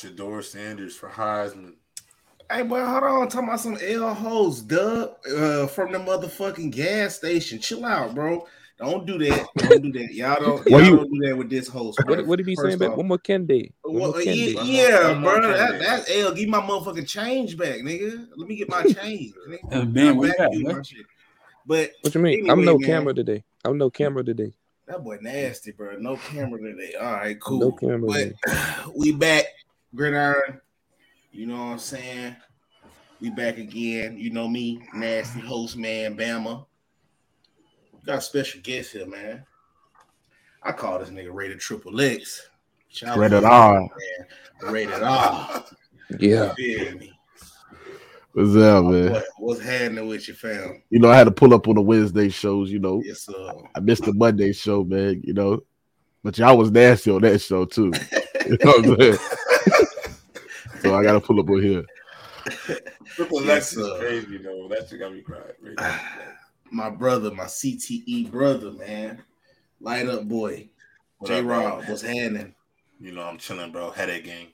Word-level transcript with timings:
Shedeur 0.00 0.44
Sanders 0.44 0.94
for 0.94 1.08
Heisman. 1.08 1.72
Hey, 2.52 2.62
boy, 2.62 2.84
hold 2.84 3.02
on. 3.02 3.28
Talking 3.28 3.48
about 3.48 3.60
some 3.60 3.78
L 3.82 4.12
hoes, 4.12 4.60
Dub, 4.60 5.16
uh, 5.34 5.66
from 5.68 5.90
the 5.92 5.98
motherfucking 5.98 6.70
gas 6.70 7.16
station. 7.16 7.58
Chill 7.58 7.84
out, 7.84 8.14
bro. 8.14 8.46
Don't 8.78 9.06
do 9.06 9.16
that. 9.18 9.48
Don't 9.56 9.82
do 9.82 9.90
that. 9.92 10.12
Y'all 10.12 10.38
don't. 10.38 10.66
Y'all 10.68 10.82
you- 10.82 10.96
don't 10.96 11.10
do 11.10 11.26
that 11.26 11.36
with 11.38 11.48
this 11.48 11.66
host. 11.66 11.98
What 12.04 12.26
what 12.26 12.36
did 12.36 12.46
he 12.46 12.54
say 12.56 12.74
about 12.74 12.98
one 12.98 13.08
more 13.08 13.16
Kendi? 13.18 13.72
One 13.82 13.94
Well, 13.94 14.10
more 14.12 14.20
yeah, 14.20 14.32
Kendi. 14.32 14.66
yeah, 14.66 15.08
One 15.12 15.20
more 15.22 15.40
bro. 15.40 15.48
That, 15.48 15.56
candidate. 15.58 15.86
that's 15.86 16.10
L. 16.10 16.34
Give 16.34 16.48
my 16.50 16.60
motherfucking 16.60 17.08
change 17.08 17.56
back, 17.56 17.76
nigga. 17.80 18.26
Let 18.36 18.48
me 18.48 18.54
get 18.56 18.68
my 18.68 18.82
change. 18.82 19.32
nigga. 19.48 19.72
Uh, 19.72 19.84
Ben, 19.86 20.20
back 20.20 20.36
you 20.38 20.44
at, 20.44 20.52
to 20.52 20.58
man? 20.62 20.76
my 20.76 20.82
shit. 20.82 21.06
But 21.64 21.92
What 22.02 22.14
you 22.14 22.20
mean? 22.20 22.50
I'm 22.50 22.64
no 22.66 22.78
man. 22.78 22.86
camera 22.86 23.14
today. 23.14 23.44
I'm 23.64 23.78
no 23.78 23.88
camera 23.88 24.22
today. 24.22 24.52
that 24.86 25.02
boy 25.02 25.18
nasty, 25.22 25.72
bro. 25.72 25.96
No 25.98 26.16
camera 26.18 26.60
today. 26.60 26.94
All 27.00 27.12
right, 27.12 27.40
cool. 27.40 27.58
No 27.60 27.72
camera 27.72 28.06
But 28.06 28.18
today. 28.18 28.34
we 28.94 29.12
back, 29.12 29.46
gridiron. 29.96 30.60
You 31.32 31.46
know 31.46 31.56
what 31.56 31.72
I'm 31.72 31.78
saying? 31.78 32.36
We 33.20 33.30
back 33.30 33.58
again. 33.58 34.16
You 34.18 34.30
know 34.30 34.46
me, 34.46 34.82
nasty 34.94 35.40
host 35.40 35.76
man, 35.76 36.16
Bama. 36.16 36.66
Got 38.04 38.18
a 38.18 38.20
special 38.20 38.60
guest 38.62 38.92
here, 38.92 39.06
man. 39.06 39.44
I 40.62 40.72
call 40.72 40.98
this 40.98 41.08
nigga 41.08 41.32
rated 41.32 41.60
triple 41.60 42.00
X. 42.00 42.48
Shout 42.88 43.18
Rated 43.18 43.42
to 43.42 43.48
R. 43.48 43.80
man. 43.80 44.72
Rated 44.72 45.02
R. 45.02 45.64
Yeah. 46.18 46.54
You 46.56 46.78
feel 46.78 46.98
me? 46.98 47.12
What's 48.32 48.54
up, 48.56 48.84
man? 48.84 49.12
What, 49.12 49.24
what's 49.38 49.62
happening 49.62 50.08
with 50.08 50.28
your 50.28 50.36
fam? 50.36 50.82
You 50.90 50.98
know, 50.98 51.10
I 51.10 51.16
had 51.16 51.24
to 51.24 51.30
pull 51.30 51.54
up 51.54 51.68
on 51.68 51.74
the 51.74 51.80
Wednesday 51.80 52.28
shows. 52.28 52.70
You 52.70 52.78
know, 52.78 53.02
Yes, 53.04 53.22
sir. 53.22 53.52
I 53.74 53.80
missed 53.80 54.04
the 54.04 54.12
Monday 54.12 54.52
show, 54.52 54.84
man. 54.84 55.22
You 55.24 55.32
know, 55.32 55.62
but 56.22 56.36
y'all 56.38 56.58
was 56.58 56.70
nasty 56.70 57.10
on 57.10 57.22
that 57.22 57.40
show 57.40 57.64
too. 57.64 57.92
You 58.46 58.56
know 58.62 58.70
what 58.78 58.86
I'm 58.86 59.00
saying? 59.00 59.35
So 60.88 60.94
I 60.94 61.02
got 61.02 61.12
to 61.12 61.20
pull 61.20 61.40
up 61.40 61.48
on 61.48 61.62
here. 61.62 61.84
Triple 63.14 63.42
Yes, 63.44 63.72
X 63.72 63.76
is 63.76 63.98
crazy 63.98 64.38
though. 64.38 64.68
That 64.68 64.88
shit 64.88 65.00
got 65.00 65.12
me 65.12 65.22
crying. 65.22 65.52
my 66.70 66.90
brother, 66.90 67.30
my 67.32 67.44
CTE 67.44 68.30
brother, 68.30 68.72
man. 68.72 69.22
Light 69.80 70.08
up 70.08 70.28
boy. 70.28 70.68
J 71.24 71.38
up, 71.38 71.44
bro? 71.44 71.58
Rob, 71.58 71.84
what's 71.88 72.02
happening? 72.02 72.54
You 73.00 73.12
know 73.12 73.22
I'm 73.22 73.38
chilling, 73.38 73.72
bro. 73.72 73.90
Headache 73.90 74.24
game, 74.24 74.48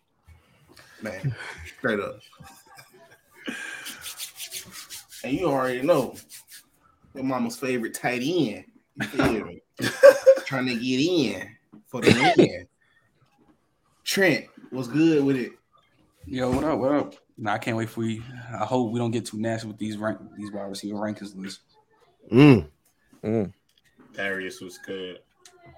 Man, 1.00 1.34
straight 1.78 2.00
up. 2.00 2.20
And 5.25 5.33
you 5.33 5.47
already 5.47 5.83
know 5.83 6.16
your 7.14 7.25
mama's 7.25 7.56
favorite 7.56 7.94
tight 7.94 8.22
end. 8.22 8.64
You 8.97 9.06
feel 9.06 9.44
me? 9.44 9.62
Trying 10.47 10.66
to 10.66 10.75
get 10.75 11.00
in 11.00 11.56
for 11.86 12.00
the 12.00 12.34
win. 12.36 12.66
Trent, 14.05 14.47
what's 14.70 14.88
good 14.88 15.25
with 15.25 15.36
it? 15.36 15.53
Yo, 16.27 16.51
what 16.51 16.65
up? 16.65 16.78
What 16.78 16.92
up? 16.92 17.15
Nah, 17.37 17.55
I 17.55 17.59
can't 17.59 17.77
wait 17.77 17.89
for 17.91 18.05
you. 18.05 18.23
I 18.53 18.65
hope 18.65 18.92
we 18.92 18.98
don't 18.98 19.11
get 19.11 19.27
too 19.27 19.39
nasty 19.39 19.67
with 19.69 19.78
these 19.78 19.97
rank 19.97 20.19
these 20.37 20.53
wide 20.53 20.69
receiver 20.69 20.97
rankings 20.98 21.37
lists. 21.37 21.61
Mm. 22.33 22.67
Mm. 23.25 23.53
Darius 24.15 24.61
was 24.61 24.78
good. 24.78 25.19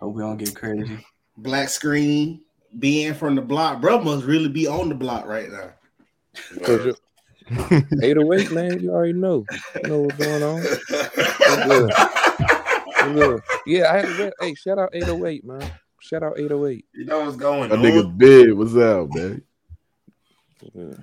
Hope 0.00 0.14
we 0.14 0.22
don't 0.22 0.36
get 0.36 0.54
crazy. 0.54 0.98
Black 1.36 1.68
screen, 1.68 2.42
being 2.78 3.14
from 3.14 3.34
the 3.34 3.42
block. 3.42 3.80
Bro 3.80 4.02
must 4.02 4.24
really 4.24 4.48
be 4.48 4.66
on 4.66 4.88
the 4.88 4.94
block 4.94 5.26
right 5.26 5.50
now. 5.50 5.70
Cause 6.62 6.86
you- 6.86 6.94
808, 8.02 8.52
man. 8.52 8.80
You 8.82 8.90
already 8.90 9.12
know. 9.12 9.44
You 9.82 9.88
know 9.88 10.00
what's 10.02 10.16
going 10.16 10.42
on. 10.42 10.62
What's 10.88 11.64
good? 11.66 11.90
What's 12.86 13.12
good? 13.12 13.42
Yeah, 13.66 13.92
I 13.92 13.96
had 13.98 14.06
to. 14.06 14.24
Read, 14.24 14.32
hey, 14.40 14.54
shout 14.54 14.78
out 14.78 14.90
808, 14.94 15.44
man. 15.44 15.70
Shout 16.00 16.22
out 16.22 16.38
808. 16.38 16.84
You 16.94 17.04
know 17.04 17.20
what's 17.24 17.36
going 17.36 17.68
That 17.68 17.78
on. 17.78 17.84
nigga 17.84 18.16
big. 18.18 18.52
What's 18.54 18.74
up, 18.76 19.08
man? 19.14 19.42
Yeah. 20.72 20.94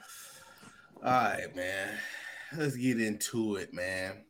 All 1.04 1.12
right, 1.12 1.56
man. 1.56 1.90
Let's 2.58 2.76
get 2.76 3.00
into 3.02 3.56
it, 3.58 3.74
man. 3.74 4.24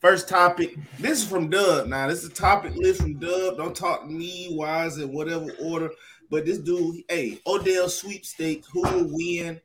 First 0.00 0.28
topic. 0.28 0.76
This 0.98 1.22
is 1.22 1.28
from 1.28 1.48
Dub. 1.48 1.86
Now, 1.88 2.08
this 2.08 2.22
is 2.24 2.30
a 2.30 2.34
topic 2.34 2.74
list 2.76 3.00
from 3.00 3.18
Dub. 3.18 3.56
Don't 3.56 3.74
talk 3.74 4.02
to 4.02 4.06
me, 4.06 4.48
wise 4.50 4.98
in 4.98 5.12
whatever 5.12 5.50
order. 5.60 5.90
But 6.30 6.44
this 6.44 6.58
dude, 6.58 7.02
hey, 7.08 7.40
Odell 7.46 7.88
sweepstakes, 7.88 8.66
who 8.68 8.82
will 8.82 9.08
win? 9.10 9.60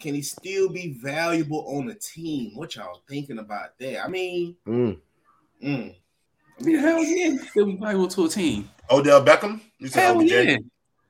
Can 0.00 0.14
he 0.14 0.22
still 0.22 0.70
be 0.70 0.94
valuable 0.94 1.64
on 1.76 1.88
a 1.90 1.94
team? 1.94 2.52
What 2.56 2.74
y'all 2.74 3.02
thinking 3.08 3.38
about 3.38 3.78
that? 3.78 4.04
I 4.04 4.08
mean, 4.08 4.56
Mm. 4.66 4.98
mm, 5.62 5.94
I 6.58 6.62
mean, 6.64 6.78
hell 6.78 7.04
yeah, 7.04 7.36
still 7.50 7.66
be 7.66 7.76
valuable 7.76 8.08
to 8.08 8.24
a 8.24 8.28
team. 8.28 8.70
Odell 8.90 9.24
Beckham. 9.24 9.60
You 9.78 9.88
said 9.88 10.00
Hell 10.02 10.16
OBJ? 10.20 10.30
yeah, 10.30 10.56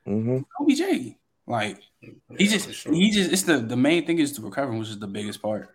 Mm-hmm. 0.07 0.39
OBJ. 0.61 1.15
Like 1.47 1.79
he 2.03 2.13
Yeah, 2.39 2.47
just 2.47 2.73
sure. 2.73 2.93
he 2.93 3.11
just 3.11 3.31
it's 3.33 3.43
the 3.43 3.59
the 3.59 3.77
main 3.77 4.07
thing 4.07 4.19
is 4.19 4.33
the 4.35 4.43
recovering, 4.43 4.79
which 4.79 4.89
is 4.89 4.99
the 4.99 5.07
biggest 5.07 5.43
part. 5.43 5.69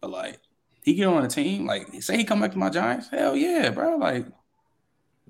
But 0.00 0.10
like 0.10 0.38
he 0.82 0.94
get 0.94 1.06
on 1.06 1.24
a 1.24 1.28
team, 1.28 1.66
like 1.66 2.02
say 2.02 2.16
he 2.16 2.24
come 2.24 2.40
back 2.40 2.52
to 2.52 2.58
my 2.58 2.70
Giants, 2.70 3.08
hell 3.08 3.36
yeah, 3.36 3.70
bro. 3.70 3.96
Like 3.96 4.26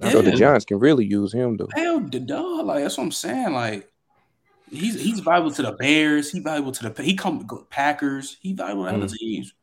I 0.00 0.10
So 0.10 0.22
the. 0.22 0.32
Giants 0.32 0.64
can 0.64 0.78
really 0.78 1.04
use 1.06 1.32
him 1.32 1.56
though. 1.56 1.68
Hell, 1.74 2.00
the 2.00 2.20
dog. 2.20 2.66
Like 2.66 2.82
that's 2.82 2.96
what 2.98 3.04
I'm 3.04 3.12
saying. 3.12 3.52
Like 3.52 3.90
he's 4.70 5.00
he's 5.00 5.20
valuable 5.20 5.52
to 5.52 5.62
the 5.62 5.72
Bears. 5.72 6.30
He 6.30 6.40
valuable 6.40 6.72
to 6.72 6.88
the 6.90 7.02
he 7.02 7.14
come 7.14 7.46
Packers. 7.70 8.36
He 8.40 8.52
valuable 8.52 8.84
to 8.86 8.94
other 8.94 9.08
teams. 9.08 9.54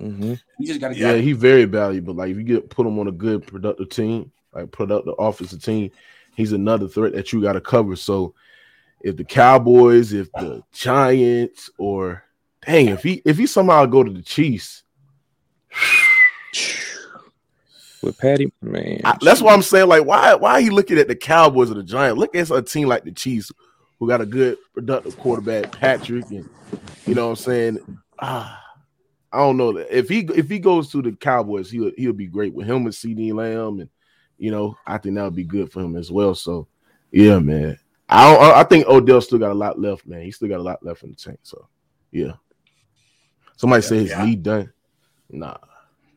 Mm-hmm. 0.00 0.34
He 0.58 0.66
just 0.66 0.80
got 0.80 0.88
to 0.88 0.96
Yeah, 0.96 1.14
get. 1.14 1.24
he 1.24 1.32
very 1.32 1.64
valuable. 1.64 2.14
Like 2.14 2.30
if 2.30 2.36
you 2.36 2.42
get 2.42 2.68
put 2.70 2.86
him 2.86 2.98
on 2.98 3.08
a 3.08 3.12
good 3.12 3.46
productive 3.46 3.88
team, 3.88 4.32
like 4.52 4.70
productive 4.70 5.14
offensive 5.18 5.62
team, 5.62 5.90
he's 6.36 6.52
another 6.52 6.88
threat 6.88 7.12
that 7.14 7.32
you 7.32 7.40
got 7.40 7.52
to 7.54 7.60
cover. 7.60 7.96
So 7.96 8.34
if 9.04 9.16
the 9.18 9.24
Cowboys, 9.24 10.12
if 10.14 10.32
the 10.32 10.62
Giants, 10.72 11.68
or 11.78 12.24
dang, 12.66 12.88
if 12.88 13.02
he 13.02 13.20
if 13.24 13.36
he 13.36 13.46
somehow 13.46 13.84
go 13.86 14.02
to 14.02 14.10
the 14.10 14.22
Chiefs, 14.22 14.82
With 18.02 18.18
Patty, 18.18 18.52
man. 18.62 19.00
I- 19.04 19.16
that's 19.20 19.40
why 19.40 19.52
I'm 19.54 19.62
saying 19.62 19.88
like 19.88 20.04
why 20.04 20.34
why 20.34 20.60
he 20.62 20.70
looking 20.70 20.98
at 20.98 21.08
the 21.08 21.14
Cowboys 21.16 21.70
or 21.70 21.74
the 21.74 21.82
Giants? 21.82 22.18
Look 22.18 22.34
at 22.34 22.50
a 22.50 22.62
team 22.62 22.88
like 22.88 23.04
the 23.04 23.12
Chiefs 23.12 23.52
who 23.98 24.08
got 24.08 24.20
a 24.20 24.26
good 24.26 24.58
productive 24.74 25.18
quarterback, 25.18 25.72
Patrick, 25.72 26.24
and 26.30 26.48
you 27.06 27.14
know 27.14 27.26
what 27.26 27.38
I'm 27.38 27.44
saying. 27.44 27.98
Ah, 28.18 28.60
I 29.32 29.38
don't 29.38 29.56
know 29.56 29.76
if 29.76 30.08
he 30.08 30.20
if 30.34 30.48
he 30.48 30.58
goes 30.58 30.90
to 30.92 31.02
the 31.02 31.12
Cowboys, 31.12 31.70
he'll 31.70 31.92
he'll 31.96 32.12
be 32.12 32.26
great 32.26 32.54
with 32.54 32.66
him 32.66 32.84
and 32.84 32.88
CeeDee 32.88 33.34
Lamb, 33.34 33.80
and 33.80 33.90
you 34.38 34.50
know 34.50 34.76
I 34.86 34.96
think 34.98 35.14
that 35.16 35.24
would 35.24 35.36
be 35.36 35.44
good 35.44 35.70
for 35.72 35.80
him 35.80 35.96
as 35.96 36.10
well. 36.10 36.34
So 36.34 36.68
yeah, 37.10 37.38
man, 37.38 37.78
I 38.14 38.32
don't, 38.32 38.42
I 38.56 38.62
think 38.64 38.86
Odell 38.86 39.20
still 39.20 39.38
got 39.38 39.50
a 39.50 39.54
lot 39.54 39.78
left, 39.80 40.06
man. 40.06 40.22
He 40.22 40.30
still 40.30 40.48
got 40.48 40.60
a 40.60 40.62
lot 40.62 40.82
left 40.84 41.02
in 41.02 41.10
the 41.10 41.16
tank. 41.16 41.38
So 41.42 41.68
yeah, 42.12 42.32
somebody 43.56 43.82
say 43.82 43.98
his 43.98 44.10
Yeah. 44.10 44.24
lead 44.24 44.42
done. 44.42 44.72
Nah, 45.30 45.56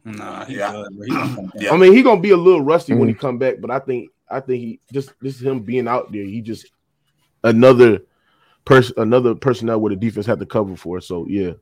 Nah, 0.04 0.46
he 0.46 0.58
Yeah. 0.58 0.72
good, 0.72 0.98
bro. 0.98 1.06
He 1.06 1.12
gonna 1.12 1.36
come 1.36 1.46
back. 1.54 1.62
Yeah. 1.62 1.74
I 1.74 1.78
mean, 1.78 1.94
he 1.94 2.04
gonna 2.04 2.22
be 2.22 2.32
a 2.32 2.38
little 2.38 2.62
rusty 2.62 2.94
when 2.94 3.08
he 3.08 3.14
mm-hmm. 3.14 3.22
come 3.22 3.38
back, 3.38 3.56
but 3.60 3.72
I 3.72 3.80
think 3.80 4.10
I 4.30 4.40
think 4.40 4.60
he 4.62 4.80
just 4.92 5.14
this 5.22 5.36
is 5.36 5.42
him 5.42 5.62
being 5.62 5.88
out 5.88 6.12
there. 6.12 6.24
He 6.24 6.42
just 6.42 6.68
another 7.44 8.00
person, 8.66 8.94
another 8.98 9.36
personnel 9.36 9.80
where 9.80 9.90
the 9.90 9.96
defense 9.96 10.26
had 10.26 10.40
to 10.40 10.46
cover 10.46 10.76
for. 10.76 11.02
So 11.02 11.26
yeah, 11.28 11.54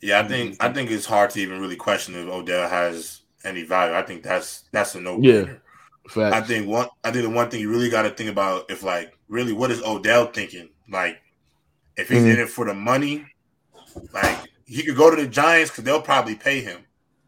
Yeah, 0.00 0.20
I 0.20 0.24
think 0.28 0.62
I 0.62 0.72
think 0.72 0.90
it's 0.90 1.06
hard 1.06 1.30
to 1.30 1.40
even 1.40 1.60
really 1.60 1.76
question 1.76 2.14
if 2.14 2.26
Odell 2.26 2.68
has 2.68 3.22
any 3.44 3.62
value. 3.62 3.94
I 3.94 4.02
think 4.02 4.22
that's 4.22 4.64
that's 4.72 4.94
a 4.94 5.00
no 5.00 5.18
brainer. 5.18 5.60
Facts. 6.08 6.36
I 6.36 6.40
think 6.42 6.68
one 6.68 6.88
I 7.02 7.10
think 7.10 7.24
the 7.24 7.30
one 7.30 7.48
thing 7.50 7.60
you 7.60 7.70
really 7.70 7.88
got 7.88 8.02
to 8.02 8.10
think 8.10 8.30
about 8.30 8.70
if 8.70 8.82
like 8.82 9.16
really 9.28 9.52
what 9.52 9.70
is 9.70 9.82
Odell 9.82 10.26
thinking? 10.26 10.68
Like 10.90 11.18
if 11.96 12.08
he's 12.08 12.22
Mhm. 12.22 12.34
in 12.34 12.40
it 12.40 12.48
for 12.48 12.66
the 12.66 12.74
money, 12.74 13.24
like 14.12 14.38
he 14.66 14.82
could 14.82 14.96
go 14.96 15.14
to 15.14 15.20
the 15.20 15.28
Giants 15.28 15.70
because 15.70 15.84
they'll 15.84 16.02
probably 16.02 16.34
pay 16.34 16.60
him, 16.60 16.80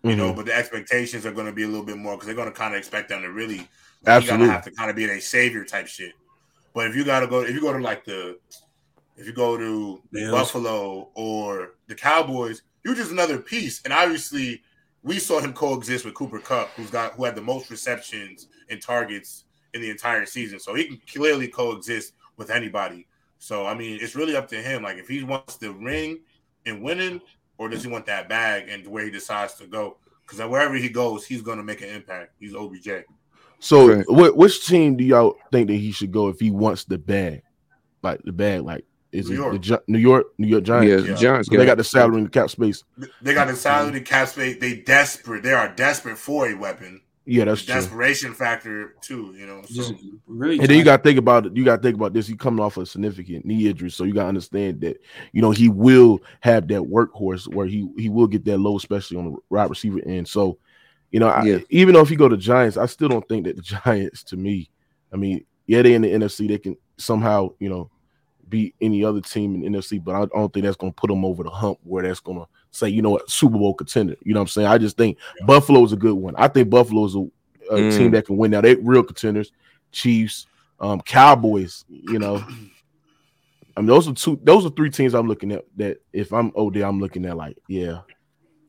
you 0.02 0.16
know, 0.16 0.32
Mhm. 0.32 0.36
but 0.36 0.46
the 0.46 0.54
expectations 0.54 1.24
are 1.24 1.32
going 1.32 1.46
to 1.46 1.52
be 1.52 1.62
a 1.62 1.68
little 1.68 1.84
bit 1.86 1.96
more 1.96 2.16
because 2.16 2.26
they're 2.26 2.34
going 2.34 2.50
to 2.50 2.54
kind 2.54 2.74
of 2.74 2.78
expect 2.78 3.08
them 3.08 3.22
to 3.22 3.30
really, 3.30 3.58
like, 3.58 3.66
you 3.66 4.12
Absolutely. 4.12 4.46
gotta 4.46 4.52
have 4.56 4.64
to 4.64 4.70
kind 4.72 4.90
of 4.90 4.96
be 4.96 5.04
a 5.04 5.20
savior 5.20 5.64
type 5.64 5.86
shit. 5.86 6.12
But 6.74 6.88
if 6.88 6.96
you 6.96 7.04
got 7.04 7.20
to 7.20 7.26
go, 7.26 7.42
if 7.42 7.54
you 7.54 7.60
go 7.60 7.72
to 7.72 7.78
like 7.78 8.04
the, 8.04 8.38
if 9.16 9.26
you 9.26 9.32
go 9.32 9.56
to 9.56 10.02
Bills. 10.12 10.30
Buffalo 10.30 11.10
or 11.14 11.74
the 11.86 11.94
Cowboys, 11.94 12.62
you're 12.84 12.94
just 12.94 13.10
another 13.10 13.38
piece. 13.38 13.80
And 13.84 13.92
obviously, 13.92 14.62
we 15.02 15.18
saw 15.18 15.40
him 15.40 15.54
coexist 15.54 16.04
with 16.04 16.14
Cooper 16.14 16.40
Kupp, 16.40 16.70
who's 16.76 16.90
got 16.90 17.12
who 17.14 17.24
had 17.24 17.34
the 17.36 17.40
most 17.40 17.70
receptions 17.70 18.48
and 18.68 18.80
targets 18.80 19.44
in 19.74 19.80
the 19.80 19.90
entire 19.90 20.26
season. 20.26 20.58
So 20.58 20.74
he 20.74 20.84
can 20.84 21.00
clearly 21.12 21.48
coexist 21.48 22.14
with 22.36 22.50
anybody. 22.50 23.06
So 23.38 23.66
I 23.66 23.74
mean, 23.74 23.98
it's 24.00 24.14
really 24.16 24.36
up 24.36 24.48
to 24.48 24.56
him. 24.56 24.82
Like 24.82 24.96
if 24.98 25.08
he 25.08 25.22
wants 25.22 25.56
the 25.56 25.72
ring 25.72 26.20
and 26.64 26.82
winning, 26.82 27.20
or 27.58 27.68
does 27.68 27.82
he 27.82 27.88
want 27.90 28.06
that 28.06 28.28
bag 28.28 28.68
and 28.68 28.86
where 28.86 29.04
he 29.04 29.10
decides 29.10 29.54
to 29.54 29.66
go? 29.66 29.96
Because 30.26 30.46
wherever 30.48 30.74
he 30.74 30.88
goes, 30.88 31.24
he's 31.24 31.42
going 31.42 31.58
to 31.58 31.64
make 31.64 31.80
an 31.82 31.88
impact. 31.88 32.32
He's 32.40 32.54
OBJ. 32.54 33.04
So 33.60 33.94
Right. 33.96 34.04
wh- 34.06 34.36
which 34.36 34.66
team 34.66 34.96
do 34.96 35.04
y'all 35.04 35.36
think 35.52 35.68
that 35.68 35.74
he 35.76 35.92
should 35.92 36.12
go 36.12 36.28
if 36.28 36.38
he 36.40 36.50
wants 36.50 36.84
the 36.84 36.98
bag? 36.98 37.42
Like 38.02 38.20
the 38.24 38.32
bag, 38.32 38.62
like 38.62 38.84
is 39.12 39.30
New 39.30 39.36
it 39.36 39.38
York. 39.38 39.52
the 39.52 39.58
Gi- 39.58 39.78
New 39.88 39.98
York, 39.98 40.26
New 40.38 40.48
York 40.48 40.64
Giants? 40.64 41.04
Yeah, 41.04 41.10
Yeah. 41.10 41.16
Giants 41.16 41.48
So 41.48 41.56
they 41.56 41.64
got 41.64 41.78
the 41.78 41.84
salary 41.84 42.16
and 42.18 42.26
the 42.26 42.30
cap 42.30 42.50
space. 42.50 42.84
They 43.22 43.32
got 43.34 43.48
the 43.48 43.56
salary, 43.56 43.92
the 43.92 44.00
cap 44.02 44.28
space. 44.28 44.58
They 44.60 44.76
desperate. 44.76 45.42
They 45.42 45.52
are 45.52 45.68
desperate 45.68 46.18
for 46.18 46.48
a 46.48 46.54
weapon. 46.54 47.00
Yeah, 47.28 47.44
that's 47.44 47.62
true. 47.64 47.74
desperation 47.74 48.32
factor 48.34 48.94
too. 49.00 49.34
You 49.36 49.46
know, 49.46 49.62
so 49.62 49.74
Just 49.74 49.94
really. 50.26 50.60
And 50.60 50.68
then 50.68 50.78
you 50.78 50.84
got 50.84 50.98
to 50.98 51.02
think 51.02 51.18
about 51.18 51.46
it. 51.46 51.56
You 51.56 51.64
got 51.64 51.76
to 51.76 51.82
think 51.82 51.96
about 51.96 52.12
this. 52.12 52.28
He 52.28 52.36
coming 52.36 52.64
off 52.64 52.76
a 52.76 52.86
significant 52.86 53.44
knee 53.44 53.68
injury, 53.68 53.90
so 53.90 54.04
you 54.04 54.14
got 54.14 54.22
to 54.22 54.28
understand 54.28 54.80
that 54.82 54.98
you 55.32 55.42
know 55.42 55.50
he 55.50 55.68
will 55.68 56.20
have 56.40 56.68
that 56.68 56.82
workhorse 56.82 57.52
where 57.52 57.66
he 57.66 57.88
he 57.98 58.08
will 58.08 58.28
get 58.28 58.44
that 58.44 58.58
low, 58.58 58.76
especially 58.76 59.16
on 59.16 59.32
the 59.32 59.36
wide 59.50 59.68
receiver 59.68 60.00
end. 60.06 60.28
So, 60.28 60.58
you 61.10 61.18
know, 61.18 61.26
I, 61.28 61.42
Yeah. 61.44 61.58
even 61.68 61.94
though 61.94 62.00
if 62.02 62.12
you 62.12 62.16
go 62.16 62.28
to 62.28 62.36
Giants, 62.36 62.76
I 62.76 62.86
still 62.86 63.08
don't 63.08 63.28
think 63.28 63.46
that 63.46 63.56
the 63.56 63.62
Giants, 63.84 64.22
to 64.24 64.36
me, 64.36 64.70
I 65.12 65.16
mean, 65.16 65.44
yeah, 65.66 65.82
they 65.82 65.94
in 65.94 66.02
the 66.02 66.12
NFC, 66.12 66.46
they 66.46 66.58
can 66.58 66.76
somehow 66.96 67.48
you 67.58 67.68
know 67.68 67.90
beat 68.48 68.76
any 68.80 69.04
other 69.04 69.20
team 69.20 69.56
in 69.56 69.72
the 69.72 69.78
NFC, 69.78 70.02
but 70.02 70.14
I 70.14 70.26
don't 70.26 70.52
think 70.52 70.64
that's 70.64 70.76
going 70.76 70.92
to 70.92 70.96
put 71.00 71.10
them 71.10 71.24
over 71.24 71.42
the 71.42 71.50
hump 71.50 71.78
where 71.82 72.04
that's 72.04 72.20
going 72.20 72.38
to 72.38 72.46
say, 72.76 72.88
you 72.88 73.02
know 73.02 73.10
what, 73.10 73.30
Super 73.30 73.58
Bowl 73.58 73.74
contender. 73.74 74.16
You 74.22 74.34
know 74.34 74.40
what 74.40 74.44
I'm 74.44 74.48
saying? 74.48 74.68
I 74.68 74.78
just 74.78 74.96
think 74.96 75.18
Buffalo's 75.46 75.92
a 75.92 75.96
good 75.96 76.14
one. 76.14 76.34
I 76.36 76.48
think 76.48 76.70
Buffalo's 76.70 77.14
a, 77.16 77.20
a 77.70 77.78
Mm. 77.78 77.96
team 77.96 78.10
that 78.12 78.26
can 78.26 78.36
win. 78.36 78.50
Now 78.52 78.60
they 78.60 78.74
real 78.76 79.02
contenders. 79.02 79.50
Chiefs, 79.92 80.46
um, 80.80 81.00
Cowboys. 81.00 81.84
You 81.88 82.18
know, 82.18 82.44
I 83.76 83.80
mean 83.80 83.86
those 83.86 84.08
are 84.08 84.12
two. 84.14 84.38
Those 84.42 84.64
are 84.66 84.70
three 84.70 84.90
teams 84.90 85.14
I'm 85.14 85.28
looking 85.28 85.52
at. 85.52 85.64
That 85.76 85.98
if 86.12 86.32
I'm 86.32 86.52
OD, 86.56 86.76
I'm 86.78 87.00
looking 87.00 87.26
at 87.26 87.36
like, 87.36 87.56
yeah, 87.68 88.00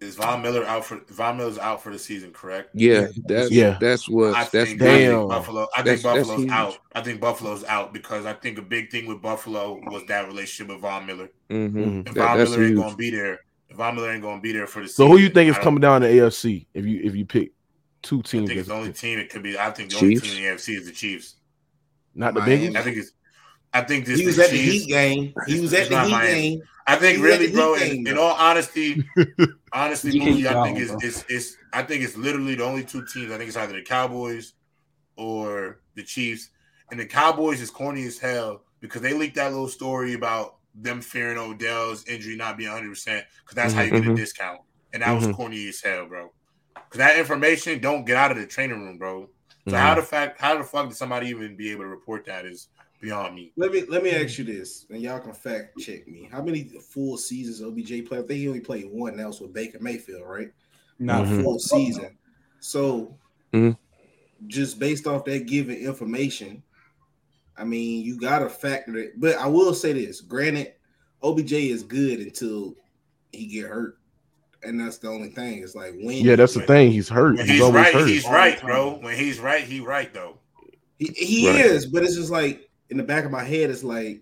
is 0.02 0.16
Von 0.16 0.42
Miller 0.42 0.66
out 0.66 0.86
for 0.86 1.00
Von 1.10 1.38
Miller's 1.38 1.58
out 1.58 1.82
for 1.82 1.92
the 1.92 2.00
season? 2.00 2.32
Correct. 2.34 2.70
Yeah, 2.74 3.08
that's 3.26 3.52
Yeah. 3.52 3.78
that's 3.80 4.08
what 4.10 4.36
I 4.36 4.44
that's 4.44 4.52
think, 4.52 4.80
damn. 4.80 4.90
I 4.90 5.18
think 5.18 5.30
Buffalo. 5.30 5.68
I 5.76 5.82
That's- 5.82 6.02
think 6.02 6.16
Buffalo's 6.26 6.52
out. 6.52 6.78
I 6.94 7.02
think 7.02 7.22
Buffalo's 7.22 7.64
out 7.66 7.94
because 7.94 8.26
I 8.26 8.34
think 8.34 8.58
a 8.58 8.62
big 8.62 8.92
thing 8.92 9.06
with 9.06 9.22
Buffalo 9.22 9.80
was 9.88 10.04
that 10.08 10.28
relationship 10.28 10.74
with 10.74 10.82
Von 10.82 11.06
Miller. 11.06 11.30
Mhm. 11.50 11.72
Mhm. 11.74 12.08
If 12.08 12.14
That- 12.14 12.28
Von 12.28 12.38
that's 12.38 12.52
Miller 12.52 12.66
ain't 12.66 12.76
gonna 12.78 12.96
be 12.96 13.10
there, 13.12 13.34
if 13.34 13.40
Von 13.72 13.96
Miller 13.96 14.12
ain't 14.12 14.22
gonna 14.24 14.42
be 14.42 14.52
there 14.54 14.68
for 14.68 14.82
the 14.82 14.88
So 14.88 15.04
season, 15.04 15.12
who 15.12 15.18
you 15.18 15.30
think 15.30 15.50
is 15.50 15.58
coming 15.58 15.82
down 15.82 16.02
to 16.02 16.08
AFC 16.08 16.68
if 16.74 16.86
you 16.86 17.02
if 17.04 17.16
you 17.16 17.26
pick 17.26 17.52
two 18.02 18.22
teams? 18.22 18.26
I 18.26 18.30
teams? 18.30 18.48
think 18.48 18.60
it's 18.60 18.68
the 18.70 18.74
only 18.76 18.94
team 18.94 19.20
it 19.20 19.30
could 19.30 19.44
be. 19.44 19.58
I 19.58 19.72
think 19.72 19.90
the 19.92 19.98
only 19.98 20.16
team 20.16 20.32
in 20.38 20.44
the 20.44 20.50
AFC 20.50 20.78
is 20.78 20.86
the 20.86 20.92
Chiefs. 20.92 21.36
not 22.16 22.34
the 22.34 22.40
Miami. 22.42 22.70
Bengals. 22.70 22.76
I 22.78 22.82
think 22.82 22.98
it's. 22.98 23.12
I 23.74 23.82
think 23.82 24.06
this 24.06 24.20
He 24.20 24.26
was 24.26 24.38
the 24.38 24.44
at 24.46 24.50
the 24.50 24.58
Heat 24.58 24.88
game. 24.88 25.34
He 25.46 25.60
was 25.60 25.74
at 25.74 25.90
the 25.90 26.02
Heat 26.04 26.12
Miami. 26.12 26.34
game. 26.58 26.62
I 26.88 26.96
think 26.96 27.18
He 27.18 27.24
really, 27.24 27.52
bro. 27.52 27.76
Heat 27.76 27.92
In, 27.92 28.04
game, 28.04 28.08
in 28.08 28.18
all 28.18 28.34
honesty, 28.34 29.04
honestly, 29.74 30.12
You 30.12 30.48
I 30.48 30.64
think 30.64 30.78
him, 30.78 30.96
it's, 30.96 31.04
it's 31.04 31.26
it's 31.30 31.58
I 31.74 31.84
think 31.84 32.04
it's 32.04 32.16
literally 32.16 32.56
the 32.56 32.64
only 32.64 32.84
two 32.86 33.06
teams. 33.06 33.32
I 33.32 33.38
think 33.38 33.50
it's 33.50 33.58
either 33.58 33.74
the 33.74 33.82
Cowboys 33.82 34.54
or 35.18 35.82
the 35.96 36.04
Chiefs. 36.04 36.50
And 36.90 37.00
the 37.00 37.06
Cowboys 37.06 37.60
is 37.60 37.70
corny 37.70 38.06
as 38.06 38.18
hell 38.18 38.64
because 38.80 39.02
they 39.02 39.14
leaked 39.14 39.36
that 39.36 39.52
little 39.52 39.68
story 39.68 40.14
about 40.14 40.57
them 40.80 41.02
fearing 41.02 41.38
Odell's 41.38 42.06
injury 42.08 42.36
not 42.36 42.58
being 42.58 42.70
100 42.70 42.90
percent 42.90 43.26
because 43.44 43.56
that's 43.56 43.74
how 43.74 43.82
you 43.82 43.92
get 43.92 44.06
a 44.06 44.10
Mhm. 44.10 44.16
discount. 44.16 44.62
And 44.94 45.02
that 45.04 45.14
was 45.14 45.26
Mhm. 45.28 45.34
corny 45.34 45.68
as 45.68 45.82
hell, 45.82 46.08
bro. 46.08 46.34
Because 46.74 47.00
that 47.00 47.18
information 47.20 47.80
don't 47.80 48.06
get 48.06 48.16
out 48.18 48.32
of 48.32 48.38
the 48.38 48.46
training 48.48 48.80
room, 48.80 48.98
bro. 48.98 49.30
So 49.68 49.76
how 49.76 49.96
the 49.96 50.02
fact 50.02 50.40
how 50.40 50.58
the 50.58 50.64
fuck 50.64 50.88
did 50.88 50.96
somebody 50.96 51.28
even 51.28 51.58
be 51.58 51.72
able 51.72 51.84
to 51.84 51.90
report 51.90 52.26
that 52.26 52.46
is 52.46 52.70
beyond 53.02 53.36
me. 53.36 53.52
Let 53.58 53.72
me 53.72 53.82
let 53.82 54.02
me 54.02 54.12
ask 54.12 54.38
you 54.38 54.46
this, 54.46 54.86
and 54.90 55.02
y'all 55.02 55.20
can 55.20 55.34
fact 55.34 55.78
check 55.80 56.08
me. 56.08 56.30
How 56.32 56.42
many 56.42 56.64
full 56.64 57.18
seasons 57.18 57.62
OBJ 57.62 58.02
played? 58.08 58.24
I 58.24 58.28
think 58.28 58.40
he 58.40 58.48
only 58.48 58.62
played 58.62 58.86
one. 58.90 59.18
That 59.18 59.28
was 59.28 59.42
with 59.42 59.54
Baker 59.54 59.80
Mayfield, 59.82 60.24
right? 60.26 60.52
Not 61.00 61.26
Mhm. 61.26 61.40
A 61.40 61.44
full 61.44 61.60
season. 61.60 62.18
So, 62.60 63.20
Mhm. 63.54 63.78
just 64.48 64.80
based 64.80 65.06
off 65.06 65.26
that 65.26 65.46
given 65.48 65.76
information, 65.76 66.64
I 67.58 67.64
mean, 67.64 68.04
you 68.04 68.20
got 68.20 68.40
to 68.40 68.50
factor 68.50 68.98
it. 68.98 69.20
But 69.20 69.38
I 69.38 69.48
will 69.48 69.74
say 69.74 69.94
this: 69.94 70.22
granted, 70.22 70.74
OBJ 71.24 71.54
is 71.54 71.84
good 71.84 72.20
until 72.20 72.76
he 73.32 73.48
get 73.48 73.68
hurt, 73.68 73.98
and 74.64 74.80
that's 74.80 74.98
the 74.98 75.10
only 75.10 75.30
thing. 75.30 75.64
It's 75.64 75.76
like 75.76 75.94
when 76.02 76.18
Yeah, 76.18 76.36
that's 76.36 76.54
the 76.54 76.62
thing. 76.62 76.92
He's 76.92 77.10
hurt. 77.10 77.40
He's, 77.40 77.50
he's 77.50 77.62
always 77.62 77.76
right, 77.76 77.94
hurt. 77.94 78.08
he's 78.08 78.26
right, 78.26 78.62
bro. 78.62 79.00
When 79.00 79.16
he's 79.18 79.40
right, 79.40 79.64
he 79.64 79.80
right 79.80 80.14
though. 80.14 80.38
He, 81.00 81.08
he 81.16 81.48
Right. 81.50 81.60
is, 81.66 81.86
but 81.86 82.04
it's 82.04 82.16
just 82.16 82.32
like 82.32 82.70
in 82.90 82.98
the 82.98 83.04
back 83.04 83.26
of 83.26 83.32
my 83.32 83.44
head, 83.44 83.70
it's 83.70 83.84
like 83.84 84.22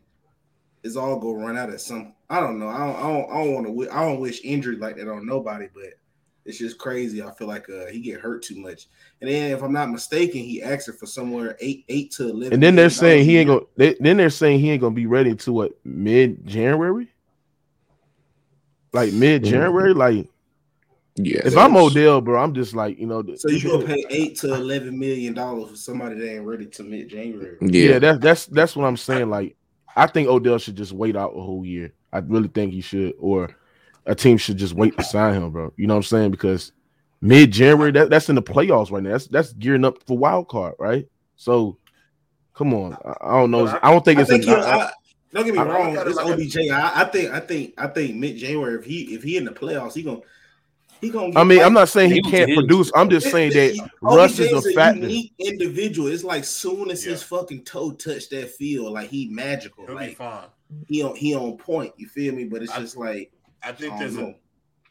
it's 0.83 0.95
all 0.95 1.19
gonna 1.19 1.45
run 1.45 1.57
out 1.57 1.69
at 1.69 1.81
some. 1.81 2.13
I 2.29 2.39
don't 2.39 2.59
know. 2.59 2.67
I 2.67 2.79
don't. 2.79 2.95
I 2.95 3.01
don't, 3.01 3.31
I 3.31 3.43
don't 3.43 3.53
want 3.53 3.67
to. 3.67 3.91
I 3.91 4.03
don't 4.03 4.19
wish 4.19 4.41
injury 4.43 4.75
like 4.77 4.97
that 4.97 5.07
on 5.07 5.25
nobody, 5.25 5.67
but 5.73 5.93
it's 6.45 6.59
just 6.59 6.77
crazy. 6.77 7.23
I 7.23 7.31
feel 7.31 7.47
like 7.47 7.67
uh, 7.69 7.87
he 7.87 7.99
get 7.99 8.21
hurt 8.21 8.43
too 8.43 8.59
much. 8.59 8.87
And 9.19 9.29
then, 9.29 9.51
if 9.51 9.63
I'm 9.63 9.73
not 9.73 9.89
mistaken, 9.89 10.41
he 10.41 10.61
asked 10.61 10.87
it 10.87 10.95
for 10.95 11.07
somewhere 11.07 11.57
eight, 11.59 11.85
eight 11.89 12.11
to 12.13 12.29
eleven. 12.29 12.53
and 12.53 12.63
then 12.63 12.75
they're 12.75 12.89
saying 12.91 13.25
he 13.25 13.37
ain't 13.37 13.47
dollars 13.47 13.63
gonna. 13.77 13.93
They, 13.93 13.97
then 13.99 14.17
they're 14.17 14.29
saying 14.29 14.59
he 14.59 14.69
ain't 14.71 14.81
gonna 14.81 14.93
be 14.93 15.07
ready 15.07 15.35
to 15.35 15.51
what 15.51 15.73
mid 15.83 16.45
January. 16.45 17.09
Like 18.93 19.11
mid 19.11 19.43
January, 19.43 19.93
like 19.93 20.29
Yeah, 21.15 21.41
if 21.45 21.57
I'm 21.57 21.75
Odell, 21.75 22.21
bro, 22.21 22.41
I'm 22.41 22.53
just 22.53 22.75
like 22.75 22.99
you 22.99 23.07
know. 23.07 23.21
a. 23.21 23.37
So 23.37 23.49
you 23.49 23.71
gonna 23.71 23.85
pay 23.85 24.05
eight 24.09 24.37
to 24.39 24.53
eleven 24.53 24.97
million 24.99 25.33
dollars 25.33 25.71
for 25.71 25.75
somebody 25.75 26.15
that 26.15 26.35
ain't 26.35 26.45
ready 26.45 26.67
to 26.67 26.83
mid 26.83 27.09
January? 27.09 27.57
Yeah, 27.59 27.89
Yeah, 27.89 27.99
that's 27.99 28.19
that's 28.19 28.45
that's 28.45 28.75
what 28.75 28.85
I'm 28.85 28.97
saying. 28.97 29.29
Like, 29.29 29.55
I 29.95 30.07
think 30.07 30.29
Odell 30.29 30.59
should 30.59 30.77
just 30.77 30.93
wait 30.93 31.15
out 31.15 31.35
a 31.35 31.41
whole 31.41 31.65
year. 31.65 31.91
I 32.13 32.19
really 32.19 32.47
think 32.47 32.71
he 32.71 32.81
should, 32.81 33.13
or 33.19 33.49
a 34.05 34.15
team 34.15 34.37
should 34.37 34.57
just 34.57 34.73
wait 34.73 34.97
to 34.97 35.03
sign 35.03 35.33
him, 35.33 35.49
bro. 35.51 35.73
You 35.77 35.87
know 35.87 35.95
what 35.95 35.99
I'm 35.99 36.03
saying? 36.03 36.31
Because 36.31 36.71
mid 37.21 37.51
January, 37.51 37.91
that, 37.93 38.09
that's 38.09 38.29
in 38.29 38.35
the 38.35 38.41
playoffs 38.43 38.91
right 38.91 39.01
now. 39.03 39.11
That's 39.11 39.27
that's 39.27 39.53
gearing 39.53 39.85
up 39.85 39.97
for 40.05 40.17
wild 40.17 40.47
card, 40.47 40.75
right? 40.79 41.07
So, 41.37 41.77
come 42.53 42.73
on. 42.73 42.93
I, 43.05 43.13
I 43.21 43.31
don't 43.39 43.51
know. 43.51 43.65
But 43.65 43.83
I 43.83 43.91
don't 43.91 44.05
think 44.05 44.19
I 44.19 44.21
it's. 44.21 44.29
think 44.31 44.43
a, 44.45 44.47
he'll- 44.47 44.59
I- 44.59 44.91
don't 45.33 45.43
get 45.43 45.53
me 45.53 45.59
I 45.59 45.63
wrong. 45.65 45.93
look 45.93 46.07
It's 46.07 46.15
like 46.15 46.27
OBJ. 46.33 46.57
I, 46.71 47.01
I 47.01 47.03
think. 47.05 47.31
I 47.33 47.39
think. 47.41 47.73
I 47.77 47.87
think 47.87 48.15
mid 48.15 48.37
January. 48.37 48.75
If 48.79 48.85
he 48.85 49.13
if 49.15 49.21
he 49.21 49.35
in 49.35 49.43
the 49.43 49.51
playoffs, 49.51 49.93
he 49.93 50.01
gonna 50.01 50.21
he 51.01 51.09
gonna. 51.09 51.37
I 51.37 51.43
mean, 51.43 51.57
like- 51.57 51.67
I'm 51.67 51.73
not 51.73 51.89
saying 51.89 52.11
he 52.11 52.21
He 52.23 52.31
can't 52.31 52.53
produce. 52.53 52.89
I'm 52.95 53.09
just 53.09 53.29
saying 53.31 53.51
that 53.51 53.71
OBJ 54.01 54.15
Russ 54.15 54.39
is 54.39 54.53
a 54.53 54.71
factor. 54.71 55.01
unique 55.01 55.33
individual. 55.39 56.07
It's 56.07 56.23
like 56.23 56.45
soon 56.45 56.89
as 56.89 57.03
his 57.03 57.21
fucking 57.21 57.63
toe 57.65 57.91
touched 57.91 58.29
that 58.29 58.49
field, 58.51 58.93
like 58.93 59.09
he 59.09 59.27
magical. 59.27 59.85
He'll 59.85 59.97
be 59.97 60.05
Like 60.05 60.15
fine. 60.15 60.45
he 60.87 61.03
on 61.03 61.15
he 61.17 61.35
on 61.35 61.57
point. 61.57 61.93
You 61.97 62.07
feel 62.07 62.33
me? 62.33 62.45
But 62.45 62.63
it's 62.63 62.71
I- 62.71 62.79
just 62.79 62.95
like 62.95 63.29
I 63.65 63.71
think 63.71 63.93
I 63.93 63.99
there's 63.99 64.15
don't 64.15 64.23
a 64.23 64.27
know. 64.27 64.35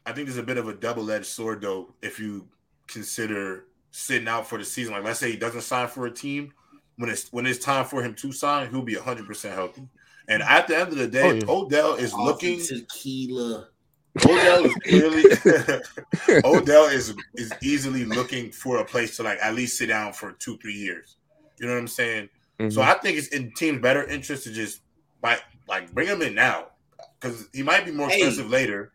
I 0.07 0.13
think 0.13 0.27
there's 0.27 0.39
a 0.39 0.43
bit 0.43 0.59
of 0.59 0.69
a 0.69 0.75
double 0.75 1.11
edged 1.11 1.27
sword 1.27 1.61
though 1.63 1.95
if 2.03 2.19
you 2.19 2.49
consider 2.87 3.65
sitting 3.91 4.29
out 4.29 4.47
for 4.47 4.59
the 4.59 4.65
season. 4.65 4.93
Like 4.93 5.05
let's 5.05 5.21
say 5.21 5.31
he 5.31 5.37
doesn't 5.37 5.63
sign 5.63 5.89
for 5.89 6.07
a 6.07 6.11
team 6.11 6.53
when 6.97 7.11
it's 7.11 7.33
when 7.33 7.47
it's 7.47 7.59
time 7.65 7.85
for 7.85 8.03
him 8.03 8.15
to 8.15 8.33
sign, 8.33 8.71
he'll 8.71 8.83
be 8.83 8.97
100 8.97 9.27
percent 9.27 9.55
healthy. 9.55 9.89
And 10.29 10.43
at 10.43 10.69
the 10.69 10.77
end 10.79 10.89
of 10.89 10.97
the 10.99 11.07
day, 11.07 11.23
Oh, 11.23 11.33
yeah. 11.33 11.43
Odell 11.49 11.95
is 11.95 12.15
looking. 12.15 12.61
tequila. 12.61 13.69
Odell 14.25 14.65
is 14.65 14.75
clearly. 14.87 15.25
Odell 16.45 16.87
is 16.87 17.15
is 17.35 17.53
easily 17.63 18.05
looking 18.05 18.51
for 18.53 18.79
a 18.79 18.85
place 18.85 19.17
to 19.17 19.23
like 19.23 19.39
at 19.43 19.55
least 19.55 19.77
sit 19.79 19.87
down 19.87 20.13
for 20.13 20.33
two 20.33 20.57
three 20.59 20.75
years. 20.75 21.17
You 21.59 21.67
know 21.67 21.73
what 21.75 21.79
I'm 21.81 21.89
saying? 21.89 22.29
Mhm. 22.61 22.73
So 22.73 22.83
I 22.83 22.95
think 22.95 23.19
it's 23.19 23.29
in 23.29 23.53
team's 23.55 23.81
better 23.83 24.05
interest 24.05 24.45
to 24.45 24.53
just 24.53 24.81
buy, 25.21 25.39
like 25.69 25.93
bring 25.93 26.07
him 26.09 26.23
in 26.23 26.35
now 26.35 26.67
because 27.25 27.49
he 27.53 27.63
might 27.63 27.85
be 27.85 27.91
more 27.93 28.09
Hey. 28.09 28.17
expensive 28.19 28.51
later. 28.51 28.93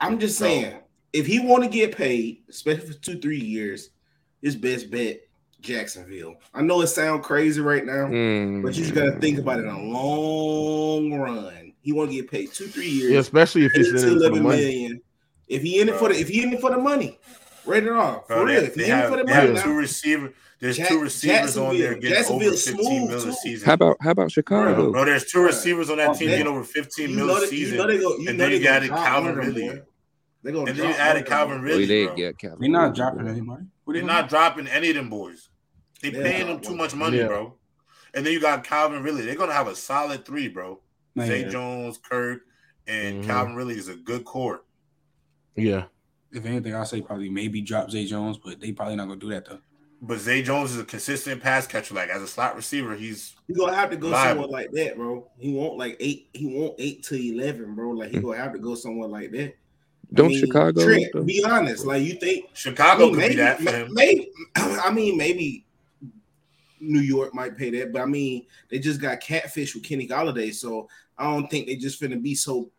I'm 0.00 0.18
just 0.18 0.38
So- 0.38 0.44
saying, 0.44 0.76
if 1.12 1.26
he 1.26 1.38
want 1.40 1.62
to 1.64 1.70
get 1.70 1.96
paid, 1.96 2.38
especially 2.48 2.88
for 2.92 2.98
two 2.98 3.18
three 3.18 3.38
years, 3.40 3.90
his 4.42 4.56
best 4.56 4.90
bet 4.90 5.20
Jacksonville. 5.60 6.34
I 6.52 6.62
know 6.62 6.80
it 6.80 6.88
sounds 6.88 7.24
crazy 7.24 7.60
right 7.60 7.86
now. 7.86 8.08
Mm. 8.08 8.62
But 8.62 8.74
you 8.76 8.82
just 8.82 8.94
gotta 8.94 9.12
think 9.20 9.38
about 9.38 9.60
it 9.60 9.64
in 9.64 9.68
a 9.70 9.82
long 9.82 11.12
run. 11.14 11.72
He 11.82 11.92
want 11.92 12.10
to 12.10 12.16
get 12.16 12.30
paid 12.30 12.52
two, 12.52 12.66
three 12.66 12.88
years. 12.88 13.12
Yeah, 13.12 13.18
especially 13.20 13.64
if 13.64 13.72
eight 13.76 13.78
he's 13.78 14.02
in 14.02 14.10
it 14.10 14.12
for 14.14 14.18
the 14.18 14.30
money. 14.42 14.56
million. 14.60 15.00
If 15.48 15.62
he 15.62 15.80
in 15.80 15.88
it 15.88 15.96
for 15.96 16.08
the 16.08 16.18
if 16.18 16.28
he 16.28 16.42
in 16.42 16.52
it 16.52 16.60
for 16.60 16.70
the 16.70 16.78
money, 16.78 17.18
rate 17.64 17.84
it 17.84 17.92
off. 17.92 18.26
For 18.26 18.34
Bro, 18.34 18.44
real. 18.44 18.60
they, 18.60 18.66
If 18.66 18.74
he 18.74 18.84
in 18.90 18.98
it 18.98 19.08
for 19.08 19.16
the 19.18 19.24
money 19.24 19.60
two 19.62 19.74
receiver. 19.74 20.32
There's 20.62 20.76
Jack- 20.76 20.88
two 20.88 21.00
receivers 21.00 21.56
on 21.56 21.76
there 21.76 21.94
Jacksonville- 21.94 22.00
getting 22.00 22.14
over 22.16 22.54
Jacksonville's 22.54 22.64
15 22.68 22.84
smooth, 22.86 23.08
mil 23.10 23.18
a 23.18 23.24
too. 23.24 23.32
season. 23.32 23.66
How 23.66 23.74
about 23.74 23.96
how 24.00 24.10
about 24.12 24.30
Chicago? 24.30 24.92
Bro, 24.92 25.04
there's 25.06 25.24
two 25.24 25.42
receivers 25.42 25.90
on 25.90 25.96
that 25.96 26.10
Oh, 26.10 26.14
team 26.14 26.28
man. 26.28 26.38
getting 26.38 26.52
over 26.52 26.62
15 26.62 27.10
you 27.10 27.16
mil 27.16 27.26
know, 27.26 27.42
a 27.42 27.46
season. 27.48 27.74
you 27.74 27.80
know 27.82 27.86
they 27.88 27.98
go, 27.98 28.16
you 28.16 28.28
and 28.30 28.38
then 28.40 28.50
they 28.50 28.56
you 28.58 28.62
gonna 28.62 28.76
added 28.76 28.90
Calvin 28.90 29.24
one 29.36 29.38
of 29.40 29.44
them, 29.46 29.54
Ridley. 29.64 29.82
They 30.44 30.52
gonna 30.52 30.70
And 30.70 30.78
then 30.78 30.88
you 30.88 30.94
added 30.94 30.98
one 30.98 31.08
of 31.08 31.16
them, 31.16 31.24
Calvin 31.26 31.58
boy. 31.58 31.64
Ridley. 31.64 31.80
Well, 31.80 31.88
they 31.88 32.04
bro. 32.06 32.14
get 32.14 32.38
Calvin. 32.38 32.58
They're 32.60 32.70
not 32.70 32.94
dropping 32.94 33.18
bro. 33.22 33.28
anybody. 33.32 33.62
What 33.84 33.92
They're 33.94 34.02
they 34.02 34.06
not 34.06 34.28
dropping 34.28 34.66
any 34.68 34.90
of 34.90 34.94
them 34.94 35.10
boys. 35.10 35.48
They 36.00 36.10
They're 36.10 36.22
paying 36.22 36.46
them 36.46 36.60
too 36.60 36.76
much 36.76 36.94
money, 36.94 37.18
Yeah. 37.18 37.26
bro. 37.26 37.56
And 38.14 38.24
then 38.24 38.32
you 38.32 38.40
got 38.40 38.62
Calvin 38.62 39.02
Ridley. 39.02 39.22
They're 39.26 39.34
gonna 39.34 39.52
have 39.52 39.66
a 39.66 39.74
solid 39.74 40.24
three, 40.24 40.46
bro. 40.46 40.80
Man, 41.16 41.26
Zay 41.26 41.44
Jones, 41.48 41.98
Kirk, 41.98 42.42
and 42.86 43.24
Mhm. 43.24 43.26
Calvin 43.26 43.56
Ridley 43.56 43.78
is 43.78 43.88
a 43.88 43.96
good 43.96 44.24
core. 44.24 44.62
Yeah, 45.56 45.86
If 46.30 46.46
anything, 46.46 46.72
I'll 46.74 46.86
say 46.86 47.02
probably 47.02 47.28
maybe 47.28 47.60
drop 47.60 47.90
Zay 47.90 48.06
Jones, 48.06 48.38
but 48.38 48.58
they 48.60 48.70
probably 48.72 48.96
not 48.96 49.08
gonna 49.08 49.20
do 49.20 49.28
that 49.30 49.44
though. 49.44 49.58
But 50.04 50.18
Zay 50.18 50.42
Jones 50.42 50.72
is 50.72 50.80
a 50.80 50.84
consistent 50.84 51.40
pass 51.40 51.64
catcher. 51.68 51.94
Like 51.94 52.08
as 52.08 52.20
a 52.20 52.26
slot 52.26 52.56
receiver, 52.56 52.96
he's 52.96 53.36
He 53.46 53.54
gonna 53.54 53.74
have 53.74 53.90
to 53.90 53.96
go 53.96 54.08
Liable. 54.08 54.42
somewhere 54.42 54.60
like 54.60 54.72
that, 54.72 54.96
bro. 54.96 55.28
He 55.38 55.52
won't 55.52 55.78
like 55.78 55.96
eight. 56.00 56.28
He 56.34 56.46
won't 56.46 56.74
eight 56.78 57.04
to 57.04 57.14
eleven, 57.14 57.76
bro. 57.76 57.90
Like 57.90 58.10
he 58.10 58.16
hmm. 58.16 58.26
gonna 58.26 58.38
have 58.38 58.52
to 58.52 58.58
go 58.58 58.74
somewhere 58.74 59.08
like 59.08 59.30
that. 59.30 59.54
Don't 60.12 60.28
mean, 60.28 60.40
Chicago? 60.40 60.84
Trent, 60.84 61.24
be 61.24 61.44
honest. 61.44 61.86
Like 61.86 62.02
you 62.02 62.14
think 62.14 62.50
Chicago 62.52 63.04
I 63.04 63.06
mean, 63.06 63.10
could 63.12 63.18
maybe, 63.20 63.34
be 63.34 63.40
that 63.40 63.60
for 63.60 63.70
him. 63.70 63.94
Maybe, 63.94 64.30
I 64.56 64.90
mean, 64.90 65.16
maybe 65.16 65.64
New 66.80 67.00
York 67.00 67.32
might 67.32 67.56
pay 67.56 67.70
that, 67.70 67.92
but 67.92 68.02
I 68.02 68.06
mean, 68.06 68.44
they 68.70 68.80
just 68.80 69.00
got 69.00 69.20
catfish 69.20 69.74
with 69.74 69.84
Kenny 69.84 70.08
Golladay, 70.08 70.52
so 70.52 70.88
I 71.16 71.24
don't 71.24 71.48
think 71.48 71.66
they 71.68 71.76
just 71.76 72.00
finna 72.00 72.20
be 72.20 72.34
so 72.34 72.70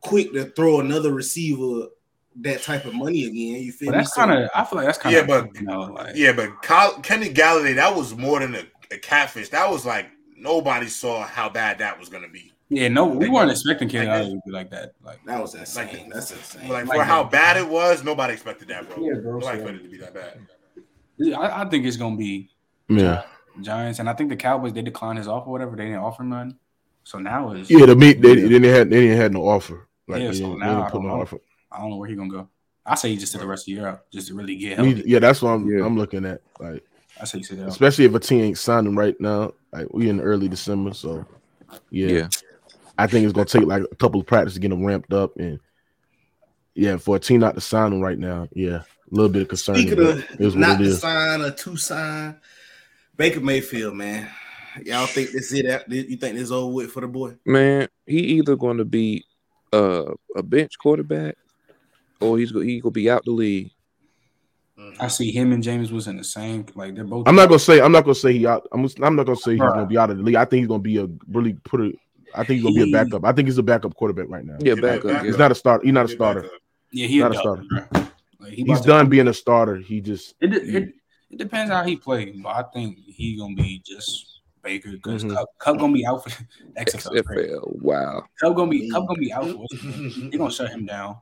quick 0.00 0.32
to 0.32 0.44
throw 0.44 0.80
another 0.80 1.12
receiver 1.12 1.88
that 2.36 2.62
type 2.62 2.84
of 2.84 2.94
money 2.94 3.24
again. 3.24 3.62
You 3.62 3.72
feel 3.72 3.86
But 3.90 3.92
me? 3.92 3.98
that's 3.98 4.14
kind 4.14 4.30
of. 4.30 4.50
I 4.54 4.64
feel 4.64 4.76
like 4.76 4.86
that's 4.86 4.98
kind 4.98 5.16
of. 5.16 5.28
Yeah, 5.28 5.40
but- 5.42 5.54
you 5.54 5.62
know, 5.66 5.80
like, 5.82 6.16
Yeah, 6.16 6.32
but 6.32 6.62
Kyle, 6.62 6.92
Kenny 7.00 7.28
Golladay, 7.30 7.74
that 7.76 7.94
was 7.94 8.14
more 8.16 8.38
than 8.40 8.54
a, 8.54 8.62
a 8.92 8.98
catfish. 8.98 9.48
That 9.50 9.68
was 9.70 9.84
like 9.84 10.06
nobody 10.36 10.86
saw 10.88 11.22
how 11.26 11.48
bad 11.48 11.78
that 11.78 11.98
was 11.98 12.08
gonna 12.08 12.28
be. 12.28 12.52
yeah, 12.68 12.88
no, 12.88 13.04
we 13.06 13.26
Like, 13.26 13.34
weren't 13.34 13.50
expecting 13.50 13.88
Kenny 13.88 14.06
like 14.06 14.22
Golladay 14.22 14.30
to 14.30 14.40
be 14.46 14.50
like 14.52 14.70
that. 14.70 14.92
Like, 15.04 15.18
that 15.26 15.40
was 15.40 15.54
insane. 15.54 15.86
Like- 15.88 16.12
that's 16.12 16.30
insane. 16.30 16.68
Like, 16.68 16.86
Like 16.86 16.98
for 16.98 17.04
how 17.04 17.24
bad 17.24 17.56
it 17.56 17.68
was, 17.68 18.02
nobody 18.04 18.32
expected 18.34 18.68
that, 18.68 18.88
bro. 18.88 19.04
Yeah, 19.04 19.14
bro, 19.20 19.32
Nobody 19.38 19.44
so- 19.46 19.52
expected 19.52 19.80
it 19.80 19.84
to 19.84 19.88
be 19.90 19.98
that 19.98 20.14
bad. 20.14 20.38
I, 21.36 21.62
I 21.62 21.68
think 21.68 21.84
it's 21.84 21.96
gonna 21.98 22.16
be 22.16 22.48
Yeah, 22.88 23.24
Giants, 23.60 23.98
and 23.98 24.08
I 24.08 24.14
think 24.14 24.30
the 24.30 24.36
Cowboys 24.36 24.72
they 24.72 24.80
declined 24.82 25.18
his 25.18 25.28
offer, 25.28 25.50
whatever. 25.50 25.76
They 25.76 25.84
didn't 25.86 25.98
offer 26.00 26.22
none. 26.22 26.56
So 27.04 27.18
now 27.18 27.52
it's 27.52 27.68
yeah. 27.70 27.84
The 27.86 27.94
meet 27.96 28.22
they, 28.22 28.34
they 28.36 28.48
didn't 28.48 28.72
have 28.74 28.88
they 28.88 29.00
didn't 29.02 29.16
have 29.18 29.32
no 29.32 29.46
offer. 29.46 29.88
Like 30.08 30.22
Yeah, 30.22 30.28
they 30.28 30.34
so 30.34 30.40
didn't, 30.46 30.60
they 30.60 30.66
now 30.66 30.78
didn't 30.82 30.92
put 30.92 31.02
no 31.02 31.20
offer. 31.20 31.38
I 31.72 31.78
don't 31.80 31.90
know 31.90 31.96
where 31.96 32.08
he 32.08 32.14
gonna 32.16 32.28
go. 32.30 32.48
I 32.84 32.94
say 32.94 33.10
he 33.10 33.16
just 33.16 33.32
did 33.32 33.40
the 33.42 33.46
rest 33.46 33.62
of 33.62 33.66
the 33.66 33.72
year 33.72 33.86
out, 33.86 34.10
just 34.10 34.28
to 34.28 34.34
really 34.34 34.56
get 34.56 34.78
Me- 34.78 34.94
healthy. 34.94 35.02
yeah, 35.06 35.18
that's 35.18 35.42
what 35.42 35.50
I'm 35.50 35.70
Yeah. 35.70 35.84
I'm 35.84 35.96
looking 35.96 36.24
at. 36.24 36.40
Like 36.58 36.84
I 37.20 37.24
say 37.24 37.38
he 37.38 37.44
sit 37.44 37.60
out. 37.60 37.68
especially 37.68 38.04
if 38.06 38.14
a 38.14 38.18
team 38.20 38.42
ain't 38.42 38.58
signing 38.58 38.96
right 38.96 39.18
now. 39.20 39.52
Like 39.72 39.86
we 39.92 40.08
in 40.08 40.20
early 40.20 40.48
December, 40.48 40.94
so 40.94 41.24
yeah, 41.90 42.08
Yeah. 42.08 42.28
I 42.98 43.06
think 43.06 43.24
it's 43.24 43.32
gonna 43.32 43.44
take 43.46 43.64
like 43.64 43.82
a 43.90 43.96
couple 43.96 44.20
of 44.20 44.26
practice 44.26 44.54
to 44.54 44.60
get 44.60 44.70
them 44.70 44.84
ramped 44.84 45.12
up, 45.12 45.36
and 45.36 45.60
yeah, 46.74 46.96
for 46.96 47.16
a 47.16 47.20
team 47.20 47.40
not 47.40 47.54
to 47.54 47.60
sign 47.60 47.90
them 47.90 48.00
right 48.00 48.18
now, 48.18 48.48
yeah, 48.52 48.76
a 48.82 48.84
little 49.10 49.28
bit 49.30 49.42
of 49.42 49.48
concern. 49.48 49.76
Speaking 49.76 49.96
but 49.96 50.06
of 50.06 50.18
it 50.18 50.40
is 50.40 50.56
not 50.56 50.78
to 50.78 50.94
sign 50.94 51.42
or 51.42 51.50
to 51.50 51.76
sign, 51.76 52.36
Baker 53.16 53.40
Mayfield, 53.40 53.94
man. 53.96 54.28
Y'all 54.84 55.06
think 55.06 55.30
this 55.32 55.52
is 55.52 55.60
it? 55.60 55.66
out- 55.66 55.90
You 55.90 56.16
think 56.16 56.36
this 56.36 56.50
over 56.52 56.72
with 56.72 56.90
for 56.92 57.00
the 57.00 57.08
boy? 57.08 57.34
Man, 57.44 57.88
he 58.06 58.18
either 58.18 58.54
going 58.56 58.78
to 58.78 58.84
be 58.84 59.24
uh, 59.72 60.12
a 60.36 60.42
bench 60.44 60.78
quarterback 60.78 61.36
or 62.20 62.38
he's 62.38 62.52
go- 62.52 62.60
he 62.60 62.80
gonna 62.80 62.92
be 62.92 63.10
out 63.10 63.24
the 63.24 63.30
league. 63.32 63.70
I 64.98 65.08
see 65.08 65.30
him 65.30 65.52
and 65.52 65.62
James 65.62 65.92
was 65.92 66.08
in 66.08 66.16
the 66.16 66.24
same. 66.24 66.64
Like 66.74 66.94
they're 66.94 67.04
both. 67.04 67.28
I'm 67.28 67.34
not 67.36 67.48
gonna 67.48 67.58
say 67.58 67.80
I'm 67.80 67.92
not 67.92 68.04
gonna 68.04 68.14
say 68.14 68.32
he 68.32 68.46
out. 68.46 68.66
I'm, 68.72 68.86
I'm 69.02 69.14
not 69.16 69.26
gonna 69.26 69.36
say 69.36 69.52
he's 69.52 69.60
Bruh. 69.60 69.74
gonna 69.74 69.86
be 69.86 69.98
out 69.98 70.10
of 70.10 70.16
the 70.16 70.22
league. 70.22 70.36
I 70.36 70.44
think 70.46 70.60
he's 70.60 70.68
gonna 70.68 70.78
be 70.82 70.96
a 70.98 71.06
really 71.28 71.52
put 71.64 71.80
a. 71.80 71.92
I 72.34 72.44
think 72.44 72.60
he's 72.60 72.62
gonna 72.62 72.74
be 72.86 72.90
a 72.90 72.92
backup. 72.92 73.24
I 73.24 73.32
think 73.32 73.48
he's 73.48 73.58
a 73.58 73.62
backup 73.62 73.94
quarterback 73.94 74.26
right 74.28 74.44
now. 74.44 74.56
Yeah, 74.60 74.74
Yeah, 74.74 74.80
backup. 74.80 75.04
backup. 75.10 75.24
He's 75.26 75.36
not 75.38 75.52
a 75.52 75.54
starter. 75.54 75.84
He's 75.84 75.92
not 75.92 76.06
a 76.06 76.08
starter. 76.08 76.48
Yeah, 76.92 77.06
he 77.08 77.20
a 77.20 77.22
not 77.24 77.34
a 77.34 77.38
starter. 77.38 77.64
Like, 78.38 78.52
he 78.52 78.56
He's 78.62 78.64
about 78.70 78.82
to- 78.82 78.88
done 78.88 79.08
being 79.10 79.28
a 79.28 79.34
starter. 79.34 79.76
He 79.76 80.00
just 80.00 80.34
It, 80.40 80.54
it, 80.54 80.94
it 81.30 81.36
depends 81.36 81.70
how 81.70 81.84
he 81.84 81.96
plays, 81.96 82.34
but 82.42 82.48
I 82.50 82.62
think 82.72 82.98
he 82.98 83.36
gonna 83.36 83.54
be 83.54 83.82
just 83.84 84.40
Baker 84.62 84.92
because 84.92 85.24
Mhm. 85.24 85.34
Kupp, 85.34 85.48
Kupp 85.58 85.78
gonna 85.78 85.92
be 85.92 86.06
out 86.06 86.24
for 86.24 86.30
XFL. 86.78 87.10
right? 87.12 87.24
XFL. 87.50 87.82
Wow. 87.82 88.24
Kupp 88.40 88.56
gonna 88.56 88.70
be 88.70 88.88
Kupp 88.90 89.06
gonna 89.08 89.18
be 89.20 89.32
out 89.32 89.44
for. 89.50 89.66
They 90.30 90.38
gonna 90.38 90.50
shut 90.50 90.70
him 90.70 90.86
down. 90.86 91.16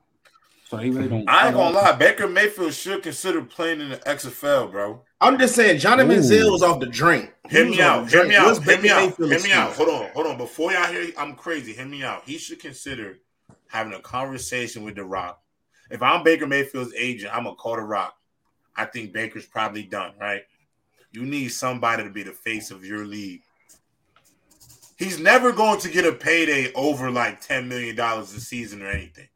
So 0.69 0.77
they 0.77 0.91
really 0.91 1.09
don't. 1.09 1.27
I 1.27 1.47
ain't 1.47 1.57
gonna 1.57 1.75
lie, 1.75 1.93
Baker 1.93 2.29
Mayfield 2.29 2.75
should 2.75 3.03
consider 3.03 3.41
playing 3.41 3.81
in 3.81 3.89
the 3.89 3.97
XFL, 3.97 4.71
bro. 4.71 5.01
I'm 5.19 5.39
just 5.39 5.55
saying, 5.55 5.79
Johnny 5.79 6.03
Ooh. 6.03 6.09
Manziel 6.09 6.53
was 6.53 6.63
off 6.63 6.79
the 6.79 6.85
drink. 6.85 7.33
He 7.49 7.57
Hear 7.57 7.65
me 7.65 7.81
out. 7.81 8.05
the 8.05 8.11
Hear 8.11 8.29
me 8.29 8.37
out. 8.37 8.45
What's 8.45 8.59
Hear 8.59 8.67
Baker 8.77 8.83
me 8.83 8.91
out. 8.91 8.97
Mayfield's 9.19 9.45
Hear 9.45 9.51
me 9.51 9.53
out. 9.59 9.73
Hold 9.73 9.89
on. 9.89 10.11
Hold 10.11 10.27
on. 10.27 10.37
Before 10.37 10.71
y'all 10.71 10.93
hear, 10.93 11.11
I'm 11.17 11.37
crazy. 11.37 11.73
Hear 11.73 11.87
me 11.87 12.03
out. 12.03 12.25
He 12.27 12.37
should 12.37 12.61
consider 12.61 13.17
having 13.69 13.95
a 13.95 14.01
conversation 14.01 14.85
with 14.85 14.97
The 14.97 15.05
Rock. 15.05 15.41
If 15.91 16.03
I'm 16.03 16.23
Baker 16.23 16.47
Mayfield's 16.47 16.93
agent, 16.95 17.35
I'm 17.35 17.45
gonna 17.45 17.57
call 17.57 17.77
The 17.77 17.83
Rock. 17.83 18.15
I 18.77 18.85
think 18.85 19.15
Baker's 19.15 19.47
probably 19.47 19.85
done, 19.85 20.13
right? 20.21 20.43
You 21.13 21.23
need 21.23 21.49
somebody 21.49 22.05
to 22.05 22.11
be 22.11 22.25
the 22.25 22.33
face 22.33 22.71
of 22.71 22.85
your 22.85 23.07
league. 23.07 23.41
He's 24.99 25.19
never 25.19 25.51
going 25.51 25.81
to 25.81 25.89
get 25.89 26.05
a 26.05 26.13
payday 26.13 26.75
over 26.75 27.11
like 27.11 27.43
$10 27.43 27.67
million 27.69 27.99
a 27.99 28.27
season 28.27 28.83
or 28.83 28.91
anything. 28.91 29.29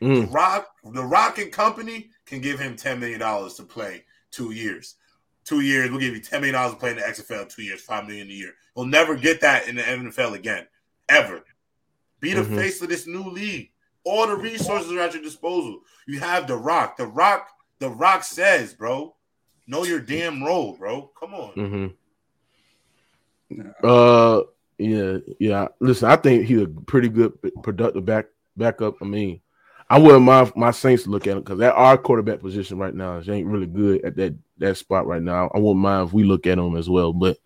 The 0.00 0.06
mm, 0.06 0.32
Rock, 0.32 0.68
the 0.92 1.04
Rock 1.04 1.38
and 1.38 1.50
Company 1.52 2.10
can 2.26 2.40
give 2.40 2.58
him 2.58 2.76
ten 2.76 3.00
million 3.00 3.20
dollars 3.20 3.54
to 3.54 3.62
play 3.62 4.04
two 4.30 4.52
years. 4.52 4.96
Two 5.44 5.60
years, 5.60 5.90
we'll 5.90 6.00
give 6.00 6.14
you 6.14 6.20
ten 6.20 6.40
million 6.40 6.54
dollars 6.54 6.74
to 6.74 6.78
play 6.78 6.90
in 6.90 6.96
the 6.96 7.02
XFL. 7.02 7.48
Two 7.48 7.62
years, 7.62 7.80
five 7.80 8.06
million 8.06 8.28
a 8.28 8.32
year. 8.32 8.52
He'll 8.74 8.84
never 8.84 9.14
get 9.16 9.40
that 9.40 9.68
in 9.68 9.76
the 9.76 9.82
NFL 9.82 10.34
again, 10.34 10.66
ever. 11.08 11.44
Be 12.20 12.32
the 12.34 12.42
Mhm. 12.42 12.56
face 12.56 12.82
of 12.82 12.88
this 12.88 13.06
new 13.06 13.24
league. 13.30 13.70
All 14.04 14.26
the 14.26 14.36
resources 14.36 14.92
are 14.92 15.00
at 15.00 15.14
your 15.14 15.22
disposal. 15.22 15.80
You 16.06 16.20
have 16.20 16.46
the 16.46 16.56
Rock. 16.56 16.96
The 16.96 17.06
Rock. 17.06 17.48
The 17.78 17.90
Rock 17.90 18.24
says, 18.24 18.72
bro, 18.72 19.14
know 19.66 19.84
your 19.84 20.00
damn 20.00 20.42
role, 20.42 20.76
bro. 20.76 21.10
Come 21.18 21.34
on. 21.34 21.52
Mm-hmm. 23.50 23.68
Uh, 23.82 24.42
yeah, 24.78 25.18
yeah. 25.38 25.68
Listen, 25.80 26.10
I 26.10 26.16
think 26.16 26.46
he's 26.46 26.62
a 26.62 26.66
pretty 26.66 27.08
good, 27.08 27.32
productive 27.62 28.04
back 28.04 28.26
backup. 28.56 28.96
I 29.00 29.04
mean, 29.04 29.40
I 29.88 29.98
wouldn't 29.98 30.22
mind 30.24 30.52
my 30.56 30.72
Saints 30.72 31.04
to 31.04 31.10
look 31.10 31.26
at 31.26 31.36
him 31.36 31.42
because 31.42 31.58
that 31.60 31.74
our 31.74 31.96
quarterback 31.96 32.40
position 32.40 32.78
right 32.78 32.94
now 32.94 33.18
is 33.18 33.28
ain't 33.28 33.46
really 33.46 33.66
good 33.66 34.04
at 34.04 34.16
that 34.16 34.34
that 34.58 34.76
spot 34.76 35.06
right 35.06 35.22
now. 35.22 35.50
I 35.54 35.58
wouldn't 35.58 35.80
mind 35.80 36.08
if 36.08 36.12
we 36.12 36.24
look 36.24 36.46
at 36.46 36.58
him 36.58 36.76
as 36.76 36.88
well. 36.90 37.12
But 37.12 37.38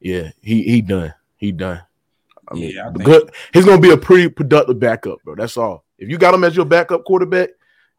yeah, 0.00 0.30
he 0.40 0.62
he 0.62 0.80
done. 0.80 1.12
He 1.36 1.50
done. 1.52 1.82
I 2.48 2.54
mean, 2.54 2.70
Yeah, 2.74 2.88
I 2.88 2.92
think- 2.92 3.04
good. 3.04 3.30
He's 3.52 3.64
gonna 3.64 3.80
be 3.80 3.90
a 3.90 3.96
pretty 3.96 4.28
productive 4.28 4.78
backup, 4.78 5.18
bro. 5.24 5.34
That's 5.34 5.56
all. 5.56 5.84
If 5.98 6.08
you 6.08 6.18
got 6.18 6.34
him 6.34 6.44
as 6.44 6.54
your 6.54 6.64
backup 6.66 7.04
quarterback, 7.04 7.50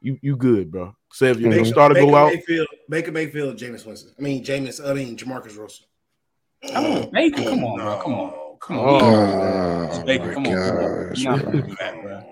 you 0.02 0.18
you 0.22 0.36
good, 0.38 0.72
bro. 0.72 0.96
Say 1.12 1.30
if 1.32 1.40
your 1.40 1.50
Baker- 1.50 1.62
next 1.64 1.74
starter 1.74 1.94
Baker 1.96 2.08
go 2.08 2.16
out, 2.16 2.34
Mayfield, 2.34 2.68
Baker 2.90 3.12
Mayfield, 3.12 3.58
Jameis 3.58 3.86
Winston. 3.86 4.14
I 4.18 4.22
mean, 4.22 4.44
Jameis. 4.44 4.86
I 4.86 4.94
mean, 4.94 5.16
Jamarcus 5.18 5.58
Russell. 5.58 5.88
Oh, 6.76 7.06
Baker, 7.12 7.44
come 7.44 7.64
on, 7.66 7.78
bro. 7.80 7.98
Come 8.02 8.14
on. 8.14 8.58
Come 8.62 8.80
on. 8.80 9.02
Oh, 9.94 10.04
Baker, 10.06 10.34
come 10.34 10.48
on. 10.48 10.54
gosh. 10.54 11.26
We're 11.26 12.02
bro. 12.02 12.24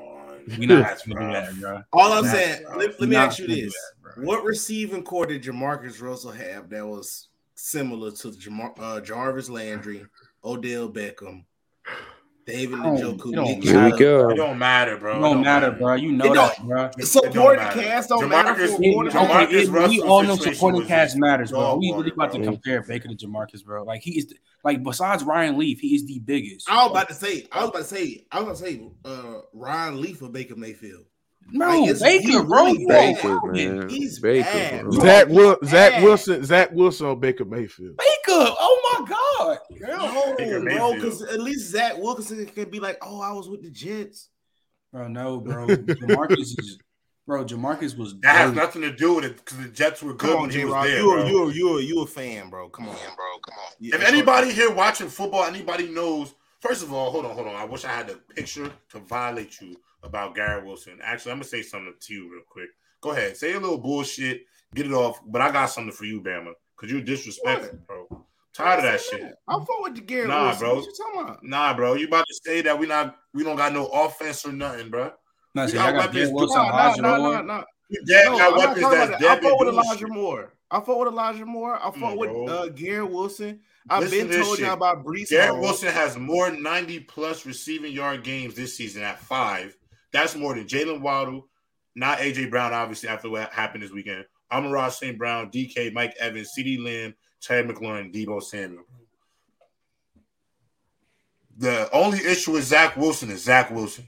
Gonna 0.48 0.68
do 0.68 0.68
that, 0.68 0.80
bro. 0.80 0.82
Come 0.82 0.82
on. 0.82 0.82
We 0.82 0.82
not 0.82 0.88
That's 0.88 1.08
gonna 1.08 1.20
do 1.20 1.34
that, 1.34 1.60
bro. 1.60 1.84
All 1.94 2.14
I'm 2.14 2.24
That's 2.26 2.38
saying, 2.38 2.66
rough. 2.66 2.78
let, 2.78 3.00
let 3.00 3.10
me 3.10 3.16
ask 3.16 3.40
you 3.40 3.48
this: 3.48 3.74
that. 4.04 4.24
What 4.26 4.44
receiving 4.44 5.04
core 5.04 5.26
did 5.26 5.44
Jamarcus 5.44 6.02
Russell 6.02 6.32
have 6.32 6.70
that 6.70 6.86
was 6.86 7.30
similar 7.56 8.12
to 8.12 8.30
Jamar, 8.30 8.74
uh, 8.80 9.02
Jarvis 9.02 9.50
Landry, 9.50 10.06
Odell 10.44 10.90
Beckham, 10.90 11.46
David 12.46 12.80
Njoku? 12.80 13.32
it 13.32 13.36
don't 13.36 13.46
Here 13.64 13.84
we 13.86 13.92
Chubb? 13.92 13.94
It 13.94 14.00
go. 14.00 14.34
don't 14.36 14.58
matter, 14.58 14.98
bro. 14.98 15.18
It 15.18 15.22
don't 15.22 15.42
matter, 15.42 15.72
bro. 15.72 15.96
You 15.96 16.12
know 16.12 16.34
that, 16.34 16.64
bro. 16.66 16.90
Supporting 17.02 17.64
cast 17.82 18.10
don't 18.10 18.28
matter 18.30 18.56
for 18.68 18.78
Jamarcus- 18.80 19.08
a 19.08 19.12
Jamarcus 19.12 19.44
okay, 19.46 19.66
we 19.66 19.68
Russell's 19.70 20.00
all 20.02 20.24
know 20.24 20.36
supporting 20.36 20.86
cast 20.86 21.18
matters, 21.18 21.52
bro. 21.52 21.76
We 21.78 21.88
really 21.92 21.98
water, 21.98 22.14
about 22.14 22.32
to 22.34 22.44
compare 22.44 22.82
Baker 22.84 23.08
to 23.10 23.16
Jamarcus, 23.16 23.64
bro. 23.64 23.84
Like 23.84 24.02
he 24.02 24.18
is, 24.18 24.28
the, 24.28 24.36
like 24.64 24.84
besides 24.84 25.24
Ryan 25.24 25.58
Leaf, 25.58 25.80
he 25.80 25.96
is 25.96 26.06
the 26.06 26.20
biggest. 26.20 26.70
I 26.70 26.84
was 26.84 26.92
about 26.92 27.08
to 27.10 27.14
say, 27.16 27.48
I 27.52 27.62
was 27.62 27.70
about 27.70 27.80
to 27.80 27.84
say, 27.86 28.26
I 28.32 28.40
was 28.42 28.62
about 28.62 28.68
to 28.68 28.74
say, 28.74 28.90
uh, 29.06 29.42
Ryan 29.54 30.02
Leaf 30.02 30.22
or 30.22 30.30
Baker 30.30 30.56
Mayfield. 30.56 31.06
No, 31.54 31.68
Like, 31.68 31.90
it's- 31.90 32.02
Baker, 32.02 32.28
he 32.28 32.32
bro. 32.44 32.66
really 32.66 32.82
You 32.82 32.88
bad. 32.88 33.16
Baker, 33.16 33.40
man. 33.52 33.90
He's 33.90 34.20
Baker, 34.20 34.44
bad, 34.46 34.82
bro. 34.84 34.92
bro. 34.92 35.02
Zach 35.02 35.28
Will, 35.30 35.58
Zach. 35.66 36.04
Wilson, 36.04 36.44
Zach 36.46 36.72
Wilson 36.72 37.08
or 37.08 37.16
Baker 37.18 37.46
Mayfield. 37.46 37.98
Baker. 37.98 38.11
Oh 38.30 39.00
my 39.00 39.08
god. 39.10 39.58
No, 39.80 40.36
bro, 40.62 40.94
because 40.96 41.22
at 41.22 41.40
least 41.40 41.70
Zach 41.72 41.98
Wilkinson 41.98 42.46
can 42.46 42.70
be 42.70 42.80
like, 42.80 42.98
"Oh, 43.02 43.22
I 43.22 43.32
was 43.32 43.50
with 43.50 43.64
the 43.64 43.70
Jets." 43.70 44.30
Bro, 44.92 45.08
no, 45.10 45.40
bro. 45.40 45.68
Jamarcus 45.68 46.60
is, 46.60 46.78
bro. 47.28 47.46
Jamarcus 47.46 47.98
was. 47.98 48.20
That 48.22 48.36
has 48.36 48.54
nothing 48.54 48.82
to 48.82 48.92
do 48.92 49.16
with 49.16 49.26
it 49.26 49.38
because 49.38 49.58
the 49.58 49.70
Jets 49.70 50.04
were 50.04 50.14
good 50.14 50.30
Come 50.30 50.36
on, 50.38 50.42
when 50.44 50.50
he 50.52 50.66
was 50.66 50.84
there, 50.86 50.98
you 50.98 51.04
bro. 51.12 51.22
a 51.22 51.28
you 51.30 51.50
a 51.50 51.54
you 51.54 51.78
a 51.78 51.82
you 51.82 52.02
a 52.02 52.06
fan, 52.08 52.50
bro. 52.50 52.70
Come 52.70 52.90
on, 52.90 52.96
bro. 52.96 53.40
Come 53.46 53.58
on. 53.58 53.72
Yeah, 53.80 53.96
If 53.96 54.04
anybody 54.04 54.52
here 54.52 54.72
watching 54.72 55.08
football, 55.08 55.46
anybody 55.46 55.88
knows. 55.88 56.34
First 56.60 56.84
of 56.84 56.94
all, 56.94 57.10
hold 57.10 57.26
on, 57.26 57.34
hold 57.34 57.48
on. 57.48 57.56
I 57.56 57.66
wish 57.66 57.86
I 57.86 57.90
had 57.92 58.10
a 58.10 58.16
picture 58.16 58.72
to 58.90 59.00
violate 59.00 59.60
you 59.62 59.78
about 60.04 60.36
Garrett 60.36 60.66
Wilson. 60.66 61.00
Actually, 61.02 61.32
I'm 61.32 61.38
gonna 61.38 61.46
say 61.46 61.62
something 61.64 61.94
to 62.00 62.14
you 62.14 62.32
real 62.32 62.44
quick. 62.48 62.70
Go 63.02 63.12
ahead, 63.12 63.36
say 63.36 63.54
a 63.54 63.60
little 63.60 63.80
bullshit, 63.80 64.46
get 64.76 64.86
it 64.86 64.92
off. 64.92 65.20
But 65.26 65.42
I 65.42 65.52
got 65.52 65.68
something 65.68 65.92
for 65.94 66.06
you, 66.06 66.22
Bama, 66.22 66.54
because 66.82 66.92
you're 66.92 67.02
disrespectful, 67.04 67.78
bro. 67.88 68.26
Tired 68.54 68.80
of 68.80 68.84
that 68.86 69.00
shit. 69.02 69.34
I'm 69.48 69.66
for 69.66 69.84
with 69.84 69.96
the 69.96 70.02
Garrett 70.02 70.28
Nah, 70.30 70.46
Wilson. 70.46 70.60
bro. 70.60 70.76
What 70.76 70.86
you 70.86 70.94
talking 70.98 71.22
about? 71.22 71.44
Nah, 71.44 71.74
bro. 71.74 71.94
You 71.94 72.08
about 72.08 72.26
to 72.28 72.34
say 72.44 72.62
that 72.64 72.78
we 72.78 72.86
not 72.88 73.16
we 73.34 73.44
don't 73.44 73.56
got 73.56 73.72
no 73.74 73.88
offense 73.88 74.46
or 74.46 74.52
nothing, 74.52 74.90
bro. 74.90 75.12
No, 75.56 75.64
You 75.64 75.70
see, 75.70 75.76
got 75.76 75.90
I 75.90 75.92
got 75.92 75.98
weapons, 76.00 76.16
Garrett. 76.16 76.34
Wilson, 76.34 76.58
Nah, 76.58 76.64
nah, 76.70 76.84
Elijah 76.86 77.02
nah, 77.02 77.18
Moore. 77.18 77.32
nah, 77.34 77.42
nah. 77.42 77.64
You 77.90 78.04
dead 78.06 78.26
No, 78.26 78.38
got 78.38 78.52
I'm 78.54 78.58
weapons 78.58 78.90
that's 78.90 79.10
about. 79.10 79.24
I 79.24 79.42
fought 79.42 79.60
with 79.60 79.70
Elijah 79.70 80.00
shit. 80.00 80.10
Moore. 80.10 80.54
I 80.70 80.80
fought 80.80 81.00
with 81.00 81.08
Elijah 81.10 81.46
Moore. 81.46 81.76
I 81.76 81.92
fought 81.92 82.04
on, 82.12 82.18
with 82.18 82.30
bro. 82.30 82.46
uh, 82.48 82.68
Garrett 82.70 83.12
Wilson. 83.12 83.60
I've 83.90 84.04
Listen 84.04 84.28
been 84.28 84.38
to 84.38 84.44
told 84.44 84.60
y'all 84.60 84.74
about 84.74 85.04
Breece 85.06 85.30
Garrett 85.30 85.50
Hall. 85.52 85.62
Wilson 85.62 85.90
has 85.90 86.18
more 86.18 86.52
90 86.52 87.00
plus 87.02 87.46
receiving 87.46 87.92
yard 87.92 88.24
games 88.24 88.56
this 88.56 88.76
season 88.76 89.02
at 89.04 89.20
five. 89.20 89.76
That's 90.14 90.36
more 90.36 90.54
than 90.56 90.66
Jaylen 90.66 91.02
Waddle, 91.02 91.48
not 91.96 92.20
AJ 92.20 92.50
Brown, 92.50 92.74
obviously, 92.74 93.10
after 93.10 93.30
what 93.30 93.52
happened 93.52 93.84
this 93.84 93.92
weekend. 93.92 94.26
Amon 94.52 94.92
St. 94.92 95.18
Brown, 95.18 95.50
DK, 95.50 95.94
Mike 95.94 96.16
Evans, 96.20 96.52
CeeDee 96.58 96.84
Lamb, 96.84 97.16
Terry 97.42 97.64
McLaurin, 97.68 98.14
Deebo 98.14 98.42
Samuel. 98.42 98.84
The 101.58 101.90
only 101.92 102.20
issue 102.20 102.54
with 102.54 102.64
Zach 102.64 102.98
Wilson 102.98 103.30
is 103.30 103.44
Zach 103.44 103.72
Wilson. 103.72 104.08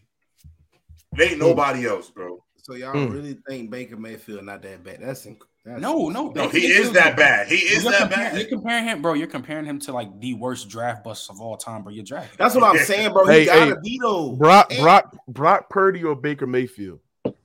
There 1.14 1.30
ain't 1.30 1.40
nobody 1.40 1.86
else, 1.88 2.10
bro. 2.10 2.44
So 2.58 2.74
y'all 2.76 2.94
Hmm. 2.94 3.12
really 3.14 3.38
think 3.48 3.70
Baker 3.70 3.98
Mayfield 3.98 4.44
not 4.46 4.62
that 4.64 4.84
bad? 4.84 5.00
That's, 5.02 5.26
inc- 5.26 5.42
that's 5.66 5.82
No, 5.82 6.10
no, 6.10 6.30
No, 6.30 6.46
Baker 6.46 6.58
he 6.58 6.66
is 6.66 6.70
Mayfield's 6.70 6.94
that 6.94 7.14
a- 7.14 7.18
bad. 7.18 7.48
He 7.48 7.56
is 7.58 7.84
You're 7.84 7.92
that 7.92 8.02
comparing, 8.10 8.38
you're 8.38 8.48
comparing 8.50 8.84
him, 8.86 9.02
bro. 9.02 9.14
You're 9.14 9.28
comparing 9.28 9.66
him 9.66 9.80
to 9.82 9.92
like 9.92 10.20
the 10.20 10.34
worst 10.34 10.70
draft 10.70 11.04
busts 11.04 11.30
of 11.30 11.40
all 11.42 11.58
time, 11.58 11.84
bro. 11.84 11.92
You're 11.94 12.06
drafting. 12.06 12.36
That's 12.40 12.56
what 12.56 12.64
I'm 12.64 12.84
saying, 12.86 13.12
bro. 13.14 13.26
He 13.28 13.32
Hey, 13.34 13.46
gotta 13.46 13.66
hey, 13.72 13.78
be 13.84 14.00
though. 14.02 14.32
Brock, 14.32 14.72
And- 14.72 14.82
Brock, 14.82 15.16
Brock 15.28 15.70
Purdy 15.70 16.04
or 16.04 16.16
Baker 16.16 16.48
Mayfield. 16.48 17.00
Brock 17.24 17.36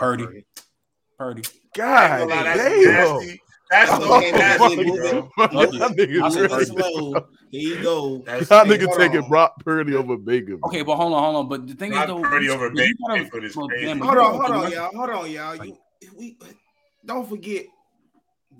Purdy. 0.00 0.44
Purdy. 1.16 1.42
God 1.74 2.20
Ain't 2.20 2.44
that's 2.44 2.58
damn. 2.58 2.94
nasty. 2.94 3.42
That's 3.70 3.90
Oh, 3.92 4.20
nasty, 4.32 4.84
bro. 4.96 5.30
Y'all 5.52 5.72
Y'all 5.72 5.90
niggas 5.90 6.34
Moving 6.34 6.48
crazy. 6.48 6.64
slow. 6.74 7.26
Here 7.50 7.76
you 7.76 7.82
go. 7.82 8.22
That's 8.26 8.50
Y'all 8.50 8.64
Hey, 8.64 8.70
niggas 8.78 8.86
hold 8.86 8.98
taking 8.98 9.22
on. 9.22 9.28
Brock 9.28 9.64
Purdy 9.64 9.94
over 9.94 10.16
Baker. 10.16 10.58
Okay, 10.64 10.82
but 10.82 10.96
hold 10.96 11.12
on, 11.12 11.22
hold 11.22 11.36
on. 11.36 11.48
But 11.48 11.66
the 11.66 11.74
thing 11.74 11.90
Brock 11.90 12.08
is, 12.08 12.08
though, 12.14 12.22
Purdy 12.22 12.48
over 12.48 12.66
you 12.68 12.74
Baker 12.74 12.92
gotta- 13.06 13.22
Mayfield 13.22 13.44
is 13.44 13.56
well, 13.56 13.68
crazy. 13.68 13.86
damn, 13.86 14.00
Hold 14.00 14.18
on, 14.18 14.34
hold 14.34 14.50
on, 14.50 14.70
y'all. 14.72 14.90
Hold 14.96 15.10
on, 15.10 15.30
y'all. 15.30 15.56
You, 15.56 15.76
we 16.16 16.38
don't 17.04 17.28
forget, 17.28 17.66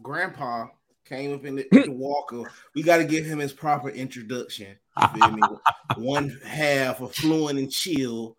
Grandpa 0.03 0.67
came 1.05 1.35
up 1.35 1.45
in 1.45 1.57
the, 1.57 1.75
in 1.75 1.83
the 1.91 1.93
Walker. 1.97 2.51
We 2.75 2.83
got 2.83 2.99
to 2.99 3.05
give 3.05 3.25
him 3.25 3.39
his 3.39 3.53
proper 3.53 3.89
introduction. 3.89 4.77
You 4.97 5.07
feel 5.23 5.31
me? 5.33 5.43
One 5.97 6.39
half 6.45 7.01
of 7.01 7.15
fluent 7.15 7.59
and 7.59 7.71
chill. 7.71 8.37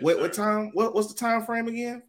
What 0.00 0.20
what 0.20 0.32
time? 0.32 0.70
What 0.74 0.94
what's 0.94 1.12
the 1.12 1.18
time 1.18 1.44
frame 1.44 1.68
again? 1.68 2.02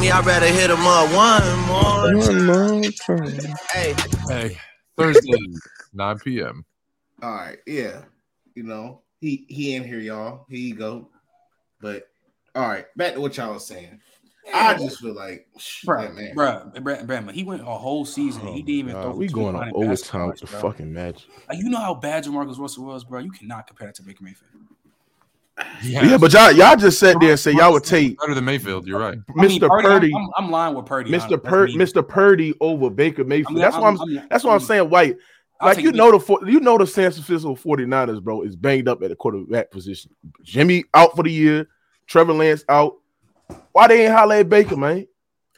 Me, 0.00 0.10
I'd 0.10 0.24
rather 0.26 0.46
hit 0.46 0.70
him 0.70 0.80
up 0.86 1.12
one 1.12 1.58
more. 1.66 2.14
One 2.28 2.46
more 2.46 2.90
time. 2.90 3.56
Hey, 3.72 3.94
Hey, 4.28 4.58
Thursday, 4.96 5.30
9 5.92 6.18
p.m. 6.18 6.64
All 7.22 7.30
right, 7.30 7.58
yeah. 7.66 8.02
You 8.54 8.64
know, 8.64 9.02
he 9.20 9.46
he 9.48 9.74
in 9.74 9.84
here, 9.84 9.98
y'all. 9.98 10.46
Here 10.48 10.58
you 10.58 10.74
go. 10.74 11.08
But 11.80 12.08
all 12.54 12.68
right, 12.68 12.86
back 12.96 13.14
to 13.14 13.20
what 13.20 13.36
y'all 13.36 13.54
was 13.54 13.66
saying. 13.66 14.00
I 14.52 14.74
just 14.76 15.00
feel 15.00 15.14
like, 15.14 15.48
Bruh, 15.86 16.02
yeah, 16.04 16.08
man. 16.10 16.34
bruh, 16.36 16.74
bruh, 16.76 17.06
bruh, 17.06 17.30
he 17.32 17.44
went 17.44 17.62
a 17.62 17.64
whole 17.64 18.04
season. 18.04 18.46
and 18.46 18.54
he 18.54 18.62
didn't 18.62 18.78
even 18.78 18.96
Oh, 18.96 19.02
throw. 19.02 19.10
God, 19.12 19.18
we 19.18 19.26
going 19.28 19.56
on 19.56 19.68
200 19.70 19.74
overtime 19.76 20.26
with 20.28 20.40
the 20.40 20.46
fucking 20.46 20.92
match. 20.92 21.26
Like, 21.48 21.58
you 21.58 21.70
know 21.70 21.78
how 21.78 21.94
bad 21.94 22.24
Jamarcus 22.24 22.58
Russell 22.58 22.84
was, 22.84 23.04
bro. 23.04 23.20
You 23.20 23.30
cannot 23.30 23.66
compare 23.66 23.88
that 23.88 23.94
to 23.96 24.02
Baker 24.02 24.22
Mayfield. 24.22 24.50
Yeah, 25.82 26.16
but 26.16 26.32
y'all 26.32 26.50
y'all 26.50 26.76
just 26.76 26.98
sat 26.98 27.20
there 27.20 27.30
and 27.30 27.38
said 27.38 27.54
y'all 27.54 27.72
would 27.72 27.84
take 27.84 28.18
better 28.18 28.34
than 28.34 28.44
Mayfield. 28.44 28.86
You're 28.86 28.98
right. 28.98 29.18
I 29.38 29.42
mean, 29.42 29.60
Mr. 29.60 29.68
Purdy, 29.68 30.10
I'm, 30.14 30.22
I'm, 30.22 30.30
I'm 30.46 30.50
lying 30.50 30.74
with 30.74 30.86
Purdy. 30.86 31.10
Mr. 31.10 31.22
honestly. 31.22 31.38
Pur- 31.38 31.66
Mr. 31.68 32.08
Purdy 32.08 32.54
over 32.60 32.90
Baker 32.90 33.24
Mayfield. 33.24 33.50
I 33.50 33.52
mean, 33.52 33.60
that's 33.62 33.76
why 33.76 33.88
I'm, 33.88 34.28
that's 34.30 34.44
what 34.44 34.52
I'm 34.54 34.60
saying. 34.60 34.90
White, 34.90 35.16
like 35.62 35.78
you 35.78 35.92
know 35.92 36.10
the 36.10 36.18
four- 36.18 36.40
you 36.44 36.58
know 36.60 36.76
the 36.76 36.86
San 36.86 37.12
Francisco 37.12 37.54
49ers, 37.54 38.22
bro, 38.22 38.42
is 38.42 38.56
banged 38.56 38.88
up 38.88 39.02
at 39.02 39.10
the 39.10 39.16
quarterback 39.16 39.70
position. 39.70 40.10
Jimmy 40.42 40.84
out 40.92 41.14
for 41.14 41.22
the 41.22 41.30
year, 41.30 41.68
Trevor 42.06 42.32
Lance 42.32 42.64
out. 42.68 42.94
Why 43.72 43.86
they 43.88 44.06
ain't 44.06 44.14
holler 44.14 44.36
at 44.36 44.48
Baker, 44.48 44.76
man? 44.76 45.06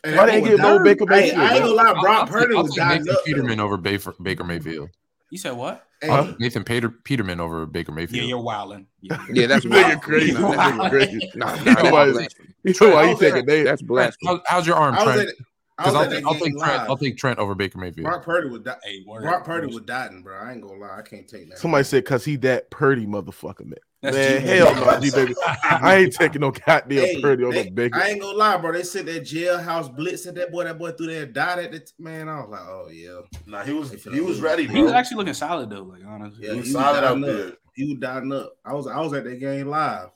Why 0.05 0.27
they 0.27 0.33
ain't 0.35 0.45
boy 0.45 0.51
give 0.51 0.59
no 0.61 0.79
Baker 0.85 1.05
Hey, 1.09 1.21
Mayfield, 1.21 1.41
I 1.41 1.55
ain't 1.55 1.63
gonna 1.65 1.75
lie, 1.75 1.85
I'll, 1.85 2.01
Brock 2.03 2.29
Purdy 2.29 2.55
was 2.55 2.69
take 2.71 2.77
dying 2.77 3.09
up. 3.09 3.25
Peterman 3.25 3.61
over 3.61 3.77
Baker, 3.77 4.15
Baker 4.21 4.45
Mayfield. 4.45 4.91
You 5.37 5.41
said 5.41 5.53
what? 5.53 5.85
Hey, 6.01 6.09
Huh? 6.09 6.33
Nathan 6.39 6.65
Peter, 6.65 6.89
Peterman 6.89 7.41
over 7.41 7.67
Baker 7.67 7.93
Mayfield. 7.93 8.23
Yeah, 8.23 8.27
you're 8.27 8.41
wilding. 8.41 8.87
Yeah. 9.03 9.23
Yeah, 9.35 9.47
that's 9.49 9.67
wild. 9.69 10.01
crazy. 10.01 10.33
That's 10.33 10.89
crazy. 10.91 11.31
Nah, 11.35 11.55
nah, 11.57 11.63
that's 11.63 11.83
why- 11.93 12.11
blasphemy. 12.13 12.49
You 12.65 12.75
know 12.81 12.89
why 12.95 13.01
I 13.03 13.05
he 13.05 13.11
was 13.11 13.21
there. 13.21 13.31
taking 13.33 13.47
they 13.47 13.63
That's 13.65 13.83
Trent, 13.83 13.89
blasphemy. 13.89 14.41
how's 14.47 14.67
your 14.67 14.77
arm, 14.77 14.95
I 14.95 15.05
was 15.05 15.15
Trent? 15.17 15.31
At, 15.79 15.85
I 15.87 15.91
Because 15.91 15.93
was 15.93 15.95
I'll, 15.95 16.03
at 16.03 16.11
that 16.11 16.17
take, 16.17 16.27
I'll 16.27 16.33
take 16.35 16.41
Trent. 16.59 16.77
live. 16.79 16.91
I'll 16.91 16.97
take 16.97 17.17
Trent 17.17 17.39
over 17.39 17.55
Baker 17.55 17.79
Mayfield. 17.79 18.05
Brock 18.07 18.25
Purdy 18.25 18.49
was 18.49 18.61
di- 18.63 18.77
Hey. 18.85 19.05
Brock 19.05 19.45
Purdy 19.45 19.67
was 19.67 19.83
dotting, 19.85 20.23
bro. 20.23 20.37
I 20.39 20.53
ain't 20.53 20.63
gonna 20.63 20.79
lie, 20.79 20.99
I 20.99 21.03
can't 21.03 21.29
take 21.29 21.51
that. 21.51 21.59
Somebody 21.59 21.85
said 21.85 22.05
because 22.05 22.25
he 22.25 22.37
that 22.37 22.71
Purdy 22.71 23.07
motherfucker, 23.07 23.65
man. 23.67 23.75
That's 24.03 24.15
man, 24.15 24.41
G-Baby. 24.43 24.59
hell 24.59 24.75
no, 24.75 25.01
G 25.01 25.11
baby. 25.11 25.35
I 25.65 25.97
ain't 25.97 26.13
taking 26.15 26.41
no 26.43 26.51
goddamn 26.53 26.99
Hey, 26.99 27.21
Purdy 27.21 27.45
over 27.45 27.55
they- 27.55 27.71
Baker. 27.71 27.99
I 27.99 28.09
ain't 28.11 28.21
gonna 28.21 28.37
lie, 28.37 28.57
bro. 28.59 28.73
They 28.73 28.83
said 28.85 29.07
that 29.07 29.23
jailhouse 29.25 29.95
blitz 29.95 30.27
at 30.27 30.35
that 30.37 30.53
boy. 30.53 30.65
That 30.65 30.79
boy 30.79 30.93
threw 30.93 31.07
that 31.09 31.33
dot 31.33 31.59
at 31.59 31.73
the 31.73 31.81
t- 31.81 31.93
man. 31.99 32.29
I 32.29 32.41
was 32.41 32.51
like, 32.51 32.61
oh 32.61 32.89
yeah, 32.93 33.21
Nah, 33.47 33.63
he 33.65 33.73
was 33.73 33.91
he 33.91 33.97
was 34.21 34.37
lose. 34.37 34.41
ready, 34.41 34.67
He 34.67 34.83
was 34.83 34.93
actually 34.93 35.17
looking 35.17 35.35
solid 35.35 35.71
though. 35.71 35.83
Like 35.83 36.03
honestly, 36.07 36.45
yeah. 36.47 36.53
He 36.53 36.59
was 36.59 36.69
He 36.69 36.75
was 36.75 36.83
solid 36.85 37.05
out 37.05 37.21
there. 37.21 37.49
up. 37.49 37.55
He 37.75 37.85
was 37.89 37.99
dotting 37.99 38.33
up. 38.33 38.53
I 38.65 38.73
was 38.75 38.87
I 38.87 39.01
was 39.01 39.13
at 39.15 39.25
that 39.25 39.41
game 39.41 39.69
live. 39.69 40.09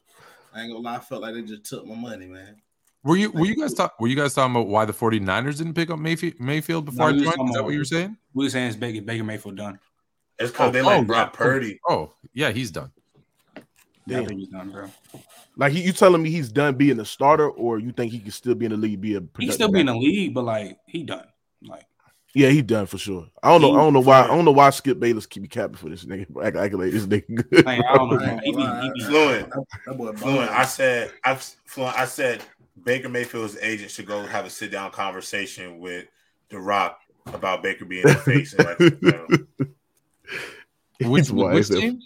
I 0.54 0.60
ain't 0.62 0.72
gonna 0.72 0.84
lie. 0.84 0.96
I 0.96 1.00
felt 1.00 1.22
like 1.22 1.34
they 1.34 1.42
just 1.42 1.64
took 1.64 1.86
my 1.86 1.94
money, 1.94 2.26
man. 2.26 2.56
Were 3.02 3.16
you 3.16 3.30
were 3.30 3.46
you 3.46 3.56
guys 3.56 3.72
talk, 3.72 3.98
were 3.98 4.08
you 4.08 4.16
guys 4.16 4.34
talking 4.34 4.54
about 4.54 4.68
why 4.68 4.84
the 4.84 4.92
49ers 4.92 5.56
didn't 5.58 5.74
pick 5.74 5.90
up 5.90 5.98
Mayfield, 5.98 6.38
Mayfield 6.38 6.84
before 6.84 6.98
No, 6.98 7.06
I 7.06 7.10
joined? 7.12 7.24
Is 7.26 7.32
that 7.32 7.40
about- 7.40 7.64
what 7.64 7.72
you 7.72 7.78
were 7.78 7.84
saying? 7.84 8.16
we 8.34 8.44
were 8.44 8.50
saying 8.50 8.68
it's 8.68 8.76
Baker, 8.76 9.00
Baker 9.00 9.24
Mayfield 9.24 9.56
done. 9.56 9.78
It's 10.38 10.50
because 10.50 10.68
Oh, 10.68 10.72
they 10.72 10.80
oh, 10.80 10.84
like 10.86 11.00
oh, 11.00 11.04
Brock 11.04 11.32
yeah. 11.32 11.36
Purdy. 11.38 11.80
Oh, 11.88 12.12
yeah, 12.32 12.50
he's 12.50 12.70
done. 12.70 12.90
Yeah, 14.06 14.20
I 14.20 14.26
think 14.26 14.40
he's 14.40 14.48
done, 14.48 14.70
bro. 14.70 14.88
Like 15.56 15.72
he, 15.72 15.82
you 15.82 15.92
telling 15.92 16.22
me 16.22 16.30
he's 16.30 16.48
done 16.50 16.74
being 16.74 16.98
a 17.00 17.04
starter, 17.04 17.48
or 17.48 17.78
you 17.78 17.92
think 17.92 18.12
he 18.12 18.18
can 18.18 18.30
still 18.30 18.54
be 18.54 18.64
in 18.66 18.72
the 18.72 18.76
league, 18.76 19.00
be 19.00 19.14
a 19.16 19.22
He 19.38 19.50
still 19.50 19.70
be 19.70 19.80
in 19.80 19.86
the 19.86 19.94
league, 19.94 20.34
but 20.34 20.44
like 20.44 20.78
he 20.86 21.02
done. 21.02 21.26
Like 21.62 21.84
Yeah, 22.34 22.48
he 22.48 22.62
done 22.62 22.86
for 22.86 22.96
sure. 22.98 23.26
I 23.42 23.50
don't 23.50 23.60
know. 23.60 23.74
I 23.74 23.76
don't 23.78 23.92
know 23.92 24.00
why. 24.00 24.22
I 24.22 24.26
don't 24.28 24.44
know 24.44 24.52
why 24.52 24.70
Skip 24.70 24.98
Bayless 24.98 25.26
keep 25.26 25.42
me 25.42 25.48
capping 25.48 25.76
for 25.76 25.88
this 25.90 26.04
nigga. 26.04 26.26
Act, 26.44 26.56
act 26.56 26.74
like 26.74 26.90
this 26.92 27.06
nigga 27.06 27.34
good. 27.50 27.64
like, 27.66 27.82
I 27.86 27.94
don't 27.96 28.10
know. 28.10 28.18
I 28.18 28.22
ain't 28.22 28.36
man. 28.36 28.40
He 28.44 28.52
be, 28.52 28.62
he 28.62 28.90
be, 28.94 29.00
Fluent. 29.04 29.50
That, 29.50 29.64
that 29.86 29.98
boy 29.98 30.12
Fluent. 30.12 30.50
I 30.50 30.64
said 30.64 31.12
I 31.24 31.34
Fluent. 31.34 31.98
I 31.98 32.04
said 32.06 32.42
Baker 32.84 33.08
Mayfield's 33.08 33.56
agent 33.60 33.90
should 33.90 34.06
go 34.06 34.22
have 34.22 34.46
a 34.46 34.50
sit 34.50 34.70
down 34.70 34.90
conversation 34.90 35.78
with 35.78 36.06
The 36.48 36.58
Rock 36.60 36.98
about 37.26 37.62
Baker 37.62 37.84
being 37.84 38.06
the 38.06 38.14
face 38.14 38.54
and 38.54 38.66
like, 38.66 38.78
you 38.80 38.98
know, 39.02 39.26
Which, 41.10 41.28
He's 41.28 41.32
which 41.32 41.68
team? 41.68 42.00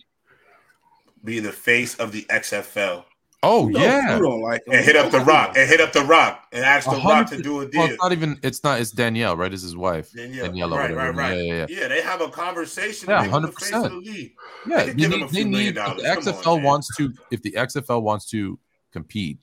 be 1.25 1.41
the 1.41 1.53
face 1.53 1.95
of 1.97 2.13
the 2.13 2.23
XFL 2.31 3.05
Oh 3.43 3.67
You 3.69 3.75
don't- 3.75 3.83
yeah. 3.83 4.17
you 4.17 4.23
don't 4.23 4.41
like 4.41 4.67
him. 4.67 4.73
and 4.75 4.85
hit 4.85 4.97
up 4.97 5.11
The 5.11 5.21
Rock 5.21 5.55
and 5.57 5.69
hit 5.69 5.81
up 5.81 5.93
The 5.93 6.01
Rock 6.05 6.47
and 6.53 6.65
ask 6.65 6.89
The 6.89 6.97
Rock 6.97 7.29
to 7.31 7.43
do 7.43 7.57
a 7.57 7.57
Well, 7.59 7.67
deal. 7.69 7.83
it's 7.85 8.03
not 8.03 8.13
even. 8.13 8.39
It's 8.43 8.65
not. 8.65 8.81
It's 8.81 8.91
Danielle, 8.91 9.37
right? 9.37 9.53
Is 9.53 9.61
his 9.61 9.77
wife? 9.77 10.11
Danielle. 10.13 10.47
Danielle 10.47 10.71
right, 10.71 10.95
right, 10.97 11.15
right. 11.15 11.37
Yeah, 11.37 11.43
yeah, 11.43 11.67
yeah. 11.69 11.81
Yeah, 11.81 11.89
they 11.89 12.01
have 12.01 12.23
a 12.23 12.29
conversation. 12.31 13.11
Yeah, 13.11 13.17
to 13.19 13.23
make 13.25 13.33
him 13.35 13.43
the 13.43 13.53
face 13.53 13.73
of 13.75 13.93
100%. 13.93 14.05
the. 14.05 14.33
Yeah, 14.67 14.77
They 14.79 14.87
they, 14.87 14.95
give 14.95 15.13
him 15.13 15.19
need, 15.21 15.25
a 15.25 15.29
they 15.29 15.35
few 15.35 15.47
million 15.47 15.51
need 15.51 15.69
if 15.69 15.75
the 15.75 15.81
dollars. 16.03 16.03
Come 16.03 16.17
on, 16.17 16.43
XFL 16.43 16.55
man. 16.57 16.65
wants 16.65 16.97
to 16.97 17.13
if 17.31 17.43
the 17.43 17.53
XFL 17.53 18.03
wants 18.03 18.31
to 18.31 18.59
compete 18.93 19.39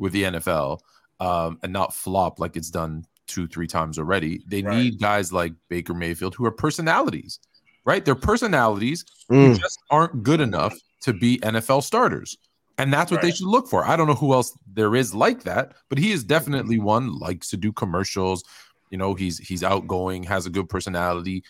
with 0.00 0.12
the 0.12 0.24
NFL 0.24 0.80
um, 1.20 1.58
and 1.62 1.72
not 1.72 1.94
flop 1.94 2.40
like 2.40 2.56
it's 2.56 2.70
done 2.70 3.04
two 3.28 3.46
three 3.46 3.66
times 3.68 3.98
already. 3.98 4.42
They 4.48 4.62
Right. 4.62 4.76
need 4.76 5.00
guys 5.00 5.32
like 5.32 5.52
Baker 5.68 5.94
Mayfield 5.94 6.34
who 6.34 6.44
are 6.46 6.50
personalities, 6.50 7.38
right? 7.84 8.04
They're 8.04 8.14
personalities 8.16 9.04
who 9.28 9.50
Mm. 9.54 9.60
just 9.60 9.78
aren't 9.90 10.22
good 10.24 10.40
enough 10.40 10.74
to 11.02 11.12
be 11.12 11.38
NFL 11.42 11.82
starters. 11.82 12.36
And 12.78 12.90
that's 12.92 13.10
what 13.12 13.20
they 13.20 13.30
should 13.30 13.46
look 13.46 13.68
for. 13.68 13.84
I 13.86 13.94
don't 13.94 14.06
know 14.06 14.14
who 14.14 14.32
else 14.32 14.56
there 14.72 14.96
is 14.96 15.14
like 15.14 15.42
that, 15.44 15.74
but 15.90 15.98
he 15.98 16.12
is 16.12 16.24
definitely 16.24 16.78
one 16.78 17.18
likes 17.18 17.50
to 17.50 17.58
do 17.58 17.72
commercials. 17.72 18.42
You 18.90 18.96
know, 18.98 19.14
he's 19.14 19.36
he's 19.38 19.62
outgoing, 19.62 20.22
has 20.24 20.46
a 20.46 20.50
good 20.50 20.68
personality. 20.68 21.44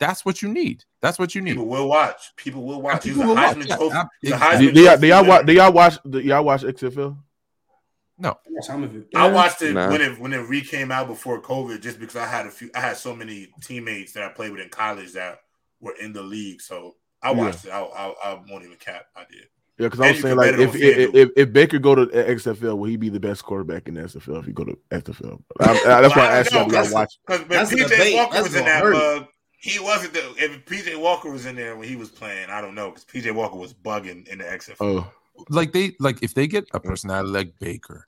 That's 0.00 0.24
what 0.24 0.42
you 0.42 0.48
need. 0.48 0.82
That's 1.00 1.18
what 1.20 1.34
you 1.36 1.40
need. 1.40 1.52
People 1.52 1.68
will 1.68 1.88
watch. 1.88 2.32
People 2.36 2.64
will 2.64 2.82
watch. 2.82 3.04
He's 3.04 3.12
a 3.12 3.20
people 3.20 3.28
will 3.28 3.36
watch. 3.36 3.56
Yeah, 3.64 3.76
Trophy. 3.76 3.94
ab- 3.96 4.08
he's 4.20 4.32
a 4.32 4.58
Do, 4.58 4.72
do 4.72 4.82
y'all, 4.82 4.96
do 4.98 5.06
y'all 5.06 5.24
watch? 5.24 5.44
Do 5.44 5.52
y'all 6.20 6.44
watch? 6.44 6.62
Do 6.62 7.16
y'all 8.22 8.38
watch 8.46 8.64
XFL? 8.64 8.66
some 8.66 8.82
of 8.84 8.96
it. 8.96 9.06
I 9.14 9.30
watched 9.30 9.62
it 9.62 9.72
Nah. 9.74 9.90
when 9.90 10.00
it 10.00 10.18
when 10.18 10.32
it 10.32 10.38
re 10.48 10.60
came 10.62 10.90
out 10.90 11.06
before 11.08 11.40
COVID, 11.40 11.80
just 11.80 11.98
because 12.00 12.16
I 12.16 12.26
had 12.26 12.46
a 12.46 12.50
few. 12.50 12.70
I 12.74 12.80
had 12.80 12.96
so 12.96 13.14
many 13.14 13.48
teammates 13.62 14.12
that 14.12 14.22
I 14.24 14.28
played 14.28 14.52
with 14.52 14.60
in 14.60 14.68
college 14.68 15.12
that 15.12 15.40
were 15.80 15.94
in 16.00 16.12
the 16.12 16.22
league, 16.22 16.60
so 16.60 16.96
I 17.22 17.30
Yeah. 17.32 17.36
watched 17.38 17.64
it. 17.64 17.70
I, 17.70 17.80
I, 17.82 18.14
I 18.24 18.34
won't 18.48 18.64
even 18.64 18.76
cap. 18.78 19.06
I 19.16 19.24
did. 19.30 19.46
Yeah, 19.78 19.86
because 19.88 20.00
I 20.00 20.08
was 20.08 20.20
saying 20.20 20.36
like 20.36 20.54
can 20.54 20.58
bet 20.68 20.76
it 20.76 20.82
if 20.82 20.98
if, 20.98 21.14
if 21.14 21.30
if 21.36 21.52
Baker 21.52 21.78
go 21.78 21.94
to 21.94 22.06
XFL, 22.06 22.76
will 22.78 22.84
he 22.88 22.96
be 22.96 23.08
the 23.08 23.18
best 23.18 23.42
quarterback 23.44 23.88
in 23.88 23.94
the 23.94 24.02
XFL 24.02 24.38
if 24.40 24.44
he 24.46 24.52
go 24.52 24.64
to 24.64 24.78
XFL? 24.90 25.42
I, 25.60 25.70
I, 25.70 26.00
that's 26.02 26.14
why 26.14 26.28
I 26.28 26.38
asked 26.38 26.52
y'all. 26.52 26.68
do 26.68 26.76
y'all 26.76 26.92
watch. 26.92 27.18
Because 27.26 27.40
when 27.48 27.48
That's 27.58 27.72
a 27.72 27.76
PJ 27.76 27.88
debate. 27.88 28.14
Walker 28.14 28.34
That's 28.34 28.48
was 28.48 28.54
in 28.54 28.64
that 28.66 28.82
hurt. 28.82 28.92
mug, 28.92 29.26
he 29.58 29.78
wasn't 29.80 30.12
the. 30.12 30.20
If 30.36 30.64
PJ 30.66 31.00
Walker 31.00 31.30
was 31.30 31.46
in 31.46 31.56
there 31.56 31.76
when 31.76 31.88
he 31.88 31.96
was 31.96 32.10
playing, 32.10 32.50
I 32.50 32.60
don't 32.60 32.74
know 32.74 32.90
because 32.90 33.04
PJ 33.06 33.34
Walker 33.34 33.56
was 33.56 33.72
bugging 33.72 34.28
in 34.28 34.38
the 34.38 34.44
XFL. 34.44 34.76
Oh, 34.80 35.10
like 35.48 35.72
they 35.72 35.96
like 35.98 36.22
if 36.22 36.34
they 36.34 36.46
get 36.46 36.64
a 36.74 36.80
personality 36.80 37.30
like 37.30 37.58
Baker, 37.58 38.06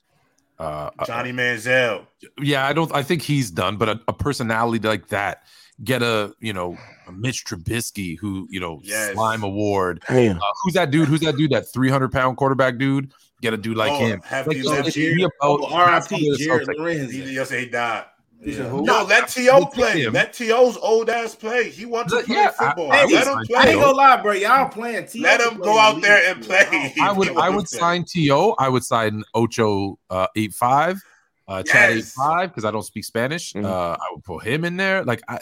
uh, 0.59 0.89
uh, 0.99 1.05
Johnny 1.05 1.31
Manziel, 1.31 2.05
yeah, 2.39 2.65
I 2.67 2.73
don't. 2.73 2.93
I 2.95 3.03
think 3.03 3.21
he's 3.21 3.51
done, 3.51 3.77
but 3.77 3.89
a, 3.89 3.99
a 4.07 4.13
personality 4.13 4.87
like 4.87 5.07
that, 5.09 5.43
get 5.83 6.01
a 6.01 6.33
you 6.39 6.53
know 6.53 6.77
a 7.07 7.11
Mitch 7.11 7.45
Trubisky 7.45 8.17
who 8.17 8.47
you 8.49 8.59
know 8.59 8.79
Yes. 8.83 9.13
slime 9.13 9.43
award. 9.43 10.03
Uh, 10.07 10.33
who's 10.63 10.73
that 10.73 10.91
dude? 10.91 11.07
Who's 11.07 11.21
that 11.21 11.35
dude? 11.37 11.51
That 11.51 11.71
three 11.71 11.89
hundred 11.89 12.11
pound 12.11 12.37
quarterback 12.37 12.77
dude. 12.77 13.11
Get 13.41 13.53
a 13.53 13.57
dude 13.57 13.75
like 13.77 13.91
Oh, 13.91 13.97
him. 13.99 14.21
Hefty 14.23 14.55
Like, 14.55 14.63
so 14.63 14.71
left 14.71 14.87
it 14.87 14.91
should 14.93 15.01
Jared- 15.01 15.17
be 15.17 15.23
about- 15.23 15.33
Oh, 15.41 15.65
R.I.P. 15.73 16.29
that's 16.29 16.41
Jared. 16.43 16.67
Lorenz. 16.69 17.11
he 17.11 17.33
yesterday 17.33 17.65
he 17.65 17.69
died. 17.69 18.05
He 18.43 18.51
Yeah. 18.53 18.63
who? 18.63 18.83
No, 18.83 19.03
let 19.03 19.27
T.O. 19.29 19.65
Play. 19.67 19.91
play 19.93 20.01
him. 20.03 20.13
Let 20.13 20.33
T.O.'s 20.33 20.77
old 20.77 21.09
ass 21.09 21.33
play. 21.35 21.69
He 21.69 21.85
wants 21.85 22.11
to 22.11 22.17
Let- 22.17 22.25
play 22.25 22.35
yeah, 22.35 22.51
I- 22.59 22.65
football. 22.67 22.91
I 22.91 22.95
let 22.97 23.05
would 23.05 23.13
him 23.15 23.23
sign 23.23 23.35
I 23.35 23.39
ain't 23.39 23.47
play. 23.49 23.65
T.O. 23.71 23.81
gonna 23.81 23.97
lie, 23.97 24.21
bro. 24.21 24.31
Y'all 24.33 24.69
playing. 24.69 25.07
T. 25.07 25.19
Let 25.19 25.41
him 25.41 25.57
go 25.59 25.77
out 25.79 26.01
there 26.01 26.21
and 26.31 26.43
play. 26.43 26.93
I 27.01 27.11
would. 27.11 27.35
I 27.37 27.49
would 27.49 27.67
sign 27.67 28.05
To. 28.09 28.55
I 28.59 28.69
would 28.69 28.83
sign 28.83 29.23
Ocho 29.33 29.97
uh, 30.09 30.27
eight 30.35 30.53
five. 30.53 31.01
Uh, 31.47 31.61
Chad 31.61 31.91
8-5, 31.93 32.47
because 32.47 32.65
I 32.65 32.71
don't 32.71 32.81
speak 32.81 33.03
Spanish. 33.05 33.53
Mhm. 33.53 33.65
Uh, 33.65 33.91
I 33.91 34.07
would 34.11 34.23
put 34.23 34.43
him 34.43 34.65
in 34.65 34.77
there. 34.77 35.03
Like, 35.03 35.21
I, 35.27 35.37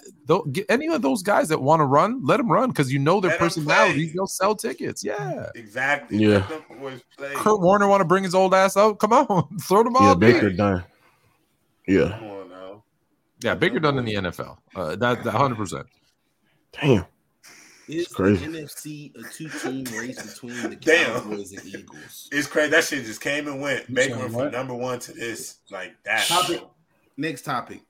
get 0.51 0.65
any 0.67 0.87
of 0.87 1.01
those 1.01 1.23
guys 1.23 1.47
that 1.47 1.61
want 1.61 1.79
to 1.79 1.85
run, 1.85 2.19
let 2.25 2.37
them 2.37 2.51
run 2.51 2.71
because 2.71 2.91
you 2.91 2.99
know 2.99 3.21
their 3.21 3.31
Let 3.31 3.39
'em 3.39 3.47
personalities. 3.47 4.11
They'll 4.13 4.27
sell 4.27 4.53
tickets. 4.53 5.01
Yeah. 5.01 5.45
Exactly. 5.55 6.17
Yeah. 6.17 6.29
Let 6.49 6.49
them 6.67 6.77
boys 6.81 7.01
play. 7.17 7.31
Kurt 7.35 7.61
Warner 7.61 7.87
want 7.87 8.01
to 8.01 8.05
bring 8.05 8.25
his 8.25 8.35
old 8.35 8.53
ass 8.53 8.75
out? 8.75 8.99
Come 8.99 9.13
on, 9.13 9.57
throw 9.61 9.81
them 9.81 9.95
all. 9.95 10.09
Yeah. 10.09 10.13
Baker 10.15 10.49
done. 10.49 10.83
Yeah, 11.87 12.09
Come 12.09 12.11
on 12.11 12.19
now. 12.21 12.32
Yeah, 13.43 13.55
bigger 13.55 13.79
done 13.79 13.97
in 13.97 14.05
the 14.05 14.13
NFL. 14.15 14.57
Uh, 14.75 14.95
that 14.95 15.23
that 15.23 15.31
hundred 15.31 15.57
percent. 15.57 15.85
damn. 16.79 17.05
Is 17.89 18.07
the 18.07 18.15
crazy. 18.15 18.45
NFC 18.47 19.11
a 19.17 19.29
two-team 19.29 19.83
race 19.99 20.21
between 20.21 20.69
the 20.69 20.75
Damn. 20.77 21.21
Cowboys 21.21 21.51
and 21.51 21.65
Eagles? 21.65 22.29
It's 22.31 22.47
crazy. 22.47 22.71
That 22.71 22.85
shit 22.85 23.03
just 23.05 23.19
came 23.19 23.45
and 23.47 23.59
went. 23.59 23.89
You 23.89 23.95
Baker 23.95 24.13
said 24.13 24.19
went 24.19 24.31
from 24.33 24.51
number 24.51 24.73
one 24.73 24.99
to 24.99 25.11
this 25.11 25.57
like 25.69 25.93
that. 26.05 26.25
Topic. 26.25 26.63
Next 27.17 27.41
topic 27.41 27.81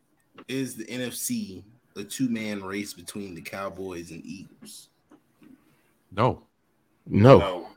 is 0.48 0.76
the 0.76 0.86
NFC 0.86 1.64
a 1.96 2.04
two-man 2.04 2.64
race 2.64 2.92
between 2.94 3.36
the 3.36 3.42
Cowboys 3.42 4.10
and 4.10 4.26
Eagles? 4.26 4.90
No, 6.12 6.42
No, 7.06 7.68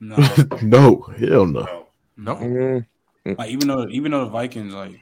No, 0.00 0.16
No, 0.16 0.16
no, 0.62 1.00
hell 1.18 1.46
no. 1.46 1.86
no. 2.18 2.36
no. 2.38 2.84
Mm, 3.26 3.38
like 3.38 3.50
even 3.50 3.68
though 3.68 3.88
even 3.88 4.12
though 4.12 4.26
the 4.26 4.30
Vikings 4.30 4.74
like 4.74 5.00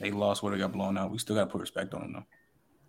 they 0.00 0.10
lost 0.10 0.42
where 0.42 0.52
they 0.52 0.58
got 0.58 0.72
blown 0.72 0.98
out, 0.98 1.10
we 1.10 1.18
still 1.18 1.36
got 1.36 1.44
to 1.44 1.50
put 1.50 1.60
respect 1.60 1.94
on 1.94 2.00
them 2.02 2.12
though. 2.14 2.24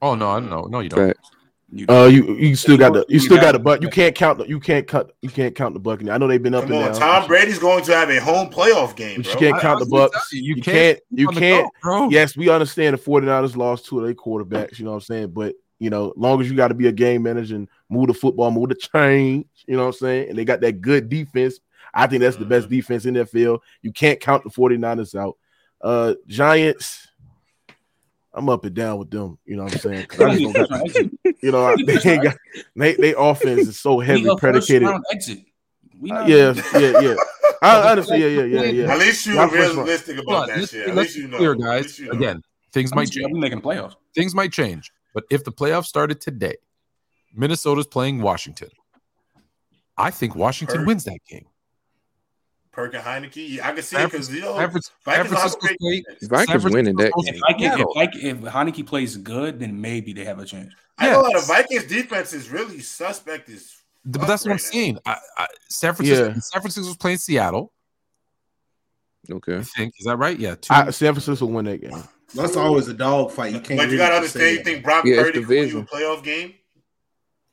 Oh 0.02 0.16
no, 0.16 0.30
I 0.32 0.40
don't 0.40 0.50
know. 0.50 0.64
No, 0.64 0.80
you 0.80 0.90
don't. 0.90 1.10
facts. 1.10 1.30
You, 1.74 1.86
Uh, 1.88 2.06
you 2.08 2.36
you 2.36 2.56
still 2.56 2.78
got 2.78 2.92
the 2.92 3.00
you 3.08 3.14
You 3.16 3.20
still 3.20 3.38
got 3.38 3.44
got 3.44 3.52
the 3.54 3.60
it. 3.60 3.64
but 3.64 3.82
you 3.82 3.90
can't 3.90 4.14
count 4.14 4.40
the 4.40 4.46
you 4.48 4.60
can't 4.60 4.86
cut 4.88 5.14
you 5.22 5.30
can't 5.30 5.56
count 5.56 5.74
the 5.74 5.80
Buccaneers. 5.80 6.14
I 6.14 6.18
know 6.18 6.28
they've 6.28 6.42
been 6.42 6.54
up 6.54 6.64
Come 6.66 6.74
and 6.74 6.84
on, 6.84 6.92
down. 6.92 7.00
Tom 7.00 7.28
Brady's 7.28 7.60
going 7.60 7.84
to 7.86 7.96
have 7.96 8.10
a 8.10 8.20
home 8.20 8.50
playoff 8.50 8.96
game, 8.96 9.22
But 9.22 9.28
you 9.34 9.40
can't 9.40 9.62
count 9.62 9.82
I 9.82 9.86
the 9.86 9.90
was 9.90 10.12
Bucks. 10.12 10.34
you, 10.34 10.42
You 10.42 10.56
you 10.56 10.62
can't 10.62 10.76
can't 10.76 11.02
you 11.12 11.28
can't. 11.30 11.72
goat. 11.82 12.12
Yes, 12.12 12.36
we 12.36 12.50
understand 12.50 12.98
the 12.98 13.02
49ers 13.02 13.56
lost 13.56 13.86
two 13.86 14.00
of 14.00 14.06
their 14.06 14.14
quarterbacks, 14.14 14.80
you 14.80 14.86
know 14.86 14.92
what 14.92 14.98
I'm 14.98 15.02
saying? 15.02 15.32
But 15.32 15.56
you 15.80 15.90
know, 15.90 16.14
long 16.18 16.42
as 16.42 16.50
you 16.50 16.58
got 16.58 16.68
to 16.70 16.74
be 16.74 16.88
a 16.88 16.92
game 16.92 17.24
manager 17.24 17.56
and 17.56 17.70
move 17.90 18.08
the 18.08 18.14
football, 18.14 18.52
move 18.52 18.70
the 18.70 18.76
change, 18.76 19.46
you 19.66 19.76
know 19.78 19.84
what 19.84 19.96
I'm 19.96 20.00
saying? 20.00 20.30
And 20.30 20.38
they 20.38 20.44
got 20.46 20.60
that 20.62 20.82
good 20.82 21.08
defense. 21.10 21.60
I 21.94 22.06
think 22.08 22.22
that's 22.22 22.36
the 22.38 22.46
best 22.46 22.70
defense 22.70 23.06
in 23.06 23.14
that 23.16 23.30
field. 23.30 23.62
You 23.82 23.92
can't 23.94 24.20
count 24.20 24.44
the 24.44 24.50
49ers 24.50 25.16
out. 25.16 25.38
Uh 25.84 26.14
Giants, 26.28 27.08
I'm 28.34 28.48
up 28.50 28.64
and 28.66 28.76
down 28.76 28.98
with 29.00 29.10
them, 29.12 29.38
you 29.46 29.56
know 29.56 29.64
what 29.64 29.74
I'm 29.74 29.80
saying? 29.80 30.08
I 30.20 30.36
just 30.38 30.54
don't 30.54 30.70
got- 30.70 31.34
you 31.44 31.52
know, 31.52 31.76
they 31.86 32.12
ain't 32.12 32.24
got 32.24 32.38
they, 32.76 32.94
they 32.96 33.14
offense 33.18 33.68
is 33.68 33.80
so 33.80 33.96
We 33.96 34.06
heavy 34.06 34.28
a 34.28 34.36
predicated. 34.36 34.88
exit. 35.12 35.40
We 36.00 36.12
Uh, 36.12 36.26
yeah, 36.28 36.54
yeah, 36.80 37.00
yeah. 37.02 37.16
I 37.64 37.92
understand. 37.92 38.22
Yeah, 38.22 38.28
yeah, 38.28 38.44
yeah, 38.44 38.64
yeah. 38.64 38.92
At 38.92 39.00
least 39.00 39.26
you're 39.26 39.36
Not 39.36 39.52
realistic 39.52 40.18
about 40.18 40.44
on, 40.44 40.48
that 40.50 40.58
let's, 40.60 40.72
shit. 40.72 40.88
At 40.90 40.96
least 40.96 41.16
you 41.16 41.28
know. 41.28 41.38
clear, 41.38 41.56
guys. 41.56 42.00
you 42.00 42.06
know. 42.08 42.12
Again, 42.14 42.42
things 42.74 42.92
I'm 42.92 42.96
might 42.98 43.06
just- 43.10 43.18
change. 43.20 43.34
making 43.38 43.62
playoffs. 43.62 43.96
Things 44.16 44.34
might 44.34 44.52
change. 44.52 44.92
But 45.14 45.26
if 45.30 45.44
the 45.44 45.52
playoffs 45.52 45.86
started 45.86 46.22
today, 46.22 46.56
Minnesota's 47.36 47.86
playing 47.88 48.22
Washington. 48.22 48.70
I 49.98 50.10
think 50.10 50.36
Washington 50.36 50.80
Hurt. 50.80 50.88
wins 50.88 51.04
that 51.04 51.20
game. 51.30 51.46
Perk 52.72 52.94
and 52.94 53.04
Heinicke, 53.04 53.50
yeah, 53.56 53.68
I 53.68 53.74
can 53.74 53.84
see 53.84 53.96
San 53.98 54.06
it 54.06 54.12
because 54.12 54.34
you 54.34 54.42
know 54.42 54.56
San 54.58 54.72
Fran- 54.72 54.82
San 54.82 54.92
Vikings 55.04 55.06
will 55.06 55.14
have 55.14 55.26
a 55.26 55.30
Francisco's 55.30 55.56
great 55.68 55.80
play- 55.80 56.02
defense. 56.02 56.28
Vikings 56.30 56.64
winning 56.74 56.96
that 56.96 57.12
game. 57.12 57.36
If, 57.36 57.42
Vikings, 57.42 57.66
if, 57.66 57.74
Seattle. 57.74 58.46
If 58.48 58.54
Heinicke 58.54 58.86
plays 58.88 59.18
good, 59.18 59.60
then 59.60 59.82
maybe 59.82 60.14
they 60.14 60.24
have 60.26 60.40
a 60.40 60.46
chance. 60.46 60.74
I 60.98 61.10
know 61.10 61.24
the 61.24 61.32
Yes. 61.34 61.48
Vikings 61.48 61.84
defense 61.86 62.34
is 62.34 62.50
really 62.50 62.80
suspect. 62.80 63.50
Is 63.50 63.76
But 64.06 64.26
that's 64.28 64.46
what 64.46 64.52
I'm 64.52 64.56
right 64.58 64.62
now. 64.64 64.72
saying. 64.72 64.98
I, 65.06 65.18
I, 65.38 65.48
San 65.70 65.94
Francisco, 65.96 66.28
Yeah. 66.28 66.34
San 66.40 66.62
Francisco's 66.62 66.98
playing 66.98 67.18
Seattle. 67.18 67.74
Okay. 69.30 69.58
I 69.58 69.64
think 69.64 69.94
is 70.00 70.06
that 70.06 70.18
right? 70.18 70.38
Yeah. 70.40 70.56
Two, 70.56 70.74
I, 70.74 70.90
San 70.92 71.14
Francisco 71.14 71.46
win 71.48 71.66
that 71.66 71.82
game. 71.82 72.02
That's 72.34 72.56
always 72.56 72.88
a 72.88 72.94
dog 72.94 73.32
fight. 73.32 73.54
You 73.54 73.60
can't. 73.60 73.78
but 73.80 73.90
you 73.90 73.96
really 73.96 73.98
gotta 73.98 74.28
say 74.30 74.40
understand. 74.50 74.58
You 74.58 74.64
think 74.64 74.84
Brock 74.86 75.06
Yeah, 75.06 75.14
it's 75.16 75.24
Purdy 75.24 75.40
can 75.42 75.48
win 75.50 75.68
you 75.68 75.80
a 75.80 75.84
playoff 75.84 76.24
game, 76.24 76.54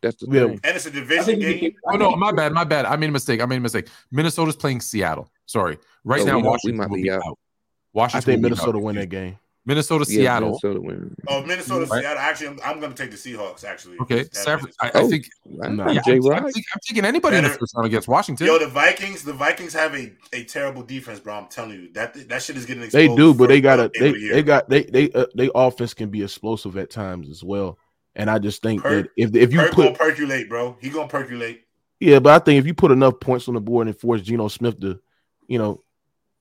That's 0.03 0.17
the 0.17 0.27
Yeah. 0.31 0.47
thing. 0.47 0.61
and 0.65 0.77
it's 0.77 0.87
a 0.87 0.91
I 0.91 0.93
division 0.93 1.25
think 1.25 1.41
game. 1.41 1.59
can- 1.73 1.73
oh 1.87 1.97
no, 1.97 2.17
my 2.17 2.31
bad, 2.33 2.53
my 2.53 2.65
bad. 2.65 2.85
I 2.87 2.97
made 2.97 3.09
a 3.09 3.13
mistake. 3.13 3.41
I 3.41 3.47
made 3.47 3.57
a 3.57 3.61
mistake. 3.61 3.89
Minnesota's 4.13 4.57
playing 4.57 4.81
Seattle. 4.81 5.29
Sorry. 5.47 5.79
Right 6.05 6.21
Oh, 6.23 6.25
now, 6.25 6.37
we 6.37 6.43
might- 6.43 6.45
we 6.45 6.49
Washington 6.51 6.77
might 6.79 6.91
will 6.91 6.97
be 6.97 7.03
be 7.05 7.11
out. 7.11 7.23
out. 7.27 8.15
I 8.15 8.21
think 8.21 8.41
Minnesota 8.43 8.79
out. 8.79 8.83
win 8.85 8.97
that 8.97 9.09
game. 9.09 9.39
Minnesota, 9.67 10.07
Yeah, 10.09 10.17
Seattle. 10.21 10.49
Minnesota 10.63 10.81
win. 10.81 11.15
Oh, 11.27 11.43
Minnesota, 11.45 11.85
Right. 11.87 12.01
Seattle. 12.03 12.19
Actually, 12.23 12.47
I'm, 12.49 12.59
I'm 12.65 12.81
gonna 12.81 12.95
take 12.95 13.11
the 13.11 13.19
Seahawks. 13.19 13.65
Actually, 13.65 13.99
Okay, 14.01 14.23
That 14.23 14.35
San, 14.37 14.61
I, 14.81 14.87
I 14.87 14.91
Oh. 14.95 15.09
think 15.11 15.27
Wow. 15.45 15.69
Nah. 15.69 15.91
yeah, 15.91 16.01
I'm, 16.07 16.13
I'm, 16.15 16.21
Rod. 16.23 16.47
taking- 16.47 16.63
I'm 16.75 16.81
taking 16.87 17.05
anybody 17.05 17.37
in 17.37 17.45
the 17.45 17.51
first 17.51 17.75
round 17.77 17.87
against 17.87 18.09
Washington. 18.09 18.47
Yo, 18.47 18.59
the 18.59 18.69
Vikings, 18.69 19.25
the 19.25 19.35
Vikings 19.35 19.75
have 19.75 19.95
a, 19.95 20.11
a 20.33 20.45
terrible 20.45 20.83
defense, 20.83 21.21
bro. 21.21 21.35
I'm 21.35 21.49
telling 21.49 21.73
you 21.73 21.93
that 21.95 22.29
that 22.29 22.43
shit 22.43 22.57
is 22.57 22.65
getting 22.65 22.89
They 22.89 23.09
do, 23.15 23.35
but 23.35 23.49
they 23.49 23.61
got 23.61 23.79
a 23.79 23.91
they 23.99 24.15
year. 24.15 24.33
they 24.35 24.43
got 24.43 24.71
they 24.71 24.85
they 24.85 25.11
uh, 25.13 25.27
they 25.35 25.51
offense 25.55 25.93
can 25.93 26.09
be 26.09 26.23
explosive 26.23 26.79
at 26.79 26.89
times 26.89 27.29
as 27.29 27.43
well. 27.45 27.79
And 28.19 28.29
I 28.29 28.39
just 28.39 28.61
think 28.63 28.83
Per- 28.83 29.03
that 29.03 29.11
if 29.17 29.35
if 29.35 29.53
you 29.53 29.61
Perk 29.61 29.73
put 29.73 29.95
percolate, 29.95 30.49
bro. 30.49 30.77
He 30.81 30.91
gonna 30.91 31.09
percolate. 31.09 31.63
yeah, 32.01 32.19
but 32.19 32.33
I 32.35 32.45
think 32.45 32.59
if 32.59 32.67
you 32.67 32.75
put 32.75 32.91
enough 32.91 33.21
points 33.21 33.49
on 33.49 33.55
the 33.55 33.61
board 33.61 33.87
and 33.87 33.99
force 33.99 34.21
Geno 34.23 34.49
Smith 34.49 34.79
to, 34.81 34.99
you 35.47 35.59
know, 35.59 35.83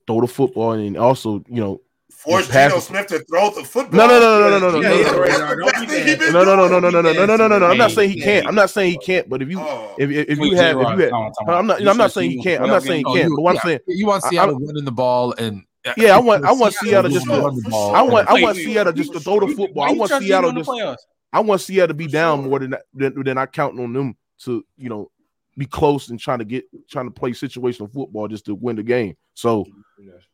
throw 0.07 0.21
the 0.21 0.27
football 0.27 0.71
and 0.73 0.97
also 0.97 1.43
you 1.47 1.61
know 1.61 1.81
Force 2.11 2.47
Geno 2.49 2.79
Smith 2.79 3.05
to 3.07 3.19
throw 3.25 3.51
the 3.51 3.63
football. 3.63 3.95
No, 3.99 4.07
no, 4.07 4.19
no, 4.19 4.49
no, 4.49 4.59
no, 4.59 4.71
no, 4.71 4.81
Yeah, 4.81 4.89
no, 4.89 4.95
yeah, 4.95 5.11
no, 5.11 5.19
right, 5.19 5.27
That's 5.29 5.39
right, 5.41 5.49
the 5.49 5.55
don't 5.57 5.71
best 5.71 5.81
be 5.81 5.87
thing 5.87 6.03
he 6.05 6.09
mad. 6.13 6.19
been 6.19 6.33
no 6.33 6.43
no 6.43 6.55
no 6.55 6.67
no 6.67 6.79
doing. 6.79 6.93
no 6.93 7.01
no 7.01 7.01
no 7.01 7.13
no 7.13 7.25
no 7.25 7.35
no 7.37 7.47
no 7.47 7.59
no. 7.59 7.65
I'm 7.67 7.77
not 7.77 7.89
Hey, 7.91 7.95
saying 7.95 8.09
he 8.09 8.19
hey. 8.19 8.23
can't. 8.25 8.47
I'm 8.47 8.55
not 8.55 8.69
saying 8.71 8.91
he 8.93 8.97
can't. 8.97 9.29
But 9.29 9.41
if 9.43 9.49
you 9.49 9.59
Oh. 9.59 9.95
if 9.99 10.09
if, 10.09 10.29
if 10.29 10.39
Wait, 10.39 10.49
you 10.51 10.57
have 10.57 10.77
J-Rod, 10.77 10.93
if 10.93 10.97
you 10.97 11.03
had 11.03 11.09
time 11.11 11.21
out, 11.21 11.33
time 11.39 11.49
out. 11.49 11.59
I'm 11.59 11.67
not 11.67 11.81
You 11.81 11.89
I'm 11.91 11.97
not 11.97 12.11
said 12.11 12.19
saying 12.21 12.29
he 12.31 12.35
Eagles 12.37 12.43
can't. 12.45 12.61
I'm 12.63 12.69
not 12.69 12.81
playoff 12.81 12.87
saying 12.87 12.97
he 12.97 13.03
game? 13.03 13.11
Oh, 13.11 13.13
can't. 13.15 13.29
you- 13.29 13.35
But 13.35 13.41
what 13.43 13.55
I'm 13.55 13.61
saying 13.67 13.79
you 13.87 14.05
want 14.07 14.23
Seattle 14.23 14.55
I'm- 14.55 14.85
the 14.85 14.91
ball 14.91 15.33
and 15.37 15.63
Yeah, 15.95 16.15
I 16.15 16.19
want- 16.19 16.43
I 16.43 16.51
want 16.53 16.73
Seattle 16.73 17.11
just 17.11 17.25
to- 17.27 17.31
run 17.31 17.55
the 17.55 17.69
ball. 17.69 17.95
I 17.95 18.01
want 18.01 18.27
I 18.29 18.41
want 18.41 18.57
Seattle 18.57 18.93
just 18.93 19.13
to 19.13 19.19
throw 19.19 19.39
the 19.39 19.47
football. 19.55 19.83
I 19.83 19.91
want 19.91 20.11
Seattle 20.11 20.51
just 20.53 20.69
in 20.69 20.75
the 20.75 20.81
playoffs? 20.83 20.97
I 21.33 21.39
want 21.41 21.61
Seattle 21.61 21.89
to 21.89 21.93
be 21.93 22.05
For 22.05 22.11
down 22.11 22.39
sure. 22.41 22.49
more 22.49 22.59
than 22.59 22.75
than, 22.93 23.23
than 23.23 23.37
I 23.37 23.45
counting 23.45 23.83
on 23.83 23.93
them 23.93 24.15
to 24.43 24.63
you 24.77 24.89
know 24.89 25.11
be 25.57 25.65
close 25.65 26.09
and 26.09 26.19
trying 26.19 26.39
to 26.39 26.45
get 26.45 26.65
trying 26.89 27.05
to 27.05 27.11
play 27.11 27.31
situational 27.31 27.91
football 27.91 28.27
just 28.27 28.45
to 28.45 28.55
win 28.55 28.75
the 28.75 28.83
game. 28.83 29.15
So 29.33 29.65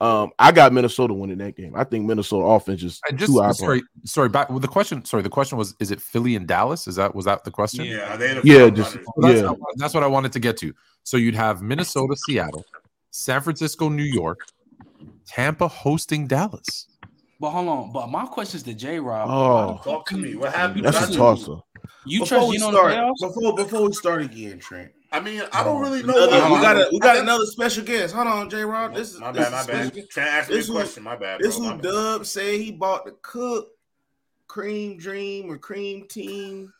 um 0.02 0.32
I 0.38 0.52
got 0.52 0.74
Minnesota 0.74 1.14
winning 1.14 1.38
that 1.38 1.56
game. 1.56 1.74
I 1.76 1.84
think 1.86 2.06
Minnesota 2.06 2.46
offense 2.46 2.84
is 2.84 3.00
And 3.10 3.18
just 3.18 3.32
too 3.32 3.42
eye 3.42 3.52
sorry, 3.54 3.82
sorry. 4.04 4.28
Back 4.30 4.50
with 4.50 4.62
the 4.62 4.68
question. 4.68 5.04
Sorry, 5.06 5.24
the 5.24 5.30
question 5.30 5.58
was: 5.58 5.76
Is 5.80 5.92
it 5.92 6.02
Philly 6.02 6.36
and 6.36 6.46
Dallas? 6.48 6.88
Is 6.88 6.96
that 6.98 7.16
was 7.16 7.26
that 7.26 7.44
the 7.46 7.52
question? 7.52 7.86
Yeah, 7.86 8.14
are 8.14 8.18
they 8.18 8.34
the 8.34 8.42
Yeah, 8.44 8.70
just- 8.70 8.98
Well, 9.16 9.32
that's, 9.32 9.42
Yeah. 9.42 9.54
that's 9.78 9.94
what 9.94 10.04
I 10.04 10.08
wanted 10.08 10.34
to 10.34 10.40
get 10.42 10.58
to. 10.58 10.74
So 11.04 11.16
you'd 11.18 11.36
have 11.36 11.62
Minnesota, 11.62 12.16
Seattle, 12.18 12.66
San 13.12 13.42
Francisco, 13.42 13.88
New 13.90 14.04
York, 14.04 14.40
Tampa 15.26 15.68
hosting 15.70 16.28
Dallas. 16.28 16.88
But 17.44 17.50
hold 17.50 17.68
on. 17.68 17.92
But 17.92 18.08
my 18.10 18.26
question 18.26 18.56
is 18.56 18.64
to 18.64 18.74
J 18.74 19.02
Rob. 19.02 19.30
Oh. 19.30 19.82
Talk 19.84 20.08
to 20.08 20.16
me. 20.16 20.34
What 20.38 20.54
happened? 20.54 20.86
That's 20.86 21.08
a 21.08 21.10
me. 21.10 21.18
tosser. 21.18 21.58
You 22.06 22.22
Before 22.22 22.38
trust 22.38 22.50
we 22.52 22.58
Geno 22.58 22.72
the 22.72 22.78
start, 22.78 22.94
playoffs? 22.94 23.20
before 23.20 23.56
before 23.58 23.82
we 23.88 23.92
start 23.92 24.22
again, 24.22 24.60
Trent. 24.60 24.94
I 25.12 25.20
mean, 25.20 25.42
I 25.52 25.62
don't 25.66 25.82
really 25.82 26.04
know. 26.04 26.14
Another- 26.16 26.40
why- 26.40 26.52
we 26.54 26.62
got 26.62 26.78
a, 26.78 26.90
we 26.94 27.00
got 27.00 27.18
I- 27.18 27.20
another 27.20 27.46
special 27.48 27.84
guest. 27.84 28.16
Hold 28.16 28.28
on, 28.28 28.50
J. 28.50 28.64
Rod. 28.64 28.96
This 28.96 29.14
is 29.14 29.20
My 29.20 29.34
this 29.34 29.44
bad, 29.44 29.52
my 29.52 29.60
is 29.60 29.68
bad. 29.68 29.88
special. 29.88 30.08
Trying 30.10 30.46
to 30.46 30.52
me 30.52 30.56
a 30.56 30.58
This 30.58 30.68
who- 30.68 30.74
question. 30.74 31.04
My 31.04 31.16
bad. 31.18 31.40
This 31.42 31.58
who 31.58 31.78
Dub 31.80 32.26
say 32.26 32.64
he 32.64 32.72
bought 32.72 33.04
the 33.04 33.12
Cook 33.22 33.68
Cream 34.48 34.98
Dream 34.98 35.52
or 35.52 35.58
Cream 35.58 36.08
Team. 36.08 36.72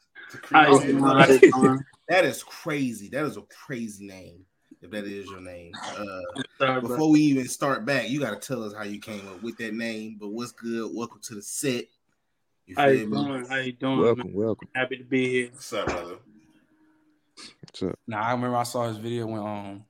How 0.50 0.72
you 0.80 0.82
doing? 0.94 1.04
How 1.04 1.28
you 1.28 1.40
doing? 1.52 1.80
That 2.08 2.24
is 2.24 2.42
crazy. 2.42 3.10
That 3.10 3.26
is 3.26 3.36
a 3.36 3.42
crazy 3.42 4.08
name. 4.08 4.46
If 4.84 4.92
that 4.92 5.06
is 5.06 5.30
your 5.30 5.40
name. 5.40 5.72
Uh, 5.82 6.42
Sorry, 6.58 6.82
bro. 6.82 6.90
before 6.90 7.10
we 7.10 7.22
even 7.22 7.48
start 7.48 7.86
back, 7.86 8.10
you 8.10 8.20
got 8.20 8.40
to 8.40 8.46
tell 8.46 8.62
us 8.64 8.74
how 8.74 8.84
you 8.84 9.00
came 9.00 9.26
up 9.30 9.42
with 9.42 9.58
that 9.60 9.74
name. 9.74 10.18
But 10.20 10.28
what's 10.28 10.52
good? 10.52 10.92
Welcome 10.94 11.22
to 11.24 11.36
the 11.36 11.42
set. 11.42 11.86
You 12.66 12.76
How 12.76 12.88
you 12.88 13.08
me? 13.08 13.16
doing? 13.16 13.46
How 13.46 13.56
you 13.60 13.72
doing? 13.72 13.96
man? 13.96 14.06
Welcome, 14.06 14.34
welcome. 14.34 14.68
Happy 14.76 14.98
to 14.98 15.06
be 15.06 15.30
here. 15.30 15.50
What's 15.54 15.72
up, 15.72 15.86
brother? 15.86 16.18
What's 17.62 17.84
up? 17.84 17.98
Nah, 18.08 18.24
I 18.24 18.32
remember 18.34 18.58
I 18.58 18.64
saw 18.64 18.86
his 18.90 18.98
video 18.98 19.26
when 19.26 19.40
um 19.40 19.86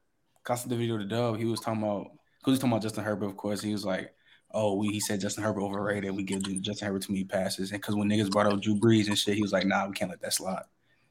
I 0.48 0.54
saw 0.54 0.68
the 0.70 0.76
video 0.76 1.00
to 1.00 1.06
Dub. 1.06 1.38
He 1.38 1.46
was 1.46 1.60
talking 1.60 1.82
about 1.82 2.12
because 2.38 2.46
he 2.46 2.52
was 2.52 2.60
talking 2.60 2.74
about 2.74 2.82
Justin 2.84 3.04
Herbert, 3.04 3.26
of 3.26 3.38
course. 3.38 3.62
He 3.62 3.72
was 3.72 3.86
like, 3.86 4.14
"Oh, 4.52 4.76
we," 4.76 4.90
he 4.90 5.00
said 5.00 5.22
Justin 5.22 5.44
Herbert 5.44 5.64
overrated. 5.64 6.16
We 6.16 6.22
give 6.22 6.44
Justin 6.62 6.88
Herbert 6.88 7.02
too 7.02 7.14
many 7.14 7.26
passes, 7.26 7.72
and 7.72 7.82
because 7.82 7.96
when 7.96 8.10
niggas 8.10 8.30
brought 8.30 8.46
up 8.46 8.62
Drew 8.62 8.80
Brees 8.80 9.08
and 9.08 9.18
shit, 9.18 9.34
he 9.34 9.42
was 9.42 9.54
like, 9.54 9.66
"Nah, 9.66 9.88
we 9.88 9.94
can't 9.94 10.12
let 10.12 10.22
that 10.22 10.34
slide." 10.34 10.66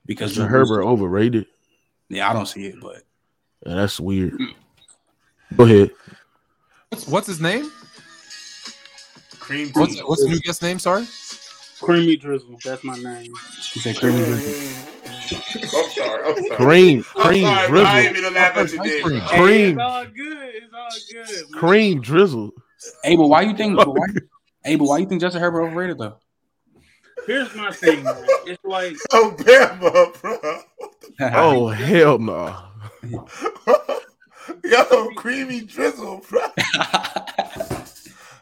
Because 0.07 0.31
Justin 0.35 0.49
Herbert 0.51 0.85
overrated. 0.85 1.47
yeah, 2.09 2.31
I 2.31 2.33
don't 2.33 2.47
see 2.47 2.67
it, 2.67 2.77
but 2.81 3.03
Yeah, 3.65 3.75
that's 3.75 4.01
weird. 4.01 4.39
Go 5.57 5.65
ahead. 5.65 5.91
What's, 6.89 7.07
what's 7.07 7.27
his 7.27 7.41
name? 7.41 7.71
Cream. 9.39 9.71
What's 9.75 10.01
what's 10.03 10.23
the 10.23 10.31
new 10.31 10.41
guest 10.41 10.63
name? 10.63 10.79
Sorry. 10.79 11.07
Creamy 11.81 12.17
Drizzle. 12.17 12.59
That's 12.65 12.85
my 12.85 12.97
name. 12.97 13.33
he 13.73 13.81
said 13.81 13.97
creamy. 13.97 14.19
Drizzle. 14.25 14.93
I'm 15.33 15.91
sorry. 15.91 16.25
I'm 16.25 16.37
sorry. 16.37 16.57
Cream, 16.57 17.05
I'm 17.17 17.23
cream, 17.27 17.43
sorry, 17.45 17.69
bro. 17.69 17.83
I 17.83 17.85
drizzle, 17.85 17.97
ain't 17.97 18.13
mean 18.15 18.23
to 18.23 18.31
laugh 18.31 18.57
at 18.57 18.73
you, 18.73 18.81
Ice 18.83 19.03
cream. 19.03 19.21
Hey, 19.21 19.37
Cream. 19.39 19.71
it's 19.71 19.81
all 19.81 20.05
good. 20.05 20.55
It's 20.55 20.75
all 20.75 20.89
good. 21.13 21.51
man. 21.51 21.61
cream, 21.61 22.01
drizzle. 22.01 22.51
Hey, 23.03 23.17
but 23.17 23.29
why 23.29 23.43
you 23.43 23.57
think? 23.57 23.77
But 23.77 23.89
why, 23.89 24.07
hey, 24.65 24.77
but 24.77 24.85
why 24.85 24.99
you 24.99 25.07
think 25.07 25.21
Justin 25.21 25.41
Herbert 25.41 25.63
overrated 25.63 25.99
though? 25.99 26.19
Here's 27.27 27.55
my 27.55 27.71
thing. 27.71 28.03
Man. 28.03 28.17
It's 28.47 28.65
like 28.65 28.97
Oh, 29.13 29.35
Bama, 29.39 30.21
bro. 30.21 30.61
Oh 31.21 31.69
hell 31.69 32.19
no! 32.19 32.57
Yo, 34.65 35.09
creamy 35.17 35.63
drizzle, 35.63 36.23
bro. 36.29 36.41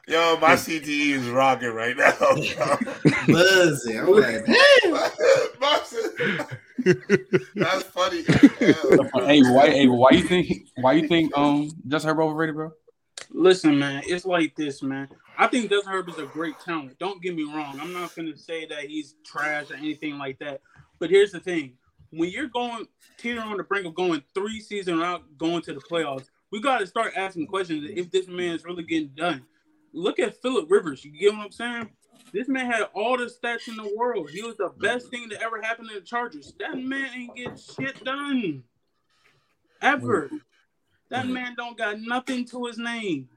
Yo, 0.07 0.37
my 0.40 0.55
CTE 0.55 1.12
is 1.12 1.29
rocking 1.29 1.70
right 1.70 1.96
now. 1.96 2.12
bro. 2.18 2.77
Buzzing. 3.29 3.99
I'm 4.01 4.11
like, 4.11 4.44
That's 7.55 7.83
funny. 7.85 8.23
hey, 8.23 9.42
why? 9.42 9.70
Hey, 9.70 9.87
why 9.87 10.11
you 10.11 10.23
think? 10.25 10.68
Why 10.77 10.92
you 10.94 11.09
think? 11.09 11.37
Um, 11.38 11.70
Justin 11.88 12.11
Herb 12.11 12.18
overrated, 12.20 12.55
bro? 12.57 12.73
Listen, 13.31 13.79
man, 13.79 14.03
it's 14.07 14.27
like 14.27 14.57
this, 14.57 14.83
man. 14.83 15.09
I 15.38 15.46
think 15.46 15.70
Dustin 15.70 15.92
Herb 15.92 16.09
is 16.09 16.18
a 16.18 16.27
great 16.27 16.59
talent. 16.59 16.99
Don't 16.99 17.23
get 17.23 17.35
me 17.35 17.44
wrong. 17.44 17.79
I'm 17.81 17.92
not 17.92 18.14
gonna 18.14 18.37
say 18.37 18.66
that 18.66 18.85
he's 18.87 19.14
trash 19.25 19.70
or 19.70 19.75
anything 19.77 20.18
like 20.18 20.38
that. 20.40 20.61
But 20.99 21.11
here's 21.11 21.33
the 21.33 21.40
thing: 21.40 21.75
when 22.11 22.31
you're 22.31 22.49
going 22.49 22.87
teetering 23.18 23.46
on 23.46 23.57
the 23.57 23.62
brink 23.62 23.87
of 23.87 23.94
going 23.94 24.23
three 24.35 24.61
seasons 24.61 25.03
out, 25.03 25.23
going 25.38 25.62
to 25.62 25.75
the 25.75 25.81
playoffs, 25.81 26.27
we 26.51 26.61
got 26.61 26.79
to 26.79 26.87
start 26.87 27.12
asking 27.16 27.46
questions 27.46 27.88
if 27.94 28.11
this 28.11 28.27
man 28.27 28.55
is 28.55 28.64
really 28.64 28.83
getting 28.83 29.11
done. 29.14 29.42
Look 29.92 30.18
at 30.18 30.40
Philip 30.42 30.70
Rivers. 30.70 31.05
You 31.05 31.12
get 31.12 31.33
what 31.33 31.46
I'm 31.46 31.53
saying? 31.53 31.90
This 32.33 32.49
man 32.49 32.66
had 32.66 32.83
all 32.94 33.16
the 33.16 33.25
stats 33.25 33.68
in 33.68 33.77
the 33.77 33.92
world. 33.96 34.31
He 34.31 34.42
was 34.42 34.57
the 34.57 34.70
best 34.79 35.09
thing 35.09 35.29
that 35.31 35.42
ever 35.42 35.61
happened 35.61 35.88
to 35.88 35.99
the 35.99 36.07
Chargers. 36.07 36.53
That 36.61 36.79
man 36.79 37.11
ain't 37.14 37.37
get 37.37 37.59
shit 37.59 38.05
done. 38.05 38.62
Ever. 39.83 40.31
That 41.09 41.25
mm-hmm. 41.25 41.33
man 41.33 41.55
don't 41.57 41.77
got 41.77 42.01
nothing 42.01 42.44
to 42.46 42.66
his 42.66 42.79
name. 42.79 43.29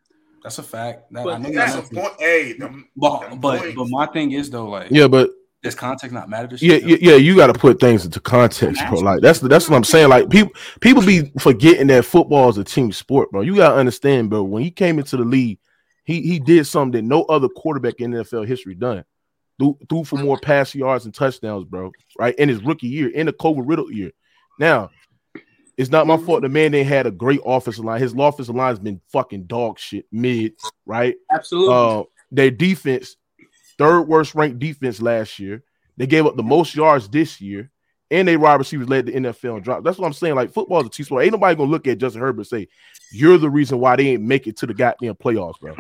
That's 0.44 0.60
a 0.60 0.64
fact. 0.64 1.12
That, 1.12 1.24
But 1.24 1.34
I 1.34 1.38
know 1.38 1.50
you 1.50 1.56
That's 1.56 1.76
got 1.76 1.92
a 1.92 1.96
point. 1.96 2.14
Hey, 2.20 2.54
them, 2.54 2.90
But 2.96 3.30
them 3.30 3.40
but 3.40 3.76
but 3.76 3.88
my 3.90 4.06
thing 4.08 4.32
is 4.34 4.50
though, 4.50 4.68
like, 4.68 4.92
Yeah, 4.92 5.08
but 5.08 5.32
does 5.64 5.76
context 5.76 6.14
not 6.14 6.30
matter? 6.30 6.56
to 6.56 6.66
yeah, 6.66 6.76
shit, 6.76 6.84
yeah, 6.84 6.98
yeah, 7.00 7.16
you 7.16 7.36
got 7.38 7.48
to 7.48 7.54
put 7.54 7.80
things 7.80 8.04
into 8.04 8.20
context, 8.20 8.82
bro. 8.90 9.00
Like 9.00 9.22
that's 9.22 9.40
that's 9.40 9.70
what 9.70 9.78
I'm 9.78 9.84
saying. 9.84 10.10
Like 10.10 10.30
people 10.30 10.52
people 10.82 11.02
be 11.02 11.32
forgetting 11.40 11.88
that 11.88 12.06
football 12.06 12.50
is 12.50 12.58
a 12.58 12.66
team 12.66 12.92
sport, 12.92 13.32
bro. 13.32 13.42
You 13.42 13.56
gotta 13.56 13.76
understand, 13.76 14.30
bro. 14.30 14.44
When 14.44 14.62
he 14.62 14.70
came 14.70 15.00
into 15.00 15.16
the 15.16 15.24
league, 15.24 15.60
he 16.04 16.22
he 16.22 16.40
did 16.40 16.68
something 16.68 16.92
that 16.92 17.08
no 17.08 17.24
other 17.24 17.48
quarterback 17.48 17.96
in 18.00 18.12
NFL 18.12 18.46
history 18.46 18.76
done. 18.76 19.06
Threw, 19.58 19.78
threw 19.88 20.04
for 20.04 20.18
more 20.18 20.38
pass 20.38 20.76
yards 20.76 21.06
and 21.06 21.14
touchdowns, 21.14 21.64
bro. 21.64 21.92
Right 22.20 22.36
in 22.36 22.50
his 22.50 22.62
rookie 22.62 22.88
year, 22.88 23.10
in 23.10 23.28
the 23.28 23.34
COVID 23.34 23.64
riddle 23.66 23.92
year. 23.92 24.12
Now, 24.60 24.90
it's 25.78 25.92
not 25.92 26.08
my 26.08 26.18
fault. 26.18 26.42
The 26.42 26.50
man 26.50 26.72
they 26.72 26.84
had 26.84 27.08
a 27.08 27.12
great 27.12 27.40
offensive 27.46 27.86
line. 27.86 28.02
His 28.02 28.14
offensive 28.14 28.56
line 28.56 28.70
has 28.70 28.80
been 28.80 29.00
fucking 29.12 29.46
dog 29.46 29.80
shit 29.80 30.06
mid, 30.12 30.54
right? 30.86 31.16
Absolutely. 31.32 31.74
Uh, 31.74 32.04
their 32.32 32.52
defense, 32.52 33.16
third 33.84 34.02
worst 34.04 34.36
ranked 34.36 34.60
defense 34.60 35.02
last 35.02 35.40
year. 35.40 35.64
They 35.98 36.08
gave 36.08 36.26
up 36.26 36.36
the 36.36 36.44
most 36.44 36.76
yards 36.76 37.08
this 37.08 37.40
year, 37.40 37.70
and 38.10 38.28
they 38.28 38.38
wide 38.38 38.56
receivers 38.56 38.90
led 38.90 39.06
the 39.06 39.12
NFL 39.14 39.58
in 39.58 39.64
drop. 39.64 39.84
That's 39.84 39.98
what 39.98 40.08
I'm 40.08 40.14
saying. 40.14 40.36
Like 40.36 40.52
football 40.52 40.82
is 40.82 40.88
a 40.88 40.90
team 40.90 41.06
sport. 41.06 41.24
Ain't 41.24 41.34
nobody 41.34 41.56
gonna 41.56 41.70
look 41.72 41.88
at 41.88 41.98
Justin 42.00 42.22
Herbert 42.22 42.42
and 42.42 42.48
say, 42.48 42.68
"You're 43.12 43.38
the 43.38 43.50
reason 43.50 43.80
why 43.80 43.96
they 43.96 44.08
ain't 44.10 44.24
make 44.24 44.48
it 44.48 44.58
to 44.58 44.66
the 44.68 44.74
goddamn 44.74 45.16
playoffs, 45.16 45.60
bro." 45.60 45.76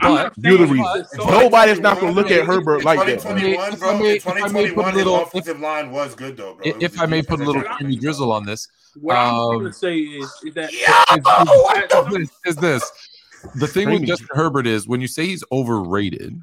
But 0.00 0.34
You're 0.36 0.58
the 0.58 0.66
reason. 0.68 1.04
so- 1.14 1.24
Nobody's 1.28 1.80
not 1.80 1.98
gonna 2.00 2.12
look 2.12 2.30
at 2.30 2.46
Herbert 2.46 2.78
in 2.78 2.84
like 2.84 3.06
that. 3.06 3.22
bro. 3.22 3.36
If. 3.36 3.82
I 3.82 3.98
may- 3.98 4.16
if 4.16 4.26
I 4.26 4.48
may 4.48 4.70
put 4.72 4.86
a 4.86 4.92
little- 4.92 5.22
offensive 5.22 5.58
line 5.58 5.90
was 5.90 6.14
good 6.14 6.36
though, 6.36 6.54
bro. 6.54 6.62
It 6.64 6.76
was 6.76 6.84
if 6.84 7.00
I 7.00 7.06
may 7.06 7.22
put 7.22 7.40
a 7.40 7.44
little 7.44 7.62
got 7.62 7.76
creamy 7.78 7.96
me, 7.96 8.00
drizzle 8.00 8.30
on 8.30 8.46
this, 8.46 8.68
What 9.00 9.16
I'm 9.16 9.34
Um, 9.34 9.52
going 9.58 9.64
to 9.66 9.72
say 9.72 9.96
is, 9.98 10.32
is 10.44 10.54
that 10.54 10.72
is, 10.72 12.18
this, 12.18 12.30
is 12.46 12.56
this 12.56 12.92
the 13.54 13.66
thing 13.66 13.90
with 13.90 14.04
Justin 14.04 14.28
Herbert 14.32 14.66
is 14.66 14.86
when 14.86 15.00
you 15.00 15.08
say 15.08 15.26
he's 15.26 15.44
overrated, 15.50 16.20
the 16.20 16.26
and 16.26 16.42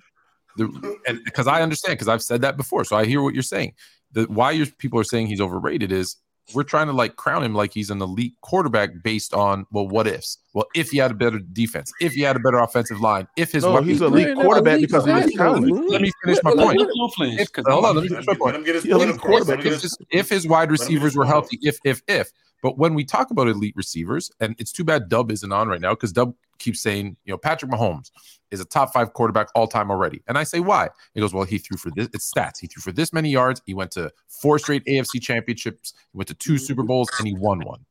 because 1.25 1.47
I 1.47 1.61
understand 1.61 1.93
because 1.93 2.07
I've 2.07 2.23
said 2.23 2.41
that 2.41 2.57
before, 2.57 2.83
so 2.83 2.95
I 2.97 3.05
hear 3.05 3.21
what 3.21 3.33
you're 3.33 3.43
saying. 3.43 3.73
The 4.11 4.23
why 4.23 4.51
your 4.51 4.67
people 4.77 4.99
are 4.99 5.03
saying 5.03 5.27
he's 5.27 5.41
overrated 5.41 5.91
is 5.91 6.17
we're 6.53 6.63
trying 6.63 6.87
to 6.87 6.93
like 6.93 7.17
crown 7.17 7.43
him 7.43 7.53
like 7.53 7.73
he's 7.73 7.89
an 7.89 8.01
elite 8.01 8.33
quarterback 8.41 9.03
based 9.03 9.33
on 9.33 9.65
well, 9.71 9.87
what 9.87 10.07
ifs? 10.07 10.37
Well, 10.53 10.65
if 10.75 10.89
he 10.91 10.97
had 10.97 11.11
a 11.11 11.13
better 11.13 11.39
defense, 11.39 11.91
if 11.99 12.13
he 12.13 12.21
had 12.21 12.35
a 12.35 12.39
better 12.39 12.57
offensive 12.59 13.01
line, 13.01 13.27
if 13.35 13.51
his 13.51 13.63
No, 13.63 13.81
he's 13.81 14.01
a 14.01 14.05
elite 14.05 14.35
quarterback 14.35 14.79
because 14.79 15.05
of 15.05 15.13
his 15.15 15.33
talent. 15.33 15.69
Let 15.89 16.01
me 16.01 16.11
finish 16.23 16.41
my 16.43 16.51
point. 16.55 16.79
If, 16.81 17.47
Because 17.51 17.65
hold 17.67 17.85
on, 17.85 17.95
let 17.95 18.03
me 18.03 18.09
finish 18.09 18.25
my 18.27 18.31
Let 18.31 18.39
point 18.39 18.55
him 18.55 18.63
get 18.63 18.73
point 18.73 18.83
he's 18.85 18.93
a 18.93 19.15
across. 19.15 19.19
Quarterback. 19.45 19.65
if 19.65 19.73
his- 19.73 19.81
his, 19.81 19.97
if 20.09 20.29
his 20.29 20.47
wide 20.47 20.71
receivers 20.71 21.15
were 21.15 21.25
healthy, 21.25 21.59
if 21.61 21.79
if 21.83 22.01
if. 22.07 22.31
But 22.61 22.77
when 22.77 22.93
we 22.93 23.05
talk 23.05 23.31
about 23.31 23.47
elite 23.47 23.75
receivers, 23.75 24.31
and 24.39 24.55
it's 24.59 24.71
too 24.71 24.83
bad 24.83 25.09
Dub 25.09 25.31
isn't 25.31 25.51
on 25.51 25.67
right 25.67 25.81
now 25.81 25.91
because 25.91 26.11
Dub 26.11 26.33
keeps 26.57 26.81
saying, 26.81 27.15
you 27.25 27.31
know, 27.31 27.37
Patrick 27.37 27.71
Mahomes 27.71 28.11
is 28.51 28.59
a 28.59 28.65
top 28.65 28.93
five 28.93 29.13
quarterback 29.13 29.49
all 29.55 29.67
time 29.67 29.91
already. 29.91 30.21
And 30.27 30.37
I 30.37 30.43
say, 30.43 30.59
why? 30.59 30.89
He 31.13 31.19
goes, 31.19 31.33
well, 31.33 31.43
he 31.43 31.57
threw 31.57 31.77
for 31.77 31.91
this. 31.91 32.09
It's 32.13 32.31
stats. 32.31 32.59
He 32.59 32.67
threw 32.67 32.81
for 32.81 32.91
this 32.91 33.13
many 33.13 33.29
yards. 33.29 33.61
He 33.65 33.73
went 33.73 33.91
to 33.91 34.11
four 34.27 34.57
straight 34.59 34.83
AFC 34.85 35.21
championships. 35.21 35.93
He 36.11 36.17
went 36.17 36.27
to 36.29 36.33
two 36.33 36.53
mm-hmm. 36.53 36.63
Super 36.63 36.83
Bowls, 36.83 37.09
and 37.19 37.27
he 37.27 37.35
won 37.35 37.59
one. 37.61 37.85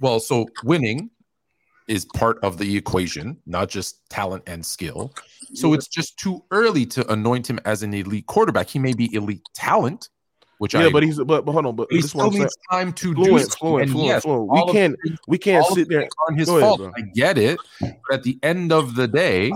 Well, 0.00 0.20
so 0.20 0.48
winning 0.64 1.10
is 1.88 2.04
part 2.14 2.38
of 2.42 2.58
the 2.58 2.76
equation, 2.76 3.36
not 3.46 3.68
just 3.68 4.08
talent 4.08 4.42
and 4.46 4.64
skill. 4.64 5.12
So 5.54 5.74
it's 5.74 5.88
just 5.88 6.18
too 6.18 6.42
early 6.50 6.86
to 6.86 7.12
anoint 7.12 7.48
him 7.48 7.58
as 7.64 7.82
an 7.82 7.92
elite 7.92 8.26
quarterback. 8.26 8.68
He 8.68 8.78
may 8.78 8.94
be 8.94 9.12
elite 9.14 9.42
talent, 9.54 10.08
which 10.62 10.76
I 10.76 10.84
Yeah, 10.84 10.90
but 10.90 11.02
he's 11.02 11.16
but, 11.18 11.44
but 11.44 11.50
hold 11.50 11.66
on, 11.66 11.74
but 11.74 11.88
he 11.90 11.96
this 11.96 12.04
is 12.04 12.10
still 12.12 12.30
needs 12.30 12.56
time 12.70 12.92
to 12.92 13.12
do 13.14 13.24
Fluent, 13.24 13.50
so. 13.50 13.58
fluent, 13.58 13.82
And 13.82 13.90
fluent, 13.90 14.06
yes, 14.08 14.22
fluent. 14.22 14.48
We 14.52 14.72
can't 14.72 14.96
the- 15.02 15.18
we 15.26 15.36
can't 15.38 15.66
sit 15.66 15.88
there. 15.88 16.08
on 16.28 16.38
his 16.38 16.46
Go 16.48 16.58
ahead, 16.58 16.78
fault. 16.78 16.92
I 16.96 17.00
get 17.14 17.36
it. 17.36 17.58
But 17.80 17.92
at 18.12 18.22
the 18.22 18.38
end 18.44 18.70
of 18.72 18.94
the 18.94 19.08
day, 19.08 19.50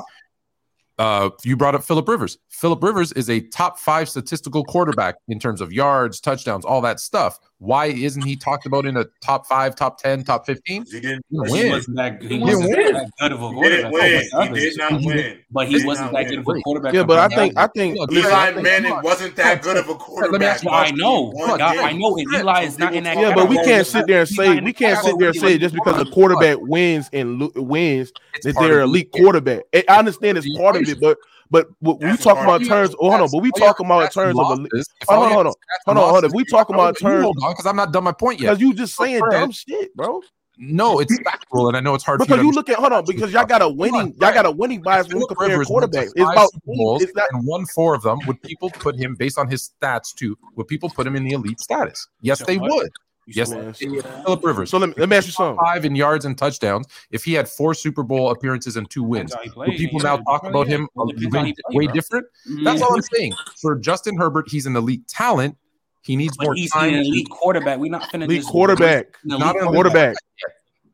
uh, 0.99 1.31
you 1.45 1.57
brought 1.57 1.77
up 1.77 1.85
Philip 1.85 2.09
Rivers. 2.09 2.39
Philip 2.49 2.83
Rivers 2.83 3.13
is 3.13 3.31
a 3.31 3.41
top 3.41 3.79
five 3.79 4.09
statistical 4.09 4.65
quarterback 4.65 5.15
in 5.29 5.39
terms 5.39 5.61
of 5.61 5.73
yards, 5.73 6.21
touchdowns, 6.21 6.65
all 6.65 6.81
that 6.81 6.99
stuff. 6.99 7.39
Why 7.59 7.87
isn't 7.87 8.21
he 8.23 8.37
talked 8.37 8.67
about 8.67 8.85
in 8.85 8.99
a 8.99 9.07
top 9.23 9.47
five, 9.47 9.75
top 9.77 9.97
ten, 9.97 10.23
top 10.25 10.45
fifteen? 10.45 10.85
He 10.93 11.01
didn't. 11.01 11.25
He 11.31 11.37
He 11.47 11.53
win. 11.53 11.71
wasn't 11.71 11.97
that, 11.97 12.21
he 12.23 12.29
He 12.29 12.39
wasn't 12.39 12.69
win. 12.77 12.93
that 12.93 13.11
good 13.19 13.33
of 13.33 13.43
a 13.43 13.49
He 13.49 13.61
didn't 13.63 13.91
quarterback. 13.91 13.93
win. 13.93 14.29
Oh 14.35 14.43
he 14.55 14.61
did 14.61 14.77
not 14.77 14.93
win. 15.03 15.39
But 15.51 15.69
He 15.69 15.79
he 15.79 15.87
wasn't 15.87 16.13
not 16.13 16.19
that 16.23 16.29
good 16.29 16.39
of 16.41 16.49
a 16.49 16.61
quarterback. 16.61 16.93
Yeah, 16.93 17.05
but 17.05 17.19
I 17.19 17.35
think 17.35 17.57
I 17.57 17.67
think 17.69 17.97
Look, 17.99 18.11
listen, 18.11 18.31
I 18.31 18.45
Eli 18.49 18.53
think- 18.53 18.63
Manning 18.63 19.03
wasn't 19.03 19.37
that 19.37 19.63
good 19.63 19.79
of 19.79 19.89
a 19.89 19.95
quarterback. 20.05 20.63
No, 20.65 20.71
I 20.71 20.91
but 20.91 20.97
know. 20.99 21.31
he 21.31 21.35
won 21.35 21.59
God. 21.59 21.77
I 21.79 21.93
know. 21.93 22.17
And 22.19 22.35
Eli 22.35 22.63
is 22.65 22.79
not 22.79 22.95
in 22.95 23.05
that. 23.05 23.17
Yeah, 23.17 23.35
but 23.35 23.49
we 23.49 23.57
can't 23.65 23.87
sit 23.87 24.07
there 24.07 24.21
and 24.21 24.29
say 24.29 24.61
we 24.61 24.75
can't 24.75 25.03
sit 25.03 25.19
there 25.19 25.29
and 25.29 25.37
say 25.39 25.57
just 25.57 25.75
because 25.75 25.97
the 25.97 26.11
quarterback 26.11 26.59
wins 26.61 27.09
and 27.15 27.39
lo- 27.39 27.53
wins 27.57 28.13
It's 28.35 28.45
that 28.45 28.55
they're 28.61 28.81
elite 28.81 29.13
quarterback. 29.13 29.63
I 29.75 29.83
I 29.89 29.99
understand 29.99 30.37
it's 30.37 30.59
part 30.59 30.77
of 30.77 30.87
it, 30.87 31.01
but 31.01 31.17
but 31.51 31.67
what 31.81 32.01
we 32.01 32.07
That's 32.07 32.23
talking 32.25 32.45
about 32.45 32.57
of 32.57 32.63
in 32.63 32.67
it. 32.67 32.71
terms. 32.71 32.95
Oh, 33.01 33.11
hold 33.11 33.23
on, 33.23 33.29
but 33.31 33.43
we 33.43 33.51
oh, 33.51 33.53
All 33.55 33.61
your 33.61 33.69
talking 33.69 33.87
about 33.87 34.01
in 34.01 34.07
stats 34.09 34.11
and 34.11 34.15
terms 34.15 34.31
of 34.31 34.37
losses- 34.37 34.59
elite. 34.73 34.87
Hold 35.09 35.25
on, 35.27 35.33
hold 35.33 35.47
on, 35.47 35.53
hold 35.87 35.99
on, 35.99 36.05
hold 36.11 36.17
on. 36.17 36.25
If 36.25 36.33
we 36.33 36.45
talking 36.45 36.75
about 36.75 37.01
in 37.01 37.07
You 37.07 37.13
terms 37.13 37.25
hold 37.25 37.37
on, 37.43 37.53
because 37.53 37.67
I'm 37.67 37.77
not 37.77 37.93
done 37.93 38.05
my 38.05 38.13
point 38.13 38.41
yet. 38.41 38.49
because 38.51 38.61
you 38.61 38.75
just 38.75 38.97
saying 38.97 39.23
dumb 39.31 39.51
shit, 39.53 39.95
bro. 39.97 40.23
No, 40.59 41.01
it's 41.01 41.15
factual, 41.23 41.69
and 41.69 41.77
I 41.77 41.81
know 41.81 41.95
it's 41.95 42.03
hard 42.03 42.19
Because 42.19 42.39
you 42.39 42.45
you 42.47 42.53
look 42.53 42.71
at 42.71 42.77
hold 42.77 42.93
on 42.93 43.05
because 43.05 43.31
y'all 43.31 43.45
got 43.45 43.61
a 43.61 43.69
winning 43.69 44.15
y'all 44.19 44.33
got 44.33 44.47
a 44.47 44.51
winning 44.51 44.81
bias 44.81 45.07
when 45.09 45.19
you 45.19 45.27
compare 45.27 45.49
Rivers 45.49 45.69
quarterbacks. 45.69 46.13
It's 46.17 46.31
about 46.31 46.51
Super 46.51 47.05
it's 47.05 47.15
not 47.15 47.29
and 47.33 47.47
won 47.47 47.67
four 47.67 47.95
of 47.95 48.03
them. 48.03 48.19
Would 48.27 48.41
people 48.41 48.71
put 48.71 48.97
him 48.97 49.15
based 49.17 49.39
on 49.39 49.49
his 49.49 49.71
stats 49.83 50.15
too? 50.15 50.39
Would 50.55 50.67
people 50.67 50.89
put 50.89 51.07
him 51.07 51.15
in 51.15 51.25
the 51.25 51.33
elite 51.33 51.61
status? 51.61 52.09
Yes, 52.23 52.43
they 52.43 52.57
would. 52.57 52.91
Yes, 53.27 53.51
Man, 53.51 53.73
Philip 53.73 54.45
Rivers. 54.45 54.71
So 54.71 54.79
let 54.79 54.91
me 54.91 54.95
let 54.97 55.09
me 55.09 55.17
ask 55.17 55.27
you 55.27 55.33
something. 55.33 55.59
Five 55.65 55.85
in 55.85 55.97
yards 55.97 56.25
and 56.25 56.39
touchdowns. 56.39 56.87
If 57.11 57.25
he 57.25 57.33
had 57.33 57.49
four 57.49 57.75
Super 57.75 58.05
Bowl 58.05 58.31
appearances 58.31 58.77
and 58.77 58.89
two 58.89 59.03
wins, 59.03 59.33
That's 59.33 59.47
how 59.53 59.63
he 59.63 59.71
would 59.71 59.77
people 59.77 60.01
now 60.01 60.19
talk 60.19 60.45
about 60.45 60.69
him 60.69 60.89
Well, 60.95 61.09
a 61.09 61.11
it 61.11 61.19
depends 61.19 61.61
how 61.69 61.75
way, 61.77 61.87
way 61.87 61.93
different? 61.93 62.27
Mhm. 62.49 62.65
That's 62.65 62.83
all 62.83 62.95
I'm 62.95 63.03
saying. 63.03 63.35
For 63.61 63.75
Justin 63.75 64.17
Herbert, 64.17 64.49
he's 64.49 64.67
an 64.67 64.77
elite 64.77 65.09
talent. 65.09 65.57
He 66.03 66.15
needs 66.15 66.39
more 66.41 66.55
he's 66.55 66.71
time. 66.71 66.95
an 66.95 67.01
elite 67.01 67.29
quarterback. 67.29 67.81
We're 67.81 67.91
not 67.91 68.03
finna 68.13 68.25
Elite 68.25 68.43
just 68.43 68.49
quarterback, 68.49 69.17
Not 69.25 69.57
an 69.57 69.63
elite 69.63 69.75
quarterback. 69.75 70.17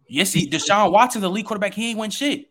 Yes, 0.08 0.32
he 0.32 0.48
Deshaun 0.48 0.90
Watson's 0.90 1.24
a 1.24 1.26
elite 1.26 1.44
quarterback. 1.44 1.74
He 1.74 1.90
ain't 1.90 1.98
win 1.98 2.10
shit. 2.10 2.46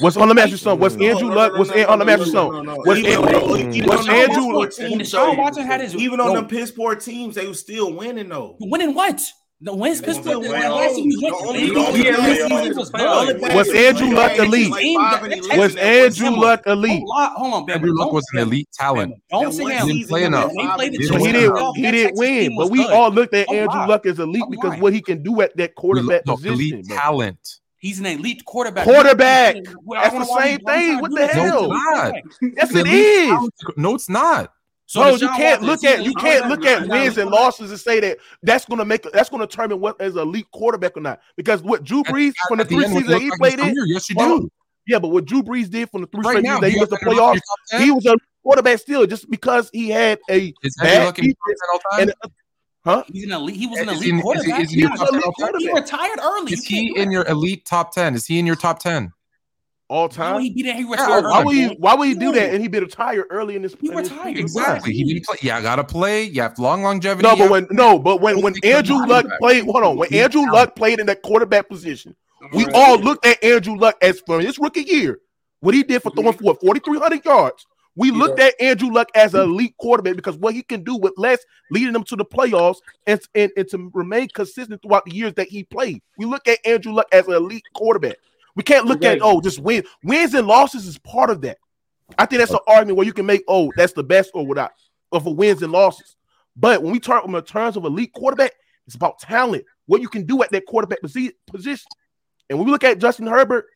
What's 0.00 0.16
on? 0.16 0.28
the 0.28 0.34
me 0.34 0.42
ask 0.42 0.50
you 0.50 0.56
something. 0.58 0.80
What's 0.80 0.94
Andrew 0.96 1.28
no, 1.28 1.34
Luck? 1.34 1.52
no, 1.52 1.58
What's 1.58 1.70
no, 1.70 1.76
An- 1.76 1.82
no, 1.82 1.88
on? 1.88 1.98
the 2.00 2.04
me 2.04 2.12
ask 2.12 2.18
no, 2.20 2.24
no, 2.26 2.30
something. 2.32 2.64
no, 2.64 2.74
no. 2.74 2.82
What's 2.82 3.00
Even 3.00 3.12
Andrew- 3.12 3.38
on- 3.38 3.74
even 3.74 3.88
what's 3.88 4.08
on 4.08 4.14
Andrew 4.14 4.52
Luck- 4.52 4.68
piss 4.68 4.76
poor 4.78 4.88
When 4.90 4.98
teams, 4.98 5.12
Deshaun 5.12 5.12
though, 5.36 5.42
Watson 5.42 5.66
had 5.66 5.80
his 5.80 5.94
even 5.96 6.20
on 6.20 6.28
no, 6.28 6.34
them 6.34 6.46
piss 6.48 6.70
poor 6.70 6.94
teams, 6.96 7.34
they 7.36 7.46
was 7.46 7.60
still 7.60 7.92
winning 7.94 8.28
though. 8.28 8.56
winning 8.60 8.94
what? 8.94 9.22
The 9.64 9.72
wins 9.76 10.00
They 10.00 10.06
Pittsburgh 10.06 10.38
won 10.38 10.42
the 10.42 10.50
last 10.50 10.94
season 10.96 11.04
was 11.06 11.22
playoffs. 11.22 11.30
The 11.30 11.46
only- 11.46 11.60
He 11.60 11.66
the 11.68 11.74
was 11.78 11.88
only 11.88 12.02
good. 12.02 12.14
playoffs 12.16 12.48
He 12.48 12.68
was 12.68 12.76
was 12.76 12.90
the 12.90 13.38
good. 13.40 13.54
Was 13.54 13.68
Andrew 13.74 14.10
Luck 14.16 14.38
elite? 14.38 14.70
Like 14.72 14.80
Team 14.82 15.00
five 15.00 15.12
that- 15.12 15.22
and 15.22 15.32
that- 15.32 15.38
eleven 15.44 15.58
Was 15.60 15.76
Andrew. 15.76 16.30
Luck 16.40 16.62
elite? 16.66 17.02
Hold 17.06 17.54
on, 17.54 17.70
Andrew 17.70 17.92
Luck 17.94 18.12
was 18.12 18.24
an 18.32 18.38
elite 18.40 18.68
talent. 18.74 19.14
Don't 19.30 19.52
say 19.52 19.62
one 19.62 19.72
him. 19.72 19.86
Didn't 19.86 20.08
play 20.08 20.24
enough. 20.24 20.50
they 20.50 20.56
They 20.56 20.62
five 20.66 20.76
played 20.76 20.94
and 20.94 20.96
the 20.96 21.02
He 21.02 21.08
Didn't 21.08 21.20
win 21.22 21.74
He 21.76 21.90
didn't 21.92 22.16
win, 22.18 22.56
but 22.56 22.70
we 22.70 22.84
all 22.86 23.10
looked 23.12 23.34
at 23.34 23.48
Andrew. 23.52 23.86
Luck 23.86 24.04
as 24.04 24.18
elite 24.18 24.42
because 24.50 24.80
what 24.80 24.92
he 24.92 25.00
can 25.00 25.22
do 25.22 25.40
at 25.42 25.56
that 25.56 25.76
quarterback 25.76 26.24
position. 26.24 26.52
elite 26.54 26.88
talent. 26.88 27.38
He's 27.82 27.98
an 27.98 28.06
elite 28.06 28.44
quarterback. 28.44 28.84
Quarterback. 28.84 29.56
That's 29.56 30.14
the 30.14 30.24
same 30.24 30.60
you- 30.60 30.64
why 30.64 30.76
you 30.80 30.88
thing. 30.88 31.00
What 31.00 31.10
the 31.10 31.26
hell? 31.26 31.68
Yes, 32.40 32.70
An 32.70 32.76
it 32.76 32.86
elite 32.86 32.94
is. 32.94 33.28
talent- 33.28 33.54
No, 33.76 33.94
it's 33.96 34.08
not. 34.08 34.52
So 34.86 35.00
Bro, 35.00 35.14
you 35.16 35.28
can't 35.30 35.62
Watson, 35.62 35.66
look 35.66 35.84
at 35.84 36.04
you 36.04 36.14
can't 36.14 36.48
look 36.48 36.64
at 36.64 36.86
wins 36.86 37.18
and 37.18 37.28
losses 37.30 37.70
and 37.70 37.80
say 37.80 37.98
that 38.00 38.18
that's 38.44 38.66
gonna 38.66 38.84
make 38.84 39.02
that's 39.10 39.28
gonna 39.30 39.46
determine 39.48 39.80
what 39.80 39.96
is 40.00 40.14
elite 40.16 40.46
quarterback 40.52 40.96
or 40.96 41.00
not. 41.00 41.20
Because 41.36 41.60
what 41.62 41.82
Drew 41.82 42.04
Brees 42.04 42.34
from 42.46 42.58
the 42.58 42.62
At 42.64 42.68
the 42.68 42.74
three 42.76 42.84
end, 42.84 42.92
seasons 42.92 43.08
you 43.08 43.08
that 43.08 43.14
look 43.14 43.22
he 43.22 43.56
played 43.56 43.58
in, 43.68 43.74
yes, 43.86 44.08
you 44.10 44.16
Hold 44.18 44.42
do. 44.42 44.50
yeah, 44.86 44.98
but 45.00 45.08
what 45.08 45.24
Drew 45.24 45.42
Brees 45.42 45.68
did 45.70 45.90
from 45.90 46.02
the 46.02 46.06
three 46.08 46.20
Right 46.22 46.30
straight 46.32 46.44
years 46.44 46.60
that 46.60 46.68
he 46.68 46.74
you 46.74 46.80
missed 46.80 46.90
the 46.90 46.96
have 46.98 47.08
Andrew 47.08 47.22
Luck 47.24 47.34
in 47.34 47.40
playoffs, 47.40 47.40
your 47.40 47.40
top 47.40 47.58
10? 47.70 47.82
he 47.82 47.90
was 47.90 48.06
a 48.06 48.16
quarterback 48.44 48.78
still 48.78 49.06
just 49.06 49.28
because 49.30 49.70
he 49.72 49.88
had 49.88 50.20
a 50.30 50.52
bad 50.80 51.04
Luck 51.06 51.18
in 51.18 51.24
your 51.24 51.34
top 51.34 51.46
defense 51.48 51.60
10 51.60 51.68
all 51.72 51.80
time? 51.90 52.00
and 52.00 52.14
huh? 52.84 53.04
He's 53.12 53.24
an 53.24 53.32
elite. 53.32 53.56
He 53.56 53.66
was 53.66 53.80
an 53.80 53.88
Is 53.88 53.96
elite 53.96 54.04
he 54.04 54.10
in- 54.10 54.18
is 54.18 54.44
he- 54.44 54.50
is 54.62 54.70
he 54.70 54.74
in 54.74 54.80
your 54.80 54.90
Yeah, 54.90 54.96
top 54.96 55.10
10 55.10 55.22
all 55.22 55.32
time? 55.32 55.52
He 55.58 55.72
retired 55.72 56.18
early. 56.22 56.52
Is 56.52 56.64
he 56.64 56.96
in 56.96 57.10
your 57.10 57.26
elite 57.28 57.64
top 57.64 57.92
10? 57.94 58.14
Is 58.14 58.26
he 58.26 58.38
in 58.38 58.46
your 58.46 58.56
top 58.56 58.78
10? 58.78 59.12
all 59.88 60.08
Why 60.08 60.32
would 60.32 60.42
he 60.42 60.48
time. 60.48 60.54
be? 60.54 60.62
He 60.62 60.94
Yeah, 60.96 61.20
Why 61.20 61.44
would 61.44 61.54
he 61.54 61.66
why 61.78 61.94
would 61.94 62.08
he 62.08 62.14
do 62.14 62.32
that? 62.32 62.54
And 62.54 62.62
he 62.62 62.68
been 62.68 62.82
retired 62.84 63.26
early 63.28 63.56
in 63.56 63.62
this 63.62 63.76
He 63.78 63.90
retired. 63.90 64.06
prime. 64.22 64.36
Exactly. 64.38 64.92
He 64.94 65.04
didn't 65.04 65.26
play. 65.26 65.36
Yeah, 65.42 65.58
I 65.58 65.60
gotta 65.60 65.84
play. 65.84 66.22
You 66.24 66.40
have 66.40 66.58
long 66.58 66.82
longevity. 66.82 67.28
No, 67.28 67.36
but 67.36 67.50
when 67.50 67.66
no, 67.70 67.98
but 67.98 68.22
when 68.22 68.40
when 68.40 68.54
Andrew 68.64 69.04
Luck 69.06 69.26
played, 69.38 69.64
hold 69.64 69.84
on, 69.84 69.96
when 69.98 70.12
Andrew. 70.14 70.50
Luck 70.50 70.74
played 70.76 70.98
in 70.98 71.04
that 71.06 71.20
quarterback 71.20 71.68
position, 71.68 72.16
we 72.54 72.64
all 72.72 72.98
looked 72.98 73.26
at 73.26 73.42
Andrew 73.44 73.76
Luck 73.76 73.96
as 74.00 74.20
from 74.26 74.40
his 74.40 74.58
rookie 74.58 74.80
year, 74.82 75.20
what 75.60 75.74
he 75.74 75.82
did 75.82 76.02
for 76.02 76.10
throwing 76.10 76.32
for 76.32 76.54
4,300 76.54 77.22
yards, 77.26 77.66
We 77.94 78.10
looked 78.10 78.40
at 78.40 78.58
Andrew 78.60 78.90
Luck 78.90 79.10
as 79.14 79.34
an 79.34 79.42
elite 79.42 79.76
quarterback 79.76 80.16
because 80.16 80.36
what 80.36 80.54
he 80.54 80.62
can 80.62 80.82
do 80.82 80.96
with 80.96 81.12
less, 81.18 81.40
leading 81.70 81.92
them 81.92 82.04
to 82.04 82.16
the 82.16 82.24
playoffs 82.24 82.78
and, 83.06 83.20
and, 83.34 83.52
and 83.56 83.68
to 83.68 83.90
remain 83.92 84.28
consistent 84.28 84.80
throughout 84.80 85.04
the 85.04 85.14
years 85.14 85.34
that 85.34 85.48
he 85.48 85.64
played. 85.64 86.00
We 86.16 86.24
look 86.24 86.48
at 86.48 86.58
Andrew 86.64 86.92
Luck 86.92 87.06
as 87.12 87.26
an 87.28 87.34
elite 87.34 87.64
quarterback. 87.74 88.16
We 88.54 88.62
can't 88.62 88.86
look 88.86 89.04
at 89.04 89.20
oh 89.22 89.40
just 89.40 89.60
win 89.60 89.84
wins 90.02 90.34
and 90.34 90.46
losses 90.46 90.86
is 90.86 90.98
part 90.98 91.30
of 91.30 91.40
that. 91.42 91.58
I 92.18 92.26
think 92.26 92.40
that's 92.40 92.52
an 92.52 92.58
argument 92.66 92.98
where 92.98 93.06
you 93.06 93.12
can 93.12 93.26
make 93.26 93.42
oh 93.48 93.72
that's 93.76 93.94
the 93.94 94.04
best 94.04 94.30
or 94.34 94.46
without 94.46 94.72
or 95.10 95.20
for 95.20 95.34
wins 95.34 95.62
and 95.62 95.72
losses. 95.72 96.16
But 96.56 96.82
when 96.82 96.92
we 96.92 97.00
talk 97.00 97.26
in 97.26 97.42
terms 97.42 97.76
of 97.76 97.84
elite 97.84 98.12
quarterback, 98.12 98.52
it's 98.86 98.94
about 98.94 99.18
talent, 99.18 99.64
what 99.86 100.00
you 100.00 100.08
can 100.08 100.24
do 100.24 100.42
at 100.42 100.50
that 100.50 100.66
quarterback 100.66 101.00
position. 101.00 101.86
And 102.50 102.58
when 102.58 102.66
we 102.66 102.72
look 102.72 102.84
at 102.84 102.98
Justin 102.98 103.26
Herbert, 103.26 103.66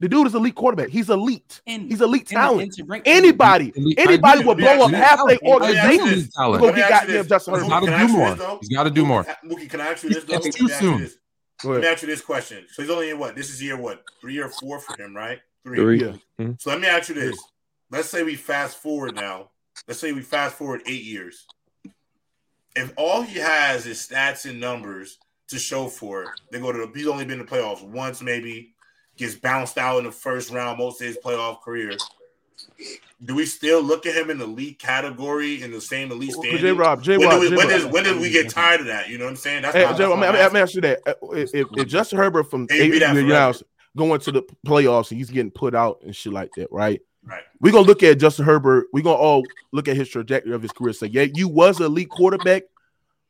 the 0.00 0.08
dude 0.08 0.26
is 0.26 0.34
elite 0.34 0.54
quarterback. 0.54 0.88
He's 0.90 1.08
elite. 1.10 1.60
And- 1.66 1.90
He's 1.90 2.00
elite 2.00 2.26
talent. 2.26 2.76
and 2.78 3.02
Anybody, 3.06 3.72
Elite- 3.74 3.98
anybody 3.98 4.42
I 4.42 4.46
would 4.46 4.58
blow 4.58 4.82
up 4.84 4.90
half 4.92 5.16
talent. 5.18 5.40
their 5.42 5.50
Let 5.58 5.60
me 5.70 5.76
ask 5.78 5.84
you 5.92 6.00
organization. 6.00 6.18
this. 6.26 6.34
talent. 6.34 6.60
Go 6.62 6.72
get 6.72 6.88
goddamn 6.90 7.16
this. 7.16 7.26
Justin 7.26 7.54
Mookie, 7.54 7.68
Herbert. 7.70 7.86
Gotta 7.86 8.06
do 8.06 8.12
more. 8.12 8.34
though? 8.34 8.58
He's 8.60 8.68
gotta 8.68 8.90
do 8.90 9.02
Mookie, 9.04 9.06
more. 9.06 9.24
Mookie, 9.44 9.70
can 9.70 9.80
I 9.80 9.86
ask 9.88 10.02
you 10.04 10.10
this? 10.10 10.24
Though? 10.24 10.34
It's 10.36 10.56
too 10.56 10.64
me 10.66 10.72
ask 10.72 10.82
you 10.82 10.88
soon. 10.90 11.00
this. 11.02 11.16
Go 11.62 11.70
Let 11.70 11.80
me 11.80 11.86
ask 11.88 12.02
you 12.02 12.08
this 12.08 12.20
question. 12.20 12.66
So 12.70 12.82
he's 12.82 12.90
only 12.90 13.10
in 13.10 13.18
what? 13.18 13.34
This 13.34 13.48
is 13.48 13.62
year 13.62 13.76
what? 13.78 14.02
Three 14.20 14.38
or 14.38 14.48
four 14.50 14.78
for 14.78 15.00
him, 15.02 15.16
right? 15.16 15.38
Three. 15.64 16.00
Yeah. 16.00 16.12
Mm-hmm. 16.38 16.52
So 16.58 16.70
let 16.70 16.80
me 16.80 16.86
ask 16.86 17.08
you 17.08 17.14
this. 17.14 17.38
Let's 17.90 18.08
say 18.10 18.22
we 18.22 18.34
fast 18.34 18.76
forward 18.76 19.14
now. 19.14 19.50
Let's 19.88 19.98
say 20.00 20.12
we 20.12 20.20
fast 20.22 20.56
forward 20.56 20.82
eight 20.86 21.02
years. 21.04 21.46
If 22.74 22.92
all 22.96 23.22
he 23.22 23.38
has 23.38 23.86
is 23.86 23.98
stats 23.98 24.48
and 24.48 24.60
numbers 24.60 25.18
to 25.48 25.58
show 25.58 25.88
for 25.88 26.24
it, 26.24 26.28
they 26.52 26.60
go 26.60 26.72
to 26.72 26.78
the 26.78 26.92
he's 26.94 27.06
only 27.06 27.24
been 27.24 27.40
in 27.40 27.46
the 27.46 27.50
playoffs 27.50 27.82
once, 27.82 28.20
maybe, 28.20 28.74
gets 29.16 29.34
bounced 29.34 29.78
out 29.78 29.98
in 29.98 30.04
the 30.04 30.12
first 30.12 30.50
round 30.52 30.78
most 30.78 31.00
of 31.00 31.06
his 31.06 31.18
playoff 31.18 31.62
career. 31.62 31.92
Do 33.24 33.34
we 33.34 33.46
still 33.46 33.82
look 33.82 34.04
at 34.06 34.14
him 34.14 34.30
in 34.30 34.38
the 34.38 34.44
elite 34.44 34.78
category 34.78 35.62
in 35.62 35.72
the 35.72 35.80
same 35.80 36.12
elite 36.12 36.32
standing? 36.32 36.58
J 36.58 36.72
Rob, 36.72 37.02
J 37.02 37.16
Rob, 37.16 37.32
do 37.32 37.40
we, 37.40 37.48
J 37.50 37.56
when, 37.56 37.68
Rob. 37.82 37.92
when 37.92 38.04
did 38.04 38.20
we 38.20 38.30
get 38.30 38.50
tired 38.50 38.80
of 38.80 38.86
that? 38.86 39.08
You 39.08 39.18
know 39.18 39.24
what 39.24 39.30
I'm 39.30 39.36
saying? 39.36 39.62
That's 39.62 39.74
Hey, 39.74 39.84
not- 39.84 39.96
J 39.96 40.04
Rob, 40.04 40.20
that's 40.20 40.20
let 40.20 40.26
not 40.26 40.34
me, 40.34 40.38
let 40.40 40.52
me 40.52 40.60
ask 40.60 40.74
you 40.74 40.80
that. 40.82 41.00
Uh, 41.06 41.14
If, 41.32 41.54
if, 41.54 41.66
if 41.76 41.88
Justin 41.88 42.18
Herbert 42.18 42.44
from 42.44 42.66
eight 42.70 42.92
years 42.92 43.62
going 43.96 44.20
to 44.20 44.32
the 44.32 44.42
playoffs 44.66 45.10
and 45.10 45.18
he's 45.18 45.30
getting 45.30 45.50
put 45.50 45.74
out 45.74 46.00
and 46.02 46.14
shit 46.14 46.32
like 46.32 46.50
that, 46.56 46.68
right? 46.70 47.00
Right. 47.24 47.42
We're 47.60 47.72
gonna 47.72 47.86
look 47.86 48.02
at 48.02 48.18
Justin 48.18 48.44
Herbert. 48.44 48.86
We're 48.92 49.02
gonna 49.02 49.16
all 49.16 49.42
look 49.72 49.88
at 49.88 49.96
his 49.96 50.08
trajectory 50.08 50.52
of 50.54 50.62
his 50.62 50.70
career. 50.70 50.92
Say, 50.92 51.08
yeah, 51.08 51.22
you 51.34 51.48
was 51.48 51.80
an 51.80 51.86
elite 51.86 52.10
quarterback, 52.10 52.64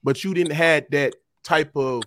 but 0.05 0.23
you 0.23 0.35
didn't 0.35 0.53
had 0.53 0.87
that 0.91 1.15
type 1.43 1.75
of 1.77 2.03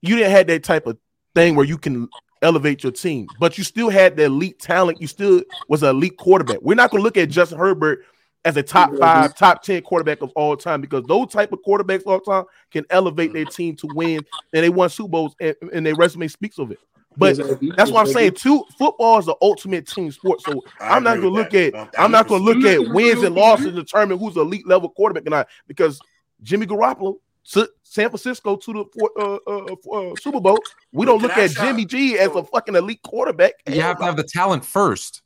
you 0.00 0.16
didn't 0.16 0.30
had 0.30 0.46
that 0.46 0.62
type 0.62 0.86
of 0.86 0.96
thing 1.34 1.54
where 1.54 1.66
you 1.66 1.76
can 1.76 2.08
elevate 2.44 2.82
your 2.82 2.92
team, 2.92 3.26
but 3.40 3.58
you 3.58 3.64
still 3.64 3.88
had 3.88 4.16
the 4.16 4.24
elite 4.24 4.60
talent. 4.60 5.00
You 5.00 5.06
still 5.06 5.42
was 5.68 5.82
an 5.82 5.90
elite 5.90 6.16
quarterback. 6.16 6.58
We're 6.62 6.74
not 6.74 6.90
gonna 6.90 7.02
look 7.02 7.16
at 7.16 7.30
Justin 7.30 7.58
Herbert 7.58 8.04
as 8.44 8.56
a 8.56 8.62
top 8.62 8.94
five, 8.96 9.34
top 9.34 9.62
10 9.62 9.82
quarterback 9.82 10.20
of 10.20 10.30
all 10.36 10.56
time 10.56 10.80
because 10.80 11.02
those 11.04 11.28
type 11.28 11.52
of 11.52 11.60
quarterbacks 11.66 12.02
all 12.06 12.20
time 12.20 12.44
can 12.70 12.84
elevate 12.90 13.32
their 13.32 13.46
team 13.46 13.74
to 13.76 13.88
win 13.94 14.20
and 14.52 14.62
they 14.64 14.68
won 14.68 14.90
Super 14.90 15.08
Bowls 15.08 15.34
and, 15.40 15.56
and 15.72 15.86
their 15.86 15.94
resume 15.94 16.28
speaks 16.28 16.58
of 16.58 16.70
it. 16.70 16.78
But 17.16 17.36
that's 17.76 17.90
what 17.90 18.06
I'm 18.06 18.12
saying. 18.12 18.32
Exactly. 18.32 18.58
Too 18.58 18.64
football 18.76 19.18
is 19.18 19.26
the 19.26 19.36
ultimate 19.40 19.86
team 19.86 20.10
sport. 20.10 20.40
So 20.42 20.62
I 20.80 20.96
I'm 20.96 21.04
not 21.04 21.16
gonna 21.16 21.28
look 21.28 21.54
at 21.54 21.74
I'm 21.98 22.10
not 22.10 22.26
gonna 22.28 22.42
look 22.42 22.64
at 22.64 22.92
wins 22.92 23.22
and 23.22 23.34
losses 23.34 23.66
to 23.66 23.72
determine 23.72 24.18
who's 24.18 24.36
elite 24.36 24.66
level 24.66 24.88
quarterback 24.90 25.26
or 25.26 25.30
not 25.30 25.48
because 25.66 26.00
Jimmy 26.42 26.66
Garoppolo 26.66 27.14
took 27.14 27.20
San 27.44 28.08
Francisco 28.08 28.56
to 28.56 28.72
the 28.72 28.84
four- 28.92 29.12
uh, 29.18 29.38
uh, 29.46 30.10
uh, 30.12 30.14
Super 30.20 30.40
Bowl. 30.40 30.58
We 30.92 31.06
don't 31.06 31.20
look 31.22 31.36
at 31.36 31.50
Jimmy 31.50 31.84
G 31.84 32.18
as 32.18 32.34
a 32.34 32.42
fucking 32.42 32.74
elite 32.74 33.02
quarterback. 33.02 33.52
You 33.68 33.80
have 33.82 33.98
to 33.98 34.04
have 34.04 34.16
the 34.16 34.24
talent 34.24 34.64
first. 34.64 35.22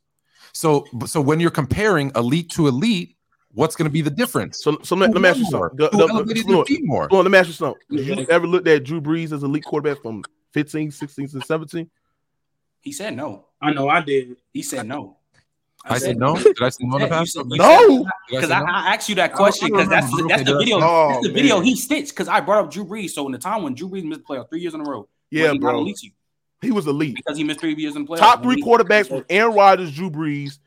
So, 0.53 0.85
so 1.05 1.21
when 1.21 1.39
you're 1.39 1.51
comparing 1.51 2.11
elite 2.15 2.49
to 2.51 2.67
elite, 2.67 3.15
what's 3.53 3.75
going 3.75 3.85
to 3.85 3.91
be 3.91 4.01
the 4.01 4.09
difference? 4.09 4.61
So, 4.63 4.77
so 4.83 4.95
let, 4.95 5.11
let 5.11 5.21
me 5.21 5.29
ask 5.29 5.39
you 5.39 5.45
something. 5.45 5.77
The- 5.77 5.89
Who 5.89 5.97
the- 5.97 6.07
elevated 6.13 6.43
hold 6.45 6.53
their 6.53 6.59
on. 6.59 6.65
team 6.65 6.81
more? 6.87 7.07
Hold 7.09 7.23
let 7.25 7.31
me 7.31 7.37
ask 7.37 7.47
you 7.47 7.53
something. 7.53 7.81
Did 7.89 8.19
you 8.19 8.27
ever 8.29 8.47
looked 8.47 8.67
at 8.67 8.83
Drew 8.83 8.99
Brees 8.99 9.31
as 9.31 9.43
elite 9.43 9.63
quarterback 9.63 10.01
from 10.01 10.23
15, 10.53 10.91
16, 10.91 11.29
and 11.33 11.43
17? 11.45 11.89
He 12.81 12.91
said 12.91 13.15
no. 13.15 13.45
I 13.61 13.71
know 13.73 13.87
I 13.89 14.01
did. 14.01 14.37
He 14.51 14.61
said 14.63 14.87
no. 14.87 15.17
I 15.85 15.97
said 15.97 16.17
no. 16.17 16.35
Did 16.43 16.61
I 16.61 16.69
say 16.69 16.83
no 16.85 16.97
in 16.97 17.01
the 17.03 17.07
past? 17.07 17.33
said- 17.33 17.45
No. 17.47 17.57
said- 17.57 17.87
Did 17.87 18.05
I 18.07 18.11
Because 18.29 18.51
I, 18.51 18.59
no? 18.59 18.65
I 18.67 18.93
asked 18.93 19.09
you 19.09 19.15
that 19.15 19.33
question 19.33 19.69
oh, 19.71 19.77
because 19.77 19.89
that's 19.89 20.07
remember. 20.11 20.27
that's 20.35 20.49
the 20.49 20.57
video. 20.57 20.77
Oh, 20.81 21.09
that's 21.09 21.23
the 21.23 21.29
oh, 21.31 21.33
video 21.33 21.55
man. 21.57 21.65
he 21.65 21.75
stitched 21.75 22.09
because 22.09 22.27
I 22.27 22.41
brought 22.41 22.65
up 22.65 22.71
Drew 22.71 22.85
Brees. 22.85 23.11
So 23.11 23.25
in 23.25 23.31
the 23.31 23.37
time 23.37 23.63
when 23.63 23.73
Drew 23.75 23.89
Brees 23.89 24.03
missed 24.03 24.21
the 24.27 24.33
playoff 24.35 24.49
three 24.49 24.59
years 24.61 24.73
in 24.73 24.81
a 24.81 24.83
row, 24.83 25.07
Yeah, 25.31 25.51
he 25.53 25.57
not 25.57 25.71
bro. 25.71 25.79
elite 25.79 26.03
you? 26.03 26.11
He 26.61 26.71
was 26.71 26.85
elite. 26.87 27.15
because 27.15 27.37
he 27.37 27.43
missed 27.45 27.61
three 27.61 27.73
years 27.75 27.95
in 27.95 28.03
the 28.03 28.09
playoffs. 28.09 28.19
Top 28.19 28.43
three 28.43 28.55
He- 28.57 28.63
quarterbacks 28.63 29.09
was 29.09 29.23
Aaron 29.29 29.55
Rodgers, 29.55 29.91
Drew 29.93 30.09
Brees, 30.11 30.59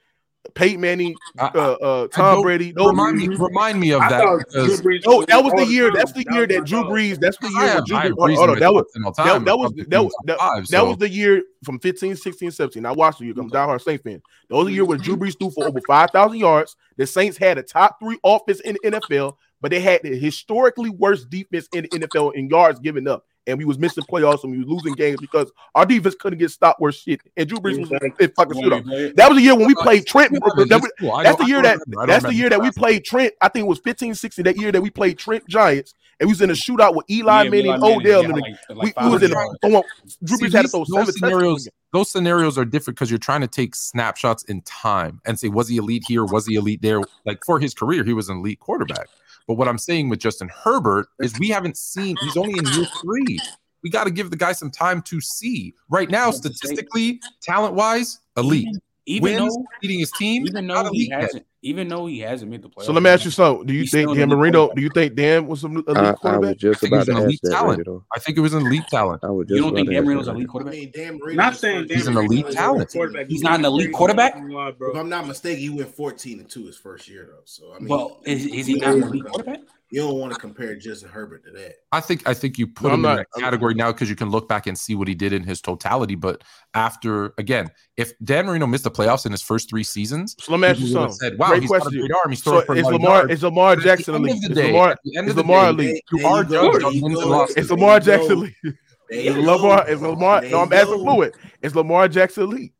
Peyton 0.55 0.81
Manning, 0.81 1.15
I- 1.39 1.47
uh, 1.55 1.77
uh, 1.81 2.09
I 2.13 2.17
Tom 2.17 2.43
Brady. 2.43 2.73
Those, 2.73 2.89
Remind 2.89 3.17
me, 3.17 3.29
remind 3.29 3.81
me 3.81 3.93
of 3.93 4.03
I 4.03 4.09
that 4.09 4.23
thought 4.23 4.39
because 4.49 4.81
Brees 4.81 5.03
no, 5.07 5.25
that 5.25 5.43
was 5.43 5.53
the 5.55 5.67
year. 5.67 5.91
That's 5.93 6.13
the 6.13 6.27
year 6.31 6.47
that 6.47 6.59
my 6.59 6.65
Drew. 6.65 6.85
Brees. 6.85 7.21
That's 7.21 7.37
the 7.39 7.49
year 7.49 7.59
when 7.61 7.69
have 7.69 7.87
Drew 7.87 7.97
Brees. 7.97 8.15
Hold 8.17 8.19
Brees 8.19 8.49
on, 8.49 8.59
that 8.59 8.75
was 8.75 8.85
top 9.17 9.27
10 9.27 9.29
all 9.29 9.39
that, 9.39 9.45
that 9.45 9.57
was 9.57 9.73
that 9.89 10.05
was 10.05 10.15
that, 10.25 10.39
five, 10.39 10.67
that 10.69 10.87
was 10.87 10.97
the 10.99 11.09
year 11.09 11.43
from 11.65 11.79
15, 11.79 12.17
16, 12.17 12.51
17. 12.51 12.85
I 12.85 12.93
watched 12.93 13.21
you. 13.21 13.33
I'm 13.33 13.47
a 13.47 13.51
diehard 13.51 13.81
Saints 13.83 14.03
fan. 14.03 14.21
That 14.49 14.57
was 14.57 14.67
the 14.67 14.73
year 14.73 14.85
where 14.85 14.99
Drew 14.99 15.17
Brees 15.17 15.39
threw 15.39 15.51
for 15.51 15.67
over 15.67 15.81
5,000 15.81 16.39
yards. 16.39 16.77
The 16.97 17.07
Saints 17.07 17.37
had 17.39 17.59
a 17.59 17.63
top 17.63 17.99
three 18.01 18.19
offense 18.25 18.61
in 18.61 18.77
the 18.83 18.91
NFL, 18.91 19.37
but 19.61 19.71
they 19.71 19.81
had 19.81 20.01
the 20.03 20.19
historically 20.19 20.91
worst 20.91 21.31
defense 21.31 21.69
in 21.73 21.85
the 21.85 22.01
NFL 22.01 22.35
in 22.35 22.49
yards 22.51 22.81
given 22.81 23.07
up. 23.07 23.25
And 23.47 23.59
we 23.59 23.65
was 23.65 23.77
missing 23.79 24.05
playoffs 24.05 24.45
and 24.45 24.53
we 24.53 24.59
was 24.59 24.69
losing 24.69 24.93
games 24.95 25.19
because 25.21 25.51
our 25.75 25.85
defense 25.85 26.15
couldn't 26.15 26.39
get 26.39 26.51
stopped 26.53 26.81
worth 26.81 26.95
shit. 26.95 27.21
And 27.37 27.49
Drew 27.49 27.59
Brees 27.59 27.79
was 27.81 27.91
in 27.91 28.31
fucking 28.37 28.63
shootout. 28.63 29.17
That 29.17 29.29
was 29.29 29.39
the 29.39 29.43
year 29.43 29.57
when 29.57 29.67
we 29.67 29.75
uh, 29.75 29.83
played 29.83 30.07
Trent. 30.07 30.33
That 30.33 30.41
was- 30.43 30.69
it's 30.71 30.93
cool. 31.01 31.11
I 31.13 31.25
that's 31.25 31.39
the 31.39 31.47
year 31.47 31.61
that 31.63 31.79
don't 31.79 31.83
remember. 31.89 32.03
I 32.03 32.07
don't 32.07 32.09
that's 32.09 32.25
the 32.27 32.35
year 32.35 32.49
that 32.51 32.61
we 32.63 32.71
played 32.71 33.05
Trent. 33.05 33.33
I 33.41 33.49
think 33.49 33.65
it 33.65 33.69
was 33.69 33.81
15 33.81 34.15
16 34.15 34.45
that 34.45 34.57
year 34.57 34.71
that 34.71 34.81
we 34.81 34.91
played 34.91 35.19
Trent 35.19 35.47
Giants 35.49 35.93
and 36.21 36.29
we 36.29 36.33
was 36.33 36.41
in 36.41 36.51
a 36.51 36.53
shootout 36.53 36.95
with 36.95 37.11
Eli 37.11 37.43
Yeah, 37.45 37.51
Manning, 37.51 37.67
Eli 37.67 37.95
Odell. 37.97 38.25
and 38.27 38.33
like- 38.35 38.45
like 38.71 38.97
we, 38.97 39.05
we 39.07 39.11
was 39.13 39.23
in 39.25 39.33
a 39.33 39.35
throwing- 39.35 39.83
Drew 40.23 40.39
Brees 40.39 40.53
had 40.53 40.63
to 40.63 40.69
throw 40.69 40.85
those 40.85 40.89
seven 40.95 41.13
scenarios. 41.13 41.69
Those 41.93 42.11
scenarios 42.13 42.57
are 42.57 42.65
different 42.65 42.97
because 42.97 43.11
you're 43.11 43.19
trying 43.19 43.41
to 43.43 43.49
take 43.49 43.75
snapshots 43.75 44.45
in 44.45 44.63
time 44.63 45.21
and 45.27 45.39
say, 45.39 45.49
was 45.49 45.69
he 45.69 45.77
elite 45.79 46.05
here? 46.07 46.25
Was 46.25 46.47
he 46.47 46.55
elite 46.55 46.81
there? 46.81 47.01
Like 47.27 47.45
for 47.45 47.59
his 47.59 47.75
career, 47.75 48.05
he 48.05 48.13
was 48.13 48.29
an 48.29 48.39
elite 48.39 48.61
quarterback. 48.61 49.09
But 49.47 49.55
what 49.55 49.69
I'm 49.69 49.79
saying 49.79 50.09
with 50.09 50.21
Justin 50.21 50.49
Herbert 50.49 51.07
is 51.21 51.39
we 51.39 51.49
haven't 51.49 51.77
seen. 51.77 52.17
He's 52.23 52.37
only 52.37 52.59
in 52.59 52.65
year 52.67 52.87
three. 53.01 53.39
We 53.83 53.91
got 53.91 54.05
to 54.05 54.11
give 54.11 54.31
the 54.31 54.37
guy 54.37 54.53
some 54.53 54.71
time 54.71 55.03
to 55.03 55.21
see. 55.21 55.75
Right 55.89 56.09
now, 56.09 56.31
statistically, 56.31 57.21
talent 57.43 57.75
wise, 57.75 58.21
elite. 58.37 58.69
Even 59.05 59.23
Wins, 59.43 59.57
though, 59.57 59.65
leading 59.83 59.99
his 59.99 60.13
team. 60.13 60.47
even 60.47 60.65
though 60.69 60.91
he 60.93 61.09
hasn't, 61.11 61.45
even 61.63 61.89
though 61.89 62.07
he 62.07 62.21
hasn't 62.21 62.49
made 62.49 62.63
the 62.63 62.69
playoffs. 62.69 62.85
So 62.85 62.93
let 62.93 63.03
me 63.03 63.11
ask 63.11 63.25
you 63.25 63.33
something. 63.33 63.67
Do 63.67 63.75
you 63.75 63.81
think 63.85 64.11
still 64.11 64.15
Dan 64.15 64.29
Marino? 64.29 64.73
Do 64.73 64.81
you 64.81 64.91
think 64.95 65.17
Dan 65.17 65.49
was 65.49 65.61
some 65.61 65.73
elite 65.77 65.89
I, 65.89 66.01
I 66.01 66.11
was 66.13 66.19
quarterback? 66.21 66.57
just 66.57 66.81
think 66.81 66.95
he's 66.95 67.09
about 67.09 67.17
an 67.17 67.23
to 67.23 67.25
elite 67.25 67.41
ask 67.45 67.53
talent. 67.53 67.87
Randy. 67.89 68.05
I 68.15 68.19
think 68.21 68.39
it 68.39 68.41
was 68.43 68.55
an 68.55 68.67
elite 68.67 68.85
talent. 68.91 69.25
I 69.25 69.31
was 69.31 69.47
You 69.51 69.57
just 69.57 69.63
don't 69.67 69.75
think 69.75 69.89
about 69.89 69.91
to 69.91 69.95
Dan 69.95 70.03
ask 70.03 70.05
Marino's 70.07 70.27
that, 70.27 70.31
an 70.31 70.37
elite 70.37 70.49
Randy. 70.49 70.49
I 70.49 70.53
quarterback? 70.53 70.75
mean, 70.75 70.91
Dan 70.95 71.19
Marino 71.19 71.43
Not 71.43 71.57
saying 71.57 71.79
14 71.89 71.97
He's 71.97 72.07
an 72.07 72.17
and 72.17 72.27
elite 72.27 72.47
two. 72.47 72.53
talent. 72.53 72.91
Quarterback. 72.93 73.27
He's 73.29 73.43
not 73.43 73.59
an 73.59 73.65
elite 73.65 73.93
quarterback? 73.93 74.35
If 74.37 74.97
I'm 74.97 75.09
not 75.09 75.27
mistaken, 75.27 75.61
he 75.61 75.71
went 75.71 75.95
14 75.95 76.39
and 76.39 76.49
two 76.49 76.67
his 76.67 76.77
first 76.77 77.09
year 77.09 77.27
though. 77.29 77.43
So 77.45 77.73
I 77.75 77.81
mean, 77.81 77.89
Well, 77.89 78.21
is, 78.25 78.47
is 78.47 78.67
he 78.67 78.75
not 78.75 78.95
an 78.95 79.03
elite 79.03 79.25
quarterback? 79.25 79.59
You 79.93 80.01
don't 80.01 80.15
want 80.19 80.33
to 80.33 80.39
compare 80.41 80.75
Justin 80.75 81.11
Herbert 81.11 81.45
to 81.45 81.51
that. 81.53 81.75
I 81.93 82.01
think 82.01 82.27
I 82.27 82.33
think 82.35 82.57
you 82.59 82.67
put 82.67 82.89
No, 82.89 82.95
him 82.95 83.03
not- 83.03 83.11
in 83.11 83.17
that 83.19 83.41
category 83.41 83.75
now 83.75 83.93
because 83.93 84.09
you 84.11 84.17
can 84.17 84.31
look 84.31 84.49
back 84.49 84.67
and 84.67 84.77
see 84.77 84.95
what 84.95 85.07
he 85.07 85.15
did 85.15 85.33
in 85.33 85.45
his 85.45 85.61
totality. 85.61 86.15
But 86.15 86.43
after 86.75 87.35
again, 87.39 87.71
if 87.97 88.13
Dan 88.25 88.47
Marino 88.47 88.67
missed 88.67 88.85
the 88.85 88.91
playoffs 88.91 89.27
in 89.27 89.33
his 89.33 89.43
first 89.43 89.69
three 89.69 89.85
seasons, 89.85 90.35
So 90.41 90.51
let 90.53 90.61
me 90.61 90.69
ask 90.69 90.81
you 90.81 90.87
people 90.87 91.03
would 91.03 91.07
have 91.11 91.13
something. 91.15 91.31
said, 91.33 91.39
"Wow, 91.39 91.49
Great 91.51 91.63
he's 91.63 91.71
got 91.71 91.77
a 91.77 91.81
question. 91.83 92.01
great 92.01 92.11
arm. 92.13 92.31
He's 92.31 92.43
So 92.43 92.61
for 92.63 92.75
is 92.75 92.85
Lamar 92.87 93.17
yards." 93.19 93.33
is 93.33 93.43
Lamar 93.43 93.73
at 93.75 93.79
Jackson 93.81 94.13
the 94.15 94.19
end 94.19 94.25
elite? 94.29 94.33
of 94.33 94.43
Is 94.43 94.49
the 94.49 94.55
day, 94.55 94.67
Lamar 94.73 94.91
at 94.91 94.99
the 95.05 95.17
end 95.19 95.29
is 95.29 95.37
Lamar 95.37 95.69
elite? 95.71 96.03
you 96.13 96.27
are 96.27 96.43
you 96.43 96.49
go. 96.49 96.63
judged 96.73 96.81
There 96.81 96.87
on 96.87 96.95
you 96.95 97.03
wins 97.03 97.19
and 97.19 97.25
go. 97.25 97.31
losses. 97.31 97.57
Is 97.59 97.71
Lamar. 97.71 98.01
Jackson 98.01 98.33
elite? 98.33 98.55
There 98.65 98.75
Is 99.11 99.25
you 99.37 99.43
Lamar 99.43 99.85
go. 99.85 99.93
is 99.93 100.01
Lamar? 100.01 100.41
No, 100.43 100.61
I'm 100.63 100.73
you 100.73 100.79
asking 100.79 100.97
go. 100.97 101.03
fluid. 101.05 101.35
Is 101.61 101.77
Lamar 101.77 102.09
Jackson 102.09 102.45
elite? 102.45 102.73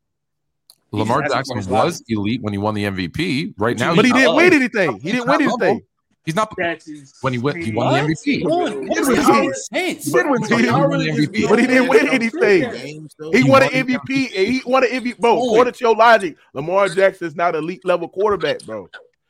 Lamar 0.93 1.29
Jackson 1.29 1.57
was 1.71 2.03
elite 2.09 2.41
when 2.43 2.53
he 2.55 2.59
won 2.59 2.75
the 2.75 2.85
MVP. 2.85 3.55
Right 3.59 3.79
now, 3.79 3.95
But 3.95 4.05
he 4.07 4.13
didn't 4.13 4.35
win 4.37 4.53
anything. 4.55 4.99
He 5.01 5.13
didn't 5.13 5.29
win 5.29 5.43
anything. 5.43 5.81
He's 6.25 6.37
not 6.37 6.55
when 7.23 7.33
he 7.33 7.39
went. 7.41 7.59
He 7.65 7.73
won 7.73 7.93
the 8.07 8.15
MVP. 8.15 8.45
What? 8.45 8.73
He 8.73 8.79
What 8.79 8.99
was 9.01 9.09
makes 9.09 9.29
elite. 9.29 9.43
no 9.43 9.53
sense? 9.53 10.13
But, 10.13 10.31
win 10.31 10.43
he, 10.43 10.49
some. 10.49 10.59
didn't- 10.59 10.75
Y'all 10.77 10.87
really 10.89 11.11
just 11.13 11.33
be 11.33 11.49
but 11.49 11.59
he 11.59 11.67
didn't 11.67 11.89
win 11.89 12.09
anything. 12.09 12.73
He 13.33 13.43
He 13.43 13.51
won 13.51 13.63
an 13.65 13.71
the 13.73 13.83
MVP. 13.85 14.27
And 14.37 14.47
he 14.49 14.63
won 14.65 14.85
an 14.85 14.91
MVP. 14.91 15.19
Bro, 15.19 15.37
according 15.39 15.73
to 15.75 15.81
your 15.85 15.97
logic, 15.97 16.37
Lamar 16.55 16.89
Jackson 16.89 17.27
is 17.27 17.35
not 17.35 17.57
elite 17.57 17.85
level 17.85 18.09
quarterback, 18.09 18.65
bro. 18.65 18.89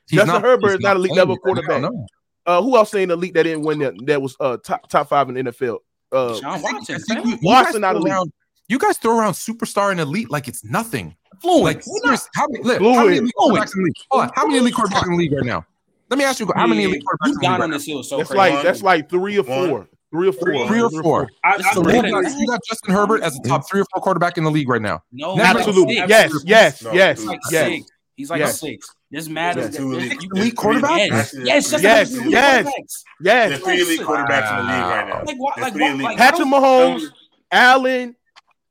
He's 0.08 0.18
Justin 0.20 0.42
Herbert 0.42 0.72
is 0.74 0.80
not 0.80 0.96
elite 0.96 1.12
playing 1.12 1.18
level 1.28 1.36
right 1.42 1.54
now, 1.56 1.62
quarterback. 1.62 1.92
no. 1.92 2.06
Uh, 2.44 2.60
who 2.60 2.76
else 2.76 2.90
saying 2.90 3.10
elite 3.10 3.32
that 3.34 3.44
didn't 3.44 3.62
win 3.62 3.78
that? 3.78 3.94
That 4.06 4.20
was 4.20 4.36
uh 4.40 4.58
top 4.58 4.88
top 4.88 5.08
five 5.08 5.28
in 5.30 5.36
the 5.36 5.44
NFL. 5.44 5.78
Uh, 6.10 6.34
Sean 6.40 6.60
Watson, 6.60 6.96
I 6.96 6.98
think 6.98 7.06
fam. 7.08 7.26
you- 7.26 7.32
you 7.36 7.38
Watson 7.42 7.80
not 7.80 7.96
elite. 7.96 8.12
around- 8.12 8.32
You 8.68 8.78
guys 8.78 8.98
throw 8.98 9.18
around 9.18 9.32
superstar 9.32 9.92
and 9.92 10.00
elite 10.00 10.30
like 10.30 10.46
it's 10.48 10.62
nothing. 10.64 11.16
Fluid. 11.40 11.64
Like 11.64 11.82
We're 11.86 11.92
not- 12.10 12.18
serious, 12.18 12.28
how 12.34 12.46
many, 12.50 12.64
look, 12.64 12.82
how 12.82 13.04
many 13.04 13.16
elite 13.18 13.32
quarterbacks 13.38 13.74
in 13.76 13.82
the 13.82 13.84
league? 13.84 13.94
Hold 14.10 14.22
on, 14.24 14.30
how 14.34 14.46
many 14.46 14.58
elite 14.58 14.74
quarterbacks 14.74 15.04
in 15.06 15.10
the 15.12 15.16
league 15.16 15.32
right 15.32 15.44
now? 15.44 15.64
Let 16.12 16.18
me 16.18 16.24
ask 16.24 16.40
you, 16.40 16.50
how 16.54 16.66
many 16.66 16.84
elite 16.84 17.02
quarterbacks 17.02 17.26
You've 17.28 17.34
the 17.36 17.40
league 17.40 17.40
gone 17.40 17.52
right 17.52 17.60
on 17.64 17.70
now? 17.70 17.76
this 17.78 17.86
hill 17.86 18.02
so 18.02 18.18
that's 18.18 18.28
crazy. 18.28 18.54
like 18.54 18.62
that's 18.62 18.82
like 18.82 19.08
three 19.08 19.38
or 19.38 19.44
One. 19.44 19.68
four. 19.70 19.88
Three 20.12 20.28
or 20.28 20.32
four. 20.34 20.66
Three 20.68 20.82
or 20.82 20.90
four. 21.02 21.30
I, 21.42 21.54
It's 21.54 21.64
I, 21.66 21.74
the 21.74 21.84
So 21.84 21.90
you 21.90 22.02
got, 22.12 22.38
you 22.38 22.46
got 22.46 22.60
Justin 22.68 22.92
Herbert 22.92 23.22
as 23.22 23.34
a 23.38 23.48
top 23.48 23.66
three 23.66 23.80
or 23.80 23.86
four 23.94 24.02
quarterback 24.02 24.36
in 24.36 24.44
the 24.44 24.50
league 24.50 24.68
right 24.68 24.82
now. 24.82 25.02
No, 25.10 25.36
Never. 25.36 25.60
Absolutely. 25.60 25.94
Six. 25.94 26.08
Yes, 26.10 26.32
yes, 26.44 26.82
No, 26.82 26.92
yes, 26.92 27.18
dude. 27.18 27.28
Like 27.28 27.40
yes. 27.50 27.66
six. 27.70 27.86
He's 28.16 28.28
like 28.30 28.38
Yes. 28.40 28.60
six. 28.60 28.88
This 29.10 29.28
matters. 29.30 29.64
Yes. 29.68 29.76
Two 29.78 29.90
that- 29.92 29.96
elite- 30.02 30.12
you- 30.12 30.18
there's 30.18 30.24
elite 30.32 30.42
three 30.42 30.50
quarterback? 30.50 30.90
elite- 31.00 31.10
Yes, 31.12 31.32
yes, 31.32 31.72
yes, 31.82 32.08
just 32.10 32.12
elite 32.20 32.30
yes. 32.32 32.66
quarterbacks. 32.66 33.02
Yes. 33.22 33.48
There's 33.48 33.60
three 33.62 33.80
elite 33.80 34.00
quarterbacks 34.00 34.50
in 34.50 34.56
the 34.66 34.72
league 34.72 34.82
right 34.82 35.08
now. 35.08 35.22
Like 35.24 35.36
what? 35.38 35.58
Like 35.58 35.72
three 35.72 35.86
elite. 35.86 36.02
Like 36.02 36.18
Patrick 36.18 36.46
Mahomes, 36.48 37.04
Allen, 37.50 38.14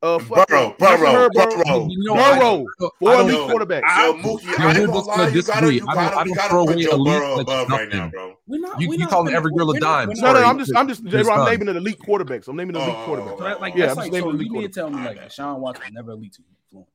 uh, 0.03 0.17
Burrow, 0.19 0.75
Burrow, 0.79 1.29
Burrow. 1.33 1.87
You 1.89 2.03
know, 2.05 2.15
Burrow, 2.15 2.65
four 2.99 3.13
elite 3.21 3.31
know. 3.33 3.47
quarterbacks. 3.47 3.81
Yo, 3.97 4.13
Mookie, 4.13 4.43
Yo, 4.57 4.65
I 4.65 4.69
ain't 4.71 4.79
we're 4.79 4.87
gonna 4.87 4.99
lie, 5.01 5.27
you 5.29 5.41
gotta, 5.43 5.73
you 5.73 5.79
don't- 5.81 5.93
gotta, 5.93 6.17
I 6.17 6.23
don't 6.23 6.33
gotta 6.33 6.49
throw 6.49 6.61
away 6.61 6.73
elite 6.83 7.21
like 7.21 7.41
above 7.41 7.69
right 7.69 7.89
now, 7.89 8.09
bro. 8.09 8.33
We're 8.47 8.59
not. 8.59 8.81
You- 8.81 8.87
we're 8.89 8.93
you 8.95 8.99
not 9.01 9.09
call 9.09 9.29
every 9.29 9.51
girl 9.51 9.69
a 9.71 9.79
dime. 9.79 10.09
No, 10.15 10.33
no, 10.33 10.43
I'm 10.43 10.57
just, 10.57 10.75
I'm 10.75 10.87
just, 10.87 11.03
it's 11.05 11.29
I'm 11.29 11.45
naming 11.45 11.67
an 11.69 11.77
elite 11.77 11.99
quarterbacks. 11.99 12.47
I'm 12.47 12.55
naming 12.55 12.75
an 12.75 12.81
elite 12.81 12.95
Oh, 12.97 13.05
quarterback. 13.05 13.37
So 13.37 13.59
like, 13.59 13.75
Yeah, 13.75 13.85
that's 13.87 13.91
I'm 13.91 13.97
like, 13.97 14.11
just 14.11 14.13
naming 14.13 14.29
so 14.31 14.35
elite 14.35 14.47
you 14.47 14.53
mean 14.53 14.61
to 14.63 14.69
tell 14.69 14.89
me 14.89 14.95
quarterback. 15.03 15.17
like 15.23 15.31
Deshaun 15.31 15.59
Watson 15.59 15.93
never 15.93 16.11
elite 16.11 16.33
to 16.33 16.41
you? 16.71 16.85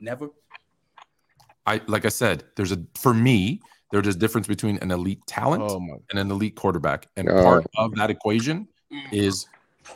Never. 0.00 0.28
I 1.66 1.80
like 1.86 2.04
I 2.04 2.10
said, 2.10 2.44
there's 2.56 2.72
a 2.72 2.78
for 2.98 3.14
me, 3.14 3.60
there's 3.90 4.06
a 4.06 4.14
difference 4.14 4.46
between 4.46 4.78
an 4.78 4.90
elite 4.90 5.20
talent 5.26 5.62
Oh 5.62 5.76
and 6.10 6.18
an 6.18 6.30
elite 6.30 6.56
quarterback, 6.56 7.08
and 7.16 7.28
part 7.28 7.64
of 7.78 7.94
that 7.96 8.10
equation 8.10 8.68
is 9.12 9.46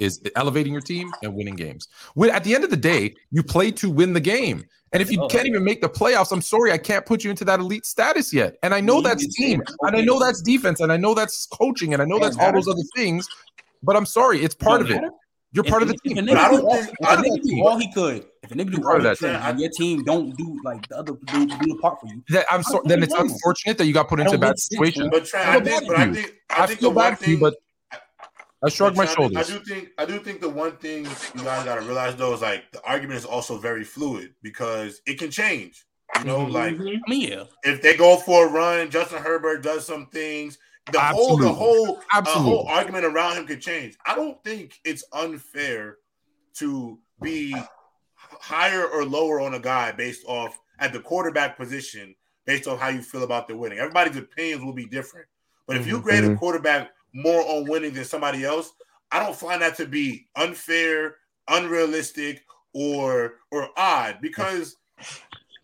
is 0.01 0.21
elevating 0.37 0.73
your 0.73 0.83
team 0.83 1.13
and 1.23 1.35
winning 1.35 1.57
games. 1.57 1.89
When 2.15 2.31
at 2.31 2.45
the 2.45 2.55
end 2.55 2.65
of 2.65 2.71
the 2.71 2.77
day, 2.77 3.15
you 3.31 3.43
play 3.43 3.71
to 3.73 3.91
win 3.91 4.13
the 4.13 4.21
game. 4.21 4.65
And 4.93 5.03
if 5.03 5.11
you 5.13 5.21
Oh. 5.21 5.29
can't 5.29 5.47
even 5.47 5.63
make 5.65 5.83
the 5.83 5.89
playoffs, 5.89 6.33
I'm 6.33 6.41
sorry, 6.41 6.73
I 6.73 6.79
can't 6.79 7.05
put 7.05 7.23
you 7.23 7.31
into 7.31 7.45
that 7.45 7.61
elite 7.61 7.85
status 7.85 8.33
yet. 8.33 8.57
And 8.63 8.73
I 8.73 8.81
know 8.81 9.03
that's 9.03 9.27
team, 9.37 9.63
and 9.83 9.97
I 9.97 10.01
know 10.01 10.19
that's 10.19 10.41
defense, 10.41 10.81
and 10.81 10.91
I 10.91 10.97
know 10.97 11.13
that's 11.15 11.47
coaching, 11.47 11.93
and 11.93 12.01
I 12.01 12.07
know 12.07 12.19
that's 12.19 12.39
all 12.39 12.53
those 12.53 12.69
other 12.69 12.83
things. 12.97 13.29
But 13.83 13.97
I'm 13.97 14.07
sorry, 14.07 14.43
it's 14.43 14.55
part 14.55 14.81
of 14.81 14.91
it. 14.91 15.03
You're 15.53 15.65
If 15.65 15.71
part 15.71 15.83
of 15.83 15.89
a- 15.89 15.93
the 15.93 15.99
If 16.05 16.13
a 16.13 16.15
team. 16.15 16.27
nigga 16.27 16.29
But 16.35 16.37
I 16.39 16.51
do 16.51 16.57
don't 16.57 16.65
all- 16.67 16.77
think- 16.77 16.89
if 17.01 17.07
I 17.09 17.13
a 17.13 17.17
don't 17.17 17.25
nigga 17.25 17.43
do 17.43 17.49
think- 17.49 17.65
all 17.67 17.79
he 17.79 17.93
could, 17.93 18.27
if 18.43 18.51
a 18.51 18.55
nigga 18.55 18.71
do 18.77 18.87
all 18.89 19.01
he 19.01 19.07
of 19.07 19.19
could, 19.19 19.29
that 19.31 19.43
and 19.51 19.61
your 19.61 19.71
team 19.71 20.05
don't 20.05 20.37
do 20.37 20.61
like 20.65 20.89
the 20.89 20.99
other 20.99 21.13
do, 21.25 21.47
do 21.47 21.57
the 21.67 21.79
part 21.81 22.01
for 22.01 22.07
you. 22.07 22.23
That 22.31 22.47
I'm 22.51 22.63
sorry. 22.63 22.83
Then 22.87 23.03
it's 23.03 23.15
unfortunate 23.15 23.79
that 23.79 23.87
you 23.87 23.95
got 23.95 24.09
put 24.09 24.21
into 24.21 24.35
a 24.35 24.39
bad 24.39 24.59
situation. 24.59 25.09
But 25.11 25.25
Trent, 25.27 25.47
I 25.49 25.51
I 25.57 25.61
feel 25.61 25.65
think, 25.79 25.89
but 25.89 25.97
I 25.99 26.13
think, 26.13 26.35
I 26.51 26.63
I 26.63 26.67
think 26.67 26.81
feel 26.81 26.91
the 26.91 26.97
one 26.97 27.11
bad 27.13 27.19
for 27.19 27.25
you, 27.31 27.37
thing, 27.37 27.41
but 27.41 27.55
I 28.63 28.69
shrug 28.69 28.97
my 28.97 29.05
But 29.05 29.15
Trent, 29.15 29.37
I 29.37 29.43
do 29.45 29.61
think 29.61 29.91
I 29.99 30.05
do 30.05 30.19
think 30.19 30.41
the 30.41 30.49
one 30.49 30.73
thing 30.79 31.05
you 31.05 31.45
guys 31.45 31.65
gotta 31.65 31.83
realize 31.83 32.17
though 32.17 32.35
is 32.35 32.43
like 32.43 32.71
the 32.73 32.83
argument 32.85 33.19
is 33.19 33.25
also 33.25 33.59
very 33.59 33.85
fluid 33.85 34.35
because 34.43 35.01
it 35.07 35.19
can 35.19 35.31
change. 35.31 35.85
You 36.19 36.25
know, 36.25 36.47
Mhm. 36.47 36.53
like 36.53 36.75
I 36.75 36.79
mean, 37.09 37.29
yeah. 37.29 37.45
if 37.63 37.83
they 37.83 37.97
go 37.97 38.17
for 38.17 38.49
a 38.49 38.51
run, 38.51 38.91
Justin 38.91 39.23
Herbert 39.23 39.63
does 39.63 39.87
some 39.87 40.07
things. 40.07 40.59
The 40.91 40.99
whole 40.99 41.37
the 41.37 41.47
Absolutely. 41.47 41.55
whole 41.55 42.03
uh, 42.13 42.23
whole 42.25 42.67
argument 42.67 43.05
around 43.05 43.37
him 43.37 43.47
could 43.47 43.61
change. 43.61 43.97
I 44.07 44.15
don't 44.17 44.43
think 44.43 44.81
it's 44.85 45.05
unfair 45.13 45.99
to 46.55 46.99
be 47.23 47.63
higher 48.17 48.87
or 48.87 49.05
lower 49.05 49.41
on 49.41 49.55
a 49.55 49.61
guy 49.61 49.93
based 49.93 50.25
off 50.27 50.59
at 50.81 50.93
the 50.93 51.01
quarterback 51.01 51.57
position 51.57 52.15
based 52.45 52.67
on 52.67 52.79
how 52.79 52.89
you 52.89 53.03
feel 53.03 53.23
about 53.23 53.47
the 53.47 53.57
winning. 53.57 53.79
Everybody's 53.79 54.17
opinions 54.17 54.65
will 54.65 54.73
be 54.73 54.87
different. 54.87 55.27
But 55.67 55.77
if 55.77 55.87
you 55.87 56.01
grade 56.01 56.25
a 56.25 56.31
Mhm. 56.31 56.39
quarterback 56.39 56.91
more 57.13 57.41
on 57.43 57.69
winning 57.69 57.93
than 57.93 58.05
somebody 58.05 58.45
else, 58.45 58.73
I 59.11 59.21
don't 59.21 59.37
find 59.37 59.63
that 59.63 59.77
to 59.77 59.87
be 59.87 60.29
unfair, 60.37 61.17
unrealistic, 61.49 62.45
or 62.75 63.35
or 63.51 63.69
odd 63.77 64.19
because 64.21 64.77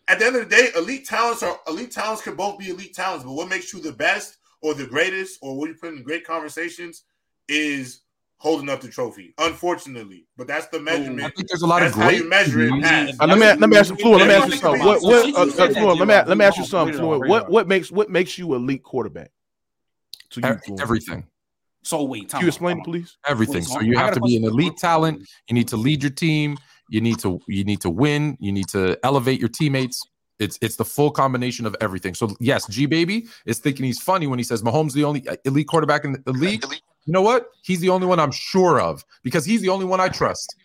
at 0.08 0.18
the 0.18 0.26
end 0.26 0.36
of 0.36 0.48
the 0.48 0.56
day, 0.56 0.68
elite 0.76 1.06
talents 1.06 1.42
are 1.42 1.58
elite 1.68 1.90
talents 1.90 2.22
can 2.22 2.36
both 2.36 2.58
be 2.58 2.70
elite 2.70 2.94
talents, 2.94 3.24
but 3.24 3.32
what 3.32 3.48
makes 3.48 3.72
you 3.72 3.80
the 3.80 3.92
best 3.92 4.38
or 4.62 4.74
the 4.74 4.86
greatest 4.86 5.38
or 5.42 5.56
what 5.56 5.68
you 5.68 5.74
put 5.74 5.94
in 5.94 6.02
great 6.02 6.26
conversations 6.26 7.04
is 7.48 8.00
holding 8.38 8.68
up 8.68 8.80
the 8.80 8.88
trophy. 8.88 9.34
Unfortunately, 9.38 10.26
but 10.36 10.46
that's 10.46 10.66
the 10.68 10.78
I 10.78 10.82
measurement. 10.82 11.34
think 11.34 11.48
there's 11.48 11.62
a 11.62 11.66
lot 11.66 11.82
of 11.82 11.88
That's 11.88 11.96
how 11.98 12.08
great. 12.08 12.18
you 12.22 12.28
measure 12.28 12.60
it. 12.62 13.16
Uh, 13.20 13.26
let 13.26 13.38
me 13.38 13.46
let 13.46 13.70
me 13.70 13.76
ask 13.76 13.90
you, 13.90 13.96
Fluent. 13.96 14.20
Let 14.20 14.28
me 14.28 14.34
ask 14.34 14.48
you 14.48 14.54
Everybody 14.54 14.82
something. 14.82 14.84
What 14.84 15.02
what 15.02 15.34
uh, 15.34 15.42
uh, 15.42 15.50
said 15.50 15.82
let 15.82 16.08
me 16.08 16.14
let 16.14 16.38
me 16.38 16.44
ask 16.44 16.56
you 16.56 16.62
we 16.64 16.68
something, 16.68 16.96
don't 16.96 17.02
Fluent. 17.02 17.16
agree 17.22 17.30
What 17.30 17.50
what 17.50 17.68
makes 17.68 17.90
what 17.90 18.10
makes 18.10 18.36
you 18.38 18.54
elite 18.54 18.82
quarterback? 18.82 19.30
To 20.30 20.40
you, 20.40 20.58
Fluent. 20.64 20.82
Everything, 20.82 21.24
So 21.84 22.02
wait, 22.02 22.30
Can 22.30 22.40
you 22.40 22.48
explain, 22.48 22.76
time 22.76 22.80
out. 22.80 22.84
please? 22.86 23.16
everything. 23.26 23.56
Wait, 23.56 23.64
So 23.64 23.74
so 23.74 23.80
you 23.80 23.96
I 23.96 24.00
have 24.00 24.14
to 24.14 24.20
be 24.20 24.36
an 24.36 24.44
elite 24.44 24.76
talent. 24.78 25.20
You 25.48 25.54
need 25.54 25.68
to 25.68 25.76
lead 25.76 26.02
your 26.02 26.10
team. 26.12 26.56
You 26.90 27.00
need 27.00 27.18
to 27.20 27.40
you 27.46 27.64
need 27.64 27.80
to 27.82 27.90
win. 27.90 28.36
You 28.40 28.52
need 28.52 28.68
to 28.68 28.98
elevate 29.04 29.38
your 29.40 29.48
teammates. 29.50 30.02
It's 30.38 30.58
it's 30.60 30.76
the 30.76 30.84
full 30.84 31.10
combination 31.10 31.64
of 31.66 31.76
everything. 31.80 32.14
So 32.14 32.34
yes, 32.40 32.66
G 32.68 32.86
baby 32.86 33.26
is 33.46 33.58
thinking 33.58 33.84
he's 33.84 34.00
funny 34.00 34.26
when 34.26 34.38
he 34.38 34.42
says 34.42 34.62
Mahomes 34.62 34.92
the 34.92 35.04
only 35.04 35.26
uh, 35.28 35.36
elite 35.44 35.68
quarterback 35.68 36.04
in 36.04 36.20
the 36.24 36.32
league. 36.32 36.64
You 37.06 37.12
know 37.12 37.22
what? 37.22 37.48
He's 37.62 37.80
the 37.80 37.90
only 37.90 38.06
one 38.06 38.18
I'm 38.18 38.32
sure 38.32 38.80
of 38.80 39.04
because 39.22 39.44
he's 39.44 39.60
the 39.60 39.68
only 39.68 39.84
one 39.84 40.00
I 40.00 40.08
trust. 40.08 40.56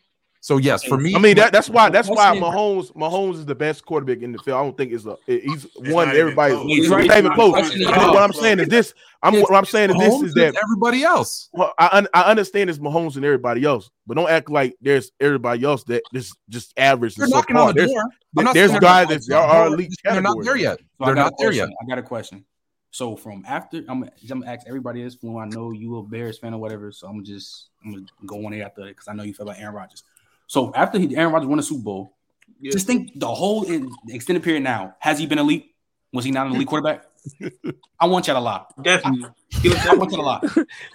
So 0.41 0.55
yes, 0.57 0.85
for 0.85 0.97
me, 0.97 1.13
I 1.15 1.19
mean 1.19 1.35
that 1.35 1.51
that's 1.51 1.69
why 1.69 1.89
that's 1.89 2.07
why 2.07 2.37
Mahomes 2.37 2.93
Mahomes 2.95 3.35
is 3.35 3.45
the 3.45 3.55
best 3.55 3.85
quarterback 3.85 4.23
in 4.23 4.31
the 4.31 4.39
field. 4.39 4.57
I 4.57 4.63
don't 4.63 4.77
think 4.77 4.93
it's 4.93 5.05
a 5.05 5.17
he's 5.25 5.65
It's 5.65 5.75
one 5.75 6.07
not 6.07 6.15
even 6.15 6.21
everybody. 6.21 6.53
close. 6.53 6.65
It's 6.69 6.87
Right. 6.87 7.07
not 7.07 7.17
even 7.17 7.31
close. 7.33 7.51
Question 7.51 7.81
is- 7.81 7.87
I 7.87 7.99
think 7.99 8.13
what 8.13 8.23
I'm 8.23 8.33
saying 8.33 8.59
is 8.59 8.67
this. 8.69 8.93
I'm 9.21 9.35
It's 9.35 9.49
what 9.49 9.57
I'm 9.57 9.65
saying 9.65 9.89
is 9.89 9.97
this 9.97 10.21
is 10.29 10.33
that 10.35 10.55
everybody 10.63 11.03
else. 11.03 11.49
well, 11.51 11.73
I 11.77 12.07
I 12.13 12.21
understand 12.23 12.69
it's 12.69 12.79
Mahomes 12.79 13.17
and 13.17 13.25
everybody 13.25 13.65
else, 13.65 13.89
but 14.07 14.15
don't 14.15 14.29
act 14.29 14.49
like 14.49 14.75
there's 14.81 15.11
everybody 15.19 15.65
else 15.65 15.83
that 15.85 16.03
is 16.13 16.33
just 16.47 16.73
average. 16.77 17.15
They're 17.15 17.25
and 17.25 17.33
knocking 17.33 17.57
on 17.57 17.67
the 17.67 17.73
There's, 17.73 17.91
door. 17.91 18.03
I'm 18.37 18.45
not 18.45 18.53
there's 18.53 18.69
saying 18.69 18.79
guys 18.81 19.07
they're 19.09 19.17
that 19.19 19.29
not- 19.29 19.49
are 19.49 19.67
elite. 19.67 19.93
They're 20.05 20.21
not 20.21 20.37
there 20.41 20.55
yet. 20.55 20.77
So 20.79 20.85
I 21.01 21.05
They're 21.07 21.15
got 21.15 21.21
a 21.21 21.23
not 21.25 21.33
there 21.37 21.47
question. 21.49 21.69
yet. 21.69 21.77
I 21.81 21.85
got 21.89 21.97
a 21.99 22.03
question. 22.03 22.45
So 22.91 23.15
from 23.15 23.43
after, 23.47 23.83
I'm, 23.89 24.03
I'm 24.03 24.09
gonna 24.27 24.45
ask 24.51 24.65
everybody 24.67 25.03
this. 25.03 25.13
Flu, 25.15 25.37
I 25.37 25.45
know 25.45 25.71
you 25.71 25.97
a 25.97 26.03
Bears 26.03 26.39
fan 26.39 26.53
or 26.55 26.59
whatever. 26.59 26.91
So 26.91 27.07
I'm 27.07 27.23
just 27.25 27.69
I'm 27.85 27.91
gonna 27.91 28.05
go 28.25 28.45
on 28.45 28.53
it 28.53 28.61
after 28.61 28.81
it 28.83 28.89
because 28.95 29.07
I 29.09 29.13
know 29.13 29.21
you 29.23 29.33
feel 29.33 29.45
like 29.45 29.59
Aaron 29.59 29.75
Rodgers. 29.75 30.01
So 30.49 30.73
after 30.73 30.97
he, 30.97 31.15
Aaron 31.15 31.31
Rodgers 31.31 31.47
won 31.47 31.57
the 31.57 31.63
Super 31.63 31.83
Bowl, 31.83 32.17
just 32.63 32.87
think 32.87 33.11
the 33.19 33.27
whole 33.27 33.63
in, 33.65 33.91
extended 34.07 34.43
period 34.43 34.63
now. 34.63 34.95
Has 34.99 35.19
he 35.19 35.27
been 35.27 35.37
elite? 35.37 35.75
Was 36.11 36.25
he 36.25 36.31
not 36.31 36.47
an 36.47 36.55
elite 36.55 36.67
quarterback? 36.67 37.05
I 37.99 38.07
want 38.07 38.27
you 38.27 38.33
to 38.33 38.39
lie. 38.39 38.65
Definitely. 38.81 39.29
He 39.61 39.69
was 39.69 39.77
I 39.85 39.93
want 39.93 40.09
you 40.11 40.17
to 40.17 40.23
lie. 40.23 40.41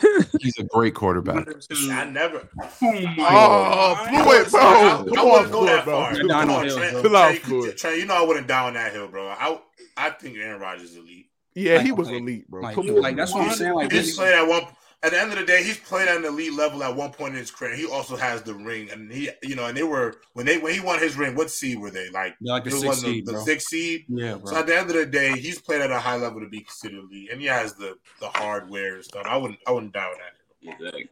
He's 0.40 0.58
a 0.58 0.64
great 0.64 0.94
quarterback. 0.96 1.46
I 1.70 2.04
never. 2.06 2.48
Oh, 2.60 2.68
oh 2.82 3.00
my 3.00 3.14
Oh, 3.30 3.94
God. 3.94 4.24
Fluent, 4.24 4.50
bro. 4.50 4.60
I, 4.60 5.04
Come 5.04 5.18
I 5.18 5.20
on, 5.20 5.30
wouldn't 5.30 5.52
go 5.52 5.66
that 5.66 5.84
bro. 5.84 5.94
far. 6.00 6.10
You're 6.12 6.20
Come 6.22 6.28
down 6.28 6.50
on, 6.50 6.56
on 6.56 6.64
hill, 6.66 6.76
Trent. 6.76 6.92
bro. 6.92 7.02
Chill 7.02 7.16
out, 7.16 7.34
Trent, 7.36 7.76
Trent, 7.78 7.98
you 7.98 8.06
know 8.06 8.14
I 8.14 8.26
wouldn't 8.26 8.48
down 8.48 8.74
that 8.74 8.92
hill, 8.92 9.06
bro. 9.06 9.28
I 9.28 9.60
I 9.96 10.10
think 10.10 10.36
Aaron 10.36 10.60
Rodgers 10.60 10.90
is 10.90 10.96
elite. 10.96 11.26
Yeah, 11.54 11.80
he 11.80 11.92
was 11.92 12.08
okay. 12.08 12.16
elite, 12.16 12.50
bro. 12.50 12.62
Like, 12.62 12.74
Come 12.74 12.88
on, 12.90 13.00
like 13.02 13.14
that's 13.16 13.32
what 13.32 13.46
I'm 13.48 13.54
saying. 13.54 13.74
Like 13.74 13.92
He's 13.92 14.06
this, 14.06 14.16
played 14.16 14.34
at 14.34 14.48
one. 14.48 14.64
At 15.04 15.10
the 15.10 15.20
end 15.20 15.32
of 15.32 15.38
the 15.38 15.44
day, 15.44 15.62
he's 15.62 15.76
played 15.76 16.08
at 16.08 16.16
an 16.16 16.24
elite 16.24 16.54
level 16.54 16.82
at 16.82 16.96
one 16.96 17.10
point 17.10 17.34
in 17.34 17.40
his 17.40 17.50
career. 17.50 17.76
He 17.76 17.84
also 17.84 18.16
has 18.16 18.42
the 18.42 18.54
ring, 18.54 18.88
and 18.90 19.12
he, 19.12 19.28
you 19.42 19.54
know, 19.54 19.66
and 19.66 19.76
they 19.76 19.82
were 19.82 20.14
when 20.32 20.46
they 20.46 20.56
when 20.56 20.72
he 20.72 20.80
won 20.80 20.98
his 20.98 21.14
ring. 21.14 21.34
What 21.36 21.50
seed 21.50 21.78
were 21.78 21.90
they? 21.90 22.08
Like 22.08 22.36
they're 22.40 22.54
like 22.54 22.64
the 22.64 22.70
it 22.70 22.72
was 22.72 22.80
sixth 22.80 23.02
the, 23.02 23.08
seed, 23.08 23.26
the 23.26 23.32
bro. 23.32 23.44
sixth 23.44 23.68
seed. 23.68 24.06
Yeah, 24.08 24.38
So 24.42 24.56
at 24.56 24.66
the 24.66 24.74
end 24.74 24.88
of 24.88 24.96
the 24.96 25.04
day, 25.04 25.38
he's 25.38 25.60
played 25.60 25.82
at 25.82 25.90
a 25.90 25.98
high 25.98 26.16
level 26.16 26.40
to 26.40 26.48
be 26.48 26.60
considered 26.60 27.00
elite, 27.00 27.30
and 27.30 27.38
he 27.38 27.46
has 27.48 27.74
the 27.74 27.96
the 28.20 28.28
hardware 28.28 28.94
and 28.94 29.04
stuff. 29.04 29.26
I 29.26 29.36
wouldn't 29.36 29.58
I 29.66 29.72
wouldn't 29.72 29.92
doubt 29.92 30.14
that. 30.16 30.72
Exactly. 30.72 31.08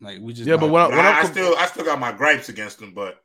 Like 0.00 0.20
we 0.20 0.32
just 0.32 0.46
Yeah, 0.46 0.56
but 0.56 0.68
when 0.68 0.82
I, 0.82 0.88
when 0.88 0.98
I, 1.00 1.10
I, 1.10 1.20
I 1.22 1.24
still 1.24 1.56
I 1.58 1.66
still 1.66 1.84
got 1.84 1.98
my 1.98 2.12
gripes 2.12 2.48
against 2.48 2.80
him, 2.80 2.94
but 2.94 3.20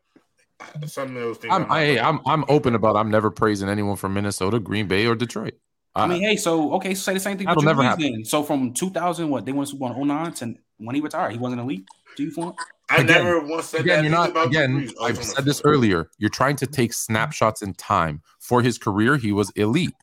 some 0.87 1.15
of 1.15 1.21
those 1.21 1.37
things. 1.37 1.53
I'm 1.53 1.65
I'm 1.65 1.71
I, 1.71 1.99
I'm 1.99 2.19
I'm 2.25 2.45
open 2.47 2.73
about 2.73 2.95
I'm 2.95 3.11
never 3.11 3.29
praising 3.29 3.69
anyone 3.69 3.95
from 3.95 4.15
Minnesota, 4.15 4.59
Green 4.59 4.87
Bay, 4.87 5.05
or 5.05 5.13
Detroit. 5.13 5.53
I 5.95 6.07
mean, 6.07 6.23
hey, 6.23 6.35
so 6.37 6.73
okay, 6.73 6.95
so 6.95 7.01
say 7.03 7.13
the 7.13 7.19
same 7.19 7.37
thing. 7.37 7.45
That'll 7.47 7.61
with 7.61 7.65
never 7.77 7.83
Brees 7.83 7.99
then. 7.99 8.25
So 8.25 8.41
from 8.43 8.73
2000, 8.73 9.29
what 9.29 9.45
they 9.45 9.51
won 9.51 9.65
Super 9.65 9.89
Bowl 9.93 10.01
in 10.01 10.07
09 10.07 10.33
to 10.33 10.55
when 10.77 10.95
he 10.95 11.01
retired, 11.01 11.31
he 11.33 11.37
wasn't 11.37 11.61
elite. 11.61 11.85
Do 12.17 12.23
you 12.23 12.31
feel? 12.31 12.55
I 12.89 12.97
Again- 12.97 13.05
never 13.23 13.39
once 13.41 13.67
said 13.67 13.81
again, 13.81 13.97
that 13.97 14.03
you're 14.03 14.11
not. 14.11 14.31
about 14.31 14.47
Again, 14.47 14.89
Oh, 14.99 15.05
I've 15.05 15.23
said 15.23 15.37
the 15.37 15.41
this 15.43 15.61
earlier. 15.63 16.09
You're 16.17 16.29
trying 16.29 16.55
to 16.57 16.67
take 16.67 16.93
snapshots 16.93 17.61
in 17.61 17.73
time. 17.75 18.21
For 18.39 18.61
his 18.61 18.77
career, 18.77 19.17
he 19.17 19.31
was 19.31 19.51
elite. 19.51 19.93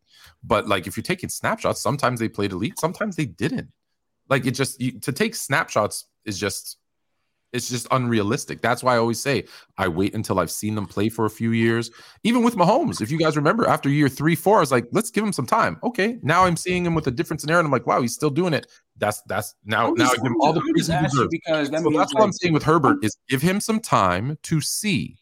But 0.42 0.66
like, 0.66 0.86
if 0.86 0.96
you're 0.96 1.02
taking 1.02 1.28
snapshots, 1.28 1.80
sometimes 1.82 2.18
they 2.20 2.28
played 2.28 2.52
elite, 2.52 2.78
sometimes 2.78 3.16
they 3.16 3.26
didn't. 3.26 3.68
Like, 4.28 4.46
it 4.46 4.52
just 4.52 4.80
you, 4.80 4.92
to 5.00 5.12
take 5.12 5.34
snapshots 5.34 6.06
is 6.24 6.38
just 6.38 6.78
it's 7.52 7.68
just 7.68 7.86
unrealistic. 7.90 8.60
That's 8.62 8.82
why 8.82 8.94
I 8.94 8.98
always 8.98 9.20
say 9.20 9.44
I 9.76 9.88
wait 9.88 10.14
until 10.14 10.38
I've 10.38 10.50
seen 10.50 10.74
them 10.74 10.86
play 10.86 11.08
for 11.08 11.24
a 11.26 11.30
few 11.30 11.52
years. 11.52 11.90
Even 12.22 12.42
with 12.42 12.54
Mahomes, 12.54 13.00
if 13.00 13.10
you 13.10 13.18
guys 13.18 13.36
remember, 13.36 13.66
after 13.68 13.88
year 13.88 14.08
three, 14.08 14.36
four, 14.36 14.58
I 14.58 14.60
was 14.60 14.70
like, 14.70 14.86
let's 14.92 15.10
give 15.10 15.24
him 15.24 15.32
some 15.32 15.46
time. 15.46 15.78
Okay, 15.82 16.18
now 16.22 16.44
I'm 16.44 16.56
seeing 16.56 16.86
him 16.86 16.94
with 16.94 17.06
a 17.06 17.10
different 17.10 17.40
scenario, 17.40 17.60
and 17.60 17.66
I'm 17.66 17.72
like, 17.72 17.86
wow, 17.86 18.00
he's 18.00 18.14
still 18.14 18.30
doing 18.30 18.54
it. 18.54 18.66
That's 18.98 19.22
that's 19.22 19.54
now 19.64 19.88
I'm 19.88 19.94
now 19.94 20.04
just- 20.04 20.12
I 20.14 20.16
give 20.22 20.26
him 20.26 20.36
all 20.40 20.52
the 20.52 20.60
I'm 20.60 20.72
praise 20.72 20.86
he 20.86 20.96
deserves. 21.02 21.28
because 21.30 21.70
that 21.70 21.82
So 21.82 21.90
that's 21.90 22.14
what 22.14 22.22
I'm 22.22 22.32
saying 22.32 22.54
with 22.54 22.62
Herbert 22.62 22.98
is 23.02 23.16
give 23.28 23.42
him 23.42 23.60
some 23.60 23.80
time 23.80 24.38
to 24.44 24.60
see. 24.60 25.16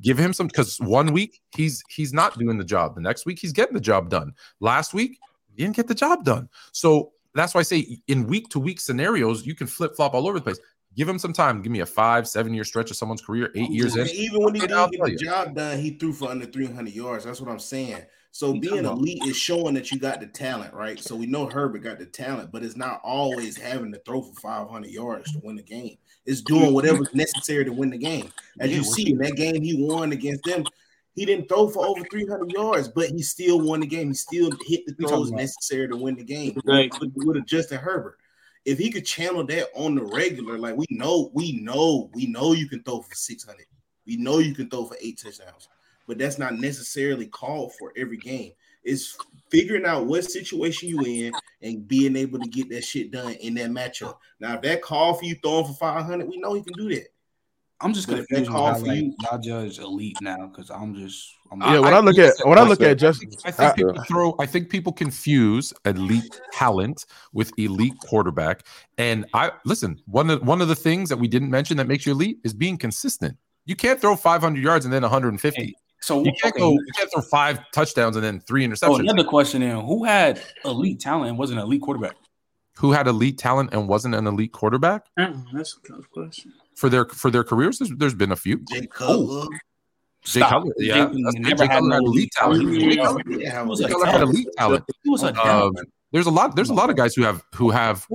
Give 0.00 0.18
him 0.18 0.32
some 0.32 0.48
because 0.48 0.78
one 0.80 1.12
week 1.12 1.40
he's 1.56 1.84
he's 1.88 2.12
not 2.12 2.36
doing 2.38 2.58
the 2.58 2.64
job. 2.64 2.96
The 2.96 3.00
next 3.00 3.26
week 3.26 3.38
he's 3.38 3.52
getting 3.52 3.74
the 3.74 3.80
job 3.80 4.10
done. 4.10 4.32
Last 4.58 4.92
week 4.94 5.18
he 5.54 5.62
didn't 5.62 5.76
get 5.76 5.86
the 5.86 5.94
job 5.94 6.24
done. 6.24 6.48
So 6.72 7.12
that's 7.34 7.54
why 7.54 7.60
I 7.60 7.62
say 7.62 7.98
in 8.08 8.26
week 8.26 8.48
to 8.48 8.58
week 8.58 8.80
scenarios 8.80 9.46
you 9.46 9.54
can 9.54 9.68
flip 9.68 9.94
flop 9.94 10.14
all 10.14 10.26
over 10.26 10.38
the 10.38 10.42
place. 10.42 10.58
Give 10.98 11.08
him 11.08 11.20
some 11.20 11.32
time. 11.32 11.62
Give 11.62 11.70
me 11.70 11.78
a 11.78 11.86
five, 11.86 12.26
seven 12.26 12.52
year 12.52 12.64
stretch 12.64 12.90
of 12.90 12.96
someone's 12.96 13.22
career, 13.22 13.52
eight 13.54 13.70
years 13.70 13.96
even 13.96 14.08
in. 14.08 14.14
Even 14.16 14.42
when 14.42 14.54
he 14.56 14.60
didn't 14.62 14.90
get 14.90 15.04
the 15.04 15.14
job 15.14 15.54
done, 15.54 15.78
he 15.78 15.90
threw 15.90 16.12
for 16.12 16.28
under 16.28 16.44
300 16.44 16.92
yards. 16.92 17.24
That's 17.24 17.40
what 17.40 17.48
I'm 17.48 17.60
saying. 17.60 18.02
So 18.32 18.52
being 18.52 18.84
elite 18.84 19.24
is 19.24 19.36
showing 19.36 19.74
that 19.74 19.92
you 19.92 20.00
got 20.00 20.18
the 20.18 20.26
talent, 20.26 20.74
right? 20.74 20.98
So 20.98 21.14
we 21.14 21.26
know 21.26 21.46
Herbert 21.46 21.84
got 21.84 22.00
the 22.00 22.06
talent, 22.06 22.50
but 22.50 22.64
it's 22.64 22.76
not 22.76 23.00
always 23.04 23.56
having 23.56 23.92
to 23.92 23.98
throw 24.00 24.22
for 24.22 24.40
500 24.40 24.90
yards 24.90 25.32
to 25.32 25.40
win 25.44 25.54
the 25.54 25.62
game. 25.62 25.98
It's 26.26 26.42
doing 26.42 26.74
whatever's 26.74 27.14
necessary 27.14 27.64
to 27.64 27.72
win 27.72 27.90
the 27.90 27.98
game. 27.98 28.32
As 28.58 28.72
you 28.72 28.82
see 28.82 29.12
in 29.12 29.18
that 29.18 29.36
game 29.36 29.62
he 29.62 29.80
won 29.80 30.10
against 30.10 30.42
them, 30.42 30.64
he 31.14 31.24
didn't 31.24 31.48
throw 31.48 31.68
for 31.68 31.86
over 31.86 32.02
300 32.10 32.50
yards, 32.50 32.88
but 32.88 33.10
he 33.10 33.22
still 33.22 33.60
won 33.60 33.80
the 33.80 33.86
game. 33.86 34.08
He 34.08 34.14
still 34.14 34.50
hit 34.66 34.84
the 34.86 34.94
throws 34.94 35.30
necessary 35.30 35.88
to 35.88 35.96
win 35.96 36.16
the 36.16 36.24
game 36.24 36.60
with, 36.64 36.92
with 37.14 37.46
Justin 37.46 37.78
Herbert 37.78 38.17
if 38.68 38.78
he 38.78 38.90
could 38.90 39.06
channel 39.06 39.42
that 39.46 39.68
on 39.74 39.94
the 39.94 40.02
regular, 40.02 40.58
like 40.58 40.76
we 40.76 40.84
know, 40.90 41.30
we 41.32 41.52
know, 41.52 42.10
we 42.12 42.26
know 42.26 42.52
you 42.52 42.68
can 42.68 42.82
throw 42.82 43.00
for 43.00 43.14
600. 43.14 43.64
We 44.06 44.16
know 44.16 44.40
you 44.40 44.54
can 44.54 44.68
throw 44.68 44.84
for 44.84 44.96
eight 45.00 45.18
touchdowns, 45.18 45.70
but 46.06 46.18
that's 46.18 46.36
not 46.36 46.58
necessarily 46.58 47.28
called 47.28 47.72
for 47.76 47.94
every 47.96 48.18
game. 48.18 48.52
It's 48.84 49.16
figuring 49.48 49.86
out 49.86 50.04
what 50.04 50.24
situation 50.24 50.90
you 50.90 51.00
in 51.00 51.32
and 51.62 51.88
being 51.88 52.14
able 52.14 52.38
to 52.40 52.48
get 52.48 52.68
that 52.68 52.84
shit 52.84 53.10
done 53.10 53.32
in 53.32 53.54
that 53.54 53.70
matchup. 53.70 54.18
Now, 54.38 54.56
if 54.56 54.60
that 54.62 54.82
call 54.82 55.14
for 55.14 55.24
you 55.24 55.36
throwing 55.36 55.64
for 55.64 55.72
500, 55.72 56.28
we 56.28 56.36
know 56.36 56.52
he 56.52 56.62
can 56.62 56.74
do 56.74 56.94
that. 56.94 57.08
I'm 57.80 57.94
just 57.94 58.06
going 58.06 58.22
to 58.26 58.44
call 58.44 58.74
for 58.74 58.86
you. 58.86 59.14
I 59.32 59.38
judge 59.38 59.78
elite 59.78 60.18
now 60.20 60.46
because 60.48 60.68
I'm 60.68 60.94
just 60.94 61.32
yeah, 61.50 61.78
when 61.80 61.94
I, 61.94 61.96
I 61.96 62.00
look 62.00 62.18
at 62.18 62.34
when 62.44 62.58
I 62.58 62.62
look 62.62 62.80
at 62.82 62.98
just, 62.98 63.24
I 63.24 63.26
think, 63.26 63.40
I 63.44 63.50
think 63.50 63.70
I, 63.70 63.74
people 63.74 64.04
throw. 64.04 64.36
I 64.38 64.46
think 64.46 64.68
people 64.68 64.92
confuse 64.92 65.72
elite 65.84 66.40
talent 66.52 67.06
with 67.32 67.50
elite 67.58 67.98
quarterback. 68.06 68.66
And 68.98 69.24
I 69.32 69.52
listen. 69.64 70.00
One 70.06 70.30
of 70.30 70.42
one 70.42 70.60
of 70.60 70.68
the 70.68 70.76
things 70.76 71.08
that 71.08 71.16
we 71.16 71.26
didn't 71.26 71.50
mention 71.50 71.76
that 71.78 71.86
makes 71.86 72.04
you 72.04 72.12
elite 72.12 72.38
is 72.44 72.52
being 72.52 72.76
consistent. 72.76 73.36
You 73.64 73.76
can't 73.76 74.00
throw 74.00 74.16
500 74.16 74.62
yards 74.62 74.84
and 74.84 74.92
then 74.92 75.02
150. 75.02 75.76
So 76.00 76.24
you 76.24 76.32
can't 76.40 76.54
okay. 76.54 76.60
go. 76.60 76.72
You 76.72 76.92
can't 76.96 77.10
throw 77.12 77.22
five 77.22 77.60
touchdowns 77.72 78.16
and 78.16 78.24
then 78.24 78.40
three 78.40 78.64
oh, 78.64 78.68
interceptions. 78.68 78.88
Oh, 78.88 78.96
another 78.96 79.24
question: 79.24 79.60
Then 79.60 79.80
who 79.80 80.04
had 80.04 80.40
elite 80.64 81.00
talent 81.00 81.30
and 81.30 81.38
wasn't 81.38 81.60
an 81.60 81.66
elite 81.66 81.82
quarterback? 81.82 82.16
Who 82.78 82.92
had 82.92 83.08
elite 83.08 83.38
talent 83.38 83.70
and 83.72 83.88
wasn't 83.88 84.14
an 84.14 84.26
elite 84.26 84.52
quarterback? 84.52 85.06
Mm, 85.18 85.44
that's 85.52 85.76
a 85.76 85.92
tough 85.92 86.08
question. 86.10 86.52
For 86.76 86.88
their 86.88 87.06
for 87.06 87.30
their 87.30 87.42
careers, 87.42 87.78
there's, 87.78 87.90
there's 87.96 88.14
been 88.14 88.30
a 88.30 88.36
few. 88.36 88.58
Jay 88.70 88.86
Cutler. 88.86 89.44
Oh. 89.44 89.48
Jay 90.24 90.40
yeah, 90.40 91.10
Jay 91.56 91.66
had 91.66 91.82
elite 91.82 92.30
talent. 92.32 92.80
Jay 92.80 92.96
had 92.96 94.20
elite 94.22 94.48
talent. 94.56 94.84
There's 96.12 96.26
a 96.26 96.30
lot. 96.30 96.56
There's 96.56 96.70
a 96.70 96.74
lot 96.74 96.90
of 96.90 96.96
guys 96.96 97.14
who 97.14 97.22
have 97.22 97.42
who 97.54 97.70
have 97.70 98.06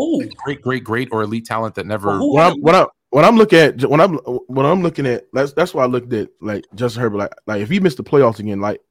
great, 0.43 0.62
great, 0.62 0.84
great 0.84 1.10
or 1.12 1.22
elite 1.24 1.45
talent 1.45 1.76
that 1.76 1.86
never. 1.86 2.08
Well, 2.08 2.30
what, 2.32 2.43
I, 2.43 2.51
what 2.54 2.76
I 2.76 2.86
when 3.12 3.26
I'm 3.26 3.38
looking 3.38 3.60
at 3.60 3.86
when 3.86 4.01
I'm 4.01 4.16
when 4.47 4.66
I'm 4.66 4.82
looking 4.82 5.06
at 5.06 5.26
that's 5.34 5.54
that's 5.54 5.74
why 5.74 5.84
I 5.84 5.88
looked 5.88 6.12
at 6.14 6.30
like 6.41 6.66
Justin 6.76 7.01
Herbert. 7.04 7.18
Like 7.18 7.34
like 7.45 7.62
if 7.62 7.70
he 7.70 7.80
missed 7.80 7.97
the 7.97 8.04
playoffs 8.04 8.39
again, 8.39 8.60
like 8.60 8.82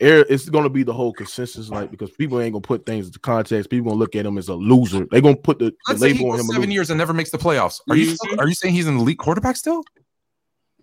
it's 0.00 0.48
going 0.48 0.64
to 0.64 0.70
be 0.70 0.82
the 0.82 0.92
whole 0.92 1.12
consensus, 1.12 1.70
like 1.70 1.90
because 1.90 2.10
people 2.10 2.40
ain't 2.40 2.52
going 2.52 2.62
to 2.62 2.66
put 2.66 2.86
things 2.86 3.06
into 3.06 3.18
context. 3.18 3.70
People 3.70 3.86
going 3.86 3.96
to 3.96 3.98
look 3.98 4.16
at 4.16 4.26
him 4.26 4.38
as 4.38 4.48
a 4.48 4.54
loser. 4.54 5.06
They're 5.10 5.20
going 5.20 5.36
to 5.36 5.42
put 5.42 5.58
the, 5.58 5.74
the 5.86 5.94
label 5.94 6.30
on 6.30 6.40
him. 6.40 6.46
Seven 6.46 6.70
years 6.70 6.90
and 6.90 6.98
never 6.98 7.12
makes 7.12 7.30
the 7.30 7.38
playoffs. 7.38 7.80
Are 7.88 7.96
you 7.96 8.16
are 8.38 8.48
you 8.48 8.54
saying 8.54 8.74
he's 8.74 8.86
an 8.86 8.98
elite 8.98 9.18
quarterback 9.18 9.56
still? 9.56 9.84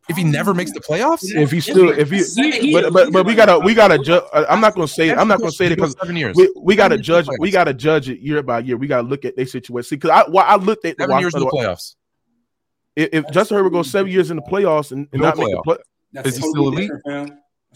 if 0.08 0.18
he 0.18 0.24
never 0.24 0.54
makes 0.54 0.72
the 0.72 0.80
playoffs? 0.80 1.24
If 1.24 1.52
he 1.52 1.60
still, 1.60 1.90
if 1.90 2.10
he, 2.10 2.74
but 2.74 2.94
but, 2.94 3.12
but 3.12 3.26
we 3.26 3.36
gotta 3.36 3.60
we 3.60 3.74
gotta 3.74 3.98
judge. 3.98 4.24
Uh, 4.34 4.46
I'm 4.50 4.62
not 4.62 4.76
gonna 4.76 4.88
say 4.88 5.14
I'm 5.14 5.28
not 5.28 5.40
gonna 5.40 5.52
say 5.52 5.68
it 5.68 5.70
because 5.70 5.96
seven 6.00 6.16
years. 6.16 6.36
We, 6.36 6.52
we 6.56 6.76
gotta 6.76 6.98
judge 6.98 7.28
we 7.40 7.52
gotta 7.52 7.74
judge 7.74 8.10
it 8.10 8.20
year 8.20 8.44
by 8.44 8.60
year. 8.60 8.78
We 8.78 8.88
gotta 8.88 9.08
look 9.08 9.26
at 9.26 9.36
their 9.36 9.46
situation 9.46 9.98
because 9.98 10.12
I 10.12 10.22
I 10.42 10.56
looked 10.58 10.86
at 10.86 10.98
the 10.98 11.04
seven 11.04 11.20
years 11.20 11.34
in 11.34 11.42
the 11.42 11.48
playoffs. 11.48 11.96
If, 12.96 13.10
if 13.12 13.32
Justin 13.32 13.58
Herbert 13.58 13.72
goes 13.72 13.90
seven 13.90 14.12
years 14.12 14.32
in 14.32 14.38
the 14.38 14.44
playoffs 14.44 14.92
and, 14.92 15.08
and 15.12 15.22
no 15.22 15.28
not 15.28 15.36
playoff. 15.36 15.46
make 15.46 15.56
the 15.56 15.62
play, 16.14 16.24
is 16.26 16.38
he 16.38 16.42
still 16.42 16.68
elite? 16.68 16.92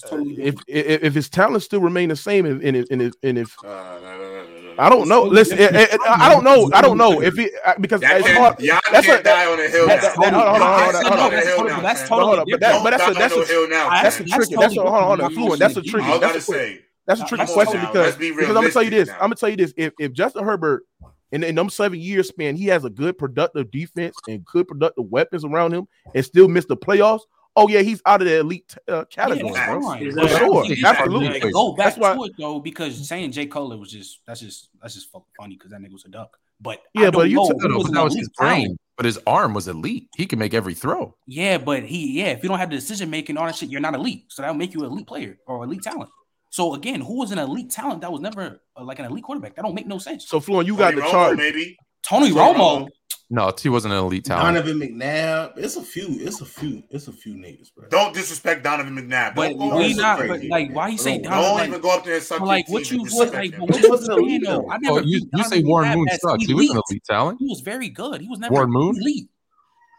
Totally 0.07 0.41
if, 0.41 0.55
if 0.67 1.03
if 1.03 1.13
his 1.13 1.29
talent 1.29 1.61
still 1.61 1.81
remain 1.81 2.09
the 2.09 2.15
same 2.15 2.45
and 2.45 2.63
and, 2.63 2.87
and, 2.89 3.13
and 3.21 3.37
if. 3.37 3.55
Uh, 3.63 3.99
no, 4.01 4.17
no, 4.17 4.38
I 4.79 4.89
don't 4.89 5.09
know. 5.09 5.23
Listen, 5.23 5.59
eh, 5.59 5.63
eh, 5.63 5.67
it, 5.67 5.75
it, 5.75 5.93
it, 5.95 6.01
I 6.05 6.29
don't 6.33 6.43
know. 6.43 6.69
I 6.73 6.81
don't 6.81 6.97
know 6.97 7.21
if 7.21 7.35
he 7.35 7.51
because 7.81 7.99
that 8.01 8.21
it's 8.21 8.29
hard. 8.31 8.59
Y'all 8.61 8.79
that's 8.91 9.05
can't 9.05 9.19
a, 9.19 9.23
die 9.23 9.51
on 9.51 9.59
a 9.59 9.67
hill. 9.67 9.87
That's 9.87 10.07
that, 10.07 10.15
that, 10.21 10.33
hold 10.33 10.45
on, 10.45 10.61
hold 10.61 10.61
on, 10.61 10.93
that's 10.93 11.05
on, 11.05 11.57
hold 11.57 11.71
on. 11.71 11.83
That's 11.83 12.09
totally. 12.09 12.51
But 12.51 12.59
that's 12.61 13.09
a 13.09 13.13
that's 13.13 13.35
a 13.35 13.45
hill 13.45 13.69
now. 13.69 13.89
That's 13.89 14.19
a 14.21 14.23
tricky. 14.23 14.55
That's 14.55 14.77
a 14.77 14.81
hold 14.81 15.19
on, 15.19 15.19
hold 15.19 15.51
on. 15.51 15.59
That's 15.59 15.75
a 15.75 15.81
tricky. 15.81 16.07
I 16.07 16.17
was 16.17 16.45
say. 16.45 16.81
That's 17.05 17.21
a 17.21 17.25
tricky 17.25 17.45
question 17.51 17.81
because 17.81 18.15
because 18.15 18.47
I'm 18.47 18.53
gonna 18.53 18.71
tell 18.71 18.83
you 18.83 18.89
this. 18.89 19.09
I'm 19.09 19.19
gonna 19.19 19.35
tell 19.35 19.49
you 19.49 19.57
this. 19.57 19.73
If 19.75 19.93
if 19.99 20.13
Justin 20.13 20.45
Herbert 20.45 20.83
in, 21.31 21.43
in 21.43 21.55
them 21.55 21.69
seven 21.69 21.99
years 21.99 22.29
span, 22.29 22.55
he 22.55 22.67
has 22.67 22.85
a 22.85 22.89
good 22.89 23.17
productive 23.17 23.69
defense 23.71 24.15
and 24.27 24.45
good 24.45 24.67
productive 24.67 25.05
weapons 25.09 25.43
around 25.43 25.73
him 25.73 25.87
and 26.15 26.23
still 26.23 26.47
miss 26.47 26.65
the 26.65 26.77
playoffs 26.77 27.21
oh 27.59 27.67
yeah, 27.67 27.81
he's 27.81 28.01
out 28.05 28.21
of 28.21 28.27
the 28.27 28.39
elite 28.39 28.75
uh, 28.87 29.05
category. 29.05 29.51
Yeah, 29.53 30.37
sure, 30.37 30.65
absolutely. 30.85 31.39
Like, 31.39 31.53
go 31.53 31.73
back 31.73 31.85
that's 31.85 31.97
why, 31.97 32.15
to 32.15 32.23
it 32.23 32.31
though, 32.37 32.59
because 32.59 32.95
mm-hmm. 32.95 33.03
saying 33.03 33.31
Jay 33.31 33.45
Cole 33.45 33.77
was 33.77 33.91
just 33.91 34.19
that's 34.25 34.39
just 34.39 34.69
that's 34.81 34.95
just 34.95 35.09
funny 35.11 35.55
because 35.55 35.71
that 35.71 35.81
nigga 35.81 35.93
was 35.93 36.05
a 36.05 36.09
duck. 36.09 36.37
But 36.61 36.81
yeah, 36.93 37.09
but 37.09 37.29
you 37.29 37.37
know, 37.37 37.47
took, 37.47 37.61
that 37.61 38.03
was 38.03 38.15
his 38.15 38.29
brain. 38.29 38.77
But 38.97 39.05
his 39.05 39.17
arm 39.25 39.53
was 39.53 39.69
elite. 39.69 40.09
He 40.17 40.25
can 40.25 40.39
make 40.39 40.53
every 40.53 40.73
throw. 40.73 41.15
Yeah, 41.25 41.57
but 41.57 41.83
he 41.83 42.19
yeah, 42.19 42.27
if 42.27 42.43
you 42.43 42.49
don't 42.49 42.59
have 42.59 42.69
the 42.69 42.75
decision 42.75 43.09
making, 43.09 43.37
all 43.37 43.45
that 43.45 43.55
shit, 43.55 43.69
you're 43.69 43.79
not 43.79 43.95
elite. 43.95 44.25
So 44.27 44.41
that'll 44.41 44.57
make 44.57 44.73
you 44.73 44.81
an 44.81 44.91
elite 44.91 45.07
player 45.07 45.37
or 45.47 45.63
elite 45.63 45.83
talent. 45.83 46.09
So 46.49 46.73
again, 46.73 46.99
who 46.99 47.19
was 47.19 47.31
an 47.31 47.37
elite 47.37 47.69
talent 47.69 48.01
that 48.01 48.11
was 48.11 48.21
never 48.21 48.59
uh, 48.75 48.83
like 48.83 48.99
an 48.99 49.05
elite 49.05 49.23
quarterback? 49.23 49.55
That 49.55 49.61
don't 49.61 49.75
make 49.75 49.87
no 49.87 49.99
sense. 49.99 50.27
So 50.27 50.39
Floyd, 50.39 50.67
you 50.67 50.75
Tony 50.75 50.95
got 50.95 50.95
the 50.95 51.07
Romo, 51.07 51.11
chart. 51.11 51.37
Maybe 51.37 51.77
Tony 52.03 52.31
Romo. 52.31 52.89
No, 53.31 53.53
he 53.61 53.69
wasn't 53.69 53.93
an 53.93 53.99
elite 53.99 54.25
talent. 54.25 54.55
Donovan 54.55 54.79
McNabb. 54.79 55.53
It's 55.57 55.75
a 55.75 55.83
few. 55.83 56.07
It's 56.09 56.41
a 56.41 56.45
few. 56.45 56.81
It's 56.89 57.07
a 57.07 57.13
few 57.13 57.37
names, 57.37 57.69
bro. 57.69 57.87
Don't 57.89 58.11
disrespect 58.11 58.63
Donovan 58.63 58.95
McNabb. 58.95 59.35
But 59.35 59.49
don't 59.49 59.77
we 59.77 59.93
not. 59.93 60.27
But 60.27 60.43
like, 60.45 60.73
why 60.73 60.87
you 60.87 60.97
say 60.97 61.19
Donovan? 61.19 61.43
Don't 61.43 61.57
like, 61.57 61.67
even 61.67 61.81
go 61.81 61.95
up 61.95 62.03
there 62.03 62.15
and 62.15 62.23
suck. 62.23 62.41
Like, 62.41 62.67
what 62.69 62.89
you 62.89 63.03
like? 63.03 63.55
What 63.55 63.87
was 63.87 64.07
you 64.07 64.39
know? 64.39 64.67
I 64.71 64.75
oh, 64.75 64.77
never. 64.81 64.99
Oh, 65.01 65.03
you, 65.03 65.21
you 65.31 65.43
say 65.43 65.61
Warren 65.61 65.95
Moon 65.95 66.07
sucks. 66.19 66.43
He 66.43 66.55
was 66.55 66.71
an 66.71 66.81
elite 66.89 67.03
talent. 67.03 67.37
He 67.39 67.45
was 67.45 67.61
very 67.61 67.89
good. 67.89 68.21
He 68.21 68.27
was 68.27 68.39
never 68.39 68.51
Warren 68.51 68.71
Moon 68.71 68.95
elite. 68.97 69.29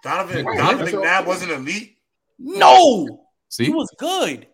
Donovan 0.02 0.44
right. 0.44 0.58
Donovan 0.58 0.86
McNabb 0.86 1.26
wasn't 1.26 1.52
elite. 1.52 1.98
No, 2.40 3.26
see, 3.48 3.66
he 3.66 3.70
was 3.70 3.88
good. 3.96 4.48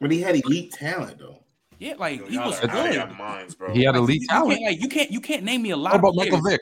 But 0.00 0.10
he 0.10 0.20
had 0.20 0.34
elite 0.34 0.72
talent 0.72 1.18
though. 1.20 1.39
Yeah, 1.80 1.94
like 1.98 2.20
Yo, 2.20 2.26
he 2.26 2.38
was 2.38 2.60
good. 2.60 3.18
Minds, 3.18 3.54
bro. 3.54 3.72
He 3.72 3.84
had 3.84 3.96
elite 3.96 4.20
you, 4.20 4.28
talent. 4.28 4.60
Like 4.62 4.82
you 4.82 4.88
can't, 4.88 5.10
you 5.10 5.20
can't 5.20 5.42
name 5.42 5.62
me 5.62 5.70
a 5.70 5.76
lot. 5.76 5.92
What 5.92 5.98
about 5.98 6.14
Michael 6.14 6.42
Vick? 6.42 6.60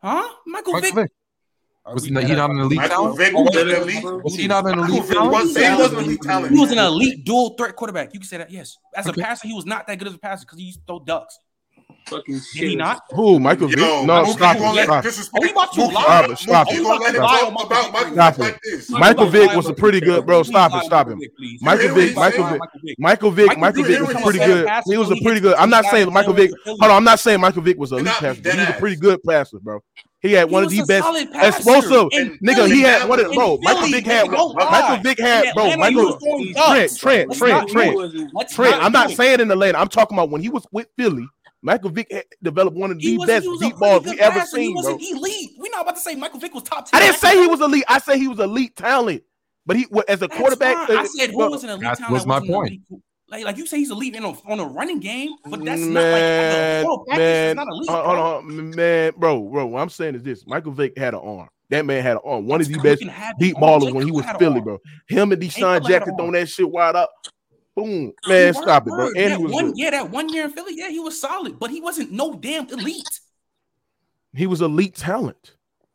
Huh? 0.00 0.28
Michael, 0.46 0.74
Michael 0.74 0.80
Vick. 0.80 0.94
Vick. 0.94 1.12
Oh, 1.84 1.94
was 1.94 2.04
he 2.04 2.10
not 2.12 2.50
an 2.50 2.60
elite 2.60 2.78
talent? 2.78 3.18
Vick 3.18 3.34
was, 3.34 3.56
an 3.56 3.68
elite. 3.68 4.04
was 4.04 4.36
he 4.36 4.46
not 4.46 4.64
an 4.68 4.78
elite 4.78 5.04
talent? 5.06 5.50
He 5.50 5.58
was 5.58 5.92
an 5.92 5.98
elite 5.98 6.22
talent. 6.22 6.54
He 6.54 6.60
was 6.60 6.70
an 6.70 6.78
elite 6.78 7.24
dual 7.24 7.56
threat 7.56 7.74
quarterback. 7.74 8.14
You 8.14 8.20
can 8.20 8.28
say 8.28 8.36
that. 8.38 8.50
Yes, 8.50 8.76
as 8.94 9.08
okay. 9.08 9.20
a 9.20 9.24
passer, 9.24 9.48
he 9.48 9.54
was 9.54 9.66
not 9.66 9.88
that 9.88 9.98
good 9.98 10.06
as 10.06 10.14
a 10.14 10.18
passer 10.18 10.44
because 10.44 10.58
he 10.58 10.66
used 10.66 10.80
to 10.80 10.86
throw 10.86 11.00
ducks 11.00 11.36
fucking 12.06 12.40
shit. 12.40 12.60
Did 12.60 12.70
he 12.70 12.76
not? 12.76 13.02
Who? 13.10 13.38
Michael 13.38 13.68
Vick? 13.68 13.78
No, 13.78 14.04
no 14.04 14.24
stop 14.32 14.56
it. 14.58 14.84
Stop 14.84 15.04
it. 15.04 15.12
Stop 15.12 16.28
it. 16.28 16.38
Stop 16.38 16.68
it. 16.70 16.78
Stop 16.78 17.94
it. 17.94 18.12
Stop 18.12 18.38
it. 18.40 18.90
Michael 18.90 19.26
Vick 19.26 19.52
was 19.54 19.66
a 19.68 19.74
pretty 19.74 20.00
good 20.00 20.26
bro. 20.26 20.42
Stop 20.42 20.74
it. 20.74 20.84
Stop 20.84 21.08
him. 21.08 21.20
Michael 21.60 21.94
Vick. 21.94 22.14
Michael 22.16 22.44
Vick. 22.44 22.60
Michael 22.98 23.30
Vick. 23.30 23.58
Michael 23.58 23.84
Vick 23.84 24.00
was 24.00 24.22
pretty 24.22 24.38
good. 24.38 24.68
He 24.86 24.96
was 24.96 25.10
a 25.10 25.16
pretty 25.22 25.40
good. 25.40 25.54
I'm 25.54 25.70
not 25.70 25.84
saying 25.86 26.12
Michael 26.12 26.34
Vick. 26.34 26.50
Hold 26.64 26.82
on. 26.82 26.90
I'm 26.90 27.04
not 27.04 27.20
saying 27.20 27.40
Michael 27.40 27.62
Vick 27.62 27.78
was 27.78 27.92
a 27.92 27.96
elite 27.96 28.12
passer. 28.14 28.40
He 28.40 28.58
was 28.58 28.68
a 28.68 28.72
pretty 28.74 28.96
good 28.96 29.22
passer, 29.22 29.58
bro. 29.60 29.80
He 30.20 30.32
had 30.32 30.48
he 30.48 30.52
one 30.54 30.64
of 30.64 30.70
the 30.70 30.82
best 30.82 31.06
explosive 31.32 32.08
nigga. 32.42 32.66
He 32.66 32.80
had 32.80 33.08
one 33.08 33.24
of 33.24 33.32
bro. 33.32 33.56
Michael 33.62 33.88
Vick 33.88 34.04
had 34.04 34.28
Michael 34.28 34.96
Vick 35.02 35.18
had 35.20 35.54
bro. 35.54 35.76
Michael 35.76 36.18
Trent 36.66 36.96
Trent 36.98 37.32
Trent 37.34 37.68
Trent 37.68 38.50
Trent. 38.50 38.82
I'm 38.82 38.90
not 38.90 39.10
saying 39.10 39.38
in 39.40 39.50
Atlanta. 39.50 39.78
I'm 39.78 39.88
talking 39.88 40.16
about 40.16 40.30
when 40.30 40.42
he 40.42 40.48
was 40.48 40.66
with 40.72 40.88
Philly. 40.96 41.28
Michael 41.62 41.90
Vick 41.90 42.36
developed 42.42 42.76
one 42.76 42.90
of 42.92 42.98
the 42.98 43.18
best 43.26 43.46
deep 43.60 43.76
balls 43.76 44.04
we 44.04 44.18
ever 44.20 44.40
seen. 44.42 44.70
He 44.70 44.74
wasn't 44.74 45.00
bro. 45.00 45.18
elite. 45.18 45.50
We're 45.58 45.70
not 45.70 45.82
about 45.82 45.96
to 45.96 46.00
say 46.00 46.14
Michael 46.14 46.38
Vick 46.38 46.54
was 46.54 46.62
top 46.62 46.88
10. 46.88 47.00
I 47.00 47.04
didn't 47.04 47.18
say 47.18 47.40
he 47.40 47.48
was 47.48 47.60
elite. 47.60 47.84
I 47.88 47.98
said 47.98 48.16
he 48.16 48.28
was 48.28 48.38
elite 48.38 48.76
talent. 48.76 49.22
But 49.66 49.76
he 49.76 49.86
as 50.08 50.22
a 50.22 50.28
That's 50.28 50.38
quarterback. 50.38 50.88
Uh, 50.88 50.94
I 50.94 51.04
said 51.04 51.30
who 51.30 51.50
was 51.50 51.64
an 51.64 51.70
elite 51.70 51.94
talent. 51.96 52.10
Was 52.10 52.26
my 52.26 52.40
point. 52.40 52.80
Like, 53.30 53.44
like 53.44 53.58
you 53.58 53.66
say 53.66 53.78
he's 53.78 53.90
elite 53.90 54.14
in 54.14 54.24
a, 54.24 54.30
on 54.30 54.58
a 54.58 54.64
running 54.64 55.00
game, 55.00 55.32
but 55.44 55.62
that's 55.62 55.82
man, 55.82 56.84
not 56.84 57.08
like 57.08 57.18
man, 57.18 57.56
not 57.56 57.68
elite, 57.68 57.90
uh, 57.90 58.02
hold 58.02 58.18
on, 58.18 58.74
man, 58.74 59.12
bro, 59.18 59.42
bro. 59.42 59.66
What 59.66 59.82
I'm 59.82 59.90
saying 59.90 60.14
is 60.14 60.22
this: 60.22 60.46
Michael 60.46 60.72
Vick 60.72 60.96
had 60.96 61.12
an 61.12 61.20
arm. 61.20 61.48
That 61.68 61.84
man 61.84 62.02
had 62.02 62.12
an 62.12 62.22
arm. 62.24 62.46
One 62.46 62.62
of 62.62 62.68
the 62.68 62.78
best 62.78 63.02
deep 63.38 63.56
ballers 63.56 63.92
when 63.92 64.06
he 64.06 64.12
was 64.12 64.24
Philly, 64.38 64.62
bro. 64.62 64.78
Him 65.08 65.32
and 65.32 65.42
DeSean 65.42 65.86
Jackson 65.86 66.16
throwing 66.16 66.32
that 66.32 66.48
shit 66.48 66.70
wide 66.70 66.96
up. 66.96 67.10
Boom, 67.78 68.12
man, 68.26 68.54
stop 68.54 68.88
it, 68.88 68.90
bro. 68.90 69.10
And 69.16 69.32
he 69.34 69.38
was 69.38 69.52
one, 69.52 69.72
yeah, 69.76 69.90
that 69.90 70.10
one 70.10 70.28
year 70.30 70.46
in 70.46 70.50
Philly, 70.50 70.74
yeah, 70.74 70.88
he 70.88 70.98
was 70.98 71.20
solid, 71.20 71.60
but 71.60 71.70
he 71.70 71.80
wasn't 71.80 72.10
no 72.10 72.34
damn 72.34 72.68
elite. 72.70 73.20
He 74.34 74.48
was 74.48 74.62
elite 74.62 74.96
talent, 74.96 75.54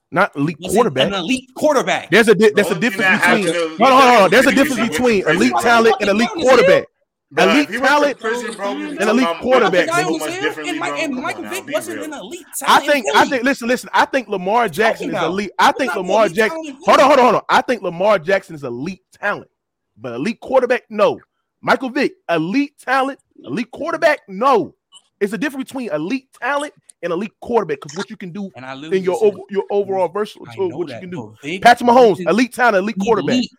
not 0.09 0.33
elite 0.37 0.59
was 0.61 0.73
quarterback. 0.73 1.07
An 1.07 1.13
elite 1.13 1.49
quarterback. 1.55 2.09
There's 2.09 2.29
a 2.29 2.35
there's 2.35 2.71
a 2.71 2.79
difference 2.79 3.21
between. 3.21 3.47
Hold 3.47 3.81
on, 3.81 4.01
hold 4.01 4.23
on. 4.23 4.31
There's 4.31 4.45
a 4.45 4.55
difference 4.55 4.89
between 4.89 5.27
elite 5.27 5.53
talent 5.59 5.95
and 5.99 6.09
elite 6.09 6.29
quarterback. 6.29 6.85
Bro, 7.31 7.49
elite 7.49 7.69
talent 7.69 8.19
prison, 8.19 8.53
bro, 8.53 8.71
an 8.71 9.09
elite 9.09 9.27
quarterback. 9.41 9.89
And, 9.89 10.79
Mike, 10.79 11.01
and 11.01 11.15
Michael 11.15 11.43
Vick 11.43 11.67
wasn't 11.67 12.01
an 12.03 12.13
elite 12.13 12.45
talent. 12.59 12.83
I 12.83 12.87
think. 12.87 13.05
I 13.13 13.25
think. 13.25 13.43
Listen, 13.43 13.67
listen. 13.67 13.89
I 13.91 14.05
think 14.05 14.29
Lamar 14.29 14.69
Jackson 14.69 15.09
is 15.09 15.21
elite. 15.21 15.51
I 15.59 15.73
think 15.73 15.93
Lamar 15.95 16.29
Jackson. 16.29 16.77
Hold 16.85 16.99
on, 16.99 17.07
hold 17.07 17.19
on, 17.19 17.25
hold 17.25 17.35
on. 17.35 17.41
I 17.49 17.61
think 17.61 17.81
Lamar 17.81 18.19
Jackson 18.19 18.55
is 18.55 18.63
elite 18.63 19.01
talent, 19.11 19.49
but 19.97 20.13
elite 20.13 20.39
quarterback, 20.39 20.83
no. 20.89 21.19
Michael 21.63 21.89
Vick, 21.89 22.15
elite 22.29 22.77
talent, 22.77 23.19
elite 23.43 23.71
quarterback. 23.71 24.19
No, 24.27 24.75
it's 25.19 25.31
a 25.31 25.37
difference 25.37 25.69
between 25.69 25.89
elite 25.91 26.27
talent 26.39 26.73
and 27.01 27.13
elite 27.13 27.31
quarterback 27.39 27.79
because 27.81 27.97
what 27.97 28.09
you 28.09 28.17
can 28.17 28.31
do 28.31 28.51
and 28.55 28.65
I 28.65 28.73
in 28.75 29.01
your 29.03 29.17
over, 29.23 29.37
your 29.49 29.63
overall 29.71 30.09
versatility, 30.09 30.75
what 30.75 30.89
that, 30.89 30.95
you 30.95 30.99
can 30.99 31.09
do. 31.09 31.35
Vick, 31.41 31.61
Patrick 31.61 31.89
Mahomes, 31.89 32.17
elite, 32.17 32.27
elite 32.27 32.53
talent, 32.53 32.83
elite 32.83 32.97
quarterback. 33.01 33.35
Elite. 33.35 33.51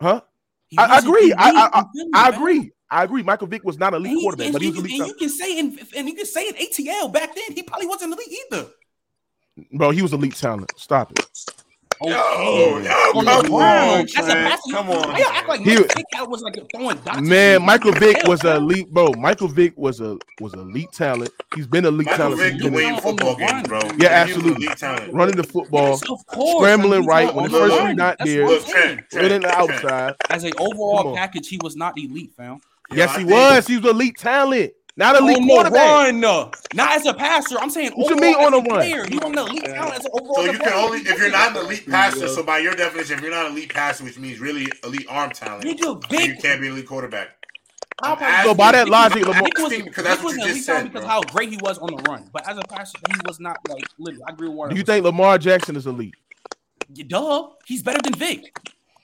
Huh? 0.00 0.20
I, 0.76 0.84
I, 0.84 0.98
agree. 0.98 1.32
I, 1.38 1.70
I, 1.72 1.84
I 2.14 2.28
agree. 2.30 2.72
I 2.90 3.04
agree. 3.04 3.22
Michael 3.22 3.46
Vick 3.46 3.62
was 3.62 3.78
not 3.78 3.94
elite 3.94 4.18
quarterback, 4.20 4.52
but 4.52 4.60
he 4.60 4.70
was 4.70 4.78
elite. 4.78 5.00
And 5.00 5.08
you 5.08 5.14
can 5.14 5.28
say 5.28 5.58
in 5.58 5.78
and 5.96 6.08
you 6.08 6.14
can 6.14 6.26
say 6.26 6.48
in 6.48 6.54
ATL 6.54 7.12
back 7.12 7.32
then 7.32 7.54
he 7.54 7.62
probably 7.62 7.86
wasn't 7.86 8.12
elite 8.12 8.36
either. 8.50 8.66
Bro, 9.72 9.90
he 9.90 10.02
was 10.02 10.12
elite 10.12 10.34
talent. 10.34 10.72
Stop 10.76 11.12
it. 11.12 11.24
Yo, 12.02 12.82
come 14.70 14.90
on, 14.90 15.10
act 15.16 15.48
like 15.48 17.20
Man, 17.20 17.62
Michael 17.62 17.92
Vick 17.92 18.16
was 18.26 18.44
a 18.44 18.56
elite, 18.56 18.90
bro. 18.90 19.12
Michael 19.12 19.48
Vick 19.48 19.76
was 19.76 20.00
a 20.00 20.18
was 20.40 20.54
elite 20.54 20.92
talent. 20.92 21.30
He's 21.54 21.66
been 21.66 21.84
elite 21.84 22.06
Michael 22.06 22.36
talent. 22.36 22.60
Vick 22.60 23.00
football 23.00 23.36
bro. 23.64 23.80
Yeah, 23.98 24.08
absolutely. 24.08 24.68
Running 25.12 25.36
the 25.36 25.44
football, 25.44 25.96
scrambling 25.96 27.06
right 27.06 27.34
when 27.34 27.50
the 27.50 27.58
first 27.58 27.76
three 27.80 27.94
not 27.94 28.18
there, 28.24 28.46
running 29.14 29.42
the 29.42 29.52
outside. 29.54 30.14
As 30.30 30.44
an 30.44 30.52
overall 30.58 31.14
package, 31.14 31.48
he 31.48 31.58
was 31.62 31.76
not 31.76 31.96
elite, 31.98 32.32
fam. 32.36 32.60
Yes, 32.92 33.16
he 33.16 33.24
was. 33.24 33.66
He 33.66 33.76
was 33.78 33.86
elite 33.86 34.16
talent. 34.18 34.72
Not 34.96 35.20
elite 35.20 35.38
on 35.38 35.48
quarterback. 35.48 36.14
Not 36.74 36.92
as 36.92 37.04
a 37.06 37.14
passer. 37.14 37.58
I'm 37.58 37.68
saying 37.70 37.92
overall, 37.94 38.10
you 38.10 38.16
mean 38.16 38.34
on 38.36 38.54
a 38.54 38.58
run. 38.58 38.88
You 38.88 39.18
want 39.18 39.36
an 39.36 39.48
elite 39.48 39.64
talent 39.64 39.94
as 39.98 40.04
an 40.04 40.10
overall. 40.12 40.34
So 40.36 40.44
you 40.44 40.58
can 40.58 40.72
only 40.72 40.98
if 41.00 41.18
you're 41.18 41.32
not 41.32 41.56
an 41.56 41.64
elite 41.64 41.88
passer. 41.88 42.28
So 42.28 42.44
by 42.44 42.58
your 42.58 42.74
definition, 42.74 43.16
if 43.16 43.22
you're 43.22 43.32
not 43.32 43.46
an 43.46 43.52
elite 43.52 43.74
passer, 43.74 44.04
which 44.04 44.18
means 44.18 44.38
really 44.38 44.68
elite 44.84 45.06
arm 45.08 45.30
talent, 45.30 45.64
you, 45.64 45.74
do 45.74 46.00
big 46.08 46.28
you 46.28 46.36
can't 46.36 46.60
be 46.60 46.68
elite 46.68 46.86
quarterback. 46.86 47.30
So 48.44 48.54
by 48.54 48.72
that 48.72 48.88
logic, 48.88 49.24
Lamar, 49.24 49.42
was, 49.56 49.72
because 49.72 50.04
that's 50.04 50.22
what 50.22 50.36
you 50.36 50.44
just 50.46 50.66
said, 50.66 50.84
because 50.84 51.04
how 51.04 51.22
great 51.22 51.48
he 51.48 51.56
was 51.62 51.78
on 51.78 51.94
the 51.94 52.02
run, 52.08 52.28
but 52.32 52.46
as 52.48 52.58
a 52.58 52.62
passer, 52.62 52.98
he 53.08 53.20
was 53.24 53.40
not 53.40 53.56
like 53.68 53.84
literally. 53.98 54.24
I 54.28 54.32
agree 54.32 54.48
with. 54.48 54.70
Do 54.70 54.76
you 54.76 54.82
think 54.82 55.04
Lamar 55.04 55.38
Jackson 55.38 55.76
is 55.76 55.86
elite? 55.86 56.14
Yeah, 56.92 57.04
duh, 57.08 57.48
he's 57.66 57.82
better 57.82 58.00
than 58.02 58.14
Vick. 58.14 58.56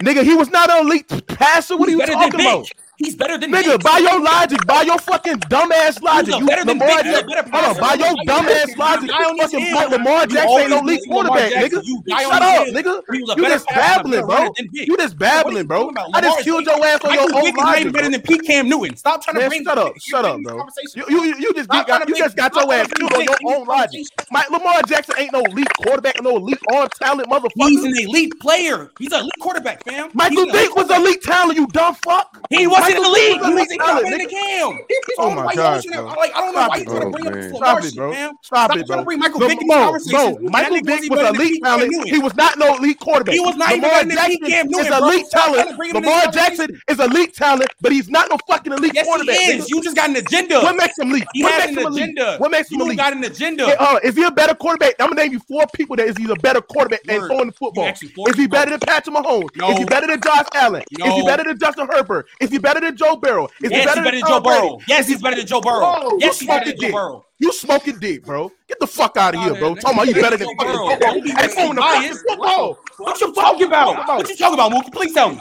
Nigga, 0.03 0.23
he 0.23 0.35
was 0.35 0.51
not 0.51 0.71
an 0.71 0.87
elite 0.87 1.09
passer. 1.27 1.77
What 1.77 1.89
he's 1.89 1.99
are 1.99 2.07
you 2.07 2.13
talking 2.13 2.41
about? 2.41 2.69
He's 3.03 3.17
better 3.17 3.39
than 3.39 3.51
nigga. 3.51 3.81
Diggs. 3.81 3.85
By 3.85 3.99
your 3.99 4.21
logic, 4.21 4.67
by 4.67 4.83
your 4.83 4.99
fucking 4.99 5.41
dumbass 5.49 6.03
logic, 6.03 6.37
you 6.39 6.47
better 6.47 6.65
Lamar 6.65 7.03
than 7.03 7.13
Diggs, 7.13 7.23
better 7.33 7.49
Hold 7.51 7.65
on, 7.65 7.81
by 7.81 7.95
your 7.95 8.15
dumbass 8.29 8.77
logic, 8.77 9.11
you 9.11 9.37
fucking 9.39 9.61
him, 9.61 9.91
Lamar 9.91 10.27
Jackson 10.27 10.59
ain't 10.61 10.71
no 10.71 10.81
league 10.81 11.01
quarterback, 11.09 11.53
nigga. 11.53 11.83
Shut 11.83 12.43
up, 12.43 12.67
nigga. 12.69 13.03
You 13.11 13.47
just 13.49 13.67
babbling, 13.69 14.27
bro. 14.27 14.53
You 14.73 14.97
just 14.99 15.19
babbling, 15.19 15.67
bro. 15.67 15.91
I 16.13 16.21
just 16.21 16.41
killed 16.41 16.67
your 16.67 16.85
ass 16.85 17.01
on 17.05 17.15
your 17.15 17.23
own 17.23 17.55
logic. 17.55 17.93
Better 17.93 18.11
than 18.11 18.21
Pete 18.21 18.45
Cam 18.45 18.69
Newton. 18.69 18.97
Stop 18.97 19.23
trying 19.23 19.41
to 19.41 19.49
bring. 19.49 19.65
Shut 19.65 19.79
up, 19.79 19.93
shut 19.99 20.25
up, 20.27 20.39
bro. 20.43 20.67
You 21.09 21.25
you 21.25 21.55
just 21.55 21.73
you 21.73 22.17
just 22.17 22.37
got 22.37 22.55
your 22.55 22.73
ass 22.73 22.89
killed 22.89 23.15
on 23.15 23.25
your 23.25 23.37
own 23.47 23.67
logic. 23.67 24.07
Mike 24.31 24.51
Lamar 24.51 24.83
Jackson 24.87 25.15
ain't 25.19 25.33
no 25.33 25.41
elite 25.41 25.69
quarterback, 25.83 26.23
no 26.23 26.37
elite 26.37 26.59
all 26.71 26.87
talent 26.89 27.29
motherfucker. 27.31 27.69
He's 27.69 27.83
an 27.83 27.97
elite 27.97 28.39
player. 28.41 28.91
He's 28.99 29.13
an 29.13 29.21
elite 29.21 29.33
quarterback, 29.41 29.85
fam. 29.85 30.11
Michael 30.13 30.47
Vick 30.51 30.75
was 30.77 30.91
elite 30.91 31.23
talent, 31.23 31.57
you 31.57 31.67
dumb 31.69 31.95
fuck. 32.05 32.37
He 32.51 32.67
was 32.67 32.90
in 32.97 33.03
the 33.03 33.09
league. 33.09 33.41
He 33.45 33.55
was 33.55 33.69
in 33.71 34.19
the 34.19 34.27
cam. 34.27 34.79
Oh 35.19 35.31
my 35.35 35.55
god! 35.55 35.85
Like 35.87 36.35
I 36.35 36.41
don't 36.41 36.55
know 36.55 36.69
why 36.69 36.77
you 36.77 36.85
trying 36.85 37.01
to 37.01 37.11
bring 37.11 37.27
up 37.27 37.35
Lamar 37.53 37.83
shit, 37.83 37.97
man. 37.97 38.33
Stop 38.43 38.77
it, 38.77 38.87
bro. 38.87 39.05
Michael 39.05 39.41
Vick 39.41 39.59
conversation. 39.69 40.39
Michael 40.51 40.81
Vick 40.85 41.11
was 41.11 41.21
elite 41.21 41.63
talent. 41.63 42.09
He 42.09 42.19
was 42.19 42.35
not 42.35 42.59
no 42.59 42.77
elite 42.77 42.99
quarterback. 43.01 43.35
He 43.35 43.41
was 43.41 43.57
not 43.57 43.71
Lamar 43.73 44.01
even 44.03 44.11
Jackson 44.11 44.41
Cam 44.47 44.67
Newton, 44.69 44.93
is 44.93 44.99
elite 44.99 45.27
talent. 45.31 45.95
Lamar 45.95 46.31
Jackson 46.33 46.81
is 46.89 47.01
elite 47.01 47.35
talent, 47.35 47.71
but 47.81 47.93
he's 47.93 48.09
not 48.09 48.29
no 48.31 48.39
fucking 48.49 48.73
elite 48.73 48.97
quarterback. 49.05 49.37
yes. 49.37 49.53
He 49.53 49.59
is. 49.59 49.71
You 49.71 49.83
just 49.83 49.97
got 49.97 50.11
an 50.11 50.17
agenda. 50.17 50.61
What 50.61 50.77
makes 50.77 50.99
him 50.99 51.11
elite? 51.11 51.25
He 51.35 51.43
what 51.43 51.61
has 51.61 51.77
an 51.77 51.87
agenda. 51.87 52.37
What 52.39 52.51
makes 52.51 52.71
him 52.71 52.81
elite? 52.81 52.99
got 52.99 53.13
an 53.13 53.25
agenda. 53.25 53.81
Uh, 53.81 53.99
is 54.03 54.15
he 54.17 54.23
a 54.25 54.31
better 54.31 54.55
quarterback? 54.55 54.95
I'm 55.01 55.09
gonna 55.09 55.23
name 55.23 55.33
you 55.33 55.41
four 55.41 55.65
people 55.75 55.97
that 55.97 56.07
is 56.07 56.17
he's 56.17 56.31
a 56.31 56.37
better 56.37 56.61
quarterback 56.61 57.01
Word. 57.07 57.21
than 57.21 57.29
throwing 57.29 57.47
the 57.47 57.53
football. 57.53 57.89
Is 57.89 58.37
he 58.37 58.47
better 58.47 58.71
than 58.71 58.81
Patrick 58.81 59.15
Mahomes? 59.15 59.49
No. 59.57 59.71
Is 59.71 59.79
he 59.79 59.85
better 59.85 60.07
than 60.07 60.21
Josh 60.21 60.47
Allen? 60.55 60.83
No. 60.99 61.07
Is 61.07 61.15
he 61.15 61.23
better 61.27 61.45
than 61.45 61.59
Justin 61.59 61.89
Herbert? 61.91 62.27
Is 62.41 62.51
he 62.51 62.59
better 62.59 62.80
better 62.81 62.91
than 62.91 62.97
Joe 62.97 63.17
Burrow. 63.17 63.49
Is 63.63 63.71
yes, 63.71 63.85
better 63.85 64.01
he's 64.01 64.05
better 64.05 64.17
than 64.17 64.29
Joe 64.29 64.41
Burrow. 64.41 64.79
Yes, 64.89 65.09
he's 65.09 65.23
better 65.23 65.37
than 65.37 65.47
Joe 65.47 65.61
Burrow. 65.61 66.17
Yes, 66.19 66.41
he's 66.41 66.49
better 66.49 66.65
than 66.71 66.81
Joe 66.81 66.93
Burrow. 66.93 67.25
You 67.39 67.53
smoking 67.53 67.99
dick, 67.99 68.25
bro. 68.25 68.53
Get 68.69 68.81
the 68.81 68.87
fuck 68.87 69.17
out 69.17 69.35
of 69.35 69.43
here, 69.43 69.55
bro. 69.55 69.75
Talking 69.75 69.99
about 69.99 70.09
you 70.09 70.15
better 70.15 70.37
than 70.37 70.49
Joe 70.49 70.65
Burrow. 70.65 70.89
Hey, 70.89 71.21
the 71.21 72.25
football. 72.29 72.79
What 72.99 73.21
you 73.21 73.33
talking 73.33 73.67
about? 73.67 74.07
What 74.09 74.29
you 74.29 74.37
talking 74.37 74.55
about, 74.55 74.73
Mookie? 74.73 74.93
Please 74.93 75.15
tell 75.15 75.31
me. 75.31 75.41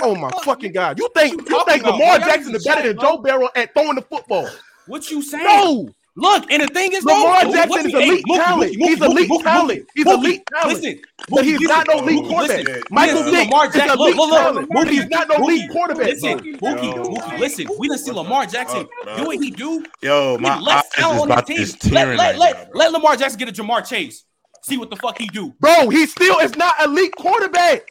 Oh 0.00 0.14
my 0.14 0.30
fucking 0.44 0.72
god! 0.72 0.98
You 0.98 1.08
think 1.14 1.48
you 1.48 1.64
think 1.64 1.84
Lamar 1.84 2.18
Jackson 2.18 2.54
is 2.54 2.64
better 2.64 2.88
than 2.88 2.98
Joe 3.00 3.18
Burrow 3.18 3.48
at 3.56 3.74
throwing 3.74 3.96
the 3.96 4.02
football? 4.02 4.48
What 4.86 5.10
you 5.10 5.22
saying? 5.22 5.44
No. 5.44 5.88
Look, 6.16 6.48
and 6.48 6.62
the 6.62 6.68
thing 6.68 6.92
is, 6.92 7.04
Lamar 7.04 7.44
though, 7.44 7.52
Jackson 7.52 7.70
what, 7.70 7.86
is 7.86 7.94
elite 7.94 8.24
talent. 8.26 8.74
He's 8.76 9.02
elite 9.02 9.42
talent. 9.42 9.86
He's 9.96 10.06
elite 10.06 10.46
talent. 10.46 10.80
Listen, 10.80 11.00
but 11.28 11.44
he's 11.44 11.60
not 11.60 11.88
no 11.88 11.98
elite 11.98 12.24
quarterback. 12.28 12.90
Michael 12.90 13.22
Vick 13.24 13.50
Lamar 13.50 13.66
Jackson, 13.66 13.88
is 13.88 13.94
elite 13.96 14.16
look, 14.16 14.30
look, 14.30 14.30
look, 14.30 14.40
talent. 14.40 14.70
Mookie's 14.70 15.08
not 15.08 15.28
no 15.28 15.34
elite 15.36 15.70
quarterback. 15.72 16.06
Listen, 16.06 16.38
Mookie, 16.38 16.94
Mookie, 16.94 17.38
listen. 17.40 17.66
We 17.80 17.88
didn't 17.88 18.02
see 18.02 18.12
Lamar 18.12 18.46
Jackson 18.46 18.86
do 19.16 19.24
what 19.24 19.38
he 19.42 19.50
do. 19.50 19.84
Yo, 20.02 20.38
my 20.38 20.50
eyes 20.50 20.84
is 21.16 21.24
about 21.24 21.46
to 21.48 21.66
tearing 21.78 22.18
let, 22.18 22.92
Lamar 22.92 23.16
Jackson 23.16 23.38
get 23.40 23.48
a 23.48 23.52
Ja'Marr 23.52 23.84
Chase. 23.84 24.24
See 24.62 24.76
what 24.78 24.90
the 24.90 24.96
fuck 24.96 25.18
he 25.18 25.26
do, 25.26 25.52
bro. 25.58 25.88
He 25.88 26.06
still 26.06 26.38
is 26.38 26.56
not 26.56 26.74
elite 26.84 27.14
quarterback. 27.16 27.88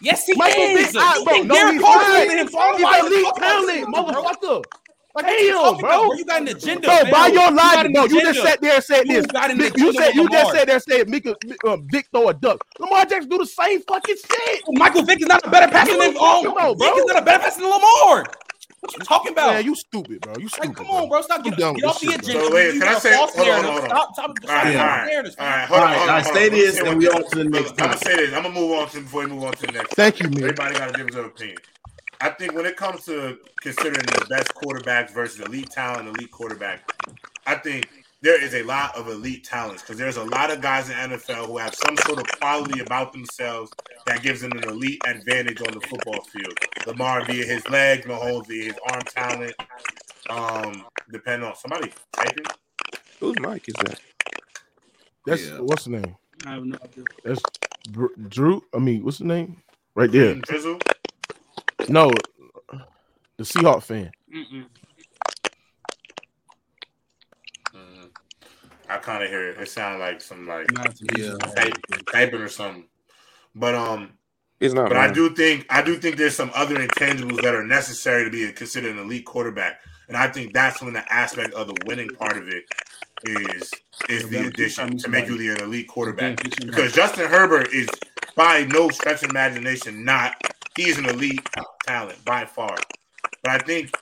Yes, 0.00 0.24
he 0.26 0.32
Michael 0.34 0.62
is. 0.62 0.92
Vick, 0.92 1.24
bro, 1.24 1.42
no, 1.42 1.72
he's 1.72 1.80
not. 1.82 2.26
He's 2.78 3.12
elite 3.12 3.34
talent, 3.36 3.94
motherfucker. 3.94 4.64
Like, 5.16 5.24
Damn, 5.24 5.78
bro. 5.78 6.12
You 6.12 6.24
got 6.26 6.42
an 6.42 6.48
agenda. 6.48 6.86
Bro, 6.86 7.04
man. 7.04 7.10
by 7.10 7.26
your 7.28 7.50
logic, 7.50 7.86
you 7.86 7.92
bro, 7.94 8.04
you 8.04 8.20
just 8.20 8.42
sat 8.42 8.60
there 8.60 8.74
and 8.74 8.84
said 8.84 9.08
you 9.08 9.22
this. 9.22 9.72
You 9.74 9.92
said 9.94 10.14
you 10.14 10.28
just 10.28 10.52
sat 10.52 10.66
there 10.66 10.76
and 10.76 10.82
said 10.84 11.08
Mika, 11.08 11.34
uh, 11.64 11.78
Vick 11.90 12.06
throw 12.12 12.28
a 12.28 12.34
duck. 12.34 12.62
Lamar 12.78 13.06
Jackson 13.06 13.30
do 13.30 13.38
the 13.38 13.46
same 13.46 13.80
fucking 13.80 14.14
shit. 14.14 14.62
Oh, 14.68 14.72
Michael 14.72 15.04
Vick 15.04 15.22
is 15.22 15.26
not 15.26 15.46
a 15.46 15.48
better 15.50 15.72
passer 15.72 15.96
than 15.96 16.18
um. 16.18 16.76
Vick 16.76 16.92
is 16.96 17.06
not 17.06 17.22
a 17.22 17.24
better 17.24 17.38
passer 17.42 17.62
than 17.62 17.70
Lamar. 17.70 18.24
What 18.80 18.92
you 18.92 19.04
talking 19.04 19.32
about? 19.32 19.52
Yeah, 19.54 19.58
you 19.60 19.74
stupid, 19.74 20.20
bro. 20.20 20.36
You 20.36 20.48
stupid. 20.48 20.68
Like, 20.68 20.76
come 20.76 20.86
on, 20.88 21.08
bro. 21.08 21.22
Stop 21.22 21.42
get, 21.44 21.56
get 21.56 21.84
off 21.84 21.98
the 21.98 22.12
agenda. 22.12 22.54
Wait, 22.54 22.72
can 22.78 22.82
I 22.82 22.98
say 22.98 23.16
hold 23.16 23.30
on, 23.48 23.64
hold 23.64 23.84
on. 23.84 23.88
Stop, 23.88 24.12
stop, 24.12 24.38
stop 24.44 24.50
all 24.50 24.54
right, 24.54 24.76
all 24.76 24.86
right, 24.86 25.38
all 25.38 25.46
right, 25.46 25.96
hold 25.96 26.10
on, 26.10 26.24
stay 26.24 26.48
this, 26.50 26.78
and 26.78 26.98
we 26.98 27.08
on 27.08 27.26
to 27.30 27.36
the 27.38 27.44
next. 27.44 27.70
I'm 27.70 27.88
gonna 27.88 27.98
say 27.98 28.16
this. 28.16 28.34
I'm 28.34 28.42
gonna 28.42 28.54
move 28.54 28.72
on 28.72 28.88
to 28.90 29.00
before 29.00 29.22
we 29.22 29.28
move 29.28 29.44
on 29.44 29.54
to 29.54 29.66
the 29.66 29.72
next. 29.72 29.94
Thank 29.94 30.20
you, 30.20 30.28
man. 30.28 30.40
Everybody 30.40 30.78
got 30.78 30.90
a 30.90 30.92
different 30.92 31.26
opinion. 31.26 31.56
I 32.20 32.30
think 32.30 32.54
when 32.54 32.66
it 32.66 32.76
comes 32.76 33.04
to 33.04 33.38
considering 33.60 34.06
the 34.06 34.26
best 34.28 34.54
quarterbacks 34.54 35.10
versus 35.12 35.40
elite 35.40 35.70
talent, 35.70 36.08
elite 36.08 36.30
quarterback, 36.30 36.90
I 37.46 37.56
think 37.56 37.88
there 38.22 38.42
is 38.42 38.54
a 38.54 38.62
lot 38.62 38.96
of 38.96 39.08
elite 39.08 39.44
talents 39.44 39.82
because 39.82 39.98
there's 39.98 40.16
a 40.16 40.24
lot 40.24 40.50
of 40.50 40.60
guys 40.60 40.88
in 40.88 40.96
NFL 40.96 41.46
who 41.46 41.58
have 41.58 41.74
some 41.74 41.96
sort 41.98 42.18
of 42.18 42.26
quality 42.40 42.80
about 42.80 43.12
themselves 43.12 43.70
that 44.06 44.22
gives 44.22 44.40
them 44.40 44.52
an 44.52 44.64
elite 44.64 45.00
advantage 45.06 45.60
on 45.60 45.72
the 45.74 45.80
football 45.86 46.22
field. 46.24 46.58
Lamar 46.86 47.24
via 47.24 47.44
his 47.44 47.68
leg, 47.68 48.04
Mahomes 48.04 48.46
via 48.46 48.64
his 48.64 48.74
arm 48.90 49.02
talent. 49.02 49.54
Um, 50.28 50.86
depending 51.10 51.48
on 51.48 51.54
somebody 51.56 51.92
typing. 52.12 52.44
Whose 53.20 53.38
mic 53.40 53.68
is 53.68 53.74
that? 53.74 54.00
That's 55.24 55.48
yeah. 55.48 55.58
what's 55.60 55.84
the 55.84 55.90
name? 55.90 56.16
I 56.44 56.54
have 56.54 56.64
no 56.64 56.78
idea. 56.82 57.04
That's 57.24 57.42
Drew. 58.28 58.62
I 58.74 58.78
mean, 58.78 59.04
what's 59.04 59.18
the 59.18 59.24
name? 59.24 59.62
Right 59.94 60.10
there. 60.10 60.34
Drizzle. 60.34 60.78
No, 61.88 62.10
the 63.36 63.44
Seahawk 63.44 63.82
fan. 63.82 64.10
Mm-mm. 64.34 64.64
Mm-hmm. 67.74 68.06
I 68.88 68.96
kind 68.98 69.22
of 69.22 69.30
hear 69.30 69.50
it. 69.50 69.60
It 69.60 69.68
sounds 69.68 70.00
like 70.00 70.20
some 70.20 70.46
like 70.46 70.66
yeah. 71.16 71.36
typing 72.12 72.40
or 72.40 72.48
something. 72.48 72.84
But 73.54 73.74
um, 73.74 74.12
it's 74.60 74.74
not. 74.74 74.88
But 74.88 74.96
man. 74.96 75.10
I 75.10 75.12
do 75.12 75.34
think 75.34 75.66
I 75.70 75.82
do 75.82 75.96
think 75.96 76.16
there's 76.16 76.36
some 76.36 76.50
other 76.54 76.76
intangibles 76.76 77.42
that 77.42 77.54
are 77.54 77.64
necessary 77.64 78.24
to 78.24 78.30
be 78.30 78.50
considered 78.52 78.96
an 78.96 79.02
elite 79.02 79.26
quarterback, 79.26 79.80
and 80.08 80.16
I 80.16 80.28
think 80.28 80.52
that's 80.54 80.82
when 80.82 80.94
the 80.94 81.12
aspect 81.12 81.52
of 81.54 81.68
the 81.68 81.76
winning 81.86 82.08
part 82.08 82.36
of 82.36 82.48
it 82.48 82.64
is 83.24 83.70
is 84.08 84.28
the 84.28 84.46
addition 84.46 84.96
to 84.98 85.08
make 85.08 85.26
you 85.26 85.36
the 85.36 85.62
elite 85.62 85.88
quarterback. 85.88 86.42
Because 86.42 86.92
Justin 86.92 87.28
Herbert 87.28 87.72
is 87.72 87.88
by 88.34 88.64
no 88.64 88.88
stretch 88.90 89.22
of 89.22 89.30
imagination 89.30 90.04
not 90.04 90.34
he's 90.76 90.98
an 90.98 91.06
elite 91.06 91.46
talent 91.86 92.24
by 92.24 92.44
far. 92.44 92.76
But 93.42 93.50
I 93.50 93.58
think 93.58 93.94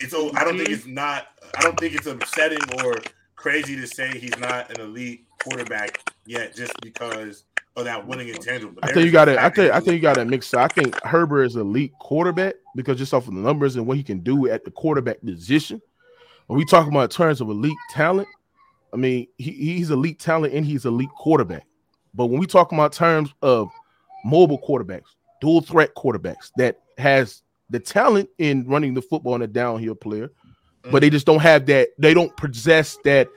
it's. 0.00 0.14
I 0.14 0.44
don't 0.44 0.56
think 0.56 0.70
it's 0.70 0.86
not. 0.86 1.26
I 1.56 1.62
don't 1.62 1.78
think 1.78 1.94
it's 1.94 2.06
upsetting 2.06 2.58
or 2.84 2.96
crazy 3.34 3.76
to 3.76 3.86
say 3.86 4.18
he's 4.18 4.36
not 4.38 4.70
an 4.70 4.80
elite 4.80 5.24
quarterback 5.42 6.00
yet, 6.24 6.54
just 6.54 6.72
because 6.80 7.44
of 7.76 7.84
that 7.84 8.06
winning 8.06 8.28
intangible. 8.28 8.78
I 8.82 8.92
think 8.92 9.04
you 9.06 9.12
got 9.12 9.28
it. 9.28 9.38
I 9.38 9.50
think 9.50 9.72
I 9.72 9.80
think 9.80 9.94
you 9.94 10.00
got 10.00 10.18
it 10.18 10.26
mixed. 10.26 10.54
up. 10.54 10.62
I 10.62 10.68
think 10.68 11.00
Herbert 11.02 11.44
is 11.44 11.56
elite 11.56 11.92
quarterback 12.00 12.54
because 12.74 12.98
just 12.98 13.12
off 13.14 13.28
of 13.28 13.34
the 13.34 13.40
numbers 13.40 13.76
and 13.76 13.86
what 13.86 13.96
he 13.96 14.02
can 14.02 14.20
do 14.20 14.48
at 14.48 14.64
the 14.64 14.70
quarterback 14.70 15.20
position. 15.20 15.80
When 16.46 16.58
we 16.58 16.64
talk 16.64 16.86
about 16.86 17.10
terms 17.10 17.40
of 17.40 17.48
elite 17.48 17.76
talent, 17.90 18.28
I 18.92 18.96
mean 18.96 19.26
he, 19.36 19.50
he's 19.52 19.90
elite 19.90 20.18
talent 20.18 20.54
and 20.54 20.64
he's 20.64 20.86
elite 20.86 21.10
quarterback. 21.16 21.66
But 22.14 22.26
when 22.26 22.40
we 22.40 22.46
talk 22.46 22.72
about 22.72 22.92
terms 22.92 23.34
of 23.42 23.68
mobile 24.24 24.60
quarterbacks, 24.60 25.15
dual 25.40 25.60
threat 25.60 25.94
quarterbacks 25.94 26.50
that 26.56 26.80
has 26.98 27.42
the 27.70 27.80
talent 27.80 28.28
in 28.38 28.66
running 28.66 28.94
the 28.94 29.02
football 29.02 29.34
and 29.34 29.42
a 29.42 29.46
downhill 29.46 29.94
player, 29.94 30.28
mm-hmm. 30.28 30.90
but 30.90 31.00
they 31.00 31.08
mm-hmm. 31.08 31.14
just 31.14 31.26
don't 31.26 31.40
have 31.40 31.66
that. 31.66 31.88
They 31.98 32.14
don't 32.14 32.36
possess 32.36 32.96
that. 33.04 33.28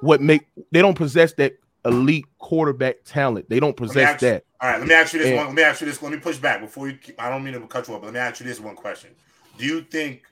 What 0.00 0.20
make 0.20 0.46
they 0.72 0.80
don't 0.80 0.96
possess 0.96 1.32
that 1.34 1.54
elite 1.84 2.26
quarterback 2.38 3.04
talent. 3.04 3.48
They 3.48 3.60
don't 3.60 3.76
possess 3.76 4.20
you, 4.20 4.28
that. 4.28 4.44
All 4.60 4.70
right, 4.70 4.78
let 4.78 4.88
me 4.88 4.94
ask 4.94 5.12
you 5.12 5.20
this 5.20 5.28
and, 5.28 5.36
one. 5.36 5.46
Let 5.46 5.54
me 5.54 5.62
ask 5.62 5.80
you 5.80 5.86
this. 5.86 6.02
Let 6.02 6.12
me 6.12 6.18
push 6.18 6.38
back 6.38 6.60
before 6.60 6.88
you. 6.88 6.98
I 7.18 7.30
don't 7.30 7.44
mean 7.44 7.54
to 7.54 7.60
cut 7.66 7.88
you 7.88 7.94
off, 7.94 8.00
but 8.00 8.08
let 8.08 8.14
me 8.14 8.20
ask 8.20 8.40
you 8.40 8.46
this 8.46 8.60
one 8.60 8.76
question: 8.76 9.10
Do 9.56 9.64
you 9.64 9.82
think 9.82 10.22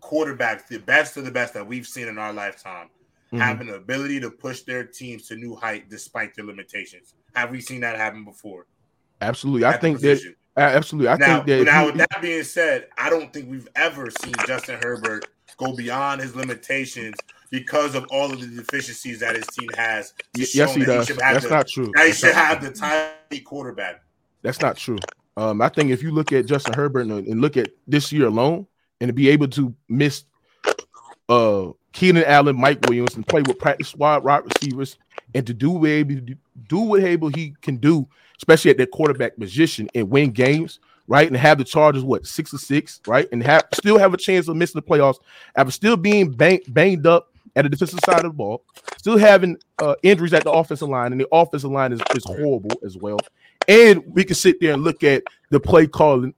quarterbacks, 0.00 0.66
the 0.66 0.78
best 0.78 1.16
of 1.16 1.24
the 1.24 1.30
best 1.30 1.54
that 1.54 1.66
we've 1.66 1.86
seen 1.86 2.08
in 2.08 2.18
our 2.18 2.32
lifetime, 2.32 2.88
mm-hmm. 3.26 3.38
have 3.38 3.60
an 3.60 3.70
ability 3.70 4.20
to 4.20 4.30
push 4.30 4.62
their 4.62 4.84
teams 4.84 5.28
to 5.28 5.36
new 5.36 5.54
height 5.54 5.88
despite 5.88 6.34
their 6.34 6.44
limitations? 6.44 7.14
Have 7.34 7.50
we 7.50 7.60
seen 7.60 7.80
that 7.80 7.96
happen 7.96 8.24
before? 8.24 8.66
Absolutely. 9.20 9.64
At 9.64 9.74
I 9.74 9.78
think 9.78 10.00
that 10.00 10.34
absolutely. 10.66 11.08
I 11.08 11.16
now, 11.16 11.42
think 11.42 11.46
that 11.46 11.64
now 11.64 11.80
he- 11.80 11.86
with 11.86 11.96
that 11.98 12.22
being 12.22 12.44
said, 12.44 12.88
I 12.98 13.10
don't 13.10 13.32
think 13.32 13.50
we've 13.50 13.68
ever 13.76 14.10
seen 14.22 14.34
Justin 14.46 14.78
Herbert 14.82 15.26
go 15.56 15.74
beyond 15.76 16.20
his 16.20 16.34
limitations 16.34 17.16
because 17.50 17.94
of 17.94 18.06
all 18.10 18.32
of 18.32 18.40
the 18.40 18.46
deficiencies 18.46 19.20
that 19.20 19.36
his 19.36 19.46
team 19.48 19.68
has. 19.76 20.14
Yes, 20.36 20.52
he 20.74 20.84
does. 20.84 21.08
have 21.08 21.18
That's 21.18 21.44
the- 21.44 21.50
not 21.50 21.68
true. 21.68 21.90
That 21.94 22.02
he 22.04 22.08
That's 22.08 22.18
should 22.18 22.34
have 22.34 22.62
the 22.62 22.70
tight 22.70 23.44
quarterback. 23.44 24.02
That's 24.42 24.60
not 24.60 24.76
true. 24.76 24.98
Um, 25.36 25.60
I 25.62 25.68
think 25.68 25.90
if 25.90 26.02
you 26.02 26.10
look 26.12 26.32
at 26.32 26.46
Justin 26.46 26.74
Herbert 26.74 27.02
and, 27.06 27.26
and 27.26 27.40
look 27.40 27.56
at 27.56 27.70
this 27.86 28.12
year 28.12 28.26
alone, 28.26 28.66
and 29.00 29.08
to 29.08 29.12
be 29.12 29.28
able 29.30 29.48
to 29.48 29.74
miss 29.88 30.24
uh 31.28 31.68
Keenan 31.92 32.24
Allen, 32.24 32.56
Mike 32.56 32.80
Williams, 32.86 33.16
and 33.16 33.26
play 33.26 33.42
with 33.42 33.58
practice 33.58 33.88
squad 33.88 34.22
wide 34.24 34.42
receivers, 34.44 34.96
and 35.34 35.46
to 35.46 35.54
do 35.54 35.70
what 35.70 35.88
able 35.90 36.14
to 36.16 36.36
do 36.68 36.78
what 36.78 37.02
able 37.02 37.28
he 37.28 37.54
can 37.62 37.76
do, 37.78 38.06
especially 38.40 38.70
at 38.70 38.78
that 38.78 38.90
quarterback 38.90 39.36
position, 39.36 39.88
and 39.94 40.08
win 40.08 40.30
games, 40.30 40.80
right? 41.06 41.26
And 41.26 41.36
have 41.36 41.58
the 41.58 41.64
Chargers 41.64 42.02
what 42.02 42.26
six 42.26 42.50
to 42.52 42.58
six, 42.58 43.00
right? 43.06 43.28
And 43.32 43.42
have 43.42 43.66
still 43.74 43.98
have 43.98 44.14
a 44.14 44.16
chance 44.16 44.48
of 44.48 44.56
missing 44.56 44.80
the 44.80 44.86
playoffs 44.86 45.18
after 45.54 45.70
still 45.70 45.96
being 45.96 46.30
bang, 46.30 46.60
banged 46.68 47.06
up 47.06 47.34
at 47.54 47.64
the 47.64 47.68
defensive 47.68 48.00
side 48.04 48.24
of 48.24 48.30
the 48.32 48.36
ball, 48.36 48.64
still 48.96 49.18
having 49.18 49.58
uh, 49.78 49.94
injuries 50.02 50.32
at 50.32 50.44
the 50.44 50.50
offensive 50.50 50.88
line, 50.88 51.12
and 51.12 51.20
the 51.20 51.28
offensive 51.32 51.70
line 51.70 51.92
is, 51.92 52.00
is 52.14 52.24
horrible 52.24 52.80
as 52.84 52.96
well. 52.96 53.18
And 53.68 54.02
we 54.06 54.24
can 54.24 54.36
sit 54.36 54.58
there 54.60 54.72
and 54.72 54.82
look 54.82 55.04
at 55.04 55.22
the 55.50 55.60
play 55.60 55.86
calling 55.86 56.34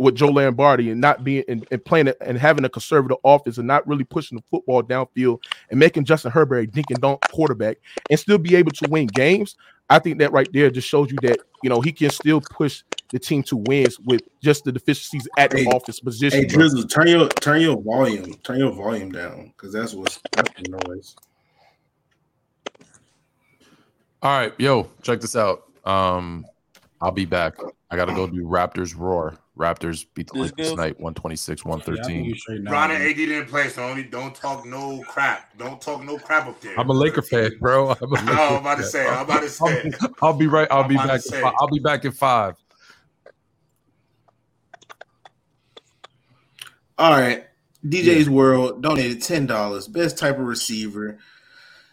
with 0.00 0.14
Joe 0.14 0.28
Lombardi 0.28 0.90
and 0.90 1.00
not 1.00 1.24
being 1.24 1.44
and, 1.46 1.66
and 1.70 1.84
playing 1.84 2.08
it 2.08 2.16
and 2.22 2.38
having 2.38 2.64
a 2.64 2.70
conservative 2.70 3.18
offense 3.22 3.58
and 3.58 3.68
not 3.68 3.86
really 3.86 4.04
pushing 4.04 4.38
the 4.38 4.44
football 4.50 4.82
downfield 4.82 5.42
and 5.68 5.78
making 5.78 6.04
Justin 6.04 6.30
Herbert 6.30 6.58
a 6.58 6.66
dink 6.66 6.86
and 6.90 7.00
dunk 7.02 7.20
quarterback 7.30 7.76
and 8.08 8.18
still 8.18 8.38
be 8.38 8.56
able 8.56 8.72
to 8.72 8.88
win 8.88 9.08
games. 9.08 9.56
I 9.90 9.98
think 9.98 10.18
that 10.20 10.32
right 10.32 10.48
there 10.52 10.70
just 10.70 10.88
shows 10.88 11.10
you 11.10 11.18
that 11.22 11.40
you 11.62 11.68
know 11.68 11.80
he 11.80 11.92
can 11.92 12.10
still 12.10 12.40
push 12.40 12.82
the 13.10 13.18
team 13.18 13.42
to 13.42 13.56
wins 13.56 13.98
with 14.00 14.22
just 14.40 14.64
the 14.64 14.70
deficiencies 14.70 15.28
at 15.36 15.50
the 15.50 15.64
Hey, 15.64 15.66
offense 15.70 15.98
position. 15.98 16.42
Hey. 16.42 16.46
Drizzle, 16.46 16.84
turn 16.84 17.08
your 17.08 17.28
turn 17.28 17.60
your 17.60 17.82
volume, 17.82 18.34
turn 18.44 18.60
your 18.60 18.72
volume 18.72 19.10
down 19.10 19.52
because 19.56 19.72
that's 19.72 19.92
what's 19.92 20.20
that's 20.32 20.50
the 20.56 20.80
noise. 20.86 21.16
All 24.22 24.38
right, 24.38 24.52
yo, 24.58 24.88
check 25.02 25.20
this 25.20 25.34
out. 25.34 25.64
Um, 25.84 26.46
I'll 27.00 27.10
be 27.10 27.24
back. 27.24 27.54
I 27.90 27.96
gotta 27.96 28.14
go 28.14 28.28
do 28.28 28.44
Raptors 28.44 28.96
roar. 28.96 29.36
Raptors 29.60 30.06
beat 30.14 30.28
the 30.32 30.38
Lakers 30.40 30.70
tonight, 30.70 30.98
126, 30.98 31.62
Yeah, 31.64 31.70
I 31.72 31.74
think 31.76 31.86
113. 31.86 32.24
you 32.24 32.34
straight. 32.34 32.68
Ron 32.68 32.90
and 32.92 33.02
AD 33.04 33.14
didn't 33.16 33.46
play, 33.48 33.68
so 33.68 33.84
only 33.84 34.02
don't 34.04 34.34
talk 34.34 34.64
no 34.64 35.02
crap. 35.06 35.56
Don't 35.58 35.80
talk 35.80 36.02
no 36.02 36.18
crap 36.18 36.46
up 36.46 36.60
there. 36.60 36.78
I'm 36.80 36.88
a 36.88 36.92
Laker 36.94 37.22
fan, 37.22 37.52
bro. 37.60 37.90
I'm 37.90 37.96
a 38.02 38.06
Laker 38.06 38.24
No, 38.24 38.32
I'm 38.32 38.56
about 38.56 38.78
to 38.78 38.84
say. 38.84 39.06
I'm 39.06 39.24
about 39.24 39.42
to 39.42 39.48
say. 39.50 39.92
I'll, 40.00 40.14
I'll 40.22 40.32
be 40.32 40.46
right. 40.46 40.66
I'll 40.70 40.82
I'm 40.82 40.88
be 40.88 40.96
back. 40.96 41.20
in 41.26 41.40
five. 41.40 41.54
I'll 41.60 41.68
be 41.68 41.78
back 41.78 42.04
in 42.04 42.12
five. 42.12 42.56
All 46.98 47.12
right. 47.12 47.46
DJ's 47.86 48.28
World 48.28 48.82
donated 48.82 49.22
ten 49.22 49.46
dollars. 49.46 49.88
Best 49.88 50.18
type 50.18 50.38
of 50.38 50.44
receiver. 50.44 51.18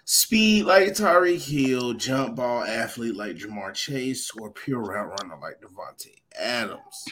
Speed 0.06 0.66
like 0.66 0.90
Tyreek 0.90 1.46
Hill, 1.46 1.94
jump 1.94 2.38
ball 2.38 2.64
athlete 2.64 3.16
like 3.16 3.36
Ja'Marr 3.36 3.74
Chase, 3.74 4.32
or 4.40 4.52
pure 4.52 4.80
route 4.82 5.10
runner 5.22 5.36
like 5.42 5.60
Davante 5.62 6.16
Adams. 6.40 7.06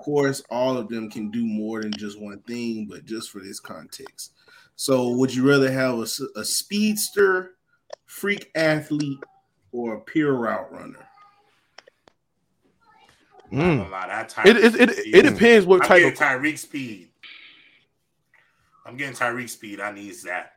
Of 0.00 0.06
course, 0.06 0.42
all 0.50 0.78
of 0.78 0.88
them 0.88 1.10
can 1.10 1.30
do 1.30 1.44
more 1.44 1.82
than 1.82 1.92
just 1.92 2.18
one 2.18 2.38
thing, 2.40 2.86
but 2.88 3.04
just 3.04 3.30
for 3.30 3.40
this 3.40 3.60
context. 3.60 4.32
So, 4.74 5.10
would 5.10 5.34
you 5.34 5.46
rather 5.46 5.70
have 5.70 5.98
a 5.98 6.42
speedster, 6.42 7.50
freak 8.06 8.50
athlete, 8.54 9.18
or 9.72 9.96
a 9.96 10.00
pure 10.00 10.32
route 10.32 10.72
runner? 10.72 11.06
I'm 13.52 13.58
Mm. 13.58 13.76
gonna 13.76 13.90
lie, 13.90 14.06
that 14.06 14.46
It, 14.46 14.56
it, 14.56 14.74
it, 14.80 14.98
it 15.14 15.22
depends 15.22 15.66
what 15.66 15.82
I'm 15.82 15.88
type 15.88 16.02
of 16.06 16.14
Tyreek 16.14 16.56
speed. 16.56 17.10
I'm 18.86 18.96
getting 18.96 19.14
Tyreek 19.14 19.50
speed. 19.50 19.80
I 19.80 19.92
need 19.92 20.14
that. 20.24 20.52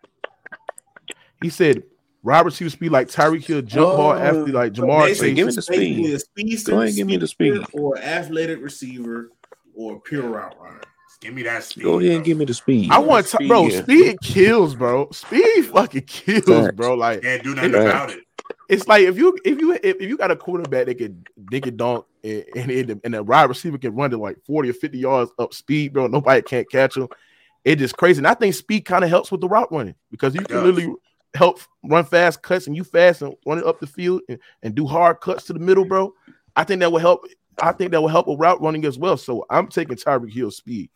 he 1.41 1.49
said. 1.49 1.83
Robert 2.23 2.45
receiver 2.45 2.69
speed 2.69 2.91
like 2.91 3.09
Tyreek 3.09 3.45
Hill, 3.45 3.61
jump 3.61 3.97
ball 3.97 4.11
Oh. 4.11 4.17
athlete 4.17 4.53
like 4.55 4.75
So 4.75 4.83
Ja'Marr 4.83 5.07
Chase. 5.07 5.21
give 5.21 5.35
me 5.47 5.53
the 5.53 5.61
speed. 5.61 5.77
basically 5.77 6.13
a 6.13 6.19
speedster, 6.19 6.71
Go 6.71 6.77
ahead 6.77 6.87
and 6.89 6.95
give 6.97 7.07
me 7.07 7.17
the 7.17 7.27
speed. 7.27 7.61
or 7.73 7.97
athletic 7.99 8.61
receiver, 8.61 9.31
or 9.75 9.99
pure 9.99 10.29
route 10.29 10.55
runner. 10.61 10.81
Give 11.19 11.33
me 11.33 11.43
that 11.43 11.63
speed. 11.63 11.83
Go 11.83 11.99
ahead 11.99 12.11
and 12.11 12.19
bro. 12.19 12.25
give 12.25 12.37
me 12.37 12.45
the 12.45 12.53
speed. 12.53 12.91
I 12.91 12.99
want 12.99 13.25
to, 13.25 13.31
Speed, 13.35 13.47
bro. 13.47 13.67
yeah. 13.67 13.81
Speed 13.83 14.17
kills, 14.21 14.75
bro. 14.75 15.09
Speed 15.11 15.65
fucking 15.73 16.01
kills, 16.03 16.45
Facts. 16.45 16.75
bro. 16.75 16.95
Like 16.95 17.21
Can't 17.21 17.43
do 17.43 17.55
nothing 17.55 17.71
It- 17.73 17.75
about 17.75 18.09
it. 18.11 18.19
it's 18.69 18.87
like 18.87 19.03
if 19.03 19.17
you 19.17 19.37
if 19.45 19.59
you 19.59 19.73
if, 19.73 19.81
if 19.83 20.01
you 20.01 20.17
got 20.17 20.31
a 20.31 20.35
quarterback 20.35 20.85
that 20.87 20.97
can 20.97 21.23
dink 21.49 21.67
and 21.67 21.77
dunk 21.77 22.05
and 22.23 22.43
and, 22.55 22.71
and, 22.71 23.01
and 23.03 23.15
a 23.15 23.23
wide 23.23 23.49
receiver 23.49 23.77
can 23.77 23.95
run 23.95 24.11
to 24.11 24.17
like 24.17 24.37
40 24.45 24.69
or 24.69 24.73
50 24.73 24.97
yards 24.97 25.31
up 25.39 25.53
speed, 25.53 25.93
bro. 25.93 26.07
Nobody 26.07 26.41
can't 26.41 26.69
catch 26.69 26.95
him. 26.97 27.07
It 27.63 27.81
is 27.81 27.93
crazy. 27.93 28.17
And 28.19 28.27
I 28.27 28.33
think 28.33 28.53
speed 28.53 28.81
kind 28.81 29.03
of 29.05 29.09
helps 29.09 29.31
with 29.31 29.39
the 29.39 29.47
route 29.47 29.71
running 29.71 29.95
because 30.11 30.35
you 30.35 30.41
can 30.41 30.57
literally 30.63 30.93
help 31.33 31.59
run 31.83 32.05
fast 32.05 32.41
cuts 32.41 32.67
and 32.67 32.75
you 32.75 32.83
fast 32.83 33.21
and 33.21 33.35
run 33.45 33.57
it 33.57 33.65
up 33.65 33.79
the 33.79 33.87
field 33.87 34.21
and, 34.29 34.39
and 34.61 34.75
do 34.75 34.85
hard 34.85 35.19
cuts 35.21 35.45
to 35.45 35.53
the 35.53 35.59
middle, 35.59 35.85
bro. 35.85 36.13
I 36.55 36.63
think 36.63 36.79
that 36.81 36.91
will 36.91 36.99
help. 36.99 37.25
I 37.61 37.71
think 37.71 37.91
that 37.91 38.01
will 38.01 38.07
help 38.07 38.27
with 38.27 38.39
route 38.39 38.61
running 38.61 38.85
as 38.85 38.97
well. 38.97 39.17
So 39.17 39.45
I'm 39.49 39.67
taking 39.67 39.95
Tyreek 39.95 40.33
Hill 40.33 40.51
speed 40.51 40.89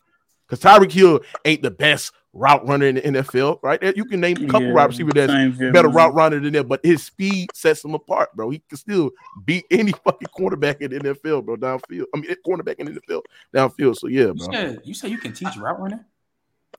because 0.48 0.62
Tyreek 0.62 0.92
Hill 0.92 1.20
ain't 1.44 1.62
the 1.62 1.70
best 1.70 2.12
route 2.32 2.66
runner 2.66 2.86
in 2.86 2.96
the 2.96 3.00
NFL, 3.02 3.58
right? 3.62 3.82
You 3.96 4.04
can 4.04 4.20
name 4.20 4.36
a 4.36 4.46
couple 4.46 4.68
Yeah, 4.68 4.74
wide 4.74 4.84
receivers 4.86 5.14
that's 5.14 5.32
here, 5.32 5.72
better 5.72 5.88
man. 5.88 5.96
route 5.96 6.14
runner 6.14 6.40
than 6.40 6.52
that, 6.54 6.68
but 6.68 6.84
his 6.84 7.02
speed 7.02 7.48
sets 7.54 7.84
him 7.84 7.94
apart, 7.94 8.34
bro. 8.34 8.50
He 8.50 8.62
can 8.68 8.78
still 8.78 9.10
beat 9.44 9.64
any 9.70 9.92
fucking 9.92 10.28
cornerback 10.38 10.80
in 10.80 10.90
the 10.90 11.00
NFL, 11.00 11.44
bro, 11.44 11.56
downfield. 11.56 12.04
I 12.14 12.20
mean, 12.20 12.34
cornerback 12.46 12.76
in 12.76 12.86
the 12.86 13.00
NFL 13.00 13.22
downfield. 13.54 13.96
So 13.96 14.06
yeah, 14.08 14.26
You 14.26 14.38
bro. 14.38 14.50
said 14.52 14.80
you 14.84 14.94
said 14.94 15.10
you 15.10 15.18
can 15.18 15.32
teach 15.32 15.56
route 15.56 15.80
running. 15.80 16.04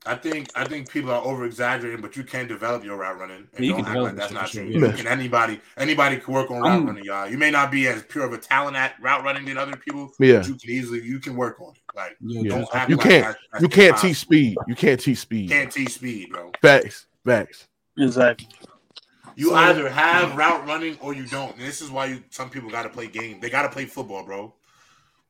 I 0.06 0.14
think 0.14 0.50
I 0.54 0.64
think 0.64 0.90
people 0.90 1.10
are 1.10 1.22
over 1.22 1.44
exaggerating, 1.44 2.00
but 2.00 2.16
you 2.16 2.24
can 2.24 2.48
develop 2.48 2.82
your 2.82 2.96
route 2.96 3.18
running. 3.18 3.46
And 3.54 3.64
you 3.66 3.72
don't 3.72 3.84
can 3.84 3.86
act 3.86 3.94
develop 3.94 4.12
like 4.12 4.16
that's 4.16 4.32
not 4.32 4.48
true. 4.48 4.72
sure, 4.72 4.80
yeah. 4.80 4.88
You 4.88 4.96
can 4.96 5.06
anybody 5.06 5.60
anybody 5.76 6.16
can 6.16 6.32
work 6.32 6.50
on 6.50 6.62
route 6.62 6.70
I'm- 6.70 6.86
running, 6.86 7.04
y'all. 7.04 7.28
You 7.28 7.36
may 7.36 7.50
not 7.50 7.70
be 7.70 7.86
as 7.86 8.02
pure 8.04 8.24
of 8.24 8.32
a 8.32 8.38
talent 8.38 8.76
at 8.76 8.94
route 9.02 9.22
running 9.24 9.44
than 9.44 9.58
other 9.58 9.76
people, 9.76 10.10
Yeah. 10.18 10.38
but 10.38 10.48
you 10.48 10.54
can 10.54 10.70
easily 10.70 11.02
you 11.02 11.20
can 11.20 11.36
work 11.36 11.60
on 11.60 11.74
it. 11.74 11.82
Like 11.94 12.16
Yeah, 12.20 12.40
Yeah. 12.40 12.48
don't 12.48 12.68
act 12.74 12.90
You 12.90 12.96
like 12.96 13.08
can't- 13.08 13.24
that's- 13.24 13.44
that's 13.52 13.62
You 13.62 13.68
can't 13.68 13.98
teach 13.98 14.16
speed. 14.16 14.56
You 14.66 14.74
can't 14.74 15.00
teach 15.00 15.18
speed. 15.18 15.50
can't 15.50 15.70
teach 15.70 15.92
speed, 15.92 16.30
bro. 16.30 16.50
Facts. 16.62 17.06
Facts. 17.26 17.68
Exactly. 17.98 18.48
You 19.36 19.50
So- 19.50 19.54
either 19.54 19.88
have 19.90 20.34
route 20.34 20.66
running 20.66 20.96
or 21.00 21.12
you 21.12 21.26
don't. 21.26 21.54
And 21.56 21.66
this 21.66 21.82
is 21.82 21.90
why 21.90 22.06
you, 22.06 22.22
some 22.30 22.48
people 22.48 22.70
got 22.70 22.84
to 22.84 22.88
play 22.88 23.06
game. 23.06 23.38
They 23.40 23.50
got 23.50 23.62
to 23.62 23.68
play 23.68 23.84
football, 23.84 24.24
bro. 24.24 24.54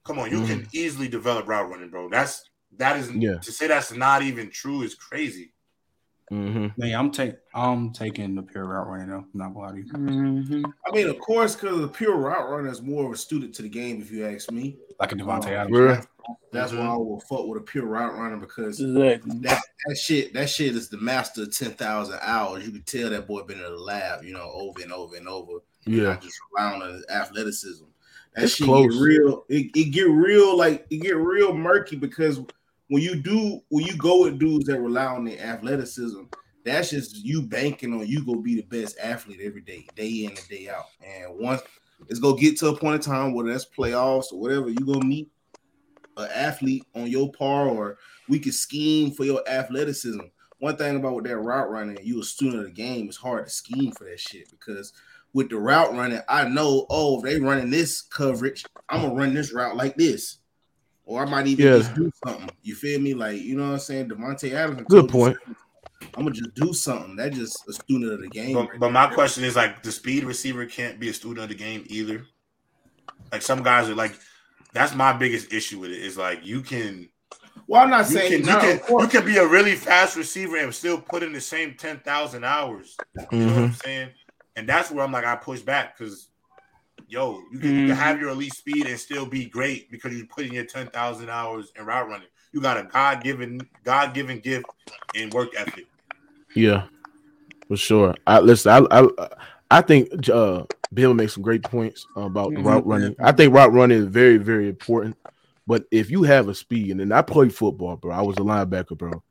Come 0.05 0.19
on, 0.19 0.31
you 0.31 0.39
mm-hmm. 0.39 0.47
can 0.47 0.69
easily 0.73 1.09
develop 1.09 1.47
route 1.49 1.69
running, 1.69 1.91
bro. 1.91 2.09
That's 2.09 2.50
that 2.79 2.97
is 2.99 3.11
Yeah. 3.13 3.39
to 3.39 3.53
say 3.53 3.67
that's 3.67 3.93
not 3.93 4.23
even 4.23 4.51
true 4.51 4.83
is 4.83 4.95
crazy. 4.95 5.53
Mm-hmm. 6.33 6.69
Man, 6.81 6.95
I'm 6.95 7.11
take 7.11 7.35
I'm 7.55 7.93
taking 7.93 8.37
the 8.37 8.43
pure 8.43 8.65
route 8.65 8.87
running 8.87 9.09
though. 9.09 9.17
I'm 9.17 9.29
not 9.35 9.53
gonna 9.53 9.67
lie 9.67 9.73
to 9.73 9.79
you. 9.79 9.85
Mm-hmm. 9.93 10.65
I 10.87 10.95
mean, 10.95 11.09
of 11.09 11.19
course, 11.19 11.57
because 11.57 11.81
the 11.81 11.89
pure 11.89 12.17
route 12.17 12.49
runner 12.49 12.71
is 12.71 12.81
more 12.83 13.07
of 13.07 13.13
a 13.13 13.17
student 13.17 13.53
to 13.57 13.63
the 13.63 13.69
game, 13.69 14.01
if 14.01 14.13
you 14.13 14.25
ask 14.27 14.49
me. 14.53 14.79
Like 15.01 15.11
a 15.11 15.17
Davante 15.17 15.47
Um, 15.47 15.53
Adams. 15.55 15.79
Yeah. 15.79 16.03
That's 16.53 16.71
Mhm. 16.71 16.79
why 16.79 16.85
I 16.87 16.97
will 16.97 17.19
fuck 17.29 17.47
with 17.47 17.61
a 17.61 17.65
pure 17.65 17.87
route 17.87 18.15
runner 18.15 18.37
because 18.37 18.79
Exactly. 18.81 19.39
that, 19.41 19.61
that 19.87 19.97
shit 19.97 20.33
that 20.35 20.49
shit 20.49 20.77
is 20.77 20.89
the 20.89 20.99
master 20.99 21.43
of 21.43 21.57
ten 21.57 21.73
thousand 21.73 22.21
hours. 22.23 22.65
You 22.65 22.71
can 22.71 22.83
tell 22.83 23.11
that 23.11 23.27
boy 23.27 23.43
been 23.43 23.59
in 23.59 23.65
the 23.65 23.71
lab, 23.71 24.23
you 24.23 24.33
know, 24.33 24.49
over 24.55 24.83
and 24.83 24.93
over 24.93 25.17
and 25.17 25.27
over. 25.27 25.55
Yeah. 25.85 26.11
Not 26.11 26.23
just 26.23 26.39
rely 26.57 26.75
on 26.75 26.93
his 26.93 27.05
athleticism. 27.11 27.85
That 28.37 28.45
It's 28.45 28.55
shit 28.55 28.67
close. 28.67 28.95
get 28.95 29.03
real. 29.03 29.45
It, 29.49 29.75
it 29.75 29.85
get 29.91 30.07
real 30.09 30.57
like 30.57 30.87
it 30.91 30.99
get 30.99 31.17
real 31.17 31.53
murky 31.53 31.97
because 31.97 32.41
when 32.91 33.03
you 33.03 33.15
do 33.15 33.61
when 33.69 33.85
you 33.85 33.97
go 33.97 34.23
with 34.23 34.41
dudes 34.41 34.67
that 34.67 34.81
rely 34.81 35.07
on 35.07 35.25
their 35.25 35.41
athleticism, 35.41 36.23
that's 36.65 36.91
just 36.91 37.25
you 37.25 37.41
banking 37.41 37.95
on 37.95 38.07
you 38.07 38.25
gonna 38.27 38.41
be 38.41 38.57
the 38.57 38.63
best 38.63 38.99
athlete 39.01 39.39
every 39.41 39.61
day, 39.61 39.87
day 39.95 40.25
in 40.25 40.31
and 40.31 40.49
day 40.49 40.69
out. 40.69 40.87
And 41.01 41.39
once 41.39 41.63
it's 42.09 42.19
gonna 42.19 42.41
get 42.41 42.59
to 42.59 42.69
a 42.69 42.77
point 42.77 42.97
in 42.97 43.01
time 43.13 43.33
whether 43.33 43.53
that's 43.53 43.65
playoffs 43.65 44.33
or 44.33 44.41
whatever, 44.41 44.69
you 44.69 44.85
gonna 44.85 45.07
meet 45.07 45.31
an 46.17 46.29
athlete 46.35 46.85
on 46.97 47.07
your 47.07 47.31
par, 47.31 47.69
or 47.69 47.99
we 48.29 48.41
can 48.41 48.51
scheme 48.51 49.13
for 49.13 49.25
your 49.25 49.49
athleticism. 49.49 50.21
One 50.59 50.77
thing 50.77 50.97
about 50.97 51.15
with 51.15 51.27
that 51.27 51.39
route 51.39 51.71
running, 51.71 51.97
you 52.03 52.21
a 52.21 52.25
student 52.25 52.59
of 52.59 52.65
the 52.65 52.73
game, 52.73 53.07
it's 53.07 53.17
hard 53.17 53.47
to 53.47 53.51
scheme 53.51 53.93
for 53.93 54.03
that 54.05 54.19
shit 54.19 54.51
because 54.51 54.93
with 55.33 55.49
the 55.49 55.57
route 55.59 55.95
running, 55.95 56.23
I 56.29 56.49
know, 56.49 56.87
oh, 56.91 57.19
if 57.19 57.23
they 57.23 57.39
running 57.39 57.71
this 57.71 58.01
coverage, 58.01 58.65
I'm 58.89 59.03
gonna 59.03 59.15
run 59.15 59.33
this 59.33 59.55
route 59.55 59.77
like 59.77 59.95
this. 59.95 60.40
Or 61.11 61.27
I 61.27 61.29
might 61.29 61.49
even 61.49 61.67
Yeah. 61.67 61.79
just 61.79 61.93
do 61.97 62.09
something. 62.25 62.49
You 62.63 62.77
feel 62.77 63.01
me? 63.01 63.15
Like, 63.15 63.43
you 63.43 63.57
know 63.57 63.67
what 63.67 63.73
I'm 63.73 63.79
saying? 63.81 64.11
Davante 64.11 64.53
Adams. 64.53 64.83
Good 64.89 65.09
told 65.09 65.11
point. 65.11 65.39
I'm 66.15 66.23
gonna 66.23 66.31
just 66.31 66.55
do 66.55 66.73
something. 66.73 67.17
That's 67.17 67.37
just 67.37 67.69
a 67.69 67.73
student 67.73 68.13
of 68.13 68.21
the 68.21 68.29
game. 68.29 68.55
But, 68.55 68.71
right 68.71 68.79
but 68.79 68.93
my 68.93 69.09
question 69.13 69.43
is 69.43 69.57
like 69.57 69.83
the 69.83 69.91
speed 69.91 70.23
receiver 70.23 70.65
can't 70.67 71.01
be 71.01 71.09
a 71.09 71.13
student 71.13 71.41
of 71.41 71.49
the 71.49 71.57
game 71.57 71.85
either. 71.89 72.27
Like 73.33 73.43
some 73.43 73.65
guys 73.65 73.89
are 73.89 73.97
like, 73.97 74.17
that's 74.73 74.95
my 74.95 75.13
biggest 75.13 75.53
issue 75.53 75.81
with 75.81 75.91
it. 75.91 76.01
Is 76.01 76.17
like 76.17 76.47
you 76.47 76.61
can 76.63 77.09
Well, 77.67 77.83
I'm 77.83 77.91
not 77.91 78.09
you 78.09 78.17
saying 78.17 78.31
can, 78.31 78.41
you, 78.43 78.47
no, 78.47 78.61
can 78.61 79.01
you 79.01 79.09
can 79.09 79.25
be 79.25 79.39
a 79.39 79.47
really 79.47 79.75
fast 79.75 80.17
receiver 80.17 80.59
and 80.59 80.73
still 80.73 81.01
put 81.01 81.25
in 81.25 81.33
the 81.33 81.41
same 81.41 81.75
ten 81.75 81.99
thousand 81.99 82.45
hours. 82.45 82.97
You 83.33 83.39
know 83.39 83.47
what 83.47 83.55
mm-hmm. 83.55 83.65
I'm 83.65 83.73
saying? 83.73 84.09
And 84.55 84.69
that's 84.69 84.93
where 84.93 85.05
I'm 85.05 85.11
like, 85.11 85.25
I 85.25 85.35
push 85.35 85.61
back 85.61 85.99
because, 85.99 86.30
yo, 87.11 87.43
you 87.53 87.59
can, 87.59 87.69
you 87.69 87.87
can 87.87 87.97
Mhm. 87.97 87.97
have 87.97 88.21
your 88.21 88.31
elite 88.31 88.55
speed 88.55 88.87
and 88.87 88.99
still 88.99 89.27
be 89.27 89.47
great 89.47 89.91
because 89.91 90.15
you 90.15 90.27
put 90.27 90.47
in 90.47 90.53
your 90.53 90.65
ten 90.65 90.87
thousand 90.89 91.29
hours 91.29 91.73
in 91.79 91.85
route 91.85 92.09
running. 92.09 92.29
You 92.53 92.61
got 92.61 92.79
a 92.79 92.85
God 92.85 93.23
given 93.23 93.61
God 93.85 94.15
given 94.15 94.39
gift 94.39 94.67
and 95.17 95.33
work 95.33 95.51
ethic. 95.57 95.87
Yeah, 96.55 96.85
for 97.69 97.77
sure. 97.77 98.15
I 98.27 98.41
listen. 98.41 98.71
I 98.73 99.01
I, 99.01 99.29
I 99.71 99.81
think 99.83 100.29
uh, 100.29 100.65
Bill 100.95 101.15
makes 101.15 101.35
some 101.35 101.43
great 101.43 101.63
points 101.63 102.07
about 102.17 102.55
the 102.55 102.61
Mhm. 102.61 102.65
route 102.65 102.87
running. 102.87 103.17
I 103.21 103.33
think 103.33 103.55
route 103.55 103.73
running 103.73 103.99
is 103.99 104.07
very 104.07 104.37
very 104.37 104.69
important. 104.69 105.17
But 105.67 105.85
if 105.91 106.11
you 106.11 106.23
have 106.25 106.49
a 106.49 106.55
speed, 106.55 106.91
and 106.91 107.01
then 107.01 107.13
I 107.13 107.23
played 107.23 107.55
football, 107.55 107.97
bro. 107.97 108.13
I 108.13 108.23
was 108.23 108.37
a 108.39 108.41
linebacker, 108.41 108.97
bro. 108.97 109.23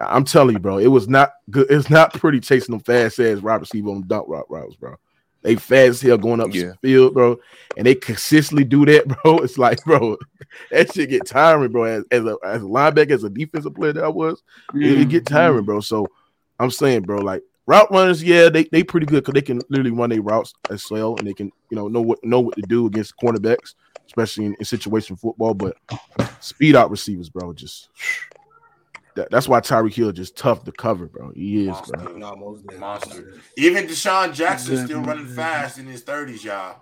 I'm 0.00 0.24
telling 0.24 0.54
you, 0.54 0.60
bro. 0.60 0.78
It 0.78 0.88
was 0.88 1.08
not 1.08 1.34
good. 1.50 1.66
It's 1.70 1.90
not 1.90 2.12
pretty 2.14 2.40
chasing 2.40 2.72
them 2.72 2.80
fast 2.80 3.18
ass 3.20 3.40
wide 3.40 3.60
receiver 3.60 3.90
on 3.90 4.04
dump 4.06 4.26
route 4.28 4.46
routes, 4.48 4.74
bro. 4.76 4.96
They 5.44 5.56
fast 5.56 5.88
as 5.90 6.00
hell 6.00 6.16
going 6.16 6.40
up 6.40 6.54
Yeah. 6.54 6.68
the 6.68 6.76
field, 6.80 7.12
bro, 7.12 7.36
and 7.76 7.86
they 7.86 7.94
consistently 7.94 8.64
do 8.64 8.86
that, 8.86 9.06
bro. 9.22 9.38
It's 9.38 9.58
like, 9.58 9.84
bro, 9.84 10.16
that 10.70 10.92
shit 10.92 11.10
get 11.10 11.26
tiring, 11.26 11.70
bro. 11.70 11.84
As, 11.84 12.04
as 12.10 12.24
a 12.24 12.36
as 12.42 12.62
a 12.62 12.66
linebacker, 12.66 13.10
as 13.10 13.24
a 13.24 13.30
defensive 13.30 13.74
player 13.74 13.92
that 13.92 14.04
I 14.04 14.08
was, 14.08 14.42
it, 14.74 15.00
it 15.00 15.08
get 15.10 15.24
mm-hmm. 15.24 15.34
tiring, 15.34 15.64
bro. 15.64 15.80
So 15.80 16.08
I'm 16.58 16.70
saying, 16.70 17.02
bro, 17.02 17.18
like 17.18 17.42
route 17.66 17.90
runners, 17.90 18.22
yeah, 18.22 18.48
they 18.48 18.64
they 18.64 18.82
pretty 18.82 19.04
good 19.04 19.22
because 19.22 19.34
they 19.34 19.42
can 19.42 19.60
literally 19.68 19.90
run 19.90 20.08
their 20.08 20.22
routes 20.22 20.54
as 20.70 20.90
well, 20.90 21.16
and 21.16 21.28
they 21.28 21.34
can 21.34 21.52
you 21.68 21.76
know 21.76 21.88
know 21.88 22.00
what 22.00 22.24
know 22.24 22.40
what 22.40 22.56
to 22.56 22.62
do 22.62 22.86
against 22.86 23.14
cornerbacks, 23.18 23.74
especially 24.06 24.46
in, 24.46 24.54
in 24.58 24.64
situation 24.64 25.14
football. 25.14 25.52
But 25.52 25.76
speed 26.40 26.74
out 26.74 26.90
receivers, 26.90 27.28
bro, 27.28 27.52
just 27.52 27.90
that, 29.16 29.30
that's 29.30 29.48
why 29.48 29.60
Tyreek 29.60 29.94
Hill 29.94 30.12
just 30.12 30.36
tough 30.36 30.64
to 30.64 30.72
cover, 30.72 31.06
bro. 31.06 31.32
He 31.34 31.66
is, 31.68 31.80
bro. 31.82 32.02
Monster. 32.02 32.18
No, 32.18 32.36
most. 32.36 32.78
Monster. 32.78 33.34
Even 33.56 33.86
DeSean 33.86 34.32
Jackson 34.34 34.84
still 34.84 35.00
running 35.02 35.26
fast 35.26 35.78
in 35.78 35.86
his 35.86 36.02
thirties, 36.02 36.44
y'all. 36.44 36.76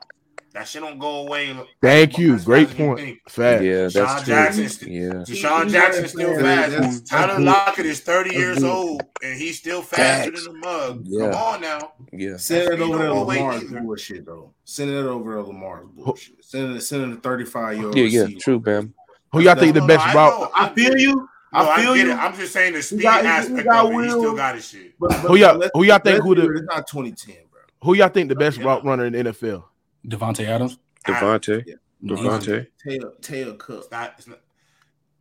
That 0.55 0.68
shit 0.68 0.83
don't 0.83 0.99
go 0.99 1.26
away. 1.26 1.57
Thank 1.80 2.18
you, 2.18 2.39
great 2.41 2.66
fast 2.68 2.72
as 2.74 2.78
you 2.78 2.85
point. 2.87 2.99
think. 3.01 3.18
Fast. 3.30 3.62
Yeah, 3.64 3.72
DeSean 3.72 3.93
that's 3.95 4.22
true. 4.24 4.35
Jackson 4.35 4.68
st- 4.68 4.91
Yeah. 4.93 5.01
DeSean 5.09 5.26
He's 5.26 5.72
Jackson 5.72 5.72
running 5.72 6.09
still 6.09 6.35
fast. 6.35 6.43
fast. 6.43 6.70
That's- 6.72 6.99
that's 6.99 7.11
Tyler 7.11 7.37
good. 7.37 7.45
Lockett 7.47 7.87
is 7.87 8.01
30 8.01 8.35
years 8.37 8.62
old 8.62 9.03
and 9.22 9.39
he's 9.41 9.59
still 9.59 9.80
faster 9.80 10.30
Facts. 10.30 10.45
than 10.45 10.53
the 10.53 10.59
mug. 10.66 11.03
Yeah. 11.07 11.30
Come 11.30 11.35
on 11.43 11.61
now. 11.62 11.93
Yeah. 12.12 12.37
Send 12.37 12.64
it 12.64 12.68
over 12.68 12.76
don't 12.76 12.91
to 12.93 12.99
go 13.07 13.22
away 13.22 13.37
Lamar's 13.39 13.62
either. 13.64 13.80
bullshit 13.80 14.26
though. 14.26 14.53
Send 14.64 14.91
it 14.91 15.07
over 15.07 15.37
to 15.37 15.43
Lamar's 15.43 15.87
bullshit. 15.95 16.45
Send 16.45 16.76
it, 16.76 16.80
send 16.83 17.11
it 17.11 17.14
to 17.14 17.20
35 17.22 17.76
year 17.78 17.87
old. 17.87 17.97
Yeah, 17.97 18.05
yeah, 18.05 18.26
true, 18.39 18.61
Bam. 18.61 18.93
Who 19.33 19.41
y'all 19.41 19.55
think 19.55 19.72
the 19.72 19.80
No, 19.80 19.87
no, 19.87 19.95
best 19.97 20.07
I 20.09 20.14
route? 20.14 20.51
I 20.55 20.68
feel 20.74 20.99
you. 20.99 21.28
No, 21.53 21.59
I 21.61 21.75
I, 21.75 21.83
feel 21.83 21.95
get 21.95 22.07
you. 22.07 22.13
it. 22.13 22.17
I'm 22.17 22.35
just 22.35 22.53
saying 22.53 22.73
the 22.75 22.83
speed 22.83 23.03
got- 23.03 23.25
aspect 23.25 23.65
got 23.69 23.87
of 23.87 23.93
it. 23.93 24.05
He 24.05 24.09
still 24.11 24.35
got 24.37 24.55
his 24.55 24.69
shit. 24.69 24.95
But, 24.99 25.11
but 25.11 25.19
Who 25.21 25.37
y'all 25.37 25.63
who 25.75 25.85
y'all 25.85 25.99
think 25.99 26.23
who 26.23 26.35
the 26.35 26.49
It's 26.51 26.63
not 26.63 26.87
2010, 26.87 27.37
bro. 27.51 27.61
who 27.83 27.95
y'all 27.95 28.09
think 28.09 28.29
the 28.29 28.35
best 28.37 28.59
Yeah. 28.59 28.65
route 28.65 28.85
runner 28.85 29.05
in 29.07 29.13
the 29.13 29.19
NFL? 29.33 29.65
Davante 30.07 30.45
Adams. 30.47 30.79
Davante. 31.07 31.65
Yeah. 31.67 31.75
Davante. 32.05 32.67
Taylor, 32.85 33.13
Taylor 33.21 33.55
Cook. 33.55 33.81
It's 33.83 33.91
not. 33.91 34.15
It's 34.19 34.27
not. 34.29 34.41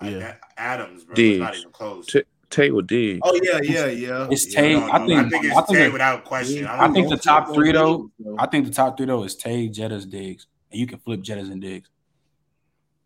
Yeah. 0.04 0.10
Yeah. 0.10 0.34
Adams, 0.58 1.04
bro. 1.04 1.16
Diggs. 1.16 1.34
It's 1.36 1.42
not 1.42 1.56
even 1.58 1.72
close. 1.72 2.06
T- 2.08 2.24
Taylor 2.50 2.82
Diggs. 2.82 3.20
Oh 3.24 3.40
yeah, 3.44 3.60
yeah, 3.62 3.86
yeah. 3.88 4.28
It's 4.32 4.54
yeah. 4.54 4.62
Tay. 4.62 4.74
No, 4.74 4.88
no, 4.88 4.92
I 4.94 4.98
think- 5.06 5.20
I 5.20 5.30
think 5.30 5.46
it's 5.46 5.54
I 5.56 5.62
think 5.62 5.68
Tay 5.68 5.84
that- 5.84 5.94
without 5.94 6.24
question. 6.26 6.64
Yeah, 6.64 6.74
I, 6.74 6.86
I 6.88 6.92
think 6.92 7.10
the 7.10 7.18
top 7.18 7.54
three, 7.54 7.72
though, 7.72 8.10
Diggs, 8.18 8.36
I 8.40 8.46
think 8.48 8.66
the 8.66 8.72
top 8.74 8.98
three 8.98 9.06
though 9.06 9.24
is 9.24 9.36
Tay, 9.36 9.70
Jettas, 9.70 10.10
Diggs, 10.10 10.48
and 10.72 10.80
you 10.80 10.88
can 10.88 11.00
flip 11.00 11.22
Jettas 11.22 11.52
and 11.52 11.62
Diggs, 11.62 11.90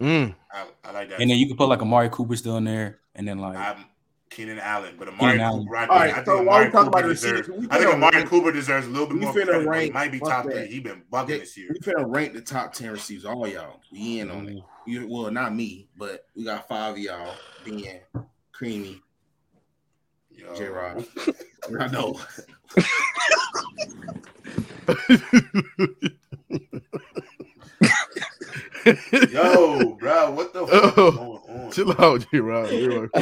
Mm. 0.01 0.35
I, 0.51 0.65
I 0.83 0.91
like 0.91 1.09
that. 1.09 1.21
and 1.21 1.29
then 1.29 1.37
you 1.37 1.47
can 1.47 1.55
put 1.57 1.69
like 1.69 1.81
Amari 1.81 2.09
Cooper 2.09 2.35
still 2.35 2.57
in 2.57 2.63
there, 2.65 2.99
and 3.15 3.27
then 3.27 3.39
like 3.39 3.57
I'm 3.57 3.85
Keenan 4.29 4.59
Allen, 4.59 4.95
but 4.97 5.07
Amari 5.07 5.33
Keenan 5.33 5.45
Allen. 5.45 5.63
Cooper. 5.65 5.75
I 5.77 5.79
think, 5.81 5.91
All 5.91 5.97
right, 5.97 6.09
I 6.11 6.13
think 6.15 6.25
so 6.25 6.35
while 6.37 6.41
Amari 6.41 6.65
we 6.65 6.71
talk 6.71 6.85
Cooper 6.85 6.99
about 6.99 7.09
deserves. 7.09 7.47
receivers, 7.47 7.67
I 7.71 7.77
think 7.79 7.93
Amari 7.93 8.15
rank- 8.17 8.29
Cooper 8.29 8.51
deserves 8.51 8.87
a 8.87 8.89
little 8.89 9.07
bit 9.07 9.13
we 9.15 9.19
more 9.21 9.33
finna 9.33 9.45
credit. 9.45 9.65
but 9.67 9.83
He 9.83 9.91
might 9.91 10.11
be 10.11 10.19
top 10.19 10.45
that. 10.45 10.51
three. 10.53 10.65
He 10.67 10.79
been 10.79 11.03
bugging 11.11 11.29
Yeah, 11.29 11.37
this 11.37 11.57
year. 11.57 11.69
We 11.71 11.79
finna 11.79 12.05
rank 12.13 12.33
the 12.33 12.41
top 12.41 12.73
10 12.73 12.91
receivers. 12.91 13.25
All 13.25 13.47
y'all. 13.47 13.79
We 13.91 14.19
in 14.19 14.31
on 14.31 14.47
it. 14.47 14.55
Mm. 14.57 14.63
You, 14.87 15.07
well, 15.09 15.31
not 15.31 15.55
me, 15.55 15.87
but 15.97 16.25
we 16.35 16.43
got 16.43 16.67
five 16.67 16.93
of 16.93 16.99
y'all 16.99 17.33
being 17.63 17.99
creamy. 18.51 19.01
J 20.57 20.65
Rod. 20.67 21.05
I 21.79 21.87
know. 21.87 22.19
Yo, 29.31 29.95
bro, 29.99 30.31
what 30.31 30.53
the 30.53 30.67
fuck 30.67 30.93
Oh. 30.97 31.07
is 31.09 31.15
going 31.15 31.41
on? 31.65 31.71
Chill 31.71 31.91
out, 32.01 32.25
J 32.31 32.39
Rob. 32.39 33.09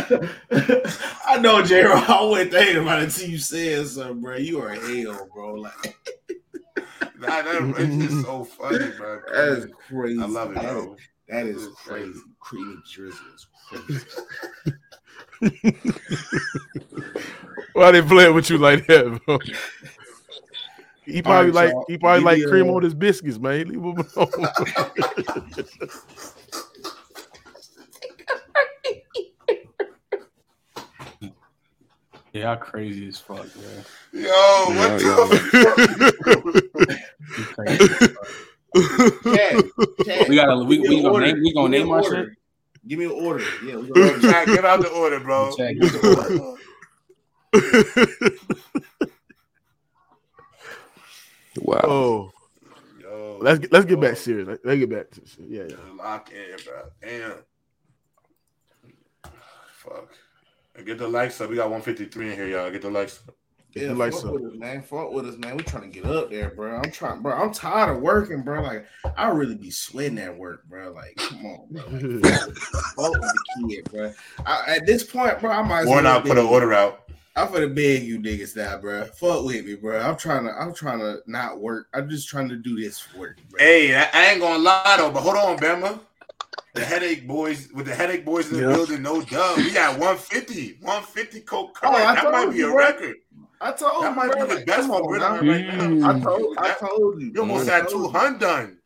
I 1.26 1.38
know, 1.40 1.62
J 1.64 1.84
Rod. 1.84 2.10
I 2.10 2.24
wasn't 2.24 2.52
thinking 2.52 2.78
about 2.84 3.02
it 3.02 3.06
until 3.06 3.30
you 3.30 3.38
said 3.38 3.88
something, 3.88 4.22
bro. 4.22 4.36
You 4.38 4.62
are 4.62 4.70
a 4.70 4.76
hell, 4.80 5.28
bro. 5.34 5.56
Like 5.56 5.98
Nah, 7.20 7.42
that, 7.42 7.76
it's 7.78 7.96
just 8.12 8.26
so 8.26 8.44
funny, 8.44 8.90
bro. 8.98 9.22
that 9.34 9.48
is 9.58 9.68
crazy. 9.88 10.22
I 10.22 10.26
love 10.26 10.52
it, 10.52 10.56
That 10.56 10.66
is- 10.66 10.72
bro. 10.86 10.96
That 11.30 11.46
is 11.46 11.64
It's 11.68 11.76
crazy. 11.82 12.12
crazy. 12.12 12.20
Creamy 12.40 12.76
drizzle 12.92 13.26
is 13.34 13.48
crazy. 13.70 14.06
Why 17.74 17.92
they 17.92 18.02
playing 18.02 18.34
with 18.36 18.50
you 18.50 18.58
like 18.58 18.86
that, 18.88 19.20
bro? 19.26 19.40
He 21.06 21.22
probably 21.22 21.52
right, 21.52 21.74
like 21.74 21.86
he 21.88 21.98
probably 21.98 22.24
like 22.24 22.44
cream 22.50 22.70
on 22.70 22.84
his 22.84 22.94
biscuits, 22.94 23.40
man. 23.40 23.68
Leave 23.70 23.82
him 23.82 23.98
alone. 24.16 24.30
yeah, 32.34 32.42
y'all 32.42 32.56
crazy 32.58 33.08
as 33.08 33.20
fuck, 33.20 33.46
man. 33.56 33.86
Yo, 34.12 34.30
what 34.70 35.00
the 35.00 35.06
You 37.38 37.44
fuck. 37.46 38.16
Chad, 39.24 39.64
Chad, 40.06 40.30
We 40.30 40.36
gotta 40.36 40.64
we, 40.64 40.78
give 40.78 40.90
me 40.90 40.96
we 40.96 41.04
gonna 41.04 41.26
name 41.26 41.42
we 41.44 41.54
gonna 41.54 41.70
name 41.70 41.88
an 41.88 41.94
our 41.94 42.04
shit. 42.04 42.30
Give 42.88 43.00
me 43.00 43.06
an 43.06 43.12
order. 43.12 43.44
Yeah, 43.64 43.78
we 43.78 43.88
gonna 43.90 44.20
Jack, 44.20 44.48
give 44.48 44.66
out 44.66 44.82
the 44.82 44.90
order, 44.90 45.20
bro. 45.20 45.56
Jack, 45.56 45.76
give 45.80 45.92
the 45.92 46.58
Wow. 51.58 51.80
oh, 51.84 52.32
Yo, 53.00 53.38
let's 53.42 53.60
get 53.60 53.72
let's 53.72 53.86
get 53.86 54.02
back 54.02 54.18
serious. 54.18 54.48
Let's, 54.48 54.66
let's 54.66 54.80
get 54.80 54.90
back 54.90 55.12
to 55.12 55.22
shit. 55.28 55.46
Yeah, 55.48 55.64
yeah. 55.70 55.76
Lock 55.96 56.32
in, 56.32 56.58
bro. 56.66 56.82
Damn. 57.00 57.34
Fuck. 59.74 60.10
Get 60.82 60.98
the 60.98 61.08
likes 61.08 61.40
up. 61.40 61.50
We 61.50 61.56
got 61.56 61.70
153 61.70 62.32
in 62.32 62.36
here, 62.36 62.48
y'all. 62.48 62.72
Get 62.72 62.82
the 62.82 62.90
likes 62.90 63.22
up. 63.28 63.36
Yeah, 63.76 63.88
the 63.88 63.96
lights 63.96 64.18
fuck 64.18 64.28
up. 64.28 64.34
with 64.34 64.54
us, 64.54 64.60
man. 64.60 64.82
Fuck 64.84 65.12
with 65.12 65.28
us, 65.28 65.38
man. 65.38 65.58
We 65.58 65.64
trying 65.64 65.92
to 65.92 66.00
get 66.00 66.06
up 66.06 66.30
there, 66.30 66.52
bro. 66.52 66.78
I'm 66.78 66.92
trying, 66.92 67.22
bro. 67.22 67.34
I'm 67.34 67.52
tired 67.52 67.96
of 67.96 68.04
working, 68.04 68.44
bro. 68.44 68.62
Like 68.62 68.86
I 69.18 69.30
really 69.30 69.56
be 69.56 69.72
sweating 69.72 70.20
at 70.20 70.38
work, 70.38 70.68
bro. 70.70 70.92
Like, 70.92 71.16
come 71.16 71.46
on, 71.46 71.68
bro. 71.72 71.84
Like, 71.90 72.34
fuck 72.96 73.12
with 73.12 73.22
the 73.22 73.68
kid, 73.68 73.92
bro. 73.92 74.14
I, 74.46 74.76
at 74.76 74.86
this 74.86 75.04
point, 75.04 75.40
bro, 75.40 75.50
I 75.50 75.64
might. 75.64 75.82
as 75.82 75.86
well 75.86 75.96
Warnock 75.96 76.26
put 76.26 76.38
an 76.38 76.46
order 76.46 76.74
out. 76.74 77.00
I'm 77.36 77.52
gonna 77.52 77.68
beg 77.68 78.04
you 78.04 78.20
niggas 78.20 78.56
now, 78.56 78.78
bro. 78.78 79.06
Fuck 79.06 79.46
with 79.46 79.66
me, 79.66 79.74
bro. 79.74 80.00
I'm 80.00 80.18
trying 80.18 80.46
to. 80.46 80.52
I'm 80.52 80.74
trying 80.74 81.00
to 81.00 81.22
not 81.26 81.60
work. 81.60 81.88
I'm 81.96 82.08
just 82.08 82.28
trying 82.28 82.50
to 82.50 82.56
do 82.56 82.80
this 82.80 83.00
for 83.00 83.20
work, 83.20 83.38
bro. 83.50 83.60
Hey, 83.60 83.96
I, 83.96 84.08
I 84.14 84.32
ain't 84.32 84.40
gonna 84.40 84.62
lie 84.62 84.96
though, 84.98 85.10
but 85.10 85.22
hold 85.22 85.38
on, 85.38 85.58
Bama. 85.58 86.00
The 86.74 86.84
headache 86.84 87.28
boys 87.28 87.70
with 87.72 87.86
the 87.86 87.94
headache 87.94 88.26
boys 88.26 88.50
in 88.52 88.58
the 88.58 88.64
Yeah. 88.70 88.76
building, 88.76 89.04
no 89.04 89.22
dub. 89.22 89.58
We 89.58 89.72
got 89.72 90.00
150, 90.00 90.78
150 90.82 91.42
coke 91.42 91.78
Oh, 91.84 91.94
I 91.94 92.16
that 92.16 92.32
might 92.32 92.52
be 92.52 92.62
a 92.62 92.66
bro. 92.66 92.76
record. 92.78 93.16
I 93.62 93.72
told 93.74 94.04
That 94.04 94.10
you, 94.10 94.16
might 94.16 94.32
bro. 94.32 94.48
be 94.48 94.56
the 94.56 94.66
best 94.66 94.80
come 94.80 94.88
for 94.90 95.04
on, 95.04 95.08
Britain 95.08 95.46
now. 95.46 95.52
right 95.54 95.68
now. 95.68 95.84
Mm. 95.88 96.04
I 96.04 96.20
told. 96.24 96.58
I 96.58 96.74
told 96.74 97.22
you. 97.22 97.32
You 97.36 97.40
almost 97.42 97.70
I 97.70 97.76
had 97.76 97.90
told 97.90 98.06
you. 98.08 98.12
200. 98.12 98.78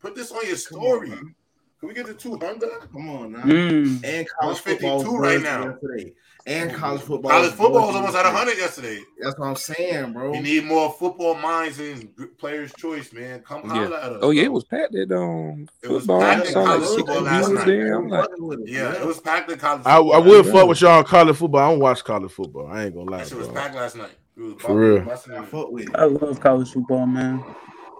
Put 0.00 0.14
this 0.16 0.32
on 0.32 0.46
your 0.48 0.56
story. 0.56 1.10
man. 1.10 1.34
Can 1.78 1.88
we 1.88 1.94
get 1.94 2.06
to 2.06 2.14
200? 2.14 2.70
Come 2.92 3.08
on 3.08 3.32
now. 3.32 3.42
Mm. 3.42 4.04
And 4.04 4.26
college 4.40 4.58
football 4.58 5.04
right 5.18 5.40
now. 5.40 5.64
yesterday. 5.70 6.12
And 6.48 6.72
college 6.74 7.02
football. 7.02 7.30
College 7.30 7.50
was 7.50 7.58
football 7.58 7.86
was 7.88 7.96
almost 7.96 8.16
at 8.16 8.24
yesterday. 8.24 8.34
100 8.34 8.58
yesterday. 8.58 9.00
That's 9.20 9.38
what 9.38 9.46
I'm 9.48 9.56
saying, 9.56 10.12
bro. 10.14 10.32
You 10.34 10.40
need 10.42 10.64
more 10.64 10.90
football 10.92 11.34
minds 11.34 11.78
and 11.78 12.08
players' 12.38 12.72
choice, 12.74 13.12
man. 13.12 13.40
Come 13.40 13.62
Yeah. 13.64 13.70
holler 13.84 13.96
at 13.96 14.12
us. 14.12 14.18
Oh 14.22 14.30
yeah, 14.30 14.44
it 14.44 14.52
was 14.52 14.64
packed 14.64 14.94
at 14.94 15.12
um 15.12 15.68
It 15.82 15.88
was 15.90 16.00
football. 16.06 16.20
packed 16.20 16.40
I 16.40 16.46
at 16.46 16.52
saw 16.52 16.60
like 16.60 16.68
college 16.68 16.86
six 16.88 16.96
football 17.02 17.20
last 17.22 17.50
night. 17.50 17.66
there. 17.66 17.94
I'm 17.94 18.08
like, 18.08 18.28
Yeah, 18.64 18.92
it 18.94 19.06
was 19.06 19.20
packed 19.20 19.50
in 19.50 19.58
college. 19.58 19.82
I, 19.84 19.96
football 19.96 20.12
I 20.12 20.16
last 20.18 20.26
will 20.26 20.42
night. 20.44 20.52
fuck 20.52 20.68
with 20.68 20.80
y'all 20.80 20.98
on 20.98 21.04
college 21.04 21.36
football. 21.36 21.60
I 21.60 21.70
don't 21.70 21.80
watch 21.80 22.04
college 22.04 22.32
football. 22.32 22.66
I 22.68 22.84
ain't 22.84 22.94
gonna 22.94 23.10
lie, 23.10 23.18
That 23.18 23.28
shit 23.28 23.38
was 23.38 23.48
packed 23.48 23.74
last 23.74 23.96
night. 23.96 24.10
It 24.36 24.40
was 24.40 24.54
For 24.62 24.74
real. 24.74 25.10
I 25.10 25.44
fuck 25.44 25.70
with 25.70 25.88
it. 25.88 25.94
I 25.96 26.04
love 26.04 26.40
college 26.40 26.72
football, 26.72 27.06
man. 27.06 27.44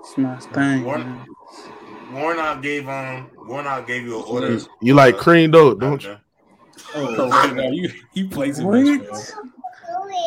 It's 0.00 0.16
my 0.16 0.36
thing. 0.38 0.84
Warren- 0.84 1.02
man. 1.06 1.26
Warnock 2.12 2.62
gave 2.62 2.88
um 2.88 3.28
Warnock 3.46 3.86
gave 3.86 4.04
you 4.04 4.16
an 4.18 4.24
order. 4.26 4.58
You 4.80 4.94
like 4.94 5.18
cream 5.18 5.50
though, 5.50 5.74
don't 5.74 6.02
you? 6.02 6.16
Oh, 6.94 7.14
Oh, 7.18 7.52
no, 7.54 7.70
you 7.70 7.90
you 8.14 8.28
play 8.28 8.52
too 8.52 8.66
What? 8.66 8.84
much, 8.84 9.06
bro. 9.06 9.20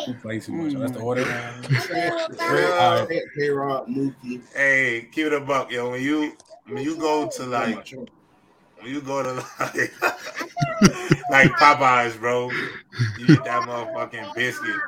You 0.06 0.14
play 0.14 0.40
too 0.40 0.52
much. 0.52 0.74
That's 0.74 0.92
the 0.92 1.00
order. 1.00 1.24
K 3.36 3.48
Rod, 3.50 3.86
Mookie. 3.88 4.42
Hey, 4.54 5.08
keep 5.12 5.26
it 5.26 5.32
a 5.32 5.40
buck, 5.40 5.70
yo. 5.70 5.90
When 5.90 6.02
you 6.02 6.36
when 6.66 6.82
you 6.82 6.96
go 6.96 7.28
to 7.28 7.44
like 7.44 7.92
when 8.80 8.92
you 8.92 9.00
go 9.00 9.22
to 9.22 9.32
like 9.60 9.92
like 11.30 11.58
Popeyes, 11.58 12.18
bro, 12.18 12.52
you 13.16 13.26
get 13.26 13.44
that 13.44 13.64
motherfucking 13.64 14.34
biscuit. 14.34 14.82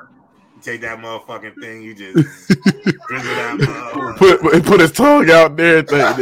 You 0.65 0.73
take 0.73 0.81
that 0.83 0.99
motherfucking 0.99 1.61
thing, 1.61 1.83
you 1.83 1.95
just 1.95 2.15
drizzle 2.49 3.35
that 3.35 3.57
motherfucker. 3.59 4.17
Put 4.17 4.65
put 4.65 4.81
his 4.81 4.93
tongue 4.93 5.31
out 5.31 5.57
there. 5.57 5.79
and 5.79 5.89
Thing. 5.89 5.99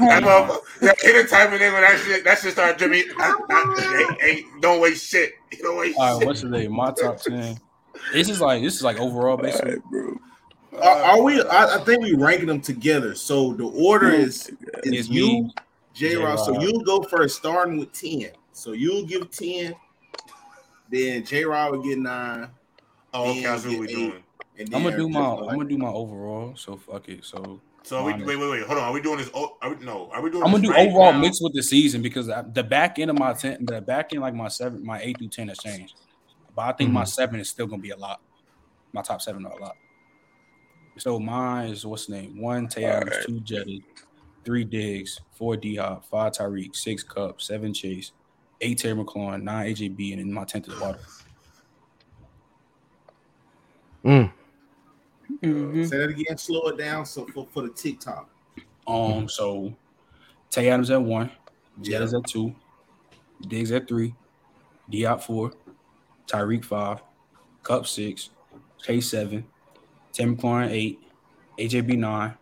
That 0.00 0.22
motherfucker, 0.22 0.80
that 0.80 0.96
any 1.04 1.26
type 1.26 1.50
when 1.50 1.60
that 1.60 2.02
shit 2.04 2.24
that 2.24 2.38
shit 2.38 2.52
start 2.52 2.78
dripping. 2.78 3.04
I, 3.18 3.34
I, 3.50 4.08
ain't, 4.10 4.22
ain't, 4.22 4.62
don't 4.62 4.80
waste 4.80 5.08
shit. 5.08 5.34
Don't 5.62 5.78
waste 5.78 5.98
All 5.98 6.12
right, 6.12 6.18
shit. 6.18 6.26
what's 6.26 6.40
today? 6.42 6.68
My 6.68 6.92
top 6.92 7.20
ten. 7.20 7.58
This 8.12 8.28
is 8.28 8.40
like 8.40 8.62
this 8.62 8.76
is 8.76 8.82
like 8.82 8.98
overall 8.98 9.36
basically. 9.36 9.78
Are, 10.80 10.82
are 10.82 11.22
we? 11.22 11.42
I, 11.42 11.76
I 11.76 11.84
think 11.84 12.02
we 12.02 12.14
ranking 12.14 12.46
them 12.46 12.60
together. 12.60 13.14
So 13.14 13.52
the 13.54 13.66
order 13.66 14.10
is 14.10 14.50
It's 14.84 14.86
is 14.86 15.08
you, 15.08 15.50
J. 15.94 16.16
Rob. 16.16 16.38
So 16.38 16.60
you 16.60 16.82
go 16.84 17.02
first, 17.02 17.36
starting 17.38 17.78
with 17.78 17.92
ten. 17.92 18.30
So 18.52 18.72
you'll 18.72 19.04
give 19.04 19.30
ten. 19.30 19.74
Then 20.90 21.24
J. 21.24 21.44
Rob 21.44 21.72
will 21.72 21.82
get 21.82 21.98
nine. 21.98 22.48
Oh, 23.12 23.30
okay, 23.30 23.42
then 23.42 23.42
that's 23.44 23.64
what 23.64 23.70
get 23.70 23.80
we 23.80 23.88
eight, 23.88 23.94
doing. 23.94 24.22
I'm 24.74 24.82
gonna 24.82 24.96
do 24.96 25.08
my 25.08 25.20
everything 25.20 25.48
I'm 25.48 25.56
gonna 25.56 25.68
do 25.68 25.78
my 25.78 25.88
overall. 25.88 26.54
So 26.56 26.76
fuck 26.76 27.08
it. 27.08 27.24
So 27.24 27.60
So 27.82 27.98
are 27.98 28.04
we, 28.04 28.12
wait, 28.24 28.36
wait, 28.36 28.50
wait. 28.50 28.62
Hold 28.64 28.78
on. 28.78 28.84
Are 28.84 28.92
we 28.92 29.00
doing 29.00 29.18
this? 29.18 29.30
o- 29.32 29.56
Are 29.62 29.74
we, 29.74 29.84
no. 29.84 30.10
Are 30.12 30.20
we 30.20 30.30
doing? 30.30 30.42
I'm 30.42 30.50
gonna 30.50 30.62
do 30.62 30.70
right 30.70 30.88
overall 30.88 31.12
now? 31.12 31.20
mixed 31.20 31.42
with 31.42 31.54
the 31.54 31.62
season 31.62 32.02
because 32.02 32.28
I- 32.28 32.42
the 32.42 32.62
back 32.62 32.98
end 32.98 33.10
of 33.10 33.18
my 33.18 33.32
ten, 33.32 33.64
the 33.64 33.80
back 33.80 34.12
end 34.12 34.22
like 34.22 34.34
my 34.34 34.48
seven, 34.48 34.84
my 34.84 35.00
eight 35.00 35.18
through 35.18 35.28
ten 35.28 35.48
has 35.48 35.58
changed, 35.58 35.94
but 36.54 36.62
I 36.62 36.72
think 36.72 36.90
my 36.90 37.02
mm-hmm. 37.02 37.08
seven 37.08 37.40
is 37.40 37.48
still 37.48 37.66
gonna 37.66 37.80
be 37.80 37.90
a 37.90 37.96
lot. 37.96 38.20
My 38.92 39.02
top 39.02 39.22
seven 39.22 39.46
are 39.46 39.52
a 39.52 39.60
lot. 39.60 39.76
So 40.98 41.18
mine 41.18 41.70
is 41.70 41.86
what's 41.86 42.06
the 42.06 42.12
name? 42.12 42.40
One 42.40 42.68
Tay 42.68 42.84
Adams, 42.84 43.24
two 43.24 43.40
Jetty, 43.40 43.82
three 44.44 44.64
Diggs, 44.64 45.20
four 45.32 45.56
D 45.56 45.76
Hop, 45.76 46.04
five 46.04 46.32
Tyreek, 46.32 46.76
six 46.76 47.02
Kupp, 47.02 47.40
seven 47.40 47.72
Chase, 47.72 48.12
eight 48.60 48.78
Terry 48.78 48.94
McLaurin, 48.94 49.42
nine 49.42 49.72
AJB, 49.74 50.12
and 50.12 50.20
then 50.20 50.32
my 50.32 50.44
tenth 50.44 50.68
is 50.68 50.78
Water. 50.80 50.98
Mm. 54.04 54.32
Mhm. 55.42 55.88
Say 55.88 55.98
that 55.98 56.10
again. 56.10 56.36
Slow 56.38 56.68
it 56.68 56.78
down. 56.78 57.06
So 57.06 57.26
for, 57.26 57.46
for 57.52 57.62
the 57.62 57.70
TikTok. 57.70 58.28
Um, 58.86 59.28
so 59.28 59.72
Tay 60.50 60.68
Adams 60.68 60.90
at 60.90 61.00
one, 61.00 61.30
Jett 61.80 62.00
Yeah. 62.10 62.18
at 62.18 62.26
two, 62.26 62.54
Diggs 63.46 63.70
at 63.72 63.86
three, 63.86 64.14
D 64.88 65.06
out 65.06 65.22
four, 65.24 65.52
Tyreek 66.26 66.64
five, 66.64 67.02
Kupp 67.62 67.86
six, 67.86 68.30
K 68.82 69.00
seven, 69.00 69.44
Tim 70.12 70.36
McLaurin 70.36 70.70
eight, 70.70 70.98
AJB 71.58 71.96
nine, 71.98 72.34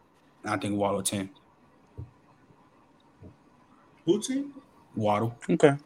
and 0.44 0.54
I 0.54 0.56
think 0.56 0.76
Waddle 0.76 1.02
ten. 1.02 1.28
Who 4.06 4.20
team? 4.22 4.54
Waddle. 4.94 5.36
Okay. 5.50 5.76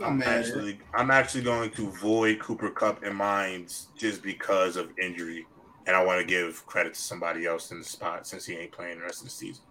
I'm 0.00 0.04
I'm 0.06 0.18
mad. 0.18 0.28
at 0.28 0.34
it. 0.34 0.38
actually, 0.48 0.78
I'm 0.94 1.10
actually 1.10 1.42
going 1.44 1.70
to 1.72 1.90
void 1.90 2.38
Cooper 2.40 2.70
Kupp 2.70 3.02
in 3.04 3.14
mines 3.14 3.88
just 3.96 4.22
because 4.22 4.76
of 4.76 4.90
injury, 4.98 5.46
and 5.86 5.96
I 5.96 6.04
want 6.04 6.20
to 6.20 6.26
give 6.26 6.64
credit 6.66 6.94
to 6.94 7.00
somebody 7.00 7.46
else 7.46 7.70
in 7.70 7.78
the 7.78 7.84
spot 7.84 8.26
since 8.26 8.44
he 8.46 8.54
ain't 8.54 8.72
playing 8.72 8.98
the 8.98 9.04
rest 9.04 9.20
of 9.20 9.24
the 9.26 9.30
season, 9.30 9.64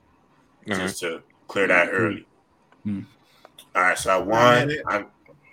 just 0.68 1.00
to 1.02 1.22
clear 1.48 1.68
that 1.68 1.90
early. 1.92 2.26
Hmm. 2.84 3.02
All 3.76 3.82
right, 3.82 3.98
so 3.98 4.12
I 4.12 4.20
mad 4.20 4.28
won. 4.28 4.58
at 4.58 4.70
it. 4.70 4.82
I, 4.88 5.06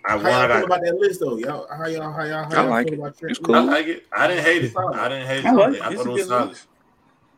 I 0.04 0.10
How 0.10 0.16
won. 0.16 0.24
y'all 0.26 0.32
I 0.34 0.46
feel 0.48 0.48
got. 0.48 0.64
about 0.64 0.80
that 0.84 0.94
list 0.98 1.20
though? 1.20 1.36
Y'all, 1.36 1.66
how 1.68 1.86
y'all, 1.86 2.12
how 2.12 2.24
y'all, 2.24 2.44
how 2.44 2.50
I 2.50 2.60
y'all 2.62 2.70
like 2.70 2.86
it. 2.88 2.94
about 2.94 3.16
It's 3.22 3.38
I 3.38 3.42
cool. 3.42 3.52
Williams? 3.54 3.70
like 3.72 3.86
it. 3.86 4.06
I 4.12 4.26
didn't 4.26 4.44
hate 4.44 4.64
it. 4.64 4.72
I 4.76 5.08
didn't 5.08 5.26
hate 5.26 5.44
it. 5.44 5.46
I 5.46 5.52
like 5.52 5.74
it. 5.74 5.82
I 5.82 5.94
thought 5.94 6.06
it 6.06 6.12
was 6.12 6.26
solid. 6.26 6.48
list. 6.50 6.66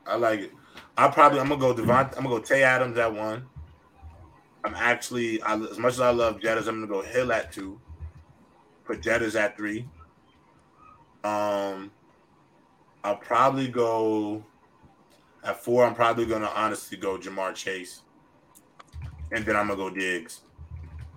I 0.06 0.16
like 0.16 0.40
it. 0.40 0.52
I 0.96 1.08
probably 1.08 1.40
I'm 1.40 1.48
gonna 1.48 1.60
go 1.60 1.74
Devont. 1.74 2.16
I'm 2.16 2.22
gonna 2.24 2.28
go 2.28 2.38
Tay 2.38 2.62
Adams 2.62 2.96
at 2.98 3.12
one. 3.12 3.46
I'm 4.64 4.74
actually 4.74 5.42
I, 5.42 5.56
as 5.58 5.78
much 5.78 5.94
as 5.94 6.00
I 6.00 6.10
love 6.10 6.40
Jettas, 6.40 6.66
I'm 6.68 6.76
gonna 6.80 6.86
go 6.86 7.02
Hill 7.02 7.32
at 7.32 7.52
two. 7.52 7.80
Put 8.84 9.00
Jettas 9.02 9.38
at 9.38 9.56
three. 9.56 9.88
Um, 11.22 11.90
I'll 13.02 13.16
probably 13.16 13.68
go 13.68 14.44
at 15.42 15.62
four. 15.62 15.84
I'm 15.84 15.94
probably 15.94 16.26
gonna 16.26 16.50
honestly 16.54 16.96
go 16.96 17.18
Ja'Marr 17.18 17.54
Chase, 17.54 18.02
and 19.32 19.44
then 19.44 19.56
I'm 19.56 19.68
gonna 19.68 19.76
go 19.76 19.90
Diggs. 19.90 20.40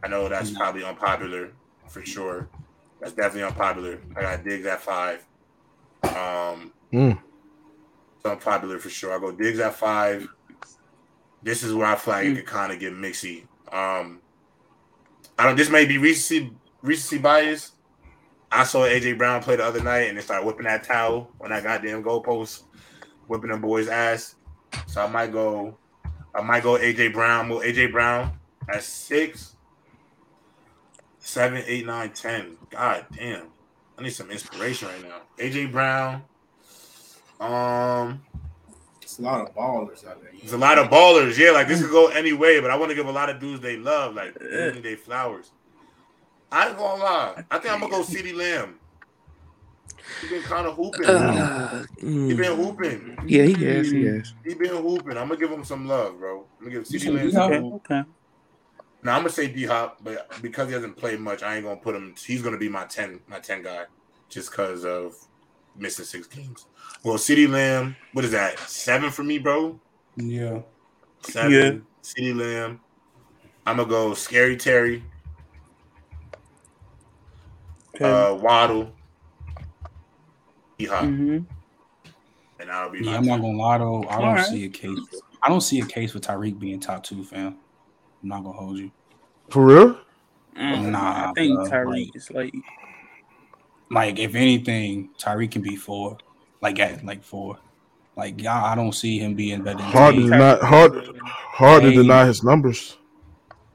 I 0.04 0.08
know 0.08 0.30
that's 0.30 0.52
probably 0.52 0.84
unpopular 0.84 1.52
for 1.88 2.06
sure. 2.06 2.48
That's 3.00 3.14
definitely 3.14 3.44
unpopular. 3.44 4.00
I 4.16 4.22
got 4.22 4.44
Diggs 4.44 4.66
at 4.66 4.82
five. 4.82 5.26
Um, 6.04 6.72
Mm. 6.94 7.20
so 8.24 8.32
unpopular 8.32 8.80
for 8.80 8.90
sure. 8.90 9.14
I 9.14 9.20
go 9.20 9.32
Diggs 9.32 9.60
at 9.60 9.76
five. 9.76 10.28
This 11.48 11.64
is 11.64 11.74
where 11.74 11.88
I 11.88 11.96
feel 11.96 12.14
like 12.14 12.26
it 12.26 12.36
could 12.36 12.46
kind 12.46 12.74
of 12.74 12.80
get 12.82 12.92
mixy. 12.92 13.44
Um, 13.72 14.20
I 15.40 15.46
don't. 15.46 15.56
This 15.56 15.70
may 15.70 15.86
be 15.86 15.98
recency 15.98 16.52
recency 16.82 17.20
bias. 17.20 17.72
I 18.52 18.66
saw 18.66 18.80
AJ 18.80 19.18
Brown 19.18 19.42
play 19.42 19.56
the 19.56 19.64
other 19.64 19.82
night, 19.82 20.10
and 20.10 20.18
they 20.18 20.22
started 20.22 20.46
whipping 20.46 20.66
that 20.66 20.84
towel 20.84 21.32
on 21.40 21.52
that 21.52 21.64
goddamn 21.64 22.04
goalpost, 22.04 22.64
whipping 23.28 23.50
them 23.50 23.62
boys' 23.62 23.88
ass. 23.88 24.36
So 24.88 25.02
I 25.02 25.08
might 25.08 25.32
go. 25.32 25.78
I 26.36 26.42
might 26.42 26.64
go 26.64 26.78
AJ 26.78 27.14
Brown. 27.14 27.48
Well, 27.48 27.62
AJ 27.62 27.94
Brown 27.94 28.38
at 28.68 28.84
six, 28.84 29.56
seven, 31.20 31.64
eight, 31.66 31.86
nine, 31.86 32.10
ten. 32.10 32.58
God 32.70 33.06
damn, 33.16 33.48
I 33.98 34.04
need 34.04 34.10
some 34.10 34.32
inspiration 34.32 34.90
right 34.90 35.02
now. 35.02 35.22
AJ 35.40 35.72
Brown. 35.72 36.24
Um, 37.40 38.22
It's 39.18 39.26
a 39.26 39.30
lot 39.30 39.42
of 39.42 39.56
ballers 39.56 40.08
out 40.08 40.22
there. 40.22 40.32
there's 40.40 40.54
a 40.54 40.60
lot 40.60 40.78
of 40.78 40.90
ballers. 40.90 41.40
Yeah, 41.40 41.50
like 41.50 41.68
this 41.68 41.82
could 41.82 41.90
go 41.90 42.10
any 42.10 42.34
way, 42.34 42.60
but 42.60 42.70
I 42.70 42.76
want 42.76 42.92
to 42.92 42.96
give 42.96 43.08
a 43.08 43.12
lot 43.12 43.32
of 43.32 43.40
dudes 43.40 43.62
they 43.62 43.76
love, 43.76 44.14
like 44.14 44.38
giving 44.40 44.84
they 44.84 44.96
flowers. 44.96 45.50
I 46.52 46.68
ain't 46.68 46.78
gonna 46.78 47.04
lie. 47.04 47.44
I 47.50 47.58
think 47.58 47.74
I'm 47.74 47.80
gonna 47.80 47.92
go 47.92 48.04
CeeDee 48.04 48.36
Lamb. 48.36 48.76
He 50.22 50.28
been 50.28 50.44
kind 50.44 50.68
of 50.68 50.76
hooping. 50.76 51.04
Uh, 51.04 51.84
he 52.00 52.06
mm. 52.06 52.38
been 52.38 52.56
hooping. 52.56 53.18
Yeah, 53.26 53.44
he 53.44 53.54
has. 53.66 53.92
He 53.92 54.06
has. 54.06 54.34
He 54.46 54.54
been 54.54 54.76
hooping. 54.76 55.18
I'm 55.18 55.30
gonna 55.30 55.38
give 55.38 55.50
him 55.50 55.64
some 55.64 55.88
love, 55.88 56.20
bro. 56.20 56.46
I'm 56.60 56.68
gonna 56.68 56.80
give 56.80 56.92
You 56.92 57.00
CeeDee 57.00 57.04
said 57.04 57.14
Lamb 57.16 57.32
some 57.32 57.52
Okay. 57.52 57.60
love. 57.60 57.74
Okay. 57.74 58.04
Now 59.02 59.16
I'm 59.16 59.22
gonna 59.22 59.30
say 59.30 59.48
D 59.48 59.66
Hop, 59.66 59.98
but 60.04 60.30
because 60.44 60.68
he 60.68 60.76
hasn't 60.76 60.96
played 60.96 61.20
much, 61.20 61.42
I 61.42 61.56
ain't 61.56 61.66
gonna 61.66 61.78
put 61.78 61.96
him. 61.96 62.14
He's 62.24 62.44
gonna 62.44 62.60
be 62.60 62.70
my 62.70 62.86
ten, 62.86 63.22
my 63.28 63.40
ten 63.40 63.64
guy, 63.64 63.86
just 64.30 64.52
because 64.52 64.86
of 64.86 65.16
missing 65.78 66.06
six 66.06 66.28
games. 66.28 66.66
Well, 67.04 67.16
CeeDee 67.16 67.50
Lamb, 67.50 67.96
what 68.14 68.26
is 68.26 68.32
that? 68.32 68.60
Seven 68.60 69.12
for 69.12 69.24
me, 69.24 69.38
bro. 69.38 69.80
Yeah. 70.16 70.62
Seven. 71.22 71.52
Yeah. 71.52 71.72
CeeDee 72.04 72.36
Lamb. 72.36 72.80
I'm 73.66 73.78
gonna 73.78 73.90
go 73.90 74.14
Scary 74.14 74.56
Terry, 74.56 75.04
Okay. 77.96 78.06
uh, 78.06 78.34
Waddle, 78.36 78.92
D 80.78 80.86
Hop, 80.86 81.04
hmm 81.04 81.40
and 82.60 82.72
I'll 82.72 82.90
be. 82.90 83.00
Yeah, 83.04 83.18
I'm 83.18 83.26
not 83.26 83.42
gonna 83.42 83.58
lie 83.58 83.78
though. 83.78 84.04
I 84.10 84.16
don't 84.20 84.30
Alright. 84.30 84.46
see 84.46 84.66
a 84.66 84.70
case. 84.70 84.98
I 85.44 85.50
don't 85.50 85.62
see 85.62 85.80
a 85.82 85.86
case 85.86 86.12
for 86.14 86.20
Tyreek 86.20 86.58
being 86.60 86.80
top 86.80 87.04
two, 87.04 87.24
fam. 87.24 87.58
I'm 88.24 88.30
not 88.30 88.44
gonna 88.44 88.58
hold 88.58 88.78
you. 88.78 88.92
For 89.50 89.66
real? 89.66 90.00
Nah, 90.56 91.30
I 91.30 91.34
think 91.36 91.56
bro, 91.56 91.66
Tyreek 91.66 92.06
like- 92.08 92.16
is 92.16 92.32
like 92.32 92.54
Like, 93.90 94.20
if 94.20 94.36
anything, 94.36 95.10
Tyreek 95.20 95.52
can 95.52 95.62
be 95.62 95.76
four. 95.76 96.18
Like 96.62 96.80
at 96.80 97.06
like 97.06 97.24
four. 97.24 97.58
Like 98.16 98.42
y'all, 98.42 98.66
I 98.66 98.74
don't 98.76 98.94
see 98.94 99.20
him 99.20 99.36
being 99.36 99.62
better 99.62 99.78
than 99.78 99.86
Hard 99.88 100.16
to 100.16 100.22
Tay. 100.22 100.30
deny. 100.30 100.56
Hard, 100.66 101.08
hard 101.24 101.84
to 101.84 101.92
deny 101.92 102.26
his 102.26 102.44
numbers. 102.44 102.98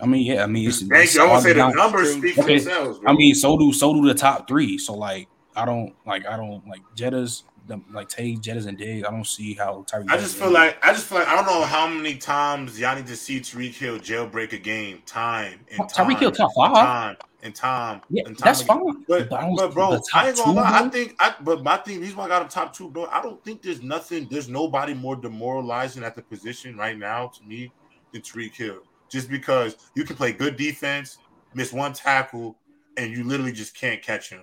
I 0.01 0.07
mean, 0.07 0.27
yeah, 0.27 0.43
I 0.43 0.47
mean, 0.49 0.69
it's, 0.69 0.81
Thank 0.81 1.05
it's 1.05 1.15
you. 1.15 1.21
I 1.23 1.27
want 1.27 1.33
hard 1.35 1.43
to 1.45 1.49
say 1.51 1.53
the 1.55 1.59
not- 1.69 1.77
numbers 1.77 2.13
speak 2.15 2.35
for 2.35 2.43
Okay. 2.43 2.59
themselves. 2.59 2.99
Bro. 2.99 3.13
I 3.13 3.15
mean, 3.17 3.35
so 3.37 3.57
do 3.57 3.73
so 3.73 3.95
do 3.95 4.05
the 4.07 4.15
top 4.15 4.49
three. 4.49 4.79
So 4.79 4.95
like, 4.95 5.29
I 5.55 5.65
don't 5.65 5.95
like 6.05 6.27
I 6.27 6.37
don't 6.37 6.67
like 6.67 6.81
Jettas, 6.97 7.45
the, 7.67 7.81
like 7.93 8.09
Tay, 8.09 8.35
Jettas, 8.37 8.67
and 8.67 8.77
Diggs. 8.77 9.07
I 9.07 9.11
don't 9.11 9.27
see 9.27 9.55
how 9.55 9.85
Tyreek. 9.89 10.11
I 10.11 10.17
just 10.17 10.37
feel 10.37 10.51
like 10.51 10.85
I 10.85 10.93
just 10.93 11.07
feel 11.07 11.19
like 11.19 11.29
I 11.29 11.37
don't 11.37 11.47
know 11.47 11.63
how 11.63 11.87
many 11.87 12.17
times 12.17 12.79
y'all 12.79 12.97
need 12.97 13.07
to 13.07 13.17
see 13.17 13.41
Tyreek 13.41 13.75
Hill 13.75 13.99
jailbreak 13.99 14.53
a 14.53 14.59
game, 14.59 15.03
time 15.07 15.61
and 15.71 15.89
time, 15.89 16.07
Tyreek 16.07 16.19
Hill 16.19 16.33
top 16.33 16.51
and 16.57 16.75
five. 16.75 16.85
time 16.85 17.17
and 17.43 17.55
time. 17.55 18.01
Yeah, 18.11 18.25
and 18.27 18.39
time 18.39 18.47
that's 18.47 18.61
again. 18.63 18.79
fine. 18.79 19.05
But, 19.09 19.31
But 19.31 19.57
but 19.57 19.75
bro, 19.75 20.01
I 20.15 20.29
ain't 20.29 20.37
gonna 20.37 20.53
two, 20.53 20.57
lie. 20.57 20.81
I 20.81 20.89
think 20.89 21.17
I 21.21 21.35
but 21.41 21.63
my 21.63 21.77
thing, 21.79 22.01
reason 22.01 22.17
why 22.17 22.25
I 22.25 22.29
got 22.29 22.43
him 22.43 22.49
top 22.49 22.75
two, 22.75 22.91
bro. 22.91 23.07
I 23.07 23.23
don't 23.23 23.43
think 23.45 23.63
there's 23.63 23.83
nothing, 23.83 24.29
there's 24.31 24.49
nobody 24.49 24.95
more 24.95 25.17
demoralizing 25.17 26.03
at 26.05 26.15
the 26.15 26.23
position 26.23 26.77
right 26.77 26.99
now 26.99 27.29
to 27.29 27.45
me 27.45 27.73
than 28.13 28.23
Tyreek 28.23 28.55
Hill. 28.55 28.81
Just 29.09 29.29
because 29.29 29.77
you 29.95 30.05
can 30.05 30.17
play 30.17 30.33
good 30.33 30.57
defense, 30.57 31.19
miss 31.55 31.73
one 31.73 31.93
tackle, 31.93 32.57
and 32.97 33.15
you 33.17 33.25
literally 33.25 33.53
just 33.53 33.77
can't 33.77 34.03
catch 34.03 34.31
him. 34.31 34.43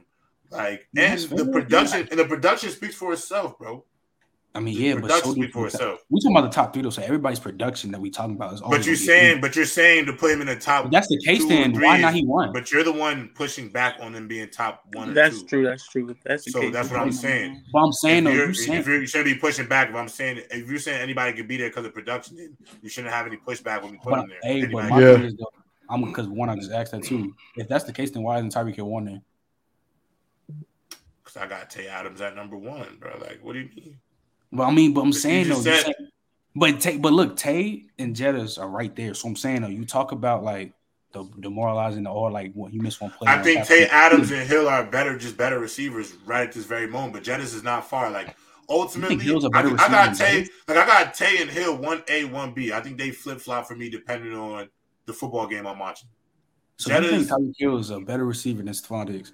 Like, 0.52 0.88
and 0.96 1.12
Yes, 1.12 1.26
the 1.26 1.44
man. 1.46 1.52
production 1.52 2.08
and 2.10 2.20
the 2.20 2.26
production 2.26 2.70
speaks 2.72 2.96
for 2.96 3.14
itself, 3.14 3.58
bro. 3.58 3.86
I 4.56 4.60
mean, 4.60 4.76
yeah, 4.76 4.96
but 4.96 5.04
production 5.04 5.32
so 5.32 5.42
do 5.42 5.48
for 5.52 5.68
itself. 5.68 6.00
we 6.10 6.20
talking 6.22 6.36
about 6.36 6.52
the 6.52 6.56
top 6.56 6.74
three 6.74 6.82
though. 6.82 6.90
So 6.90 7.04
everybody's 7.04 7.40
production 7.40 7.92
that 7.92 8.02
we 8.02 8.10
talking 8.10 8.36
about 8.36 8.54
is. 8.54 8.62
always 8.62 8.80
But 8.80 8.86
you're 8.88 8.96
gonna 8.96 9.06
saying, 9.06 9.42
but 9.42 9.56
you're 9.56 9.66
saying 9.66 10.08
to 10.08 10.14
put 10.14 10.32
him 10.32 10.42
in 10.42 10.48
the 10.48 10.56
top. 10.56 10.86
If 10.86 10.92
that's 10.92 11.08
the 11.08 11.22
case, 11.24 11.38
two 11.38 11.46
or 11.46 11.50
then 11.50 11.72
why 11.80 11.98
not 11.98 12.14
he 12.14 12.26
won? 12.26 12.52
But 12.52 12.72
you're 12.72 12.84
the 12.84 12.92
one 12.92 13.30
pushing 13.36 13.70
back 13.70 13.98
on 14.02 14.12
them 14.12 14.28
being 14.28 14.50
top 14.50 14.84
one. 14.94 15.12
Or 15.12 15.14
That's 15.14 15.42
two. 15.42 15.48
true. 15.48 15.66
That's 15.66 15.88
true. 15.88 16.16
That's 16.26 16.46
the 16.46 16.52
So 16.52 16.62
case. 16.62 16.74
that's 16.74 16.90
what 16.90 17.00
I'm 17.00 17.12
saying. 17.12 17.64
But 17.72 17.80
I'm 17.80 17.94
saying 17.94 18.24
though, 18.24 18.32
if, 18.32 18.36
you 18.38 18.44
you're, 18.44 18.54
saying 18.54 18.80
if 18.80 18.88
you're, 18.88 19.02
you 19.02 19.08
shouldn't 19.08 19.36
be 19.36 19.40
pushing 19.40 19.68
back. 19.68 19.90
If 19.90 19.96
I'm 19.96 20.10
saying 20.10 20.42
if 20.50 20.68
you're 20.68 20.80
saying 20.80 21.00
anybody 21.00 21.38
could 21.38 21.48
be 21.48 21.58
there 21.58 21.70
because 21.70 21.86
of 21.86 21.94
production, 21.94 22.38
then 22.38 22.58
you 22.82 22.90
shouldn't 22.90 23.14
have 23.14 23.28
any 23.28 23.38
pushback 23.38 23.84
when 23.84 23.92
we 23.92 23.98
put 23.98 24.10
But 24.10 24.22
him 24.22 24.30
there. 24.30 24.40
hey, 24.42 24.66
but 24.66 24.90
my 24.90 25.00
Yeah. 25.00 25.14
thing 25.14 25.26
is 25.26 25.36
though, 25.36 25.52
I'm 25.90 26.06
because 26.06 26.28
one 26.28 26.50
I 26.50 26.56
just 26.56 26.72
asked 26.72 26.92
that 26.94 27.04
too. 27.04 27.36
If 27.56 27.68
that's 27.68 27.84
the 27.84 27.94
case, 27.94 28.10
then 28.10 28.24
why 28.24 28.38
isn't 28.38 28.54
Tyreek 28.54 28.76
Hill 28.76 28.86
one 28.90 29.06
there? 29.06 29.22
Because 31.30 31.46
I 31.46 31.48
got 31.48 31.70
Tay 31.70 31.88
Adams 31.88 32.22
at 32.22 32.36
number 32.36 32.58
one, 32.58 32.98
bro. 33.00 33.18
Like, 33.20 33.40
what 33.42 33.54
do 33.54 33.60
you 33.60 33.70
mean? 33.76 34.00
Well, 34.52 34.68
I 34.68 34.72
mean, 34.72 34.94
but 34.94 35.02
I'm 35.02 35.10
But 35.12 35.16
saying 35.20 35.50
though, 35.50 35.62
said- 35.62 35.94
but 36.56 36.80
Tay, 36.80 36.98
but 36.98 37.14
look, 37.14 37.38
Tay 37.38 37.86
and 38.00 38.16
Jettas 38.16 38.60
are 38.60 38.68
right 38.68 38.96
there. 38.96 39.14
So 39.14 39.28
I'm 39.28 39.36
saying 39.36 39.62
though, 39.62 39.68
you 39.68 39.86
talk 39.86 40.12
about 40.12 40.44
like 40.44 40.74
the 41.12 41.26
demoralizing 41.40 42.08
or 42.08 42.32
like 42.32 42.54
what 42.54 42.74
you 42.74 42.82
miss 42.82 43.00
one 43.00 43.12
play. 43.12 43.32
I 43.32 43.42
think 43.44 43.66
Tay 43.68 43.88
Adams 43.88 44.32
and 44.32 44.48
Hill 44.48 44.68
are 44.68 44.84
better, 44.84 45.18
just 45.18 45.38
better 45.38 45.60
receivers 45.60 46.14
right 46.26 46.48
at 46.48 46.52
this 46.54 46.66
very 46.66 46.88
moment. 46.88 47.14
But 47.14 47.24
Jettis 47.24 47.54
is 47.56 47.64
not 47.64 47.88
far. 47.88 48.10
Like 48.10 48.36
ultimately, 48.68 49.32
I, 49.54 49.60
I 49.60 49.90
got 49.90 50.16
Tay. 50.16 50.48
Like 50.68 50.78
I 50.78 50.86
got 50.88 51.14
Tay 51.14 51.42
and 51.42 51.50
Hill 51.50 51.78
one 51.78 52.04
A, 52.08 52.26
one 52.26 52.54
B. 52.54 52.74
I 52.74 52.80
think 52.82 52.98
they 52.98 53.12
flip 53.12 53.40
flop 53.40 53.68
for 53.68 53.76
me 53.76 53.90
depending 53.90 54.34
on 54.34 54.68
the 55.06 55.14
football 55.14 55.46
game 55.48 55.68
I'm 55.68 55.78
watching. 55.78 56.10
So 56.78 56.92
you 57.00 57.08
think 57.08 57.28
Jettas, 57.28 57.30
Tyreek 57.30 57.54
Hill 57.58 57.78
is 57.78 57.90
a 57.92 58.00
better 58.00 58.26
receiver 58.26 58.64
than 58.64 58.74
Stefon 58.74 59.06
Diggs? 59.06 59.34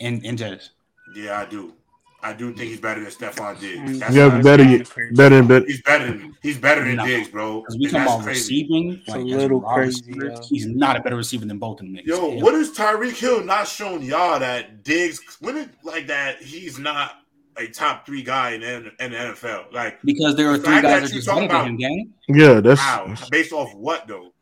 And 0.00 0.24
and 0.24 0.38
Jettas. 0.38 0.70
yeah, 1.14 1.40
I 1.40 1.46
do. 1.46 1.72
I 2.20 2.32
do 2.32 2.52
think 2.52 2.70
he's 2.70 2.80
better 2.80 3.00
than 3.00 3.10
Stefon 3.12 3.56
Mm. 3.56 3.60
Diggs. 3.60 4.00
That's 4.00 4.14
Yeah, 4.14 4.26
not- 4.28 4.42
better, 4.42 4.64
better 5.12 5.36
than 5.36 5.46
better. 5.46 5.66
He's 5.66 5.82
better 5.82 6.06
than 6.06 6.36
he's 6.42 6.58
better 6.58 6.84
than 6.84 6.96
No. 6.96 7.06
Diggs, 7.06 7.28
bro. 7.28 7.46
We 7.46 7.54
And 7.54 7.64
talking 7.66 7.92
that's 7.92 8.12
about 8.12 8.22
crazy. 8.24 8.40
receiving, 8.40 8.92
It's 8.92 9.08
a 9.08 9.10
like, 9.12 9.20
as 9.20 9.36
little 9.36 9.60
crazy, 9.60 10.02
receivers, 10.08 10.38
yo. 10.40 10.46
He's 10.48 10.66
not 10.66 10.96
a 10.96 11.00
better 11.00 11.14
receiver 11.16 11.44
than 11.44 11.58
both 11.58 11.80
of 11.80 11.86
them 11.86 11.94
niggas. 11.94 12.06
Yo, 12.06 12.30
Hill- 12.32 12.40
what 12.42 12.54
is 12.54 12.70
Tyreek 12.72 13.16
Hill 13.16 13.44
not 13.44 13.68
showing 13.68 14.02
y'all 14.02 14.40
that 14.40 14.82
Diggs 14.82 15.20
when 15.40 15.56
it 15.58 15.68
like 15.84 16.08
that 16.08 16.42
he's 16.42 16.76
not 16.78 17.12
a 17.56 17.66
top 17.68 18.04
three 18.06 18.22
guy 18.22 18.50
in, 18.54 18.60
the- 18.62 19.04
in 19.04 19.12
the 19.12 19.16
NFL? 19.16 19.66
Like 19.72 20.00
Because 20.04 20.34
there 20.34 20.48
are 20.50 20.58
the 20.58 20.64
three 20.64 20.74
guys 20.74 20.82
that 20.82 21.00
that 21.02 21.10
just 21.12 21.28
talking 21.28 21.46
better 21.46 21.62
than 21.64 21.74
him, 21.74 21.76
gang. 21.76 22.12
Yeah, 22.28 22.60
that's 22.60 22.80
how? 22.80 23.14
Based 23.30 23.52
off 23.52 23.72
what 23.76 24.08
though? 24.08 24.32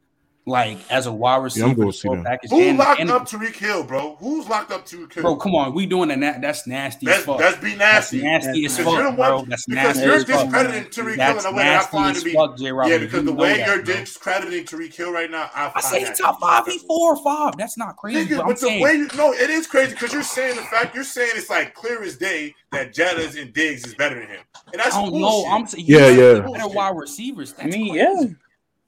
Like 0.49 0.79
as 0.93 1.07
a 1.07 1.13
wide 1.13 1.43
receiver, 1.43 1.75
gonna 1.75 1.93
see 1.93 2.07
full 2.07 2.15
that. 2.19 2.25
package, 2.25 2.51
Who 2.53 2.61
and- 2.61 2.79
locked 2.79 3.01
and- 3.01 3.11
up 3.11 3.25
Tyreek 3.29 3.57
Hill, 3.57 3.83
bro? 3.83 4.15
Who's 4.21 4.49
locked 4.49 4.71
up 4.71 4.87
Tyreek 4.87 5.13
Hill? 5.13 5.25
Bro, 5.25 5.37
come 5.39 5.57
on, 5.57 5.75
we 5.75 5.87
doing 5.87 6.09
that. 6.11 6.19
na- 6.21 6.39
That's 6.41 6.69
nasty 6.69 7.05
That's 7.05 7.19
as 7.19 7.25
fuck. 7.25 7.39
that's 7.41 7.57
be 7.59 7.75
nasty. 7.75 8.21
That's 8.21 8.47
nasty 8.47 8.65
as 8.67 8.77
Because 8.77 8.93
you're 8.93 9.03
the 9.03 9.09
fuck, 9.09 9.17
bro. 9.17 9.37
one 9.41 9.49
That's 9.49 9.67
because 9.67 9.85
nasty 9.97 10.03
you're 10.05 10.15
as 10.15 10.25
fuck. 10.25 10.43
discrediting 10.45 10.85
Tyreek 10.85 11.17
Hill 11.17 11.39
in 11.41 11.47
a 11.47 11.51
way 11.57 11.63
that 11.65 11.83
I 11.83 11.87
find 11.87 12.17
to 12.17 12.25
be 12.25 12.33
fuck, 12.33 12.57
J. 12.59 12.71
Robert. 12.71 12.91
yeah. 12.93 12.99
Because 12.99 13.19
You 13.21 13.27
the 13.27 13.33
way 13.33 13.57
that, 13.57 13.67
you're 13.67 13.83
bro. 13.83 13.95
discrediting 13.97 14.65
Tyreek 14.67 14.95
Hill 14.95 15.11
right 15.13 15.31
now, 15.33 15.51
I, 15.53 15.73
I 15.75 15.81
say 15.81 15.99
he's 16.07 16.17
top 16.17 16.41
five, 16.41 16.65
he 16.67 16.79
four 16.79 17.15
or 17.17 17.25
five. 17.25 17.57
That's 17.59 17.77
not 17.77 17.97
crazy. 17.97 18.27
Nigga, 18.33 18.37
but 18.37 18.47
but 18.47 18.61
the 18.61 18.67
saying, 18.69 18.83
way 18.85 18.93
you 18.95 19.09
no, 19.17 19.33
it 19.33 19.51
is 19.51 19.67
crazy 19.67 19.95
because 19.95 20.13
you're 20.13 20.23
saying 20.23 20.55
the 20.55 20.63
fact 20.63 20.95
you're 20.95 21.03
saying 21.03 21.33
it's 21.35 21.51
like 21.51 21.75
clear 21.75 22.05
as 22.05 22.17
day 22.19 22.55
that 22.71 22.95
Jettas 22.95 23.37
and 23.41 23.53
Diggs 23.53 23.85
is 23.85 23.95
better 23.97 24.15
than 24.21 24.29
him, 24.29 24.43
and 24.73 24.81
I 24.81 24.91
don't 24.91 25.13
know. 25.13 25.45
I'm 25.47 25.67
saying, 25.67 25.87
Yeah, 25.89 26.09
he's 26.11 26.19
yeah. 26.19 26.33
not 26.35 26.47
a 26.47 26.53
better 26.53 26.69
wide 26.69 26.97
receivers. 26.97 27.53
That's 27.53 27.75
I 27.75 27.77
mean, 27.77 27.95
yeah. 27.95 28.23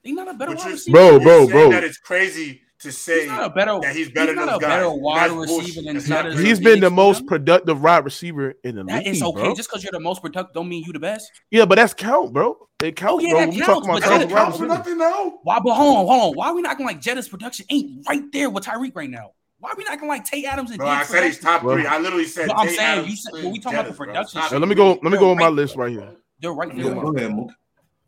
He's 0.09 0.17
not 0.17 0.29
a 0.29 0.35
better 0.35 0.53
But 0.53 0.59
wide 0.59 0.65
you're- 0.65 0.73
receiver. 0.75 0.95
Bro, 0.97 1.21
bro, 1.21 1.47
bro. 1.49 1.71
That 1.71 1.85
it's 1.85 1.99
crazy 1.99 2.63
to 2.81 2.91
say 2.93 3.21
He's 3.21 3.29
not 3.29 3.45
a 3.45 3.51
better. 3.51 3.79
that 3.83 3.95
he's 3.95 4.09
better 4.11 4.33
he's 4.33 4.37
than 4.39 4.47
not 4.47 4.53
those 4.61 4.67
a 4.69 4.71
better 4.71 4.85
guys. 4.89 4.99
wide 5.01 5.21
That's 5.31 5.33
receiver 5.35 5.59
bullshit. 5.61 5.85
than 5.85 5.95
That's 5.97 6.09
not 6.09 6.25
Jettas. 6.25 6.33
crazy. 6.35 6.49
He's 6.49 6.61
been 6.61 6.81
the 6.81 6.91
most 6.91 7.27
productive 7.27 7.83
wide 7.83 8.05
receiver 8.05 8.55
in 8.65 8.77
the 8.77 8.85
That 8.85 8.99
league, 9.05 9.07
is 9.09 9.23
okay. 9.23 9.41
bro. 9.43 9.55
Just 9.55 9.69
because 9.69 9.83
you're 9.85 9.93
the 9.93 10.01
most 10.01 10.23
productive, 10.23 10.55
don't 10.55 10.69
mean 10.69 10.85
you 10.87 10.93
the 10.93 10.99
best. 11.01 11.31
Yeah, 11.51 11.65
but 11.67 11.75
that's 11.77 11.93
count, 11.93 12.33
bro. 12.33 12.57
It 12.83 12.87
oh, 12.87 12.93
counts, 12.93 13.13
Oh, 13.13 13.19
yeah, 13.27 13.31
bro. 13.33 13.41
that 13.41 13.49
we 13.51 13.55
counts, 13.57 13.67
talking 13.67 13.91
but 13.91 13.99
about 13.99 14.01
that 14.01 14.29
productive 14.29 14.31
wide 14.33 14.45
count 14.45 14.57
for 14.57 14.67
nothing 14.67 14.99
now. 14.99 15.39
Why? 15.43 15.59
But 15.59 15.75
hold 15.75 15.97
on, 15.99 16.07
hold 16.07 16.31
on. 16.31 16.37
Why 16.37 16.47
are 16.49 16.55
we 16.55 16.63
not 16.63 16.71
acting 16.73 16.87
like 16.87 17.01
Jettas 17.01 17.29
production 17.29 17.67
ain't 17.71 18.09
right 18.09 18.23
there 18.33 18.49
with 18.51 18.65
Tyreek 18.65 18.95
right 18.95 19.11
now? 19.11 19.33
Why 19.59 19.71
are 19.71 19.75
we 19.77 19.83
not 19.83 19.95
acting 19.95 20.09
like 20.09 20.25
Tay 20.25 20.45
Adams 20.45 20.71
and 20.71 20.79
Bro, 20.79 20.87
I 20.87 21.03
said 21.03 21.25
he's 21.25 21.39
production? 21.39 21.43
top 21.45 21.63
Bro. 21.63 21.75
three. 21.75 21.87
I 21.87 21.99
literally 21.99 22.27
said. 22.27 22.47
But 22.47 22.59
I'm 22.61 22.69
Tay 22.69 22.77
saying, 22.77 22.89
Adams 22.89 23.11
you 23.11 23.17
said- 23.17 23.35
and 23.35 23.43
but 23.43 23.53
we 23.53 23.59
talking 23.59 23.79
about 23.81 23.91
the 23.91 23.97
production 23.97 24.41
Stop 24.41 24.53
let 24.53 24.69
me 24.69 24.77
go. 24.77 24.91
Let 25.03 25.11
me 25.13 25.19
go 25.19 25.33
on 25.33 25.37
my 25.37 25.49
list 25.49 25.75
right 25.75 25.91
here. 25.91 26.13
They're 26.41 26.53
right 26.53 26.73
there. 26.75 26.95
Go 26.95 27.13
ahead, 27.17 27.35
Mook. 27.35 27.51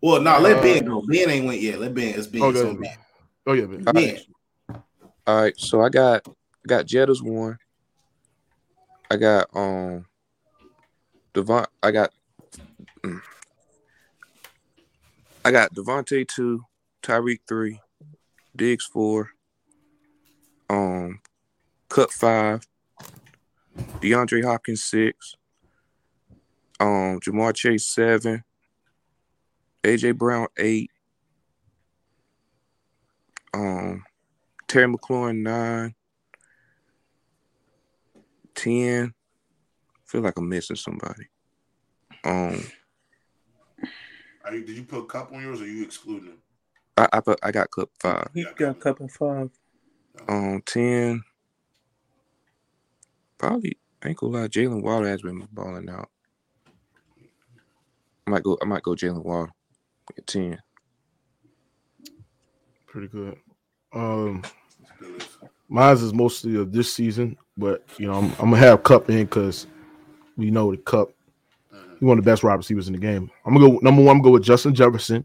Well, 0.02 0.20
no, 0.20 0.38
let 0.38 0.58
Uh, 0.58 0.62
Ben 0.62 0.84
go. 0.84 1.02
Ben 1.06 1.28
ain't 1.30 1.46
went 1.46 1.60
yet. 1.60 1.80
Let 1.80 1.94
Ben. 1.94 2.14
It's 2.14 2.26
Ben. 2.26 2.42
Okay. 2.42 2.58
So 2.58 2.74
Ben. 2.74 2.96
Oh 3.46 3.52
yeah, 3.52 3.66
man. 3.66 3.84
All 3.86 3.92
Ben. 3.92 4.14
right. 4.14 4.26
All 5.26 5.42
right, 5.42 5.58
so 5.58 5.82
I 5.82 5.90
got 5.90 6.26
I 6.26 6.66
got 6.66 6.86
Jettas 6.86 7.22
one. 7.22 7.58
I 9.10 9.16
got 9.16 9.48
um 9.54 10.06
Devon. 11.34 11.66
I 11.82 11.90
got 11.90 12.10
mm. 13.02 13.20
I 15.44 15.50
got 15.50 15.74
Davante 15.74 16.26
two, 16.26 16.64
Tyreek 17.02 17.40
three, 17.48 17.80
Diggs 18.56 18.84
four, 18.84 19.30
um, 20.68 21.20
Kupp 21.88 22.10
five, 22.10 22.66
DeAndre 24.00 24.44
Hopkins 24.44 24.84
six, 24.84 25.34
um, 26.78 27.20
Ja'Marr 27.20 27.54
Chase 27.54 27.86
seven, 27.86 28.44
AJ 29.82 30.18
Brown 30.18 30.46
eight, 30.58 30.90
um, 33.54 34.04
Terry 34.68 34.92
McLaurin 34.92 35.42
nine, 35.42 35.94
ten. 38.54 39.14
Feel 40.04 40.20
like 40.20 40.36
I'm 40.36 40.48
missing 40.48 40.76
somebody. 40.76 41.28
Um, 42.24 42.62
you, 44.52 44.64
did 44.64 44.76
you 44.76 44.82
put 44.82 44.98
a 44.98 45.04
Kupp 45.04 45.32
on 45.32 45.42
yours 45.42 45.60
or 45.60 45.64
are 45.64 45.68
you 45.68 45.84
excluding 45.84 46.30
him? 46.30 46.42
I 46.96 47.08
I, 47.12 47.20
put, 47.20 47.38
I 47.42 47.50
got 47.50 47.70
Kupp 47.70 47.90
five. 48.00 48.28
He 48.34 48.44
got 48.56 48.70
a 48.70 48.74
couple 48.74 49.06
of 49.06 49.12
five. 49.12 49.50
Um, 50.28 50.62
ten. 50.66 51.22
Probably 53.38 53.78
I 54.02 54.08
ain't 54.08 54.18
gonna 54.18 54.36
lie. 54.40 54.48
Jaylen 54.48 54.82
Waddle 54.82 55.08
has 55.08 55.22
been 55.22 55.48
balling 55.50 55.88
out. 55.88 56.10
I 58.26 58.30
might 58.30 58.42
go. 58.42 58.58
I 58.60 58.66
might 58.66 58.82
go 58.82 58.92
Jaylen 58.92 59.24
Waddle 59.24 59.54
at 60.18 60.26
ten. 60.26 60.60
Pretty 62.86 63.08
good. 63.08 63.36
Um, 63.92 64.42
mine's 65.68 66.02
is 66.02 66.12
mostly 66.12 66.56
of 66.56 66.72
this 66.72 66.92
season, 66.92 67.36
but 67.56 67.84
you 67.98 68.06
know 68.06 68.14
I'm, 68.14 68.30
I'm 68.32 68.50
gonna 68.50 68.58
have 68.58 68.82
Kupp 68.82 69.08
in 69.10 69.24
because 69.24 69.66
we 70.36 70.50
know 70.50 70.70
the 70.70 70.76
Kupp. 70.78 71.10
He's 71.70 72.06
one 72.06 72.18
of 72.18 72.24
the 72.24 72.30
best 72.30 72.42
wide 72.42 72.54
receivers 72.54 72.88
in 72.88 72.94
the 72.94 72.98
game. 72.98 73.30
I'm 73.44 73.54
gonna 73.54 73.70
go 73.70 73.78
number 73.82 74.02
one. 74.02 74.16
I'm 74.16 74.22
gonna 74.22 74.30
go 74.30 74.30
with 74.32 74.44
Justin 74.44 74.74
Jefferson. 74.74 75.24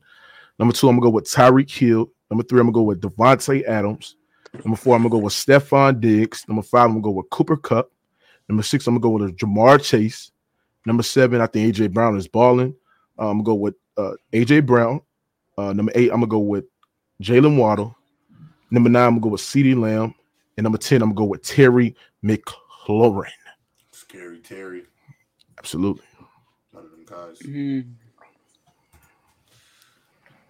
Number 0.59 0.73
two, 0.73 0.87
I'm 0.87 0.95
gonna 0.95 1.09
go 1.09 1.15
with 1.15 1.25
Tyreek 1.25 1.71
Hill. 1.71 2.09
Number 2.29 2.43
three, 2.43 2.59
I'm 2.59 2.67
gonna 2.67 2.73
go 2.73 2.83
with 2.83 3.01
Davante 3.01 3.63
Adams. 3.65 4.15
Number 4.63 4.77
four, 4.77 4.95
I'm 4.95 5.01
gonna 5.01 5.09
go 5.09 5.17
with 5.17 5.33
Stefon 5.33 5.99
Diggs. 5.99 6.45
Number 6.47 6.61
five, 6.61 6.85
I'm 6.85 6.93
gonna 6.93 7.01
go 7.01 7.11
with 7.11 7.29
Cooper 7.29 7.57
Kupp. 7.57 7.91
Number 8.47 8.63
six, 8.63 8.87
I'm 8.87 8.93
gonna 8.97 9.01
go 9.01 9.25
with 9.25 9.37
Ja'Marr 9.37 9.83
Chase. 9.83 10.31
Number 10.85 11.03
seven, 11.03 11.41
I 11.41 11.47
think 11.47 11.75
AJ 11.75 11.93
Brown 11.93 12.15
is 12.15 12.27
balling. 12.27 12.75
Uh, 13.17 13.29
I'm 13.29 13.37
gonna 13.37 13.43
go 13.43 13.55
with 13.55 13.75
uh, 13.97 14.13
AJ 14.33 14.65
Brown. 14.65 15.01
Uh, 15.57 15.73
number 15.73 15.91
eight, 15.95 16.09
I'm 16.11 16.17
gonna 16.17 16.27
go 16.27 16.39
with 16.39 16.65
Jaylen 17.21 17.57
Waddle. 17.57 17.95
Number 18.71 18.89
nine, 18.89 19.05
I'm 19.07 19.11
gonna 19.13 19.21
go 19.21 19.29
with 19.29 19.41
CeeDee 19.41 19.79
Lamb. 19.79 20.13
And 20.57 20.63
number 20.63 20.77
10, 20.77 21.01
I'm 21.01 21.09
gonna 21.09 21.15
go 21.15 21.23
with 21.25 21.41
Terry 21.43 21.95
McLaurin. 22.23 23.27
Scary 23.91 24.39
Terry, 24.39 24.83
Absolutely. 25.57 26.03
one 26.71 26.85
of 26.85 26.91
them 26.91 27.05
guys. 27.05 27.39
Mm. 27.39 27.93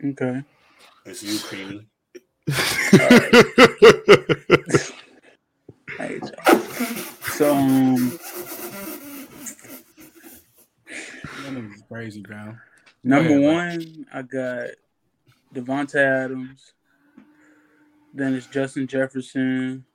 Okay. 0.04 0.43
It's 1.06 1.24
you, 1.24 1.39
Creamy. 1.39 1.88
Hey, 5.98 6.19
So 7.22 7.56
um, 7.56 8.19
That 11.44 11.84
crazy, 11.90 12.22
bro. 12.22 12.56
Number 13.06 13.30
ahead, 13.30 13.41
bro. 13.44 13.53
one, 13.53 14.06
I 14.11 14.22
got 14.23 14.69
Davante 15.53 15.95
Adams. 15.95 16.73
Then 18.14 18.34
it's 18.34 18.48
Justin 18.48 18.88
Jefferson. 18.88 19.86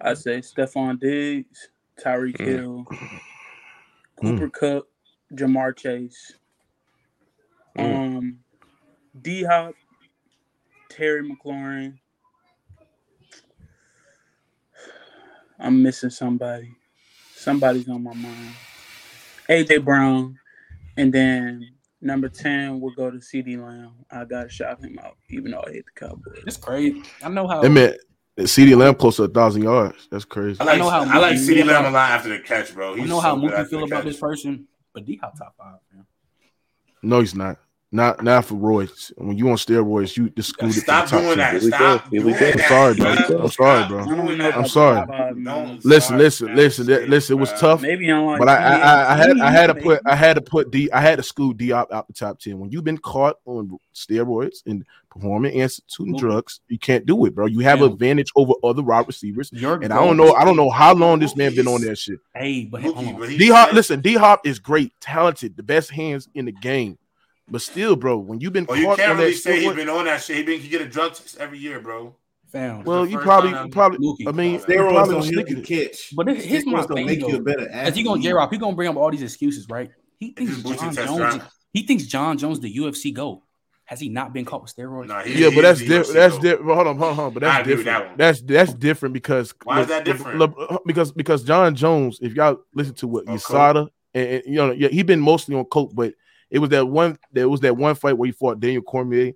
I 0.00 0.12
say 0.14 0.38
Stefon 0.40 1.00
Diggs, 1.00 1.68
Tyreek 1.98 2.36
Mm. 2.36 2.44
Hill, 2.46 2.86
Cooper 4.16 4.50
Kupp, 4.50 4.88
Ja'Marr 5.32 5.74
Chase, 5.74 6.34
Mm. 7.78 7.96
um, 7.96 8.38
D 9.22 9.44
Hop, 9.44 9.74
Terry 10.90 11.26
McLaurin. 11.26 11.98
I'm 15.58 15.82
missing 15.82 16.10
somebody. 16.10 16.74
Somebody's 17.36 17.88
on 17.88 18.02
my 18.02 18.12
mind. 18.12 18.54
AJ 19.48 19.78
Brown, 19.84 20.38
and 20.96 21.12
then 21.12 21.70
number 22.00 22.28
ten 22.28 22.80
will 22.80 22.94
go 22.94 23.10
to 23.10 23.18
CeeDee 23.18 23.62
Lamb. 23.62 23.92
I 24.10 24.24
gotta 24.24 24.48
shout 24.48 24.80
him 24.80 24.98
out, 25.02 25.16
even 25.30 25.52
though 25.52 25.64
I 25.66 25.72
hate 25.72 25.84
the 25.86 26.06
Cowboys. 26.06 26.42
It's 26.46 26.56
crazy. 26.56 27.02
I 27.22 27.28
know 27.28 27.46
how. 27.46 27.60
That 27.62 27.70
man, 27.70 27.94
CeeDee 28.38 28.76
Lamb 28.76 28.94
close 28.94 29.16
to 29.16 29.24
a 29.24 29.28
thousand 29.28 29.62
yards. 29.62 30.08
That's 30.10 30.24
crazy. 30.24 30.60
I 30.60 30.64
like, 30.64 30.74
I 30.74 30.78
know 30.78 30.90
how 30.90 31.00
I 31.02 31.18
like 31.18 31.36
Mookie 31.36 31.62
CeeDee 31.62 31.66
Lamb 31.66 31.86
a 31.86 31.90
lot 31.90 32.10
after 32.10 32.28
the 32.30 32.40
catch, 32.40 32.74
bro. 32.74 32.94
I 32.94 32.96
He's 32.98 33.08
know 33.08 33.16
so 33.16 33.20
how 33.20 33.36
Mookie 33.36 33.68
feel 33.68 33.84
about 33.84 34.02
catch. 34.02 34.04
this 34.04 34.18
person, 34.20 34.66
but 34.92 35.04
D 35.04 35.16
Hop 35.22 35.38
top 35.38 35.54
five, 35.56 35.78
man. 35.92 36.04
No, 37.02 37.20
he's 37.20 37.34
not. 37.34 37.58
Not 37.94 38.24
not 38.24 38.44
for 38.44 38.56
roids. 38.56 39.12
When 39.18 39.38
you 39.38 39.48
on 39.50 39.56
steroids, 39.56 40.16
you 40.16 40.26
excluded. 40.36 40.80
Stop 40.80 41.06
from 41.08 41.18
the 41.18 41.22
top 41.22 41.26
doing 41.26 41.38
that. 41.38 41.52
Here. 41.52 41.70
Stop 41.70 42.08
Here 42.10 42.26
we 42.26 42.32
doing 42.32 42.56
go. 42.56 42.62
I'm 42.64 42.68
sorry, 42.68 42.94
bro. 42.96 43.08
I'm 43.38 43.48
sorry, 43.50 43.86
bro. 43.86 44.56
I'm 44.56 44.66
sorry. 44.66 45.78
Listen, 45.84 46.18
listen, 46.18 46.56
listen, 46.56 46.86
listen. 46.86 47.36
It 47.36 47.40
was 47.40 47.52
tough. 47.52 47.82
Maybe 47.82 48.10
on 48.10 48.26
like 48.26 48.40
But 48.40 48.48
I, 48.48 48.56
I, 48.56 48.74
I, 48.78 49.12
I 49.12 49.16
had 49.16 49.38
I 49.38 49.50
had 49.52 49.66
to 49.68 49.74
put 49.76 50.00
I 50.06 50.16
had 50.16 50.34
to 50.34 50.40
put 50.40 50.72
D 50.72 50.90
I 50.90 51.00
had 51.00 51.18
to 51.18 51.22
scoot 51.22 51.56
D 51.56 51.72
out 51.72 51.92
out 51.92 52.08
the 52.08 52.14
top 52.14 52.40
ten. 52.40 52.58
When 52.58 52.72
you've 52.72 52.82
been 52.82 52.98
caught 52.98 53.36
on 53.46 53.78
steroids 53.94 54.66
and 54.66 54.84
performing 55.08 55.52
instituting 55.52 56.16
Mookie. 56.16 56.18
drugs, 56.18 56.60
you 56.66 56.80
can't 56.80 57.06
do 57.06 57.26
it, 57.26 57.34
bro. 57.36 57.46
You 57.46 57.60
have 57.60 57.78
Yeah. 57.78 57.86
advantage 57.86 58.32
over 58.34 58.54
other 58.64 58.82
wide 58.82 59.06
receivers. 59.06 59.52
Your 59.52 59.74
And 59.80 59.92
I 59.92 60.04
don't 60.04 60.16
know, 60.16 60.34
I 60.34 60.44
don't 60.44 60.56
know 60.56 60.68
how 60.68 60.94
long 60.94 61.20
this 61.20 61.36
man 61.36 61.54
been 61.54 61.68
on 61.68 61.80
that 61.82 61.96
shit. 61.96 62.18
Hey, 62.34 62.64
but 62.64 62.82
hold 62.82 62.96
Mookie, 62.96 63.14
on. 63.14 63.20
but 63.20 63.28
he 63.28 63.38
D 63.38 63.50
Hop, 63.50 63.72
listen, 63.72 64.00
D 64.00 64.14
Hop 64.14 64.44
is 64.44 64.58
great, 64.58 64.90
talented, 65.00 65.56
the 65.56 65.62
best 65.62 65.92
hands 65.92 66.28
in 66.34 66.46
the 66.46 66.50
game. 66.52 66.98
But 67.48 67.62
still, 67.62 67.94
bro, 67.96 68.16
when 68.16 68.40
you've 68.40 68.52
been 68.52 68.66
Oh, 68.68 68.74
you 68.74 68.86
can't 68.96 69.00
on 69.12 69.18
really 69.18 69.32
that 69.32 69.38
say 69.38 69.60
he's 69.60 69.74
been 69.74 69.88
on 69.90 70.06
that 70.06 70.22
shit. 70.22 70.36
He 70.38 70.42
been 70.44 70.60
he 70.60 70.68
get 70.68 70.80
a 70.80 70.86
drug 70.88 71.14
test 71.14 71.36
every 71.38 71.58
year, 71.58 71.78
bro. 71.80 72.16
fam. 72.50 72.84
well, 72.84 73.04
you 73.06 73.18
probably 73.18 73.50
time 73.50 73.70
probably 73.70 73.98
Mookie. 73.98 74.26
I 74.28 74.32
mean, 74.32 74.52
you 74.52 74.58
Steroids 74.60 74.90
probably 74.90 74.92
don't 74.94 75.16
was 75.16 75.30
help 75.30 75.46
sneaking 75.46 75.56
you 75.58 75.62
catch. 75.62 76.14
But 76.16 76.26
this- 76.26 76.44
here's 76.44 76.64
my 76.66 76.72
Steroids 76.80 76.86
don't 76.88 76.96
thing, 76.96 77.06
make 77.06 77.20
you 77.20 77.28
though. 77.32 77.36
a 77.36 77.42
better 77.42 77.68
As 77.70 77.94
he 77.96 78.02
gonna 78.02 78.14
athlete. 78.14 78.24
J 78.24 78.32
Rock, 78.32 78.50
he 78.52 78.58
gonna 78.58 78.76
bring 78.76 78.88
up 78.88 78.96
all 78.96 79.10
these 79.10 79.22
excuses, 79.22 79.66
right? 79.68 79.90
He 80.18 80.30
thinks 80.32 80.62
Jon 80.62 80.94
Jones. 80.94 81.42
He 81.72 81.82
thinks 81.86 82.04
Jon 82.04 82.38
Jones 82.38 82.60
the 82.60 82.74
UFC 82.74 83.12
goat. 83.12 83.42
Has 83.86 84.00
he 84.00 84.08
not 84.08 84.32
been 84.32 84.46
caught 84.46 84.62
with 84.62 84.74
steroids? 84.74 85.08
Nah, 85.08 85.20
he- 85.22 85.42
Yeah, 85.42 85.50
he 85.50 85.56
but 85.56 85.62
that's 85.62 85.80
is 85.82 85.88
different. 85.88 86.14
That's 86.14 86.38
different. 86.38 86.74
Hold 86.74 86.86
on, 86.86 86.96
hold 86.96 87.18
on. 87.18 87.34
But 87.34 87.40
that's 87.42 87.68
different. 87.68 87.84
that. 87.84 88.16
That's 88.16 88.40
that's 88.40 88.72
different 88.72 89.12
because 89.12 89.52
Why 89.64 89.80
is 89.82 89.88
Le- 89.88 89.88
that 89.88 90.06
Le- 90.06 90.12
different? 90.14 90.38
Le- 90.38 90.66
uh, 90.70 90.78
because 90.86 91.12
because 91.12 91.42
Jon 91.44 91.74
Jones, 91.74 92.18
if 92.22 92.32
y'all 92.34 92.60
listen 92.74 92.94
to 92.94 93.08
what 93.08 93.24
Oh, 93.28 93.32
USADA 93.34 93.88
and, 94.14 94.28
and, 94.28 94.42
you 94.46 94.54
know, 94.54 94.70
yeah, 94.70 94.88
he 94.88 95.02
been 95.02 95.20
mostly 95.20 95.54
on 95.54 95.66
coke, 95.66 95.90
but 95.94 96.14
it 96.54 96.60
was 96.60 96.70
that 96.70 96.86
one. 96.86 97.18
There 97.32 97.48
was 97.48 97.60
that 97.62 97.76
one 97.76 97.96
fight 97.96 98.12
where 98.16 98.26
he 98.28 98.32
fought 98.32 98.60
Daniel 98.60 98.80
Cormier, 98.80 99.32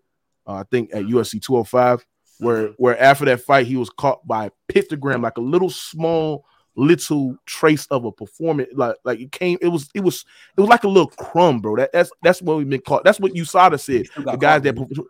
uh, 0.47 0.53
I 0.53 0.62
think 0.70 0.95
at 0.95 1.03
UFC 1.03 1.43
205, 1.43 2.07
where 2.39 2.69
where 2.77 2.97
after 3.03 3.24
that 3.24 3.40
fight 3.40 3.66
he 3.66 3.77
was 3.77 3.90
caught 3.90 4.24
by 4.24 4.47
a 4.47 4.51
pictogram, 4.73 5.20
like 5.20 5.36
a 5.36 5.40
little 5.40 5.69
small 5.69 6.45
little 6.77 7.35
trace 7.45 7.86
of 7.86 8.05
a 8.05 8.12
performance, 8.12 8.69
like 8.73 8.95
like 9.03 9.19
it 9.19 9.32
came. 9.32 9.59
It 9.61 9.66
was 9.66 9.90
it 9.97 10.01
was 10.01 10.24
it 10.57 10.61
was 10.61 10.70
like 10.70 10.85
a 10.85 10.89
little 10.89 11.09
crumb, 11.09 11.61
bro. 11.61 11.74
That 11.74 11.90
that's 11.93 12.12
that's 12.23 12.40
what 12.40 12.57
we've 12.57 12.70
been 12.70 12.82
caught. 12.82 13.03
That's 13.03 13.19
what 13.19 13.32
USADA 13.32 13.81
said. 13.81 14.07
The 14.16 14.36
guys 14.36 14.62
caught, 14.62 14.89
that. 14.89 15.05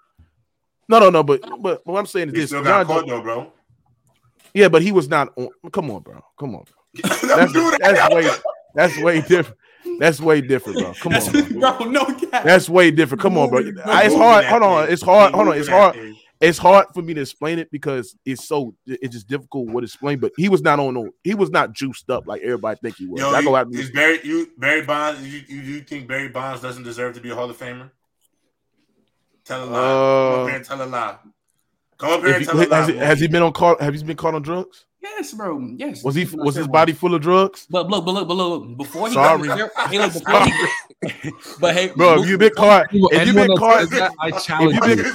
No, 0.88 0.98
no, 0.98 1.10
no, 1.10 1.22
but 1.22 1.42
but 1.60 1.86
what 1.86 1.98
I'm 1.98 2.06
saying 2.06 2.28
is 2.28 2.34
He 2.34 2.40
this: 2.40 2.48
still 2.48 2.64
Jon 2.64 2.86
got 2.86 2.86
caught 2.86 3.06
though, 3.06 3.20
bro. 3.20 3.52
yeah, 4.54 4.68
but 4.68 4.80
he 4.80 4.92
was 4.92 5.10
not 5.10 5.28
on. 5.36 5.48
Come 5.72 5.90
on, 5.90 6.00
bro. 6.00 6.24
Come 6.40 6.54
on. 6.54 6.64
Don't 6.94 7.12
That's, 7.22 7.52
that's 7.52 8.14
way 8.14 8.30
that's 8.74 8.98
way 9.02 9.20
different. 9.20 9.58
That's 9.98 10.20
way 10.20 10.40
different, 10.40 10.78
bro. 10.78 10.94
Come 10.94 11.14
on, 11.14 11.32
bro. 11.32 11.42
bro. 11.78 11.90
No 11.90 12.04
cap. 12.04 12.44
That's 12.44 12.68
way 12.68 12.90
different. 12.90 13.20
Come 13.22 13.36
on, 13.38 13.48
bro. 13.50 13.60
Moving 13.60 13.76
It's 13.78 14.14
hard. 14.14 14.44
Hold 14.46 14.62
on. 14.62 14.90
It's 14.90 15.02
hard. 15.02 15.34
Hold 15.34 15.48
on. 15.48 15.58
It's 15.58 15.68
hard. 15.68 15.96
It's 16.40 16.56
hard 16.58 16.86
for 16.94 17.02
me 17.02 17.14
to 17.14 17.22
explain 17.22 17.58
it 17.58 17.68
because 17.72 18.14
it's 18.24 18.46
so 18.46 18.72
it's 18.86 19.12
just 19.12 19.26
difficult 19.26 19.70
what 19.70 19.80
to 19.80 19.86
explain. 19.86 20.20
But 20.20 20.30
he 20.36 20.48
was 20.48 20.62
not 20.62 20.78
on 20.78 20.94
no. 20.94 21.10
He 21.24 21.34
was 21.34 21.50
not 21.50 21.72
juiced 21.72 22.10
up 22.10 22.28
like 22.28 22.42
everybody 22.42 22.78
think 22.80 22.96
he 22.96 23.06
was. 23.06 23.20
Yo, 23.20 23.30
I 23.30 23.42
go 23.42 23.50
you, 23.50 23.56
out. 23.56 23.66
is 23.72 23.90
Barry 23.90 24.20
you 24.22 24.48
Barry 24.56 24.82
Bonds? 24.82 25.20
You, 25.26 25.42
you 25.48 25.60
you 25.62 25.80
think 25.80 26.06
Barry 26.06 26.28
Bonds 26.28 26.62
doesn't 26.62 26.84
deserve 26.84 27.14
to 27.16 27.20
be 27.20 27.30
a 27.30 27.34
Hall 27.34 27.50
of 27.50 27.58
Famer? 27.58 27.90
Tell 29.44 29.64
a 29.64 29.66
lie. 29.66 29.72
Come 29.72 29.74
Uh, 29.74 30.42
up 30.42 30.46
here 30.48 30.56
and 30.56 30.64
tell 30.64 30.82
a 30.82 30.86
lie. 30.86 31.16
Come 31.98 32.10
up 32.10 32.20
here 32.20 32.28
If 32.28 32.36
and 32.36 32.40
he- 32.44 32.46
tell 32.46 32.60
a 32.60 32.66
lie. 32.68 32.76
has, 32.78 32.88
he, 32.88 32.96
has 32.96 33.20
he 33.20 33.26
been 33.26 33.42
on 33.42 33.52
caught? 33.52 33.80
Have 33.80 33.94
he 33.94 34.02
been 34.04 34.16
caught 34.16 34.34
on 34.34 34.42
drugs? 34.42 34.84
Yes, 35.00 35.32
bro. 35.32 35.60
Yes. 35.76 36.02
Was 36.02 36.14
he? 36.14 36.22
He's 36.22 36.34
Was 36.34 36.54
his 36.56 36.66
body 36.68 36.92
full 36.92 37.14
of 37.14 37.22
drugs? 37.22 37.66
But 37.70 37.88
look, 37.88 38.04
but 38.04 38.12
look, 38.12 38.28
but 38.28 38.34
look. 38.34 38.76
Before 38.76 39.08
he 39.08 39.14
Sorry. 39.14 39.48
got 39.48 39.70
the 39.74 39.88
hey, 39.88 39.98
look, 39.98 40.12
before 40.12 40.44
he, 40.44 41.32
but 41.60 41.74
hey, 41.74 41.92
Bro, 41.96 42.14
if 42.14 42.20
Mookie- 42.20 42.28
you 42.28 42.38
been 42.38 42.50
caught, 42.56 42.86
if 42.90 42.92
you 42.94 43.08
Anyone 43.12 43.46
been 43.48 43.56
caught, 43.56 43.90
that, 43.90 44.12
I 44.20 44.30
challenge 44.32 44.74
you 44.74 44.80
you. 44.90 44.96
been- 44.96 45.06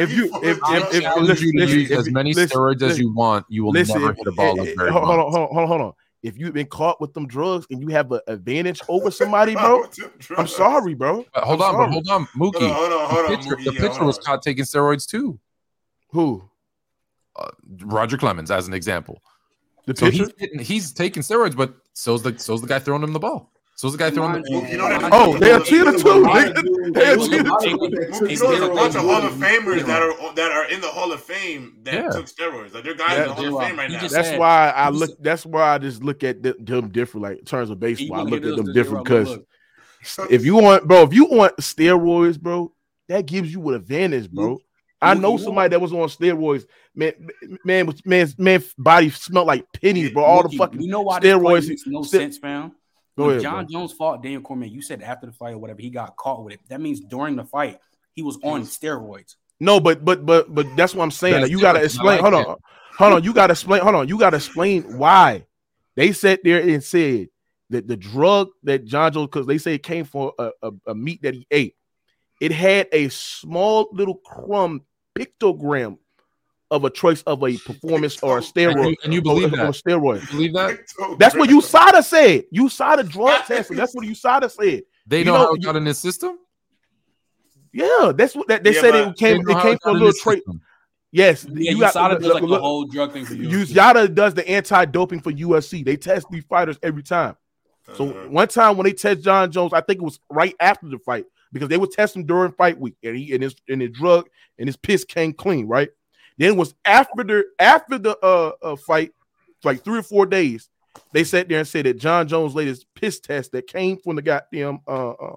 if 0.00 0.12
you 0.12 0.28
full 0.28 0.44
if 0.44 0.58
I 0.62 0.76
if, 0.78 0.94
if, 0.94 1.02
challenge 1.02 1.28
listen, 1.28 1.46
you 1.46 1.52
to 1.52 1.58
listen, 1.58 1.78
use 1.80 1.90
as 1.92 2.10
many 2.10 2.34
listen, 2.34 2.58
steroids 2.58 2.82
as 2.82 2.98
you 2.98 3.12
want. 3.12 3.46
You 3.48 3.64
will 3.64 3.72
Listen, 3.72 4.00
never 4.02 4.12
hit 4.14 4.26
a 4.26 4.32
ball 4.32 4.58
eh, 4.58 4.62
like 4.62 4.68
eh, 4.88 4.90
hold, 4.90 5.04
hold 5.04 5.18
on, 5.20 5.32
hold 5.32 5.34
on, 5.34 5.48
hold 5.48 5.58
on, 5.58 5.66
hold 5.68 5.80
on. 5.80 5.92
If 6.22 6.38
you've 6.38 6.54
been 6.54 6.66
caught 6.66 7.00
with 7.00 7.14
them 7.14 7.26
drugs 7.26 7.66
and 7.70 7.80
you 7.80 7.88
have 7.88 8.12
an 8.12 8.20
advantage 8.28 8.80
over 8.88 9.10
somebody, 9.10 9.54
bro, 9.54 9.84
I'm 10.36 10.46
sorry, 10.46 10.94
bro. 10.94 11.24
But 11.34 11.44
hold 11.44 11.62
I'm 11.62 11.74
on, 11.74 11.74
but 11.74 11.78
sorry. 11.78 11.92
hold 11.92 12.08
on, 12.10 12.28
Hold 12.34 12.54
Mookie. 12.54 12.68
on, 12.68 12.74
hold 12.74 12.92
on, 12.92 13.08
hold 13.10 13.30
the 13.30 13.36
pitcher, 13.36 13.56
Mookie, 13.56 13.64
the 13.64 13.72
pitcher 13.72 13.88
hold 13.94 14.06
was 14.06 14.18
caught 14.18 14.42
taking 14.42 14.64
steroids 14.64 15.08
too. 15.08 15.40
Who? 16.10 16.48
Uh, 17.36 17.48
Roger 17.84 18.16
Clemens, 18.18 18.50
as 18.50 18.68
an 18.68 18.74
example. 18.74 19.22
The 19.86 19.96
So 19.96 20.06
pitcher? 20.06 20.24
he's 20.24 20.32
getting, 20.34 20.58
he's 20.60 20.92
taking 20.92 21.22
steroids, 21.22 21.56
but 21.56 21.74
so's 21.94 22.22
the 22.22 22.38
so's 22.38 22.60
the 22.60 22.66
guy 22.68 22.78
throwing 22.78 23.02
him 23.02 23.12
the 23.12 23.18
ball. 23.18 23.50
So's 23.74 23.92
the 23.92 23.98
guy 23.98 24.10
throwing 24.10 24.42
the 24.42 24.48
You 24.70 24.76
know 24.76 24.88
that- 24.88 25.08
Oh, 25.12 25.36
they 25.38 25.50
a 25.50 25.58
cheater 25.60 25.92
too. 25.98 26.24
Hey. 26.24 26.52
They 26.92 27.12
a 27.12 27.16
look, 27.16 27.30
too. 27.30 27.36
look, 27.38 27.46
Mookie 27.46 28.38
look, 28.38 28.60
knows 28.60 28.60
a 28.60 28.68
bunch 28.68 28.94
of 28.94 29.00
Hall 29.00 29.22
of 29.26 29.32
Famers 29.32 29.84
that 29.86 30.02
are 30.02 30.34
that 30.34 30.52
are 30.52 30.66
in 30.70 30.80
the 30.82 30.86
Hall 30.88 31.10
of 31.10 31.20
Fame 31.22 31.78
that 31.82 31.94
Yeah. 31.94 32.10
took 32.10 32.26
steroids. 32.26 32.74
Like 32.74 32.84
they're 32.84 32.94
guys 32.94 33.12
Yeah, 33.12 33.22
in 33.22 33.28
the 33.30 33.34
Hall 33.34 33.58
of 33.60 33.66
Fame 33.66 33.76
right 33.78 33.90
now. 33.90 34.00
That's 34.02 34.12
said- 34.12 34.38
why 34.38 34.70
I 34.76 34.90
look. 34.90 35.08
just- 35.08 35.22
That's 35.22 35.46
why 35.46 35.74
I 35.74 35.78
just 35.78 36.04
look 36.04 36.22
at 36.22 36.42
them 36.42 36.88
different. 36.90 37.22
Like 37.22 37.38
in 37.38 37.44
terms 37.46 37.70
of 37.70 37.80
baseball, 37.80 38.18
I 38.20 38.22
look 38.22 38.44
at 38.44 38.56
them 38.56 38.72
different 38.74 39.04
because 39.04 39.38
if 40.30 40.44
you 40.44 40.56
want, 40.56 40.86
bro, 40.86 41.02
if 41.02 41.12
you 41.14 41.24
want 41.24 41.56
steroids, 41.56 42.38
bro, 42.38 42.72
that 43.08 43.26
gives 43.26 43.52
you 43.52 43.68
an 43.70 43.74
advantage, 43.74 44.30
bro. 44.30 44.60
I 45.00 45.14
know 45.14 45.36
somebody 45.38 45.70
that 45.70 45.80
was 45.80 45.92
on 45.92 46.06
steroids, 46.08 46.64
man. 46.94 47.12
Man, 47.64 47.86
was 47.86 48.04
man, 48.04 48.28
man, 48.38 48.62
body 48.78 49.10
smelled 49.10 49.46
like 49.46 49.64
pennies, 49.80 50.10
bro. 50.12 50.24
All 50.24 50.48
the 50.48 50.56
fucking 50.56 50.80
You 50.80 50.88
know 50.88 51.02
why 51.02 51.20
this 51.20 51.34
steroids- 51.34 51.68
makes 51.68 51.86
no 51.86 52.02
ste- 52.02 52.10
sense, 52.10 52.38
fam? 52.38 52.72
Go 53.16 53.24
when 53.24 53.30
ahead, 53.32 53.42
John 53.42 53.64
bro. 53.66 53.72
Jones 53.72 53.92
fought 53.92 54.22
Daniel 54.22 54.40
Cormier, 54.40 54.68
you 54.70 54.80
said 54.80 55.02
after 55.02 55.26
the 55.26 55.32
fight 55.32 55.54
or 55.54 55.58
whatever, 55.58 55.80
he 55.82 55.90
got 55.90 56.16
caught 56.16 56.44
with 56.44 56.54
it. 56.54 56.60
That 56.68 56.80
means 56.80 57.00
during 57.00 57.36
the 57.36 57.44
fight, 57.44 57.78
he 58.14 58.22
was 58.22 58.38
on 58.42 58.62
steroids. 58.62 59.34
No, 59.60 59.78
but 59.80 60.04
but 60.04 60.24
but 60.26 60.52
but 60.54 60.66
that's 60.76 60.94
what 60.94 61.04
I'm 61.04 61.10
saying. 61.10 61.42
Like, 61.42 61.50
you 61.50 61.60
gotta 61.60 61.82
explain. 61.82 62.06
Like 62.06 62.20
hold 62.20 62.34
on, 62.34 62.56
hold 62.98 63.12
on. 63.12 63.22
You 63.24 63.32
gotta 63.34 63.52
explain. 63.52 63.82
Hold 63.82 63.94
on. 63.94 64.08
You 64.08 64.18
gotta 64.18 64.36
explain 64.38 64.98
why 64.98 65.44
they 65.94 66.12
sat 66.12 66.40
there 66.42 66.60
and 66.62 66.82
said 66.82 67.28
that 67.70 67.86
the 67.86 67.96
drug 67.96 68.48
that 68.64 68.84
Jon 68.86 69.12
Jones, 69.12 69.26
because 69.28 69.46
they 69.46 69.58
say 69.58 69.74
it 69.74 69.82
came 69.82 70.04
from 70.04 70.32
a, 70.38 70.50
a, 70.62 70.70
a 70.88 70.94
meat 70.94 71.22
that 71.22 71.34
he 71.34 71.46
ate, 71.50 71.76
it 72.40 72.50
had 72.50 72.88
a 72.92 73.08
small 73.08 73.88
little 73.92 74.16
crumb 74.16 74.82
pictogram 75.16 75.98
of 76.72 76.84
a 76.84 76.90
choice 76.90 77.22
of 77.22 77.44
a 77.44 77.56
performance 77.58 78.18
or 78.22 78.34
a 78.34 78.36
And 78.38 78.44
steroid. 78.46 78.90
you, 78.90 78.96
and 79.04 79.14
you 79.14 79.22
believe 79.22 79.52
or 79.52 79.56
that? 79.56 79.66
a 79.66 79.68
steroid. 79.70 80.22
You 80.22 80.28
believe 80.28 80.52
that? 80.54 80.78
That's 81.18 81.36
what 81.36 81.48
USADA 81.50 82.02
said. 82.02 82.44
USADA 82.52 83.08
drug 83.08 83.44
testing. 83.44 83.76
That's 83.76 83.94
what 83.94 84.04
USADA 84.06 84.50
said. 84.50 84.82
They 85.06 85.20
You 85.20 85.24
know, 85.26 85.32
know, 85.34 85.38
how 85.38 85.52
it 85.54 85.60
you- 85.60 85.66
got 85.66 85.76
in 85.76 85.86
his 85.86 85.98
system. 85.98 86.38
Yeah, 87.72 88.12
that's 88.14 88.34
what 88.34 88.48
that, 88.48 88.62
they 88.64 88.74
Yeah, 88.74 88.80
said. 88.82 88.94
It 88.94 89.16
came. 89.16 89.40
It 89.48 89.58
came 89.62 89.78
from 89.82 89.90
a 89.90 89.92
little 89.92 90.08
his 90.08 90.20
trait. 90.20 90.42
Yes, 91.10 91.44
Yeah, 91.48 91.54
you 91.70 91.70
you 91.76 91.80
got 91.80 91.94
USADA 91.94 92.14
does 92.18 92.22
look- 92.24 92.34
like 92.34 92.42
the 92.42 92.46
look- 92.48 92.60
whole 92.60 92.84
drug 92.84 93.12
thing 93.12 93.24
for 93.24 93.34
you. 93.34 93.48
USADA 93.48 94.14
does 94.14 94.34
the 94.34 94.46
anti-doping 94.48 95.20
for 95.20 95.30
USC. 95.30 95.82
They 95.84 95.96
test 95.96 96.26
these 96.30 96.44
fighters 96.44 96.78
every 96.82 97.02
time. 97.02 97.36
So 97.96 98.10
Uh-huh. 98.10 98.28
one 98.28 98.48
time 98.48 98.76
when 98.76 98.84
they 98.84 98.92
test 98.92 99.22
Jon 99.22 99.50
Jones, 99.50 99.72
I 99.72 99.80
think 99.82 99.98
it 100.00 100.04
was 100.04 100.18
right 100.30 100.54
after 100.60 100.86
the 100.88 100.98
fight 100.98 101.24
because 101.52 101.68
they 101.68 101.76
would 101.78 101.90
test 101.92 102.14
him 102.16 102.24
during 102.24 102.52
fight 102.52 102.78
week, 102.78 102.94
and 103.02 103.16
he 103.16 103.32
and 103.34 103.42
his 103.42 103.54
and 103.68 103.80
his 103.82 103.90
drug 103.90 104.28
and 104.58 104.68
his 104.68 104.76
piss 104.76 105.04
came 105.04 105.32
clean, 105.32 105.66
right? 105.66 105.90
Then 106.42 106.54
it 106.54 106.56
was 106.56 106.74
after 106.84 107.22
the 107.22 107.44
after 107.60 107.98
the 107.98 108.18
uh, 108.18 108.50
uh 108.60 108.74
fight, 108.74 109.12
like 109.62 109.84
three 109.84 110.00
or 110.00 110.02
four 110.02 110.26
days, 110.26 110.68
they 111.12 111.22
sat 111.22 111.48
there 111.48 111.58
and 111.60 111.68
said 111.68 111.86
that 111.86 112.00
Jon 112.00 112.26
Jones' 112.26 112.56
latest 112.56 112.84
piss 112.96 113.20
test 113.20 113.52
that 113.52 113.68
came 113.68 113.96
from 113.98 114.16
the 114.16 114.22
goddamn 114.22 114.80
uh, 114.88 115.10
uh 115.10 115.36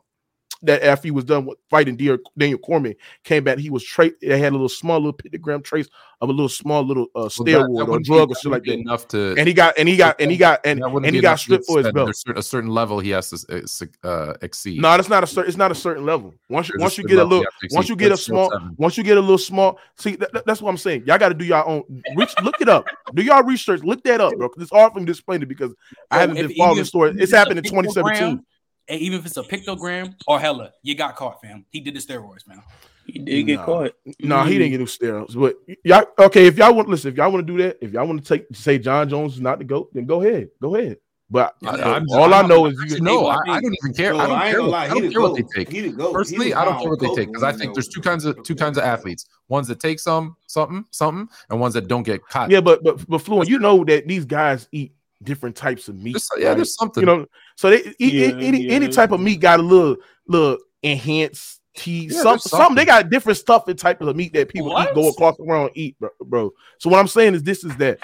that 0.66 0.84
after 0.84 1.08
he 1.08 1.12
was 1.12 1.24
done 1.26 1.46
with 1.46 1.58
fighting 1.70 1.96
Daniel, 1.96 2.18
Daniel 2.38 2.60
Cormier 2.60 2.96
came 3.24 3.44
back. 3.44 3.58
He 3.58 3.70
was 3.70 3.84
tra- 3.84 4.12
They 4.22 4.40
had 4.40 4.52
a 4.52 4.56
little 4.56 4.70
small 4.70 4.98
little 5.00 5.14
pentagram 5.14 5.62
trace 5.62 5.88
of 6.22 6.30
a 6.30 6.32
little 6.32 6.50
small 6.50 6.84
little 6.84 7.06
uh, 7.16 7.22
Well, 7.22 7.30
that- 7.30 7.40
steroid 7.40 7.78
that 7.86 7.92
or 7.92 8.00
drug 8.00 8.30
be- 8.30 8.34
or 8.34 8.36
shit 8.36 8.52
like 8.52 8.64
that. 8.64 8.74
Enough 8.80 9.08
to 9.10 9.36
And 9.38 9.48
he 9.48 9.54
got 9.54 9.78
and 9.78 9.88
he 9.90 9.98
got 9.98 10.20
and 10.22 10.32
he 10.32 10.38
got 10.38 10.62
and, 10.66 10.82
and 10.84 11.06
he 11.06 11.20
got 11.22 11.30
enough 11.30 11.40
to 11.40 11.44
stripped 11.44 11.66
for 11.66 11.78
his 11.80 11.92
belt. 11.92 12.16
There's 12.26 12.38
a 12.38 12.44
certain 12.44 12.70
level 12.70 13.00
he 13.00 13.10
has 13.12 13.30
to 13.30 13.90
uh, 14.04 14.34
exceed. 14.42 14.82
No, 14.82 14.90
that's 14.96 15.10
not 15.10 15.24
a 15.24 15.28
certain. 15.28 15.50
It's 15.50 15.58
not 15.58 15.72
a 15.72 15.76
certain 15.76 16.06
level. 16.06 16.34
Once 16.50 16.70
you 16.70 16.74
There's 16.74 16.82
once 16.82 16.98
you 16.98 17.04
get 17.08 17.20
a 17.20 17.24
little, 17.24 17.46
once 17.72 17.90
you 17.90 17.96
get 17.96 18.12
a 18.12 18.18
small, 18.18 18.52
once 18.78 18.98
you 18.98 19.04
get 19.04 19.18
a 19.18 19.22
little 19.22 19.38
small. 19.38 19.80
See, 19.98 20.16
that, 20.18 20.32
that- 20.34 20.46
that's 20.46 20.62
what 20.62 20.70
I'm 20.70 20.78
saying. 20.78 21.04
Y'all 21.06 21.18
got 21.18 21.30
to 21.30 21.36
do 21.36 21.46
your 21.46 21.68
own. 21.68 21.84
Reach, 22.16 22.34
look 22.44 22.62
it 22.62 22.70
up. 22.70 22.86
Do 23.14 23.22
y'all 23.24 23.44
research. 23.44 23.82
Look 23.84 24.04
that 24.04 24.22
up, 24.22 24.36
bro. 24.38 24.48
Because 24.48 24.64
it's 24.64 24.72
hard 24.72 24.94
for 24.94 25.00
me 25.00 25.06
to 25.06 25.12
explain 25.12 25.42
it 25.42 25.48
because 25.48 25.74
I 26.12 26.20
haven't 26.20 26.36
been 26.38 26.54
following 26.56 26.78
the 26.80 26.86
story. 26.86 27.10
even 27.12 27.22
It's 27.22 27.32
happened 27.32 27.58
in 27.60 27.64
2017. 27.66 28.44
Pictogram, 28.88 28.94
And 28.94 29.02
even 29.02 29.20
if 29.20 29.26
it's 29.26 29.38
a 29.38 29.44
pictogram 29.44 30.16
or 30.28 30.40
hella, 30.40 30.72
you 30.84 30.96
got 30.96 31.16
caught, 31.16 31.42
fam. 31.42 31.66
He 31.70 31.80
did 31.80 31.96
the 31.96 32.00
steroids, 32.00 32.48
man. 32.48 32.62
He 33.08 33.20
did 33.20 33.44
get 33.44 33.58
Nah. 33.60 33.66
caught. 33.66 33.92
No, 34.20 34.44
he 34.44 34.58
didn't 34.58 34.72
get 34.72 34.80
no 34.80 34.86
steroids. 34.86 35.36
But 35.40 35.56
y'all, 35.84 36.06
okay, 36.28 36.48
if 36.48 36.58
y'all 36.58 36.74
want, 36.74 36.90
listen, 36.90 37.12
if 37.12 37.18
y'all 37.18 37.32
want 37.32 37.46
to 37.46 37.54
do 37.58 37.62
that, 37.64 37.78
if 37.82 37.92
y'all 37.94 38.08
want 38.08 38.24
to 38.26 38.38
take 38.38 38.48
say 38.54 38.80
Jon 38.80 39.08
Jones 39.10 39.36
is 39.36 39.42
not 39.42 39.60
the 39.60 39.66
goat, 39.66 39.94
then 39.94 40.06
go 40.06 40.22
ahead, 40.22 40.50
go 40.62 40.76
ahead. 40.76 40.98
But 41.28 41.56
Yeah, 41.60 41.72
but 41.72 41.80
I'm- 41.82 42.06
all 42.12 42.34
I 42.36 42.38
I'm- 42.38 42.48
know 42.48 42.68
is 42.68 42.76
you. 42.76 42.84
Actually, 42.84 43.02
no, 43.02 43.26
I, 43.26 43.38
I 43.48 43.60
don't 43.60 43.76
even 43.84 43.94
care. 43.96 44.14
So, 44.14 44.20
I 44.20 44.28
don't 44.28 44.40
care. 44.42 44.62
What, 44.62 44.70
lie, 44.70 44.88
don't 44.90 45.12
care 45.12 45.22
what 45.22 45.36
they 45.36 45.44
take. 45.56 45.72
He 45.72 45.82
the 45.82 45.90
GOAT. 45.90 46.08
He 46.10 46.14
Personally, 46.14 46.54
I 46.54 46.66
don't 46.66 46.80
care 46.80 46.90
what 46.90 47.00
they 47.00 47.14
take 47.16 47.28
because 47.30 47.42
I 47.44 47.52
think 47.52 47.74
there's 47.74 47.88
two 47.88 48.02
kinds 48.02 48.26
of 48.26 48.42
two 48.44 48.54
kinds 48.56 48.78
of 48.78 48.84
athletes: 48.84 49.26
ones 49.48 49.68
that 49.70 49.80
take 49.80 50.00
some 50.00 50.36
something 50.46 50.86
something, 50.92 51.28
and 51.50 51.60
ones 51.60 51.74
that 51.74 51.88
don't 51.88 52.04
get 52.04 52.24
caught. 52.28 52.52
Yeah, 52.52 52.62
but 52.62 52.84
but 52.84 53.08
but 53.08 53.20
Fluent, 53.20 53.50
you 53.50 53.58
know 53.58 53.84
that 53.86 54.08
these 54.08 54.24
guys 54.26 54.68
eat 54.72 54.94
different 55.24 55.56
types 55.56 55.88
of 55.88 55.96
meat. 55.96 56.14
There's- 56.14 56.30
yeah, 56.38 56.50
right? 56.50 56.56
there's 56.56 56.76
something. 56.76 57.02
you 57.02 57.06
know. 57.06 57.26
So 57.56 57.70
they 57.70 57.94
Yeah, 58.00 58.28
any 58.38 58.70
any 58.70 58.86
yeah. 58.86 58.92
type 58.92 59.12
of 59.12 59.20
meat 59.20 59.40
got 59.40 59.60
a 59.60 59.64
little 59.64 59.98
little 60.28 60.58
enhanced 60.84 61.62
tea. 61.76 62.08
Yeah, 62.12 62.22
some 62.22 62.32
there's 62.34 62.44
some 62.44 62.76
they 62.76 62.86
got 62.86 63.10
different 63.10 63.38
stuff 63.38 63.68
and 63.68 63.78
type 63.78 64.02
of 64.02 64.16
meat 64.16 64.34
that 64.34 64.50
people 64.50 64.70
What? 64.70 64.90
eat 64.90 64.96
go 64.96 65.10
across 65.10 65.36
around 65.40 65.68
and 65.68 65.78
eat, 65.78 65.98
bro, 66.00 66.10
bro. 66.24 66.52
So 66.80 66.90
what 66.90 67.00
I'm 67.00 67.08
saying 67.08 67.36
is 67.36 67.44
this 67.44 67.64
is 67.64 67.76
that 67.78 68.00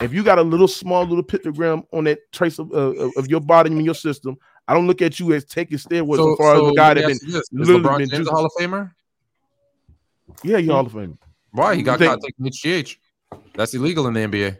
if 0.00 0.12
you 0.12 0.22
got 0.22 0.38
a 0.38 0.42
little 0.42 0.68
small 0.68 1.04
little 1.04 1.24
pictogram 1.24 1.84
on 1.92 2.04
that 2.04 2.18
trace 2.32 2.58
of 2.58 2.70
uh, 2.72 2.76
of- 2.94 3.12
of 3.16 3.28
your 3.28 3.40
body 3.40 3.70
and 3.72 3.84
your 3.84 3.94
system, 3.94 4.36
I 4.68 4.74
don't 4.74 4.86
look 4.86 5.02
at 5.02 5.18
you 5.20 5.32
as 5.34 5.44
taking 5.44 5.78
steroids 5.78 6.16
so, 6.16 6.32
as 6.32 6.38
far 6.38 6.56
so 6.56 6.66
as 6.66 6.72
a 6.72 6.74
guy 6.74 6.88
let 6.88 6.96
me 6.96 7.02
that 7.02 7.06
been 7.08 7.30
this. 7.32 7.40
Is 7.42 7.48
literally 7.52 7.82
LeBron 7.82 7.98
been 7.98 8.08
James 8.10 8.28
a. 8.28 8.30
Hall 8.30 8.44
of 8.46 8.52
Famer? 8.58 8.92
yeah, 10.42 10.58
you're 10.58 10.74
Hall 10.74 10.86
of 10.86 10.92
Fame. 10.92 11.18
Why 11.52 11.74
he 11.74 11.82
got 11.82 11.98
caught 11.98 12.20
taking 12.20 12.46
HGH? 12.46 12.96
That's 13.54 13.72
illegal 13.74 14.06
in 14.08 14.14
the 14.14 14.20
NBA. 14.20 14.58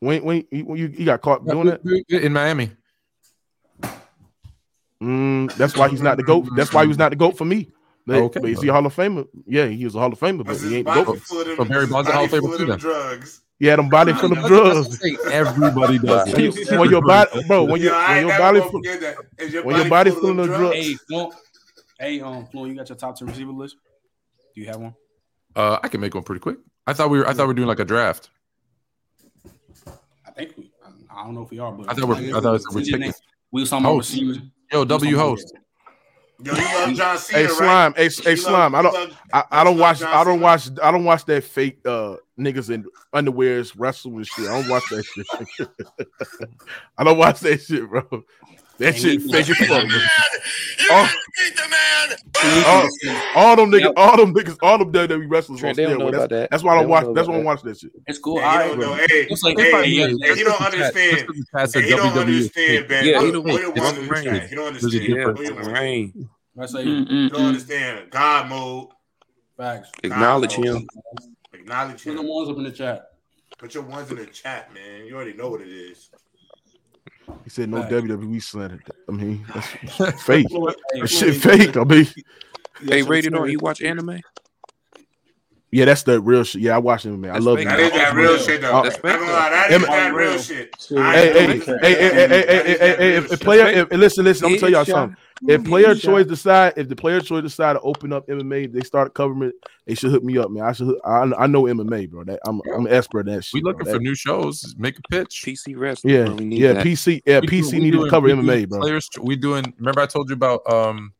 When 0.00 0.24
when 0.24 0.44
you, 0.50 0.74
you, 0.76 0.86
you 0.88 1.04
got 1.04 1.20
caught 1.20 1.46
doing 1.46 1.66
that, 1.66 1.80
in 2.08 2.32
Miami. 2.32 2.70
mm, 5.02 5.52
that's 5.56 5.76
why 5.76 5.88
he's 5.88 6.02
not 6.02 6.16
the 6.16 6.22
goat. 6.22 6.48
That's 6.56 6.72
why 6.72 6.82
he 6.82 6.88
was 6.88 6.98
not 6.98 7.10
the 7.10 7.16
goat 7.16 7.36
for 7.36 7.44
me. 7.44 7.70
But, 8.06 8.16
Okay. 8.16 8.40
but 8.40 8.50
is 8.50 8.62
he 8.62 8.68
a 8.68 8.72
Hall 8.72 8.84
of 8.86 8.94
Famer? 8.96 9.28
Yeah, 9.46 9.66
he 9.66 9.84
was 9.84 9.94
a 9.94 9.98
Hall 9.98 10.12
of 10.12 10.18
Famer, 10.18 10.44
but 10.44 10.56
he 10.56 10.76
ain't 10.76 10.86
the 10.86 11.04
goat. 11.04 11.18
full 11.20 11.40
of 11.42 11.56
So 11.56 11.64
Barry 11.64 11.82
his 11.82 11.90
Bonds 11.90 12.08
a 12.08 12.12
Hall 12.12 12.24
of 12.24 12.30
Famer 12.30 12.40
full 12.40 12.52
of 12.54 12.58
too 12.58 12.66
then. 12.66 12.78
drugs. 12.78 13.42
He 13.58 13.66
had 13.66 13.78
him 13.78 13.90
body 13.90 14.14
full 14.14 14.32
of 14.32 14.38
drugs. 14.46 14.88
that's 14.88 14.98
the 14.98 15.16
thing. 15.16 15.32
Everybody 15.32 15.98
does 15.98 16.32
it. 16.32 16.78
when 16.78 16.90
your 16.90 17.02
body, 17.02 17.30
bro, 17.46 17.64
when 17.64 17.80
Yo, 17.82 17.88
your 17.88 18.08
when 18.08 18.26
your 18.26 18.38
body, 18.38 18.60
full, 18.60 18.70
forget 18.70 19.00
that. 19.02 19.16
Is 19.38 19.52
your 19.52 19.64
when 19.64 19.76
your 19.76 19.88
body 19.88 20.10
full 20.10 20.40
of 20.40 20.46
drugs- 20.46 20.74
Hey, 20.74 20.94
Flo, 20.94 21.30
hey, 21.98 22.20
um, 22.22 22.46
Flo, 22.46 22.64
you 22.64 22.74
got 22.74 22.88
your 22.88 22.96
top 22.96 23.16
ten 23.16 23.28
receiver 23.28 23.52
list? 23.52 23.76
Do 24.54 24.62
you 24.62 24.66
have 24.68 24.80
one? 24.80 24.94
Uh, 25.54 25.78
I 25.82 25.88
can 25.88 26.00
make 26.00 26.14
one 26.14 26.24
pretty 26.24 26.40
quick. 26.40 26.56
I 26.86 26.94
thought 26.94 27.10
we 27.10 27.18
were. 27.18 27.28
I 27.28 27.34
thought 27.34 27.42
we 27.42 27.48
were 27.48 27.54
doing 27.54 27.68
like 27.68 27.80
a 27.80 27.84
draft. 27.84 28.30
I 31.20 31.24
think 31.24 31.26
we. 31.26 31.26
I 31.26 31.26
don't 31.26 31.34
know 31.34 31.42
if 31.42 31.50
we 31.50 31.58
are, 31.58 31.72
but 31.72 31.90
I 31.90 31.94
thought 31.94 32.08
we're. 32.08 32.36
I 32.36 32.40
thought 32.40 32.60
we're 32.72 32.82
picking. 32.82 33.12
We 33.52 33.60
was 33.62 33.70
talking 33.70 33.84
about 33.84 33.94
Host. 33.94 34.12
receivers. 34.12 34.38
Yo, 34.72 34.84
W 34.84 35.16
host. 35.16 35.52
Yo, 36.42 36.54
you 36.54 36.62
love 36.62 36.94
John 36.94 37.18
Cena, 37.18 37.38
hey 37.38 37.44
right? 37.46 37.52
slime, 37.52 37.94
hey, 37.94 38.04
You 38.04 38.10
hey 38.22 38.36
slime. 38.36 38.74
I 38.74 38.82
don't, 38.82 39.14
I, 39.32 39.44
I 39.50 39.64
don't 39.64 39.76
watch, 39.76 40.02
I 40.02 40.24
don't 40.24 40.40
watch, 40.40 40.70
I 40.82 40.90
don't 40.90 41.04
watch 41.04 41.24
that 41.26 41.44
fake 41.44 41.80
uh 41.84 42.16
niggas 42.38 42.70
in 42.70 42.86
underwears 43.14 43.74
wrestle 43.76 44.16
and 44.16 44.26
shit. 44.26 44.48
I 44.48 44.60
don't 44.60 44.68
watch 44.70 44.84
that 44.90 45.04
shit. 45.58 45.68
I 46.96 47.04
don't 47.04 47.18
watch 47.18 47.40
that 47.40 47.60
shit, 47.60 47.86
bro. 47.88 48.24
That 48.80 48.96
shit 48.96 49.22
fake 49.22 49.48
as 49.50 49.56
fuck. 49.58 49.88
bro. 49.88 50.00
All, 50.90 51.06
all, 52.66 52.88
all 53.36 53.56
them 53.56 53.70
niggas, 53.70 53.92
all 53.96 54.16
them 54.16 54.34
niggas, 54.34 54.56
all 54.62 54.78
them 54.78 54.92
WWE 54.92 55.30
wrestlers 55.30 55.60
Trent, 55.60 55.76
they 55.76 55.84
don't 55.84 55.98
know 55.98 56.06
steroids. 56.06 56.08
about 56.08 56.30
That's, 56.30 56.30
that. 56.30 56.50
that's 56.50 56.62
why 56.64 56.72
I 56.72 56.74
don't 56.76 56.82
don't 56.84 56.90
watch. 56.90 57.04
know 57.04 57.14
That's 57.14 57.28
why 57.28 57.34
I 57.34 57.36
don't 57.36 57.44
watch 57.46 57.62
that 57.62 57.78
shit. 57.78 57.92
It's 58.06 58.18
cool. 58.18 58.36
Yeah, 58.40 58.46
All 58.46 58.52
he 58.52 58.58
right, 58.58 58.68
don't 58.68 58.80
know. 58.80 58.94
Hey, 58.94 59.06
It's 59.30 59.42
like- 59.42 59.58
hey, 59.58 59.64
it's 59.64 59.72
like- 59.74 59.84
he, 59.84 60.00
yeah, 60.00 60.06
hey, 60.22 60.34
he 60.36 60.42
don't 60.44 60.60
understand. 60.60 61.28
That's 61.52 61.74
Hey, 61.74 61.82
he 61.82 61.90
don't 61.90 62.18
understand, 62.18 62.88
Ben. 62.88 63.04
Yeah, 63.06 63.20
Put- 63.20 63.32
don't- 63.32 63.44
put 63.44 63.60
your 63.60 63.70
it's 63.70 63.80
ones 63.80 63.98
in 63.98 64.04
the 64.06 64.10
rain. 64.10 64.24
chat. 64.24 64.50
Don't 64.50 64.72
There's 64.72 64.82
a 64.82 64.86
understand. 64.86 65.16
Yeah, 65.16 65.24
Put 65.32 65.64
your 65.66 65.72
rain. 65.72 66.28
I 66.58 66.66
say 66.66 66.82
You 66.82 67.28
don't 67.30 67.42
understand. 67.46 68.10
God 68.10 68.48
mode. 68.48 68.88
facts. 69.56 69.90
Acknowledge 70.02 70.52
him. 70.54 70.72
mode. 70.74 70.86
Acknowledge 71.52 72.04
Put 72.04 72.16
the 72.16 72.22
ones 72.22 72.48
up 72.48 72.56
in 72.56 72.64
the 72.64 72.72
chat. 72.72 73.06
Put 73.58 73.74
your 73.74 73.82
ones 73.84 74.10
in 74.10 74.16
the 74.16 74.26
chat, 74.26 74.72
man. 74.72 75.04
You 75.06 75.14
already 75.14 75.34
know 75.34 75.50
what 75.50 75.60
it 75.60 75.68
is. 75.68 76.08
He 77.44 77.50
said 77.50 77.68
no 77.68 77.78
right. 77.78 77.90
WWE 77.90 78.42
slander. 78.42 78.80
I 79.08 79.12
mean, 79.12 79.46
that's 79.52 80.22
fake. 80.22 80.46
shit 81.06 81.36
fake. 81.36 81.76
I 81.76 81.84
mean, 81.84 82.06
they 82.82 83.02
rated 83.02 83.34
or 83.34 83.48
You 83.48 83.58
watch 83.58 83.82
anime? 83.82 84.20
Yeah, 85.72 85.84
that's 85.84 86.02
the 86.02 86.20
real 86.20 86.42
shit. 86.42 86.62
Yeah, 86.62 86.74
I 86.74 86.78
watch 86.78 87.06
anime. 87.06 87.22
That's 87.22 87.36
I 87.36 87.38
love 87.38 87.58
it. 87.58 87.64
That 87.64 87.78
is 87.78 87.92
that 87.92 88.14
real 88.14 88.36
shit 88.38 88.60
though. 88.60 88.82
That's 88.82 88.96
fake. 88.96 89.20
That 89.20 89.70
is 89.70 89.86
that 89.86 90.14
real 90.14 90.38
shit. 90.38 90.74
Hey, 90.88 90.96
hey, 90.96 91.46
hey, 91.46 91.58
hey, 91.58 91.94
hey, 91.94 92.28
hey, 92.28 92.96
hey, 92.96 93.20
hey, 93.20 93.36
player. 93.36 93.86
Listen, 93.86 94.24
listen. 94.24 94.46
I'm 94.46 94.50
gonna 94.52 94.60
tell 94.60 94.70
y'all 94.70 94.84
something. 94.84 95.16
If 95.48 95.64
player 95.64 95.94
choice 95.94 96.26
decide, 96.26 96.74
if 96.76 96.88
the 96.88 96.96
player 96.96 97.20
choice 97.20 97.42
decide 97.42 97.72
to 97.74 97.80
open 97.80 98.12
up 98.12 98.26
MMA, 98.28 98.72
they 98.72 98.80
start 98.82 99.14
covering 99.14 99.48
it. 99.48 99.54
They 99.86 99.94
should 99.94 100.10
hook 100.10 100.22
me 100.22 100.36
up, 100.36 100.50
man. 100.50 100.64
I 100.64 100.72
should. 100.72 100.88
hook- 100.88 101.00
I, 101.04 101.30
I 101.38 101.46
know 101.46 101.62
MMA, 101.62 102.10
bro. 102.10 102.24
That 102.24 102.40
I'm, 102.46 102.60
I'm 102.74 102.84
an 102.86 102.92
expert 102.92 103.26
in 103.26 103.34
that 103.36 103.44
shit. 103.44 103.54
We 103.54 103.62
looking 103.62 103.84
bro. 103.84 103.92
for 103.94 103.98
That- 103.98 104.02
new 104.04 104.14
shows. 104.14 104.74
Make 104.78 104.98
a 104.98 105.02
pitch. 105.10 105.42
PC 105.46 105.74
wrestling. 105.78 106.14
yeah, 106.14 106.24
bro. 106.26 106.34
Need 106.34 106.58
yeah. 106.60 106.72
that. 106.74 106.86
PC, 106.86 107.22
yeah, 107.24 107.40
We 107.40 107.46
PC 107.48 107.70
do- 107.70 107.76
we 107.78 107.82
need 107.84 107.90
to 107.92 108.10
cover 108.10 108.26
we 108.26 108.32
MMA, 108.34 108.46
doing 108.46 108.66
bro. 108.66 108.80
Players, 108.80 109.08
we 109.22 109.36
doing. 109.36 109.72
Remember, 109.78 110.00
I 110.02 110.06
told 110.06 110.28
you 110.28 110.34
about 110.34 110.60
um, 110.70 111.12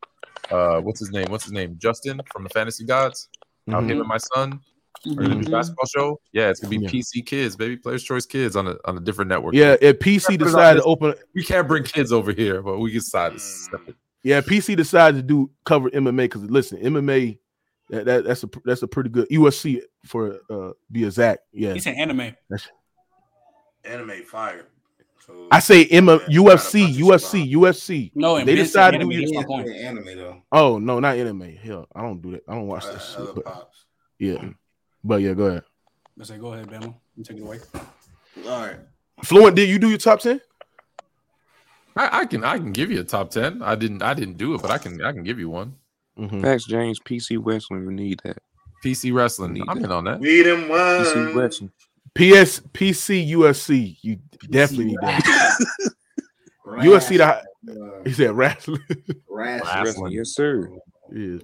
uh, 0.50 0.80
what's 0.82 1.00
his 1.00 1.10
name? 1.12 1.26
What's 1.30 1.44
his 1.44 1.52
name? 1.52 1.76
Justin 1.78 2.20
from 2.32 2.42
the 2.44 2.50
Fantasy 2.50 2.84
Gods. 2.84 3.28
How 3.70 3.80
Mhm. 3.80 3.90
him 3.90 3.98
and 4.00 4.08
my 4.08 4.18
son 4.18 4.60
are 5.08 5.14
gonna 5.14 5.28
Mm-hmm. 5.30 5.40
do 5.42 5.50
basketball 5.50 5.86
show. 5.86 6.20
Yeah, 6.32 6.50
it's 6.50 6.60
gonna 6.60 6.76
be 6.78 6.84
Yeah. 6.84 6.90
PC 6.90 7.24
Kids, 7.24 7.56
baby. 7.56 7.78
Players 7.78 8.02
Choice 8.02 8.26
Kids 8.26 8.54
on 8.54 8.66
a 8.66 8.76
on 8.84 8.98
a 8.98 9.00
different 9.00 9.30
network. 9.30 9.54
Yeah, 9.54 9.76
if 9.80 9.98
PC 9.98 10.24
Put 10.26 10.34
it 10.34 10.40
on 10.42 10.46
decide 10.48 10.74
to 10.76 10.82
open, 10.82 11.14
we 11.34 11.42
can't 11.42 11.66
bring 11.66 11.84
kids 11.84 12.12
over 12.12 12.32
here, 12.32 12.60
but 12.60 12.78
we 12.80 12.90
can 12.90 12.98
decide. 12.98 13.32
To 14.22 14.28
step 14.28 14.44
it. 14.44 14.50
yeah, 14.64 14.72
PC 14.72 14.76
decided 14.76 15.16
to 15.18 15.22
do 15.22 15.50
cover 15.64 15.90
MMA 15.90 16.16
because 16.16 16.42
listen, 16.44 16.78
MMA, 16.78 17.38
that, 17.90 18.04
that 18.06 18.24
that's 18.24 18.44
a 18.44 18.50
that's 18.64 18.82
a 18.82 18.88
pretty 18.88 19.10
good 19.10 19.28
USC 19.28 19.80
for 20.06 20.40
uh 20.50 20.72
be 20.90 21.04
exact. 21.04 21.40
Yeah, 21.52 21.74
He 21.74 21.80
said 21.80 21.96
anime. 21.96 22.34
Anime 23.84 24.22
fire. 24.24 24.66
So, 25.26 25.48
I 25.50 25.60
say 25.60 25.84
Emma, 25.86 26.16
Yeah, 26.16 26.24
you 26.28 26.44
got 26.44 26.54
a 26.54 26.56
UFC, 26.56 26.94
UFC, 26.96 27.52
UFC. 27.52 28.12
No, 28.14 28.42
they 28.42 28.54
decided 28.54 28.98
to 29.00 29.04
do 29.04 29.12
anime. 29.12 29.24
it. 29.24 29.34
That's 29.34 29.48
my 29.48 29.54
point. 29.56 29.68
anime 29.68 30.04
though. 30.16 30.42
Oh 30.50 30.78
no, 30.78 30.98
not 31.00 31.16
anime. 31.16 31.56
Hell, 31.56 31.86
I 31.94 32.02
don't 32.02 32.20
do 32.20 32.32
that. 32.32 32.42
I 32.48 32.54
don't 32.54 32.66
watch 32.66 32.84
uh, 32.84 32.92
that 32.92 33.00
shit. 33.00 33.34
But, 33.34 33.44
pops. 33.44 33.84
yeah, 34.18 34.48
but 35.04 35.16
yeah, 35.16 35.34
go 35.34 35.44
ahead. 35.46 35.62
I 36.20 36.24
say, 36.24 36.36
go 36.36 36.52
ahead, 36.52 36.66
Bama. 36.68 36.94
You 37.16 37.24
take 37.24 37.38
it 37.38 37.42
away. 37.42 37.60
All 38.46 38.66
right. 38.66 38.76
Fluent, 39.24 39.56
did 39.56 39.68
you 39.68 39.78
do 39.78 39.88
your 39.88 39.98
top 39.98 40.20
ten? 40.20 40.40
I, 41.96 42.20
I 42.20 42.26
can 42.26 42.44
I 42.44 42.56
can 42.56 42.72
give 42.72 42.90
you 42.90 43.00
a 43.00 43.04
top 43.04 43.30
ten. 43.30 43.62
I 43.62 43.74
didn't 43.74 44.02
I 44.02 44.14
didn't 44.14 44.36
do 44.36 44.54
it, 44.54 44.62
but 44.62 44.70
I 44.70 44.78
can 44.78 45.02
I 45.02 45.12
can 45.12 45.22
give 45.22 45.38
you 45.38 45.50
one. 45.50 45.74
Mm-hmm. 46.18 46.40
Max 46.40 46.64
James, 46.64 47.00
PC 47.00 47.38
Wrestling. 47.40 47.86
We 47.86 47.94
need 47.94 48.20
that. 48.24 48.38
PC 48.84 49.12
wrestling. 49.12 49.52
Need 49.54 49.64
I'm 49.68 49.78
that. 49.78 49.84
in 49.86 49.92
on 49.92 50.04
that. 50.04 50.20
We 50.20 50.42
them 50.42 50.62
PC. 50.68 51.34
Wrestling. 51.34 51.70
PS, 52.14 52.60
PC, 52.72 53.30
USC. 53.30 53.96
You 54.02 54.18
definitely 54.50 54.86
need 54.86 54.98
that. 55.02 55.60
USC, 56.66 57.18
the 57.64 58.02
he 58.04 58.12
said 58.12 58.32
wrestling. 58.32 58.80
Rash. 59.28 59.62
Wrestling. 59.84 60.12
Yes, 60.12 60.30
sir. 60.30 60.70
yeah. 61.12 61.38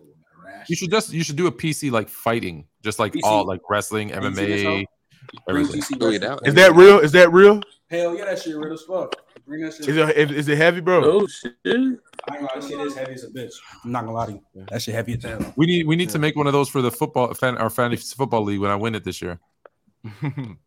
You 0.69 0.75
should 0.75 0.91
just 0.91 1.13
you 1.13 1.23
should 1.23 1.37
do 1.37 1.47
a 1.47 1.53
PC 1.53 1.91
like 1.93 2.09
fighting, 2.09 2.67
just 2.83 2.99
like 2.99 3.13
PC. 3.13 3.21
all 3.23 3.45
like 3.45 3.61
wrestling, 3.69 4.13
Are 4.13 4.23
you 4.23 4.35
serious, 4.35 4.63
MMA. 4.63 4.85
Bring 5.47 5.65
Everything. 5.65 5.81
PC 5.83 6.21
yeah, 6.23 6.29
wrestling. 6.29 6.55
that 6.55 6.75
real? 6.75 6.99
Is 6.99 7.13
that 7.13 7.33
real? 7.33 7.61
Hell 7.89 8.17
yeah, 8.17 8.25
that 8.25 8.43
shit 8.43 8.57
real 8.57 8.73
as 8.73 8.83
fuck. 8.83 9.15
Bring 9.47 9.63
that 9.63 9.75
shit. 9.75 9.89
Is 9.89 9.97
it 9.97 10.17
is, 10.17 10.31
is 10.33 10.49
it 10.49 10.59
heavy, 10.59 10.81
bro? 10.81 11.05
Oh 11.05 11.27
shit. 11.27 11.53
I 11.65 11.71
ain't 11.71 11.99
gonna 12.29 12.43
lie, 12.43 12.69
shit 12.69 12.81
is 12.81 12.95
heavy 12.97 13.13
as 13.13 13.25
a 13.25 13.29
bitch. 13.31 13.53
I'm 13.85 13.93
not 13.93 14.01
gonna 14.05 14.17
lie 14.17 14.27
to 14.27 14.33
you. 14.33 14.43
That 14.71 14.83
shit 14.83 14.95
heavy 14.95 15.15
as 15.15 15.23
hell. 15.23 15.53
We 15.57 15.67
need 15.67 15.87
we 15.87 15.97
need 15.97 16.11
to 16.11 16.19
make 16.19 16.37
one 16.37 16.47
of 16.47 16.53
those 16.53 16.69
for 16.69 16.83
the 16.83 16.91
football 16.91 17.33
fan 17.35 17.57
our 17.59 17.71
fantasy 17.71 18.15
football 18.17 18.43
league 18.43 18.61
when 18.61 18.71
I 18.71 18.77
win 18.77 18.95
it 18.95 19.05
this 19.05 19.23
year. 19.23 19.39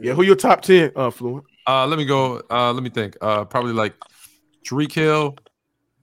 Yeah, 0.00 0.14
who 0.14 0.22
your 0.22 0.36
top 0.36 0.62
ten? 0.62 0.90
Uh, 0.96 1.10
Fluent. 1.10 1.44
Uh, 1.66 1.86
let 1.86 1.98
me 1.98 2.06
go. 2.06 2.42
Uh, 2.50 2.72
let 2.72 2.82
me 2.82 2.88
think. 2.88 3.14
Uh, 3.20 3.44
probably 3.44 3.74
like 3.74 3.94
Tariq 4.66 4.90
Hill, 4.90 5.36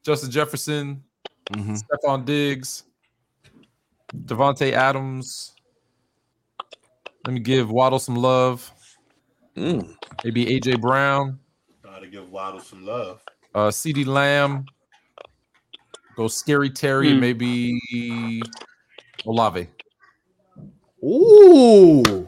Justin 0.05 0.29
Jefferson, 0.29 1.03
Mm-hmm. 1.51 1.73
Stefon 1.73 2.25
Diggs, 2.25 2.83
Davante 4.15 4.71
Adams. 4.71 5.55
Let 7.25 7.33
me 7.33 7.39
give 7.39 7.71
Waddle 7.71 7.97
some 7.97 8.15
love. 8.15 8.71
Mm. 9.59 9.93
Maybe 10.23 10.45
AJ 10.45 10.79
Brown, 10.79 11.37
Gotta 11.83 12.07
give 12.07 12.31
Waddle 12.31 12.61
some 12.61 12.85
love. 12.85 13.21
uh, 13.53 13.67
CeeDee 13.67 14.05
Lamb. 14.05 14.65
Go 16.15 16.27
Scary 16.29 16.69
Terry, 16.69 17.11
and 17.11 17.19
maybe 17.19 17.77
Olave. 19.25 19.67
Ooh, 21.03 22.27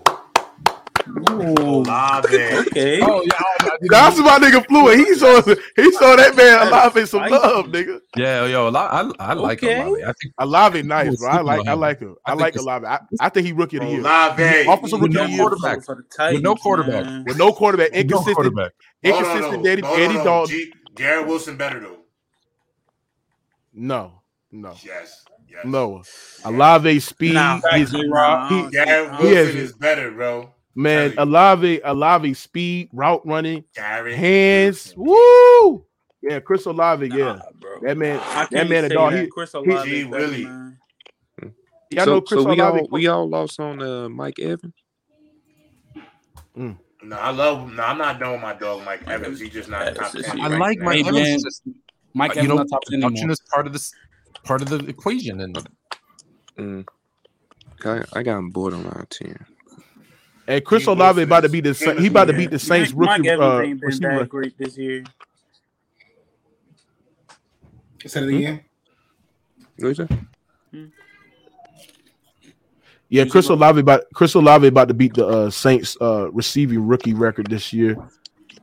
Olave. 1.16 2.36
Okay. 2.38 3.00
Oh 3.02 3.22
yeah, 3.26 3.70
that's 3.90 4.18
my 4.20 4.38
nigga 4.40 4.66
Fluent. 4.68 5.00
He 5.08 5.14
saw 5.16 5.42
he 5.42 5.92
saw 5.94 6.16
that 6.16 6.36
man 6.36 6.68
alive 6.68 6.96
in 6.98 7.08
some 7.08 7.30
love, 7.30 7.66
nigga. 7.68 8.00
yeah, 8.16 8.46
yo, 8.46 8.70
Olave, 8.70 9.16
I, 9.20 9.32
I 9.32 9.34
like 9.34 9.64
Okay. 9.64 9.82
Olave. 9.82 10.04
I 10.04 10.14
think 10.14 10.34
Olave 10.40 10.84
nice, 10.84 11.18
bro. 11.18 11.30
I 11.30 11.42
like 11.42 11.60
on 11.62 11.68
I 11.68 11.74
like 11.74 12.00
him. 12.00 12.16
I, 12.26 12.32
I 12.32 12.34
think 12.34 12.42
like 12.42 12.50
it's- 12.56 12.64
Olave. 12.64 12.86
I, 12.86 13.00
I 13.20 13.30
think 13.30 13.46
he 13.48 13.54
rookie 13.54 13.78
of 13.78 13.84
the 13.84 13.90
year. 13.90 14.00
Olave. 14.00 14.44
Offensive 14.68 15.02
rookie 15.02 15.14
no 15.14 15.22
of 15.24 15.28
the 15.28 15.32
year 15.34 15.40
quarterback. 15.48 15.84
For 15.86 15.96
the 15.96 16.04
Titans, 16.16 16.38
With 16.38 16.44
no 16.44 16.56
quarterback. 16.56 17.06
man. 17.06 17.24
with 17.26 17.38
no 17.38 17.52
quarterback, 17.54 17.92
no 17.94 18.00
inconsistent, 18.00 18.36
quarterback. 18.36 18.72
Hold 19.06 19.16
on, 19.16 19.22
inconsistent. 19.22 19.64
though. 19.64 19.70
Eddie, 19.70 19.82
Hold 19.82 19.96
on, 20.00 20.02
Eddie 20.04 20.14
though. 20.18 20.24
Dalton. 20.24 20.56
G- 20.56 20.74
Garrett 20.96 21.28
Wilson 21.28 21.58
better 21.58 21.80
though. 21.80 21.98
No, 23.74 24.22
no, 24.52 24.76
Yes. 24.84 25.24
Yes. 25.50 25.66
no. 25.66 26.04
Olave 26.46 27.00
speed 27.00 27.34
Nah, 27.34 27.60
is 27.76 27.92
G-Rock. 27.92 28.52
he, 28.52 28.70
Garrett 28.72 29.12
Nah, 29.12 29.20
Wilson 29.22 29.36
has- 29.46 29.56
is 29.56 29.74
better, 29.74 30.12
bro. 30.12 30.54
Man, 30.76 31.10
Terry. 31.11 31.18
Olave, 31.23 31.81
Olave 31.84 32.34
speed, 32.35 32.89
route 32.93 33.22
running, 33.26 33.64
Garrett. 33.76 34.15
hands. 34.18 34.93
Woo! 34.95 35.85
Yeah, 36.22 36.39
Chris 36.39 36.65
Olave, 36.65 37.07
yeah. 37.07 37.39
Bro. 37.60 37.80
That 37.81 37.98
man, 37.98 38.19
I 38.23 38.48
that 38.52 38.69
man 38.69 38.85
a 38.85 38.89
dog. 38.89 39.11
that. 39.14 39.23
He, 39.23 39.27
Chris 39.27 39.52
he- 39.52 39.57
Olave 39.57 39.89
he 39.89 40.03
really- 40.03 40.45
man. 40.45 40.77
y'all 41.89 42.06
so, 42.06 42.11
know 42.14 42.22
Chris 42.22 42.43
so 42.43 42.49
we 42.49 42.56
Olave. 42.60 42.80
all 42.81 42.88
we 42.91 43.07
all 43.07 43.27
lost 43.30 43.60
on 43.60 43.81
uh, 43.81 44.07
Mike 44.07 44.39
Evans. 44.39 44.73
No, 46.56 46.76
I 47.18 47.31
love. 47.31 47.72
No, 47.73 47.84
I'm 47.84 47.98
not 47.98 48.19
done 48.19 48.34
with 48.34 48.41
my 48.41 48.53
dog, 48.53 48.85
Mike 48.85 49.07
Evans. 49.07 49.39
He's 49.39 49.49
just 49.52 49.69
not 49.69 49.85
Yeah, 49.88 49.93
top 49.93 50.11
ten. 50.11 50.39
I 50.39 50.49
Right 50.49 50.60
like 50.60 50.80
now. 50.80 50.85
Mike 50.85 50.95
Hey, 50.98 51.02
Evans. 51.10 51.15
man. 51.23 51.39
just, 51.43 51.61
Mike 52.14 52.30
uh, 52.30 52.34
Evans 52.34 52.43
you 52.43 52.48
know, 52.49 52.56
not 52.57 52.68
top 52.69 52.81
ten 52.84 52.99
production 53.02 53.18
anymore. 53.23 53.31
is 53.34 53.41
part 53.52 53.65
of 53.68 53.73
this 53.73 53.93
part 54.43 54.61
of 54.61 54.69
the 54.69 54.77
equation, 54.88 55.41
and 55.41 55.68
Mm. 56.57 56.85
I, 57.85 58.03
I 58.14 58.22
got 58.23 58.38
him 58.38 58.49
bored 58.52 58.73
on 58.73 58.85
our 58.85 59.06
ten. 59.10 59.43
And 60.48 60.66
Chris 60.66 60.86
He 60.86 60.92
Olave 60.92 61.22
about 61.22 61.42
to 61.42 61.46
was- 61.46 61.52
beat 61.52 61.64
the 61.64 61.74
he 61.96 62.02
he 62.02 62.08
about 62.08 62.26
to 62.26 62.34
beat 62.34 62.52
the 62.52 62.60
Saints 62.60 62.92
rookie 62.92 63.10
Mike 63.22 63.26
Evans 63.26 63.44
uh, 63.54 63.60
been 63.62 63.80
receiver. 63.80 64.26
great 64.26 64.58
this 64.58 64.78
year. 64.78 65.04
Say 68.06 68.22
it 68.24 68.28
again. 68.36 68.62
What 69.78 69.88
you 69.90 69.94
say? 69.96 70.08
Yeah, 73.10 73.26
Chris 73.26 73.48
the- 73.48 73.54
Olave 73.54 73.80
about 73.82 74.02
Chris 74.14 74.34
Olave 74.34 74.66
about 74.68 74.88
to 74.88 74.94
beat 74.94 75.14
the 75.14 75.28
uh, 75.28 75.50
Saints 75.50 75.98
uh, 76.02 76.32
receiving 76.32 76.88
rookie 76.88 77.14
record 77.14 77.48
this 77.50 77.72
year. 77.74 77.98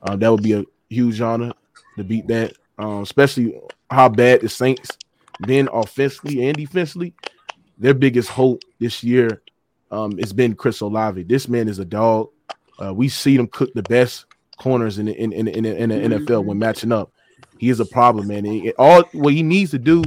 Uh, 0.03 0.17
that 0.17 0.31
would 0.31 0.43
be 0.43 0.55
a 0.55 0.65
huge 0.89 1.21
honor 1.21 1.53
to 1.97 2.05
beat 2.05 2.27
that, 2.29 2.55
um, 2.79 3.03
especially 3.03 3.61
how 3.91 4.09
bad 4.09 4.41
the 4.41 4.49
Saints 4.49 4.91
been 5.47 5.69
offensively 5.73 6.47
and 6.49 6.57
defensively. 6.57 7.15
Their 7.79 7.95
biggest 7.95 8.31
hope 8.31 8.63
this 8.81 9.05
year 9.05 9.43
um, 9.91 10.17
has 10.19 10.33
been 10.33 10.55
Chris 10.55 10.81
Olave. 10.81 11.23
This 11.25 11.49
man 11.49 11.69
is 11.69 11.79
a 11.79 11.85
dog. 11.85 12.31
Uh, 12.83 12.95
we 12.95 13.09
see 13.09 13.35
him 13.35 13.47
cook 13.49 13.73
the 13.75 13.83
best 13.85 14.27
corners 14.57 14.99
in 14.99 15.07
the, 15.07 15.15
in, 15.21 15.33
in, 15.33 15.49
in, 15.49 15.65
in 15.65 15.89
the 15.91 16.19
NFL 16.19 16.45
when 16.45 16.59
matching 16.59 16.93
up. 16.93 17.13
He 17.59 17.71
is 17.71 17.81
a 17.81 17.85
problem, 17.87 18.29
man. 18.29 18.47
And 18.47 18.73
all 18.79 19.03
what 19.13 19.33
he 19.35 19.43
needs 19.43 19.71
to 19.73 19.79
do 19.79 20.03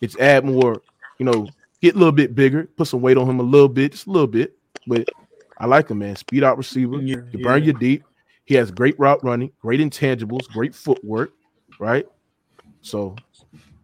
is 0.00 0.16
add 0.16 0.44
more, 0.44 0.82
you 1.18 1.24
know, 1.24 1.48
get 1.80 1.94
a 1.94 1.98
little 1.98 2.12
bit 2.12 2.34
bigger, 2.34 2.64
put 2.76 2.88
some 2.88 3.00
weight 3.00 3.16
on 3.16 3.28
him 3.28 3.40
a 3.40 3.42
little 3.44 3.68
bit, 3.68 3.92
just 3.92 4.06
a 4.06 4.10
little 4.10 4.26
bit. 4.26 4.56
But 4.86 5.08
I 5.58 5.66
like 5.66 5.88
him, 5.88 5.98
man. 5.98 6.16
Speed 6.16 6.44
out 6.44 6.58
receiver, 6.58 7.00
Yeah, 7.00 7.16
you 7.32 7.42
burn 7.42 7.62
yeah. 7.62 7.66
you 7.68 7.72
deep. 7.74 8.04
He 8.44 8.54
has 8.54 8.70
great 8.70 8.98
route 8.98 9.24
running, 9.24 9.50
great 9.60 9.80
intangibles, 9.80 10.46
great 10.48 10.74
footwork, 10.74 11.32
right? 11.80 12.06
So 12.82 13.16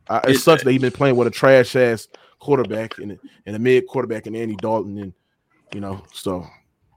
I, 0.09 0.19
it 0.19 0.31
It- 0.31 0.39
sucks 0.41 0.63
that 0.65 0.71
he's 0.71 0.81
been 0.83 0.93
playing 0.93 1.17
with 1.17 1.27
a 1.29 1.31
trash 1.31 1.75
ass 1.77 2.09
quarterback 2.43 2.99
and, 2.99 3.17
and 3.47 3.57
a 3.57 3.59
mid 3.59 3.87
quarterback 3.87 4.27
and 4.27 4.35
Andy 4.37 4.57
Dalton, 4.57 4.99
and 4.99 5.13
you 5.73 5.81
know, 5.81 6.03
so 6.13 6.45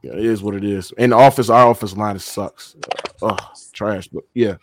yeah, 0.01 0.13
it 0.13 0.26
is 0.26 0.41
what 0.41 0.55
it 0.55 0.63
is. 0.63 0.91
And 0.97 1.11
the 1.11 1.15
office, 1.15 1.49
our 1.49 1.67
office 1.67 1.95
line 1.95 2.17
sucks. 2.17 2.76
Oh, 3.22 3.38
trash, 3.72 4.07
but 4.07 4.23
yeah. 4.34 4.55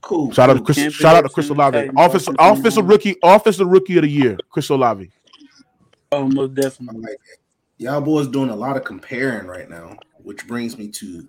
Cool. 0.00 0.32
Shout 0.32 0.50
out 0.50 0.54
to. 0.54 0.62
Chris. 0.62 0.76
Can't 0.78 0.92
Shout 0.92 1.16
out 1.16 1.22
to 1.22 1.28
Chris 1.28 1.48
Tim 1.48 1.56
Olave. 1.56 1.76
Titans 1.78 1.98
Offensive, 1.98 2.34
offensive 2.38 2.58
offensive 2.58 2.84
line. 2.84 2.90
rookie, 2.90 3.16
offensive 3.22 3.66
rookie 3.66 3.96
of 3.98 4.02
the 4.02 4.08
year, 4.08 4.38
Chris 4.48 4.68
Olave. 4.70 5.10
Oh, 6.12 6.26
most 6.28 6.54
definitely. 6.54 7.02
like. 7.02 7.18
Y'all 7.78 8.00
boys 8.00 8.28
doing 8.28 8.50
a 8.50 8.56
lot 8.56 8.76
of 8.76 8.84
comparing 8.84 9.46
right 9.46 9.68
now, 9.70 9.96
which 10.22 10.46
brings 10.46 10.76
me 10.76 10.88
to 10.88 11.26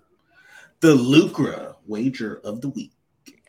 the 0.80 0.94
Lucra 0.94 1.76
wager 1.86 2.40
of 2.44 2.60
the 2.60 2.68
week. 2.68 2.92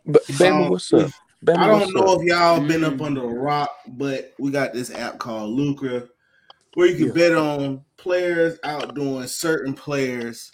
But 0.06 0.24
Bama, 0.24 0.66
Um, 0.66 0.70
what's 0.70 0.94
up? 0.94 1.12
Bama, 1.44 1.58
I 1.58 1.68
don't 1.68 1.94
know 1.94 2.14
up? 2.14 2.22
if 2.22 2.28
y'all 2.28 2.60
been 2.68 2.82
Mm. 2.82 2.96
up 2.96 3.02
under 3.02 3.24
a 3.24 3.28
rock, 3.34 3.72
but 3.88 4.34
we 4.40 4.52
got 4.52 4.74
this 4.74 4.92
app 4.92 5.18
called 5.18 5.58
Lucra 5.58 6.08
where 6.76 6.88
you 6.88 6.96
can 6.96 7.08
Yeah. 7.08 7.14
bet 7.30 7.36
on 7.38 7.84
players 7.98 8.58
outdoing 8.64 9.28
certain 9.28 9.74
players. 9.74 10.52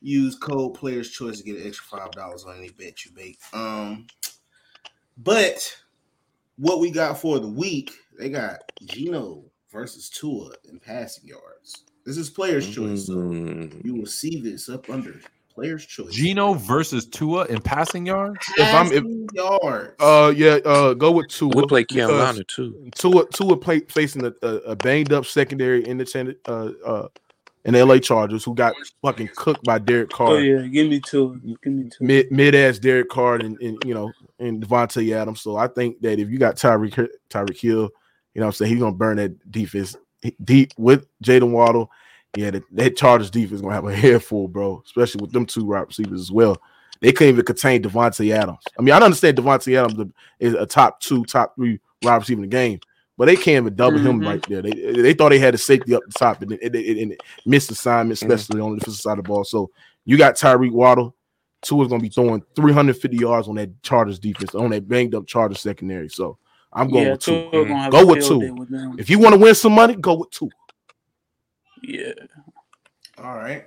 Use 0.00 0.36
code 0.36 0.74
Players 0.74 1.10
Choice 1.10 1.38
to 1.38 1.44
get 1.44 1.60
an 1.60 1.66
extra 1.66 1.98
five 1.98 2.14
dollars 2.14 2.44
on 2.44 2.56
any 2.58 2.68
bet 2.70 3.04
you 3.04 3.12
make. 3.14 3.38
Um, 3.52 4.06
but 5.18 5.76
what 6.56 6.80
we 6.80 6.90
got 6.90 7.18
for 7.20 7.38
the 7.38 7.48
week, 7.48 7.92
they 8.18 8.28
got 8.28 8.60
Geno 8.84 9.44
versus 9.72 10.08
Tua 10.08 10.52
in 10.70 10.78
passing 10.78 11.28
yards. 11.28 11.84
This 12.04 12.16
is 12.16 12.30
Players 12.30 12.68
Choice, 12.68 13.06
so 13.06 13.14
Mm. 13.14 13.84
you 13.84 13.94
will 13.96 14.06
see 14.06 14.40
this 14.40 14.68
up 14.68 14.88
under 14.90 15.20
Players 15.56 15.84
Choice. 15.86 16.12
Geno 16.12 16.52
versus 16.54 17.06
Tua 17.06 17.46
in 17.46 17.60
passing 17.60 18.06
yards. 18.06 18.38
If 18.56 18.72
I'm- 18.74 18.86
if- 18.92 19.02
Passing 19.02 19.28
yards. 19.34 19.94
Uh, 19.98 20.32
yeah. 20.36 20.58
Uh, 20.64 20.94
go 20.94 21.10
with 21.10 21.26
Tua. 21.28 21.50
We 21.54 21.66
play 21.66 21.82
because 21.82 21.96
Carolina 22.08 22.44
too. 22.44 22.90
Tua, 22.94 23.26
Tua 23.30 23.56
play, 23.56 23.80
facing 23.80 24.24
a, 24.26 24.32
a, 24.42 24.48
a 24.58 24.76
banged 24.76 25.12
up 25.12 25.26
secondary 25.26 25.84
in 25.88 25.98
the 25.98 26.36
uh, 26.46 26.70
uh, 26.88 27.08
in 27.64 27.74
the 27.74 27.84
LA 27.84 27.98
Chargers, 27.98 28.44
who 28.44 28.54
got 28.54 28.74
fucking 29.02 29.30
cooked 29.34 29.64
by 29.64 29.78
Derek 29.78 30.10
Carr. 30.10 30.28
Oh 30.32 30.36
yeah, 30.38 30.62
give 30.68 30.88
me 30.88 31.00
two. 31.00 31.40
Give 31.64 31.72
me 31.72 31.90
two. 31.90 32.04
mid 32.04 32.30
mid 32.30 32.54
ass 32.54 32.78
Derek 32.78 33.08
Carr 33.08 33.36
and, 33.36 33.60
and 33.60 33.76
you 33.84 33.92
know 33.94 34.12
and 34.38 34.62
Davante 34.64 35.12
Adams. 35.12 35.40
So 35.40 35.56
I 35.56 35.66
think 35.66 36.00
that 36.02 36.20
if 36.20 36.28
you 36.30 36.38
got 36.38 36.56
Tyreek 36.56 36.94
Hi- 36.94 37.08
Tyreek 37.28 37.58
Hill, 37.58 37.72
you 37.72 38.40
know 38.40 38.42
what 38.42 38.46
I'm 38.46 38.52
saying 38.52 38.70
he's 38.72 38.80
gonna 38.80 38.94
burn 38.94 39.16
that 39.16 39.50
defense 39.50 39.96
deep 40.44 40.72
with 40.78 41.06
Jaden 41.24 41.50
Waddle. 41.50 41.90
Yeah, 42.36 42.50
that, 42.50 42.62
that 42.72 42.96
Chargers 42.96 43.30
defense 43.30 43.60
gonna 43.60 43.74
have 43.74 43.86
a 43.86 43.94
head 43.94 44.22
full, 44.22 44.48
bro. 44.48 44.82
Especially 44.84 45.20
with 45.20 45.32
them 45.32 45.46
two 45.46 45.64
wide 45.64 45.86
receivers 45.86 46.20
as 46.20 46.30
well. 46.30 46.60
They 47.00 47.12
couldn't 47.12 47.34
even 47.34 47.44
contain 47.44 47.82
Davante 47.82 48.30
Adams. 48.34 48.64
I 48.78 48.82
mean, 48.82 48.94
I 48.94 48.98
understand 48.98 49.36
Davante 49.36 49.76
Adams 49.76 50.12
is 50.38 50.54
a 50.54 50.66
top 50.66 51.00
two, 51.00 51.24
top 51.24 51.54
three 51.56 51.80
wide 52.02 52.16
receiver 52.16 52.42
in 52.42 52.48
the 52.48 52.54
game, 52.54 52.80
but 53.16 53.26
they 53.26 53.36
can't 53.36 53.64
even 53.64 53.74
double 53.74 53.98
him 53.98 54.20
Mhm. 54.20 54.26
right 54.26 54.46
there. 54.48 54.62
They 54.62 54.70
they 55.02 55.14
thought 55.14 55.30
they 55.30 55.38
had 55.38 55.54
a 55.54 55.58
safety 55.58 55.94
up 55.94 56.02
the 56.06 56.18
top 56.18 56.42
and 56.42 56.52
it, 56.52 56.74
and 56.74 57.16
missed 57.44 57.70
assignment, 57.70 58.20
especially 58.20 58.60
on 58.60 58.72
the 58.72 58.78
defensive 58.78 59.00
side 59.00 59.18
of 59.18 59.24
the 59.24 59.28
ball. 59.28 59.44
So 59.44 59.70
you 60.04 60.16
got 60.16 60.36
Tyreek 60.36 60.72
Waddle. 60.72 61.14
Two 61.62 61.82
is 61.82 61.88
gonna 61.88 62.02
be 62.02 62.10
throwing 62.10 62.42
350 62.54 63.16
yards 63.16 63.48
on 63.48 63.56
that 63.56 63.82
Chargers 63.82 64.18
defense, 64.18 64.54
on 64.54 64.70
that 64.70 64.86
banged 64.86 65.14
up 65.14 65.26
Chargers 65.26 65.60
secondary. 65.60 66.08
So 66.08 66.38
I'm 66.72 66.88
going 66.90 67.06
yeah, 67.06 67.12
with 67.12 67.20
two. 67.20 67.48
Go 67.90 68.06
with 68.06 68.26
two. 68.26 68.54
with. 68.54 69.00
If 69.00 69.08
you 69.10 69.18
want 69.18 69.34
to 69.34 69.40
win 69.40 69.54
some 69.54 69.72
money, 69.72 69.96
go 69.96 70.14
with 70.14 70.30
two. 70.30 70.50
Yeah. 71.86 72.12
All 73.18 73.36
right. 73.36 73.64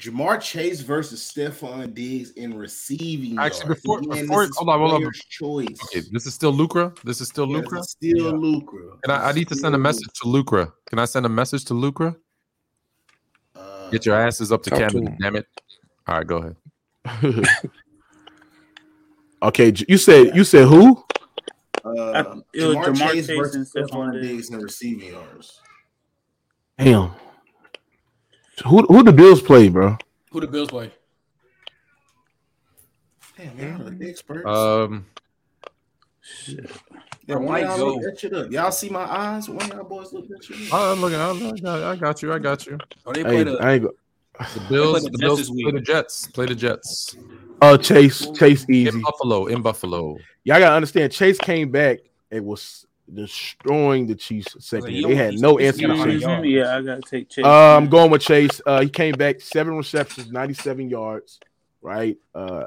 Ja'Marr 0.00 0.40
Chase 0.40 0.80
versus 0.80 1.20
Stefon 1.20 1.92
Diggs 1.92 2.30
in 2.32 2.56
receiving. 2.56 3.38
Actually, 3.38 3.66
yards. 3.66 3.80
before- 3.82 3.98
Again, 3.98 4.26
before- 4.26 4.40
this 4.42 4.50
is 4.50 4.56
hold 4.56 4.68
on, 4.70 4.78
hold 4.78 5.04
on. 5.04 5.12
Choice. 5.28 5.78
Okay, 5.84 6.02
this 6.12 6.26
is 6.26 6.32
still 6.34 6.52
Lucra. 6.52 6.96
This 7.02 7.20
is 7.20 7.28
still 7.28 7.48
Yes, 7.50 7.64
Lucra. 7.66 7.82
Still 7.82 8.16
Yeah. 8.16 8.30
Lucra. 8.32 8.98
And 9.02 9.12
I, 9.12 9.28
I 9.30 9.32
need 9.32 9.48
to 9.48 9.56
send 9.56 9.74
a 9.74 9.78
message 9.78 10.06
to 10.22 10.28
Lucra. 10.28 10.72
Can 10.86 10.98
I 11.00 11.04
send 11.04 11.26
a 11.26 11.28
message 11.28 11.64
to 11.66 11.74
Lucra? 11.74 12.16
Uh, 13.56 13.90
Get 13.90 14.06
your 14.06 14.16
asses 14.16 14.52
up 14.52 14.62
to 14.62 14.70
Talk 14.70 14.90
to 14.92 15.00
damn 15.20 15.36
it. 15.36 15.46
All 16.06 16.18
right, 16.18 16.26
go 16.26 16.54
ahead. 17.04 17.44
okay, 19.42 19.72
you 19.88 19.98
said 19.98 20.34
you 20.36 20.44
said 20.44 20.66
who? 20.68 21.02
uh, 21.84 22.36
it 22.54 22.60
Ja'Marr, 22.60 22.84
Ja'Marr 22.84 22.96
Chase 22.96 23.26
Chase 23.26 23.36
versus 23.36 23.72
Stefon 23.74 23.90
Stefon 23.90 24.22
Diggs 24.22 24.50
in 24.50 24.60
receiving 24.60 25.10
yards. 25.12 25.60
Damn. 26.84 27.10
Who 28.66 28.82
who 28.86 29.02
the 29.02 29.12
Bills 29.12 29.42
play, 29.42 29.68
bro? 29.68 29.96
Who 30.30 30.40
the 30.40 30.46
Bills 30.46 30.70
play? 30.70 30.90
Damn, 33.36 33.58
y'all 33.58 33.90
the 33.90 34.08
experts. 34.08 34.46
Um, 34.48 35.06
yeah, 36.46 37.36
one 37.36 37.44
might 37.46 37.64
y'all 37.64 37.76
go. 37.76 37.94
look 37.94 38.02
that 38.02 38.18
shit 38.20 38.32
up. 38.32 38.50
Y'all 38.50 38.72
see 38.72 38.88
my 38.88 39.02
eyes? 39.02 39.48
One 39.48 39.68
y'all 39.68 39.84
boys 39.84 40.12
look 40.12 40.28
that 40.28 40.42
shit 40.44 40.72
up. 40.72 40.74
I'm 40.74 41.00
looking. 41.00 41.18
I'm 41.18 41.66
I 41.66 41.96
got 41.96 42.22
you. 42.22 42.32
I 42.32 42.38
got 42.38 42.66
you. 42.66 42.78
Oh, 43.04 43.12
they 43.12 43.22
play 43.24 43.38
ain't, 43.38 43.46
the. 43.46 43.58
I 43.58 43.72
ain't 43.74 43.82
go. 43.82 43.92
The 44.54 44.60
Bills. 44.70 45.04
the 45.04 45.10
The 45.10 45.18
Bills 45.18 45.50
play 45.50 45.70
the 45.72 45.80
Jets. 45.80 46.26
Play 46.28 46.46
the 46.46 46.54
Jets 46.54 47.16
Uh, 47.60 47.76
Chase 47.76 48.30
Chase 48.32 48.64
easy. 48.70 48.88
in 48.88 49.02
Buffalo. 49.02 49.46
In 49.46 49.60
Buffalo. 49.60 50.16
Y'all 50.44 50.58
gotta 50.58 50.76
understand. 50.76 51.12
Chase 51.12 51.38
came 51.38 51.70
back 51.70 51.98
and 52.30 52.46
was 52.46 52.86
destroying 53.14 54.06
the 54.06 54.14
Chiefs 54.14 54.56
second. 54.60 54.92
you 54.92 55.08
They 55.08 55.14
had 55.14 55.34
no 55.38 55.56
he's 55.56 55.68
answer. 55.80 55.86
to 55.88 56.04
Chase. 56.20 56.44
Yeah, 56.44 56.76
I 56.76 56.82
gotta 56.82 57.00
take 57.02 57.28
Chase. 57.28 57.44
Uh, 57.44 57.76
I'm 57.76 57.88
going 57.88 58.10
with 58.10 58.22
Chase. 58.22 58.60
Uh, 58.64 58.80
he 58.82 58.88
came 58.88 59.14
back 59.14 59.40
seven 59.40 59.76
receptions, 59.76 60.30
97 60.30 60.88
yards. 60.90 61.40
Right. 61.82 62.18
Uh, 62.34 62.64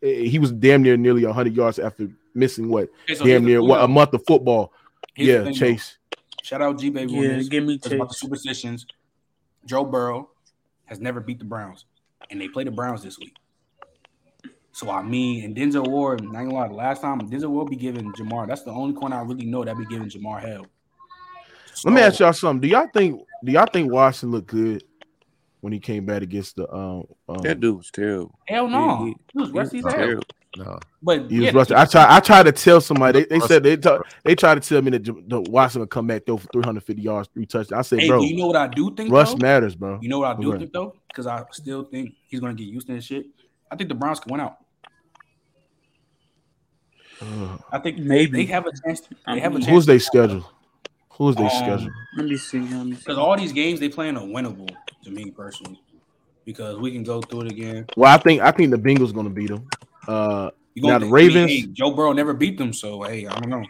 he 0.00 0.38
was 0.38 0.52
damn 0.52 0.82
near 0.82 0.96
nearly 0.96 1.24
100 1.24 1.54
yards 1.54 1.78
after 1.78 2.08
missing 2.34 2.68
what 2.68 2.88
Okay, 3.04 3.14
so 3.14 3.24
damn 3.24 3.44
near 3.44 3.62
what 3.62 3.82
a 3.82 3.88
month 3.88 4.12
of 4.12 4.24
football. 4.26 4.72
Here's 5.14 5.28
yeah, 5.28 5.36
thing, 5.44 5.52
though. 5.52 5.58
Chase. 5.58 5.98
Shout 6.42 6.62
out 6.62 6.78
G 6.78 6.90
Baby. 6.90 7.12
Yeah, 7.12 7.40
give 7.42 7.64
me 7.64 7.74
It's 7.74 7.86
about 7.86 8.08
the 8.08 8.14
Chase. 8.14 8.20
superstitions. 8.20 8.86
Joe 9.64 9.84
Burrow 9.84 10.30
has 10.84 11.00
never 11.00 11.18
beat 11.20 11.38
the 11.38 11.44
Browns, 11.44 11.86
and 12.30 12.40
they 12.40 12.48
play 12.48 12.62
the 12.64 12.70
Browns 12.70 13.02
this 13.02 13.18
week. 13.18 13.34
So 14.76 14.90
I 14.90 15.02
mean, 15.02 15.42
and 15.42 15.56
Denzel 15.56 15.88
Ward, 15.88 16.22
not 16.22 16.32
gonna 16.34 16.52
lie, 16.52 16.68
the 16.68 16.74
last 16.74 17.00
time 17.00 17.18
Denzel 17.30 17.48
will 17.50 17.64
be 17.64 17.76
giving 17.76 18.12
Ja'Marr. 18.12 18.46
That's 18.46 18.62
the 18.62 18.72
only 18.72 18.92
corner 18.92 19.16
I 19.16 19.22
really 19.22 19.46
know 19.46 19.64
that 19.64 19.78
be 19.78 19.86
giving 19.86 20.10
Ja'Marr 20.10 20.42
hell. 20.42 20.66
Let 21.82 21.94
me 21.94 22.02
ask 22.02 22.20
y'all 22.20 22.34
something. 22.34 22.60
Do 22.60 22.68
y'all 22.68 22.86
think 22.92 23.22
do 23.42 23.52
y'all 23.52 23.64
think 23.72 23.90
Washington 23.90 24.32
looked 24.32 24.48
good 24.48 24.84
when 25.62 25.72
he 25.72 25.78
came 25.80 26.04
back 26.04 26.20
against 26.20 26.56
the 26.56 26.70
um, 26.70 27.04
um 27.26 27.38
That 27.42 27.58
dude 27.58 27.78
was 27.78 27.90
terrible. 27.90 28.38
Hell 28.46 28.68
no, 28.68 29.06
He- 29.06 29.16
he 29.32 29.38
was 29.38 29.48
He 29.50 29.58
rusty 29.58 29.80
was 29.82 29.94
as 29.94 30.24
No. 30.58 30.78
But 31.02 31.30
He 31.30 31.40
was 31.40 31.52
yeah, 31.52 31.56
rushing. 31.58 31.76
I 31.78 31.86
try. 31.86 32.06
I 32.14 32.20
tried 32.20 32.42
to 32.42 32.52
tell 32.52 32.82
somebody. 32.82 33.20
They, 33.20 33.38
they 33.38 33.46
said 33.46 33.62
they 33.62 33.78
t- 33.78 33.96
they 34.24 34.34
tried 34.34 34.62
to 34.62 34.68
tell 34.68 34.82
me 34.82 34.90
that 34.90 34.98
J- 34.98 35.12
the 35.26 35.40
Watson 35.40 35.80
would 35.80 35.90
come 35.90 36.06
back 36.06 36.24
though 36.26 36.36
for 36.36 36.48
350 36.52 37.00
yards, 37.00 37.30
three 37.32 37.46
touchdowns. 37.46 37.72
I 37.78 37.80
said, 37.80 38.00
Hey, 38.00 38.08
bro, 38.08 38.20
you 38.22 38.36
know 38.36 38.46
what 38.48 38.56
I 38.56 38.66
do 38.66 38.94
think? 38.94 39.10
rush 39.10 39.30
though? 39.30 39.36
matters, 39.38 39.74
bro. 39.74 39.98
You 40.02 40.10
know 40.10 40.18
what 40.18 40.36
I 40.36 40.38
do 40.40 40.50
Right. 40.50 40.58
think 40.58 40.72
though? 40.74 40.94
Because 41.08 41.26
I 41.26 41.44
still 41.52 41.84
think 41.84 42.12
he's 42.28 42.40
gonna 42.40 42.52
get 42.52 42.64
used 42.68 42.86
to 42.88 42.92
this 42.94 43.06
shit. 43.06 43.24
I 43.70 43.76
think 43.76 43.88
the 43.88 43.94
Browns 43.94 44.20
can 44.20 44.32
win 44.32 44.40
out. 44.42 44.58
Ugh. 47.22 47.62
I 47.72 47.78
think 47.78 47.98
Maybe. 47.98 48.44
they 48.44 48.44
have 48.52 48.66
a 48.66 48.72
chance. 48.84 49.00
To, 49.02 49.16
they 49.32 49.40
have 49.40 49.52
a 49.54 49.58
chance. 49.58 49.66
Who's 49.70 49.86
they 49.86 49.98
schedule? 49.98 50.50
Who's 51.10 51.34
they 51.36 51.44
Um, 51.44 51.50
schedule? 51.50 51.90
Let 52.16 52.26
me 52.26 52.36
see. 52.36 52.60
Let 52.60 52.86
me 52.86 52.92
see. 52.92 52.98
Because 52.98 53.18
all 53.18 53.36
these 53.36 53.52
games 53.52 53.80
they 53.80 53.88
playing 53.88 54.16
are 54.16 54.22
winnable 54.22 54.68
to 55.04 55.10
me 55.10 55.30
personally. 55.30 55.80
Because 56.44 56.78
we 56.78 56.92
can 56.92 57.02
go 57.02 57.20
through 57.22 57.42
it 57.42 57.52
again. 57.52 57.86
Well, 57.96 58.12
I 58.12 58.18
think 58.18 58.42
I 58.42 58.50
think 58.52 58.70
the 58.70 58.76
Bengals 58.78 59.14
gonna 59.14 59.30
beat 59.30 59.48
them. 59.48 59.66
Uh, 60.06 60.50
You 60.74 60.82
Now, 60.82 60.98
the 60.98 61.00
think- 61.00 61.02
I 61.02 61.04
mean, 61.04 61.12
Ravens- 61.12 61.50
hey, 61.50 61.66
Joe 61.72 61.90
Burrow 61.92 62.12
never 62.12 62.34
beat 62.34 62.58
them, 62.58 62.72
so 62.74 63.02
hey, 63.02 63.26
I 63.26 63.40
don't 63.40 63.48
know. 63.48 63.64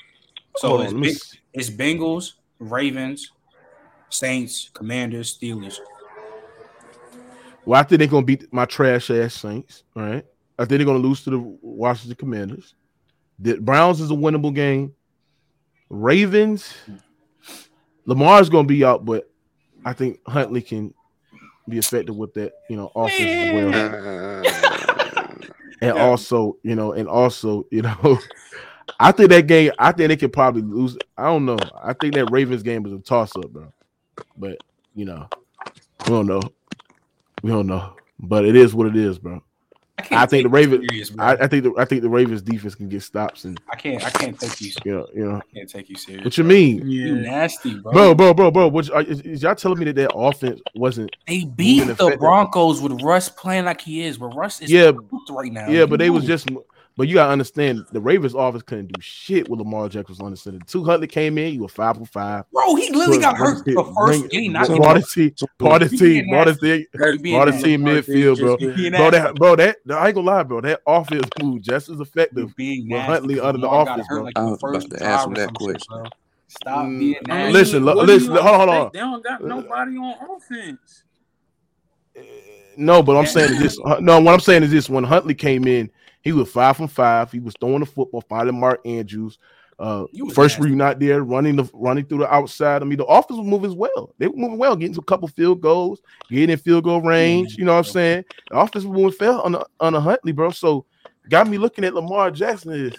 So 0.57 0.69
hold 0.71 0.81
on, 0.81 1.05
it's, 1.05 1.31
Big- 1.31 1.41
it's 1.55 1.71
Bengals, 1.71 2.33
Ravens, 2.59 3.31
Saints, 4.11 4.71
Commanders, 4.75 5.39
Steelers. 5.39 5.77
Well, 7.65 7.81
I 7.81 7.85
think 7.85 7.99
they're 8.01 8.09
gonna 8.09 8.27
beat 8.27 8.53
my 8.53 8.65
trash 8.65 9.11
ass 9.11 9.35
Saints. 9.35 9.85
right? 9.95 10.25
I 10.59 10.65
think 10.65 10.79
they're 10.79 10.85
gonna 10.87 10.99
lose 10.99 11.23
to 11.25 11.31
the 11.31 11.39
Washington 11.39 12.17
Commanders. 12.17 12.75
The 13.39 13.59
Browns 13.59 14.01
is 14.01 14.11
a 14.11 14.15
winnable 14.15 14.55
game. 14.55 14.95
Ravens, 15.89 16.75
Lamar's 18.07 18.49
gonna 18.49 18.67
be 18.67 18.85
out, 18.85 19.05
but 19.05 19.31
I 19.85 19.93
think 19.93 20.21
Huntley 20.27 20.63
can 20.63 20.95
be 21.69 21.79
effective 21.79 22.17
with 22.17 22.35
that, 22.35 22.55
you 22.69 22.77
know, 22.77 22.91
offense 22.95 23.21
as 23.21 23.53
well. 23.55 24.43
And 25.81 25.93
also, 25.99 26.57
you 26.63 26.75
know, 26.75 26.93
and 26.93 27.09
also, 27.09 27.67
you 27.71 27.83
know, 27.83 28.19
I 29.01 29.13
think 29.13 29.31
that 29.31 29.47
game, 29.47 29.73
I 29.79 29.93
think 29.93 30.09
they 30.09 30.17
could 30.17 30.33
probably 30.33 30.63
lose. 30.63 30.97
I 31.17 31.25
don't 31.25 31.45
know. 31.45 31.59
I 31.83 31.93
think 31.93 32.15
that 32.15 32.31
Ravens 32.31 32.63
game 32.63 32.87
is 32.87 32.93
a 32.93 32.99
toss 32.99 33.35
up, 33.37 33.51
bro. 33.51 33.73
But 34.37 34.59
you 34.95 35.05
know, 35.05 35.29
we 36.07 36.11
don't 36.11 36.27
know. 36.27 36.41
We 37.43 37.51
don't 37.51 37.67
know. 37.67 37.95
But 38.19 38.45
it 38.45 38.57
is 38.57 38.75
what 38.75 38.87
it 38.87 38.97
is, 38.97 39.19
bro. 39.19 39.43
I, 39.99 40.23
I 40.23 40.27
think 40.27 40.43
the 40.43 40.49
Ravens. 40.51 40.85
serious. 40.91 41.13
I, 41.19 41.33
I 41.33 41.47
think 41.47 41.65
the 41.65 41.73
I 41.79 41.85
think 41.87 42.03
the 42.03 42.09
Ravens 42.09 42.43
defense 42.43 42.75
can 42.75 42.89
get 42.89 43.03
stops 43.03 43.45
and 43.45 43.59
I 43.71 43.77
can't. 43.77 44.05
I 44.05 44.11
can't 44.11 44.39
take 44.39 44.61
you. 44.61 44.71
you 44.85 44.93
know, 44.93 45.07
you 45.15 45.25
know. 45.25 45.37
I 45.37 45.55
can't 45.55 45.69
take 45.71 45.89
you 45.89 45.97
serious. 45.97 46.25
What 46.25 46.37
you 46.37 46.45
mean, 46.45 46.89
You 46.89 47.15
Yeah. 47.17 47.23
nasty, 47.23 47.75
bro. 47.77 47.93
bro, 47.93 48.15
bro, 48.15 48.35
bro, 48.35 48.51
bro? 48.51 48.69
What, 48.69 48.91
are, 48.91 49.03
is, 49.03 49.21
is 49.23 49.43
y'all 49.43 49.55
telling 49.55 49.79
me 49.79 49.87
that 49.87 49.97
that 49.97 50.13
offense 50.13 50.61
wasn't? 50.75 51.11
They 51.27 51.45
beat 51.45 51.85
the 51.85 51.93
effective. 51.93 52.21
Broncos 52.21 52.81
with 52.83 53.01
Russ 53.03 53.29
playing 53.31 53.65
like 53.65 53.81
he 53.81 54.03
is, 54.03 54.19
but 54.19 54.29
Russ 54.37 54.61
is 54.61 54.71
Yeah, 54.71 54.93
right 55.31 55.53
now. 55.53 55.69
Yeah, 55.71 55.87
but 55.87 55.99
they 55.99 56.11
was 56.11 56.25
just. 56.25 56.49
But 56.97 57.09
you 57.09 57.15
gotta 57.15 57.31
understand, 57.33 57.85
the 57.93 58.01
Ravens 58.01 58.35
offense 58.35 58.63
couldn't 58.63 58.87
do 58.87 59.01
shit 59.01 59.49
with 59.51 59.61
Lamar 59.61 59.89
Jackson 59.91 60.13
was 60.13 60.21
on 60.21 60.31
the 60.31 60.37
center. 60.37 60.61
Two 60.67 60.83
Huntley 60.83 61.07
came 61.07 61.37
in, 61.37 61.53
you 61.53 61.61
were 61.63 61.69
five 61.69 61.99
for 61.99 62.07
five. 62.07 62.45
bro. 62.51 62.75
He 62.75 62.91
literally 62.91 63.21
got 63.21 63.37
hurt 63.37 63.65
the 63.67 63.85
first 63.95 64.31
game. 64.31 64.53
Not 64.53 64.69
brought 64.69 64.97
his 64.97 65.13
team, 65.13 65.35
brought 65.59 65.83
his 65.83 65.91
He 65.91 65.99
team, 65.99 66.09
being 66.09 66.31
brought 66.31 66.47
his 66.47 66.59
team, 66.59 66.87
He 66.93 67.19
being 67.19 67.35
brought 67.35 67.49
his 67.49 67.57
nasty. 67.57 67.69
team 67.77 67.83
midfield, 67.83 68.41
bro. 68.41 68.57
Bro, 68.57 69.11
that 69.11 69.35
bro, 69.35 69.57
that 69.57 69.77
I 69.91 70.07
ain't 70.07 70.15
gonna 70.15 70.27
lie, 70.27 70.43
bro. 70.43 70.63
That 70.63 70.81
offense 70.87 71.29
moved 71.39 71.65
just 71.65 71.91
as 71.91 72.01
effective. 72.01 72.57
being 72.57 72.89
with. 72.89 73.03
Huntley 73.03 73.41
under 73.41 73.59
the 73.59 73.67
Lamar 73.67 73.85
got 73.85 73.99
offense, 73.99 74.09
bro. 74.09 74.23
like 74.23 74.35
I 74.35 74.45
the 74.47 74.51
was 74.53 74.63
about 74.63 74.91
to 74.91 75.03
ask 75.07 75.27
him 75.27 75.35
that 75.35 75.49
some 75.49 75.55
shit, 75.57 75.67
question. 75.67 75.97
bro. 75.97 76.09
Stop 76.49 76.87
Mm, 76.87 76.99
being 76.99 77.11
mean, 77.13 77.27
nasty. 77.27 77.53
Listen, 77.53 77.85
look, 77.85 77.97
what 77.97 78.07
do 78.07 78.13
listen, 78.15 78.33
hold 78.33 78.47
on, 78.47 78.55
hold 78.55 78.69
on. 78.71 78.91
They 78.95 78.99
don't 79.01 79.23
got 79.23 79.45
nobody 79.45 79.97
on 79.99 80.37
offense. 80.37 81.03
No, 82.79 83.03
but 83.03 83.17
I'm 83.17 83.27
saying 83.27 83.53
is 83.53 83.59
this. 83.59 83.79
No, 84.01 84.21
what 84.21 84.33
I'm 84.33 84.41
saying 84.41 84.63
is 84.63 84.71
this: 84.71 84.89
when 84.89 85.05
Huntley 85.05 85.35
came 85.35 85.67
in, 85.67 85.91
he 86.27 86.33
was 86.33 86.51
five 86.51 86.77
from 86.77 86.89
five. 86.89 87.31
He 87.31 87.39
was 87.39 87.55
throwing 87.61 87.79
the 87.79 87.87
football, 87.87 88.21
finding 88.21 88.59
Mark 88.59 88.81
Andrews. 88.85 89.39
Uh, 89.79 90.07
first 90.35 90.59
nasty. 90.59 90.71
read 90.71 90.77
not 90.77 90.99
there, 90.99 91.23
running 91.23 91.55
the 91.55 91.71
running 91.73 92.05
through 92.05 92.19
the 92.19 92.35
outside. 92.35 92.83
I 92.83 92.85
mean, 92.85 92.99
the 92.99 93.05
offense 93.05 93.39
was 93.39 93.47
moving 93.47 93.71
as 93.71 93.77
well. 93.77 94.13
They 94.19 94.27
were 94.27 94.37
moving 94.37 94.59
well, 94.59 94.75
getting 94.75 94.95
to 94.95 95.01
a 95.01 95.05
couple 95.05 95.29
field 95.29 95.61
goals, 95.61 96.01
getting 96.29 96.51
in 96.51 96.59
field 96.59 96.83
goal 96.83 97.01
range. 97.01 97.55
You 97.57 97.65
know 97.65 97.75
what 97.75 97.87
I'm 97.87 97.93
saying? 97.93 98.25
The 98.51 98.59
offense 98.59 98.85
was 98.85 98.97
moving 98.97 99.13
fell 99.13 99.41
on 99.43 99.53
the, 99.53 99.65
on 99.79 99.93
the 99.93 100.01
Huntley, 100.01 100.33
bro. 100.33 100.51
So 100.51 100.85
got 101.29 101.47
me 101.47 101.59
looking 101.59 101.85
at 101.85 101.95
Lamar 101.95 102.33
Jackson 102.33 102.73
is 102.73 102.95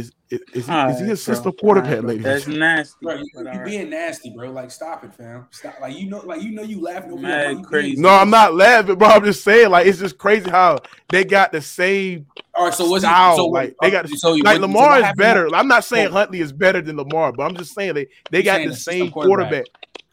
is 0.00 0.12
is, 0.30 0.40
is, 0.54 0.66
he, 0.66 0.72
is 0.72 1.00
he 1.00 1.10
a 1.10 1.16
system 1.16 1.52
quarterback, 1.52 2.02
ladies? 2.02 2.22
That's 2.24 2.46
nasty. 2.46 2.94
Bro, 3.02 3.14
you, 3.14 3.24
you 3.34 3.38
all 3.38 3.44
right. 3.44 3.64
being 3.64 3.90
nasty, 3.90 4.30
bro. 4.30 4.50
Like, 4.50 4.70
stop 4.70 5.02
it, 5.04 5.12
fam. 5.14 5.46
Stop. 5.50 5.74
Like, 5.80 5.96
you 5.98 6.08
know, 6.08 6.18
like 6.20 6.42
you 6.42 6.52
know, 6.52 6.62
you 6.62 6.80
laughing 6.80 7.12
over 7.12 7.22
Mad 7.22 7.40
here, 7.46 7.54
but 7.54 7.60
you 7.60 7.64
crazy. 7.66 8.00
No, 8.00 8.08
I'm 8.10 8.30
not 8.30 8.54
laughing, 8.54 8.94
bro. 8.96 9.08
I'm 9.08 9.24
just 9.24 9.42
saying, 9.42 9.70
like, 9.70 9.86
it's 9.86 9.98
just 9.98 10.18
crazy 10.18 10.48
how 10.48 10.78
they 11.08 11.24
got 11.24 11.50
the 11.52 11.60
same 11.60 12.26
All 12.54 12.66
right, 12.66 12.74
so 12.74 12.88
what's 12.88 13.04
style. 13.04 13.34
it? 13.34 13.36
So 13.38 13.46
like 13.46 13.74
they 13.80 13.90
got 13.90 14.06
oh, 14.06 14.14
so 14.14 14.30
like 14.32 14.44
what- 14.44 14.54
so 14.56 14.60
Lamar 14.62 14.88
what 14.90 14.98
is 14.98 15.04
happened- 15.04 15.18
better. 15.18 15.54
I'm 15.54 15.68
not 15.68 15.84
saying 15.84 16.08
So- 16.08 16.12
Huntley 16.12 16.40
is 16.40 16.52
better 16.52 16.80
than 16.80 16.96
Lamar, 16.96 17.32
but 17.32 17.44
I'm 17.44 17.56
just 17.56 17.74
saying 17.74 17.94
they 17.94 18.06
they 18.30 18.42
got 18.42 18.58
the 18.62 18.68
the 18.68 18.76
same 18.76 19.10
quarterback. 19.10 19.50
quarterback. 19.50 19.66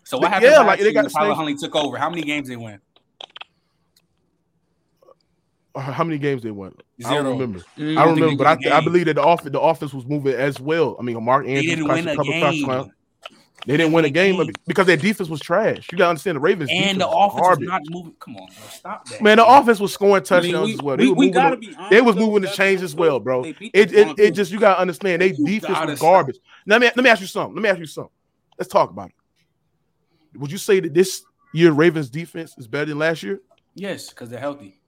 So 0.04 0.18
what 0.18 0.30
happened? 0.32 0.52
Yeah, 0.52 0.60
last 0.60 0.68
like, 0.68 0.80
they 0.80 0.86
year 0.86 0.94
got 0.94 1.04
the 1.04 1.10
same- 1.10 1.32
Huntley 1.34 1.56
took 1.56 1.76
over. 1.76 1.98
How 1.98 2.10
many 2.10 2.24
games 2.24 2.48
they 2.48 2.56
win? 2.56 2.80
How 5.78 6.04
many 6.04 6.18
games 6.18 6.44
they 6.44 6.52
won? 6.52 6.74
I 7.06 7.14
don't 7.16 7.26
remember. 7.26 7.60
Mm, 7.78 7.98
I 7.98 8.06
don't 8.06 8.16
remember, 8.16 8.44
but 8.44 8.60
won 8.60 8.74
I, 8.74 8.78
I 8.78 8.82
believe 8.82 9.06
that 9.06 9.16
the 9.16 9.24
offense 9.24 9.52
the 9.52 9.60
offense 9.62 9.94
was 9.94 10.06
moving 10.06 10.34
as 10.34 10.60
well. 10.60 10.96
I 11.00 11.04
mean, 11.04 11.24
Mark 11.24 11.46
They 11.46 11.56
Andrews 11.58 11.76
didn't 11.76 11.86
caught 11.88 11.96
win 11.96 12.08
a 12.08 12.12
a 12.12 12.16
couple 12.16 12.32
game. 12.32 12.92
They 13.66 13.76
didn't 13.76 13.92
win 13.92 14.06
a 14.06 14.10
game 14.10 14.38
game. 14.38 14.54
because 14.66 14.88
their 14.88 14.96
defense 14.96 15.28
was 15.30 15.42
trash. 15.42 15.90
You 15.92 15.98
gotta 15.98 16.12
understand 16.12 16.38
the 16.38 16.40
Ravens 16.40 16.70
and 16.72 17.02
the 17.02 17.06
defense 17.06 17.14
was 17.14 17.32
offense 17.34 17.34
was 17.42 17.48
garbage. 17.48 17.68
not 17.68 17.82
moving. 17.90 18.14
Come 18.20 18.38
on, 18.38 18.46
bro. 18.46 18.68
Stop 18.70 19.06
that. 19.10 19.22
Man, 19.22 19.38
the 19.38 19.46
offense 19.46 19.80
was 19.80 19.94
scoring 19.94 20.14
I 20.14 20.18
mean, 20.20 20.24
touchdowns 20.24 20.68
we- 20.68 20.74
as 20.76 20.82
well. 20.82 20.96
They 20.98 21.04
we- 21.04 21.10
were 21.10 21.16
we 21.16 21.26
moving. 21.26 21.34
gotta 21.34 21.56
the- 21.58 21.68
be 21.68 21.76
honest, 21.76 21.90
they 21.92 22.02
was 22.02 22.16
moving 22.16 22.42
the 22.42 22.48
that's 22.48 22.56
chains 22.56 22.82
as 22.82 22.96
well, 22.96 23.20
bro. 23.20 23.44
they 23.44 23.52
beat 23.52 23.74
the 23.74 23.80
It, 23.80 23.94
it, 23.94 24.20
it 24.20 24.32
just 24.32 24.52
you 24.52 24.60
gotta 24.60 24.80
understand 24.80 25.22
they 25.22 25.32
defense 25.34 25.74
gotta 25.74 25.92
was 25.92 26.00
stop. 26.00 26.08
garbage. 26.14 26.38
Let 26.66 26.80
me 26.82 26.88
let 26.96 27.04
me 27.04 27.10
ask 27.10 27.20
you 27.20 27.28
something. 27.28 27.56
Let 27.56 27.62
me 27.64 27.70
ask 27.70 27.80
you 27.80 27.86
something. 27.88 28.12
Let's 28.58 28.72
talk 28.72 28.90
about 28.90 29.10
it. 29.10 30.40
Would 30.40 30.52
you 30.52 30.58
say 30.60 30.80
that 30.80 30.94
this 30.94 31.24
year 31.54 31.72
Ravens 31.72 32.10
defense 32.10 32.56
is 32.58 32.68
better 32.68 32.86
than 32.86 33.00
last 33.00 33.22
year? 33.24 33.42
yes, 33.76 34.10
because 34.10 34.30
they're 34.30 34.40
healthy. 34.40 34.80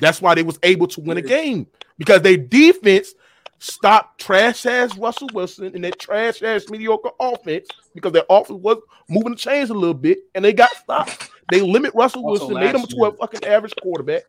That's 0.00 0.20
why 0.22 0.34
they 0.34 0.42
was 0.42 0.58
able 0.62 0.86
to 0.88 1.00
win 1.00 1.18
a 1.18 1.22
game 1.22 1.66
because 1.98 2.22
their 2.22 2.36
defense 2.36 3.14
stopped 3.58 4.20
trash 4.20 4.64
ass 4.66 4.96
Russell 4.96 5.28
Wilson 5.34 5.72
and 5.74 5.82
that 5.84 5.98
trash 5.98 6.42
ass 6.42 6.68
mediocre 6.68 7.10
offense 7.18 7.68
because 7.94 8.12
their 8.12 8.22
offense 8.30 8.60
was 8.62 8.78
moving 9.08 9.32
the 9.32 9.36
chains 9.36 9.70
a 9.70 9.74
little 9.74 9.94
bit 9.94 10.18
and 10.34 10.44
they 10.44 10.52
got 10.52 10.70
stopped. 10.76 11.30
They 11.50 11.60
limit 11.60 11.92
Russell 11.94 12.22
Wilson, 12.24 12.54
made 12.60 12.74
him 12.74 12.86
to 12.90 12.96
a 13.04 13.12
fucking 13.16 13.44
average 13.44 13.74
quarterback. 13.82 14.22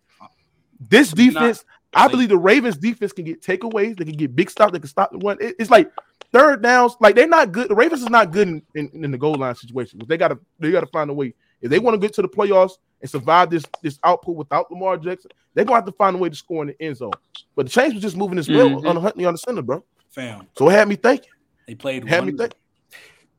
This 0.79 1.11
defense, 1.11 1.65
I 1.93 2.07
believe 2.07 2.29
the 2.29 2.37
Ravens 2.37 2.77
defense 2.77 3.11
can 3.11 3.25
get 3.25 3.41
takeaways, 3.41 3.97
they 3.97 4.05
can 4.05 4.15
get 4.15 4.35
big 4.35 4.49
stops, 4.49 4.71
they 4.71 4.79
can 4.79 4.87
stop 4.87 5.11
the 5.11 5.17
run. 5.19 5.37
It- 5.41 5.55
it's 5.59 5.69
like 5.69 5.91
third 6.31 6.63
downs, 6.63 6.95
like 6.99 7.15
they're 7.15 7.27
not 7.27 7.51
good. 7.51 7.69
The 7.69 7.75
Ravens 7.75 8.01
is 8.01 8.09
not 8.09 8.31
good 8.31 8.47
in, 8.47 8.61
in, 8.75 8.89
in 9.03 9.11
the 9.11 9.17
goal 9.17 9.35
line 9.35 9.55
situation. 9.55 9.99
They 10.07 10.17
gotta 10.17 10.39
they 10.59 10.71
gotta 10.71 10.87
find 10.87 11.09
a 11.09 11.13
way. 11.13 11.33
If 11.61 11.69
they 11.69 11.79
want 11.79 11.95
to 11.95 11.99
get 11.99 12.13
to 12.13 12.21
the 12.21 12.29
playoffs 12.29 12.73
and 13.01 13.09
survive 13.09 13.49
this 13.49 13.63
this 13.81 13.99
output 14.03 14.35
without 14.35 14.71
Lamar 14.71 14.97
Jackson, 14.97 15.31
they're 15.53 15.65
gonna 15.65 15.77
have 15.77 15.85
to 15.85 15.91
find 15.93 16.15
a 16.15 16.19
way 16.19 16.29
to 16.29 16.35
score 16.35 16.61
in 16.63 16.69
the 16.69 16.81
end 16.81 16.97
zone. 16.97 17.11
But 17.55 17.65
the 17.65 17.71
chains 17.71 17.93
was 17.93 18.03
just 18.03 18.17
moving 18.17 18.37
as 18.37 18.49
well 18.49 18.69
Mhm. 18.69 18.85
on 18.87 18.95
Huntley 18.97 19.25
on 19.25 19.33
the 19.33 19.37
center, 19.37 19.61
bro. 19.61 19.83
Fam, 20.11 20.47
So 20.57 20.69
it 20.69 20.73
had 20.73 20.87
me 20.87 20.95
thinking. 20.95 21.29
they 21.67 21.75
played. 21.75 22.07
Had 22.07 22.19
one, 22.21 22.31
me 22.33 22.37
think. 22.37 22.53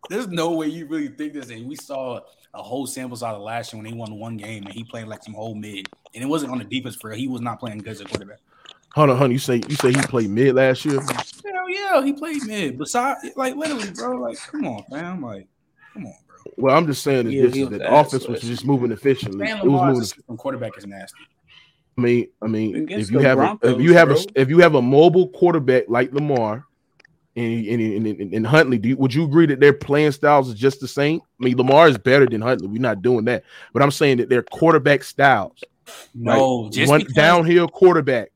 There's 0.09 0.29
no 0.29 0.53
way 0.53 0.67
you 0.69 0.87
really 0.87 1.09
think 1.09 1.35
this. 1.35 1.51
And 1.51 1.67
we 1.69 1.77
saw 1.77 2.21
a 2.55 2.63
whole 2.63 2.87
sample 2.87 3.17
size 3.17 3.35
of 3.35 3.43
last 3.43 3.73
year 3.73 3.83
when 3.83 3.91
he 3.93 3.97
won 3.97 4.19
one 4.19 4.37
game 4.37 4.65
and 4.65 4.73
he 4.73 4.83
played 4.85 5.07
like 5.07 5.23
some 5.23 5.35
whole 5.35 5.55
mid, 5.55 5.89
and 6.15 6.25
it 6.25 6.27
wasn't 6.27 6.51
on 6.53 6.59
the 6.59 6.65
defense 6.65 6.97
for 6.97 7.11
real. 7.11 7.19
He 7.19 7.29
was 7.29 7.41
not 7.41 7.61
playing 7.61 7.79
good 7.79 7.89
as 7.91 8.01
a 8.01 8.05
quarterback. 8.05 8.39
Hold 8.95 9.11
on, 9.11 9.19
honey. 9.19 9.35
You 9.35 9.39
say 9.39 9.61
you 9.69 9.77
say 9.77 9.91
he 9.93 10.01
played 10.03 10.31
mid 10.31 10.55
last 10.55 10.85
year. 10.85 11.01
Hell 11.01 11.69
yeah, 11.71 12.03
he 12.05 12.13
played 12.13 12.43
mid. 12.45 12.77
Besides, 12.79 13.21
like 13.37 13.55
literally, 13.55 13.91
bro. 13.91 14.17
Like, 14.17 14.39
come 14.39 14.67
on, 14.67 14.83
fam. 14.91 15.23
Like, 15.23 15.47
come 15.95 16.07
on, 16.07 16.15
bro. 16.27 16.30
Well, 16.61 16.77
I'm 16.77 16.87
just 16.87 17.03
saying 17.03 17.27
that 17.27 17.33
Yeah, 17.33 17.43
this 17.43 17.57
is 17.57 17.69
that 17.71 17.79
the 17.79 17.91
ass 17.91 18.09
offense 18.09 18.29
was 18.29 18.41
just 18.43 18.65
moving 18.65 18.93
efficiently. 18.93 19.49
It 19.49 19.65
was 19.65 20.17
moving. 20.19 20.35
a 20.35 20.37
quarterback 20.37 20.77
is 20.77 20.87
nasty. 20.87 21.19
I 21.99 22.01
mean, 22.01 22.29
I 22.43 22.47
mean, 22.47 22.89
if 22.89 23.11
you 23.11 23.19
the 23.19 23.25
have 23.25 23.39
a, 23.39 23.59
if 23.63 23.81
you 23.81 23.95
have 23.95 24.11
a 24.11 24.17
if 24.35 24.49
you 24.49 24.59
have 24.61 24.75
a 24.75 24.83
mobile 24.83 25.29
quarterback 25.29 25.85
like 25.89 26.13
Lamar 26.13 26.65
and 27.37 27.67
and, 27.67 27.81
and, 27.81 28.07
and, 28.07 28.35
and 28.35 28.47
Huntley, 28.47 28.79
do 28.79 28.91
you, 28.91 28.97
would 28.97 29.13
you 29.13 29.25
agree 29.25 29.47
that 29.47 29.61
their 29.61 29.73
playing 29.73 30.13
styles 30.13 30.49
is 30.49 30.55
just 30.55 30.81
the 30.81 30.89
same? 30.89 31.21
I 31.41 31.45
mean, 31.45 31.57
Lamar 31.57 31.89
is 31.89 31.99
better 31.99 32.27
than 32.27 32.41
Huntley. 32.41 32.69
We're 32.69 32.81
not 32.81 33.03
doing 33.03 33.25
that, 33.27 33.45
but 33.73 33.83
I'm 33.83 33.91
saying 33.91 34.19
that 34.19 34.29
their 34.29 34.43
quarterback 34.43 35.03
styles, 35.05 35.63
No, 36.15 36.65
right? 36.65 36.73
just 36.73 36.91
one 36.91 37.01
because 37.01 37.15
downhill 37.15 37.69
quarterback, 37.69 38.31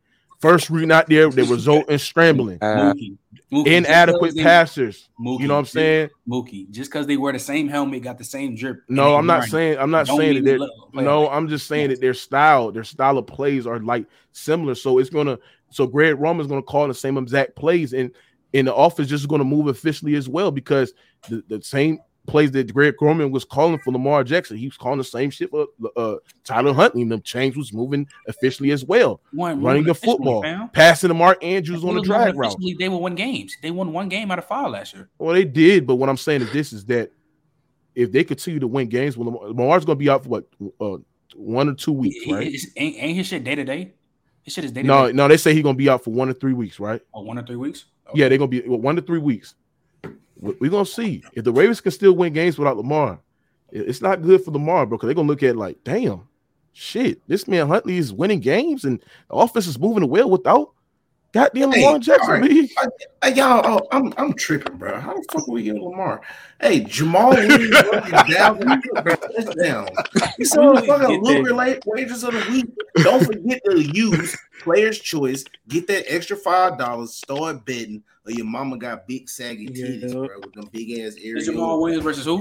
first 0.45 0.71
read 0.71 0.89
not 0.89 1.09
there, 1.09 1.29
they 1.31 1.43
result 1.43 1.89
in 1.89 1.99
scrambling, 1.99 2.59
Uh, 2.61 2.93
Mookie, 2.95 3.17
Mookie, 3.53 3.67
inadequate 3.67 4.35
they- 4.37 4.43
passers. 4.43 5.09
Mookie, 5.21 5.41
You 5.41 5.49
know 5.49 5.55
what 5.55 5.61
I'm 5.61 5.67
saying? 5.67 6.11
Mookie, 6.29 6.71
just 6.71 6.91
because 6.91 7.07
they 7.07 7.17
wear 7.17 7.33
the 7.33 7.39
same 7.39 7.69
helmet, 7.69 8.03
got 8.03 8.19
the 8.19 8.25
same 8.25 8.55
drip. 8.55 8.83
No, 8.89 9.17
I'm 9.17 9.27
not 9.27 9.41
run, 9.41 9.49
saying 9.49 9.79
I'm 9.79 9.91
not 9.91 10.07
saying 10.07 10.19
that 10.19 10.25
mean 10.35 10.45
they're 10.45 10.55
they 10.55 10.59
look- 10.59 10.93
play 10.93 11.05
no, 11.05 11.29
I'm 11.29 11.49
just 11.49 11.67
saying 11.67 11.91
that 11.91 12.01
their 12.01 12.15
style, 12.15 12.71
their 12.73 12.85
style 12.85 13.19
of 13.19 13.27
plays 13.27 13.67
are 13.67 13.79
like 13.81 14.07
similar. 14.33 14.75
So 14.75 14.99
it's 14.99 15.11
gonna 15.11 15.39
so 15.71 15.87
Greg 15.87 16.19
Roman's 16.21 16.49
gonna 16.49 16.63
call 16.63 16.87
the 16.89 16.95
same 16.95 17.19
exact 17.19 17.57
plays, 17.57 17.93
and 17.93 18.11
and 18.53 18.67
the 18.69 18.75
office 18.75 19.09
just 19.09 19.29
gonna 19.29 19.45
move 19.45 19.67
officially 19.67 20.15
as 20.15 20.29
well 20.29 20.51
because 20.51 20.93
the, 21.29 21.43
the 21.49 21.61
same 21.63 21.99
plays 22.27 22.51
that 22.53 22.73
Greg 22.73 22.95
Roman 23.01 23.31
was 23.31 23.45
calling 23.45 23.79
for 23.79 23.93
Lamar 23.93 24.25
Jackson. 24.25 24.57
He 24.57 24.67
was 24.67 24.77
calling 24.77 24.99
the 24.99 25.05
same 25.05 25.31
shit 25.31 25.51
for 25.51 25.67
uh, 25.97 26.17
Tyler 26.43 26.73
Huntley. 26.73 27.03
And 27.03 27.13
the 27.13 27.19
chains 27.21 27.57
was 27.57 27.73
moving 27.73 28.07
officially 28.29 28.71
as 28.71 28.85
well, 28.85 29.21
One- 29.33 29.63
running 29.63 29.85
the 29.85 29.95
football, 29.95 30.43
passing 30.73 31.09
to 31.09 31.15
Mark 31.15 31.43
Andrews 31.45 31.85
on 31.85 31.95
the 31.97 32.01
drag 32.03 32.35
route. 32.37 32.57
They 32.79 32.89
will 32.89 33.03
win 33.03 33.15
games. 33.15 33.57
They 33.63 33.71
won 33.71 33.93
one 33.93 34.09
game 34.09 34.31
out 34.31 34.39
of 34.39 34.47
five 34.47 34.71
last 34.71 34.95
year. 34.95 35.09
Well, 35.19 35.35
they 35.35 35.45
did, 35.45 35.87
but 35.87 35.97
what 35.97 36.09
I'm 36.09 36.17
saying 36.17 36.43
is 36.43 36.53
this: 36.53 36.73
is 36.73 36.85
that 36.87 37.11
if 37.95 38.11
they 38.11 38.25
continue 38.25 38.59
to 38.61 38.67
win 38.67 38.89
games, 38.89 39.17
well, 39.17 39.27
Lamar, 39.27 39.49
Lamar's 39.49 39.85
going 39.85 39.99
to 39.99 40.03
be 40.03 40.09
out 40.11 40.25
for 40.25 40.29
what 40.31 40.47
uh, 40.81 40.97
one 41.37 41.69
or 41.69 41.75
two 41.75 41.93
weeks, 41.93 42.27
right? 42.31 42.47
it's- 42.47 42.67
ain't, 42.77 42.97
ain't 42.99 43.17
his 43.17 43.27
shit 43.27 43.45
day 43.45 43.55
to 43.55 43.65
day? 43.65 43.93
His 44.43 44.53
shit 44.55 44.65
is 44.65 44.73
day 44.73 44.83
to 44.83 44.87
No, 44.87 45.07
day. 45.07 45.13
no, 45.13 45.29
they 45.29 45.37
say 45.37 45.55
he's 45.55 45.63
going 45.63 45.75
to 45.75 45.79
be 45.79 45.89
out 45.89 46.03
for 46.05 46.11
one 46.11 46.29
or 46.29 46.33
three 46.35 46.53
weeks, 46.55 46.79
right? 46.81 47.01
Oh, 47.15 47.23
one 47.23 47.39
or 47.39 47.43
three 47.47 47.57
weeks. 47.57 47.85
Yeah, 48.15 48.29
they're 48.29 48.37
gonna 48.39 48.49
be 48.49 48.61
well, 48.67 48.79
one 48.81 48.97
to 48.97 49.03
three 49.03 49.19
weeks. 49.19 49.55
We- 50.45 50.57
We're 50.61 50.71
gonna 50.71 50.87
see 50.87 51.23
if 51.33 51.45
the 51.45 51.53
Ravens 51.53 51.81
can 51.81 51.93
still 51.93 52.13
win 52.13 52.33
games 52.33 52.59
without 52.59 52.77
Lamar. 52.77 53.19
It's 53.73 54.03
not 54.03 54.23
good 54.23 54.45
for 54.45 54.51
Lamar, 54.53 54.87
bro. 54.87 54.97
Because 54.99 55.09
they're 55.09 55.15
gonna 55.15 55.29
look 55.29 55.43
at 55.43 55.57
like, 55.57 55.79
damn, 55.85 56.21
shit, 56.73 57.21
this 57.27 57.49
man 57.49 57.67
Huntley 57.69 57.97
is 57.97 58.13
winning 58.13 58.41
games 58.41 58.85
and 58.85 59.01
the 59.29 59.35
offense 59.35 59.67
is 59.67 59.79
moving 59.79 60.09
well 60.09 60.31
without 60.31 60.73
goddamn 61.35 61.73
Hey, 61.73 61.85
Lamar 61.85 61.99
Jackson. 61.99 62.35
all 62.35 62.41
right. 62.41 62.51
man. 62.51 62.69
Hey, 63.23 63.35
y'all, 63.35 63.63
oh, 63.67 63.87
I'm 63.93 64.15
I'm 64.17 64.33
tripping, 64.33 64.77
bro. 64.79 64.99
How 64.99 65.15
the 65.15 65.25
fuck 65.31 65.47
are 65.49 65.53
we 65.53 65.65
getting 65.65 65.83
Lamar? 65.83 66.23
Hey, 66.61 66.81
Jamaal 66.81 67.31
Williams 67.37 67.75
running 67.93 68.33
down 68.33 68.83
touchdown. 69.37 69.89
You 70.39 70.45
saw 70.47 70.73
the 70.75 70.83
fucking 70.87 71.23
get 71.23 71.45
Lucra 71.45 71.55
late 71.57 71.83
wages 71.87 72.25
of 72.25 72.33
the 72.33 72.51
week. 72.51 72.67
Don't 73.03 73.25
forget 73.25 73.61
to 73.67 73.81
use 73.81 74.35
player's 74.63 74.99
choice. 74.99 75.45
Get 75.69 75.87
that 75.89 76.13
extra 76.13 76.37
five 76.37 76.79
dollars. 76.79 77.15
Start 77.15 77.65
betting, 77.67 78.03
or 78.27 78.33
your 78.33 78.47
mama 78.47 78.79
got 78.79 79.07
big 79.07 79.29
saggy 79.29 79.69
Yeah. 79.73 79.87
titties, 79.87 80.13
bro, 80.13 80.39
with 80.41 80.53
them 80.55 80.69
big 80.73 80.91
ass 81.01 81.17
areas. 81.23 81.49
Jamaal 81.49 81.81
Williams 81.81 82.05
versus 82.05 82.25
who? 82.25 82.39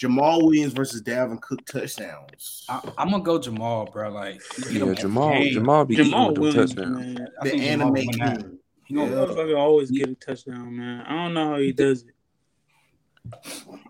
Jamaal 0.00 0.42
Williams 0.44 0.72
versus 0.72 1.02
Dalvin 1.02 1.40
Cook 1.40 1.64
touchdowns. 1.66 2.64
I, 2.68 2.80
I'm 2.98 3.10
gonna 3.10 3.22
go 3.22 3.38
Jamaal, 3.38 3.90
bro. 3.92 4.10
Like 4.10 4.40
Yeah, 4.70 4.80
him 4.80 4.94
Jamaal. 4.94 5.32
game. 5.32 5.54
Jamaal 5.54 5.88
be 5.88 5.96
Jamaal 5.96 6.00
eating 6.06 6.26
with 6.26 6.34
them 6.34 6.42
Williams, 6.42 6.74
touchdowns. 6.74 6.98
man. 7.18 7.28
I 7.40 7.44
the 7.44 7.50
think 7.50 7.62
anime 7.62 7.86
will 7.88 7.92
win 7.94 8.06
that. 8.18 8.38
king. 8.38 8.58
He 8.86 8.94
gonna- 8.94 9.10
Yeah. 9.10 9.16
Motherfucker 9.16 9.58
always 9.58 9.90
get 9.90 10.08
a 10.08 10.14
touchdown, 10.14 10.76
man. 10.76 11.00
I 11.06 11.14
don't 11.24 11.34
know 11.34 11.48
how 11.50 11.56
he 11.58 11.72
does 11.72 12.02
it. 12.02 12.14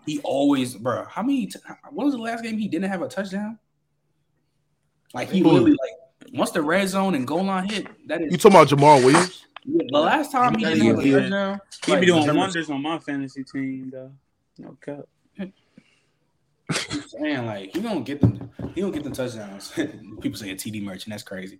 He 0.05 0.19
always, 0.23 0.75
bro. 0.75 1.05
How 1.09 1.21
many? 1.21 1.47
T- 1.47 1.59
when 1.91 2.05
was 2.05 2.15
the 2.15 2.21
last 2.21 2.43
game 2.43 2.57
he 2.57 2.67
didn't 2.67 2.89
have 2.89 3.01
a 3.01 3.07
touchdown? 3.07 3.59
Like 5.13 5.29
he 5.29 5.39
Who? 5.39 5.49
literally 5.49 5.71
like 5.71 6.33
once 6.33 6.51
the 6.51 6.61
red 6.61 6.87
zone 6.89 7.13
and 7.15 7.27
goal 7.27 7.43
line 7.43 7.69
hit. 7.69 7.87
That 8.07 8.21
is 8.21 8.31
You 8.31 8.37
talking 8.37 8.55
about 8.57 8.67
Jamaal 8.69 9.03
Williams? 9.05 9.45
the 9.65 9.99
last 9.99 10.31
time 10.31 10.55
he 10.57 10.63
didn't 10.65 10.85
have 10.85 10.99
a 10.99 11.11
touchdown. 11.11 11.61
He 11.85 11.91
like, 11.91 12.01
be 12.01 12.07
doing 12.07 12.35
wonders 12.35 12.69
on 12.69 12.81
my 12.81 12.97
fantasy 12.99 13.43
team, 13.43 13.89
though. 13.91 14.11
No 14.57 14.75
cap. 14.83 15.01
I'm 16.69 17.01
saying 17.07 17.45
like 17.45 17.73
he 17.73 17.81
gonna 17.81 18.01
get 18.01 18.21
them. 18.21 18.51
He 18.75 18.81
gonna 18.81 18.93
get 18.93 19.03
them 19.03 19.13
touchdowns. 19.13 19.71
People 20.21 20.35
say 20.37 20.51
a 20.51 20.55
TD 20.55 20.83
merchant. 20.83 21.11
That's 21.11 21.23
crazy. 21.23 21.59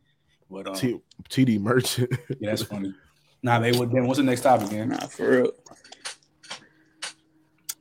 But 0.50 0.68
um, 0.68 0.76
T- 0.76 1.02
TD 1.30 1.60
Merchant. 1.60 2.10
yeah, 2.40 2.50
that's 2.52 2.64
funny. 2.64 2.94
Nah, 3.44 3.60
they 3.60 3.72
would. 3.72 3.92
Then 3.92 4.08
what's 4.08 4.18
the 4.18 4.24
next 4.24 4.42
topic, 4.42 4.72
man? 4.72 4.90
Nah, 4.90 5.08
for 5.08 5.30
real. 5.30 5.52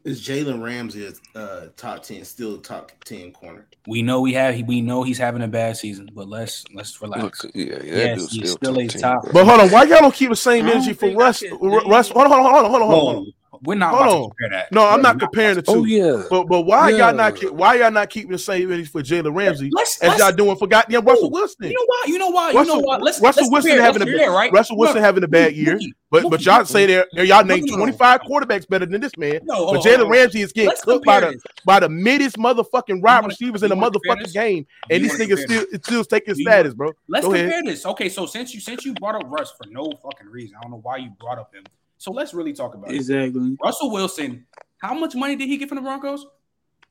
Is 0.05 0.23
Jalen 0.25 0.63
Ramsey 0.63 1.13
a 1.35 1.39
uh, 1.39 1.69
top 1.77 2.03
ten, 2.05 2.25
still 2.25 2.59
top 2.59 2.93
ten 3.05 3.33
corner? 3.33 3.67
We 3.89 4.03
know 4.03 4.21
we 4.21 4.33
have. 4.35 4.61
We 4.63 4.81
know 4.81 5.03
he's 5.03 5.19
having 5.19 5.43
a 5.43 5.49
bad 5.49 5.77
season, 5.77 6.11
but 6.15 6.29
let's 6.29 6.65
let's 6.73 7.01
relax. 7.03 7.43
Look, 7.43 7.55
yeah, 7.57 7.65
yeah, 7.65 7.81
Yes, 7.83 8.31
he's 8.31 8.53
still, 8.53 8.75
still 8.75 8.79
a 8.79 8.87
top 8.87 8.93
10, 8.93 9.03
top- 9.03 9.33
but 9.33 9.45
hold 9.45 9.61
on, 9.61 9.71
why 9.71 9.83
y'all 9.85 10.01
don't 10.01 10.15
keep 10.15 10.31
the 10.31 10.37
same 10.37 10.67
energy 10.69 10.93
for 10.93 11.07
think 11.07 11.19
Russ? 11.19 11.41
can- 11.41 11.59
Russ, 11.59 12.09
hold 12.11 12.27
on, 12.27 12.31
hold 12.31 12.47
on, 12.47 12.53
hold 12.53 12.65
on, 12.65 12.71
hold 12.71 12.83
on, 12.83 12.89
hold 12.89 13.17
on. 13.17 13.33
Whoa, 13.57 13.61
we're 13.65 13.75
not 13.75 13.91
Hold 13.95 14.01
about 14.03 14.11
to 14.11 14.17
on. 14.17 14.31
compare 14.31 14.51
that. 14.51 14.73
No, 14.73 14.87
I'm 14.87 14.97
We're 14.99 15.03
not 15.03 15.19
comparing 15.21 15.55
the 15.57 15.63
two. 15.63 15.73
Oh 15.73 15.85
yeah, 15.85 16.23
But 16.31 16.45
but 16.49 16.63
why 16.63 16.91
Yeah. 16.91 17.07
y'all 17.09 17.15
not 17.17 17.39
why 17.53 17.75
y'all 17.77 17.91
not 17.91 18.11
keeping 18.11 18.33
the 18.33 18.39
same 18.39 18.71
energy 18.73 18.85
for 18.89 19.03
Jalen 19.03 19.35
Ramsey 19.35 19.71
Let's, 19.73 20.01
as 20.01 20.09
let's 20.11 20.21
y'all 20.23 20.33
doing 20.33 20.57
for 20.57 20.67
goddamn 20.67 21.05
Russell 21.05 21.27
Ooh, 21.29 21.31
Wilson? 21.31 21.67
You 21.67 21.73
know 21.73 21.85
why? 21.87 22.05
You 22.07 22.19
know 22.19 22.29
why? 22.29 22.51
You 22.53 22.65
know 22.65 22.79
why? 22.81 22.97
Let's 22.99 23.21
Russell 23.21 23.45
let's 23.51 23.65
Wilson 23.65 23.79
having 23.79 24.03
a 24.03 24.05
Let's 24.07 24.29
right? 24.29 24.53
Russell 24.53 24.77
Wilson 24.77 24.97
Look, 24.97 25.05
having 25.05 25.25
a 25.25 25.29
bad 25.29 25.55
year, 25.55 25.77
Mookie, 25.77 25.93
but 26.11 26.25
Mookie, 26.25 26.31
but 26.31 26.45
y'all 26.45 26.61
Mookie. 26.61 26.67
say 26.69 26.87
there 26.87 27.07
y'all 27.25 27.45
named 27.45 27.67
No, 27.71 27.77
no, 27.77 27.85
no. 27.85 27.93
25 27.93 28.21
quarterbacks 28.23 28.69
better 28.69 28.87
than 28.87 29.01
this 29.01 29.17
man. 29.17 29.41
No, 29.45 29.55
But 29.55 29.55
on, 29.55 29.75
hold 29.75 29.87
Jalen 29.87 30.05
on. 30.05 30.11
Ramsey 30.11 30.41
is 30.43 30.53
getting 30.53 30.69
Let's 30.69 30.83
cooked 30.83 31.05
by 31.07 31.21
the 31.21 31.31
this. 31.33 31.43
by 31.65 31.81
the 31.81 31.89
middest 31.89 32.37
motherfucking 32.37 33.03
wide 33.03 33.25
receivers 33.27 33.63
in 33.63 33.71
the 33.71 33.77
motherfucking 33.77 34.33
game, 34.33 34.67
and 34.91 35.03
You 35.03 35.09
this 35.09 35.19
wanna 35.19 35.35
nigga 35.35 35.39
still 35.39 35.65
still 35.83 36.05
taking 36.05 36.35
status, 36.35 36.75
bro. 36.75 36.93
Let's 37.09 37.27
Go 37.27 37.33
compare 37.33 37.63
this. 37.65 37.85
Okay, 37.87 38.09
so 38.09 38.27
since 38.27 38.55
you 38.55 38.61
since 38.61 38.85
you 38.85 38.95
brought 38.95 39.17
up 39.17 39.23
Russ 39.31 39.53
for 39.53 39.67
no 39.71 39.91
fucking 40.03 40.29
reason, 40.29 40.57
I 40.59 40.63
don't 40.63 40.71
know 40.73 40.81
why 40.83 40.99
you 40.99 41.11
brought 41.21 41.39
up 41.39 41.55
him. 41.55 41.65
So 41.99 42.13
let's 42.13 42.35
really 42.35 42.53
talk 42.53 42.75
about 42.75 42.91
it. 42.91 42.97
Exactly. 42.97 43.57
Russell 43.63 43.91
Wilson. 43.91 44.47
How 44.79 44.95
much 44.95 45.15
money 45.15 45.37
did 45.37 45.49
he 45.49 45.57
get 45.57 45.69
from 45.69 45.77
the 45.77 45.83
Broncos? 45.83 46.27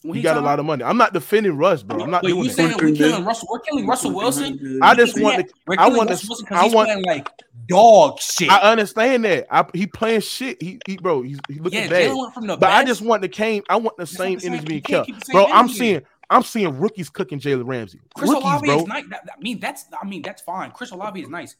When 0.02 0.16
He 0.16 0.22
got 0.22 0.38
a 0.38 0.42
lot 0.42 0.60
of 0.60 0.66
money. 0.66 0.84
I'm 0.84 0.98
not 0.98 1.14
defending 1.14 1.58
Russ, 1.58 1.82
bro. 1.82 2.04
I'm 2.04 2.12
not 2.12 2.22
but 2.22 2.28
doing 2.28 2.44
you 2.44 2.50
that. 2.50 2.56
saying 2.56 2.70
we 2.70 2.76
Twenty-three 2.76 3.10
killing. 3.10 3.26
Russell? 3.26 3.48
We're 3.52 3.60
killing 3.60 3.88
Russell 3.88 4.12
Wilson. 4.14 4.80
I 4.84 4.94
just 4.94 5.20
want 5.20 5.48
to. 5.48 5.54
I 5.80 5.88
want 5.90 6.10
Russell 6.12 6.36
to. 6.36 6.44
Wilson 6.44 6.46
I 6.46 6.50
because 6.50 6.64
he's 6.66 6.76
want. 6.76 6.88
playing 6.88 7.04
like 7.06 7.30
dog 7.68 8.20
shit. 8.20 8.50
I 8.50 8.72
understand 8.72 9.26
that. 9.26 9.48
I, 9.50 9.66
he 9.74 9.88
playing 9.88 10.22
shit. 10.22 10.62
He, 10.62 10.80
he 10.86 10.98
bro. 10.98 11.24
He's 11.24 11.40
he 11.48 11.60
looking 11.60 11.84
yeah, 11.84 11.90
bad. 11.90 12.12
Jalen 12.12 12.48
went 12.48 12.60
But 12.60 12.70
I 12.70 12.84
just 12.84 13.02
want 13.02 13.24
the 13.24 13.30
came. 13.30 13.64
I 13.68 13.78
want 13.78 13.98
the 13.98 14.06
same 14.06 14.36
what 14.36 14.44
energy 14.44 14.66
being 14.66 14.78
You 14.78 14.82
kept, 14.84 15.08
keep 15.08 15.20
the 15.22 15.32
bro. 15.32 15.46
I'm 15.48 15.70
seeing. 15.70 16.04
I'm 16.30 16.44
seeing 16.44 16.80
rookies 16.80 17.10
cooking 17.10 17.40
Jalen 17.40 17.68
Ramsey. 17.68 18.00
Chris 18.16 18.30
rookies, 18.30 18.44
Olave 18.46 18.68
bro. 18.68 18.78
is 18.78 18.86
nice. 18.86 19.06
I 19.12 19.42
mean, 19.42 19.60
that's 19.60 19.86
I 20.00 20.06
mean 20.06 20.22
that's 20.22 20.42
fine. 20.42 20.72
Chris 20.72 20.92
Olave 20.92 21.20
is 21.20 21.30
nice. 21.30 21.56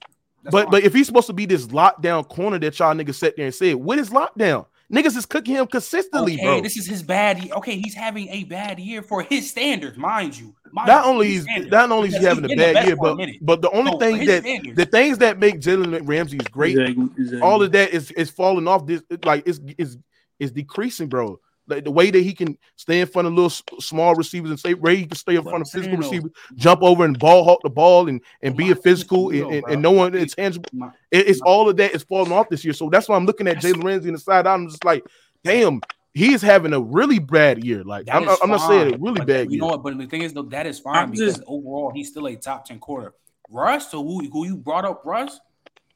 That's 0.46 0.52
But 0.54 0.64
fine. 0.66 0.72
but 0.72 0.84
if 0.84 0.94
he's 0.94 1.08
supposed 1.08 1.28
to 1.28 1.34
be 1.34 1.46
this 1.46 1.68
lockdown 1.68 2.28
corner 2.30 2.58
that 2.60 2.80
y'all 2.80 2.94
niggas 2.96 3.16
sat 3.16 3.36
there 3.36 3.46
and 3.46 3.54
said, 3.54 3.76
what 3.76 4.00
is 4.00 4.10
lockdown? 4.12 4.66
Niggas 4.94 5.18
is 5.18 5.26
cooking 5.26 5.56
him 5.56 5.66
consistently, 5.66 6.36
okay, 6.36 6.44
bro. 6.44 6.62
this 6.62 6.78
is 6.78 6.86
his 6.86 7.02
bad. 7.02 7.44
Year. 7.44 7.56
Okay, 7.56 7.76
he's 7.78 7.96
having 7.96 8.30
a 8.30 8.44
bad 8.44 8.80
year 8.80 9.02
for 9.02 9.24
his 9.24 9.50
standards, 9.50 9.98
mind 9.98 10.38
you. 10.38 10.56
Mind 10.72 10.88
not 10.88 11.06
only 11.08 11.34
is 11.34 11.48
not 11.72 11.92
only 11.92 12.10
is 12.10 12.18
he 12.18 12.24
having 12.24 12.46
a 12.46 12.48
the 12.50 12.56
bad 12.56 12.86
year, 12.86 12.96
but 12.96 13.18
but 13.42 13.62
the 13.64 13.72
only 13.72 13.92
So, 13.94 13.98
thing 14.00 14.26
that 14.28 14.44
standards. 14.44 14.76
the 14.78 14.86
things 14.86 15.18
that 15.18 15.40
make 15.40 15.60
Jalen 15.60 16.08
Ramsey 16.08 16.38
is 16.38 16.48
great, 16.50 16.78
Exactly. 16.78 17.10
exactly. 17.18 17.42
all 17.42 17.64
of 17.64 17.72
that 17.72 17.90
is 17.96 18.12
is 18.12 18.30
falling 18.30 18.68
off. 18.68 18.86
This 18.86 19.02
like 19.24 19.48
is 19.48 19.60
is 19.80 19.98
is 20.40 20.52
decreasing, 20.52 21.08
bro. 21.08 21.40
Like 21.68 21.84
the 21.84 21.92
way 21.92 22.12
that 22.12 22.20
he 22.22 22.34
can 22.34 22.58
stay 22.76 23.02
in 23.02 23.08
front 23.08 23.28
of 23.28 23.34
little 23.34 23.50
small 23.82 24.14
receivers 24.16 24.52
and 24.52 24.60
stay 24.60 24.74
where 24.76 24.94
he 24.94 25.06
can 25.06 25.16
stay 25.18 25.36
in 25.36 25.42
front 25.44 25.62
of 25.62 25.70
physical 25.70 25.98
receivers, 25.98 26.32
jump 26.56 26.84
over 26.84 27.06
and 27.06 27.18
ball 27.18 27.44
hawk 27.44 27.60
the 27.64 27.70
ball 27.70 28.08
and 28.08 28.22
and 28.44 28.56
be 28.56 28.70
a 28.72 28.76
physical 28.76 29.30
and, 29.32 29.52
and, 29.54 29.64
and 29.70 29.82
no 29.82 29.92
one 29.92 30.12
my- 30.14 30.20
intangible. 30.20 30.70
my- 30.74 30.92
It- 31.12 31.28
it's 31.28 31.42
all 31.42 31.68
of 31.70 31.78
that 31.78 31.96
is 31.96 32.04
falling 32.04 32.32
off 32.32 32.50
this 32.50 32.64
year. 32.64 32.74
So 32.74 32.90
that's 32.90 33.10
why 33.10 33.16
I'm 33.16 33.26
looking 33.26 33.48
at 33.48 33.56
That's- 33.56 33.74
Jalen 33.74 33.84
Ramsey 33.84 34.10
in 34.10 34.14
the 34.14 34.20
side. 34.20 34.46
I'm 34.46 34.68
just 34.70 34.86
like, 34.86 35.04
damn, 35.44 35.82
he's 36.14 36.42
having 36.42 36.74
a 36.74 36.80
really 36.80 37.18
bad 37.20 37.64
year. 37.64 37.84
Like 37.84 38.06
That 38.06 38.16
I'm, 38.16 38.30
I'm 38.44 38.50
not 38.52 38.68
saying 38.68 38.94
a 38.94 38.98
really 38.98 39.20
but 39.20 39.28
bad 39.28 39.46
You 39.48 39.52
year. 39.54 39.62
know 39.62 39.68
what? 39.68 39.84
But 39.84 39.98
the 39.98 40.06
thing 40.06 40.22
is, 40.22 40.34
though, 40.34 40.44
that 40.44 40.68
is 40.68 40.80
fine 40.80 40.96
I'm 40.98 41.12
because 41.12 41.36
just- 41.38 41.44
overall 41.48 41.92
he's 41.96 42.10
still 42.10 42.28
a 42.28 42.36
top 42.36 42.66
ten 42.66 42.80
quarter. 42.80 43.14
Russ, 43.50 43.92
so 43.92 44.04
who, 44.04 44.28
who 44.30 44.46
you 44.46 44.58
brought 44.58 44.86
up, 44.86 45.02
Russ, 45.06 45.40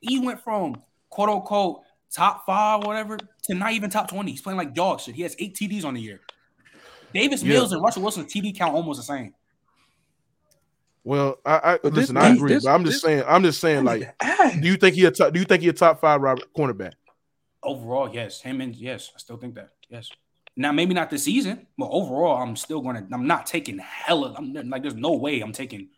he 0.02 0.20
went 0.20 0.42
from 0.44 0.76
quote 1.10 1.30
unquote 1.30 1.82
top 2.12 2.46
five, 2.46 2.84
whatever, 2.86 3.18
to 3.50 3.56
not 3.56 3.74
even 3.74 3.90
top 3.90 4.10
twenty. 4.10 4.32
He's 4.32 4.42
playing 4.42 4.58
like 4.58 4.74
dog 4.74 5.02
shit. 5.02 5.16
He 5.16 5.24
has 5.24 5.36
eight 5.40 5.56
TDs 5.56 5.84
on 5.86 5.94
the 5.96 6.02
year. 6.02 6.22
Davis 7.14 7.42
Yeah. 7.44 7.50
Mills 7.54 7.72
and 7.72 7.82
Russell 7.82 8.04
Wilson's 8.04 8.32
TD 8.32 8.56
count 8.56 8.74
almost 8.76 9.00
the 9.00 9.04
same. 9.04 9.34
Well, 11.04 11.38
I, 11.46 11.56
I 11.74 11.80
But 11.82 11.94
this- 11.94 12.02
listen. 12.04 12.18
I 12.18 12.30
this- 12.30 12.38
agree, 12.38 12.54
this- 12.54 12.64
but 12.66 12.72
I'm 12.72 12.84
just 12.86 12.96
this- 12.96 13.02
saying. 13.02 13.24
I'm 13.28 13.44
just 13.44 13.60
saying. 13.62 13.84
Like, 13.86 14.16
do 14.62 14.68
you 14.68 14.78
think 14.78 14.96
he 14.96 15.06
a 15.06 15.12
top, 15.12 15.34
do 15.34 15.40
you 15.40 15.46
think 15.46 15.64
he 15.64 15.70
a 15.70 15.74
top 15.74 16.00
five 16.02 16.22
Robert 16.22 16.46
cornerback? 16.56 16.94
Overall, 17.64 18.14
yes. 18.14 18.42
Him 18.42 18.62
and 18.62 18.76
yes, 18.76 19.12
I 19.16 19.20
still 19.20 19.38
think 19.38 19.56
that. 19.56 19.70
Yes. 19.90 20.10
Now 20.56 20.72
maybe 20.72 20.94
not 20.94 21.10
this 21.10 21.24
season, 21.24 21.68
but 21.78 21.88
overall, 21.90 22.42
I'm 22.42 22.56
still 22.56 22.82
gonna. 22.82 23.08
I'm 23.12 23.28
not 23.28 23.46
taking 23.46 23.80
hella. 23.80 24.34
I'm 24.38 24.54
like, 24.70 24.82
there's 24.82 24.96
no 24.96 25.14
way 25.14 25.40
I'm 25.42 25.54
taking 25.54 25.90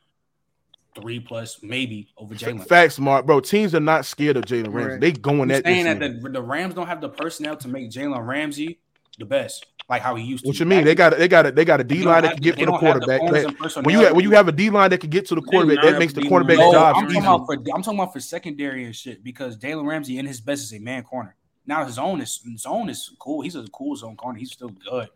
three 0.96 1.20
plus 1.20 1.62
maybe 1.64 2.10
over 2.18 2.36
Jalen. 2.36 2.68
Facts, 2.68 3.00
Mark, 3.00 3.26
bro. 3.26 3.40
Teams 3.40 3.74
are 3.76 3.80
not 3.80 4.06
scared 4.06 4.38
of 4.38 4.46
Jalen 4.46 4.74
Ramsey. 4.74 5.00
They 5.00 5.12
going 5.12 5.42
I'm 5.42 5.52
at 5.52 5.64
saying 5.64 5.86
this. 5.86 6.00
that 6.00 6.12
nigga. 6.12 6.24
the, 6.24 6.30
the 6.30 6.42
Rams 6.42 6.74
don't 6.74 6.88
have 6.88 7.02
the 7.02 7.10
personnel 7.10 7.56
to 7.58 7.68
make 7.68 7.90
Jalen 7.90 8.26
Ramsey 8.26 8.80
the 9.20 9.26
best, 9.26 9.66
like 9.90 10.02
how 10.02 10.16
he 10.16 10.24
used 10.24 10.44
to. 10.44 10.50
What 10.50 10.60
you 10.60 10.66
mean? 10.66 10.84
They 10.84 10.96
got 10.96 11.14
it, 11.14 11.20
they 11.20 11.28
got 11.28 11.46
a, 11.46 11.52
they 11.52 11.66
got 11.66 11.80
a 11.80 11.84
D 11.84 12.04
line 12.04 12.24
that 12.24 12.34
can 12.34 12.42
get 12.42 12.58
to 12.58 12.66
the 12.66 12.78
quarterback. 12.78 13.22
That- 13.22 13.82
when 13.84 13.94
you 13.94 14.02
have, 14.06 14.16
when 14.16 14.24
you 14.24 14.32
have 14.32 14.48
a 14.48 14.52
D 14.52 14.70
line 14.70 14.90
that 14.90 15.00
can 15.00 15.10
get 15.10 15.26
to 15.28 15.36
the 15.36 15.42
quarterback, 15.42 15.84
that 15.84 16.00
makes 16.00 16.14
the 16.14 16.22
D-line. 16.22 16.30
quarterback's 16.30 16.60
no, 16.60 16.72
job 16.72 16.96
I'm 16.96 17.06
easy. 17.06 17.16
talking 17.16 17.28
about 17.28 17.46
for 17.46 17.54
I'm 17.54 17.84
talking 17.84 18.00
about 18.00 18.14
for 18.14 18.20
secondary 18.20 18.86
and 18.86 18.96
shit 18.96 19.24
because 19.24 19.58
Jalen 19.58 19.88
Ramsey 19.88 20.18
in 20.18 20.26
his 20.26 20.42
best 20.42 20.64
is 20.64 20.74
a 20.74 20.80
man 20.80 21.04
corner. 21.04 21.36
Now 21.66 21.86
his 21.86 22.00
own 22.00 22.22
is 22.22 22.42
his 22.44 22.66
own 22.66 22.90
is 22.90 23.14
cool. 23.20 23.42
He's 23.42 23.56
a 23.56 23.68
cool 23.68 23.96
zone 23.96 24.16
corner. 24.16 24.40
He's 24.40 24.52
still 24.52 24.70
good, 24.70 25.10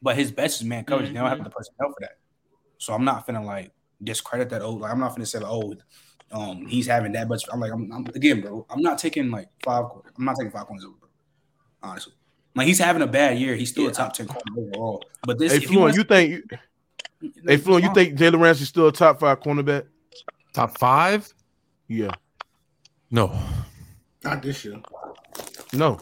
but 0.00 0.16
his 0.16 0.32
best 0.32 0.60
is 0.60 0.66
man 0.66 0.84
coverage. 0.84 1.08
They 1.08 1.14
don't 1.14 1.28
have 1.28 1.44
the 1.44 1.50
personnel 1.50 1.90
for 1.90 2.00
that. 2.00 2.18
So 2.78 2.92
I'm 2.94 3.04
not 3.04 3.26
feeling 3.26 3.44
like 3.44 3.70
discredit 4.04 4.50
that. 4.50 4.62
old. 4.62 4.80
like 4.80 4.92
I'm 4.92 5.00
not 5.00 5.14
finna 5.16 5.26
say 5.26 5.38
like, 5.38 5.50
oh, 5.50 5.74
um, 6.30 6.66
he's 6.66 6.86
having 6.86 7.12
that 7.12 7.28
much. 7.28 7.44
I'm 7.52 7.60
like, 7.60 7.72
I'm, 7.72 7.90
I'm 7.92 8.06
again, 8.14 8.40
bro. 8.40 8.66
I'm 8.70 8.82
not 8.82 8.98
taking 8.98 9.30
like 9.30 9.48
five. 9.64 9.84
I'm 10.18 10.24
not 10.24 10.36
taking 10.36 10.50
five 10.50 10.66
corners 10.66 10.84
over, 10.84 10.94
bro. 10.98 11.08
Honestly, 11.82 12.12
like 12.54 12.66
he's 12.66 12.78
having 12.78 13.02
a 13.02 13.06
bad 13.06 13.38
year. 13.38 13.54
He's 13.56 13.70
still 13.70 13.88
a 13.88 13.92
top 13.92 14.12
ten 14.14 14.26
corner 14.26 14.42
overall. 14.56 15.04
But 15.24 15.38
this, 15.38 15.52
Hey, 15.52 15.56
if 15.58 15.62
he 15.64 15.68
Fluent, 15.68 15.82
wants- 15.82 15.96
you 15.98 16.04
think? 16.04 16.30
you- 16.30 16.58
Hey, 17.46 17.56
Fluent, 17.56 17.84
you 17.84 17.94
think 17.94 18.18
Jalen 18.18 18.40
Ramsey's 18.40 18.68
still 18.68 18.88
a 18.88 18.92
top 18.92 19.20
five 19.20 19.38
cornerback? 19.40 19.86
Top 20.52 20.76
five? 20.76 21.32
Yeah. 21.86 22.10
No. 23.12 23.32
Not 24.24 24.42
this 24.42 24.64
year. 24.64 24.80
No. 25.72 26.00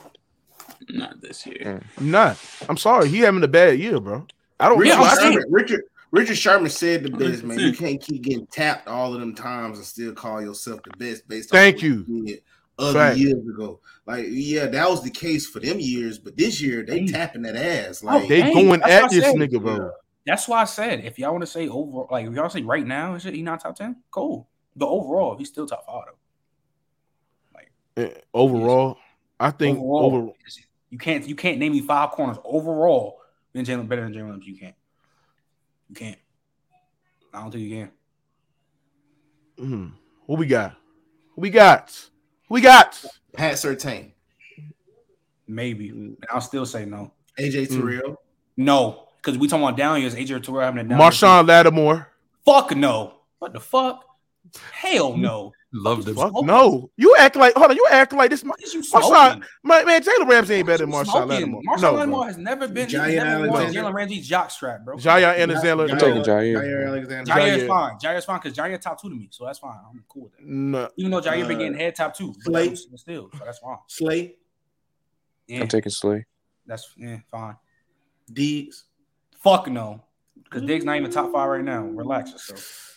Not 0.89 1.21
this 1.21 1.45
year. 1.47 1.83
Not. 2.01 2.39
I'm 2.69 2.77
sorry. 2.79 3.09
He 3.09 3.19
having 3.19 3.43
a 3.45 3.49
bad 3.49 3.79
year, 3.79 4.01
bro. 4.01 4.27
I 4.59 4.69
don't. 4.71 4.79
Richard, 4.79 4.97
know. 4.97 5.03
I 5.05 5.15
Sherman, 5.17 5.33
think- 5.35 5.45
Richard 5.51 5.83
Richard 6.13 6.37
Sherman 6.37 6.71
said 6.71 7.05
the 7.05 7.11
best, 7.11 7.45
man. 7.45 7.59
You 7.61 7.73
can't 7.73 8.01
keep 8.03 8.23
getting 8.23 8.47
tapped 8.47 8.89
all 8.89 9.15
of 9.15 9.21
them 9.21 9.35
times 9.35 9.79
and 9.79 9.87
still 9.87 10.13
call 10.13 10.43
yourself 10.43 10.81
the 10.83 10.91
best 10.97 11.29
based 11.29 11.51
Thank 11.51 11.77
on 11.77 11.83
you. 11.83 12.05
you 12.09 12.39
other 12.79 12.99
Fact. 12.99 13.19
years 13.19 13.47
ago. 13.49 13.81
Like, 14.07 14.27
yeah, 14.29 14.67
that 14.67 14.89
was 14.91 15.03
the 15.05 15.11
case 15.11 15.47
for 15.47 15.61
them 15.61 15.79
years, 15.79 16.19
but 16.19 16.37
this 16.37 16.61
year 16.61 16.83
they 16.85 17.01
Hey. 17.01 17.07
tapping 17.07 17.43
that 17.43 17.55
ass. 17.57 18.03
Like 18.03 18.27
they 18.29 18.41
Hey, 18.41 18.53
going 18.53 18.81
that's 18.81 18.93
at 18.93 19.11
this 19.11 19.25
said. 19.25 19.37
nigga, 19.37 19.61
bro. 19.63 19.93
That's 20.27 20.49
why 20.49 20.63
I 20.63 20.65
said 20.65 21.05
if 21.05 21.19
y'all 21.19 21.33
want 21.33 21.43
to 21.43 21.47
say 21.47 21.69
over, 21.69 22.07
like 22.11 22.27
if 22.27 22.33
y'all 22.35 22.49
say 22.51 22.63
right 22.63 22.87
now, 22.87 23.15
is 23.15 23.25
it 23.27 23.35
he 23.35 23.43
not 23.43 23.61
top 23.61 23.77
ten? 23.77 23.97
Cool. 24.11 24.49
But 24.77 24.89
overall, 24.89 25.37
he's 25.37 25.49
still 25.49 25.67
top 25.67 25.87
five 25.87 26.05
though. 27.97 28.03
Eh, 28.05 28.15
Overall, 28.33 28.99
I 29.41 29.51
think 29.51 29.79
overall, 29.79 30.05
over. 30.05 30.33
you 30.91 30.99
can't 30.99 31.27
you 31.27 31.35
can't 31.35 31.59
name 31.59 31.73
me 31.73 31.81
five 31.81 32.11
corners 32.13 32.39
overall 32.45 33.21
than 33.53 33.65
Jalen 33.65 33.89
better 33.89 34.03
than 34.03 34.15
Jalen 34.15 34.45
You 34.45 34.57
can't. 34.57 34.77
You 35.91 35.95
can't. 35.97 36.19
I 37.35 37.43
don't 37.43 37.51
think 37.51 37.65
you 37.65 37.77
can. 37.77 37.91
Mm, 39.67 39.93
what 40.27 40.39
we 40.39 40.47
got? 40.47 40.77
What 41.35 41.43
we 41.43 41.51
got? 41.51 42.09
What 42.47 42.55
we 42.55 42.61
got? 42.61 43.05
Pat 43.35 43.55
Surtain, 43.55 44.13
Maybe. 45.49 46.15
I'll 46.31 46.41
still 46.41 46.65
say 46.65 46.85
no. 46.85 47.13
AJ 47.39 47.67
Mm. 47.69 47.77
Terrell, 47.81 48.23
No. 48.57 49.09
Because 49.17 49.37
we 49.37 49.49
talking 49.49 49.65
about 49.65 49.77
down 49.77 50.01
years, 50.01 50.15
AJ 50.15 50.43
Terrell 50.45 50.61
having 50.61 50.87
a 50.87 50.89
down 50.89 50.99
Marshawn 50.99 51.47
Lattimore. 51.47 52.07
Fuck 52.45 52.75
no. 52.77 53.15
What 53.41 53.53
the 53.53 53.61
fuck? 53.61 54.05
Hell 54.73 55.17
no. 55.17 55.53
Love 55.73 56.05
them. 56.05 56.17
Fuck 56.17 56.33
no. 56.45 56.91
You 56.97 57.15
act 57.17 57.37
like 57.37 57.55
hold 57.55 57.71
on. 57.71 57.77
You 57.77 57.87
act 57.93 58.13
like 58.13 58.31
this. 58.31 58.43
What 58.43 58.61
is 58.61 58.75
you 58.75 58.81
Marshawn, 58.83 59.45
my, 59.63 59.85
man, 59.85 60.03
Jalen 60.03 60.27
Ramsey 60.29 60.55
ain't 60.55 60.67
better 60.67 60.79
than 60.85 60.91
What 60.91 61.07
you 61.07 61.13
Marshawn 61.13 61.27
smoking? 61.27 61.29
Lattimore. 61.29 61.63
Marshawn 61.69 61.81
no, 61.83 61.93
Lattimore 61.93 62.27
has 62.27 62.39
never 62.39 62.67
been. 62.69 62.89
He's 62.89 62.99
Jaire 62.99 63.15
never 63.25 63.47
worn 63.49 63.61
Alexander. 63.61 63.89
Jalen 63.89 63.95
Ramsey's 63.95 64.27
jock 64.29 64.51
strap, 64.51 64.85
bro. 64.85 64.97
Jaire 64.97 65.39
Alexander. 65.39 65.87
Jaire- 65.87 65.99
taking 66.01 66.15
No, 66.17 66.23
Jaire. 66.23 66.55
Jaire 66.57 66.87
Alexander, 66.89 67.33
Jaire 67.33 67.57
is 67.57 67.63
Jaire. 67.63 67.69
fine. 67.69 67.99
Jaire 68.03 68.19
is 68.19 68.25
fine 68.25 68.41
because 68.43 68.59
Jaire 68.59 68.81
top 68.81 69.01
two 69.01 69.09
to 69.11 69.15
me, 69.15 69.29
so 69.31 69.45
that's 69.47 69.61
fine. 69.61 69.79
I'm 69.89 70.05
cool 70.09 70.23
with 70.25 70.33
that. 70.33 70.45
no. 70.45 70.89
Even 70.97 71.13
though 71.13 71.21
Jaire 71.21 71.47
been 71.47 71.57
Uh, 71.57 71.59
getting 71.61 71.75
head 71.79 71.95
top 71.95 72.17
two, 72.17 72.35
Slay. 72.41 72.75
Still, 72.75 73.31
so 73.39 73.45
that's 73.45 73.59
fine. 73.61 73.77
Slay, 73.87 74.35
Yeah, 75.47 75.61
I'm 75.61 75.69
taking 75.69 75.91
Slay. 75.91 76.27
that's 76.67 76.93
yeah, 76.97 77.19
fine. 77.31 77.55
Diggs. 78.33 78.87
Fuck 79.39 79.69
no, 79.69 80.03
because 80.43 80.63
Diggs 80.63 80.85
not 80.85 80.97
even 80.97 81.13
top 81.13 81.31
five 81.33 81.49
right 81.49 81.63
now. 81.65 81.83
Relax 81.85 82.33
yourself. 82.33 82.90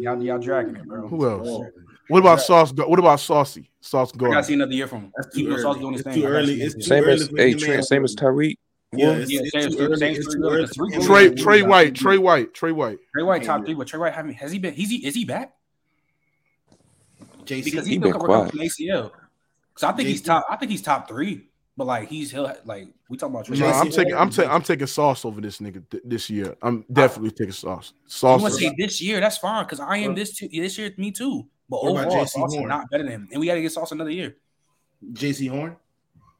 Y'all, 0.00 0.22
y'all 0.22 0.38
dragging 0.38 0.76
it, 0.76 0.84
bro. 0.86 1.08
Who 1.08 1.28
else? 1.28 1.48
Oh, 1.48 1.66
What 2.08 2.18
about 2.20 2.40
Sauce? 2.40 2.72
Go- 2.72 2.88
What 2.88 2.98
about 2.98 3.20
Saucy? 3.20 3.70
Sauce 3.80 4.10
I 4.14 4.16
gotta 4.18 4.30
Gardner. 4.32 4.42
see 4.42 4.54
another 4.54 4.72
year 4.72 4.86
from 4.86 5.02
him. 5.02 5.12
That's 5.16 5.34
too 5.34 5.40
Even 5.40 5.52
though 5.54 5.62
Sauce 5.62 5.74
early. 5.76 5.80
doing 5.80 5.92
his 5.94 6.00
It's 6.00 6.08
thing, 6.14 6.22
too 6.22 6.26
early. 6.28 6.54
It's 6.62 6.74
his 6.74 6.86
too 6.86 6.94
year. 6.94 7.02
Same 7.02 7.04
early 7.04 7.12
as 7.22 7.28
hey, 7.36 7.54
Trent, 7.54 7.84
same 7.84 8.04
as 8.04 8.16
Tyreek. 8.16 8.54
Yeah, 8.92 9.10
it's, 9.12 9.30
Yeah, 9.30 9.40
it's 9.42 9.50
same- 9.52 9.70
too 9.70 9.78
early. 9.92 10.06
It's 10.14 10.34
too 10.34 10.42
early. 10.44 10.66
Three 10.66 11.04
Trey. 11.06 11.34
Trey 11.34 11.62
White. 11.62 11.94
Trey 11.94 12.18
White. 12.18 12.54
Trey 12.54 12.72
White. 12.72 12.98
Trey 13.14 13.22
White 13.22 13.42
top 13.44 13.64
three, 13.64 13.74
but 13.74 13.86
Trey 13.86 14.00
White 14.00 14.14
haven't 14.14 14.34
has 14.34 14.50
he 14.52 14.58
been? 14.58 14.74
He's 14.74 14.90
he 14.90 15.06
is 15.06 15.14
he 15.14 15.24
back? 15.24 15.52
Jaycee. 17.44 17.64
Because 17.64 17.86
He 17.86 17.94
he's 17.94 18.00
been 18.02 18.12
still 18.12 18.20
recovering 18.20 18.50
quiet. 18.50 18.50
from 18.50 18.60
ACL. 18.60 19.10
So 19.76 19.88
I 19.88 19.92
think 19.92 20.08
he's 20.08 20.22
top. 20.22 20.44
I 20.50 20.56
think 20.56 20.70
he's 20.70 20.82
top 20.82 21.08
three. 21.08 21.47
But 21.78 21.86
like 21.86 22.08
he's 22.08 22.32
he'll 22.32 22.52
like 22.64 22.88
we 23.08 23.16
talking 23.16 23.36
about 23.36 23.46
Trey. 23.46 23.56
No, 23.56 23.68
I'm 23.68 23.88
taking. 23.88 24.12
I'm 24.12 24.18
Horn. 24.18 24.30
taking. 24.30 24.50
I'm 24.50 24.62
taking 24.62 24.86
Sauce 24.88 25.24
over 25.24 25.40
this 25.40 25.58
nigga 25.58 25.88
th- 25.88 26.02
this 26.04 26.28
year. 26.28 26.56
I'm 26.60 26.84
definitely 26.92 27.30
taking 27.30 27.52
Sauce. 27.52 27.92
You 27.94 28.10
Sauce. 28.10 28.42
want 28.42 28.54
to 28.54 28.60
say 28.60 28.74
this 28.76 29.00
year? 29.00 29.20
That's 29.20 29.38
fine 29.38 29.64
because 29.64 29.78
I 29.78 29.98
am 29.98 30.16
this 30.16 30.36
too, 30.36 30.48
this 30.52 30.76
year. 30.76 30.92
Me 30.96 31.12
too. 31.12 31.46
But 31.70 31.84
What 31.84 31.90
about 31.92 32.06
overall, 32.08 32.26
Sauce 32.26 32.52
is 32.54 32.60
not 32.62 32.90
better 32.90 33.04
than 33.04 33.12
him, 33.12 33.28
and 33.30 33.38
we 33.40 33.46
got 33.46 33.54
to 33.54 33.62
get 33.62 33.70
Sauce 33.70 33.92
another 33.92 34.10
year. 34.10 34.34
Jaycee 35.12 35.48
Horn. 35.48 35.76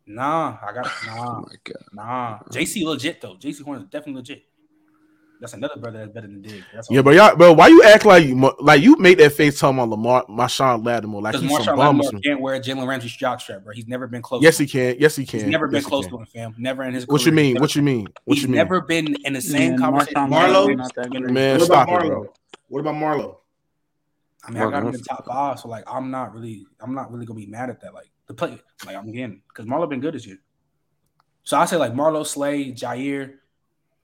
Nah, 0.08 0.56
I 0.60 0.72
got 0.72 0.86
Oh 1.08 1.14
nah, 1.14 1.40
my 1.42 1.54
god. 1.62 1.84
nah. 1.92 2.38
Jaycee 2.50 2.84
legit 2.84 3.20
though. 3.20 3.36
Jaycee 3.36 3.62
Horn 3.62 3.78
is 3.82 3.84
definitely 3.84 4.14
legit. 4.14 4.42
That's 5.40 5.52
another 5.54 5.76
brother 5.76 5.98
that's 5.98 6.12
better 6.12 6.26
than 6.26 6.42
Dig. 6.42 6.64
That's 6.74 6.88
all. 6.88 6.96
Yeah, 6.96 7.02
but 7.02 7.14
y'all, 7.14 7.36
bro, 7.36 7.52
why 7.52 7.68
you 7.68 7.82
act 7.84 8.04
like 8.04 8.24
you 8.26 8.52
like 8.60 8.82
you 8.82 8.96
make 8.96 9.18
that 9.18 9.32
face 9.32 9.58
talking 9.60 9.78
about 9.78 9.90
Lamar, 9.90 10.26
Marshawn 10.26 10.84
Lattimore 10.84 11.22
like 11.22 11.32
because 11.34 11.48
he's 11.48 11.64
some 11.64 11.78
Lattimore 11.78 12.10
can't 12.24 12.40
wear 12.40 12.60
Jalen 12.60 12.86
Ramsey's 12.88 13.12
jock 13.12 13.40
strap, 13.40 13.62
bro. 13.62 13.72
He's 13.72 13.86
never 13.86 14.06
been 14.06 14.22
close. 14.22 14.42
Yes, 14.42 14.56
to 14.56 14.64
he 14.64 14.68
can. 14.68 14.96
Yes, 14.98 15.14
he 15.16 15.24
can. 15.24 15.40
He's 15.40 15.48
never 15.48 15.68
been 15.68 15.76
Yes, 15.76 15.84
he 15.84 15.88
close 15.88 16.06
can. 16.06 16.14
to 16.16 16.18
him, 16.20 16.26
fam. 16.26 16.54
Never 16.58 16.82
in 16.84 16.94
his. 16.94 17.06
What 17.06 17.20
you 17.24 17.30
career. 17.30 17.34
mean? 17.44 17.60
What 17.60 17.76
you 17.76 17.82
mean? 17.82 18.08
What 18.24 18.34
He's 18.34 18.42
you 18.42 18.48
mean? 18.48 18.56
never 18.56 18.80
been 18.80 19.14
in 19.24 19.32
the 19.32 19.40
same 19.40 19.70
Man, 19.72 19.78
conversation. 19.80 20.14
Marlo? 20.14 20.30
Lattimore 20.66 20.76
not 20.76 20.94
that 20.96 21.10
great. 21.10 21.30
Man, 21.30 21.58
What 21.58 21.66
stop 21.66 21.88
about 21.88 22.04
it, 22.04 22.08
bro. 22.08 22.32
What 22.68 22.80
about 22.80 22.94
Marlo? 22.96 23.36
I 24.44 24.50
mean, 24.50 24.62
I 24.62 24.70
got 24.70 24.82
him 24.82 24.88
Marlon 24.90 24.94
in 24.94 25.02
top 25.02 25.26
five, 25.26 25.60
so 25.60 25.68
like, 25.68 25.84
I'm 25.86 26.10
not 26.10 26.34
really, 26.34 26.66
I'm 26.80 26.94
not 26.94 27.12
really 27.12 27.26
gonna 27.26 27.38
be 27.38 27.46
mad 27.46 27.70
at 27.70 27.80
that. 27.82 27.94
Like 27.94 28.10
the 28.26 28.34
play, 28.34 28.58
like 28.86 28.96
I'm 28.96 29.08
again, 29.08 29.42
because 29.48 29.66
Marlo 29.66 29.88
been 29.88 30.00
good 30.00 30.14
this 30.14 30.26
year. 30.26 30.38
So 31.44 31.56
I 31.58 31.64
say 31.64 31.76
like 31.76 31.92
Marlo, 31.92 32.26
Slay, 32.26 32.72
Jaire. 32.72 33.34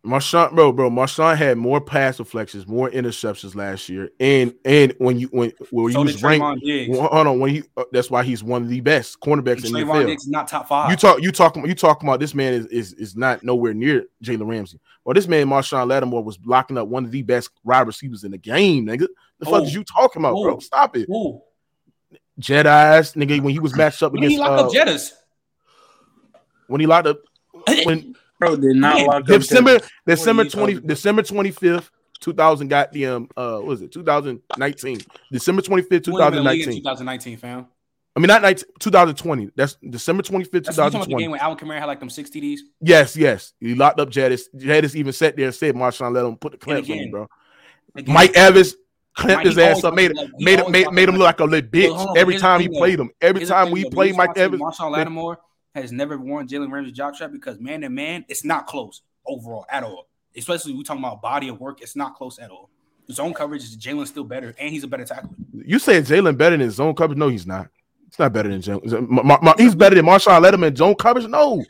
Marshawn, 0.05 0.55
bro, 0.55 0.71
bro, 0.71 0.91
Marshawn 0.91 1.35
had 1.35 1.57
more 1.57 1.81
pass 1.81 2.19
deflections, 2.19 2.67
more 2.67 2.91
interceptions 2.91 3.55
last 3.55 3.89
year, 3.89 4.11
and 4.21 4.55
and 4.67 4.95
when 4.99 5.19
you 5.19 5.29
when 5.29 5.51
when 5.71 5.93
so 5.95 6.01
he 6.01 6.05
was 6.05 6.23
ranked, 6.23 6.63
well, 6.91 7.09
hold 7.09 7.27
on, 7.27 7.41
when 7.41 7.55
he 7.55 7.63
uh, 7.79 7.85
that's 7.91 8.11
why 8.11 8.23
he's 8.23 8.45
one 8.45 8.63
of 8.63 8.69
the 8.69 8.81
best 8.81 9.19
cornerbacks 9.21 9.65
in 9.65 9.73
the 9.73 9.79
Trevon 9.79 10.03
NFL. 10.03 10.07
Diggs 10.07 10.29
not 10.29 10.47
top 10.47 10.69
five. 10.69 10.91
You 10.91 10.97
talk, 10.97 11.23
you 11.23 11.33
talking, 11.33 11.67
you 11.67 11.75
talking 11.75 12.07
about 12.07 12.21
this 12.21 12.35
man 12.35 12.53
is 12.53 12.67
is 12.67 12.93
is 12.95 13.17
not 13.17 13.43
nowhere 13.43 13.73
near 13.73 14.05
Jalen 14.23 14.47
Ramsey. 14.47 14.79
Well, 15.05 15.15
this 15.15 15.27
man 15.27 15.47
Marshawn 15.47 15.89
Lattimore 15.89 16.23
was 16.23 16.37
blocking 16.37 16.77
up 16.77 16.87
one 16.87 17.07
of 17.07 17.11
the 17.11 17.23
best 17.23 17.49
wide 17.65 17.87
receivers 17.87 18.25
in 18.25 18.33
the 18.33 18.39
game, 18.39 18.85
nigga. 18.87 19.07
The 19.39 19.47
fuck 19.47 19.63
is 19.63 19.75
you 19.75 19.85
talking 19.85 20.21
about, 20.21 20.35
bro? 20.35 20.59
Stop 20.59 20.99
it, 20.99 21.09
Jettas, 22.39 23.17
nigga. 23.17 23.41
When 23.41 23.55
he 23.55 23.59
was 23.59 23.75
matched 23.75 24.03
up 24.03 24.13
when 24.13 24.23
he 24.23 24.37
locked 24.37 24.61
uh, 24.61 24.67
up 24.67 24.73
Jettas. 24.73 25.13
when 26.67 26.83
he 26.83 26.87
locked 26.87 27.07
up 27.07 27.21
when 27.85 28.14
Bro 28.41 28.57
did 28.57 28.77
not 28.77 28.97
Man, 28.97 29.07
lock 29.07 29.17
up 29.17 29.27
December 29.27 29.79
Jalen. 29.79 29.89
December 30.07 30.45
twenty? 30.47 30.75
December 30.81 31.23
twenty 31.23 31.51
fifth. 31.51 31.91
2000 32.21 32.69
goddamn 32.69 33.29
uh 33.37 33.57
what 33.59 33.67
was 33.67 33.83
it 33.83 33.93
2019 33.93 34.99
December 35.31 35.61
25th 35.61 36.07
He 36.07 36.11
wasn't 36.11 36.35
even 36.35 36.39
in 36.39 36.45
the 36.45 36.51
league 36.53 36.61
in 36.69 36.75
2019 36.77 36.83
2019, 36.83 37.37
fam. 37.37 37.67
I 38.17 38.21
mean 38.21 38.29
not 38.29 38.41
19, 38.41 38.65
2020 38.79 39.51
that's 39.55 39.75
December 39.91 40.23
25th 40.23 40.51
That's 40.65 40.69
you 40.69 40.73
talking 40.75 40.97
about 40.97 41.09
the 41.09 41.15
2020 41.17 41.23
game 41.23 41.31
when 41.33 41.41
Alvin 41.41 41.69
Kamara 41.69 41.79
had 41.81 41.85
like 41.85 42.01
them 42.01 42.09
six 42.09 42.31
TDs. 42.31 42.61
yes 42.81 43.15
yes. 43.15 43.53
He 43.61 43.75
locked 43.75 44.01
up 44.01 44.09
Jettas. 44.09 44.43
Jettas 44.57 44.95
even 44.95 45.13
sat 45.13 45.37
there 45.37 45.47
and 45.47 45.55
said 45.55 45.75
Marshawn 45.75 46.15
let 46.15 46.25
him 46.25 46.37
put 46.37 46.53
the 46.53 46.59
clamps 46.59 46.89
on 46.89 46.97
him 46.97 47.11
bro. 47.11 47.29
Again, 47.95 48.15
Mike 48.15 48.35
Evans 48.37 48.75
clamped 49.15 49.39
Mike, 49.45 49.47
his 49.47 49.59
ass 49.59 49.85
up, 49.85 49.93
made 49.95 50.15
like- 50.17 50.31
made 50.39 50.69
made, 50.71 50.91
made 50.93 51.09
him 51.11 51.17
look 51.17 51.27
like 51.27 51.41
a 51.41 51.45
little 51.45 51.69
bitch 51.69 51.89
hold 51.95 52.09
on, 52.09 52.15
but 52.15 52.21
every 52.21 52.39
time 52.39 52.61
he 52.61 52.69
played 52.69 52.99
him. 52.99 53.11
Every 53.21 53.45
time 53.45 53.71
we 53.71 53.85
played 53.91 54.17
Mike 54.17 54.39
Evans, 54.39 54.63
Marshawn 54.63 54.93
Lattimore 54.93 55.39
has 55.75 55.93
never 55.93 56.19
worn 56.19 56.47
Jalen 56.47 56.71
Ramsey's 56.71 56.97
jock 56.97 57.15
strap 57.15 57.33
because 57.33 57.59
man 57.59 57.81
to 57.83 57.89
man, 57.89 58.25
it's 58.29 58.45
not 58.45 58.67
close 58.67 59.03
overall 59.27 59.67
at 59.71 59.83
all. 59.83 60.09
Especially 60.37 60.73
we 60.75 60.83
talking 60.83 61.03
about 61.03 61.23
body 61.23 61.49
of 61.49 61.61
work, 61.61 61.81
it's 61.83 61.97
not 61.97 62.15
close 62.15 62.39
at 62.39 62.51
all. 62.51 62.71
Zone 63.11 63.35
coverage 63.35 63.63
is 63.63 63.77
Jalen's 63.77 64.09
still 64.09 64.25
better, 64.25 64.55
and 64.59 64.71
he's 64.71 64.83
a 64.83 64.89
better 64.89 65.05
tackler. 65.05 65.31
you 65.53 65.79
said 65.79 66.05
Jalen 66.07 66.39
better 66.39 66.57
than 66.57 66.71
zone 66.71 66.95
coverage? 66.95 67.19
No, 67.19 67.29
he's 67.29 67.47
not. 67.47 67.69
It's 68.07 68.19
not 68.19 68.33
better 68.33 68.49
than 68.49 68.61
Jalen. 68.63 69.59
He's 69.59 69.75
better 69.75 69.95
than 69.95 70.07
Marshawn 70.07 70.43
Letterman 70.43 70.77
zone 70.77 70.95
coverage. 70.95 71.27
No, 71.27 71.63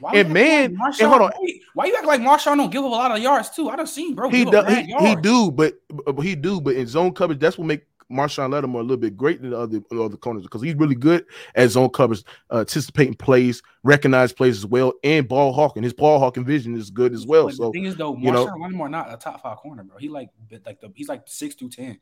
Why 0.00 0.12
And 0.16 0.32
man- 0.32 0.76
like 0.76 1.00
and 1.00 1.08
hold 1.08 1.22
on. 1.22 1.32
wait, 1.40 1.62
why 1.74 1.86
you 1.86 1.96
act 1.96 2.06
like 2.06 2.20
Marshawn 2.20 2.56
don't 2.56 2.70
give 2.70 2.82
up 2.84 2.90
a 2.90 2.94
lot 2.94 3.10
of 3.10 3.18
yards 3.22 3.50
too? 3.50 3.70
I 3.70 3.76
done 3.76 3.86
seen 3.86 4.14
bro. 4.14 4.28
he 4.28 4.44
do, 4.44 4.62
he, 4.64 4.82
he 5.00 5.16
do, 5.16 5.50
but, 5.50 5.74
but 5.90 6.20
he 6.20 6.34
do, 6.34 6.60
but 6.60 6.74
in 6.76 6.86
zone 6.86 7.12
coverage, 7.14 7.38
that's 7.38 7.56
what 7.56 7.66
make 7.66 7.84
Marshawn 8.12 8.52
Lattimore 8.52 8.80
a 8.80 8.84
little 8.84 8.96
bit 8.98 9.16
greater 9.16 9.40
than 9.42 9.50
the 9.50 9.58
other 9.58 9.80
the 9.90 10.02
other 10.02 10.16
corners 10.16 10.42
because 10.42 10.62
he's 10.62 10.74
really 10.74 10.94
good 10.94 11.24
at 11.54 11.70
zone 11.70 11.88
coverage, 11.90 12.22
uh, 12.50 12.58
anticipating 12.60 13.14
plays, 13.14 13.62
recognize 13.82 14.32
plays 14.32 14.58
as 14.58 14.66
well, 14.66 14.92
and 15.02 15.26
ball 15.26 15.52
hawking. 15.52 15.82
His 15.82 15.92
ball 15.92 16.18
hawking 16.18 16.44
vision 16.44 16.76
is 16.76 16.90
good 16.90 17.12
as 17.14 17.26
well. 17.26 17.46
But 17.46 17.54
So 17.54 17.64
the 17.66 17.72
thing 17.72 17.84
is 17.84 17.96
though, 17.96 18.16
you 18.16 18.30
know- 18.30 18.46
Marshawn 18.46 18.60
Lattimore 18.60 18.88
not 18.88 19.12
a 19.12 19.16
top 19.16 19.42
five 19.42 19.56
corner, 19.58 19.82
bro. 19.84 19.96
He 19.98 20.08
like 20.08 20.28
like 20.66 20.80
the 20.80 20.92
he's 20.94 21.08
like 21.08 21.22
six 21.26 21.54
through 21.54 21.70
ten. 21.70 21.98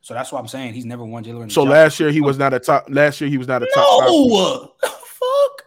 So 0.00 0.14
that's 0.14 0.30
why 0.30 0.38
I'm 0.38 0.46
saying 0.46 0.74
he's 0.74 0.84
never 0.84 1.04
won 1.04 1.24
Jalen. 1.24 1.40
Ramsey's 1.40 1.54
so 1.54 1.62
job. 1.64 1.70
last 1.72 1.98
year 2.00 2.10
he 2.10 2.20
was 2.20 2.38
not 2.38 2.54
a 2.54 2.60
top. 2.60 2.86
Last 2.88 3.20
year 3.20 3.28
he 3.28 3.36
was 3.38 3.48
not 3.48 3.62
a 3.62 3.66
top. 3.74 4.00
five. 4.00 4.08
no 4.10 4.72
fuck. 5.04 5.64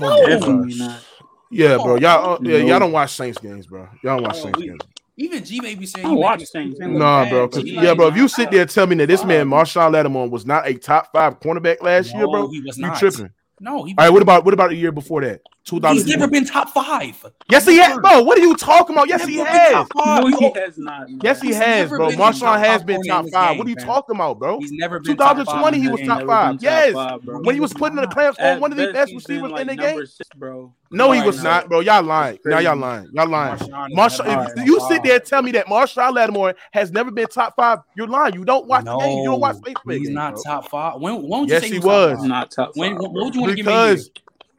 Oh, 0.00 0.26
Definitely 0.26 0.76
not. 0.76 1.04
Yeah, 1.50 1.76
bro. 1.76 1.96
Y'all, 1.96 2.34
uh, 2.34 2.38
yeah, 2.42 2.56
y'all 2.58 2.80
don't 2.80 2.90
watch 2.90 3.12
Saints 3.12 3.38
games, 3.38 3.66
bro. 3.66 3.82
Y'all 4.02 4.16
don't 4.16 4.22
watch 4.22 4.36
Oh, 4.38 4.42
Saints 4.44 4.58
we- 4.58 4.66
games. 4.68 4.80
Even 5.16 5.44
G 5.44 5.60
may 5.60 5.74
be 5.76 5.86
saying 5.86 6.06
I 6.06 6.10
he 6.10 6.14
watch 6.16 6.32
making 6.40 6.46
Saints. 6.46 6.80
Jalen 6.80 6.92
look 6.92 6.98
Nah, 6.98 7.28
bro. 7.28 7.46
but 7.46 7.54
'cause- 7.54 7.64
yeah, 7.64 7.82
like, 7.82 7.96
bro. 7.96 8.06
If 8.08 8.16
you 8.16 8.28
sit 8.28 8.50
there 8.50 8.62
and 8.62 8.70
tell 8.70 8.86
me 8.86 8.96
that 8.96 9.06
this 9.06 9.24
man 9.24 9.48
Marshawn 9.48 9.92
Lattimore 9.92 10.28
was 10.28 10.44
not 10.44 10.66
a 10.66 10.74
top 10.74 11.10
five 11.12 11.38
cornerback 11.40 11.82
last 11.82 12.12
year, 12.14 12.26
bro, 12.26 12.48
he 12.48 12.60
was 12.60 12.76
you 12.78 12.86
not. 12.86 12.98
tripping. 12.98 13.30
No, 13.60 13.84
he 13.84 13.94
All 13.96 14.04
right, 14.04 14.10
what 14.12 14.20
about 14.20 14.44
what 14.44 14.52
about 14.52 14.70
the 14.70 14.76
year 14.76 14.90
before 14.90 15.20
that? 15.20 15.40
Two 15.64 15.80
he's 15.92 16.04
never 16.06 16.26
been 16.28 16.44
top 16.44 16.68
five. 16.70 17.24
Yes, 17.48 17.64
he 17.66 17.78
has, 17.78 17.96
bro. 17.98 18.20
What 18.22 18.36
are 18.36 18.42
you 18.42 18.54
talking 18.56 18.94
about? 18.94 19.08
Yes, 19.08 19.20
Never 19.20 19.30
he 19.30 19.38
has. 19.38 19.72
top. 19.72 19.88
No, 19.96 20.26
he 20.26 20.50
has 20.60 20.76
not. 20.76 21.08
man. 21.08 21.20
Yes, 21.22 21.40
he 21.40 21.46
He's 21.48 21.56
has, 21.56 21.88
bro. 21.88 22.10
been 22.10 22.18
Marshawn 22.18 22.58
has 22.58 22.82
been 22.82 22.96
corner 22.96 23.08
top 23.08 23.30
five. 23.32 23.50
game, 23.52 23.58
What 23.58 23.66
are 23.68 23.70
you 23.70 23.76
fam. 23.76 23.86
talking 23.86 24.16
about, 24.16 24.38
bro? 24.40 24.58
He's 24.58 24.72
never 24.72 24.98
been 25.00 25.16
top 25.16 25.36
2020 25.36 25.62
five 25.78 25.82
he 25.82 25.88
was 25.88 26.00
top 26.02 26.26
five. 26.26 26.26
been 26.26 26.58
top 26.58 26.62
Yes. 26.62 26.92
five, 26.92 27.22
bro. 27.22 27.40
When 27.40 27.54
he 27.54 27.60
was 27.60 27.72
putting 27.72 27.96
the 27.96 28.06
clamps 28.08 28.38
on 28.40 28.60
one 28.60 28.72
of 28.72 28.76
the 28.76 28.84
best, 28.86 28.94
best 28.94 29.12
he's 29.12 29.24
been, 29.24 29.36
receivers 29.36 29.52
like, 29.52 29.60
in 29.62 29.66
the 29.68 29.76
game. 29.76 30.06
six, 30.06 30.28
bro. 30.36 30.74
No, 30.94 31.10
he 31.12 31.22
was 31.22 31.42
not, 31.42 31.68
bro. 31.68 31.80
Y'all 31.80 32.02
lying. 32.02 32.38
Now 32.44 32.58
y'all 32.60 32.76
lying. 32.76 33.08
Y'all 33.12 33.28
lying. 33.28 33.58
Marshawn 33.58 33.90
is 33.90 33.96
Marshawn, 33.96 34.26
never 34.26 34.52
if 34.60 34.66
you 34.66 34.80
sit 34.88 35.02
there 35.02 35.16
and 35.16 35.24
tell 35.24 35.42
me 35.42 35.52
that 35.52 35.66
Marshawn 35.66 36.14
Lattimore 36.14 36.54
has 36.72 36.90
never 36.92 37.10
been 37.10 37.26
top 37.26 37.54
five, 37.56 37.80
you're 37.96 38.06
lying. 38.06 38.34
You 38.34 38.44
don't 38.44 38.66
watch 38.66 38.84
the 38.84 38.96
game. 38.98 39.18
You 39.18 39.24
don't 39.24 39.40
watch 39.40 39.56
No, 39.64 39.72
He's 39.92 40.06
games, 40.06 40.08
not 40.10 40.34
bro. 40.34 40.42
top 40.42 40.68
five. 40.70 41.00
When, 41.00 41.28
when 41.28 41.40
would 41.40 41.48
you 41.48 41.54
Yes, 41.54 41.62
say 41.62 41.68
he 41.70 41.78
was? 41.78 41.84
top 41.84 42.18
was. 42.20 42.24
Not 42.28 42.50
top 42.50 42.70
When, 42.76 42.92
five. 42.92 43.00
what 43.02 43.12
would 43.12 43.34
you 43.34 43.40
want 43.42 43.50
to 43.50 43.56
give 43.56 43.66
me? 43.66 43.72
Because 43.72 44.10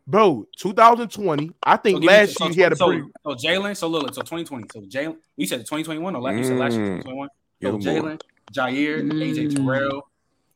bro. 0.08 0.46
2020. 0.58 1.52
I 1.64 1.78
think 1.78 1.96
So 1.96 2.00
give 2.02 2.08
me- 2.10 2.14
last 2.14 2.38
so- 2.38 2.46
year 2.46 2.54
he 2.54 2.62
had 2.62 2.74
a 2.74 2.76
so, 2.76 2.88
pretty. 2.88 3.04
So 3.24 3.30
Jalen, 3.36 3.78
so 3.78 3.88
look, 3.88 4.14
so 4.14 4.22
2020, 4.22 4.66
so 4.72 4.82
Jalen, 4.82 5.18
you 5.38 5.48
said 5.48 5.60
2021 5.60 6.16
or 6.16 6.22
last, 6.22 6.38
you 6.38 6.44
said 6.44 6.58
last 6.58 6.74
year 6.74 6.86
Mm. 7.00 7.04
2021. 7.04 7.30
So. 7.62 7.78
Jalen, 7.78 8.22
Jaire, 8.54 9.12
AJ 9.12 9.48
Mm. 9.48 9.56
Terrell. 9.56 10.08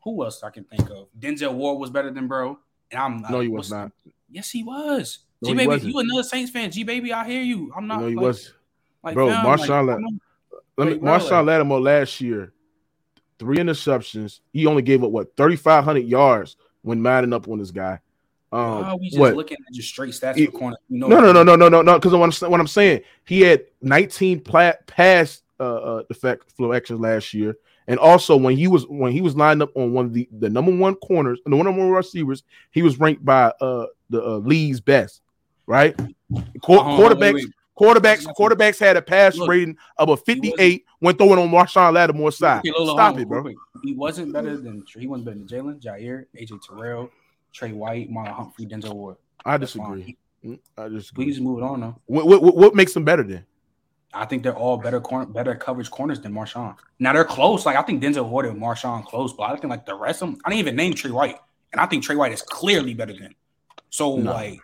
Who 0.03 0.23
else 0.23 0.43
I 0.43 0.49
can 0.49 0.63
think 0.65 0.89
of? 0.89 1.07
Denzel 1.19 1.53
Ward 1.53 1.79
was 1.79 1.89
better 1.89 2.11
than 2.11 2.27
bro. 2.27 2.57
And 2.91 2.99
I'm 2.99 3.21
not. 3.21 3.31
No, 3.31 3.39
he 3.41 3.47
was 3.49 3.69
not. 3.71 3.91
Yes, 4.31 4.49
he 4.51 4.63
was. 4.63 5.19
No, 5.41 5.49
G 5.49 5.55
baby, 5.55 5.91
you 5.91 5.99
another 5.99 6.23
Saints 6.23 6.51
fan. 6.51 6.71
G 6.71 6.83
baby, 6.83 7.13
I 7.13 7.27
hear 7.27 7.41
you. 7.41 7.71
I'm 7.75 7.87
not. 7.87 8.01
No, 8.01 8.07
he 8.07 8.15
like, 8.15 8.25
was. 8.25 8.53
like, 9.03 9.13
Bro, 9.13 9.29
fam, 9.29 9.45
Marshawn 9.45 9.87
like, 9.87 9.99
me, 9.99 10.19
Wait, 10.77 11.01
Marshawn 11.01 11.45
Lattimore 11.45 11.81
last 11.81 12.19
year, 12.21 12.53
three 13.37 13.57
interceptions. 13.57 14.39
He 14.51 14.65
only 14.65 14.81
gave 14.81 15.03
up 15.03 15.11
what 15.11 15.35
3,500 15.35 15.99
yards 15.99 16.57
when 16.81 17.01
matting 17.01 17.33
up 17.33 17.47
on 17.47 17.59
this 17.59 17.71
guy. 17.71 17.99
Um, 18.51 18.61
are 18.61 18.97
we 18.97 19.09
just 19.09 19.19
what? 19.19 19.35
looking 19.35 19.57
at 19.65 19.73
just 19.73 19.89
straight 19.89 20.13
stats 20.13 20.43
for 20.43 20.51
corner? 20.51 20.77
You 20.89 20.99
know, 20.99 21.07
No, 21.07 21.19
no, 21.21 21.31
no, 21.31 21.43
no, 21.43 21.55
no, 21.55 21.69
no, 21.69 21.81
no. 21.81 21.93
Because 21.95 22.13
what 22.13 22.41
I'm 22.43 22.51
what 22.51 22.59
I'm 22.59 22.67
saying, 22.67 23.01
he 23.25 23.41
had 23.41 23.63
19 23.81 24.41
pla- 24.41 24.73
pass 24.87 25.43
uh, 25.59 25.63
uh 25.63 26.03
defect 26.07 26.51
actions 26.73 26.99
last 26.99 27.33
year, 27.33 27.57
and 27.87 27.99
also 27.99 28.35
when 28.35 28.57
he 28.57 28.67
was 28.67 28.87
when 28.87 29.11
he 29.11 29.21
was 29.21 29.35
lined 29.35 29.61
up 29.61 29.75
on 29.75 29.93
one 29.93 30.05
of 30.05 30.13
the 30.13 30.27
the 30.39 30.49
number 30.49 30.75
one 30.75 30.95
corners, 30.95 31.39
the 31.45 31.55
one 31.55 31.65
number 31.65 31.81
one 31.81 31.91
receivers, 31.91 32.43
he 32.71 32.81
was 32.81 32.99
ranked 32.99 33.23
by 33.23 33.53
uh 33.61 33.85
the 34.09 34.23
uh, 34.23 34.37
league's 34.37 34.79
best, 34.79 35.21
right? 35.69 35.95
Qu- 35.95 36.05
Uh-huh, 36.73 36.89
wait, 36.89 36.99
quarterbacks, 36.99 37.33
wait. 37.35 37.45
quarterbacks, 37.79 38.25
quarterbacks 38.37 38.79
had 38.79 38.97
a 38.97 39.01
pass 39.01 39.37
Look, 39.37 39.49
rating 39.49 39.77
of 39.97 40.09
a 40.09 40.17
58 40.17 40.83
when 40.99 41.15
throwing 41.15 41.39
on 41.39 41.49
Marshawn 41.49 41.93
Lattimore's 41.93 42.37
side. 42.37 42.59
Okay, 42.67 42.71
Stop 42.85 43.17
it, 43.19 43.27
bro. 43.27 43.41
quick. 43.43 43.55
He 43.83 43.93
wasn't 43.93 44.33
better 44.33 44.57
than 44.57 44.83
he 44.97 45.07
wasn't 45.07 45.25
better 45.25 45.37
than 45.37 45.47
Jalen, 45.47 45.81
Jaire, 45.81 46.25
AJ 46.37 46.59
Terrell, 46.67 47.09
Trey 47.53 47.71
White, 47.71 48.11
Marlon 48.11 48.33
Humphrey, 48.33 48.65
Denzel 48.65 48.93
Ward. 48.93 49.17
I 49.45 49.57
disagree. 49.57 50.17
Mm, 50.43 50.59
I 50.77 50.87
We 50.87 50.95
disagree. 50.97 51.25
can 51.25 51.33
just 51.33 51.41
move 51.43 51.59
it 51.59 51.63
on 51.63 51.79
though. 51.81 51.95
What, 52.07 52.27
what, 52.27 52.41
what- 52.43 52.55
what 52.57 52.75
makes 52.75 52.93
them 52.93 53.05
better 53.05 53.23
then? 53.23 53.45
I 54.11 54.25
think 54.25 54.41
they're 54.41 54.55
all 54.57 54.75
better 54.77 54.99
corner, 54.99 55.27
better 55.27 55.53
coverage 55.53 55.91
corners 55.91 56.19
than 56.19 56.33
Marshawn. 56.33 56.75
Now 56.97 57.13
they're 57.13 57.23
close. 57.23 57.63
Like 57.67 57.75
I 57.75 57.83
think 57.83 58.01
Denzel 58.01 58.27
Ward 58.27 58.47
and 58.47 58.59
Marshawn 58.59 59.05
close, 59.05 59.33
but 59.33 59.43
I 59.43 59.49
think 59.55 59.69
like 59.69 59.85
the 59.85 59.93
rest 59.93 60.23
of 60.23 60.29
them, 60.31 60.41
I 60.43 60.49
didn't 60.49 60.59
even 60.61 60.75
name 60.75 60.93
Trey 60.95 61.11
White, 61.11 61.37
and 61.71 61.79
I 61.79 61.85
think 61.85 62.03
Trey 62.03 62.15
White 62.15 62.31
is 62.31 62.41
clearly 62.41 62.93
better 62.95 63.13
than. 63.13 63.35
So 63.91 64.15
No. 64.17 64.31
like, 64.33 64.59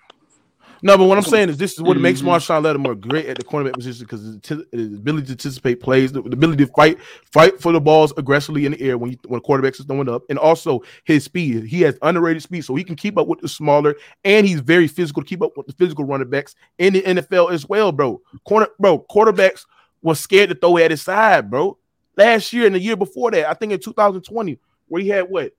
No, 0.86 1.00
but 1.00 1.06
what 1.06 1.18
I'm 1.18 1.24
saying 1.24 1.50
is 1.50 1.58
this 1.58 1.74
is 1.74 1.82
what 1.82 1.98
makes 1.98 2.22
Mhm. 2.22 2.26
Marshawn 2.28 2.64
Lattimore 2.64 2.94
great 2.94 3.26
at 3.26 3.40
the 3.40 3.44
cornerback 3.44 3.74
position 3.74 4.06
because 4.06 4.22
his, 4.22 4.66
his 4.72 4.94
ability 5.00 5.26
to 5.26 5.32
anticipate 5.32 5.80
plays, 5.80 6.12
the, 6.12 6.22
the 6.22 6.34
ability 6.34 6.64
to 6.64 6.72
fight, 6.74 7.00
fight 7.34 7.60
for 7.60 7.72
the 7.72 7.82
balls 7.82 8.14
aggressively 8.18 8.68
in 8.68 8.74
the 8.74 8.82
air 8.82 8.96
when 8.96 9.10
you, 9.10 9.18
when 9.26 9.42
quarterbacks 9.42 9.80
is 9.80 9.88
throwing 9.88 10.08
up, 10.08 10.22
and 10.30 10.38
also 10.38 10.84
his 11.04 11.24
speed. 11.24 11.64
He 11.64 11.82
has 11.82 11.98
underrated 12.04 12.44
speed, 12.44 12.66
so 12.66 12.76
he 12.76 12.84
can 12.84 12.96
keep 12.96 13.18
up 13.18 13.28
with 13.28 13.40
the 13.40 13.48
smaller, 13.48 13.96
and 14.24 14.46
he's 14.46 14.60
very 14.60 14.88
physical 14.88 15.24
to 15.24 15.28
keep 15.28 15.42
up 15.42 15.58
with 15.58 15.66
the 15.66 15.74
physical 15.74 16.06
running 16.06 16.30
backs 16.30 16.54
in 16.78 16.94
the 16.94 17.02
NFL 17.02 17.52
as 17.52 17.68
well, 17.68 17.92
bro. 17.92 18.22
Corner, 18.44 18.68
bro, 18.78 19.00
quarterbacks 19.10 19.66
was 20.04 20.20
scared 20.20 20.50
to 20.50 20.56
throw 20.56 20.78
at 20.78 20.92
his 20.92 21.02
side, 21.02 21.50
bro. 21.50 21.80
Last 22.16 22.54
year 22.54 22.68
and 22.68 22.76
the 22.76 22.80
year 22.80 22.96
before 22.96 23.32
that, 23.32 23.50
I 23.50 23.56
think 23.56 23.72
in 23.72 23.80
2020, 23.80 24.60
where 24.88 25.02
he 25.02 25.10
had 25.10 25.24
what? 25.32 25.52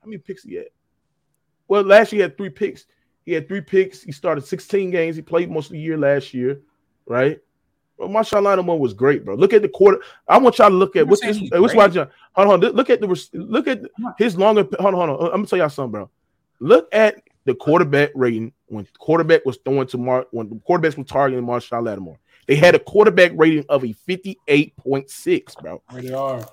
How 0.00 0.08
many 0.08 0.18
picks 0.18 0.42
he 0.42 0.56
had? 0.56 0.66
Well, 1.68 1.84
last 1.84 2.12
year 2.12 2.18
he 2.18 2.22
had 2.22 2.36
three 2.36 2.50
picks. 2.50 2.84
He 3.24 3.32
had 3.32 3.46
three 3.48 3.60
picks. 3.60 4.02
He 4.02 4.12
started 4.12 4.44
16 4.44 4.90
games. 4.90 5.16
He 5.16 5.22
played 5.22 5.50
most 5.50 5.66
of 5.66 5.72
the 5.72 5.78
year 5.78 5.96
last 5.96 6.34
year, 6.34 6.60
right? 7.06 7.38
Well, 7.98 8.08
Marshawn 8.08 8.42
Lattimore 8.42 8.78
was 8.80 8.94
great, 8.94 9.24
bro. 9.24 9.34
Look 9.36 9.52
at 9.52 9.62
the 9.62 9.68
quarter. 9.68 10.00
I 10.26 10.38
want 10.38 10.58
y'all 10.58 10.70
to 10.70 10.74
look 10.74 10.96
at 10.96 11.06
what's 11.06 11.20
saying 11.22 11.34
this. 11.34 11.40
he's 11.42 11.50
Hey, 11.52 11.60
what's 11.60 11.74
why 11.74 11.88
John? 11.88 12.08
Hold 12.34 12.48
on. 12.48 12.60
Look- 12.60 12.74
Look 12.74 12.90
at 12.90 13.00
the 13.00 13.28
look 13.34 13.68
at 13.68 13.82
his 14.18 14.36
longer. 14.36 14.66
Hold 14.80 14.94
on, 14.94 15.08
hold 15.08 15.20
on. 15.20 15.26
I'm 15.26 15.32
gonna 15.32 15.46
tell 15.46 15.58
y'all 15.58 15.68
something, 15.68 15.92
bro. 15.92 16.10
Look 16.58 16.88
at 16.92 17.22
the 17.44 17.54
quarterback 17.54 18.10
rating 18.14 18.52
when 18.66 18.86
quarterback 18.98 19.44
was 19.44 19.58
throwing 19.64 19.86
to 19.88 19.98
Mark 19.98 20.28
when 20.30 20.48
the 20.48 20.56
quarterbacks 20.56 20.96
were 20.96 21.04
targeting 21.04 21.44
Marshawn 21.44 21.84
Lattimore. 21.84 22.18
They 22.46 22.56
had 22.56 22.74
a 22.74 22.78
quarterback 22.78 23.32
rating 23.36 23.64
of 23.68 23.84
a 23.84 23.94
58.6, 24.08 25.60
bro. 25.62 25.82
where 25.90 26.02
they 26.02 26.12
are. 26.12 26.44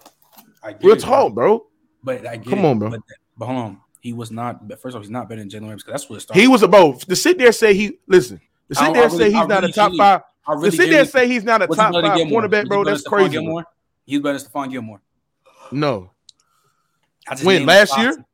I 0.62 0.74
get 0.74 0.84
Real 0.84 0.96
it, 0.96 1.00
talk, 1.00 1.34
bro. 1.34 1.66
But 2.04 2.28
I 2.28 2.38
get 2.38 2.48
Come 2.50 2.60
it, 2.60 2.66
on, 2.66 2.80
bro. 2.80 2.90
But, 2.92 3.00
but 3.38 3.46
hold 3.48 3.58
on, 3.58 3.82
he 4.00 4.14
was 4.14 4.32
not. 4.32 4.68
First 4.70 4.86
of 4.88 4.96
all, 4.96 5.02
he's 5.02 5.10
not 5.10 5.28
better 5.30 5.42
than 5.42 5.50
Jalen 5.50 5.70
Ramsey 5.70 5.84
because 5.86 6.02
that's 6.02 6.10
what 6.10 6.18
it 6.18 6.20
started. 6.22 6.42
He 6.42 6.48
was 6.48 6.64
a 6.64 6.68
bro. 6.68 6.94
To 6.94 7.16
sit 7.16 7.38
there 7.38 7.52
say 7.52 7.74
he 7.74 8.00
listen. 8.08 8.40
To 8.70 8.76
sit 8.76 8.94
there 8.94 9.04
and 9.04 9.14
really- 9.14 9.18
say 9.32 9.38
he's 9.38 9.48
not 9.48 9.64
a 9.64 9.72
top 9.72 9.94
five. 9.98 10.22
To 10.62 10.72
sit 10.72 10.90
there 10.90 11.02
and 11.02 11.10
say 11.10 11.28
he's 11.28 11.44
not 11.44 11.62
a 11.62 11.68
top 11.68 11.94
five 11.94 12.04
cornerback, 12.28 12.68
bro. 12.68 12.84
That's 12.84 13.04
crazy. 13.04 13.32
Gilmore? 13.32 13.66
He's 14.06 14.20
better 14.22 14.40
than 14.40 14.48
Stephon 14.48 14.72
Gilmore. 14.72 15.02
No, 15.72 16.12
When, 17.44 17.66
last 17.68 17.96
year? 18.00 18.26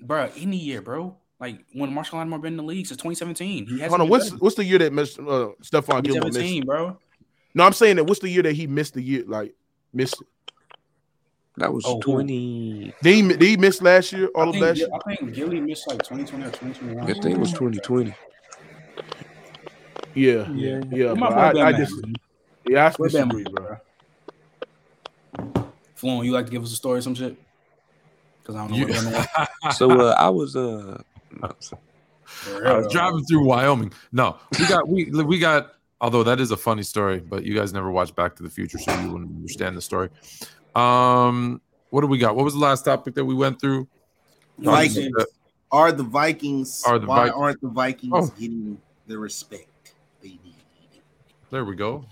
bro. 0.00 0.30
Any 0.36 0.56
year, 0.56 0.80
bro. 0.80 1.16
Like 1.40 1.64
when 1.72 1.92
Marshall 1.92 2.18
Lattimore 2.18 2.38
been 2.38 2.52
in 2.52 2.56
the 2.58 2.62
league 2.62 2.86
since 2.86 2.98
2017. 2.98 3.66
He 3.66 3.80
hold 3.80 4.02
on. 4.02 4.08
What's 4.08 4.30
what's 4.32 4.56
the 4.56 4.64
year 4.64 4.78
that 4.78 4.92
missed 4.92 5.18
uh, 5.18 5.48
Stephon 5.62 6.02
Gilmore 6.04 6.30
missed? 6.30 6.66
bro? 6.66 6.98
No, 7.54 7.64
I'm 7.64 7.72
saying 7.72 7.96
that. 7.96 8.04
What's 8.04 8.20
the 8.20 8.28
year 8.28 8.42
that 8.42 8.52
he 8.52 8.66
missed 8.66 8.94
the 8.94 9.02
year? 9.02 9.24
Like 9.26 9.54
missed. 9.92 10.22
That 11.60 11.72
was 11.72 11.84
Oh, 11.86 12.00
20. 12.00 12.94
Did 13.02 13.14
he, 13.14 13.22
did 13.22 13.42
he 13.42 13.56
miss 13.56 13.80
last 13.82 14.12
year? 14.12 14.28
All 14.34 14.44
I 14.44 14.46
of 14.48 14.52
think, 14.54 14.64
last 14.64 14.78
year? 14.78 14.88
I 14.92 15.14
think 15.16 15.34
Gilly 15.34 15.60
missed 15.60 15.86
like 15.88 15.98
2020 16.02 16.44
or 16.44 16.48
2021. 16.48 17.04
I 17.04 17.12
think 17.20 17.36
it 17.36 17.38
was 17.38 17.52
2020. 17.52 18.14
Yeah, 20.14 20.50
Yeah. 20.50 20.80
yeah. 20.90 21.08
Who 21.10 21.16
Bro. 21.16 21.28
I, 21.28 21.52
Ben 21.52 21.62
I 21.66 21.72
just 21.72 21.94
yeah, 22.66 22.86
I 22.86 22.90
Where 22.96 23.10
Ben 23.10 23.28
disagree, 23.28 23.44
bro. 23.52 23.76
Flown, 25.94 26.24
you 26.24 26.32
like 26.32 26.46
to 26.46 26.52
give 26.52 26.62
us 26.62 26.72
a 26.72 26.76
story 26.76 26.98
or 26.98 27.02
some 27.02 27.14
shit? 27.14 27.36
Because 28.42 28.56
I 28.56 28.58
don't 28.66 28.70
know 28.70 28.76
You- 28.78 28.86
what's 28.86 29.02
going 29.04 29.26
on. 29.62 29.72
So 29.72 29.90
uh, 30.00 30.14
I 30.18 30.28
was 30.30 30.56
uh, 30.56 31.00
I 31.42 31.52
was 32.72 32.90
driving 32.92 33.22
through 33.24 33.44
Wyoming. 33.44 33.92
No, 34.12 34.36
we 34.58 34.66
got 34.66 34.88
we 34.88 35.04
we 35.10 35.38
got. 35.38 35.74
Although 36.02 36.24
that 36.24 36.40
is 36.40 36.50
a 36.50 36.56
funny 36.56 36.82
story, 36.82 37.20
but 37.20 37.44
you 37.44 37.54
guys 37.54 37.74
never 37.74 37.90
watched 37.90 38.16
Back 38.16 38.34
to 38.36 38.42
the 38.42 38.48
Future, 38.48 38.78
so 38.78 38.90
you 39.02 39.12
wouldn't 39.12 39.36
understand 39.36 39.76
the 39.76 39.82
story. 39.82 40.08
Um, 40.74 41.60
what 41.90 42.02
do 42.02 42.06
we 42.06 42.18
got? 42.18 42.36
What 42.36 42.44
was 42.44 42.54
the 42.54 42.60
last 42.60 42.84
topic 42.84 43.14
that 43.14 43.24
we 43.24 43.34
went 43.34 43.60
through? 43.60 43.88
Vikings. 44.58 45.12
Uh, 45.18 45.24
Are 45.72 45.92
the 45.92 46.02
Vikings? 46.02 46.82
Are 46.86 46.98
the 46.98 47.06
why 47.06 47.26
Vik- 47.26 47.36
aren't 47.36 47.60
the 47.60 47.68
Vikings 47.68 48.12
Oh. 48.14 48.26
getting 48.38 48.80
the 49.06 49.18
respect 49.18 49.94
they 50.22 50.28
need? 50.30 50.54
There 51.50 51.64
we 51.64 51.74
go. 51.74 52.04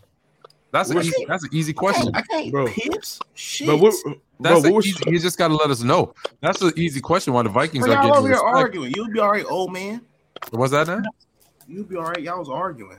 That's 0.70 0.90
an 0.90 0.98
easy, 0.98 1.24
that's 1.26 1.44
an 1.44 1.50
easy 1.52 1.72
question. 1.72 2.10
I 2.14 2.20
can't 2.22 2.50
Bro. 2.50 2.68
piss 2.68 3.18
shit. 3.34 3.66
But 3.66 3.78
what, 3.78 3.94
That's 4.38 4.60
bro, 4.62 4.72
what 4.72 4.84
easy, 4.86 5.02
you 5.06 5.18
just 5.18 5.38
got 5.38 5.48
to 5.48 5.54
let 5.56 5.70
us 5.70 5.82
know. 5.82 6.12
That's 6.42 6.60
an 6.60 6.72
easy 6.76 7.00
question. 7.00 7.32
Why 7.32 7.42
the 7.42 7.48
Vikings 7.48 7.84
Bro, 7.86 7.94
are 7.94 7.96
y'all 7.96 8.02
getting 8.02 8.18
over 8.18 8.28
here 8.28 8.36
respect. 8.36 8.56
arguing. 8.56 8.92
You'll 8.94 9.08
be 9.08 9.18
all 9.18 9.30
right, 9.30 9.46
old 9.48 9.72
man. 9.72 10.02
What's 10.50 10.72
that 10.72 10.86
now? 10.86 11.00
You'll 11.66 11.84
be 11.84 11.96
all 11.96 12.04
right. 12.04 12.20
Y'all 12.20 12.38
was 12.38 12.48
arguing. 12.50 12.98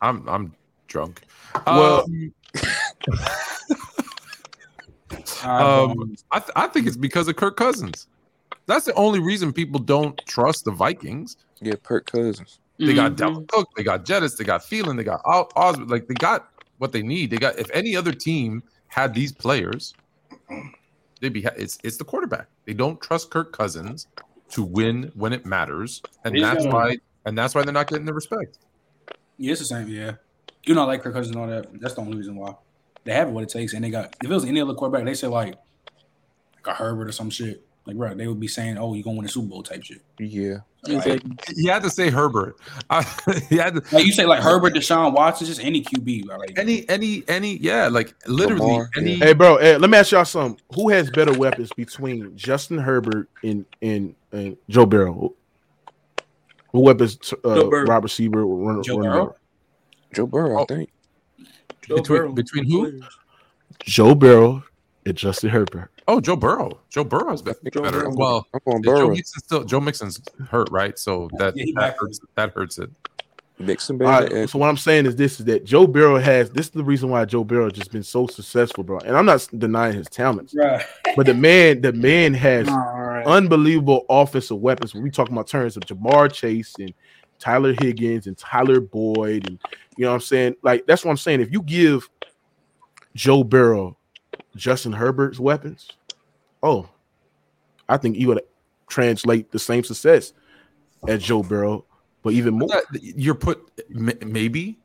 I'm 0.00 0.28
I'm 0.28 0.54
drunk. 0.86 1.22
Well- 1.66 2.02
um, 2.04 2.32
All 3.08 3.14
right, 3.18 3.51
um, 5.44 6.14
I, 6.30 6.38
th- 6.40 6.50
I 6.56 6.66
think 6.68 6.86
it's 6.86 6.96
because 6.96 7.28
of 7.28 7.36
Kirk 7.36 7.56
Cousins. 7.56 8.06
That's 8.66 8.84
the 8.86 8.94
only 8.94 9.18
reason 9.20 9.52
people 9.52 9.80
don't 9.80 10.20
trust 10.26 10.64
the 10.64 10.70
Vikings. 10.70 11.36
yeah, 11.60 11.74
Kirk 11.82 12.10
Cousins. 12.10 12.58
They 12.78 12.94
got 12.94 13.12
Mhm. 13.12 13.16
Dalvin 13.16 13.48
Cook, 13.48 13.68
they 13.76 13.82
got 13.84 14.04
Jettas, 14.04 14.36
they 14.36 14.44
got 14.44 14.62
Thielen, 14.62 14.96
they 14.96 15.04
got 15.04 15.20
Os- 15.24 15.50
Osborn. 15.54 15.88
Like 15.88 16.08
they 16.08 16.14
got 16.14 16.48
what 16.78 16.90
they 16.92 17.02
need. 17.02 17.30
They 17.30 17.36
got 17.36 17.58
if 17.58 17.70
any 17.72 17.94
other 17.96 18.12
team 18.12 18.62
had 18.88 19.14
these 19.14 19.30
players, 19.32 19.94
they'd 21.20 21.32
be. 21.32 21.42
ha- 21.42 21.50
It's 21.56 21.78
it's 21.84 21.96
the 21.96 22.04
quarterback. 22.04 22.46
They 22.64 22.74
don't 22.74 23.00
trust 23.00 23.30
Kirk 23.30 23.52
Cousins 23.52 24.06
to 24.50 24.62
win 24.62 25.12
when 25.14 25.32
it 25.32 25.46
matters, 25.46 26.02
and 26.24 26.34
He's 26.34 26.42
that's 26.44 26.64
gonna- 26.64 26.74
why 26.74 26.98
and 27.24 27.38
that's 27.38 27.54
why 27.54 27.62
they're 27.62 27.72
not 27.72 27.88
getting 27.88 28.04
the 28.06 28.14
respect. 28.14 28.58
Yeah, 29.38 29.52
it's 29.52 29.60
the 29.60 29.66
same. 29.66 29.88
Yeah, 29.88 30.12
you 30.64 30.74
know, 30.74 30.84
like 30.86 31.02
Kirk 31.02 31.14
Cousins 31.14 31.34
and 31.36 31.42
all 31.44 31.48
that. 31.50 31.80
That's 31.80 31.94
the 31.94 32.00
only 32.00 32.16
reason 32.16 32.34
why 32.36 32.54
they 33.04 33.12
have 33.12 33.30
what 33.30 33.42
it 33.44 33.48
takes. 33.50 33.72
And 33.74 33.84
they 33.84 33.90
got 33.90 34.14
if 34.22 34.30
it 34.30 34.34
was 34.34 34.44
any 34.44 34.60
other 34.60 34.74
quarterback, 34.74 35.04
they 35.06 35.14
say 35.14 35.26
like 35.26 35.54
like 36.56 36.66
a 36.66 36.72
Herbert 36.74 37.08
or 37.08 37.12
some 37.12 37.30
shit. 37.30 37.64
Like, 37.84 37.96
bro, 37.96 38.14
they 38.14 38.28
would 38.28 38.38
be 38.38 38.46
saying, 38.46 38.78
"Oh, 38.78 38.94
you 38.94 39.02
gonna 39.02 39.16
win 39.16 39.26
a 39.26 39.28
Super 39.28 39.48
Bowl" 39.48 39.62
type 39.64 39.82
shit. 39.82 40.02
Yeah. 40.18 40.58
Exactly. 40.86 41.32
He 41.56 41.66
had 41.66 41.82
to 41.84 41.90
say 41.90 42.10
Herbert. 42.10 42.56
I, 42.90 43.02
he 43.48 43.56
had 43.56 43.74
to, 43.74 43.82
Like 43.94 44.04
you 44.04 44.12
say, 44.12 44.24
like 44.24 44.40
Herbert, 44.40 44.74
Deshaun 44.74 45.12
Watson, 45.14 45.46
just 45.48 45.60
any 45.62 45.82
QB. 45.82 46.26
Bro. 46.26 46.36
Like 46.38 46.56
any 46.58 46.88
any 46.88 47.24
any 47.26 47.56
yeah, 47.58 47.88
like 47.88 48.14
literally 48.28 48.64
Lamar, 48.66 48.90
any. 48.96 49.14
hey, 49.16 49.32
bro, 49.32 49.58
hey, 49.58 49.76
let 49.78 49.90
me 49.90 49.98
ask 49.98 50.12
y'all 50.12 50.24
something. 50.24 50.60
Who 50.74 50.90
has 50.90 51.10
better 51.10 51.32
weapons 51.36 51.72
between 51.76 52.36
Justin 52.36 52.78
Herbert 52.78 53.28
and 53.42 53.64
and, 53.80 54.14
and 54.30 54.56
Joe 54.68 54.86
Burrow? 54.86 55.34
What 56.70 56.80
weapons? 56.84 57.18
Uh, 57.44 57.54
Joe 57.56 57.68
Burrow. 57.70 57.86
Robert 57.86 58.08
Siebert 58.08 58.44
run, 58.46 58.82
Joe 58.82 58.96
running 58.98 59.10
Burrow? 59.12 59.36
Joe 60.14 60.26
Burrow, 60.26 60.58
Oh. 60.58 60.62
I 60.62 60.66
think. 60.66 60.90
Between, 61.88 62.34
between 62.34 62.64
who? 62.70 63.02
Joe 63.80 64.14
Burrow 64.14 64.62
and 65.06 65.16
Justin 65.16 65.50
Herbert. 65.50 65.90
Oh, 66.08 66.20
Joe 66.20 66.36
Burrow. 66.36 66.80
Joe 66.90 67.04
Burrow's 67.04 67.42
better. 67.42 67.58
Joe 67.72 67.82
better. 67.82 68.00
Burrow. 68.00 68.14
Well, 68.14 68.46
I'm 68.54 68.60
going 68.64 68.82
Joe 68.82 69.08
Mixon's 69.08 69.44
still 69.44 69.64
Joe 69.64 69.80
Mixon's 69.80 70.20
hurt, 70.48 70.70
right? 70.70 70.98
So 70.98 71.30
that 71.38 71.56
Yeah, 71.56 71.66
that 71.76 71.96
hurts, 71.98 72.20
that 72.34 72.52
hurts 72.52 72.78
it. 72.78 72.90
Mixon 73.58 74.02
All 74.02 74.20
better. 74.20 74.34
right, 74.34 74.48
so 74.48 74.58
what 74.58 74.68
I'm 74.68 74.76
saying 74.76 75.06
is 75.06 75.14
this: 75.16 75.38
is 75.38 75.46
that 75.46 75.64
Joe 75.64 75.86
Burrow 75.86 76.18
has 76.18 76.50
this 76.50 76.66
is 76.66 76.72
the 76.72 76.82
reason 76.82 77.10
why 77.10 77.24
Joe 77.24 77.44
Burrow 77.44 77.64
has 77.64 77.74
just 77.74 77.92
been 77.92 78.02
so 78.02 78.26
successful, 78.26 78.82
bro. 78.82 78.98
And 78.98 79.16
I'm 79.16 79.26
not 79.26 79.46
denying 79.56 79.94
his 79.94 80.08
talents, 80.08 80.54
right. 80.54 80.84
but 81.16 81.26
the 81.26 81.34
man, 81.34 81.80
the 81.80 81.92
man 81.92 82.34
has 82.34 82.68
All 82.68 82.76
right. 82.76 83.24
unbelievable 83.24 84.04
offensive 84.08 84.58
weapons. 84.58 84.94
When 84.94 85.02
we 85.02 85.10
talking 85.10 85.34
about 85.34 85.46
terms 85.46 85.76
of 85.76 85.84
Ja'Marr 85.84 86.32
Chase 86.32 86.74
and 86.78 86.92
Tyler 87.42 87.74
Higgins 87.80 88.28
and 88.28 88.38
Tyler 88.38 88.80
Boyd, 88.80 89.48
and 89.48 89.58
you 89.96 90.04
know 90.04 90.10
what 90.10 90.14
I'm 90.14 90.20
saying. 90.20 90.54
Like 90.62 90.86
that's 90.86 91.04
what 91.04 91.10
I'm 91.10 91.16
saying. 91.16 91.40
If 91.40 91.52
you 91.52 91.60
give 91.62 92.08
Joe 93.16 93.42
Burrow, 93.42 93.96
Justin 94.54 94.92
Herbert's 94.92 95.40
weapons, 95.40 95.88
oh, 96.62 96.88
I 97.88 97.96
think 97.96 98.16
you 98.16 98.28
would 98.28 98.42
translate 98.88 99.50
the 99.50 99.58
same 99.58 99.82
success 99.82 100.34
as 101.08 101.20
Joe 101.20 101.42
Burrow, 101.42 101.84
but 102.22 102.32
even 102.32 102.54
more. 102.54 102.68
You're 103.00 103.34
put 103.34 103.60
maybe, 103.88 104.78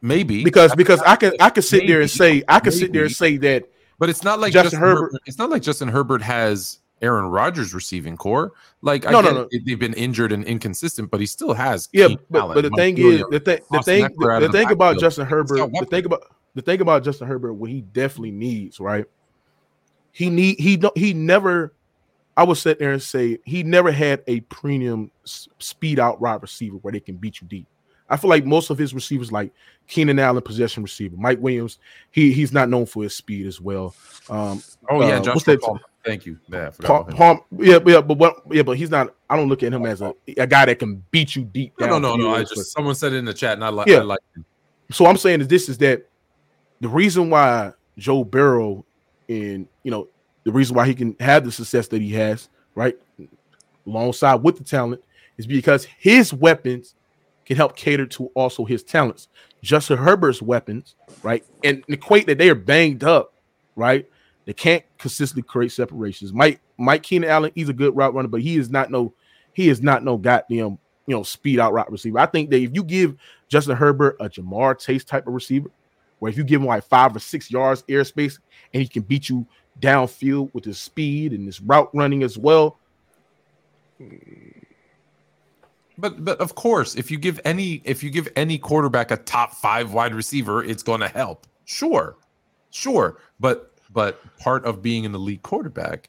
maybe 0.00 0.44
Because 0.44 0.72
because 0.76 1.00
I 1.02 1.16
can 1.16 1.32
I 1.40 1.50
can 1.50 1.64
sit 1.64 1.88
there 1.88 2.00
and 2.00 2.10
say 2.10 2.44
I 2.46 2.60
can 2.60 2.70
sit 2.70 2.92
there 2.92 3.06
and 3.06 3.12
say 3.14 3.38
that 3.38 3.64
But 3.98 4.08
it's 4.08 4.22
not 4.22 4.38
like 4.38 4.52
Justin 4.52 4.66
Justin, 4.70 4.80
Herbert- 4.80 5.00
Herbert. 5.00 5.22
It's 5.26 5.38
not 5.38 5.50
like 5.50 5.62
Justin 5.62 5.88
Herbert 5.88 6.22
has 6.22 6.78
Aaron 7.02 7.26
Rodgers 7.26 7.74
receiving 7.74 8.16
core. 8.16 8.52
Like 8.82 9.06
I 9.06 9.10
no, 9.10 9.20
no. 9.20 9.48
They've 9.64 9.78
been 9.78 9.94
injured 9.94 10.32
and 10.32 10.44
inconsistent, 10.44 11.10
but 11.10 11.20
he 11.20 11.26
still 11.26 11.54
has. 11.54 11.88
Yeah, 11.92 12.08
but, 12.30 12.54
but 12.54 12.62
the 12.62 12.70
thing 12.70 12.98
is, 12.98 13.22
the 13.30 13.40
thing, 13.40 13.60
the 13.70 13.82
thing, 13.82 14.04
out 14.04 14.40
the, 14.40 14.48
thing 14.50 14.70
about. 14.70 14.98
Justin 14.98 15.26
Herbert, 15.26 15.70
the 15.72 15.86
thing 15.86 16.06
about 16.06 16.22
the 16.54 16.62
thing 16.62 16.80
about 16.80 17.04
Justin 17.04 17.28
Herbert, 17.28 17.54
what 17.54 17.70
he 17.70 17.82
definitely 17.82 18.32
needs, 18.32 18.80
right? 18.80 19.04
He 20.12 20.30
need 20.30 20.58
he 20.58 20.76
don't 20.76 20.96
he 20.96 21.14
never. 21.14 21.72
I 22.36 22.44
would 22.44 22.56
sit 22.56 22.78
there 22.78 22.92
and 22.92 23.02
say 23.02 23.38
he 23.44 23.64
never 23.64 23.90
had 23.90 24.22
a 24.28 24.40
premium 24.40 25.10
speed 25.24 25.98
out 25.98 26.20
wide 26.20 26.40
receiver 26.40 26.76
where 26.76 26.92
they 26.92 27.00
can 27.00 27.16
beat 27.16 27.40
you 27.40 27.48
deep. 27.48 27.66
I 28.10 28.16
feel 28.16 28.30
like 28.30 28.44
most 28.46 28.70
of 28.70 28.78
his 28.78 28.94
receivers, 28.94 29.30
like 29.30 29.52
Keenan 29.86 30.18
Allen, 30.18 30.42
possession 30.42 30.82
receiver, 30.82 31.16
Mike 31.16 31.38
Williams, 31.40 31.78
he 32.10 32.32
he's 32.32 32.52
not 32.52 32.68
known 32.68 32.86
for 32.86 33.02
his 33.02 33.14
speed 33.14 33.46
as 33.46 33.60
well. 33.60 33.94
Um, 34.30 34.62
Oh 34.88 35.00
yeah, 35.06 35.18
uh, 35.18 35.22
Josh 35.22 35.34
what's 35.34 35.46
that- 35.46 35.60
Palmer. 35.60 35.80
Thank 36.08 36.24
you. 36.24 36.38
Yeah, 36.48 36.68
I 36.68 36.70
forgot 36.70 36.88
Palm, 36.88 37.00
about 37.00 37.10
him. 37.10 37.16
Palm, 37.18 37.40
yeah, 37.58 37.78
yeah, 37.84 38.00
but 38.00 38.16
what? 38.16 38.42
Yeah, 38.50 38.62
but 38.62 38.78
he's 38.78 38.88
not. 38.88 39.14
I 39.28 39.36
don't 39.36 39.48
look 39.48 39.62
at 39.62 39.74
him 39.74 39.84
as 39.84 40.00
a, 40.00 40.14
a 40.38 40.46
guy 40.46 40.64
that 40.64 40.78
can 40.78 41.04
beat 41.10 41.36
you 41.36 41.44
deep. 41.44 41.74
No, 41.78 41.86
no, 41.86 41.98
no, 41.98 42.16
no. 42.16 42.34
I 42.34 42.44
just 42.44 42.72
someone 42.72 42.94
said 42.94 43.12
it 43.12 43.16
in 43.16 43.26
the 43.26 43.34
chat, 43.34 43.52
and 43.52 43.64
I 43.64 43.68
like. 43.68 43.88
Yeah. 43.88 43.98
I 43.98 44.02
like. 44.04 44.20
him. 44.34 44.46
so 44.90 45.04
I'm 45.04 45.18
saying 45.18 45.42
is 45.42 45.48
this 45.48 45.68
is 45.68 45.76
that 45.78 46.06
the 46.80 46.88
reason 46.88 47.28
why 47.28 47.72
Joe 47.98 48.24
Burrow 48.24 48.86
and 49.28 49.68
you 49.82 49.90
know 49.90 50.08
the 50.44 50.52
reason 50.52 50.74
why 50.74 50.86
he 50.86 50.94
can 50.94 51.14
have 51.20 51.44
the 51.44 51.52
success 51.52 51.88
that 51.88 52.00
he 52.00 52.12
has, 52.14 52.48
right, 52.74 52.96
alongside 53.86 54.36
with 54.36 54.56
the 54.56 54.64
talent, 54.64 55.04
is 55.36 55.46
because 55.46 55.84
his 55.98 56.32
weapons 56.32 56.94
can 57.44 57.58
help 57.58 57.76
cater 57.76 58.06
to 58.06 58.28
also 58.28 58.64
his 58.64 58.82
talents. 58.82 59.28
Justin 59.62 59.98
Herbert's 59.98 60.40
weapons, 60.40 60.94
right, 61.22 61.44
and 61.62 61.84
equate 61.88 62.26
that 62.28 62.38
they 62.38 62.48
are 62.48 62.54
banged 62.54 63.04
up, 63.04 63.34
right. 63.76 64.08
They 64.48 64.54
can't 64.54 64.82
consistently 64.96 65.42
create 65.42 65.72
separations. 65.72 66.32
Mike 66.32 66.62
Mike 66.78 67.02
Keenan 67.02 67.28
Allen, 67.28 67.52
he's 67.54 67.68
a 67.68 67.74
good 67.74 67.94
route 67.94 68.14
runner, 68.14 68.28
but 68.28 68.40
he 68.40 68.56
is 68.56 68.70
not 68.70 68.90
no 68.90 69.12
he 69.52 69.68
is 69.68 69.82
not 69.82 70.04
no 70.04 70.16
goddamn 70.16 70.78
you 71.06 71.14
know 71.14 71.22
speed 71.22 71.60
out 71.60 71.74
route 71.74 71.92
receiver. 71.92 72.18
I 72.18 72.24
think 72.24 72.48
that 72.48 72.62
if 72.62 72.74
you 72.74 72.82
give 72.82 73.16
Justin 73.48 73.76
Herbert 73.76 74.16
a 74.20 74.30
Ja'Marr 74.30 74.78
Chase 74.78 75.04
type 75.04 75.26
of 75.26 75.34
receiver, 75.34 75.70
where 76.18 76.30
if 76.30 76.38
you 76.38 76.44
give 76.44 76.62
him 76.62 76.66
like 76.66 76.82
five 76.82 77.14
or 77.14 77.18
six 77.18 77.50
yards 77.50 77.82
airspace 77.90 78.38
and 78.72 78.80
he 78.82 78.88
can 78.88 79.02
beat 79.02 79.28
you 79.28 79.44
downfield 79.82 80.54
with 80.54 80.64
his 80.64 80.78
speed 80.78 81.34
and 81.34 81.44
his 81.44 81.60
route 81.60 81.90
running 81.92 82.22
as 82.22 82.38
well. 82.38 82.78
But 85.98 86.24
but 86.24 86.40
of 86.40 86.54
course, 86.54 86.94
if 86.94 87.10
you 87.10 87.18
give 87.18 87.38
any 87.44 87.82
if 87.84 88.02
you 88.02 88.08
give 88.08 88.30
any 88.34 88.56
quarterback 88.56 89.10
a 89.10 89.18
top 89.18 89.52
five 89.52 89.92
wide 89.92 90.14
receiver, 90.14 90.64
it's 90.64 90.82
going 90.82 91.00
to 91.00 91.08
help. 91.08 91.46
Sure, 91.66 92.16
sure. 92.70 93.18
But 93.38 93.74
but 93.98 94.20
part 94.38 94.64
of 94.64 94.80
being 94.80 95.04
an 95.06 95.12
elite 95.12 95.42
quarterback 95.42 96.08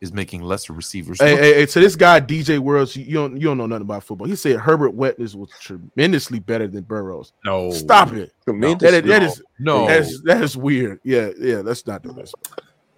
is 0.00 0.12
making 0.12 0.42
lesser 0.42 0.72
receivers. 0.72 1.20
Hey, 1.20 1.36
hey, 1.36 1.54
hey, 1.54 1.66
to 1.66 1.78
this 1.78 1.94
guy 1.94 2.20
DJ 2.20 2.58
Worlds, 2.58 2.96
you, 2.96 3.04
you 3.04 3.14
don't 3.14 3.36
you 3.36 3.46
don't 3.46 3.56
know 3.56 3.66
nothing 3.66 3.82
about 3.82 4.02
football. 4.02 4.26
He 4.26 4.34
said 4.34 4.58
Herbert 4.58 4.92
Wetness 4.94 5.36
was 5.36 5.48
tremendously 5.60 6.40
better 6.40 6.66
than 6.66 6.82
Burrows. 6.82 7.32
no, 7.44 7.70
Stop 7.70 8.12
it. 8.12 8.32
Tremendous. 8.44 8.90
That 8.90 9.04
is, 9.04 9.08
that 9.08 9.22
is 9.22 9.42
no. 9.60 9.86
that 9.86 10.00
is 10.00 10.20
that 10.22 10.42
is 10.42 10.56
weird. 10.56 10.98
Yeah, 11.04 11.30
yeah, 11.38 11.62
that's 11.62 11.86
not 11.86 12.02
the 12.02 12.12
best. 12.12 12.34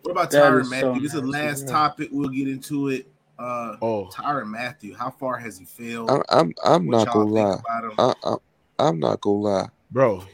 What 0.00 0.12
about 0.12 0.30
That 0.30 0.42
Tyrann 0.42 0.70
Mathieu? 0.70 0.94
so 0.94 0.94
this 0.94 1.14
is 1.14 1.20
the 1.20 1.26
last 1.26 1.66
yeah. 1.66 1.72
topic. 1.72 2.08
We'll 2.10 2.30
get 2.30 2.48
into 2.48 2.88
it. 2.88 3.12
Uh, 3.38 3.76
Oh, 3.82 4.06
Tyrann 4.06 4.46
Mathieu, 4.48 4.94
how 4.94 5.10
far 5.10 5.36
has 5.36 5.58
he 5.58 5.66
failed? 5.66 6.08
I'm 6.08 6.22
I'm, 6.30 6.54
I'm 6.64 6.86
not 6.86 7.12
gonna 7.12 7.30
lie. 7.30 7.58
I, 7.98 8.14
I 8.24 8.36
I'm 8.78 8.98
not 9.00 9.20
gonna 9.20 9.36
lie. 9.36 9.68
bro, 9.90 10.24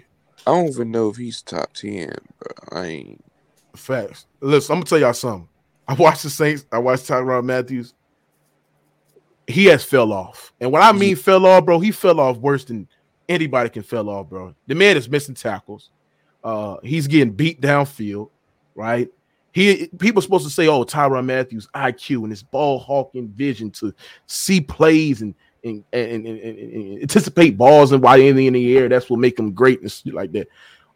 I 0.46 0.52
don't 0.52 0.68
even 0.68 0.92
know 0.92 1.08
if 1.08 1.16
he's 1.16 1.42
top 1.42 1.72
ten, 1.72 2.14
bro. 2.38 2.80
I 2.80 2.86
ain't. 2.86 3.24
Facts. 3.76 4.26
Listen, 4.40 4.72
I'm 4.72 4.78
gonna 4.80 4.86
tell 4.86 4.98
y'all 4.98 5.12
something. 5.14 5.48
I 5.88 5.94
watched 5.94 6.22
the 6.24 6.30
Saints. 6.30 6.66
I 6.72 6.78
watched 6.78 7.06
Tyrann 7.06 7.44
Matthews. 7.44 7.94
He 9.46 9.66
has 9.66 9.84
fell 9.84 10.12
off, 10.12 10.52
and 10.60 10.72
when 10.72 10.82
I 10.82 10.90
mean 10.92 11.14
fell 11.14 11.46
off, 11.46 11.64
bro, 11.64 11.78
he 11.78 11.92
fell 11.92 12.18
off 12.18 12.36
worse 12.38 12.64
than 12.64 12.88
anybody 13.28 13.70
can 13.70 13.84
fell 13.84 14.08
off, 14.08 14.28
bro. 14.28 14.54
The 14.66 14.74
man 14.74 14.96
is 14.96 15.08
missing 15.08 15.36
tackles. 15.36 15.90
Uh, 16.42 16.76
he's 16.82 17.06
getting 17.06 17.32
beat 17.32 17.60
downfield, 17.60 18.30
right? 18.74 19.08
He 19.52 19.86
people 19.98 20.20
supposed 20.20 20.44
to 20.44 20.50
say, 20.50 20.66
"Oh, 20.66 20.84
Tyrann 20.84 21.26
Matthews 21.26 21.68
IQ 21.74 22.22
and 22.24 22.30
his 22.30 22.42
ball 22.42 22.78
hawking 22.80 23.28
vision 23.28 23.70
to 23.72 23.94
see 24.26 24.60
plays 24.60 25.22
and 25.22 25.34
and 25.64 25.84
and, 25.92 26.26
and, 26.26 26.38
and- 26.40 26.58
and 26.58 27.02
anticipate 27.02 27.56
balls 27.56 27.92
and 27.92 28.02
why 28.02 28.18
anything 28.20 28.46
in 28.46 28.52
the 28.54 28.76
air. 28.76 28.88
That's 28.88 29.08
what 29.08 29.20
make 29.20 29.38
him 29.38 29.52
great 29.52 29.80
and 29.80 30.14
like 30.14 30.32
that." 30.32 30.48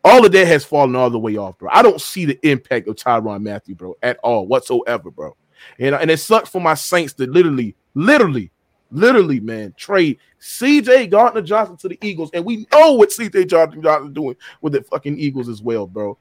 All 0.03 0.25
of 0.25 0.33
that 0.33 0.47
has 0.47 0.65
fallen 0.65 0.97
all 0.97 1.11
the 1.11 1.19
way 1.19 1.37
off, 1.37 1.59
bro. 1.59 1.69
I 1.73 1.83
don't 1.83 2.01
see 2.01 2.25
the 2.25 2.39
impact 2.49 2.89
of 2.89 2.97
Tyrann 2.97 3.43
Mathieu, 3.43 3.75
bro, 3.75 3.97
at 4.03 4.19
all 4.23 4.47
whatsoever, 4.47 5.11
bro. 5.11 5.37
And 5.79 5.95
and 5.95 6.11
it 6.11 6.19
sucks 6.19 6.49
for 6.49 6.61
my 6.61 6.75
Saints 6.75 7.13
to 7.15 7.27
literally, 7.27 7.75
literally, 7.95 8.51
literally, 8.91 9.41
man, 9.41 9.75
trade 9.77 10.19
CJ 10.41 11.11
Gardner 11.11 11.43
Johnson 11.43 11.77
to 11.79 11.89
the 11.89 11.99
Eagles, 12.03 12.31
and 12.33 12.45
we 12.45 12.67
know 12.73 12.95
what 12.95 13.11
CJ 13.11 13.49
Johnson 13.49 13.83
Johnson 13.83 14.13
doing 14.13 14.37
with 14.63 14.73
the 14.73 14.83
fucking 14.83 15.19
Eagles 15.19 15.49
as 15.49 15.61
well, 15.61 15.87
bro. 15.87 16.17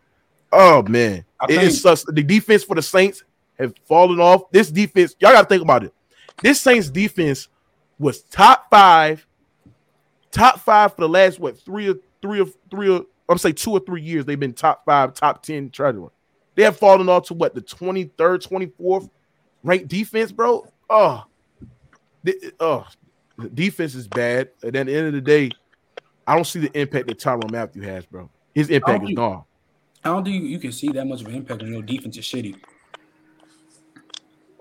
Oh 0.51 0.83
man, 0.83 1.23
I 1.39 1.45
it, 1.49 1.63
it 1.63 1.71
sucks. 1.71 2.03
The 2.03 2.23
defense 2.23 2.63
for 2.63 2.75
the 2.75 2.81
Saints 2.81 3.23
have 3.57 3.73
fallen 3.85 4.19
off. 4.19 4.51
This 4.51 4.71
defense, 4.71 5.15
y'all 5.19 5.31
got 5.31 5.43
to 5.43 5.47
think 5.47 5.61
about 5.61 5.83
it. 5.83 5.93
This 6.41 6.59
Saints 6.59 6.89
defense 6.89 7.47
was 7.97 8.21
top 8.23 8.69
five, 8.69 9.25
top 10.31 10.59
five 10.59 10.95
for 10.95 11.01
the 11.01 11.09
last 11.09 11.39
what 11.39 11.57
three 11.59 11.89
or 11.89 11.95
three 12.21 12.41
or 12.41 12.47
three 12.69 12.89
or 12.89 13.05
I'm 13.29 13.37
say 13.37 13.51
two 13.51 13.71
or 13.71 13.79
three 13.79 14.01
years. 14.01 14.25
They've 14.25 14.39
been 14.39 14.53
top 14.53 14.83
five, 14.85 15.13
top 15.13 15.43
ten 15.43 15.69
treasurer. 15.69 16.09
They 16.55 16.63
have 16.63 16.77
fallen 16.77 17.07
off 17.07 17.27
to 17.27 17.33
what 17.33 17.55
the 17.55 17.61
23rd, 17.61 18.11
24th 18.17 19.09
ranked 19.63 19.87
defense, 19.87 20.31
bro. 20.31 20.67
Oh, 20.89 21.23
the, 22.23 22.53
oh, 22.59 22.85
the 23.37 23.49
defense 23.49 23.95
is 23.95 24.07
bad. 24.07 24.49
And 24.63 24.75
at 24.75 24.87
the 24.87 24.93
end 24.93 25.07
of 25.07 25.13
the 25.13 25.21
day, 25.21 25.51
I 26.27 26.35
don't 26.35 26.45
see 26.45 26.59
the 26.59 26.77
impact 26.77 27.07
that 27.07 27.19
Tyrann 27.19 27.51
Mathieu 27.51 27.83
has, 27.83 28.05
bro. 28.05 28.29
His 28.53 28.69
impact 28.69 29.03
is 29.05 29.15
gone. 29.15 29.43
I 30.03 30.09
don't 30.09 30.23
think 30.23 30.43
you 30.43 30.59
can 30.59 30.71
see 30.71 30.91
that 30.91 31.05
much 31.05 31.21
of 31.21 31.27
an 31.27 31.35
impact 31.35 31.61
when 31.61 31.71
your 31.71 31.81
defense 31.81 32.17
is 32.17 32.25
shitty. 32.25 32.55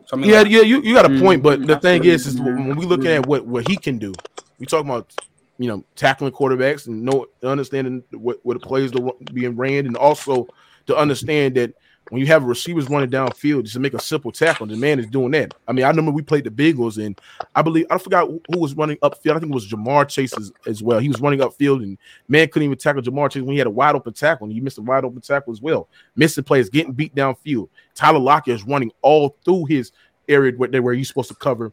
So, 0.07 0.17
I 0.17 0.21
Yeah, 0.21 0.43
like, 0.43 0.51
yeah, 0.53 0.61
you, 0.63 0.81
you 0.83 0.95
got 0.95 1.05
a 1.07 1.19
point, 1.19 1.43
but 1.43 1.61
Mm, 1.61 1.67
the 1.67 1.77
thing 1.81 2.05
is, 2.05 2.27
is 2.27 2.41
when 2.41 2.77
we 2.77 2.87
looking 2.87 3.11
at 3.11 3.27
what, 3.27 3.47
what 3.47 3.69
he 3.69 3.77
can 3.77 3.99
do, 3.99 4.13
we 4.59 4.67
talking 4.67 4.89
about 4.89 5.13
you 5.59 5.69
know 5.69 5.85
tackling 5.97 6.33
quarterbacks 6.33 6.87
and 6.87 7.03
know 7.03 7.27
understanding 7.43 8.03
what, 8.13 8.39
what 8.45 8.61
the 8.61 8.67
plays 8.67 8.93
are 8.95 9.13
being 9.33 9.57
ran, 9.57 9.87
and 9.87 9.97
also 9.97 10.47
to 10.87 10.97
understand 10.97 11.57
that 11.57 11.75
when 12.11 12.21
you 12.21 12.27
have 12.27 12.45
receivers 12.45 12.89
running 12.89 13.11
downfield, 13.11 13.65
just 13.65 13.75
to 13.75 13.81
make 13.81 13.93
a 13.93 14.01
simple 14.01 14.33
tackle, 14.33 14.67
the 14.67 14.77
man 14.77 14.99
is 14.99 15.07
doing 15.09 15.31
that. 15.33 15.53
I 15.67 15.73
mean, 15.73 15.85
I 15.85 15.89
remember 15.89 16.11
we 16.11 16.23
played 16.23 16.45
the 16.45 16.51
Bengals, 16.51 17.05
and 17.05 17.21
I 17.55 17.61
believe 17.61 17.85
I 17.91 17.99
forgot 17.99 18.27
who 18.29 18.59
was 18.59 18.75
running 18.75 18.97
upfield. 18.99 19.37
I 19.37 19.41
think 19.41 19.51
it 19.51 19.55
was 19.55 19.71
Ja'Marr 19.71 20.09
Chase 20.09 20.35
as, 20.39 20.51
as 20.67 20.83
well. 20.83 21.01
He 21.01 21.09
was 21.09 21.21
running 21.21 21.41
upfield, 21.41 21.83
and 21.83 21.99
man 22.29 22.49
couldn't 22.49 22.65
even 22.65 22.79
tackle 22.79 23.03
Ja'Marr 23.03 23.31
Chase 23.31 23.43
when 23.43 23.53
he 23.53 23.59
had 23.59 23.67
a 23.67 23.71
wide 23.71 23.95
open 23.95 24.15
tackle, 24.15 24.47
and 24.47 24.55
he 24.55 24.61
missed 24.61 24.79
a 24.79 24.83
wide 24.83 25.05
open 25.05 25.21
tackle 25.21 25.53
as 25.53 25.61
well. 25.61 25.89
Missing 26.17 26.45
plays, 26.45 26.71
getting 26.71 26.95
beat 26.95 27.15
downfield. 27.15 27.69
Tyler 27.95 28.21
Lockett 28.21 28.55
is 28.55 28.65
running 28.65 28.91
all 29.03 29.37
through 29.45 29.67
his 29.67 29.93
area 30.31 30.53
where, 30.57 30.81
where 30.81 30.95
he's 30.95 31.09
supposed 31.09 31.29
to 31.29 31.35
cover, 31.35 31.73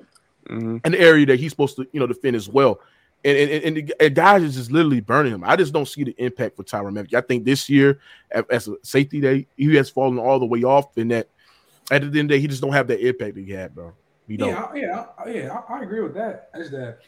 Mhm. 0.50 0.82
and 0.84 0.94
the 0.94 1.00
area 1.00 1.26
that 1.28 1.40
he's 1.40 1.52
supposed 1.52 1.78
to 1.78 1.88
you 1.94 2.00
know 2.00 2.08
defend 2.08 2.36
as 2.36 2.50
well. 2.50 2.82
And 3.26 3.38
and, 3.52 3.78
and, 3.78 3.94
and 4.00 4.16
guys 4.16 4.44
is 4.44 4.56
just 4.56 4.72
literally 4.72 5.02
burning 5.02 5.34
him. 5.34 5.44
I 5.44 5.56
just 5.56 5.74
don't 5.74 5.88
see 5.88 6.04
the 6.04 6.16
impact 6.20 6.56
for 6.56 6.64
Tyrann 6.64 6.94
Mathieu. 6.94 7.18
I 7.18 7.22
think 7.22 7.44
this 7.44 7.68
year, 7.68 8.00
as 8.52 8.68
a 8.68 8.76
safety, 8.84 9.20
day 9.20 9.48
he 9.58 9.74
has 9.76 9.90
fallen 9.90 10.20
all 10.20 10.40
the 10.40 10.46
way 10.46 10.64
off. 10.64 10.96
And 10.96 11.10
that 11.10 11.28
at 11.90 12.02
the 12.02 12.06
end 12.06 12.06
of 12.06 12.14
the 12.14 12.24
day, 12.28 12.40
he 12.40 12.48
just 12.48 12.62
don't 12.62 12.72
have 12.74 12.88
that 12.88 13.00
impact 13.06 13.34
that 13.36 13.44
he 13.44 13.52
had, 13.52 13.74
bro. 13.74 13.94
He 14.28 14.38
don't. 14.38 14.50
yeah, 14.50 14.64
I- 14.64 14.76
yeah, 15.28 15.34
yeah. 15.34 15.60
I, 15.68 15.74
I 15.80 15.82
agree 15.84 16.02
with 16.02 16.14
that. 16.14 16.50
That's 16.54 16.70
that. 16.70 17.00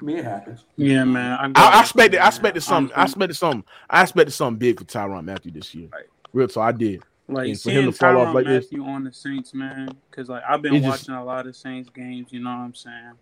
I 0.00 0.04
mean, 0.04 0.16
it 0.18 0.24
happens. 0.24 0.64
Yeah, 0.76 1.04
man. 1.04 1.32
I, 1.32 1.44
I 1.44 1.48
got 1.50 1.80
expected, 1.84 2.20
I 2.20 2.28
expected 2.28 2.62
something. 2.62 2.96
I 2.96 3.02
expected 3.04 3.34
something. 3.34 3.64
I 3.88 4.02
expected 4.02 4.32
something 4.32 4.58
big 4.58 4.78
for 4.78 4.84
Tyrann 4.86 5.24
Mathieu 5.24 5.52
this 5.52 5.74
year. 5.74 5.88
Right. 5.92 6.04
Real 6.32 6.48
so 6.48 6.60
I 6.62 6.72
did. 6.72 7.02
Like 7.28 7.48
And 7.48 7.60
for 7.60 7.70
him 7.70 7.74
seeing 7.82 7.86
to 7.86 7.92
fall 7.92 8.16
off 8.18 8.28
Tyrann 8.28 8.34
like 8.34 8.46
this- 8.46 8.64
Mathieu 8.72 8.84
on 8.86 9.04
the 9.04 9.12
Saints, 9.12 9.54
man, 9.54 9.96
because 10.10 10.28
like 10.30 10.42
I've 10.48 10.62
been 10.62 10.74
It 10.74 10.80
just- 10.80 11.08
watching 11.08 11.14
a 11.14 11.24
lot 11.24 11.46
of 11.46 11.54
Saints 11.56 11.90
games. 11.90 12.32
You 12.32 12.40
know 12.40 12.50
what 12.50 12.56
I'm 12.56 12.74
saying? 12.74 13.12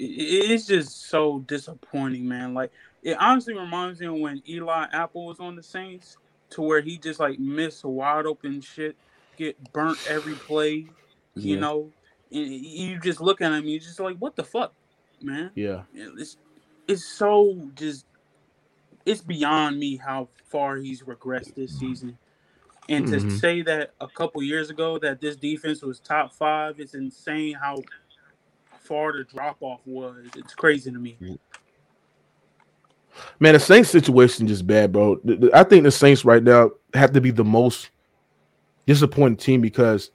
It, 0.00 0.04
it- 0.04 0.52
it's 0.52 0.66
just 0.66 1.08
so 1.10 1.40
disappointing, 1.40 2.28
man. 2.28 2.54
Like 2.54 2.72
it 3.02 3.16
honestly 3.20 3.54
reminds 3.54 4.00
me 4.00 4.08
of 4.08 4.16
when 4.16 4.42
Eli 4.48 4.86
Apple 4.92 5.26
was 5.26 5.40
on 5.40 5.56
the 5.56 5.64
Saints, 5.64 6.18
to 6.52 6.62
where 6.62 6.82
he 6.82 6.98
just 6.98 7.20
like 7.20 7.38
missed 7.40 7.84
wide 7.84 8.26
open 8.26 8.62
shit, 8.62 8.96
get 9.36 9.72
burnt 9.72 9.98
every 10.08 10.36
play. 10.36 10.86
You 11.36 11.56
Yeah. 11.56 11.60
know, 11.60 11.92
and 12.32 12.48
you 12.52 13.00
just 13.00 13.20
look 13.20 13.42
at 13.42 13.52
him, 13.52 13.66
you 13.66 13.80
just 13.80 14.00
like, 14.00 14.18
what 14.18 14.36
the 14.36 14.44
fuck? 14.44 14.74
man. 15.22 15.52
Yeah. 15.54 15.84
It's 15.94 16.38
it's 16.88 17.04
so 17.04 17.70
just 17.74 18.06
it's 19.06 19.22
beyond 19.22 19.78
me 19.78 19.96
how 19.96 20.28
far 20.46 20.76
he's 20.78 21.02
regressed 21.02 21.54
this 21.54 21.78
season. 21.78 22.18
And 22.88 23.06
to 23.08 23.16
Mhm. 23.16 23.30
say 23.30 23.62
that 23.62 23.94
a 24.00 24.08
couple 24.08 24.42
years 24.42 24.70
ago 24.70 24.98
that 25.00 25.20
this 25.20 25.36
defense 25.36 25.82
was 25.82 26.00
top 26.00 26.32
five, 26.34 26.80
it's 26.80 26.94
insane 26.94 27.54
how 27.54 27.82
far 28.90 29.12
the 29.12 29.22
drop 29.22 29.56
off 29.60 29.80
was. 29.86 30.16
It's 30.36 30.52
crazy 30.52 30.90
to 30.90 30.98
me. 30.98 31.16
Man, 33.38 33.54
the 33.54 33.60
Saints 33.60 33.88
situation 33.88 34.48
just 34.48 34.66
bad, 34.66 34.92
bro. 34.92 35.20
I 35.54 35.62
think 35.62 35.84
the 35.84 35.92
Saints 35.92 36.24
right 36.24 36.42
now 36.42 36.72
have 36.92 37.12
to 37.12 37.20
be 37.20 37.30
the 37.30 37.44
most 37.44 37.90
disappointing 38.86 39.36
team 39.36 39.60
because 39.60 40.10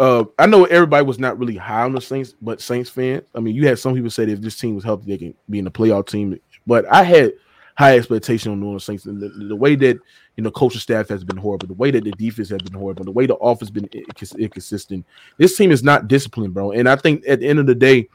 uh 0.00 0.24
I 0.38 0.46
know 0.46 0.64
everybody 0.64 1.06
was 1.06 1.20
not 1.20 1.38
really 1.38 1.56
high 1.56 1.82
on 1.82 1.92
the 1.92 2.00
Saints, 2.00 2.34
but 2.42 2.60
Saints 2.60 2.90
fans, 2.90 3.22
I 3.34 3.38
mean, 3.40 3.54
you 3.54 3.68
had 3.68 3.78
some 3.78 3.94
people 3.94 4.10
say 4.10 4.24
that 4.24 4.32
if 4.32 4.40
this 4.40 4.58
team 4.58 4.74
was 4.74 4.82
healthy, 4.82 5.06
they 5.06 5.18
can 5.18 5.34
be 5.48 5.60
in 5.60 5.64
the 5.64 5.70
playoff 5.70 6.08
team. 6.08 6.40
But 6.66 6.86
I 6.92 7.04
had 7.04 7.34
high 7.76 7.96
expectation 7.96 8.52
on 8.52 8.60
New 8.60 8.66
Orleans 8.66 8.84
Saints, 8.84 9.06
and 9.06 9.20
the, 9.20 9.28
the 9.28 9.56
way 9.56 9.74
that 9.76 9.98
you 10.36 10.42
know 10.42 10.50
coaching 10.50 10.80
staff 10.80 11.08
has 11.08 11.24
been 11.24 11.36
horrible, 11.36 11.66
the 11.66 11.74
way 11.74 11.90
that 11.90 12.04
the 12.04 12.12
defense 12.12 12.48
has 12.48 12.62
been 12.62 12.78
horrible, 12.78 13.04
the 13.04 13.10
way 13.10 13.26
the 13.26 13.36
offense 13.36 13.70
been 13.70 13.88
incons- 13.88 14.38
inconsistent. 14.38 15.04
This 15.38 15.56
team 15.56 15.70
is 15.70 15.82
not 15.82 16.08
disciplined, 16.08 16.54
bro. 16.54 16.72
And 16.72 16.88
I 16.88 16.96
think 16.96 17.24
at 17.28 17.40
the 17.40 17.48
end 17.48 17.58
of 17.58 17.66
the 17.66 17.74
day, 17.74 18.08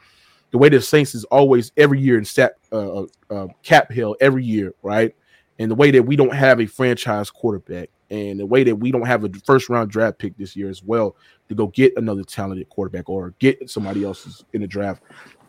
the 0.50 0.58
way 0.58 0.68
the 0.68 0.80
Saints 0.80 1.14
is 1.14 1.24
always 1.24 1.72
every 1.76 2.00
year 2.00 2.18
in 2.18 2.26
uh, 2.38 2.48
uh, 2.72 3.06
uh, 3.30 3.46
cap 3.62 3.90
hill 3.92 4.16
every 4.20 4.44
year, 4.44 4.74
right? 4.82 5.14
And 5.58 5.70
the 5.70 5.74
way 5.74 5.90
that 5.90 6.02
we 6.02 6.16
don't 6.16 6.34
have 6.34 6.60
a 6.60 6.66
franchise 6.66 7.30
quarterback, 7.30 7.90
and 8.10 8.40
the 8.40 8.46
way 8.46 8.64
that 8.64 8.74
we 8.74 8.90
don't 8.90 9.06
have 9.06 9.24
a 9.24 9.30
first 9.44 9.68
round 9.68 9.90
draft 9.90 10.18
pick 10.18 10.36
this 10.36 10.56
year 10.56 10.68
as 10.68 10.82
well 10.82 11.16
to 11.48 11.54
go 11.54 11.68
get 11.68 11.96
another 11.96 12.24
talented 12.24 12.68
quarterback 12.70 13.08
or 13.08 13.34
get 13.38 13.68
somebody 13.68 14.04
else's 14.04 14.44
in 14.52 14.62
the 14.62 14.66
draft. 14.66 15.02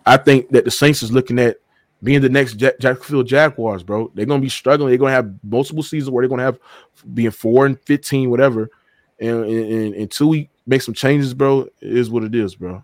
I 0.06 0.18
think 0.18 0.50
that 0.50 0.66
the 0.66 0.72
Saints 0.72 1.02
is 1.02 1.12
looking 1.12 1.40
at 1.40 1.58
being 2.04 2.22
the 2.22 2.30
next 2.30 2.56
Jack- 2.56 2.80
Jacksonville 2.80 3.24
Jaguars, 3.24 3.84
bro. 3.84 4.12
They're 4.14 4.26
gonna 4.26 4.42
be 4.42 4.50
struggling. 4.50 4.90
They're 4.90 4.98
gonna 4.98 5.12
have 5.12 5.32
multiple 5.44 5.84
seasons 5.84 6.10
where 6.10 6.24
they're 6.24 6.30
gonna 6.30 6.44
have 6.44 6.60
being 7.14 7.32
four 7.32 7.66
and 7.66 7.80
fifteen, 7.82 8.30
whatever. 8.30 8.70
And, 9.20 9.46
and, 9.46 9.94
until 9.94 10.30
we 10.30 10.50
make 10.66 10.82
some 10.82 10.96
changes, 10.96 11.36
bro, 11.36 11.68
is 11.80 12.10
what 12.10 12.24
it 12.24 12.34
is, 12.34 12.56
bro. 12.56 12.84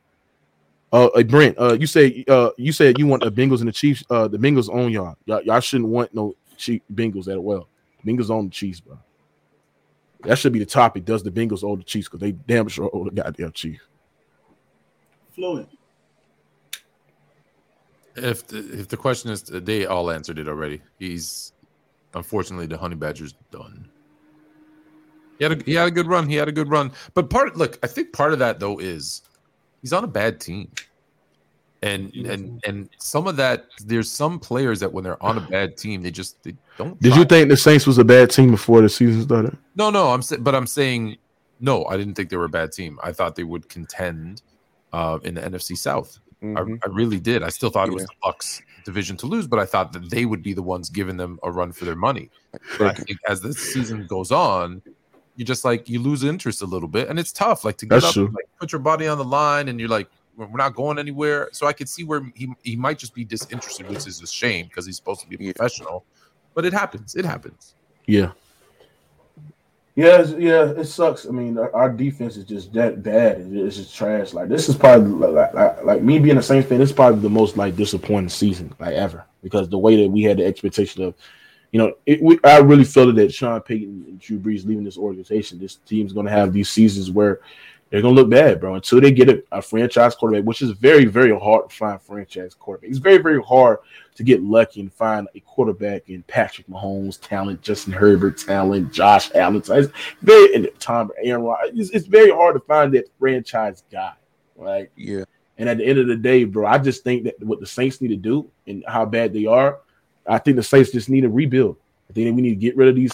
Uh, 0.94 1.08
uh, 1.08 1.24
Brent, 1.24 1.58
uh, 1.58 1.74
you 1.80 1.88
say 1.88 2.24
uh, 2.28 2.52
you 2.58 2.72
said 2.72 3.00
you 3.00 3.08
want 3.08 3.24
the 3.24 3.32
Bengals 3.32 3.60
and 3.60 3.68
the 3.68 3.74
Chiefs. 3.74 4.04
Uh, 4.10 4.28
the 4.28 4.38
Bengals 4.38 4.70
own 4.72 4.92
y'all. 4.92 5.18
y'all. 5.26 5.42
Y'all 5.42 5.60
shouldn't 5.60 5.90
want 5.90 6.14
no 6.14 6.36
Chief 6.56 6.82
Bengals 6.94 7.28
at 7.28 7.42
well. 7.42 7.68
Bengals 8.06 8.30
own 8.30 8.46
the 8.46 8.52
Chiefs, 8.52 8.80
bro. 8.80 8.98
That 10.22 10.38
should 10.38 10.54
be 10.54 10.60
the 10.60 10.66
topic. 10.66 11.06
Does 11.06 11.24
the 11.24 11.32
Bengals 11.32 11.64
own 11.64 11.80
the 11.80 11.84
Chiefs? 11.84 12.08
Because 12.08 12.22
they 12.22 12.32
damn 12.32 12.68
sure 12.68 12.90
own 12.94 13.06
the 13.06 13.12
goddamn 13.12 13.52
Chiefs. 13.52 13.84
Fluent. 15.34 15.70
If 18.18 18.48
the, 18.48 18.58
if 18.80 18.88
the 18.88 18.98
question 18.98 19.32
is, 19.32 19.44
they 19.44 19.86
all 19.86 20.10
answered 20.10 20.40
it 20.40 20.48
already. 20.48 20.82
He's 21.00 21.54
unfortunately 22.14 22.66
the 22.66 22.78
Honey 22.78 22.96
Badger's 22.96 23.36
done. 23.52 23.88
He 25.38 25.46
had 25.46 25.62
a 25.62 25.64
he 25.64 25.74
had 25.76 25.88
a 25.88 25.92
good 25.92 26.08
run. 26.08 26.28
He 26.28 26.36
had 26.36 26.48
a 26.48 26.52
good 26.52 26.70
run. 26.70 26.92
But 27.14 27.30
part 27.30 27.56
look, 27.56 27.78
I 27.84 27.88
think 27.88 28.12
part 28.14 28.34
of 28.34 28.40
that 28.40 28.60
though 28.60 28.80
is 28.80 29.22
he's 29.82 29.94
on 29.94 30.04
a 30.04 30.08
bad 30.08 30.40
team. 30.40 30.72
And 31.84 32.12
and 32.16 32.60
and 32.66 32.90
some 32.98 33.28
of 33.28 33.36
that 33.38 33.68
there's 33.86 34.10
some 34.10 34.40
players 34.40 34.80
that 34.80 34.92
when 34.92 35.04
they're 35.04 35.22
on 35.24 35.38
a 35.38 35.42
bad 35.52 35.78
team 35.78 36.02
they 36.02 36.12
just 36.12 36.42
they 36.44 36.56
don't. 36.78 37.00
Did 37.02 37.10
try. 37.10 37.20
you 37.20 37.26
think 37.26 37.50
the 37.50 37.58
Saints 37.58 37.86
was 37.86 38.00
a 38.00 38.04
bad 38.04 38.32
team 38.32 38.50
before 38.52 38.82
the 38.82 38.90
season 38.90 39.22
started? 39.22 39.56
No, 39.76 39.92
no, 39.92 40.10
I'm 40.10 40.24
sa- 40.24 40.38
but 40.38 40.56
I'm 40.56 40.68
saying 40.68 41.18
no. 41.60 41.86
I 41.86 41.98
didn't 41.98 42.16
think 42.16 42.30
they 42.30 42.38
were 42.38 42.46
a 42.46 42.50
bad 42.50 42.72
team. 42.72 43.00
I 43.04 43.12
thought 43.12 43.36
they 43.36 43.44
would 43.44 43.70
contend 43.70 44.42
uh, 44.92 45.20
in 45.24 45.36
the 45.36 45.42
NFC 45.42 45.78
South. 45.78 46.20
Mhm. 46.44 46.80
I, 46.84 46.88
I 46.88 46.90
really 46.92 47.20
did. 47.20 47.44
I 47.44 47.50
still 47.50 47.70
thought 47.70 47.88
it 47.88 47.94
was 47.94 48.06
the 48.06 48.14
Bucs 48.24 48.62
division 48.86 49.18
to 49.18 49.26
lose, 49.26 49.48
but 49.48 49.60
I 49.60 49.66
thought 49.66 49.92
that 49.94 50.10
they 50.10 50.26
would 50.26 50.44
be 50.44 50.54
the 50.54 50.62
ones 50.62 50.90
giving 50.90 51.18
them 51.18 51.40
a 51.44 51.52
run 51.52 51.72
for 51.72 51.86
their 51.86 51.96
money. 51.96 52.30
But 52.78 52.88
I 52.88 52.94
think 52.94 53.20
as 53.28 53.42
the 53.42 53.54
season 53.54 54.06
goes 54.08 54.32
on, 54.32 54.82
you 55.36 55.46
just 55.46 55.66
like 55.66 55.90
you 55.90 56.00
lose 56.00 56.24
interest 56.24 56.62
a 56.62 56.66
little 56.66 56.88
bit, 56.88 57.10
and 57.10 57.20
it's 57.20 57.32
tough. 57.32 57.64
Like 57.64 57.78
to 57.78 57.86
get 57.86 58.02
That's 58.02 58.06
up, 58.06 58.16
and, 58.16 58.34
like 58.34 58.46
put 58.60 58.72
your 58.72 58.82
body 58.82 59.08
on 59.08 59.18
the 59.18 59.26
line, 59.26 59.68
and 59.68 59.80
you're 59.80 59.90
like, 59.90 60.08
we're 60.36 60.48
not 60.56 60.76
going 60.76 61.00
anywhere. 61.00 61.50
So 61.52 61.66
I 61.68 61.74
could 61.74 61.90
see 61.90 62.04
where 62.04 62.22
he 62.36 62.50
he 62.64 62.76
might 62.76 63.00
just 63.00 63.14
be 63.14 63.26
disinterested, 63.26 63.90
which 63.90 64.08
is 64.08 64.22
a 64.22 64.28
shame 64.28 64.68
because 64.68 64.86
he's 64.86 64.96
supposed 64.96 65.22
to 65.22 65.28
be 65.28 65.50
a 65.50 65.54
professional. 65.54 66.06
But 66.54 66.66
it 66.66 66.74
happens. 66.74 67.16
It 67.16 67.26
happens. 67.26 67.76
Yeah. 68.06 68.32
Yeah, 69.98 70.22
yeah, 70.38 70.66
it 70.78 70.86
sucks. 70.86 71.26
I 71.26 71.32
mean, 71.32 71.58
our, 71.58 71.76
our 71.76 71.90
defense 71.90 72.38
is 72.38 72.46
just 72.46 72.72
that 72.74 73.02
bad. 73.02 73.50
It's 73.52 73.78
just 73.78 73.96
trash. 73.96 74.32
Like 74.32 74.48
this 74.48 74.70
is 74.70 74.76
probably 74.76 75.10
like, 75.10 75.56
like, 75.56 75.84
like 75.84 76.02
me 76.04 76.20
being 76.20 76.38
a 76.38 76.42
Saints 76.44 76.70
fan. 76.70 76.78
This 76.78 76.92
is 76.92 76.96
probably 76.96 77.20
the 77.20 77.32
most 77.32 77.58
like 77.58 77.76
disappointing 77.76 78.30
season 78.30 78.72
like 78.78 78.94
ever 78.94 79.26
because 79.42 79.70
the 79.70 79.78
way 79.80 79.96
that 80.04 80.12
we 80.12 80.22
had 80.22 80.38
the 80.38 80.46
expectation 80.46 81.02
of, 81.02 81.16
you 81.72 81.80
know, 81.80 81.94
it, 82.06 82.22
we, 82.22 82.38
I 82.44 82.60
really 82.60 82.84
felt 82.84 83.16
that 83.16 83.34
Sean 83.34 83.60
Payton 83.60 84.06
and 84.08 84.20
Drew 84.20 84.38
Brees 84.38 84.68
leaving 84.68 84.84
this 84.84 85.00
organization, 85.00 85.58
this 85.58 85.78
team's 85.78 86.14
going 86.14 86.28
to 86.28 86.32
have 86.32 86.54
these 86.54 86.70
seasons 86.70 87.10
where 87.10 87.40
they're 87.90 88.02
going 88.02 88.16
to 88.16 88.22
look 88.22 88.30
bad, 88.30 88.60
bro, 88.60 88.76
until 88.76 89.00
they 89.00 89.12
get 89.12 89.30
a, 89.30 89.44
a 89.52 89.62
franchise 89.62 90.14
quarterback, 90.14 90.46
which 90.46 90.62
is 90.62 90.72
very, 90.72 91.06
very 91.06 91.38
hard 91.38 91.70
to 91.70 91.76
find 91.76 92.02
franchise 92.02 92.54
quarterback. 92.54 92.90
It's 92.90 93.00
very, 93.00 93.18
very 93.18 93.42
hard 93.42 93.80
to 94.16 94.24
get 94.24 94.44
lucky 94.44 94.82
and 94.82 94.92
find 94.92 95.28
a 95.36 95.40
quarterback 95.42 96.10
in 96.10 96.24
Patrick 96.24 96.68
Mahomes 96.68 97.20
talent, 97.22 97.62
Justin 97.62 97.94
Herbert 97.94 98.38
talent, 98.38 98.92
Josh 98.92 99.32
Allen. 99.36 99.62
talent. 99.62 99.86
It's 99.86 100.16
very 100.22 100.54
and 100.54 100.70
Tom 100.80 101.12
Aaron. 101.22 101.44
Rodgers. 101.44 101.80
It's, 101.80 101.90
it's 101.92 102.08
very 102.08 102.32
hard 102.32 102.56
to 102.56 102.60
find 102.62 102.94
that 102.94 103.06
franchise 103.20 103.84
guy, 103.92 104.14
right? 104.56 104.90
Yeah. 104.96 105.24
And 105.58 105.70
at 105.70 105.78
the 105.78 105.86
end 105.86 106.00
of 106.00 106.08
the 106.08 106.16
day, 106.16 106.44
bro, 106.44 106.68
I 106.68 106.78
just 106.78 107.04
think 107.04 107.24
that 107.24 107.42
what 107.44 107.60
the 107.60 107.68
Saints 107.68 108.02
need 108.02 108.10
to 108.10 108.16
do 108.16 108.50
and 108.68 108.84
how 108.88 109.06
bad 109.06 109.34
they 109.34 109.46
are, 109.46 109.80
I 110.28 110.38
think 110.40 110.58
the 110.58 110.64
Saints 110.64 110.92
just 110.92 111.10
need 111.10 111.22
to 111.22 111.30
rebuild. 111.30 111.78
I 112.10 112.14
think 112.14 112.28
that 112.28 112.34
we 112.34 112.42
need 112.42 112.50
to 112.50 112.56
get 112.56 112.76
rid 112.76 112.90
of 112.90 112.96
these 112.96 113.14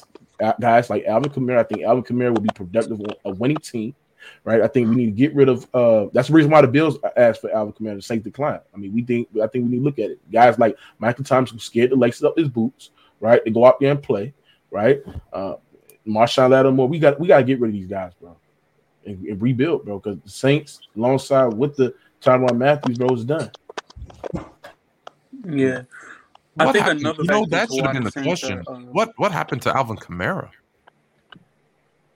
guys 0.60 0.90
like 0.90 1.06
Alvin 1.06 1.32
Kamara. 1.32 1.60
I 1.60 1.64
think 1.64 1.84
Alvin 1.84 2.04
Kamara 2.04 2.34
will 2.34 2.41
be 2.41 2.50
productive 2.54 3.00
on 3.00 3.08
a 3.26 3.32
winning 3.32 3.58
team, 3.58 3.95
right? 4.44 4.62
I 4.62 4.68
think 4.68 4.90
we 4.90 4.95
need 4.95 5.06
to 5.06 5.12
get 5.12 5.34
rid 5.34 5.50
of. 5.50 5.68
Uh, 5.74 6.08
that's 6.14 6.28
the 6.28 6.34
reason 6.34 6.52
why 6.52 6.62
the 6.62 6.68
Bills 6.68 6.98
asked 7.16 7.41
for 7.41 7.54
Alvin 7.54 7.74
Kamara. 7.74 7.95
The 7.95 8.02
Saints 8.02 8.24
decline. 8.24 8.60
I 8.74 8.78
mean, 8.78 8.94
we 8.94 9.04
think. 9.04 9.28
I 9.41 9.48
think 9.48 9.66
we 9.66 9.72
need 9.72 9.78
to 9.78 9.84
look 9.84 10.00
at 10.00 10.12
it. 10.12 10.32
Guys 10.32 10.58
like 10.60 10.78
Michael 11.00 11.24
Thomas 11.24 11.52
who 11.52 11.60
scared 11.60 11.91
to 11.91 11.95
lace 11.95 12.24
up 12.24 12.38
his 12.38 12.50
boots, 12.50 12.91
right? 13.20 13.44
To 13.44 13.52
go 13.52 13.66
out 13.66 13.80
there 13.80 13.91
and 13.91 14.02
play, 14.02 14.34
right? 14.72 15.02
Uh, 15.32 15.56
Marshawn 16.08 16.52
Lattimore. 16.52 16.88
We 16.88 17.00
got 17.00 17.20
we 17.20 17.28
got 17.28 17.38
to 17.38 17.44
get 17.44 17.60
rid 17.60 17.70
of 17.70 17.74
these 17.74 17.88
guys, 17.88 18.12
bro, 18.20 18.36
and, 19.06 19.24
and 19.26 19.41
rebuild, 19.41 19.86
bro. 19.86 20.00
Because 20.00 20.20
the 20.20 20.30
Saints, 20.30 20.80
alongside 20.95 21.54
with 21.54 21.76
the 21.76 21.94
Tyrann 22.22 22.58
Matthews, 22.58 22.98
bro, 22.98 23.14
is 23.14 23.26
done. 23.26 23.52
Yeah. 25.45 25.84
I 26.60 26.72
think 26.72 26.86
happened? 26.86 27.00
another 27.02 27.24
you 27.24 27.28
know 27.30 27.45
that 27.48 27.70
to 27.70 27.76
should 27.76 27.86
have 27.86 27.94
been 27.94 28.04
the 28.04 28.12
Saints 28.12 28.44
are, 28.44 28.48
question. 28.48 28.64
uh, 28.68 28.91
what 28.91 29.14
what 29.18 29.32
happened 29.32 29.62
to 29.64 29.76
Alvin 29.76 29.98
Kamara? 29.98 30.50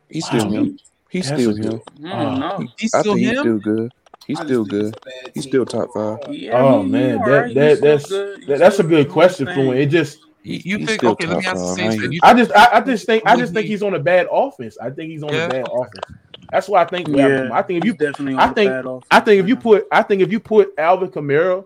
He's 0.10 0.26
still 0.26 0.50
Wow. 0.50 0.68
Him. 1.08 1.12
He's 1.12 1.30
That's 1.30 1.42
still 1.42 1.52
a 1.52 1.60
good- 1.60 1.74
him. 2.00 2.06
I 2.12 2.40
don't. 2.40 2.70
He's 2.78 2.94
I 2.94 3.00
still 3.02 3.14
think 3.16 3.28
he's 3.28 3.40
still 3.40 3.60
good. 3.60 3.94
He's 4.26 4.40
still 4.40 4.66
good. 4.66 4.94
a 5.06 5.32
He's 5.34 5.44
still 5.46 5.66
top 5.66 5.90
overall. 5.96 6.18
five. 6.26 6.36
Yeah, 6.36 6.62
Oh 6.62 6.80
he- 6.80 6.86
he 6.86 6.92
man, 6.92 7.16
alright. 7.20 7.56
that 7.56 7.70
He's 7.70 7.80
that 7.80 7.82
that's 7.82 8.10
that, 8.10 8.60
that's 8.60 8.80
a 8.80 8.84
good 8.84 9.10
question, 9.10 9.46
for 9.48 9.54
Fluent. 9.54 9.72
thing. 9.74 9.82
It 9.84 9.86
just 9.88 10.20
You, 10.44 10.60
you 10.80 10.86
think 10.86 11.04
okay? 11.04 11.28
Let 11.28 11.40
me 11.40 11.46
ask 11.46 11.56
the 11.56 11.62
five. 11.62 11.76
Saints 11.76 11.96
I 11.96 11.98
fan. 11.98 12.04
ain't- 12.04 12.14
You 12.14 12.20
I 12.24 12.34
just 12.34 12.52
I, 12.52 12.70
I 12.74 12.82
just 12.82 13.06
think 13.06 13.24
I 13.26 13.36
just 13.38 13.54
think 13.54 13.68
he's 13.68 13.84
on 13.84 13.94
a 13.94 14.00
bad 14.00 14.28
offense. 14.32 14.78
I 14.82 14.90
think 14.90 15.12
he's 15.12 15.24
on 15.24 15.34
Yeah. 15.34 15.46
a 15.46 15.50
bad 15.50 15.68
offense. 15.72 16.20
That's 16.52 16.68
why 16.70 16.82
I 16.82 16.86
think. 16.86 17.08
Yeah, 17.10 17.50
I 17.54 17.62
think 17.62 17.80
if 17.80 17.86
you 17.86 17.94
definitely 17.94 18.36
I 18.38 18.48
think 18.54 18.72
offense 18.72 19.06
I 19.12 19.20
think 19.22 19.42
if 19.42 19.48
you 19.48 19.56
put 19.56 19.88
I 19.92 20.04
think 20.04 20.22
if 20.22 20.32
you 20.32 20.40
put 20.42 20.74
Alvin 20.78 21.10
Kamara 21.10 21.66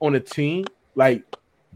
on 0.00 0.14
a 0.14 0.20
team 0.20 0.64
like 0.94 1.22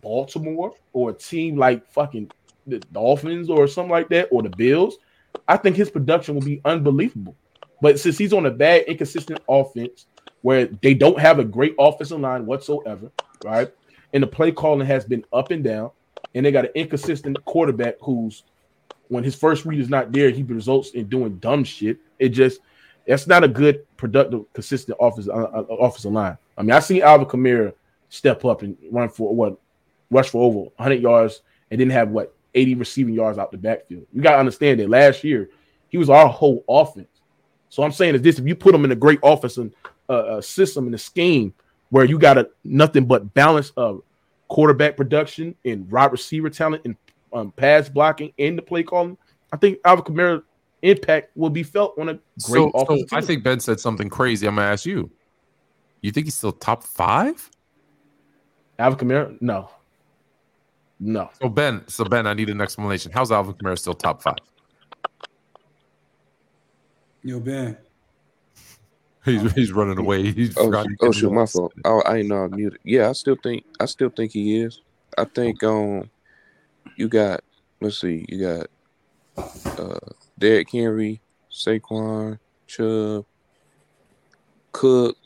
Baltimore 0.02 0.72
or 0.93 1.10
a 1.10 1.14
team 1.14 1.56
like 1.56 1.86
fucking 1.90 2.30
the 2.66 2.78
Dolphins 2.93 3.48
or 3.51 3.66
something 3.66 3.90
like 3.90 4.09
that 4.10 4.28
or 4.30 4.43
the 4.43 4.51
Bills, 4.51 4.98
I 5.46 5.56
think 5.56 5.76
his 5.76 5.90
production 5.90 6.34
will 6.34 6.42
be 6.42 6.60
unbelievable. 6.64 7.36
But 7.80 7.98
since 7.98 8.18
he's 8.18 8.32
on 8.32 8.46
a 8.46 8.50
bad, 8.50 8.82
inconsistent 8.82 9.40
offense 9.48 10.06
where 10.42 10.66
they 10.66 10.94
don't 10.94 11.18
have 11.18 11.38
a 11.38 11.44
great 11.44 11.74
offensive 11.78 12.20
line 12.20 12.46
whatsoever, 12.46 13.10
right? 13.44 13.72
And 14.12 14.22
the 14.22 14.26
play 14.26 14.52
calling 14.52 14.86
has 14.86 15.05
been 15.05 15.24
up 15.32 15.50
and 15.50 15.62
down, 15.62 15.90
and 16.34 16.44
they 16.44 16.52
got 16.52 16.66
an 16.66 16.72
inconsistent 16.74 17.42
quarterback 17.44 17.96
who's 18.00 18.44
when 19.09 19.24
his 19.24 19.34
first 19.34 19.64
read 19.64 19.80
is 19.80 19.88
not 19.88 20.12
there, 20.12 20.30
he 20.30 20.42
results 20.42 20.90
in 20.90 21.09
doing 21.09 21.38
dumb 21.38 21.64
shit. 21.64 21.98
It 22.18 22.30
just 22.30 22.60
that's 23.06 23.26
not 23.26 23.42
a 23.42 23.48
good, 23.48 23.86
productive, 23.96 24.44
consistent 24.52 24.98
offensive 25.00 25.34
uh, 25.34 25.44
uh, 25.44 25.62
offensive 25.62 26.12
line. 26.12 26.36
I 26.59 26.62
mean, 26.62 26.72
I 26.72 26.80
seen 26.80 27.02
Alvin 27.02 27.26
Kamara 27.26 27.72
step 28.10 28.44
up 28.44 28.62
and 28.62 28.76
run 28.90 29.09
for 29.09 29.34
what 29.34 29.59
rush 30.10 30.28
for 30.28 30.44
over 30.44 30.59
100 30.59 31.00
yards 31.00 31.42
and 31.70 31.78
didn't 31.78 31.92
have 31.92 32.10
what 32.10 32.34
80 32.54 32.74
receiving 32.76 33.14
yards 33.14 33.38
out 33.38 33.50
the 33.50 33.58
backfield. 33.58 34.06
You 34.12 34.22
got 34.22 34.32
to 34.32 34.38
understand 34.38 34.80
that 34.80 34.88
last 34.88 35.24
year 35.24 35.50
he 35.88 35.98
was 35.98 36.10
our 36.10 36.28
whole 36.28 36.64
offense. 36.68 37.08
So 37.68 37.82
I'm 37.82 37.92
saying 37.92 38.14
is 38.14 38.22
this: 38.22 38.38
if 38.38 38.46
you 38.46 38.54
put 38.54 38.74
him 38.74 38.84
in 38.84 38.92
a 38.92 38.96
great 38.96 39.20
offensive 39.22 39.72
uh, 40.08 40.12
uh, 40.12 40.40
system 40.40 40.86
and 40.86 40.94
a 40.94 40.98
scheme 40.98 41.52
where 41.90 42.04
you 42.04 42.18
got 42.18 42.38
a 42.38 42.48
nothing 42.64 43.06
but 43.06 43.34
balance 43.34 43.70
of 43.76 44.02
quarterback 44.48 44.96
production 44.96 45.54
and 45.64 45.90
wide 45.90 46.12
receiver 46.12 46.50
talent 46.50 46.82
and 46.84 46.96
um, 47.32 47.52
pass 47.52 47.88
blocking 47.88 48.32
and 48.38 48.56
the 48.56 48.62
play 48.62 48.82
calling, 48.82 49.16
I 49.52 49.56
think 49.56 49.78
Alvin 49.84 50.04
Kamara 50.04 50.42
impact 50.82 51.36
will 51.36 51.50
be 51.50 51.62
felt 51.62 51.98
on 51.98 52.08
a 52.08 52.18
great 52.42 52.70
So, 52.72 52.86
so 52.86 53.04
I 53.12 53.20
think 53.20 53.42
Ben 53.42 53.60
said 53.60 53.80
something 53.80 54.08
crazy. 54.08 54.46
I'm 54.46 54.56
gonna 54.56 54.68
ask 54.68 54.86
you. 54.86 55.10
You 56.00 56.12
think 56.12 56.26
he's 56.26 56.36
still 56.36 56.52
top 56.52 56.84
five? 56.84 57.50
Alvin 58.78 59.08
Kamara, 59.08 59.38
no, 59.42 59.70
no. 61.00 61.30
So 61.40 61.48
Ben, 61.48 61.86
so 61.88 62.04
Ben, 62.04 62.26
I 62.26 62.34
need 62.34 62.48
an 62.50 62.60
explanation. 62.60 63.12
How's 63.12 63.30
Alvin 63.32 63.54
Kamara 63.54 63.78
still 63.78 63.94
top 63.94 64.22
five? 64.22 64.36
Yo, 67.22 67.40
Ben. 67.40 67.76
He's, 69.24 69.52
he's 69.52 69.72
running 69.72 69.98
away. 69.98 70.32
He's 70.32 70.56
Oh, 70.56 70.66
forgot. 70.66 70.86
oh 71.02 71.12
shoot, 71.12 71.30
my 71.32 71.44
fault. 71.44 71.72
Oh, 71.84 72.00
I 72.02 72.18
ain't 72.18 72.28
know 72.28 72.44
I 72.44 72.48
muted. 72.48 72.78
Yeah, 72.84 73.10
I 73.10 73.12
still 73.12 73.36
think 73.42 73.64
I 73.78 73.84
still 73.84 74.08
think 74.08 74.32
he 74.32 74.60
is. 74.60 74.80
I 75.18 75.24
think 75.24 75.62
um 75.62 76.08
you 76.96 77.08
got 77.08 77.42
let's 77.80 78.00
see, 78.00 78.24
you 78.28 78.40
got 78.40 79.46
uh 79.78 79.98
Derrick 80.38 80.70
Henry, 80.70 81.20
Saquon, 81.52 82.38
Chubb, 82.66 83.26
Cook. 84.72 85.16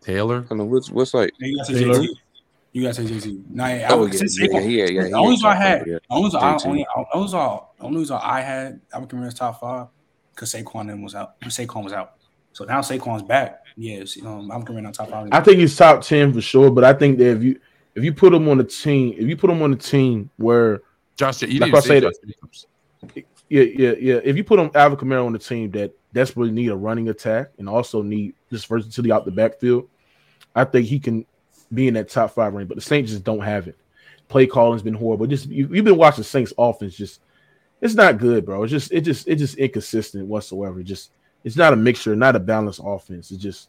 Taylor. 0.00 0.44
I 0.44 0.48
don't 0.48 0.58
know 0.58 0.64
what's 0.64 0.90
what's 0.90 1.14
like 1.14 1.32
You 1.38 1.62
Taylor. 1.66 2.02
Jay 2.74 2.80
Z. 2.80 2.80
You 2.80 2.82
gotta 2.82 2.94
say 2.94 3.06
Jay 3.06 3.18
Z. 3.20 3.42
Nah, 3.50 3.66
yeah, 3.68 3.88
Oh 3.90 4.02
I, 4.04 4.06
yeah, 4.06 4.12
since 4.12 4.38
yeah, 4.40 4.46
yeah, 4.52 4.60
yeah, 4.60 5.02
The 5.02 5.08
yeah. 5.10 5.16
only 5.16 5.30
reason 5.30 5.46
I 5.46 5.54
had, 5.54 5.86
yeah. 5.86 5.94
the 5.94 6.00
only 6.10 6.24
reason 6.24 6.40
I 6.40 6.54
JT. 6.54 6.66
only, 6.66 6.82
the 6.82 7.06
only 7.14 7.24
reason 7.24 7.38
I, 7.38 7.58
the 7.78 7.84
only 7.84 7.98
reason 7.98 8.18
I 8.22 8.40
had 8.40 8.80
Alvin 8.92 9.08
Kamara's 9.08 9.34
top 9.34 9.60
five 9.60 9.86
because 10.34 10.52
Saquon 10.52 10.86
then 10.88 11.02
was 11.02 11.14
out. 11.14 11.40
Saquon 11.44 11.84
was 11.84 11.92
out. 11.92 12.14
So 12.52 12.64
now 12.64 12.80
Saquon's 12.80 13.22
back. 13.22 13.60
Yes, 13.76 14.16
um, 14.24 14.50
Alvin 14.50 14.66
Kamara 14.66 14.86
on 14.86 14.92
top 14.92 15.10
five. 15.10 15.28
I 15.32 15.40
think 15.40 15.58
he's 15.58 15.76
top 15.76 16.02
ten 16.02 16.32
for 16.32 16.40
sure. 16.40 16.70
But 16.70 16.84
I 16.84 16.92
think 16.92 17.18
that 17.18 17.36
if 17.36 17.42
you 17.42 17.60
if 17.94 18.04
you 18.04 18.12
put 18.12 18.34
him 18.34 18.48
on 18.48 18.58
the 18.58 18.64
team, 18.64 19.14
if 19.18 19.28
you 19.28 19.36
put 19.36 19.50
him 19.50 19.62
on 19.62 19.70
the 19.70 19.76
team 19.76 20.30
where 20.36 20.82
Josh, 21.16 21.42
you 21.42 21.60
Like 21.60 21.72
didn't 21.72 21.74
I 21.76 21.80
say 21.80 22.00
said, 22.00 23.24
yeah, 23.48 23.62
yeah, 23.62 23.92
yeah. 24.00 24.20
If 24.24 24.36
you 24.36 24.44
put 24.44 24.58
him 24.58 24.70
Alvin 24.74 24.98
Kamara 24.98 25.24
on 25.24 25.32
the 25.32 25.38
team 25.38 25.70
that 25.72 25.92
desperately 26.12 26.52
need 26.52 26.68
a 26.70 26.76
running 26.76 27.08
attack 27.08 27.50
and 27.58 27.68
also 27.68 28.02
need 28.02 28.34
this 28.50 28.64
versatility 28.64 29.12
out 29.12 29.24
the 29.24 29.30
backfield, 29.30 29.88
I 30.54 30.64
think 30.64 30.86
he 30.86 30.98
can 30.98 31.26
be 31.74 31.88
in 31.88 31.94
that 31.94 32.08
top 32.08 32.32
five 32.32 32.54
range. 32.54 32.68
But 32.68 32.76
the 32.76 32.82
Saints 32.82 33.10
just 33.10 33.24
don't 33.24 33.40
have 33.40 33.68
it. 33.68 33.76
Play 34.28 34.46
calling's 34.46 34.82
been 34.82 34.94
horrible. 34.94 35.26
Just 35.26 35.48
you, 35.48 35.68
you've 35.72 35.84
been 35.84 35.96
watching 35.96 36.24
Saints 36.24 36.52
offense. 36.56 36.96
Just 36.96 37.20
it's 37.80 37.94
not 37.94 38.18
good, 38.18 38.46
bro. 38.46 38.62
It's 38.62 38.70
just 38.70 38.92
it 38.92 39.02
just 39.02 39.28
it 39.28 39.36
just 39.36 39.56
inconsistent 39.56 40.26
whatsoever. 40.26 40.82
Just 40.82 41.10
it's 41.44 41.56
not 41.56 41.72
a 41.72 41.76
mixture, 41.76 42.16
not 42.16 42.36
a 42.36 42.40
balanced 42.40 42.80
offense. 42.82 43.30
It's 43.30 43.42
just 43.42 43.68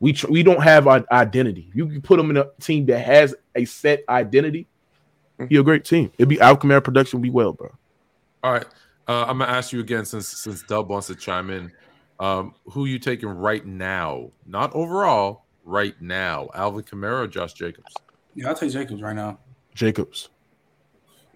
we 0.00 0.12
tr- 0.12 0.30
we 0.30 0.42
don't 0.42 0.62
have 0.62 0.86
our 0.86 1.04
identity. 1.10 1.70
You 1.74 1.86
can 1.88 2.00
put 2.00 2.16
them 2.16 2.30
in 2.30 2.36
a 2.36 2.48
team 2.60 2.86
that 2.86 3.00
has 3.00 3.34
a 3.54 3.64
set 3.64 4.04
identity. 4.08 4.66
Be 5.48 5.56
a 5.56 5.62
great 5.62 5.84
team. 5.84 6.10
It'd 6.16 6.28
be 6.28 6.40
Alvin 6.40 6.70
Kamara 6.70 6.82
production. 6.82 7.20
Be 7.20 7.30
well, 7.30 7.52
bro. 7.52 7.74
All 8.42 8.52
right. 8.52 8.66
Uh, 9.08 9.24
I'm 9.28 9.38
gonna 9.38 9.50
ask 9.52 9.72
you 9.72 9.80
again 9.80 10.04
since 10.04 10.28
since 10.28 10.62
Dub 10.62 10.88
wants 10.88 11.08
to 11.08 11.14
chime 11.14 11.50
in. 11.50 11.72
Um, 12.18 12.54
who 12.70 12.86
you 12.86 12.98
taking 12.98 13.28
right 13.28 13.64
now? 13.64 14.30
Not 14.46 14.72
overall, 14.74 15.44
right 15.66 16.00
now. 16.00 16.48
Alvin 16.54 16.82
Kamara 16.84 17.24
or 17.24 17.26
Josh 17.26 17.52
Jacobs? 17.52 17.92
yeah, 18.34 18.48
I'll 18.48 18.54
take 18.54 18.72
Jacobs 18.72 19.02
right 19.02 19.14
now. 19.16 19.38
Jacobs. 19.74 20.30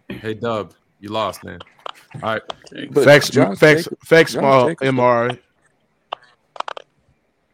Hey 0.08 0.32
Dub, 0.34 0.72
you 1.00 1.10
lost, 1.10 1.44
man. 1.44 1.58
All 2.22 2.32
right. 2.32 2.42
But 2.90 3.04
facts, 3.04 3.28
Josh 3.28 3.58
facts, 3.58 3.84
Jacobs- 3.84 4.08
facts. 4.08 4.32
Josh 4.34 4.68
Jacobs- 4.70 4.90
MRI. 4.90 5.38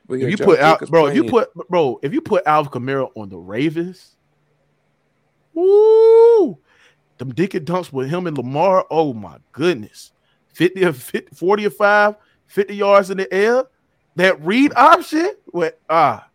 but 0.06 0.14
If 0.20 0.30
you 0.30 0.36
Josh 0.36 0.44
put 0.44 0.60
out, 0.60 0.74
Jacobs 0.76 0.90
bro, 0.90 1.06
if 1.06 1.16
you 1.16 1.24
put, 1.24 1.52
bro, 1.68 1.98
if 2.02 2.12
you 2.12 2.20
put 2.20 2.46
Alvin 2.46 2.70
Kamara 2.72 3.10
on 3.16 3.28
the 3.28 3.38
Ravens, 3.38 4.16
woo, 5.52 6.58
them 7.18 7.32
dink 7.34 7.54
and 7.54 7.66
dunks 7.66 7.92
with 7.92 8.08
him 8.08 8.26
and 8.26 8.36
Lamar. 8.36 8.86
Oh 8.90 9.12
my 9.12 9.38
goodness, 9.52 10.12
50 10.54 10.84
or 10.84 10.92
50, 10.92 11.34
40 11.34 11.66
or 11.66 11.70
five, 11.70 12.14
50 12.46 12.74
yards 12.76 13.10
in 13.10 13.16
the 13.18 13.32
air. 13.32 13.64
That 14.16 14.40
read 14.42 14.72
option, 14.76 15.34
what? 15.46 15.78
Ah, 15.90 16.25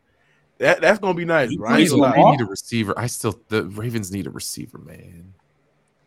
that 0.62 0.82
that's 0.82 1.00
gonna 1.00 1.14
be 1.14 1.26
nice, 1.26 1.56
right? 1.58 1.88
They 1.88 2.24
need 2.24 2.42
a 2.42 2.46
receiver. 2.46 2.94
I 2.98 3.08
still 3.08 3.40
the 3.50 3.66
Ravens 3.66 4.12
need 4.12 4.28
a 4.28 4.30
receiver, 4.30 4.78
man. 4.78 5.34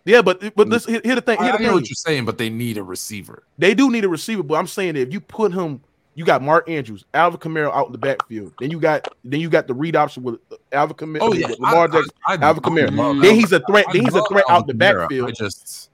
Yeah, 0.07 0.23
but 0.23 0.55
but 0.55 0.69
this 0.71 0.85
here, 0.87 1.01
the 1.01 1.21
thing. 1.21 1.39
I, 1.39 1.45
Here 1.45 1.53
I 1.55 1.57
the 1.57 1.63
know 1.63 1.69
thing. 1.71 1.75
what 1.77 1.89
you're 1.89 1.95
saying, 1.95 2.25
but 2.27 2.39
they 2.39 2.51
need 2.51 2.77
a 2.79 2.83
receiver. 2.83 3.45
They 3.59 3.75
do 3.75 3.91
need 3.91 4.05
a 4.05 4.09
receiver, 4.09 4.43
but 4.43 4.55
I'm 4.57 4.67
saying 4.67 4.95
that 4.95 5.01
if 5.01 5.13
you 5.13 5.21
put 5.21 5.53
him, 5.53 5.81
you 6.15 6.25
got 6.25 6.43
Mark 6.43 6.69
Andrews, 6.69 7.05
Alvin 7.15 7.41
Kamara 7.41 7.73
out 7.73 7.87
in 7.87 7.93
the 7.93 7.99
backfield. 7.99 8.53
Then 8.61 8.71
you 8.71 8.79
got 8.79 9.09
then 9.25 9.41
you 9.41 9.49
got 9.49 9.67
the 9.67 9.75
read 9.75 9.97
option 9.97 10.23
with 10.23 10.41
uh, 10.53 10.57
Alvin 10.73 10.97
Kamara, 10.97 11.19
Oh 11.23 11.33
yeah, 11.33 11.49
Lamar 11.59 11.89
Jackson. 11.89 12.11
I- 12.27 12.35
I- 12.35 12.43
Alvin 12.43 12.63
Kamara. 12.63 13.23
Then 13.23 13.35
he's 13.35 13.53
a 13.53 13.61
threat. 13.61 13.87
I 13.89 13.93
Then 13.95 14.05
he's 14.05 14.15
a 14.15 14.23
threat 14.29 14.45
out 14.49 14.67
the 14.67 14.75
backfield. 14.75 15.31
I 15.31 15.33
just 15.33 15.91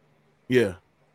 Yeah, 0.48 0.74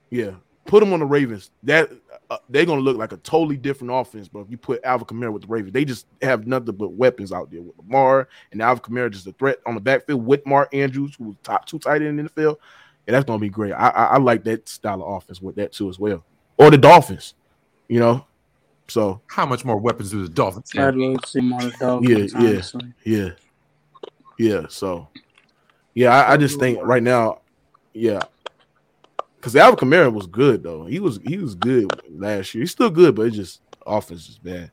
yeah. 0.09 0.31
Put 0.65 0.81
him 0.81 0.93
on 0.93 0.99
the 0.99 1.05
Ravens. 1.05 1.51
That 1.63 1.91
uh, 2.29 2.37
they're 2.49 2.65
gonna 2.65 2.81
look 2.81 2.97
like 2.97 3.11
a 3.11 3.17
totally 3.17 3.55
different 3.55 3.93
offense, 3.93 4.27
bro. 4.27 4.41
If 4.41 4.49
you 4.49 4.57
put 4.57 4.83
Alvin 4.83 5.05
Kamara 5.05 5.31
with 5.31 5.43
the 5.43 5.47
Ravens, 5.47 5.73
they 5.73 5.85
just 5.85 6.07
have 6.21 6.47
nothing 6.47 6.75
but 6.75 6.93
weapons 6.93 7.31
out 7.31 7.51
there 7.51 7.61
with 7.61 7.77
Lamar 7.77 8.27
and 8.51 8.61
Alvin 8.61 8.83
Kamara 8.83 9.11
just 9.11 9.27
a 9.27 9.31
threat 9.33 9.59
on 9.65 9.75
the 9.75 9.81
backfield 9.81 10.25
with 10.25 10.45
Mark 10.45 10.73
Andrews, 10.73 11.15
who's 11.17 11.35
top 11.43 11.65
two 11.65 11.77
tight 11.79 12.01
end 12.01 12.19
in 12.19 12.25
the 12.25 12.31
field. 12.31 12.57
And 13.05 13.13
that's 13.13 13.25
gonna 13.25 13.39
be 13.39 13.49
great. 13.49 13.73
I, 13.73 13.89
I 13.89 14.03
I 14.05 14.17
like 14.17 14.43
that 14.45 14.67
style 14.67 15.03
of 15.03 15.17
offense 15.17 15.41
with 15.41 15.55
that 15.57 15.71
too 15.71 15.87
as 15.89 15.99
well. 15.99 16.23
Or 16.57 16.71
the 16.71 16.77
Dolphins, 16.77 17.35
you 17.87 17.99
know. 17.99 18.25
So 18.87 19.21
how 19.27 19.45
much 19.45 19.65
more 19.65 19.77
weapons 19.77 20.11
do 20.11 20.23
the 20.23 20.29
Dolphins 20.29 20.71
I'd 20.75 20.81
have? 20.81 20.95
love 20.95 21.21
to 21.21 21.27
see 21.27 21.39
him 21.39 21.53
on 21.53 22.03
Yeah, 22.03 22.17
yeah. 22.17 22.29
honestly. 22.35 22.93
Yeah. 23.03 23.29
Yeah. 24.37 24.65
So, 24.69 25.07
yeah, 25.93 26.13
I, 26.13 26.33
I 26.33 26.37
just 26.37 26.59
think 26.59 26.79
right 26.81 27.01
now, 27.01 27.41
yeah, 27.93 28.21
because 29.45 29.55
Alvin 29.57 29.77
Kamara 29.77 30.11
was 30.11 30.25
good 30.25 30.63
though. 30.63 30.87
He 30.87 30.99
was 30.99 31.19
he 31.23 31.37
was 31.37 31.53
good 31.53 31.85
last 32.09 32.55
year. 32.55 32.63
He's 32.63 32.71
still 32.71 32.89
good, 32.89 33.13
but 33.13 33.27
it's 33.27 33.35
just 33.35 33.61
offense 33.85 34.27
is 34.27 34.39
bad. 34.39 34.71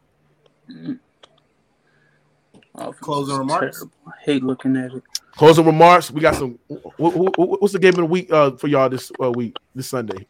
Offense 2.75 2.99
Closing 3.01 3.37
remarks? 3.37 3.77
terrible. 3.77 3.93
I 4.07 4.13
hate 4.25 4.43
looking 4.43 4.75
at 4.79 4.93
it. 4.93 5.03
Closing 5.33 5.67
remarks. 5.67 6.11
We 6.11 6.23
got 6.23 6.37
some. 6.37 6.59
What, 6.97 7.15
what, 7.15 7.61
what's 7.61 7.75
the 7.75 7.79
game 7.79 7.91
of 7.91 7.97
the 7.97 8.07
week 8.07 8.33
uh, 8.33 8.53
for 8.53 8.67
y'all 8.67 8.89
this 8.89 9.13
uh, 9.23 9.31
week 9.31 9.59
this 9.75 9.89
Sunday? 9.89 10.27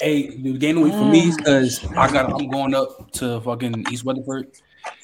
Hey, 0.00 0.34
the 0.34 0.56
game 0.56 0.78
of 0.78 0.84
the 0.84 0.88
week 0.88 0.94
for 0.94 1.04
me 1.04 1.28
is 1.28 1.36
because 1.36 1.86
I 1.92 2.10
got 2.10 2.32
I'm 2.32 2.48
going 2.48 2.74
up 2.74 3.10
to 3.12 3.42
fucking 3.42 3.84
East 3.92 4.04
Weatherford 4.04 4.50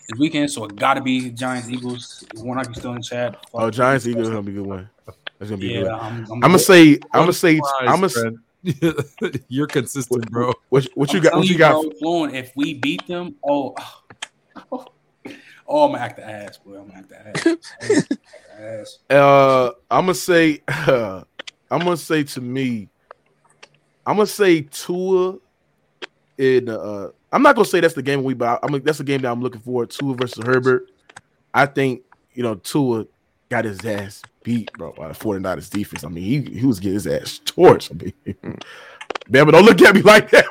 this 0.08 0.18
weekend, 0.18 0.50
so 0.50 0.64
it 0.64 0.76
gotta 0.76 1.02
be 1.02 1.28
Giants 1.32 1.68
Eagles. 1.68 2.24
One 2.36 2.58
I 2.58 2.64
can 2.64 2.72
still 2.76 2.94
in 2.94 3.02
chat. 3.02 3.44
Oh, 3.52 3.70
Giants 3.70 4.06
Eagles 4.06 4.30
gonna 4.30 4.40
be 4.40 4.52
a 4.52 4.54
good 4.54 4.66
one. 4.66 4.88
That's 5.42 5.50
gonna 5.50 5.60
be 5.60 5.68
Yeah, 5.70 5.80
good. 5.80 5.88
I'm, 5.90 6.14
I'm, 6.14 6.32
I'm 6.34 6.40
gonna 6.40 6.58
say. 6.60 7.00
I'm 7.12 7.22
gonna 7.22 7.32
say. 7.32 7.60
I'm 7.80 8.00
gonna. 8.00 8.32
You're 9.48 9.66
consistent, 9.66 10.30
bro. 10.30 10.52
What, 10.68 10.86
what 10.94 11.12
you 11.12 11.20
got? 11.20 11.34
What 11.34 11.48
you 11.48 11.58
got? 11.58 11.84
if 12.32 12.52
we 12.54 12.74
beat 12.74 13.04
them, 13.08 13.34
oh, 13.44 13.74
oh, 14.70 14.86
I'm 15.66 15.90
gonna 15.90 15.98
act 15.98 16.18
the 16.18 16.24
ass, 16.24 16.58
boy. 16.58 16.78
I'm 16.78 16.86
gonna 16.86 17.00
act 17.00 17.08
the 17.08 17.18
ass. 17.26 17.44
I'm 17.44 17.58
gonna 17.88 18.00
act 18.00 18.12
ass. 18.60 18.98
Uh, 19.10 19.70
I'm 19.90 20.04
gonna 20.04 20.14
say, 20.14 20.62
I'm 20.68 21.24
gonna 21.70 21.96
say 21.96 22.22
to 22.22 22.40
me, 22.40 22.88
I'm 24.06 24.18
gonna 24.18 24.26
say 24.28 24.60
Tua. 24.60 25.38
In 26.38 26.68
uh, 26.68 27.08
I'm 27.32 27.42
not 27.42 27.56
gonna 27.56 27.66
say 27.66 27.80
that's 27.80 27.94
the 27.94 28.02
game 28.02 28.22
we, 28.22 28.34
but 28.34 28.62
I, 28.62 28.66
am 28.66 28.80
that's 28.82 28.98
the 28.98 29.04
game 29.04 29.22
that 29.22 29.32
I'm 29.32 29.42
looking 29.42 29.60
for. 29.60 29.86
Tua 29.86 30.14
versus 30.14 30.44
Herbert. 30.44 30.92
I 31.52 31.66
think 31.66 32.02
you 32.32 32.44
know 32.44 32.54
Tua 32.54 33.06
got 33.48 33.64
his 33.64 33.84
ass 33.84 34.22
beat, 34.42 34.72
bro, 34.74 34.92
by 34.92 35.08
the 35.08 35.14
49ers 35.14 35.70
defense. 35.70 36.04
I 36.04 36.08
mean, 36.08 36.24
he, 36.46 36.60
he 36.60 36.66
was 36.66 36.80
getting 36.80 36.94
his 36.94 37.06
ass 37.06 37.40
torched. 37.44 37.90
I 37.92 38.04
mean, 38.04 38.36
man, 39.28 39.44
but 39.46 39.52
don't 39.52 39.64
look 39.64 39.80
at 39.82 39.94
me 39.94 40.02
like 40.02 40.30
that. 40.30 40.44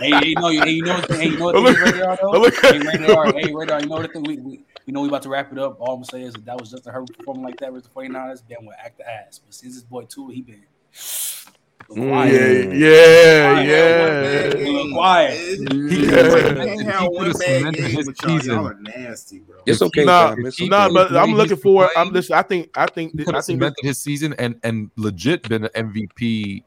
Hey, 0.00 0.10
hey, 0.10 0.26
you 0.28 0.34
know, 0.36 0.48
hey, 0.48 0.70
you 0.70 0.82
know, 0.82 1.00
hey, 1.08 1.26
you 1.28 1.38
know 1.38 1.44
what 1.46 1.54
the 1.54 1.72
thing, 1.74 1.92
Radar, 1.94 2.18
though? 2.22 2.30
look- 2.32 2.54
Hey, 2.56 2.78
Radar, 2.78 3.32
hey, 3.32 3.52
Radar, 3.52 3.80
you 3.80 3.86
know 3.88 3.96
what 3.96 4.02
the 4.02 4.08
thing? 4.12 4.22
We, 4.24 4.36
we, 4.38 4.64
you 4.86 4.92
know, 4.92 5.00
we 5.00 5.08
about 5.08 5.22
to 5.22 5.28
wrap 5.30 5.50
it 5.52 5.58
up. 5.58 5.80
All 5.80 5.94
I'm 5.94 5.96
gonna 6.02 6.04
say 6.06 6.22
is 6.22 6.34
that 6.34 6.44
that 6.44 6.60
was 6.60 6.70
just 6.70 6.86
a 6.86 6.90
her 6.92 7.02
performing 7.04 7.42
like 7.42 7.56
that 7.60 7.72
versus 7.72 7.88
the 7.88 8.00
49ers. 8.00 8.42
Then 8.48 8.58
we'll 8.62 8.76
act 8.84 8.98
the 8.98 9.08
ass. 9.10 9.38
But 9.44 9.54
since 9.54 9.74
this 9.74 9.82
boy 9.84 10.04
too, 10.04 10.28
he 10.28 10.42
been 10.42 10.62
quiet. 11.88 12.74
yeah, 12.76 13.52
Quiet. 13.52 13.68
yeah. 13.68 14.64
He 14.64 14.92
quiet. 14.92 15.38
He 15.90 16.04
Yeah. 16.04 16.10
could've- 16.10 16.58
he 16.80 16.84
one 16.84 17.24
could've 17.24 17.38
bad 17.38 17.58
cemented 17.58 17.76
game 17.80 17.96
his 17.96 18.06
with 18.06 18.22
y'all. 18.22 18.30
Y'all 18.30 18.40
season. 18.40 18.58
are 18.58 18.74
nasty, 18.74 19.38
bro. 19.40 19.56
It's 19.66 19.82
okay, 19.82 20.04
Nah. 20.04 20.34
It's. 20.38 20.60
Nah, 20.60 20.88
but 20.92 21.16
I'm 21.16 21.32
looking 21.34 21.56
for. 21.56 21.84
I'm 21.84 21.90
playing- 21.94 22.12
listen. 22.12 22.34
I 22.36 22.42
think. 22.42 22.70
I 22.76 22.86
think. 22.86 23.12
I 23.20 23.24
could 23.24 23.34
have 23.34 23.44
think. 23.44 23.58
cemented 23.60 23.82
his 23.84 23.98
season 23.98 24.34
and 24.38 24.56
and 24.62 24.90
legit 24.96 25.48
been 25.48 25.64
an 25.64 25.70
MVP, 25.74 26.64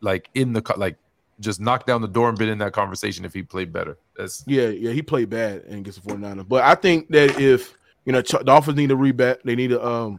like 0.00 0.28
in 0.34 0.52
the 0.52 0.62
like 0.76 0.96
just 1.40 1.60
knocked 1.60 1.86
down 1.86 2.00
the 2.02 2.08
door 2.08 2.28
and 2.28 2.36
been 2.36 2.48
in 2.48 2.58
that 2.58 2.72
conversation 2.72 3.24
if 3.24 3.32
he 3.32 3.42
played 3.42 3.72
better. 3.72 3.96
That's 4.16 4.42
Yeah, 4.46 4.68
yeah, 4.68 4.90
he 4.90 5.02
played 5.02 5.30
bad 5.30 5.62
and 5.68 5.84
gets 5.84 5.96
a 5.96 6.00
49ers. 6.00 6.48
But 6.48 6.64
I 6.64 6.74
think 6.74 7.08
that 7.10 7.40
if 7.40 7.76
you 8.04 8.12
know 8.12 8.20
Ch- 8.22 8.44
Dolphins 8.44 8.76
need 8.76 8.88
to 8.88 8.96
rebat, 8.96 9.40
they 9.44 9.54
need 9.54 9.68
to 9.70 9.84
um 9.86 10.18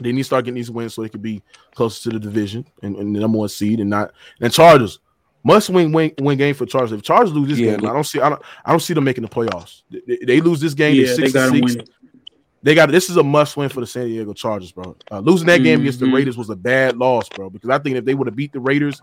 they 0.00 0.12
need 0.12 0.20
to 0.20 0.24
start 0.24 0.44
getting 0.44 0.56
these 0.56 0.70
wins 0.70 0.94
so 0.94 1.02
they 1.02 1.08
could 1.08 1.22
be 1.22 1.42
closer 1.74 2.10
to 2.10 2.18
the 2.18 2.20
division 2.20 2.64
and, 2.82 2.96
and 2.96 3.14
the 3.14 3.20
number 3.20 3.38
one 3.38 3.48
seed 3.48 3.80
and 3.80 3.90
not 3.90 4.12
and 4.40 4.52
Chargers 4.52 5.00
must 5.44 5.70
win 5.70 5.92
win 5.92 6.12
win 6.20 6.36
game 6.38 6.54
for 6.54 6.66
Chargers. 6.66 6.92
If 6.92 7.02
Chargers 7.02 7.32
lose 7.32 7.48
this 7.48 7.58
Yeah, 7.58 7.76
game, 7.76 7.86
I 7.88 7.92
don't 7.92 8.04
see 8.04 8.20
I 8.20 8.28
don't 8.28 8.42
I 8.64 8.70
don't 8.70 8.80
see 8.80 8.94
them 8.94 9.04
making 9.04 9.22
the 9.22 9.28
playoffs. 9.28 9.82
They, 9.90 10.00
they- 10.06 10.24
they 10.24 10.40
lose 10.40 10.60
this 10.60 10.74
game, 10.74 10.94
Yeah, 10.96 11.06
they're 11.06 11.16
they 11.16 11.22
six 11.22 11.32
gotta 11.32 11.56
and 11.56 11.68
six. 11.68 11.76
win. 11.76 11.86
They 12.62 12.74
got 12.74 12.90
this 12.90 13.08
is 13.08 13.16
a 13.16 13.22
must 13.22 13.56
win 13.56 13.68
for 13.68 13.80
the 13.80 13.86
San 13.86 14.06
Diego 14.06 14.32
Chargers, 14.32 14.72
bro. 14.72 14.96
Uh, 15.10 15.20
losing 15.20 15.46
that 15.46 15.62
game 15.62 15.80
against 15.80 16.00
the 16.00 16.06
Mhm. 16.06 16.14
Raiders 16.14 16.36
was 16.36 16.50
a 16.50 16.56
bad 16.56 16.96
loss, 16.96 17.28
bro. 17.28 17.48
Because 17.50 17.70
I 17.70 17.78
think 17.78 17.96
if 17.96 18.04
they 18.04 18.14
would 18.14 18.26
have 18.26 18.34
beat 18.34 18.52
the 18.52 18.58
Raiders 18.60 19.00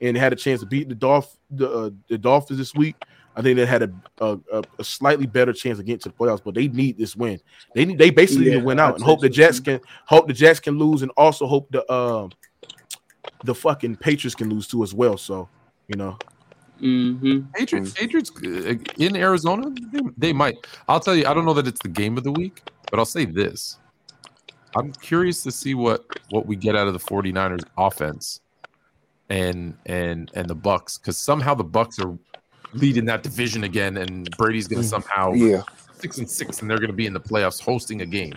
and 0.00 0.14
had 0.16 0.32
a 0.32 0.36
chance 0.36 0.60
to 0.60 0.66
beat 0.66 0.88
the 0.90 0.94
Dolph 0.94 1.34
the, 1.50 1.70
uh, 1.70 1.90
the 2.08 2.18
Dolphins 2.18 2.58
this 2.58 2.74
week, 2.74 2.96
I 3.38 3.42
think 3.42 3.56
they 3.56 3.64
had 3.66 3.82
a, 3.84 3.90
a, 4.20 4.38
a- 4.52 4.62
a 4.80 4.84
slightly 4.84 5.24
better 5.26 5.52
chance 5.52 5.78
of 5.78 5.86
getting 5.86 6.00
to 6.00 6.08
the 6.08 6.14
playoffs, 6.14 6.42
but 6.44 6.54
they 6.54 6.66
need 6.68 6.98
this 6.98 7.14
win. 7.14 7.38
They 7.74 7.84
need 7.84 7.96
they 7.96 8.10
basically 8.10 8.46
need 8.46 8.58
to 8.58 8.64
win 8.64 8.80
out 8.80 8.96
and 8.96 9.04
hope 9.04 9.20
the 9.20 9.28
Jets 9.28 9.60
can 9.60 9.80
hope 10.06 10.26
the 10.26 10.32
Jets 10.34 10.58
can 10.60 10.76
lose 10.76 11.02
and 11.02 11.10
also 11.16 11.46
hope 11.46 11.70
the 11.70 11.90
um 11.92 12.30
the 13.44 13.54
fucking 13.54 13.96
Patriots 13.96 14.34
can 14.34 14.50
lose 14.50 14.66
too 14.66 14.82
as 14.82 14.92
well. 14.92 15.16
So 15.16 15.48
you 15.86 15.96
know, 15.96 16.18
Mm-hmm. 16.80 17.40
Patriots, 17.54 17.92
Patriots 17.92 18.30
uh, 18.44 18.74
in 18.98 19.16
Arizona, 19.16 19.68
they, 19.92 20.00
they 20.16 20.32
might. 20.32 20.56
I'll 20.88 21.00
tell 21.00 21.16
you, 21.16 21.26
I 21.26 21.34
don't 21.34 21.44
know 21.44 21.54
that 21.54 21.66
it's 21.66 21.82
the 21.82 21.88
game 21.88 22.16
of 22.16 22.22
the 22.24 22.30
week, 22.30 22.62
but 22.90 22.98
I'll 23.00 23.04
say 23.04 23.24
this. 23.24 23.78
I'm 24.76 24.92
curious 24.92 25.42
to 25.44 25.50
see 25.50 25.74
what 25.74 26.04
what 26.30 26.46
we 26.46 26.54
get 26.56 26.76
out 26.76 26.86
of 26.86 26.92
the 26.92 27.00
49ers 27.00 27.64
offense 27.76 28.42
and 29.28 29.76
and 29.86 30.30
and 30.34 30.48
the 30.48 30.54
Bucs 30.56 31.00
cuz 31.02 31.16
somehow 31.16 31.54
the 31.54 31.64
Bucs 31.64 31.98
are 32.04 32.16
leading 32.72 33.04
that 33.06 33.22
division 33.22 33.64
again 33.64 33.96
and 33.98 34.30
Brady's 34.36 34.68
going 34.68 34.82
to 34.82 34.88
somehow 34.88 35.32
Yeah. 35.32 35.62
6 36.00 36.18
and 36.18 36.30
6 36.30 36.60
and 36.60 36.70
they're 36.70 36.78
going 36.78 36.90
to 36.90 36.96
be 36.96 37.06
in 37.06 37.12
the 37.12 37.20
playoffs 37.20 37.60
hosting 37.62 38.02
a 38.02 38.06
game. 38.06 38.34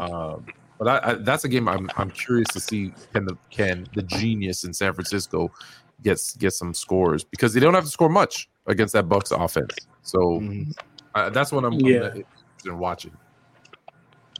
Um, 0.00 0.46
but 0.78 0.88
I, 0.88 1.10
I, 1.10 1.14
that's 1.14 1.44
a 1.44 1.48
game 1.48 1.68
I'm 1.68 1.88
I'm 1.96 2.10
curious 2.10 2.48
to 2.50 2.60
see 2.60 2.92
can 3.12 3.24
the 3.24 3.36
can 3.50 3.86
the 3.94 4.02
genius 4.02 4.64
in 4.64 4.72
San 4.72 4.94
Francisco 4.94 5.50
gets 6.02 6.36
get 6.36 6.52
some 6.52 6.72
scores 6.72 7.24
because 7.24 7.52
they 7.52 7.60
don't 7.60 7.74
have 7.74 7.84
to 7.84 7.90
score 7.90 8.08
much 8.08 8.48
against 8.66 8.92
that 8.94 9.08
Bucs 9.08 9.36
offense. 9.36 9.74
So 10.02 10.18
mhm. 10.40 10.72
uh, 11.14 11.30
that's 11.30 11.50
what 11.52 11.64
I'm, 11.64 11.74
I'm 11.74 11.80
Yeah. 11.80 11.96
interested 11.96 12.24
in 12.66 12.78
watching. 12.78 13.16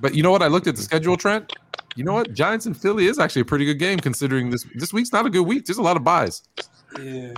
But 0.01 0.15
you 0.15 0.23
know 0.23 0.31
what? 0.31 0.43
I 0.43 0.47
looked 0.47 0.69
at 0.69 0.77
the 0.77 0.83
schedule, 0.83 1.17
Trent. 1.17 1.53
You 1.97 2.05
know 2.05 2.13
what? 2.13 2.33
Giants 2.33 2.67
and 2.67 2.77
Philly 2.77 3.07
is 3.07 3.19
actually 3.19 3.43
a 3.43 3.45
pretty 3.45 3.65
good 3.65 3.81
game 3.81 3.99
considering 3.99 4.51
this 4.51 4.65
this 4.77 4.93
week's 4.93 5.13
not 5.13 5.27
a 5.27 5.31
good 5.31 5.43
week. 5.47 5.67
There's 5.67 5.79
a 5.79 5.83
lot 5.83 5.97
of 5.97 6.05
buys. 6.05 6.43
Yeah. 7.03 7.33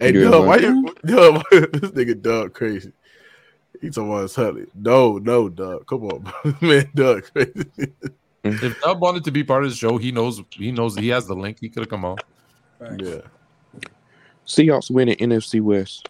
Hey 0.00 0.12
Yeah, 0.14 0.30
Doug, 0.30 0.46
why 0.46 0.56
man. 0.58 0.76
you 0.86 0.94
Doug, 1.04 1.44
this 1.50 1.90
nigga 1.92 2.20
Doug 2.20 2.54
crazy? 2.54 2.92
He 3.80 3.90
talking 3.90 4.10
about 4.10 4.22
his 4.22 4.34
Huntley. 4.34 4.66
No, 4.74 5.18
no, 5.18 5.48
Doug. 5.48 5.86
Come 5.86 6.04
on, 6.04 6.32
man. 6.60 6.88
Doug 6.94 7.24
crazy. 7.32 7.92
If 8.44 8.80
Dub 8.80 9.00
wanted 9.00 9.24
to 9.24 9.30
be 9.30 9.44
part 9.44 9.64
of 9.64 9.70
the 9.70 9.76
show, 9.76 9.98
he 9.98 10.10
knows 10.12 10.42
he 10.50 10.72
knows 10.72 10.96
he 10.96 11.08
has 11.08 11.26
the 11.26 11.34
link. 11.34 11.58
He 11.60 11.68
could 11.68 11.80
have 11.82 11.88
come 11.90 12.04
on. 12.04 12.16
Right. 12.78 13.00
Yeah. 13.00 13.20
Seahawks 14.46 14.90
winning 14.90 15.16
NFC 15.16 15.60
West. 15.60 16.08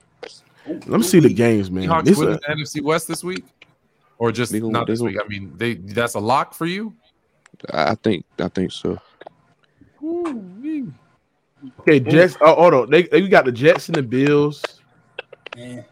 Let 0.67 0.87
me 0.89 1.03
see 1.03 1.21
the 1.21 1.33
games, 1.33 1.71
man. 1.71 1.89
Seahawks 1.89 2.05
This, 2.05 2.19
win 2.19 2.29
uh, 2.29 2.33
the 2.47 2.55
NFC 2.55 2.83
West 2.83 3.09
this 3.09 3.25
week, 3.25 3.45
or 4.19 4.31
just 4.33 4.53
They 4.53 4.61
not 4.61 4.87
this 4.87 5.01
gonna- 5.01 5.11
week. 5.13 5.21
I 5.23 5.27
mean, 5.29 5.53
they 5.57 5.75
that's 5.75 6.15
a 6.15 6.21
lock 6.21 6.55
for 6.55 6.67
you. 6.67 6.95
I 7.73 7.91
I 7.91 7.95
think 7.97 8.25
I 8.39 8.49
think 8.49 8.73
so. 8.73 8.99
Ooh-wee. 10.03 10.87
Okay, 11.81 12.01
Jets. 12.01 12.37
Oh, 12.41 12.55
hold 12.55 12.75
on. 12.75 12.91
They, 12.91 13.03
they 13.05 13.27
got 13.29 13.45
the 13.45 13.53
Jets 13.53 13.89
and 13.89 13.97
the 13.97 14.03
Bills. 14.03 14.63
Man. 15.57 15.85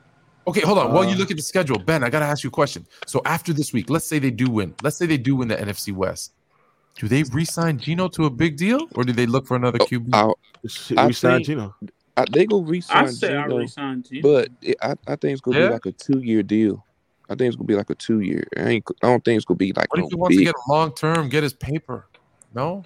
Okay, 0.46 0.60
hold 0.60 0.78
on. 0.78 0.92
While 0.92 1.04
you 1.04 1.14
Uh, 1.14 1.18
look 1.18 1.30
at 1.32 1.36
the 1.36 1.42
schedule, 1.42 1.78
Ben, 1.78 2.04
I 2.04 2.10
gotta 2.10 2.24
ask 2.24 2.44
you 2.44 2.48
a 2.48 2.52
question. 2.52 2.86
So 3.06 3.20
after 3.24 3.52
this 3.52 3.72
week, 3.72 3.90
let's 3.90 4.06
say 4.06 4.18
they 4.20 4.30
do 4.30 4.48
win. 4.48 4.74
Let's 4.82 4.96
say 4.96 5.06
they 5.06 5.18
do 5.18 5.34
win 5.36 5.48
the 5.48 5.56
NFC 5.56 5.92
West. 5.92 6.32
Do 6.94 7.08
they 7.08 7.24
re-sign 7.24 7.78
Geno 7.78 8.08
to 8.08 8.24
a 8.26 8.30
big 8.30 8.56
deal, 8.56 8.86
or 8.94 9.02
do 9.04 9.12
they 9.12 9.26
look 9.26 9.46
for 9.46 9.56
another 9.56 9.78
QB? 9.80 10.08
I, 10.14 10.32
Shit, 10.68 10.98
I 10.98 11.06
we 11.08 11.12
signed 11.12 11.46
think- 11.46 11.58
Gino. 11.58 11.74
I 12.16 12.24
they 12.32 12.46
go 12.46 12.60
I 12.62 12.64
re-sign 12.68 13.08
say 13.12 13.36
I 13.36 13.42
Geno, 13.42 13.58
resigned 13.58 14.08
you. 14.10 14.22
but 14.22 14.48
it, 14.62 14.76
I 14.80 14.92
I 15.06 15.16
think 15.16 15.32
it's 15.32 15.40
gonna 15.40 15.58
Yeah? 15.58 15.66
be 15.66 15.72
like 15.74 15.86
a 15.86 15.92
two-year 15.92 16.42
deal. 16.44 16.82
I 17.28 17.34
think 17.34 17.48
it's 17.48 17.56
gonna 17.56 17.66
be 17.66 17.74
like 17.74 17.90
a 17.90 17.94
two-year. 17.96 18.46
I 18.56 18.60
ain't. 18.68 18.84
I 19.02 19.08
don't 19.08 19.24
think 19.24 19.36
it's 19.36 19.44
gonna 19.44 19.58
be 19.58 19.72
like 19.74 19.92
What 19.92 19.98
no 20.00 20.06
if 20.06 20.10
he 20.10 20.16
wants 20.16 20.36
to 20.36 20.44
get 20.44 20.54
a 20.54 20.72
long 20.72 20.94
term, 20.94 21.28
get 21.28 21.42
his 21.42 21.52
paper? 21.54 22.06
No, 22.54 22.84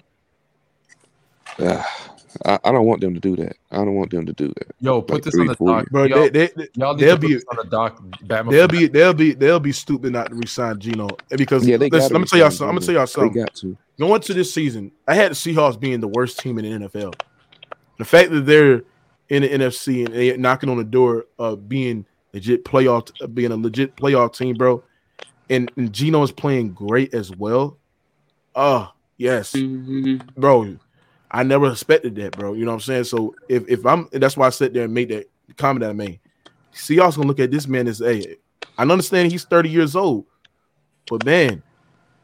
Ah, 1.59 2.15
I, 2.45 2.59
I 2.63 2.71
don't 2.71 2.85
want 2.85 3.01
them 3.01 3.13
to 3.13 3.19
do 3.19 3.35
that. 3.37 3.57
I 3.71 3.77
don't 3.77 3.95
want 3.95 4.11
them 4.11 4.25
to 4.25 4.33
do 4.33 4.47
that. 4.49 4.67
yo, 4.79 5.01
put 5.01 5.15
Like 5.15 5.23
this 5.23 5.33
three, 5.33 5.41
on 5.41 5.47
the 5.47 5.55
four 5.55 5.67
doc. 5.69 5.89
Bro, 5.89 6.03
y'all, 6.05 6.19
they, 6.23 6.29
they, 6.29 6.47
they, 6.55 6.67
y'all 6.75 6.93
need 6.95 7.03
they'll 7.03 7.17
to 7.17 7.27
be- 7.27 7.35
on 7.35 7.57
the 7.57 7.63
doc. 7.69 8.01
Bama 8.25 8.51
they'll 8.51 8.67
for- 8.67 8.71
be 8.71 8.87
they'll 8.87 9.13
be 9.13 9.33
they'll 9.33 9.59
be 9.59 9.71
stupid 9.71 10.13
not 10.13 10.29
to 10.29 10.35
resign 10.35 10.79
Geno 10.79 11.09
because 11.29 11.65
Yeah, 11.67 11.77
they 11.77 11.89
listen, 11.89 11.99
gotta 12.09 12.13
let 12.13 12.19
me 12.21 12.27
tell 12.27 12.39
y'all 12.39 12.49
something. 12.51 12.69
I'm 12.69 12.75
gonna 12.75 12.85
tell 12.85 12.95
y'all 13.23 13.29
They 13.29 13.39
got 13.41 13.55
to. 13.55 13.77
Going 13.99 14.21
to 14.21 14.33
this 14.33 14.53
season, 14.53 14.91
I 15.07 15.13
had 15.15 15.31
the 15.31 15.35
Seahawks 15.35 15.79
being 15.79 15.99
the 15.99 16.07
worst 16.07 16.39
team 16.39 16.57
in 16.59 16.81
the 16.81 16.87
NFL. 16.89 17.13
The 17.97 18.05
fact 18.05 18.31
that 18.31 18.41
they're 18.47 18.83
in 19.29 19.43
the 19.43 19.49
NFC 19.49 20.05
and 20.05 20.13
they 20.15 20.35
knocking 20.37 20.69
on 20.69 20.77
the 20.77 20.83
door 20.83 21.25
of 21.37 21.69
being 21.69 22.05
legit 22.33 22.65
playoff, 22.65 23.11
being 23.35 23.51
a 23.51 23.55
legit 23.57 23.95
playoff 23.95 24.35
team, 24.35 24.55
bro, 24.55 24.83
and, 25.49 25.71
and 25.77 25.93
Geno 25.93 26.23
is 26.23 26.31
playing 26.31 26.71
great 26.73 27.13
as 27.13 27.29
well. 27.35 27.77
Oh 28.55 28.91
yes, 29.17 29.53
Mhm. 29.53 30.25
bro. 30.35 30.77
I 31.31 31.43
never 31.43 31.71
expected 31.71 32.15
that, 32.15 32.37
bro. 32.37 32.53
You 32.53 32.65
know 32.65 32.71
what 32.71 32.75
I'm 32.75 32.81
saying? 32.81 33.03
So 33.05 33.33
if 33.49 33.67
if 33.69 33.85
I'm 33.85 34.07
that's 34.11 34.35
why 34.37 34.47
I 34.47 34.49
sit 34.49 34.73
there 34.73 34.83
and 34.85 34.93
made 34.93 35.09
that 35.09 35.29
comment 35.57 35.81
that 35.81 35.91
I 35.91 35.93
made. 35.93 36.19
See, 36.73 36.95
y'all's 36.95 37.15
gonna 37.15 37.27
look 37.27 37.39
at 37.39 37.51
this 37.51 37.67
man 37.67 37.87
as 37.87 37.99
hey, 37.99 38.37
I 38.77 38.83
understand 38.83 39.31
he's 39.31 39.45
30 39.45 39.69
years 39.69 39.95
old, 39.95 40.25
but 41.09 41.25
man, 41.25 41.63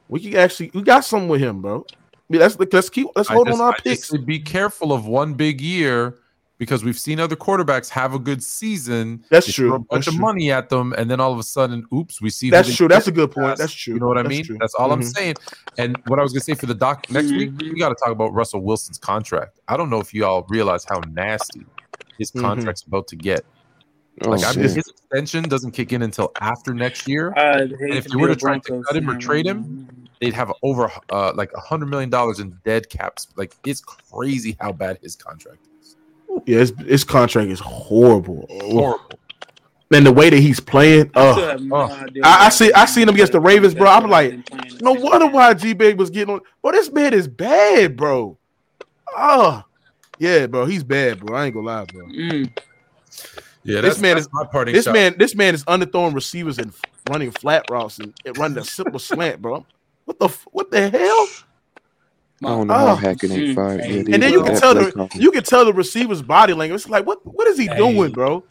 we 0.10 0.20
can 0.20 0.36
actually 0.36 0.72
we 0.74 0.82
got 0.82 1.06
something 1.06 1.30
with 1.30 1.42
him, 1.42 1.62
bro. 1.62 1.86
I 1.90 1.94
mean, 2.30 2.42
let's 2.42 2.58
let's 2.60 2.90
keep 2.90 3.08
let's 3.16 3.30
hold 3.30 3.48
just- 3.48 3.60
on 3.60 3.66
our 3.66 3.74
I 3.74 3.80
picks. 3.82 4.12
be 4.12 4.40
careful 4.40 4.92
of 4.94 5.06
one 5.08 5.34
big 5.34 5.62
year 5.62 6.18
because 6.58 6.84
we've 6.84 6.98
seen 7.00 7.20
other 7.20 7.36
quarterbacks 7.36 7.90
have 7.90 8.14
a 8.14 8.20
good 8.20 8.44
season. 8.44 9.24
That's 9.30 9.46
they 9.48 9.52
true. 9.54 9.70
throw 9.70 9.76
A 9.76 9.80
bunch 9.80 9.90
That's 10.06 10.08
of 10.08 10.14
true. 10.16 10.22
money 10.22 10.52
at 10.52 10.70
them, 10.70 10.94
and 10.98 11.10
then 11.10 11.20
all 11.20 11.32
of 11.32 11.40
a 11.40 11.44
sudden, 11.44 11.86
oops, 11.94 12.22
we 12.22 12.30
see. 12.30 12.50
That's 12.50 12.76
true. 12.76 12.88
That's 12.88 13.08
a 13.08 13.12
good 13.12 13.32
point. 13.32 13.48
past. 13.48 13.60
That's 13.60 13.74
true. 13.74 13.94
You 13.94 14.00
know 14.00 14.08
what 14.08 14.18
I 14.18 14.24
mean? 14.24 14.44
true. 14.44 14.58
That's 14.60 14.74
all 14.76 14.92
I'm 14.92 15.02
Mhm. 15.02 15.16
saying. 15.16 15.36
And 15.78 15.98
what 16.08 16.20
I 16.20 16.24
was 16.24 16.34
gonna 16.34 16.42
say 16.42 16.56
for 16.56 16.66
the 16.66 16.74
doc 16.76 17.10
next 17.12 17.32
week, 17.32 17.52
Mhm. 17.52 17.74
we 17.74 17.80
got 17.80 17.90
to 17.90 17.96
talk 17.96 18.10
about 18.12 18.34
Russell 18.34 18.62
Wilson's 18.62 18.98
contract. 18.98 19.60
I 19.68 19.78
don't 19.78 19.90
know 19.90 20.00
if 20.00 20.14
you 20.14 20.26
all 20.26 20.46
realize 20.50 20.86
how 20.86 21.00
nasty 21.12 21.66
his 22.18 22.32
Mhm. 22.32 22.42
contract's 22.42 22.82
about 22.84 23.08
to 23.10 23.16
get. 23.16 23.46
Oh, 24.24 24.32
Like, 24.32 24.44
I 24.44 24.52
mean, 24.54 24.64
his 24.64 24.78
extension 24.78 25.44
doesn't 25.44 25.72
kick 25.74 25.94
in 25.94 26.02
until 26.02 26.32
after 26.42 26.74
next 26.74 27.08
year. 27.08 27.34
I'd 27.38 27.74
if 27.80 28.06
to 28.06 28.10
they 28.10 28.16
were 28.16 28.30
to 28.30 28.36
try 28.36 28.58
to 28.58 28.82
cut 28.82 28.96
him 28.96 29.08
or 29.08 29.16
trade 29.20 29.46
him. 29.46 29.88
They'd 30.20 30.34
have 30.34 30.52
over 30.64 30.92
uh, 31.12 31.34
like 31.36 31.52
a 31.56 31.60
hundred 31.60 31.90
million 31.92 32.10
dollars 32.10 32.40
in 32.40 32.58
dead 32.66 32.90
caps. 32.90 33.28
Like 33.36 33.54
it's 33.64 33.80
crazy 33.80 34.58
how 34.60 34.72
bad 34.72 34.98
his 35.04 35.16
contract 35.16 35.60
is. 35.62 35.67
Yeah, 36.48 36.60
his, 36.60 36.74
his 36.88 37.04
contract 37.04 37.50
is 37.50 37.60
horrible. 37.60 38.48
Horrible. 38.50 39.20
And 39.94 40.06
the 40.06 40.12
way 40.12 40.30
that 40.30 40.40
he's 40.40 40.60
playing, 40.60 41.12
I 41.16 41.20
uh, 41.20 41.58
no 41.62 41.76
oh. 41.76 42.06
I- 42.24 42.46
I 42.48 42.50
see- 42.50 42.74
I 42.74 42.86
seen 42.86 43.08
him 43.08 43.16
against 43.16 43.34
the 43.34 43.40
Ravens, 43.40 43.74
bro. 43.76 43.88
I'm 43.90 44.10
like, 44.10 44.32
Been 44.32 44.44
playing 44.44 44.64
this 44.74 44.82
no 44.82 44.94
wonder 44.94 45.28
why 45.28 45.54
G 45.54 45.74
Big 45.74 45.98
was 46.00 46.10
getting 46.10 46.34
on. 46.36 46.42
Bro, 46.62 46.72
this 46.72 46.92
man 46.92 47.14
is 47.14 47.28
bad, 47.28 47.96
bro. 47.96 48.38
Oh, 49.16 49.64
yeah, 50.20 50.48
bro, 50.48 50.66
he's 50.66 50.84
bad, 50.84 51.20
bro. 51.20 51.38
I 51.38 51.46
ain't 51.46 51.54
gonna 51.54 51.68
lie, 51.68 51.86
bro. 51.86 52.06
Mm. 52.08 52.58
Yeah, 53.64 53.82
This 53.82 53.96
that's, 53.96 54.00
man 54.02 54.16
that's 54.16 54.28
is- 54.28 54.34
my 54.34 54.46
parting 54.46 54.74
This 54.74 54.86
shot. 54.86 54.94
man, 54.94 55.16
this 55.18 55.36
man 55.36 55.54
is 55.54 55.64
underthrowing 55.66 56.14
receivers 56.16 56.58
and 56.58 56.74
running 57.10 57.32
flat 57.32 57.66
routes 57.70 58.00
and, 58.00 58.14
and 58.26 58.38
running 58.38 58.58
a 58.58 58.64
simple 58.66 59.00
slant, 59.00 59.42
bro. 59.42 59.66
What 60.06 60.20
the 60.20 60.28
what 60.52 60.72
the 60.72 60.90
hell? 60.90 61.28
I 62.44 62.50
don't 62.50 62.68
know 62.68 62.74
how 62.74 62.88
Oh. 62.92 62.96
Hackett 62.96 63.32
ain't 63.32 63.56
fired 63.56 63.80
yet. 63.86 64.08
And 64.10 64.22
then 64.24 64.32
you 64.32 64.44
can 64.44 64.60
tell 64.60 64.74
the 64.76 64.92
calling. 64.92 65.10
you 65.16 65.32
can 65.32 65.44
tell 65.44 65.66
the 65.66 65.74
receiver's 65.74 66.22
body 66.22 66.54
language. 66.54 66.82
It's 66.82 66.90
like 66.90 67.06
what 67.06 67.20
what 67.26 67.48
is 67.48 67.58
he 67.58 67.66
Hey. 67.68 67.78
doing, 67.78 68.12
bro? 68.12 68.44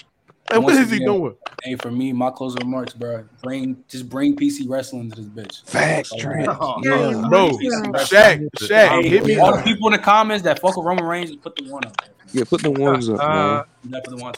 Like, 0.49 0.61
what 0.63 0.75
is 0.77 0.91
he 0.91 0.97
again, 0.99 1.09
doing? 1.09 1.35
Hey, 1.65 1.75
for 1.75 1.91
me, 1.91 2.13
my 2.13 2.31
closing 2.31 2.61
remarks, 2.61 2.93
bro. 2.93 3.25
Bring 3.43 3.83
just 3.89 4.09
bring 4.09 4.37
PC 4.37 4.69
wrestling 4.69 5.11
to 5.11 5.21
this 5.23 5.27
bitch. 5.29 5.65
Facts, 5.69 6.13
Like, 6.13 6.21
Trent. 6.21 6.49
oh, 6.49 6.81
Yeah. 6.85 7.27
Bro, 7.29 7.49
Shaq, 7.95 8.49
Shaq, 8.57 8.89
Hey, 9.03 9.09
hit 9.09 9.25
me 9.27 9.39
all 9.39 9.55
up. 9.55 9.65
the 9.65 9.73
people 9.73 9.89
in 9.89 9.93
the 9.93 9.99
comments 9.99 10.45
that 10.45 10.61
fuck 10.61 10.77
with 10.77 10.87
Roman 10.87 11.05
Reigns, 11.05 11.35
put 11.37 11.57
the 11.57 11.69
one 11.71 11.85
up. 11.85 11.97
there. 12.01 12.11
Yeah, 12.33 12.45
put 12.45 12.63
the 12.63 12.71
ones 12.71 13.09
up, 13.09 13.19
Uh, 13.21 13.29
man. 13.29 13.65
You 13.85 13.91
gotta 13.91 14.03
put 14.09 14.17
the 14.19 14.23
one. 14.23 14.35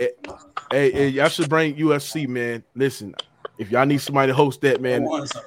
Hey, 0.70 0.90
hey, 0.92 1.08
y'all 1.08 1.28
should 1.28 1.48
bring 1.50 1.74
UFC, 1.76 2.26
man. 2.26 2.62
Listen, 2.74 3.14
if 3.58 3.70
y'all 3.70 3.84
need 3.86 3.98
somebody 4.00 4.30
to 4.30 4.34
host 4.34 4.60
that, 4.62 4.80
man, 4.80 5.02
The 5.04 5.08
ones 5.10 5.34
up. 5.36 5.44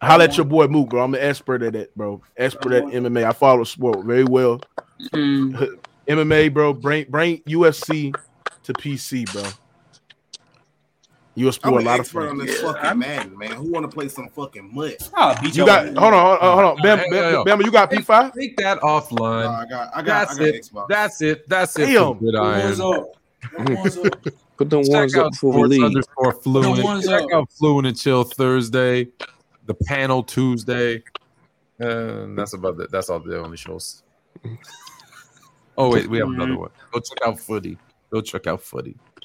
Holla 0.00 0.24
at 0.24 0.36
your 0.36 0.46
boy 0.46 0.66
Mook, 0.66 0.90
bro. 0.90 1.02
I'm 1.04 1.14
an 1.14 1.20
expert 1.20 1.62
at 1.62 1.72
that, 1.74 1.94
bro. 1.96 2.22
Expert 2.36 2.72
at 2.72 2.84
MMA. 2.84 3.24
I 3.24 3.32
follow 3.32 3.64
sport 3.64 4.04
very 4.04 4.24
well. 4.24 4.60
Mm. 5.12 5.78
MMA, 6.08 6.52
bro. 6.52 6.72
Bring 6.72 7.06
bring 7.08 7.38
UFC 7.42 8.14
to 8.64 8.72
PC, 8.74 9.30
bro. 9.32 9.44
You 11.34 11.52
I'm 11.62 11.72
a 11.72 11.76
lot 11.76 11.94
of 11.94 12.00
expert 12.00 12.20
fun. 12.30 12.40
on 12.40 12.46
this 12.46 12.60
Yeah, 12.60 12.66
fucking 12.72 12.84
I'm- 12.84 12.98
Madden, 12.98 13.38
man. 13.38 13.52
Who 13.52 13.70
want 13.70 13.88
to 13.88 13.94
play 13.94 14.08
some 14.08 14.28
fucking 14.30 14.74
mud? 14.74 14.94
You 15.54 15.64
got 15.64 15.86
hold 15.96 16.12
on, 16.12 16.38
hold 16.38 16.38
on, 16.40 16.58
hold 16.58 16.64
on. 16.64 16.82
Bam, 16.82 16.98
Hey, 16.98 17.10
Bam, 17.10 17.22
yo, 17.22 17.30
yo. 17.30 17.44
Bama, 17.44 17.64
you 17.64 17.70
got 17.70 17.90
P 17.92 18.02
five? 18.02 18.32
Take 18.34 18.56
that 18.56 18.80
offline. 18.80 19.46
I 19.46 19.64
got, 19.68 19.90
I 19.94 20.02
got, 20.02 20.04
That's 20.04 20.32
I 20.32 20.38
got 20.38 20.48
it. 20.48 20.54
Xbox. 20.72 20.88
That's 20.88 21.22
it. 21.22 21.48
That's 21.48 21.78
it. 21.78 21.86
Damn. 21.86 22.18
Good 22.18 22.34
The 22.34 22.38
iron. 22.40 22.64
ones 22.64 22.80
up. 22.80 23.06
The 23.66 23.74
ones 23.74 23.98
up. 23.98 24.24
Put 24.58 24.70
them 24.70 24.82
Check 24.82 24.92
ones 24.92 25.14
up 25.14 25.26
out 25.26 25.30
before 25.30 25.50
we 25.52 25.56
sports 25.58 25.70
leave. 25.70 25.84
underscore 25.84 26.32
fluent. 26.42 26.76
The 26.76 26.82
ones 26.82 27.06
Check 27.06 27.22
up. 27.22 27.30
out 27.32 27.52
fluent 27.52 27.86
and 27.86 27.96
chill 27.96 28.24
Thursday. 28.24 29.06
The 29.68 29.74
panel 29.74 30.24
Tuesday. 30.24 31.04
And 31.78 32.36
that's 32.36 32.54
about 32.54 32.80
it. 32.80 32.90
That's 32.90 33.08
all 33.08 33.20
the 33.20 33.40
only 33.40 33.56
shows. 33.56 34.02
Oh 35.78 35.92
wait, 35.92 36.08
we 36.08 36.18
have 36.18 36.26
another 36.26 36.58
one. 36.58 36.70
Go 36.92 36.98
check 36.98 37.18
out 37.24 37.38
footy. 37.38 37.78
Go 38.10 38.20
check 38.20 38.48
out 38.48 38.60
footy. 38.60 38.96